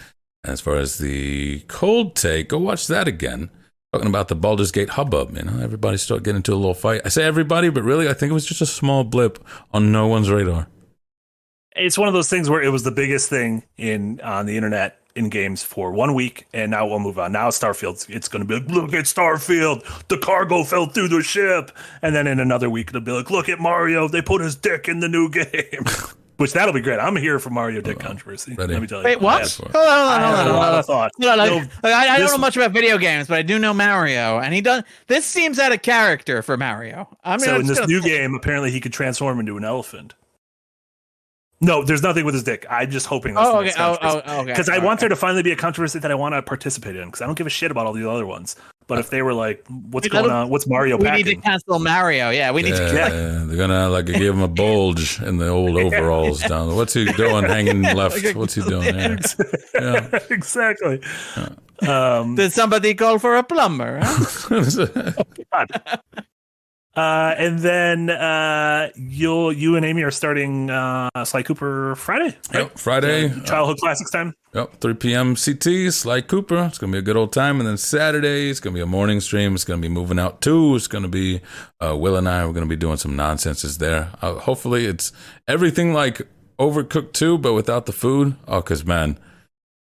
As 0.43 0.61
far 0.61 0.76
as 0.76 0.99
the 0.99 1.61
cold 1.68 2.15
take, 2.15 2.49
go 2.49 2.60
watch 2.60 2.88
that 2.88 3.07
again. 3.07 3.49
Talking 3.91 4.07
about 4.07 4.27
the 4.27 4.35
Baldur's 4.35 4.71
Gate 4.71 4.89
hubbub, 4.89 5.35
you 5.35 5.41
know, 5.41 5.59
everybody 5.63 5.97
started 5.97 6.23
getting 6.23 6.37
into 6.37 6.53
a 6.53 6.55
little 6.55 6.75
fight. 6.75 7.01
I 7.05 7.09
say 7.09 7.23
everybody, 7.23 7.69
but 7.69 7.81
really, 7.83 8.07
I 8.07 8.13
think 8.13 8.29
it 8.29 8.33
was 8.33 8.45
just 8.45 8.61
a 8.61 8.67
small 8.67 9.03
blip 9.03 9.43
on 9.73 9.91
no 9.91 10.05
one's 10.05 10.29
radar. 10.29 10.67
It's 11.75 11.97
one 11.97 12.07
of 12.07 12.13
those 12.13 12.29
things 12.29 12.51
where 12.51 12.61
it 12.61 12.69
was 12.69 12.83
the 12.83 12.91
biggest 12.91 13.31
thing 13.31 13.63
in 13.77 14.21
on 14.21 14.45
the 14.45 14.57
internet 14.57 14.99
in 15.15 15.29
games 15.29 15.63
for 15.63 15.91
one 15.91 16.13
week, 16.13 16.45
and 16.53 16.69
now 16.69 16.85
we'll 16.85 16.99
move 16.99 17.17
on. 17.17 17.31
Now 17.31 17.49
Starfield, 17.49 18.07
it's 18.09 18.27
going 18.27 18.45
to 18.45 18.47
be 18.47 18.59
like, 18.59 18.69
look 18.69 18.93
at 18.93 19.05
Starfield, 19.05 19.83
the 20.07 20.19
cargo 20.19 20.63
fell 20.63 20.85
through 20.85 21.07
the 21.07 21.23
ship, 21.23 21.71
and 22.03 22.13
then 22.13 22.27
in 22.27 22.39
another 22.39 22.69
week 22.69 22.89
it'll 22.89 23.01
be 23.01 23.11
like, 23.11 23.31
look 23.31 23.49
at 23.49 23.59
Mario, 23.59 24.07
they 24.07 24.21
put 24.21 24.41
his 24.41 24.55
dick 24.55 24.87
in 24.87 24.99
the 24.99 25.09
new 25.09 25.29
game. 25.31 25.83
Which 26.39 26.53
that'll 26.53 26.73
be 26.73 26.79
great. 26.79 26.99
I'm 26.99 27.17
here 27.17 27.37
for 27.37 27.49
Mario 27.49 27.81
dick 27.81 27.99
controversy. 27.99 28.55
ready. 28.55 28.71
Let 28.71 28.81
me 28.81 28.87
tell 28.87 28.99
you. 28.99 29.05
Wait, 29.05 29.17
I 29.17 29.21
what? 29.21 29.41
have- 29.41 29.57
Hold 29.57 29.75
on, 29.75 29.81
I 29.85 29.85
hold 29.85 29.89
on, 29.89 30.21
have 30.21 30.37
hold 30.37 30.47
a 30.47 30.49
on, 30.49 30.55
lot 30.55 30.65
hold 30.69 30.79
of 30.79 30.85
thoughts. 30.85 31.19
No, 31.19 31.35
no, 31.35 31.45
No, 31.59 31.67
I, 31.83 32.07
I 32.15 32.17
don't 32.17 32.31
know 32.31 32.37
much 32.37 32.55
about 32.55 32.71
video 32.71 32.97
games, 32.97 33.27
but 33.27 33.37
I 33.37 33.41
do 33.41 33.59
know 33.59 33.73
Mario, 33.73 34.39
and 34.39 34.53
he 34.53 34.61
does. 34.61 34.83
This 35.07 35.25
seems 35.25 35.59
out 35.59 35.73
of 35.73 35.81
character 35.81 36.41
for 36.41 36.55
Mario. 36.55 37.09
I 37.25 37.31
mean, 37.31 37.39
so 37.41 37.55
I'm 37.55 37.61
in 37.61 37.67
this 37.67 37.85
new 37.87 38.01
say- 38.01 38.07
game, 38.09 38.35
apparently 38.35 38.71
he 38.71 38.79
could 38.79 38.93
transform 38.93 39.39
into 39.41 39.57
an 39.57 39.65
elephant. 39.65 40.15
No, 41.61 41.83
there's 41.83 42.01
nothing 42.01 42.23
with 42.23 42.33
his 42.35 42.43
dick. 42.43 42.65
I'm 42.69 42.89
just 42.89 43.05
hoping 43.07 43.33
that's 43.33 43.45
Oh, 43.45 43.51
the 43.51 43.57
okay. 43.57 43.65
next 43.65 43.79
oh, 43.79 43.97
oh, 44.01 44.21
oh, 44.25 44.39
okay. 44.43 44.45
because 44.53 44.69
I 44.69 44.77
All 44.77 44.85
want 44.85 45.01
there 45.01 45.09
to 45.09 45.15
finally 45.17 45.43
be 45.43 45.51
a 45.51 45.57
controversy 45.57 45.99
that 45.99 46.09
I 46.09 46.15
want 46.15 46.33
to 46.33 46.41
participate 46.41 46.95
in. 46.95 47.05
Because 47.07 47.21
I 47.21 47.25
don't 47.25 47.37
give 47.37 47.47
a 47.47 47.49
shit 47.49 47.69
about 47.69 47.85
all 47.85 47.91
the 47.91 48.09
other 48.09 48.25
ones. 48.25 48.55
But 48.89 48.99
if 48.99 49.09
they 49.11 49.21
were 49.21 49.33
like, 49.33 49.63
"What's 49.69 50.05
We 50.05 50.09
going 50.09 50.29
on? 50.31 50.49
What's 50.49 50.67
Mario 50.67 50.97
We 50.97 51.03
need 51.11 51.23
to 51.23 51.23
packing?" 51.35 51.41
cancel 51.41 51.79
Mario. 51.79 52.31
Yeah, 52.31 52.51
we 52.51 52.63
need 52.63 52.73
Yeah, 52.73 53.07
to. 53.09 53.45
they're 53.47 53.55
gonna 53.55 53.87
like 53.87 54.07
give 54.07 54.33
him 54.35 54.41
a 54.41 54.47
bulge 54.49 55.21
in 55.21 55.37
the 55.37 55.47
old 55.47 55.77
overalls 55.85 56.41
down. 56.41 56.75
What's 56.75 56.93
he 56.93 57.05
doing 57.05 57.45
hanging 57.45 57.83
left? 57.95 58.35
What's 58.35 58.55
he 58.55 58.61
doing 58.63 58.95
there? 58.95 59.17
Yeah. 59.79 60.09
exactly. 60.29 60.99
Um, 61.87 62.35
Did 62.35 62.51
somebody 62.51 62.93
call 62.95 63.19
for 63.19 63.35
a 63.37 63.43
plumber? 63.43 63.99
Huh? 64.03 65.13
Uh, 66.99 67.35
and 67.38 67.59
then 67.59 68.09
uh, 68.09 68.89
you'll 68.95 69.53
you 69.53 69.76
and 69.77 69.85
Amy 69.85 70.03
are 70.03 70.11
starting 70.11 70.69
uh, 70.69 71.09
Sly 71.23 71.43
Cooper 71.43 71.95
Friday. 71.95 72.35
Right? 72.53 72.63
Yep, 72.63 72.77
Friday, 72.77 73.26
Uh, 73.31 73.43
childhood 73.45 73.77
classics 73.77 74.11
time. 74.11 74.34
Yep, 74.53 74.81
3 74.81 74.93
p.m. 74.95 75.35
CT, 75.35 75.93
Sly 75.93 76.21
Cooper. 76.21 76.65
It's 76.65 76.77
going 76.77 76.91
to 76.91 76.95
be 76.95 76.99
a 76.99 77.03
good 77.09 77.15
old 77.15 77.31
time. 77.31 77.59
And 77.59 77.67
then 77.69 77.77
Saturday, 77.77 78.49
it's 78.49 78.59
going 78.59 78.73
to 78.73 78.77
be 78.80 78.81
a 78.81 78.88
morning 78.88 79.21
stream. 79.21 79.53
It's 79.55 79.63
going 79.63 79.80
to 79.81 79.88
be 79.88 79.93
moving 79.93 80.19
out 80.19 80.41
too. 80.41 80.76
It's 80.76 80.88
going 80.88 81.03
to 81.03 81.07
be 81.09 81.41
uh, 81.80 81.95
Will 81.95 82.15
and 82.17 82.27
I. 82.27 82.45
We're 82.45 82.53
going 82.53 82.65
to 82.65 82.69
be 82.69 82.76
doing 82.76 82.97
some 82.97 83.15
nonsenses 83.15 83.77
there. 83.77 84.09
Uh, 84.21 84.34
hopefully, 84.35 84.85
it's 84.85 85.11
everything 85.47 85.93
like 85.93 86.27
Overcooked 86.59 87.13
too, 87.13 87.38
but 87.38 87.53
without 87.53 87.85
the 87.85 87.93
food. 87.93 88.35
Oh, 88.47 88.59
because 88.59 88.84
man, 88.85 89.17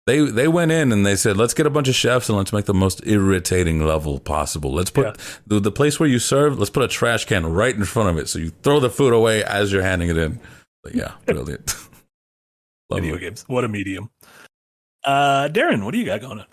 they 0.09 0.21
they 0.21 0.49
went 0.49 0.73
in 0.73 0.91
and 0.91 1.05
they 1.07 1.15
said, 1.15 1.37
let's 1.37 1.55
get 1.55 1.67
a 1.67 1.71
bunch 1.71 1.87
of 1.89 1.95
chefs 1.95 2.29
and 2.29 2.37
let's 2.39 2.53
make 2.53 2.65
the 2.65 2.75
most 2.75 3.01
irritating 3.07 3.85
level 3.85 4.19
possible. 4.19 4.73
Let's 4.73 4.91
put 4.91 5.07
Yeah. 5.07 5.13
the, 5.47 5.61
the 5.61 5.71
place 5.71 6.01
where 6.01 6.09
you 6.09 6.19
serve, 6.19 6.59
let's 6.59 6.71
put 6.71 6.83
a 6.83 6.89
trash 6.89 7.25
can 7.27 7.47
right 7.47 7.75
in 7.75 7.85
front 7.85 8.09
of 8.09 8.19
it. 8.19 8.29
So 8.29 8.39
you 8.39 8.51
throw 8.63 8.81
the 8.81 8.91
food 8.91 9.13
away 9.13 9.45
as 9.45 9.71
you're 9.73 9.83
handing 9.83 10.09
it 10.09 10.17
in. 10.17 10.41
But 10.83 10.95
yeah, 10.95 11.13
brilliant. 11.27 11.67
Video 12.91 13.13
Lovely. 13.13 13.19
games. 13.21 13.45
What 13.49 13.65
a 13.65 13.69
medium. 13.69 14.11
Uh, 15.05 15.49
Darren, 15.49 15.85
what 15.85 15.93
do 15.93 15.99
you 15.99 16.07
got 16.07 16.21
going 16.23 16.41
on? 16.41 16.47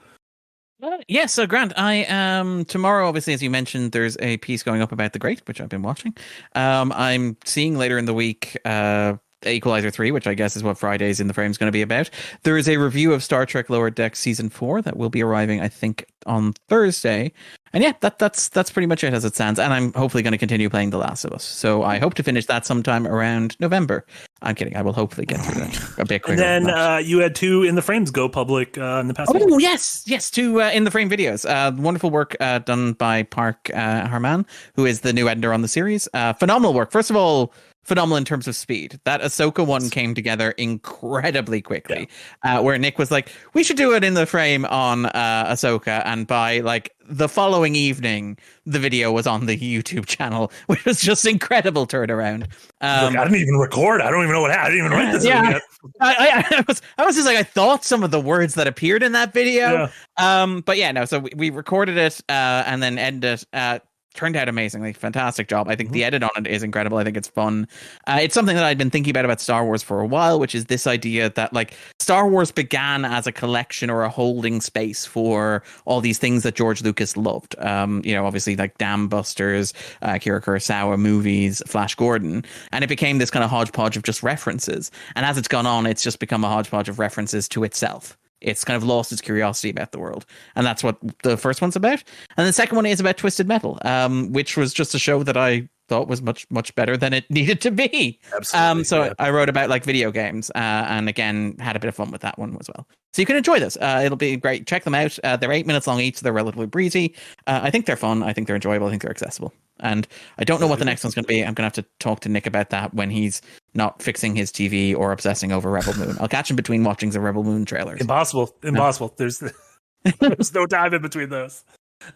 Uh, 0.83 0.97
yeah, 1.07 1.25
so 1.25 1.47
Grant, 1.47 1.71
I 1.77 2.03
um 2.05 2.65
tomorrow, 2.65 3.07
obviously, 3.07 3.33
as 3.33 3.41
you 3.41 3.49
mentioned, 3.49 3.93
there's 3.93 4.17
a 4.19 4.37
piece 4.37 4.61
going 4.61 4.81
up 4.81 4.91
about 4.91 5.13
the 5.13 5.19
Great, 5.19 5.41
which 5.47 5.61
I've 5.61 5.69
been 5.69 5.81
watching. 5.81 6.13
Um, 6.53 6.91
I'm 6.91 7.37
seeing 7.45 7.77
later 7.77 7.97
in 7.97 8.05
the 8.05 8.13
week 8.13 8.57
uh 8.65 9.15
Equalizer 9.45 9.91
3, 9.91 10.11
which 10.11 10.27
I 10.27 10.33
guess 10.33 10.55
is 10.55 10.63
what 10.63 10.77
Fridays 10.77 11.19
in 11.19 11.27
the 11.27 11.33
frame 11.33 11.51
is 11.51 11.57
going 11.57 11.67
to 11.67 11.71
be 11.71 11.81
about. 11.81 12.09
There 12.43 12.57
is 12.57 12.67
a 12.67 12.77
review 12.77 13.13
of 13.13 13.23
Star 13.23 13.45
Trek 13.45 13.69
Lower 13.69 13.89
Deck 13.89 14.15
season 14.15 14.49
four 14.49 14.81
that 14.81 14.97
will 14.97 15.09
be 15.09 15.23
arriving, 15.23 15.61
I 15.61 15.67
think, 15.67 16.05
on 16.25 16.53
Thursday. 16.67 17.31
And 17.73 17.83
yeah, 17.83 17.91
that 17.99 18.19
that's 18.19 18.47
that's 18.47 18.71
pretty 18.71 18.85
much 18.85 19.03
it 19.03 19.13
as 19.13 19.25
it 19.25 19.35
stands. 19.35 19.59
And 19.59 19.73
I'm 19.73 19.91
hopefully 19.93 20.23
going 20.23 20.31
to 20.31 20.37
continue 20.37 20.69
playing 20.69 20.91
The 20.91 20.97
Last 20.97 21.25
of 21.25 21.33
Us. 21.33 21.43
So 21.43 21.83
I 21.83 21.99
hope 21.99 22.13
to 22.13 22.23
finish 22.23 22.45
that 22.45 22.65
sometime 22.65 23.05
around 23.05 23.57
November. 23.59 24.05
I'm 24.41 24.55
kidding. 24.55 24.77
I 24.77 24.81
will 24.81 24.93
hopefully 24.93 25.25
get 25.25 25.41
through 25.41 25.61
that 25.61 25.99
a 25.99 26.05
bit 26.05 26.23
quicker. 26.23 26.41
And 26.41 26.67
then 26.67 26.73
uh, 26.73 26.97
you 26.97 27.19
had 27.19 27.35
two 27.35 27.63
in 27.63 27.75
the 27.75 27.81
frames 27.81 28.11
go 28.11 28.29
public 28.29 28.77
uh, 28.77 28.99
in 29.01 29.09
the 29.09 29.13
past. 29.13 29.33
week. 29.33 29.43
Oh 29.45 29.57
yes, 29.57 30.03
yes, 30.05 30.31
two 30.31 30.61
uh, 30.61 30.71
in 30.71 30.85
the 30.85 30.91
frame 30.91 31.09
videos. 31.09 31.45
Uh, 31.45 31.75
wonderful 31.75 32.09
work 32.09 32.37
uh, 32.39 32.59
done 32.59 32.93
by 32.93 33.23
Park 33.23 33.69
uh, 33.73 34.07
Harman, 34.07 34.45
who 34.75 34.85
is 34.85 35.01
the 35.01 35.11
new 35.11 35.27
editor 35.27 35.51
on 35.51 35.61
the 35.61 35.67
series. 35.67 36.07
Uh, 36.13 36.31
phenomenal 36.31 36.73
work. 36.73 36.91
First 36.91 37.09
of 37.09 37.17
all, 37.17 37.51
phenomenal 37.85 38.17
in 38.17 38.25
terms 38.25 38.47
of 38.47 38.55
speed. 38.55 38.99
That 39.05 39.21
Ahsoka 39.21 39.65
one 39.65 39.89
came 39.89 40.13
together 40.13 40.51
incredibly 40.51 41.61
quickly. 41.61 42.09
Uh, 42.43 42.61
where 42.61 42.77
Nick 42.77 42.97
was 42.99 43.11
like, 43.11 43.29
"We 43.53 43.63
should 43.63 43.77
do 43.77 43.93
it 43.95 44.03
in 44.03 44.13
the 44.15 44.25
frame 44.25 44.65
on 44.65 45.05
uh, 45.07 45.45
Ahsoka," 45.49 46.01
and 46.05 46.27
by 46.27 46.59
like 46.59 46.91
the 47.07 47.29
following 47.29 47.75
evening, 47.75 48.37
the 48.65 48.79
video 48.79 49.11
was 49.11 49.27
on 49.27 49.45
the 49.45 49.55
YouTube 49.57 50.05
channel, 50.07 50.51
which 50.67 50.83
was 50.85 50.99
just 50.99 51.25
incredible 51.25 51.85
turnaround. 51.87 52.47
Um, 52.81 53.13
Like, 53.13 53.17
I 53.17 53.23
didn't 53.25 53.39
even 53.41 53.55
record. 53.57 54.01
I 54.01 54.09
don't 54.09 54.23
even 54.23 54.33
know 54.33 54.41
what 54.41 54.51
happened. 54.51 54.67
I 54.67 54.69
didn't 54.71 54.85
even 54.87 54.97
write 54.97 55.11
this 55.13 55.25
Yeah. 55.25 55.49
yet. 55.51 55.61
I, 56.01 56.15
I, 56.51 56.55
I 56.57 56.63
was 56.67 56.81
I 56.97 57.05
was 57.05 57.15
just 57.15 57.27
like 57.27 57.37
I 57.37 57.43
thought 57.43 57.85
some 57.85 58.03
of 58.03 58.09
the 58.11 58.19
words 58.19 58.55
that 58.55 58.67
appeared 58.67 59.03
in 59.03 59.11
that 59.11 59.33
video. 59.33 59.87
Yeah. 60.17 60.41
Um, 60.41 60.61
but 60.61 60.77
yeah, 60.77 60.91
no. 60.91 61.05
So 61.05 61.19
we, 61.19 61.29
we 61.35 61.49
recorded 61.51 61.97
it 61.97 62.19
uh, 62.27 62.63
and 62.65 62.81
then 62.81 62.97
ended 62.97 63.39
it. 63.41 63.45
Uh, 63.53 63.79
turned 64.15 64.35
out 64.35 64.49
amazingly, 64.49 64.93
fantastic 64.93 65.47
job. 65.47 65.67
I 65.67 65.75
think 65.75 65.91
the 65.91 66.03
edit 66.03 66.23
on 66.23 66.29
it 66.37 66.47
is 66.47 66.63
incredible. 66.63 66.97
I 66.97 67.03
think 67.03 67.17
it's 67.17 67.27
fun. 67.27 67.67
Uh, 68.07 68.19
it's 68.21 68.33
something 68.33 68.55
that 68.55 68.65
I'd 68.65 68.77
been 68.77 68.89
thinking 68.89 69.11
about 69.11 69.25
about 69.25 69.41
Star 69.41 69.65
Wars 69.65 69.83
for 69.83 69.99
a 69.99 70.05
while, 70.07 70.39
which 70.39 70.55
is 70.55 70.65
this 70.65 70.87
idea 70.87 71.29
that 71.31 71.53
like 71.53 71.75
Star 71.99 72.27
Wars 72.27 72.51
began 72.51 73.05
as 73.05 73.27
a 73.27 73.31
collection 73.31 73.89
or 73.89 74.03
a 74.03 74.09
holding 74.09 74.61
space 74.61 75.05
for 75.05 75.63
all 75.85 76.01
these 76.01 76.17
things 76.17 76.43
that 76.43 76.55
George 76.55 76.81
Lucas 76.81 77.17
loved. 77.17 77.55
Um, 77.59 78.01
you 78.03 78.13
know, 78.13 78.25
obviously 78.25 78.55
like 78.55 78.77
Dam 78.77 79.07
Busters, 79.07 79.73
uh, 80.01 80.13
Akira 80.15 80.41
Kurosawa 80.41 80.97
movies, 80.97 81.61
Flash 81.67 81.95
Gordon, 81.95 82.43
and 82.71 82.83
it 82.83 82.87
became 82.87 83.17
this 83.17 83.31
kind 83.31 83.43
of 83.43 83.49
hodgepodge 83.49 83.97
of 83.97 84.03
just 84.03 84.23
references. 84.23 84.91
And 85.15 85.25
as 85.25 85.37
it's 85.37 85.47
gone 85.47 85.65
on, 85.65 85.85
it's 85.85 86.03
just 86.03 86.19
become 86.19 86.43
a 86.43 86.49
hodgepodge 86.49 86.89
of 86.89 86.99
references 86.99 87.47
to 87.49 87.63
itself. 87.63 88.17
It's 88.41 88.63
kind 88.63 88.75
of 88.77 88.83
lost 88.83 89.11
its 89.11 89.21
curiosity 89.21 89.69
about 89.69 89.91
the 89.91 89.99
world, 89.99 90.25
and 90.55 90.65
that's 90.65 90.83
what 90.83 90.97
the 91.23 91.37
first 91.37 91.61
one's 91.61 91.75
about. 91.75 92.03
And 92.37 92.47
the 92.47 92.53
second 92.53 92.75
one 92.75 92.85
is 92.85 92.99
about 92.99 93.17
Twisted 93.17 93.47
Metal, 93.47 93.79
um, 93.83 94.31
which 94.31 94.57
was 94.57 94.73
just 94.73 94.93
a 94.93 94.99
show 94.99 95.23
that 95.23 95.37
I 95.37 95.67
thought 95.87 96.07
was 96.07 96.21
much 96.21 96.45
much 96.49 96.73
better 96.75 96.97
than 96.97 97.13
it 97.13 97.25
needed 97.29 97.61
to 97.61 97.71
be. 97.71 98.19
Absolutely. 98.35 98.69
Um, 98.69 98.83
so 98.83 99.05
yeah. 99.05 99.13
I 99.19 99.29
wrote 99.29 99.49
about 99.49 99.69
like 99.69 99.83
video 99.83 100.11
games, 100.11 100.51
uh, 100.55 100.85
and 100.87 101.09
again 101.09 101.55
had 101.59 101.75
a 101.75 101.79
bit 101.79 101.87
of 101.87 101.95
fun 101.95 102.11
with 102.11 102.21
that 102.21 102.37
one 102.37 102.57
as 102.59 102.67
well. 102.67 102.87
So 103.13 103.21
you 103.21 103.25
can 103.25 103.37
enjoy 103.37 103.59
this. 103.59 103.77
Uh, 103.77 104.01
it'll 104.03 104.17
be 104.17 104.35
great. 104.35 104.67
Check 104.67 104.83
them 104.83 104.93
out. 104.93 105.17
Uh, 105.23 105.37
they're 105.37 105.51
eight 105.53 105.65
minutes 105.65 105.87
long 105.87 106.01
each. 106.01 106.17
So 106.17 106.23
they're 106.23 106.33
relatively 106.33 106.65
breezy. 106.65 107.15
Uh, 107.47 107.61
I 107.63 107.71
think 107.71 107.85
they're 107.85 107.95
fun. 107.95 108.23
I 108.23 108.33
think 108.33 108.47
they're 108.47 108.57
enjoyable. 108.57 108.87
I 108.87 108.89
think 108.89 109.03
they're 109.03 109.11
accessible. 109.11 109.53
And 109.79 110.07
I 110.37 110.43
don't 110.43 110.61
know 110.61 110.67
what 110.67 110.79
the 110.79 110.85
next 110.85 111.03
one's 111.03 111.15
going 111.15 111.25
to 111.25 111.27
be. 111.27 111.41
I'm 111.41 111.53
going 111.53 111.69
to 111.69 111.75
have 111.77 111.85
to 111.85 111.85
talk 111.99 112.21
to 112.21 112.29
Nick 112.29 112.47
about 112.47 112.69
that 112.69 112.93
when 112.93 113.09
he's 113.09 113.41
not 113.73 114.01
fixing 114.01 114.35
his 114.35 114.51
TV 114.51 114.95
or 114.95 115.11
obsessing 115.11 115.51
over 115.51 115.69
Rebel 115.69 115.93
Moon. 115.97 116.15
I'll 116.19 116.27
catch 116.29 116.49
him 116.49 116.55
between 116.55 116.83
watching 116.83 117.09
the 117.09 117.19
Rebel 117.19 117.43
Moon 117.43 117.65
trailers. 117.65 117.99
Impossible. 117.99 118.55
Impossible. 118.63 119.13
There's 119.17 119.43
there's 120.19 120.53
no 120.53 120.65
time 120.65 120.93
in 120.93 121.01
between 121.01 121.29
those. 121.29 121.63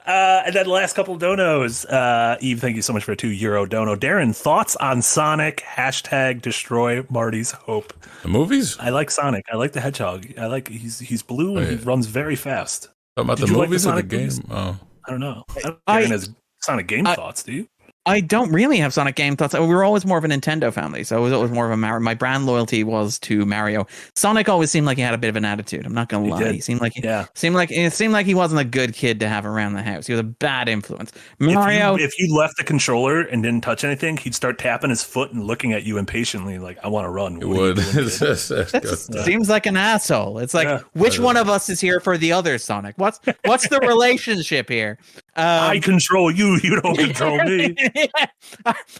Uh, 0.05 0.43
and 0.45 0.53
then 0.55 0.65
the 0.65 0.71
last 0.71 0.95
couple 0.95 1.15
of 1.15 1.21
donos. 1.21 1.85
Uh, 1.91 2.37
Eve, 2.41 2.59
thank 2.59 2.75
you 2.75 2.81
so 2.81 2.93
much 2.93 3.03
for 3.03 3.13
a 3.13 3.15
two 3.15 3.29
euro 3.29 3.65
dono. 3.65 3.95
Darren, 3.95 4.35
thoughts 4.35 4.75
on 4.77 5.01
Sonic? 5.01 5.63
Hashtag 5.65 6.41
destroy 6.41 7.03
Marty's 7.09 7.51
hope. 7.51 7.93
The 8.21 8.27
movies? 8.27 8.77
I 8.79 8.89
like 8.89 9.09
Sonic. 9.09 9.45
I 9.51 9.55
like 9.55 9.71
the 9.71 9.81
Hedgehog. 9.81 10.27
I 10.37 10.47
like 10.47 10.67
he's 10.67 10.99
he's 10.99 11.23
blue 11.23 11.57
and 11.57 11.67
he 11.67 11.75
runs 11.85 12.05
very 12.07 12.35
fast. 12.35 12.89
Talking 13.15 13.27
about 13.27 13.37
Did 13.37 13.47
the 13.47 13.51
you 13.53 13.57
like 13.57 13.69
the 13.69 13.71
movies 13.71 13.87
or 13.87 13.95
the 13.95 14.03
game? 14.03 14.19
movies? 14.21 14.41
Oh. 14.49 14.77
I 15.05 15.11
don't 15.11 15.19
know. 15.21 15.43
I- 15.87 16.01
Darren 16.01 16.09
has 16.11 16.29
Sonic 16.61 16.87
game 16.87 17.07
I- 17.07 17.15
thoughts. 17.15 17.43
Do 17.43 17.53
you? 17.53 17.67
I 18.05 18.21
don't 18.21 18.51
really 18.51 18.77
have 18.77 18.91
Sonic 18.93 19.15
game 19.15 19.35
thoughts. 19.35 19.53
We 19.53 19.67
were 19.67 19.83
always 19.83 20.03
more 20.03 20.17
of 20.17 20.23
a 20.23 20.27
Nintendo 20.27 20.73
family, 20.73 21.03
so 21.03 21.17
it 21.17 21.21
was 21.21 21.31
always 21.33 21.51
more 21.51 21.65
of 21.65 21.71
a 21.71 21.77
Mario. 21.77 21.99
My 21.99 22.15
brand 22.15 22.47
loyalty 22.47 22.83
was 22.83 23.19
to 23.19 23.45
Mario. 23.45 23.85
Sonic 24.15 24.49
always 24.49 24.71
seemed 24.71 24.87
like 24.87 24.97
he 24.97 25.03
had 25.03 25.13
a 25.13 25.17
bit 25.17 25.27
of 25.27 25.35
an 25.35 25.45
attitude. 25.45 25.85
I'm 25.85 25.93
not 25.93 26.09
gonna 26.09 26.25
He 26.25 26.31
lie. 26.31 26.43
did. 26.43 26.55
He 26.55 26.61
seemed 26.61 26.81
like 26.81 26.93
he 26.95 27.03
Yeah. 27.03 27.25
seemed 27.35 27.55
like 27.55 27.69
it 27.71 27.93
seemed 27.93 28.13
like 28.13 28.25
he 28.25 28.33
wasn't 28.33 28.61
a 28.61 28.63
good 28.63 28.93
kid 28.95 29.19
to 29.19 29.27
have 29.27 29.45
around 29.45 29.73
the 29.73 29.83
house. 29.83 30.07
He 30.07 30.13
was 30.13 30.21
a 30.21 30.23
bad 30.23 30.69
influence. 30.69 31.11
If 31.39 31.53
Mario, 31.53 31.97
you, 31.97 32.05
if 32.05 32.17
you 32.17 32.35
left 32.35 32.53
the 32.57 32.63
controller 32.63 33.21
and 33.21 33.43
didn't 33.43 33.61
touch 33.61 33.83
anything, 33.83 34.17
he'd 34.17 34.33
start 34.33 34.57
tapping 34.57 34.89
his 34.89 35.03
foot 35.03 35.31
and 35.33 35.43
looking 35.43 35.73
at 35.73 35.83
you 35.83 35.97
impatiently, 35.99 36.57
like, 36.57 36.79
I 36.83 36.87
want 36.87 37.05
to 37.05 37.09
run. 37.09 37.39
It 37.41 37.45
What 37.47 37.57
are 37.57 37.61
would. 37.61 37.75
doing, 37.75 37.87
kid?" 37.91 38.05
That's- 38.05 38.47
that's 38.47 38.71
that 38.71 38.81
good. 38.81 38.97
seems 39.25 39.49
like 39.49 39.67
an 39.67 39.77
asshole. 39.77 40.39
It's 40.39 40.55
like 40.55 40.67
Yeah. 40.67 40.79
which 40.93 41.19
one 41.19 41.37
of 41.37 41.47
us 41.47 41.69
is 41.69 41.79
here 41.79 41.99
for 41.99 42.17
the 42.17 42.31
other 42.31 42.57
Sonic? 42.57 42.95
What's 42.97 43.19
what's 43.45 43.67
the 43.67 43.79
relationship 43.81 44.67
here? 44.69 44.97
Um, 45.35 45.45
I 45.71 45.79
control 45.79 46.31
you. 46.31 46.59
You 46.63 46.81
don't 46.81 46.97
control 46.97 47.43
me. 47.43 47.75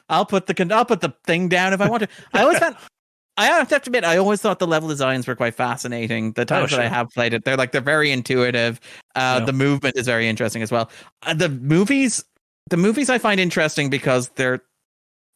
I'll 0.10 0.26
put 0.26 0.48
the 0.48 0.68
I'll 0.74 0.86
put 0.86 1.02
the 1.02 1.14
thing 1.26 1.50
down 1.50 1.74
if 1.74 1.82
I 1.82 1.90
want 1.90 2.04
to. 2.04 2.10
I 2.34 2.44
always 2.44 2.60
found 2.60 2.76
I 3.38 3.46
have 3.46 3.70
to 3.70 3.76
admit 3.78 4.04
I 4.04 4.18
always 4.18 4.42
thought 4.42 4.60
the 4.60 4.68
level 4.68 4.90
designs 4.90 5.26
were 5.26 5.36
quite 5.36 5.56
fascinating. 5.56 6.34
The 6.34 6.44
times 6.46 6.72
that 6.72 6.80
I 6.82 6.86
Oh, 6.88 6.90
have 6.90 7.10
played 7.12 7.34
it, 7.34 7.46
they're 7.46 7.56
like 7.58 7.72
they're 7.72 7.82
very 7.82 8.12
intuitive. 8.12 8.80
Uh, 9.16 9.38
Yeah. 9.40 9.46
The 9.46 9.54
movement 9.54 9.96
is 9.98 10.06
very 10.08 10.28
interesting 10.28 10.62
as 10.62 10.72
well. 10.72 10.90
Uh, 11.24 11.34
the 11.34 11.50
movies, 11.50 12.24
the 12.70 12.78
movies 12.78 13.10
I 13.10 13.18
find 13.18 13.40
interesting 13.40 13.90
because 13.90 14.30
they're 14.36 14.62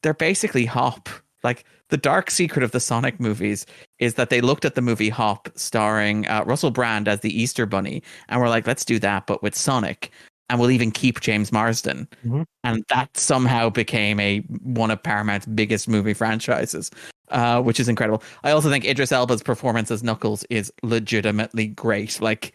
they're 0.04 0.14
basically 0.14 0.66
Hop. 0.66 1.08
Like 1.44 1.66
the 1.90 1.98
dark 1.98 2.30
secret 2.32 2.64
of 2.64 2.72
the 2.72 2.80
Sonic 2.80 3.20
movies 3.20 3.66
is 4.00 4.16
that 4.16 4.30
they 4.30 4.42
looked 4.42 4.66
at 4.66 4.76
the 4.76 4.82
movie 4.82 5.10
Hop, 5.10 5.48
starring 5.56 6.28
uh, 6.28 6.44
Russell 6.46 6.72
Brand 6.72 7.08
as 7.08 7.20
the 7.22 7.42
Easter 7.42 7.66
Bunny, 7.66 8.02
and 8.30 8.40
we're 8.42 8.50
like, 8.50 8.66
let's 8.68 8.84
do 8.86 8.98
that, 9.00 9.28
but 9.28 9.44
with 9.44 9.54
Sonic, 9.56 10.12
and 10.50 10.60
we'll 10.60 10.72
even 10.72 10.92
keep 10.92 11.22
James 11.22 11.52
Marsden, 11.52 12.08
Mhm. 12.26 12.46
and 12.64 12.84
that 12.90 13.16
somehow 13.18 13.70
became 13.70 14.20
a 14.20 14.40
one 14.62 14.92
of 14.92 15.02
Paramount's 15.02 15.46
biggest 15.46 15.88
movie 15.88 16.14
franchises, 16.14 16.92
uh, 17.30 17.62
which 17.62 17.80
is 17.80 17.88
incredible. 17.90 18.22
I 18.44 18.52
also 18.52 18.70
think 18.70 18.86
Idris 18.86 19.12
Elba's 19.12 19.42
performance 19.44 19.90
as 19.92 20.04
Knuckles 20.04 20.44
is 20.50 20.72
legitimately 20.84 21.68
great, 21.68 22.20
like 22.22 22.54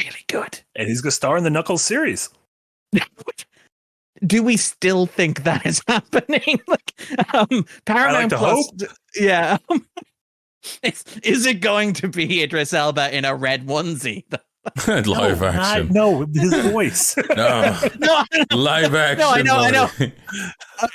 really 0.00 0.24
good. 0.28 0.60
And 0.76 0.88
he's 0.88 1.00
going 1.00 1.10
to 1.10 1.16
star 1.16 1.36
in 1.36 1.44
the 1.44 1.50
Knuckles 1.50 1.82
series. 1.82 2.28
do 4.26 4.42
we 4.42 4.56
still 4.56 5.06
think 5.06 5.44
that 5.44 5.64
is 5.64 5.82
happening? 5.88 6.60
like, 6.68 6.92
um, 7.34 7.64
Paramount 7.86 8.30
to 8.30 8.36
Plus, 8.38 8.70
yeah. 9.18 9.56
is, 10.82 11.04
is 11.22 11.46
it 11.46 11.60
going 11.60 11.94
to 11.94 12.08
be 12.08 12.42
Idris 12.42 12.72
Elba 12.74 13.14
in 13.16 13.24
a 13.24 13.34
red 13.34 13.66
onesie? 13.66 14.24
Live 14.86 15.06
no, 15.40 15.46
action. 15.46 15.86
Not, 15.86 15.94
no, 15.94 16.26
his 16.34 16.54
voice. 16.70 17.16
No. 17.36 17.78
no, 17.98 18.24
Live 18.52 18.94
action. 18.94 19.18
No, 19.20 19.30
I 19.30 19.42
know, 19.42 19.56
I 19.56 19.70
know. 19.70 19.88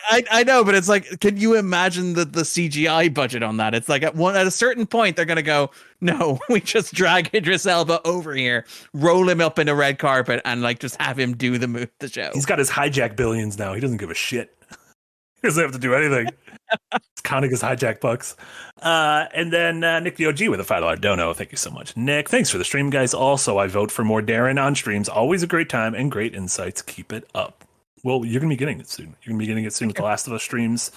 I, 0.09 0.23
I 0.31 0.43
know, 0.43 0.63
but 0.63 0.75
it's 0.75 0.87
like, 0.87 1.19
can 1.19 1.37
you 1.37 1.55
imagine 1.55 2.13
the, 2.13 2.25
the 2.25 2.41
CGI 2.41 3.11
budget 3.11 3.41
on 3.41 3.57
that? 3.57 3.73
It's 3.73 3.89
like 3.89 4.03
at 4.03 4.15
one 4.15 4.35
at 4.35 4.45
a 4.45 4.51
certain 4.51 4.85
point 4.85 5.15
they're 5.15 5.25
gonna 5.25 5.41
go, 5.41 5.71
no, 5.99 6.39
we 6.49 6.61
just 6.61 6.93
drag 6.93 7.33
Idris 7.33 7.65
Elba 7.65 8.01
over 8.05 8.35
here, 8.35 8.65
roll 8.93 9.27
him 9.27 9.41
up 9.41 9.57
in 9.57 9.67
a 9.67 9.73
red 9.75 9.97
carpet, 9.97 10.41
and 10.45 10.61
like 10.61 10.79
just 10.79 11.01
have 11.01 11.17
him 11.17 11.35
do 11.35 11.57
the 11.57 11.67
move 11.67 11.89
the 11.99 12.07
show. 12.07 12.29
He's 12.33 12.45
got 12.45 12.59
his 12.59 12.69
hijack 12.69 13.15
billions 13.15 13.57
now. 13.57 13.73
He 13.73 13.81
doesn't 13.81 13.97
give 13.97 14.11
a 14.11 14.15
shit. 14.15 14.54
He 15.45 15.49
doesn't 15.49 15.63
have 15.63 15.73
to 15.73 15.79
do 15.79 15.93
anything. 15.93 16.27
He's 16.91 17.21
counting 17.23 17.51
his 17.51 17.61
hijack 17.61 17.99
bucks. 17.99 18.35
Uh, 18.81 19.25
and 19.33 19.53
then 19.53 19.83
uh, 19.83 19.99
Nick 19.99 20.15
the 20.15 20.25
OG 20.25 20.47
with 20.49 20.59
a 20.59 20.63
five 20.63 20.81
dollar 20.81 20.95
dono. 20.95 21.33
Thank 21.33 21.51
you 21.51 21.57
so 21.57 21.69
much, 21.69 21.95
Nick. 21.95 22.29
Thanks 22.29 22.49
for 22.49 22.57
the 22.57 22.65
stream, 22.65 22.89
guys. 22.89 23.13
Also, 23.13 23.59
I 23.59 23.67
vote 23.67 23.91
for 23.91 24.03
more 24.03 24.21
Darren 24.21 24.59
on 24.61 24.73
streams. 24.73 25.07
Always 25.07 25.43
a 25.43 25.47
great 25.47 25.69
time 25.69 25.93
and 25.93 26.11
great 26.11 26.33
insights. 26.33 26.81
Keep 26.81 27.13
it 27.13 27.29
up. 27.35 27.63
Well, 28.03 28.25
you're 28.25 28.39
gonna 28.39 28.49
be 28.49 28.57
getting 28.57 28.79
it 28.79 28.89
soon. 28.89 29.15
You're 29.21 29.33
gonna 29.33 29.39
be 29.39 29.45
getting 29.45 29.65
it 29.65 29.73
soon 29.73 29.89
with 29.89 29.97
the 29.97 30.03
Last 30.03 30.25
of 30.25 30.33
Us 30.33 30.41
streams. 30.41 30.91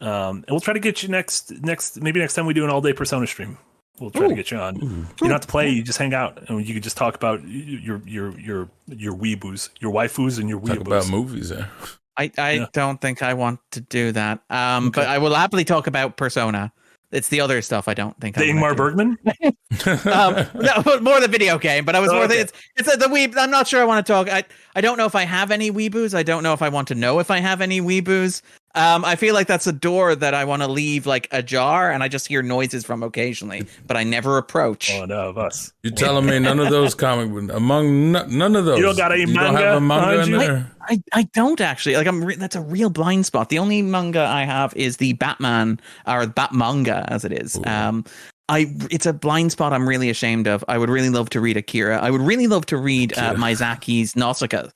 Um, 0.00 0.36
and 0.36 0.46
we'll 0.50 0.60
try 0.60 0.74
to 0.74 0.80
get 0.80 1.02
you 1.02 1.08
next 1.10 1.50
next 1.62 2.00
maybe 2.02 2.18
next 2.18 2.34
time 2.34 2.46
we 2.46 2.54
do 2.54 2.64
an 2.64 2.70
all 2.70 2.80
day 2.80 2.92
Persona 2.94 3.26
stream. 3.26 3.58
We'll 4.00 4.10
try 4.10 4.26
to 4.26 4.34
get 4.34 4.50
you 4.50 4.56
on. 4.56 4.76
Ooh. 4.76 4.86
You 4.86 5.06
don't 5.18 5.30
have 5.30 5.42
to 5.42 5.46
play. 5.46 5.68
You 5.68 5.82
just 5.82 5.98
hang 5.98 6.14
out, 6.14 6.48
and 6.48 6.66
you 6.66 6.74
can 6.74 6.82
just 6.82 6.96
talk 6.96 7.14
about 7.14 7.46
your 7.46 8.00
your 8.06 8.38
your 8.38 8.68
your 8.88 9.14
weeboos, 9.14 9.68
your 9.80 9.92
waifus, 9.92 10.40
and 10.40 10.48
your 10.48 10.58
weeboos. 10.60 10.78
Talk 10.78 10.86
about 10.86 11.08
movies 11.08 11.50
there. 11.50 11.70
I, 12.16 12.30
I 12.38 12.52
Yeah. 12.52 12.66
don't 12.72 13.00
think 13.00 13.22
I 13.22 13.34
want 13.34 13.60
to 13.72 13.80
do 13.80 14.12
that. 14.12 14.40
Um, 14.50 14.90
but 14.90 15.06
I 15.06 15.18
will 15.18 15.34
happily 15.34 15.64
talk 15.64 15.86
about 15.86 16.16
Persona. 16.16 16.72
It's 17.10 17.28
the 17.28 17.42
other 17.42 17.60
stuff 17.60 17.88
I 17.88 17.94
don't 17.94 18.18
think. 18.20 18.36
The 18.36 18.42
Ingmar 18.44 18.74
Bergman? 18.74 19.18
um, 20.06 20.46
no, 20.54 20.82
but 20.82 21.02
more 21.02 21.20
the 21.20 21.28
video 21.28 21.58
game. 21.58 21.84
But 21.84 21.94
I 21.94 22.00
was 22.00 22.10
oh, 22.10 22.14
more 22.14 22.24
okay. 22.24 22.36
the, 22.36 22.40
it's, 22.40 22.52
it's 22.76 22.96
the 22.96 23.06
Weeb. 23.06 23.34
I'm 23.36 23.50
not 23.50 23.68
sure 23.68 23.82
I 23.82 23.84
want 23.84 24.04
to 24.06 24.12
talk. 24.12 24.30
I 24.30 24.44
I 24.74 24.80
don't 24.80 24.96
know 24.96 25.04
if 25.04 25.14
I 25.14 25.24
have 25.24 25.50
any 25.50 25.70
weeboos. 25.70 26.14
I 26.14 26.22
don't 26.22 26.42
know 26.42 26.54
if 26.54 26.62
I 26.62 26.70
want 26.70 26.88
to 26.88 26.94
know 26.94 27.18
if 27.18 27.30
I 27.30 27.38
have 27.38 27.60
any 27.60 27.82
weeboos. 27.82 28.40
Um, 28.74 29.04
I 29.04 29.16
feel 29.16 29.34
like 29.34 29.46
that's 29.46 29.66
a 29.66 29.72
door 29.72 30.14
that 30.14 30.32
I 30.32 30.46
want 30.46 30.62
to 30.62 30.68
leave 30.68 31.04
like 31.04 31.28
ajar, 31.30 31.90
and 31.90 32.02
I 32.02 32.08
just 32.08 32.26
hear 32.26 32.40
noises 32.42 32.86
from 32.86 33.02
occasionally, 33.02 33.66
but 33.86 33.98
I 33.98 34.02
never 34.02 34.38
approach. 34.38 34.90
Oh 34.94 35.04
no, 35.04 35.28
of 35.28 35.36
us. 35.36 35.72
You're 35.82 35.92
telling 35.92 36.24
me 36.24 36.38
none 36.38 36.58
of 36.58 36.70
those 36.70 36.94
comic 36.94 37.28
among 37.50 38.16
n- 38.16 38.38
none 38.38 38.56
of 38.56 38.64
those. 38.64 38.80
don't 38.80 38.96
got 38.96 39.12
any 39.12 39.20
you 39.20 39.26
don't 39.26 39.34
manga 39.34 39.58
have 39.60 39.76
a 39.76 39.80
manga 39.80 40.22
in 40.22 40.30
there. 40.32 40.70
I, 40.88 41.02
I 41.12 41.22
don't 41.34 41.60
actually 41.60 41.96
like 41.96 42.06
I'm 42.06 42.24
re- 42.24 42.36
that's 42.36 42.56
a 42.56 42.62
real 42.62 42.88
blind 42.88 43.26
spot. 43.26 43.50
The 43.50 43.58
only 43.58 43.82
manga 43.82 44.20
I 44.20 44.44
have 44.44 44.74
is 44.74 44.96
the 44.96 45.12
Batman 45.14 45.78
or 46.06 46.26
Bat 46.26 46.54
manga 46.54 47.04
as 47.08 47.24
it 47.26 47.32
is. 47.32 47.56
Ooh. 47.58 47.62
Um 47.66 48.04
I 48.48 48.74
it's 48.90 49.06
a 49.06 49.12
blind 49.12 49.52
spot 49.52 49.72
I'm 49.74 49.86
really 49.88 50.08
ashamed 50.10 50.46
of. 50.48 50.64
I 50.66 50.78
would 50.78 50.88
really 50.90 51.10
love 51.10 51.28
to 51.30 51.40
read 51.40 51.56
Akira. 51.58 51.98
I 51.98 52.10
would 52.10 52.22
really 52.22 52.46
love 52.46 52.64
to 52.66 52.76
read 52.78 53.16
uh, 53.18 53.34
Miyazaki's 53.34 54.16
Nausicaa. 54.16 54.68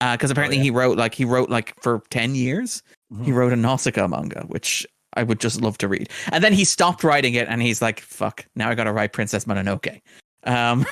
because 0.00 0.30
apparently 0.30 0.56
Oh, 0.56 0.60
yeah. 0.60 0.64
he 0.64 0.70
wrote 0.70 0.98
like 0.98 1.14
he 1.14 1.24
wrote 1.24 1.48
like 1.50 1.80
for 1.82 2.02
10 2.10 2.34
years 2.34 2.82
he 3.24 3.30
Mhm. 3.30 3.34
wrote 3.34 3.52
a 3.52 3.56
Nausicaa 3.56 4.06
manga 4.08 4.42
which 4.48 4.86
I 5.16 5.22
would 5.22 5.38
just 5.40 5.60
love 5.60 5.78
to 5.78 5.88
read. 5.88 6.08
And 6.32 6.42
then 6.42 6.52
he 6.52 6.64
stopped 6.64 7.04
writing 7.04 7.34
it 7.34 7.46
and 7.48 7.62
he's 7.62 7.80
like 7.82 8.00
fuck, 8.00 8.46
now 8.56 8.68
I 8.70 8.74
got 8.74 8.84
to 8.84 8.92
write 8.92 9.12
Princess 9.12 9.44
Mononoke. 9.44 10.00
Um 10.44 10.86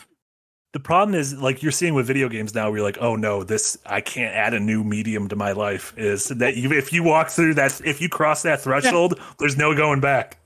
The 0.74 0.80
problem 0.80 1.14
is, 1.14 1.34
like 1.34 1.62
you're 1.62 1.70
seeing 1.70 1.92
with 1.92 2.06
video 2.06 2.30
games 2.30 2.54
now, 2.54 2.70
where 2.70 2.78
you're 2.78 2.86
like, 2.86 2.96
oh 2.98 3.14
no, 3.14 3.42
this 3.44 3.76
I 3.84 4.00
can't 4.00 4.34
add 4.34 4.54
a 4.54 4.58
new 4.60 4.82
medium 4.82 5.28
to 5.28 5.36
my 5.36 5.52
life. 5.52 5.92
Is 5.98 6.28
that 6.28 6.56
you, 6.56 6.72
if 6.72 6.94
you 6.94 7.02
walk 7.02 7.28
through 7.28 7.52
that, 7.54 7.78
if 7.84 8.00
you 8.00 8.08
cross 8.08 8.40
that 8.44 8.62
threshold, 8.62 9.20
there's 9.38 9.58
no 9.58 9.74
going 9.74 10.00
back. 10.00 10.38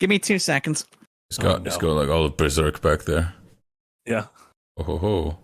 give 0.00 0.10
me 0.10 0.18
2 0.18 0.40
seconds. 0.40 0.84
It's 1.30 1.38
Oh, 1.38 1.42
got 1.42 1.64
it's 1.66 1.76
no. 1.76 1.80
got 1.94 1.94
like 2.00 2.08
all 2.08 2.24
the 2.24 2.30
berserk 2.30 2.80
back 2.82 3.02
there. 3.04 3.34
Yeah. 4.04 4.24
Oh 4.78 4.82
ho 4.82 4.98
ho. 4.98 5.38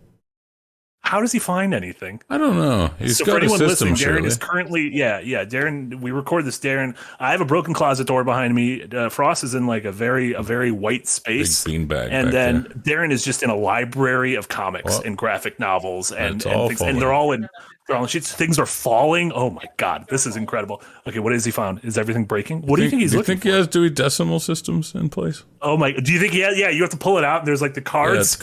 How 1.05 1.21
does 1.21 1.33
he 1.33 1.39
find 1.39 1.75
anything? 1.75 2.21
I 2.31 2.39
don't 2.39 2.57
know. 2.57 2.91
He's 2.99 3.19
so 3.19 3.25
for 3.27 3.33
got 3.33 3.37
a 3.37 3.45
anyone 3.45 3.59
system, 3.59 3.91
listening, 3.91 3.95
Darren 3.95 4.15
surely. 4.17 4.27
is 4.29 4.37
currently 4.39 4.97
yeah 4.97 5.21
yeah 5.21 5.45
Darren. 5.45 6.01
We 6.01 6.11
record 6.11 6.45
this, 6.47 6.59
Darren. 6.59 6.97
I 7.21 7.31
have 7.33 7.41
a 7.43 7.45
broken 7.45 7.75
closet 7.75 8.07
door 8.07 8.25
behind 8.25 8.55
me. 8.55 8.83
Uh, 8.85 9.11
Frost 9.11 9.45
is 9.45 9.55
in 9.55 9.67
like 9.67 9.85
a 9.85 9.93
very 9.93 10.33
a 10.33 10.43
very 10.43 10.71
white 10.71 11.03
Big 11.03 11.07
space. 11.09 11.65
beanbag. 11.65 12.09
and 12.11 12.33
then 12.33 12.63
there. 12.75 12.99
Darren 12.99 13.13
is 13.13 13.23
just 13.25 13.43
in 13.43 13.51
a 13.51 13.57
library 13.57 14.35
of 14.35 14.49
comics 14.49 14.85
Well, 14.93 15.03
and 15.05 15.17
graphic 15.17 15.61
novels 15.61 16.11
and, 16.11 16.45
and, 16.47 16.69
things, 16.69 16.81
and 16.81 17.01
they're 17.01 17.13
all 17.13 17.33
in 17.33 17.49
they're 17.87 17.97
all 17.99 18.05
in 18.05 18.09
sheets. 18.09 18.33
Things 18.33 18.59
are 18.59 18.65
falling. 18.65 19.31
Oh 19.33 19.51
my 19.51 19.65
god, 19.77 20.07
this 20.09 20.25
is 20.27 20.37
incredible. 20.37 20.83
Okay, 21.07 21.19
what 21.19 21.33
has 21.33 21.45
he 21.45 21.51
found? 21.51 21.81
Is 21.85 21.99
everything 21.99 22.25
breaking? 22.25 22.63
What 22.63 22.77
do 22.77 22.83
you 22.83 22.89
think 22.89 23.03
he's 23.03 23.15
looking? 23.15 23.27
do 23.27 23.33
you 23.33 23.35
think 23.35 23.43
for? 23.43 23.49
he 23.51 23.55
has 23.55 23.69
Dewey 23.69 23.91
Decimal 23.91 24.41
systems 24.41 24.95
in 24.95 25.11
place? 25.11 25.45
Oh 25.61 25.77
my! 25.77 25.93
Do 25.93 26.13
you 26.15 26.19
think 26.19 26.33
he 26.33 26.41
has? 26.41 26.59
Yeah, 26.59 26.71
you 26.71 26.81
have 26.81 26.91
to 26.93 26.97
pull 26.97 27.19
it 27.19 27.25
out. 27.25 27.41
and 27.41 27.47
There's 27.49 27.61
like 27.61 27.75
the 27.75 27.83
cards. 27.83 28.39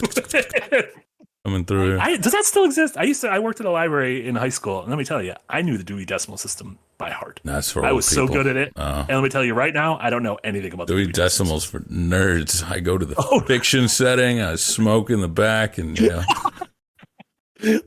Coming 1.44 1.64
through. 1.64 1.98
I, 1.98 2.18
does 2.18 2.30
that 2.32 2.44
still 2.44 2.64
exist? 2.64 2.96
I 2.96 3.02
used 3.02 3.20
to. 3.22 3.28
I 3.28 3.40
worked 3.40 3.58
at 3.58 3.66
a 3.66 3.70
library 3.70 4.28
in 4.28 4.36
high 4.36 4.48
school, 4.48 4.80
and 4.80 4.88
let 4.90 4.96
me 4.96 5.04
tell 5.04 5.20
you, 5.20 5.34
I 5.48 5.60
knew 5.62 5.76
the 5.76 5.82
Dewey 5.82 6.04
Decimal 6.04 6.38
System 6.38 6.78
by 6.98 7.10
heart. 7.10 7.40
That's 7.42 7.72
for 7.72 7.84
I 7.84 7.90
was 7.90 8.06
so 8.06 8.28
good 8.28 8.46
at 8.46 8.54
it. 8.54 8.72
Uh, 8.76 9.04
And 9.08 9.16
let 9.18 9.24
me 9.24 9.28
tell 9.28 9.42
you 9.44 9.52
right 9.52 9.74
now, 9.74 9.98
I 10.00 10.08
don't 10.10 10.22
know 10.22 10.38
anything 10.44 10.72
about 10.72 10.86
the 10.86 10.92
Dewey 10.92 11.04
Dewey 11.06 11.12
Decimal 11.14 11.58
Decimals 11.58 11.64
for 11.64 11.80
nerds. 11.92 12.62
I 12.70 12.78
go 12.78 12.96
to 12.96 13.04
the 13.04 13.16
Oh. 13.18 13.40
fiction 13.40 13.88
setting. 13.88 14.40
I 14.40 14.54
smoke 14.54 15.10
in 15.10 15.20
the 15.20 15.26
back, 15.28 15.78
and 15.78 15.98
yeah. 15.98 16.24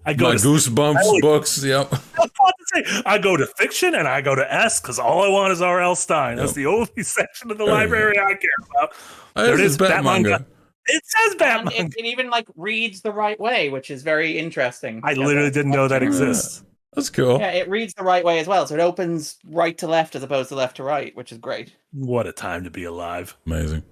I 0.06 0.14
go 0.14 0.30
my 0.32 0.36
to 0.38 0.44
Goosebumps 0.45 1.22
books. 1.22 1.64
Yep. 1.64 1.94
I 2.19 2.26
to 2.27 2.84
say, 2.94 3.02
I 3.06 3.18
go 3.18 3.38
to 3.38 3.45
fiction 3.57 3.95
and 3.95 4.06
I 4.07 4.19
go 4.22 4.36
to 4.36 4.53
S 4.53 4.82
because 4.82 4.99
all 4.99 5.23
I 5.23 5.30
want 5.30 5.53
is 5.53 5.61
R.L. 5.61 5.95
Stine. 5.95 6.36
That's 6.38 6.49
Yep. 6.52 6.56
the 6.56 6.65
only 6.65 7.03
section 7.03 7.52
of 7.52 7.57
the 7.57 7.65
There 7.65 7.73
library 7.73 8.18
I 8.19 8.34
care 8.36 8.49
about. 8.69 8.94
Oh, 9.38 9.44
There 9.45 9.53
it 9.53 9.60
is 9.61 9.72
is, 9.73 9.77
Bat 9.77 10.03
manga. 10.03 10.45
It 10.88 11.03
says 11.06 11.32
um, 11.32 11.32
And 11.32 11.66
Batman. 11.66 11.86
it, 11.88 11.94
it 11.98 12.06
even 12.06 12.30
like 12.30 12.48
reads 12.56 13.02
the 13.02 13.12
right 13.12 13.40
way, 13.40 13.70
which 13.70 13.90
is 13.90 14.03
very 14.03 14.38
interesting. 14.38 15.02
I 15.03 15.14
literally 15.14 15.49
didn't 15.52 15.72
know 15.72 15.88
that 15.88 16.02
Yeah. 16.02 16.07
exists. 16.07 16.64
That's 16.94 17.10
cool. 17.10 17.40
Yeah, 17.40 17.52
it 17.52 17.68
reads 17.70 17.94
the 17.94 18.03
right 18.03 18.24
way 18.24 18.40
as 18.40 18.48
well, 18.48 18.66
so 18.68 18.74
it 18.76 18.80
opens 18.80 19.38
right 19.45 19.78
to 19.80 19.88
left 19.88 20.16
as 20.16 20.24
opposed 20.24 20.49
to 20.49 20.56
left 20.56 20.78
to 20.78 20.84
right, 20.84 21.14
which 21.16 21.32
is 21.34 21.38
great. 21.40 21.74
What 21.91 22.26
a 22.28 22.32
time 22.32 22.64
to 22.64 22.70
be 22.72 22.86
alive. 22.86 23.36
Amazing. 23.45 23.84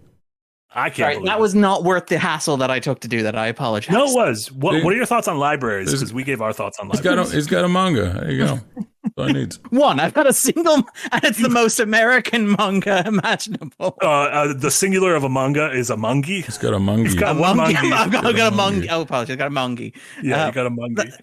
I 0.75 0.89
can't 0.89 0.95
Sorry, 0.95 1.13
believe 1.15 1.25
that 1.27 1.37
it. 1.37 1.41
was 1.41 1.53
not 1.53 1.83
worth 1.83 2.07
the 2.07 2.17
hassle 2.17 2.57
that 2.57 2.71
I 2.71 2.79
took 2.79 3.01
to 3.01 3.07
do 3.07 3.21
that. 3.23 3.35
I 3.35 3.47
apologize. 3.47 3.91
No, 3.93 4.05
it 4.05 4.15
was. 4.15 4.51
What, 4.51 4.71
Dude, 4.71 4.83
what 4.85 4.93
are 4.93 4.95
your 4.95 5.05
thoughts 5.05 5.27
on 5.27 5.37
libraries? 5.37 5.91
Because 5.91 6.13
we 6.13 6.23
gave 6.23 6.41
our 6.41 6.53
thoughts 6.53 6.79
on 6.79 6.89
He's 6.89 7.01
got 7.01 7.13
a 7.13 7.23
libraries. 7.23 7.33
he's 7.33 7.47
got 7.47 7.65
a 7.65 7.69
manga. 7.69 8.19
There 8.21 8.31
you 8.31 8.45
go. 8.45 8.59
That's 9.03 9.13
all 9.17 9.25
I 9.25 9.31
need. 9.31 9.53
one. 9.69 9.99
I've 9.99 10.13
got 10.13 10.27
a 10.27 10.33
single, 10.33 10.75
and 11.11 11.23
it's 11.23 11.41
the 11.41 11.49
most 11.49 11.79
American 11.79 12.55
manga 12.57 13.03
imaginable. 13.05 13.97
uh, 14.01 14.05
uh, 14.07 14.53
the 14.53 14.71
singular 14.71 15.15
of 15.15 15.23
a 15.23 15.29
manga 15.29 15.71
is 15.71 15.89
a 15.89 15.95
mungi. 15.95 16.43
He's 16.43 16.57
got 16.57 16.73
a 16.73 16.79
manga. 16.79 17.13
got 17.15 17.31
A 17.35 17.39
monkey. 17.39 17.73
monkey. 17.73 17.91
I've 17.91 18.11
got, 18.11 18.25
I've 18.25 18.35
got 18.35 18.53
a 18.53 18.55
Monkey. 18.55 18.77
monkey. 18.77 18.89
Oh, 18.89 19.01
apologies. 19.01 19.33
I've 19.33 19.39
got 19.39 19.47
a 19.47 19.51
monkey. 19.51 19.93
Yeah, 20.21 20.43
Uh, 20.43 20.47
you 20.47 20.51
got 20.53 20.65
a 20.65 20.69
mungi. 20.69 21.13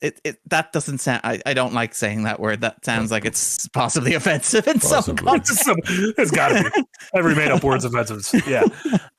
It, 0.00 0.20
it 0.24 0.40
that 0.50 0.72
doesn't 0.72 0.98
sound. 0.98 1.20
I, 1.22 1.40
I 1.46 1.54
don't 1.54 1.74
like 1.74 1.94
saying 1.94 2.24
that 2.24 2.40
word. 2.40 2.62
That 2.62 2.84
sounds 2.84 3.12
like 3.12 3.24
it's 3.24 3.68
possibly 3.68 4.14
offensive 4.16 4.66
in 4.66 4.80
some 4.80 5.16
context. 5.16 5.62
It's 5.86 6.32
got 6.32 6.48
to 6.48 6.70
be. 6.74 6.84
Every 7.14 7.36
made 7.36 7.52
up 7.52 7.62
word's 7.62 7.84
offensive. 7.84 8.44
Yeah. 8.48 8.64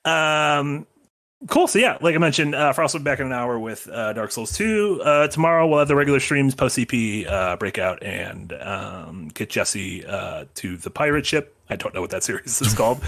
Um, 0.03 0.85
cool. 1.47 1.67
So, 1.67 1.79
yeah, 1.79 1.97
like 2.01 2.15
I 2.15 2.17
mentioned, 2.17 2.55
uh, 2.55 2.73
Frost 2.73 2.93
will 2.93 2.99
be 2.99 3.05
back 3.05 3.19
in 3.19 3.27
an 3.27 3.33
hour 3.33 3.59
with 3.59 3.87
uh, 3.89 4.13
Dark 4.13 4.31
Souls 4.31 4.51
2. 4.53 5.01
Uh, 5.03 5.27
tomorrow 5.27 5.67
we'll 5.67 5.79
have 5.79 5.87
the 5.87 5.95
regular 5.95 6.19
streams, 6.19 6.55
post 6.55 6.77
CP, 6.77 7.29
uh, 7.29 7.55
breakout, 7.57 8.01
and 8.03 8.53
um, 8.53 9.29
get 9.33 9.49
Jesse 9.49 10.05
uh, 10.05 10.45
to 10.55 10.77
the 10.77 10.89
pirate 10.89 11.25
ship. 11.25 11.55
I 11.69 11.75
don't 11.75 11.93
know 11.93 12.01
what 12.01 12.11
that 12.11 12.23
series 12.23 12.61
is 12.61 12.73
called. 12.73 13.01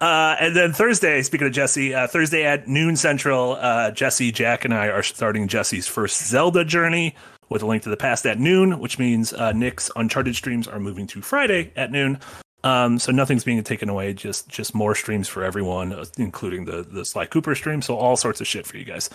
Uh, 0.00 0.34
and 0.40 0.56
then 0.56 0.72
Thursday, 0.72 1.20
speaking 1.20 1.46
of 1.46 1.52
Jesse, 1.52 1.94
uh, 1.94 2.06
Thursday 2.06 2.44
at 2.44 2.66
noon 2.66 2.96
central, 2.96 3.56
uh, 3.60 3.90
Jesse, 3.90 4.32
Jack, 4.32 4.64
and 4.64 4.72
I 4.72 4.88
are 4.88 5.02
starting 5.02 5.46
Jesse's 5.46 5.86
first 5.86 6.26
Zelda 6.26 6.64
journey 6.64 7.14
with 7.50 7.62
a 7.62 7.66
link 7.66 7.82
to 7.82 7.90
the 7.90 7.96
past 7.98 8.24
at 8.24 8.38
noon, 8.38 8.78
which 8.78 8.98
means 8.98 9.34
uh, 9.34 9.52
Nick's 9.52 9.90
Uncharted 9.96 10.34
streams 10.34 10.66
are 10.66 10.80
moving 10.80 11.06
to 11.08 11.20
Friday 11.20 11.72
at 11.76 11.90
noon. 11.92 12.18
Um, 12.62 12.98
so 12.98 13.12
nothing's 13.12 13.44
being 13.44 13.62
taken 13.62 13.88
away, 13.88 14.12
just 14.12 14.48
just 14.48 14.74
more 14.74 14.94
streams 14.94 15.28
for 15.28 15.44
everyone, 15.44 15.92
uh, 15.92 16.04
including 16.18 16.64
the 16.66 16.82
the 16.82 17.04
Sly 17.04 17.26
Cooper 17.26 17.54
stream. 17.54 17.82
So 17.82 17.96
all 17.96 18.16
sorts 18.16 18.40
of 18.40 18.46
shit 18.46 18.66
for 18.66 18.76
you 18.76 18.84
guys. 18.84 19.08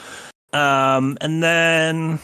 Um, 0.53 1.17
and 1.21 1.43
then 1.43 2.19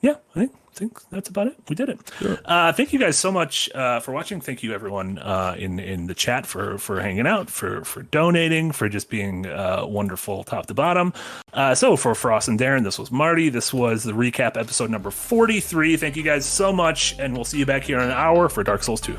yeah, 0.00 0.16
I 0.34 0.40
think 0.40 0.52
I 0.54 0.78
think 0.78 1.00
that's 1.10 1.28
about 1.30 1.46
it. 1.46 1.56
We 1.70 1.74
did 1.74 1.88
it. 1.88 1.98
Sure. 2.18 2.38
Uh, 2.44 2.70
thank 2.70 2.92
you 2.92 2.98
guys 2.98 3.16
so 3.16 3.32
much 3.32 3.70
uh, 3.74 4.00
for 4.00 4.12
watching. 4.12 4.42
Thank 4.42 4.62
you 4.62 4.74
everyone 4.74 5.18
uh, 5.18 5.56
in 5.58 5.80
in 5.80 6.06
the 6.06 6.14
chat 6.14 6.46
for 6.46 6.76
for 6.78 7.00
hanging 7.00 7.26
out, 7.26 7.48
for 7.48 7.82
for 7.84 8.02
donating, 8.02 8.72
for 8.72 8.88
just 8.88 9.08
being 9.08 9.46
uh, 9.46 9.86
wonderful 9.86 10.44
top 10.44 10.66
to 10.66 10.74
bottom. 10.74 11.14
Uh, 11.54 11.74
so 11.74 11.96
for 11.96 12.14
Frost 12.14 12.48
and 12.48 12.60
Darren, 12.60 12.84
this 12.84 12.98
was 12.98 13.10
Marty. 13.10 13.48
This 13.48 13.72
was 13.72 14.04
the 14.04 14.12
recap 14.12 14.58
episode 14.58 14.90
number 14.90 15.10
forty 15.10 15.60
three. 15.60 15.96
Thank 15.96 16.14
you 16.14 16.22
guys 16.22 16.44
so 16.44 16.72
much, 16.74 17.18
and 17.18 17.34
we'll 17.34 17.44
see 17.44 17.58
you 17.58 17.66
back 17.66 17.82
here 17.82 17.98
in 17.98 18.04
an 18.04 18.10
hour 18.10 18.50
for 18.50 18.62
Dark 18.62 18.82
Souls 18.82 19.00
two 19.00 19.18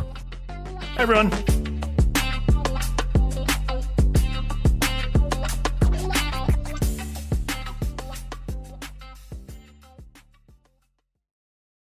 everyone. 0.97 1.76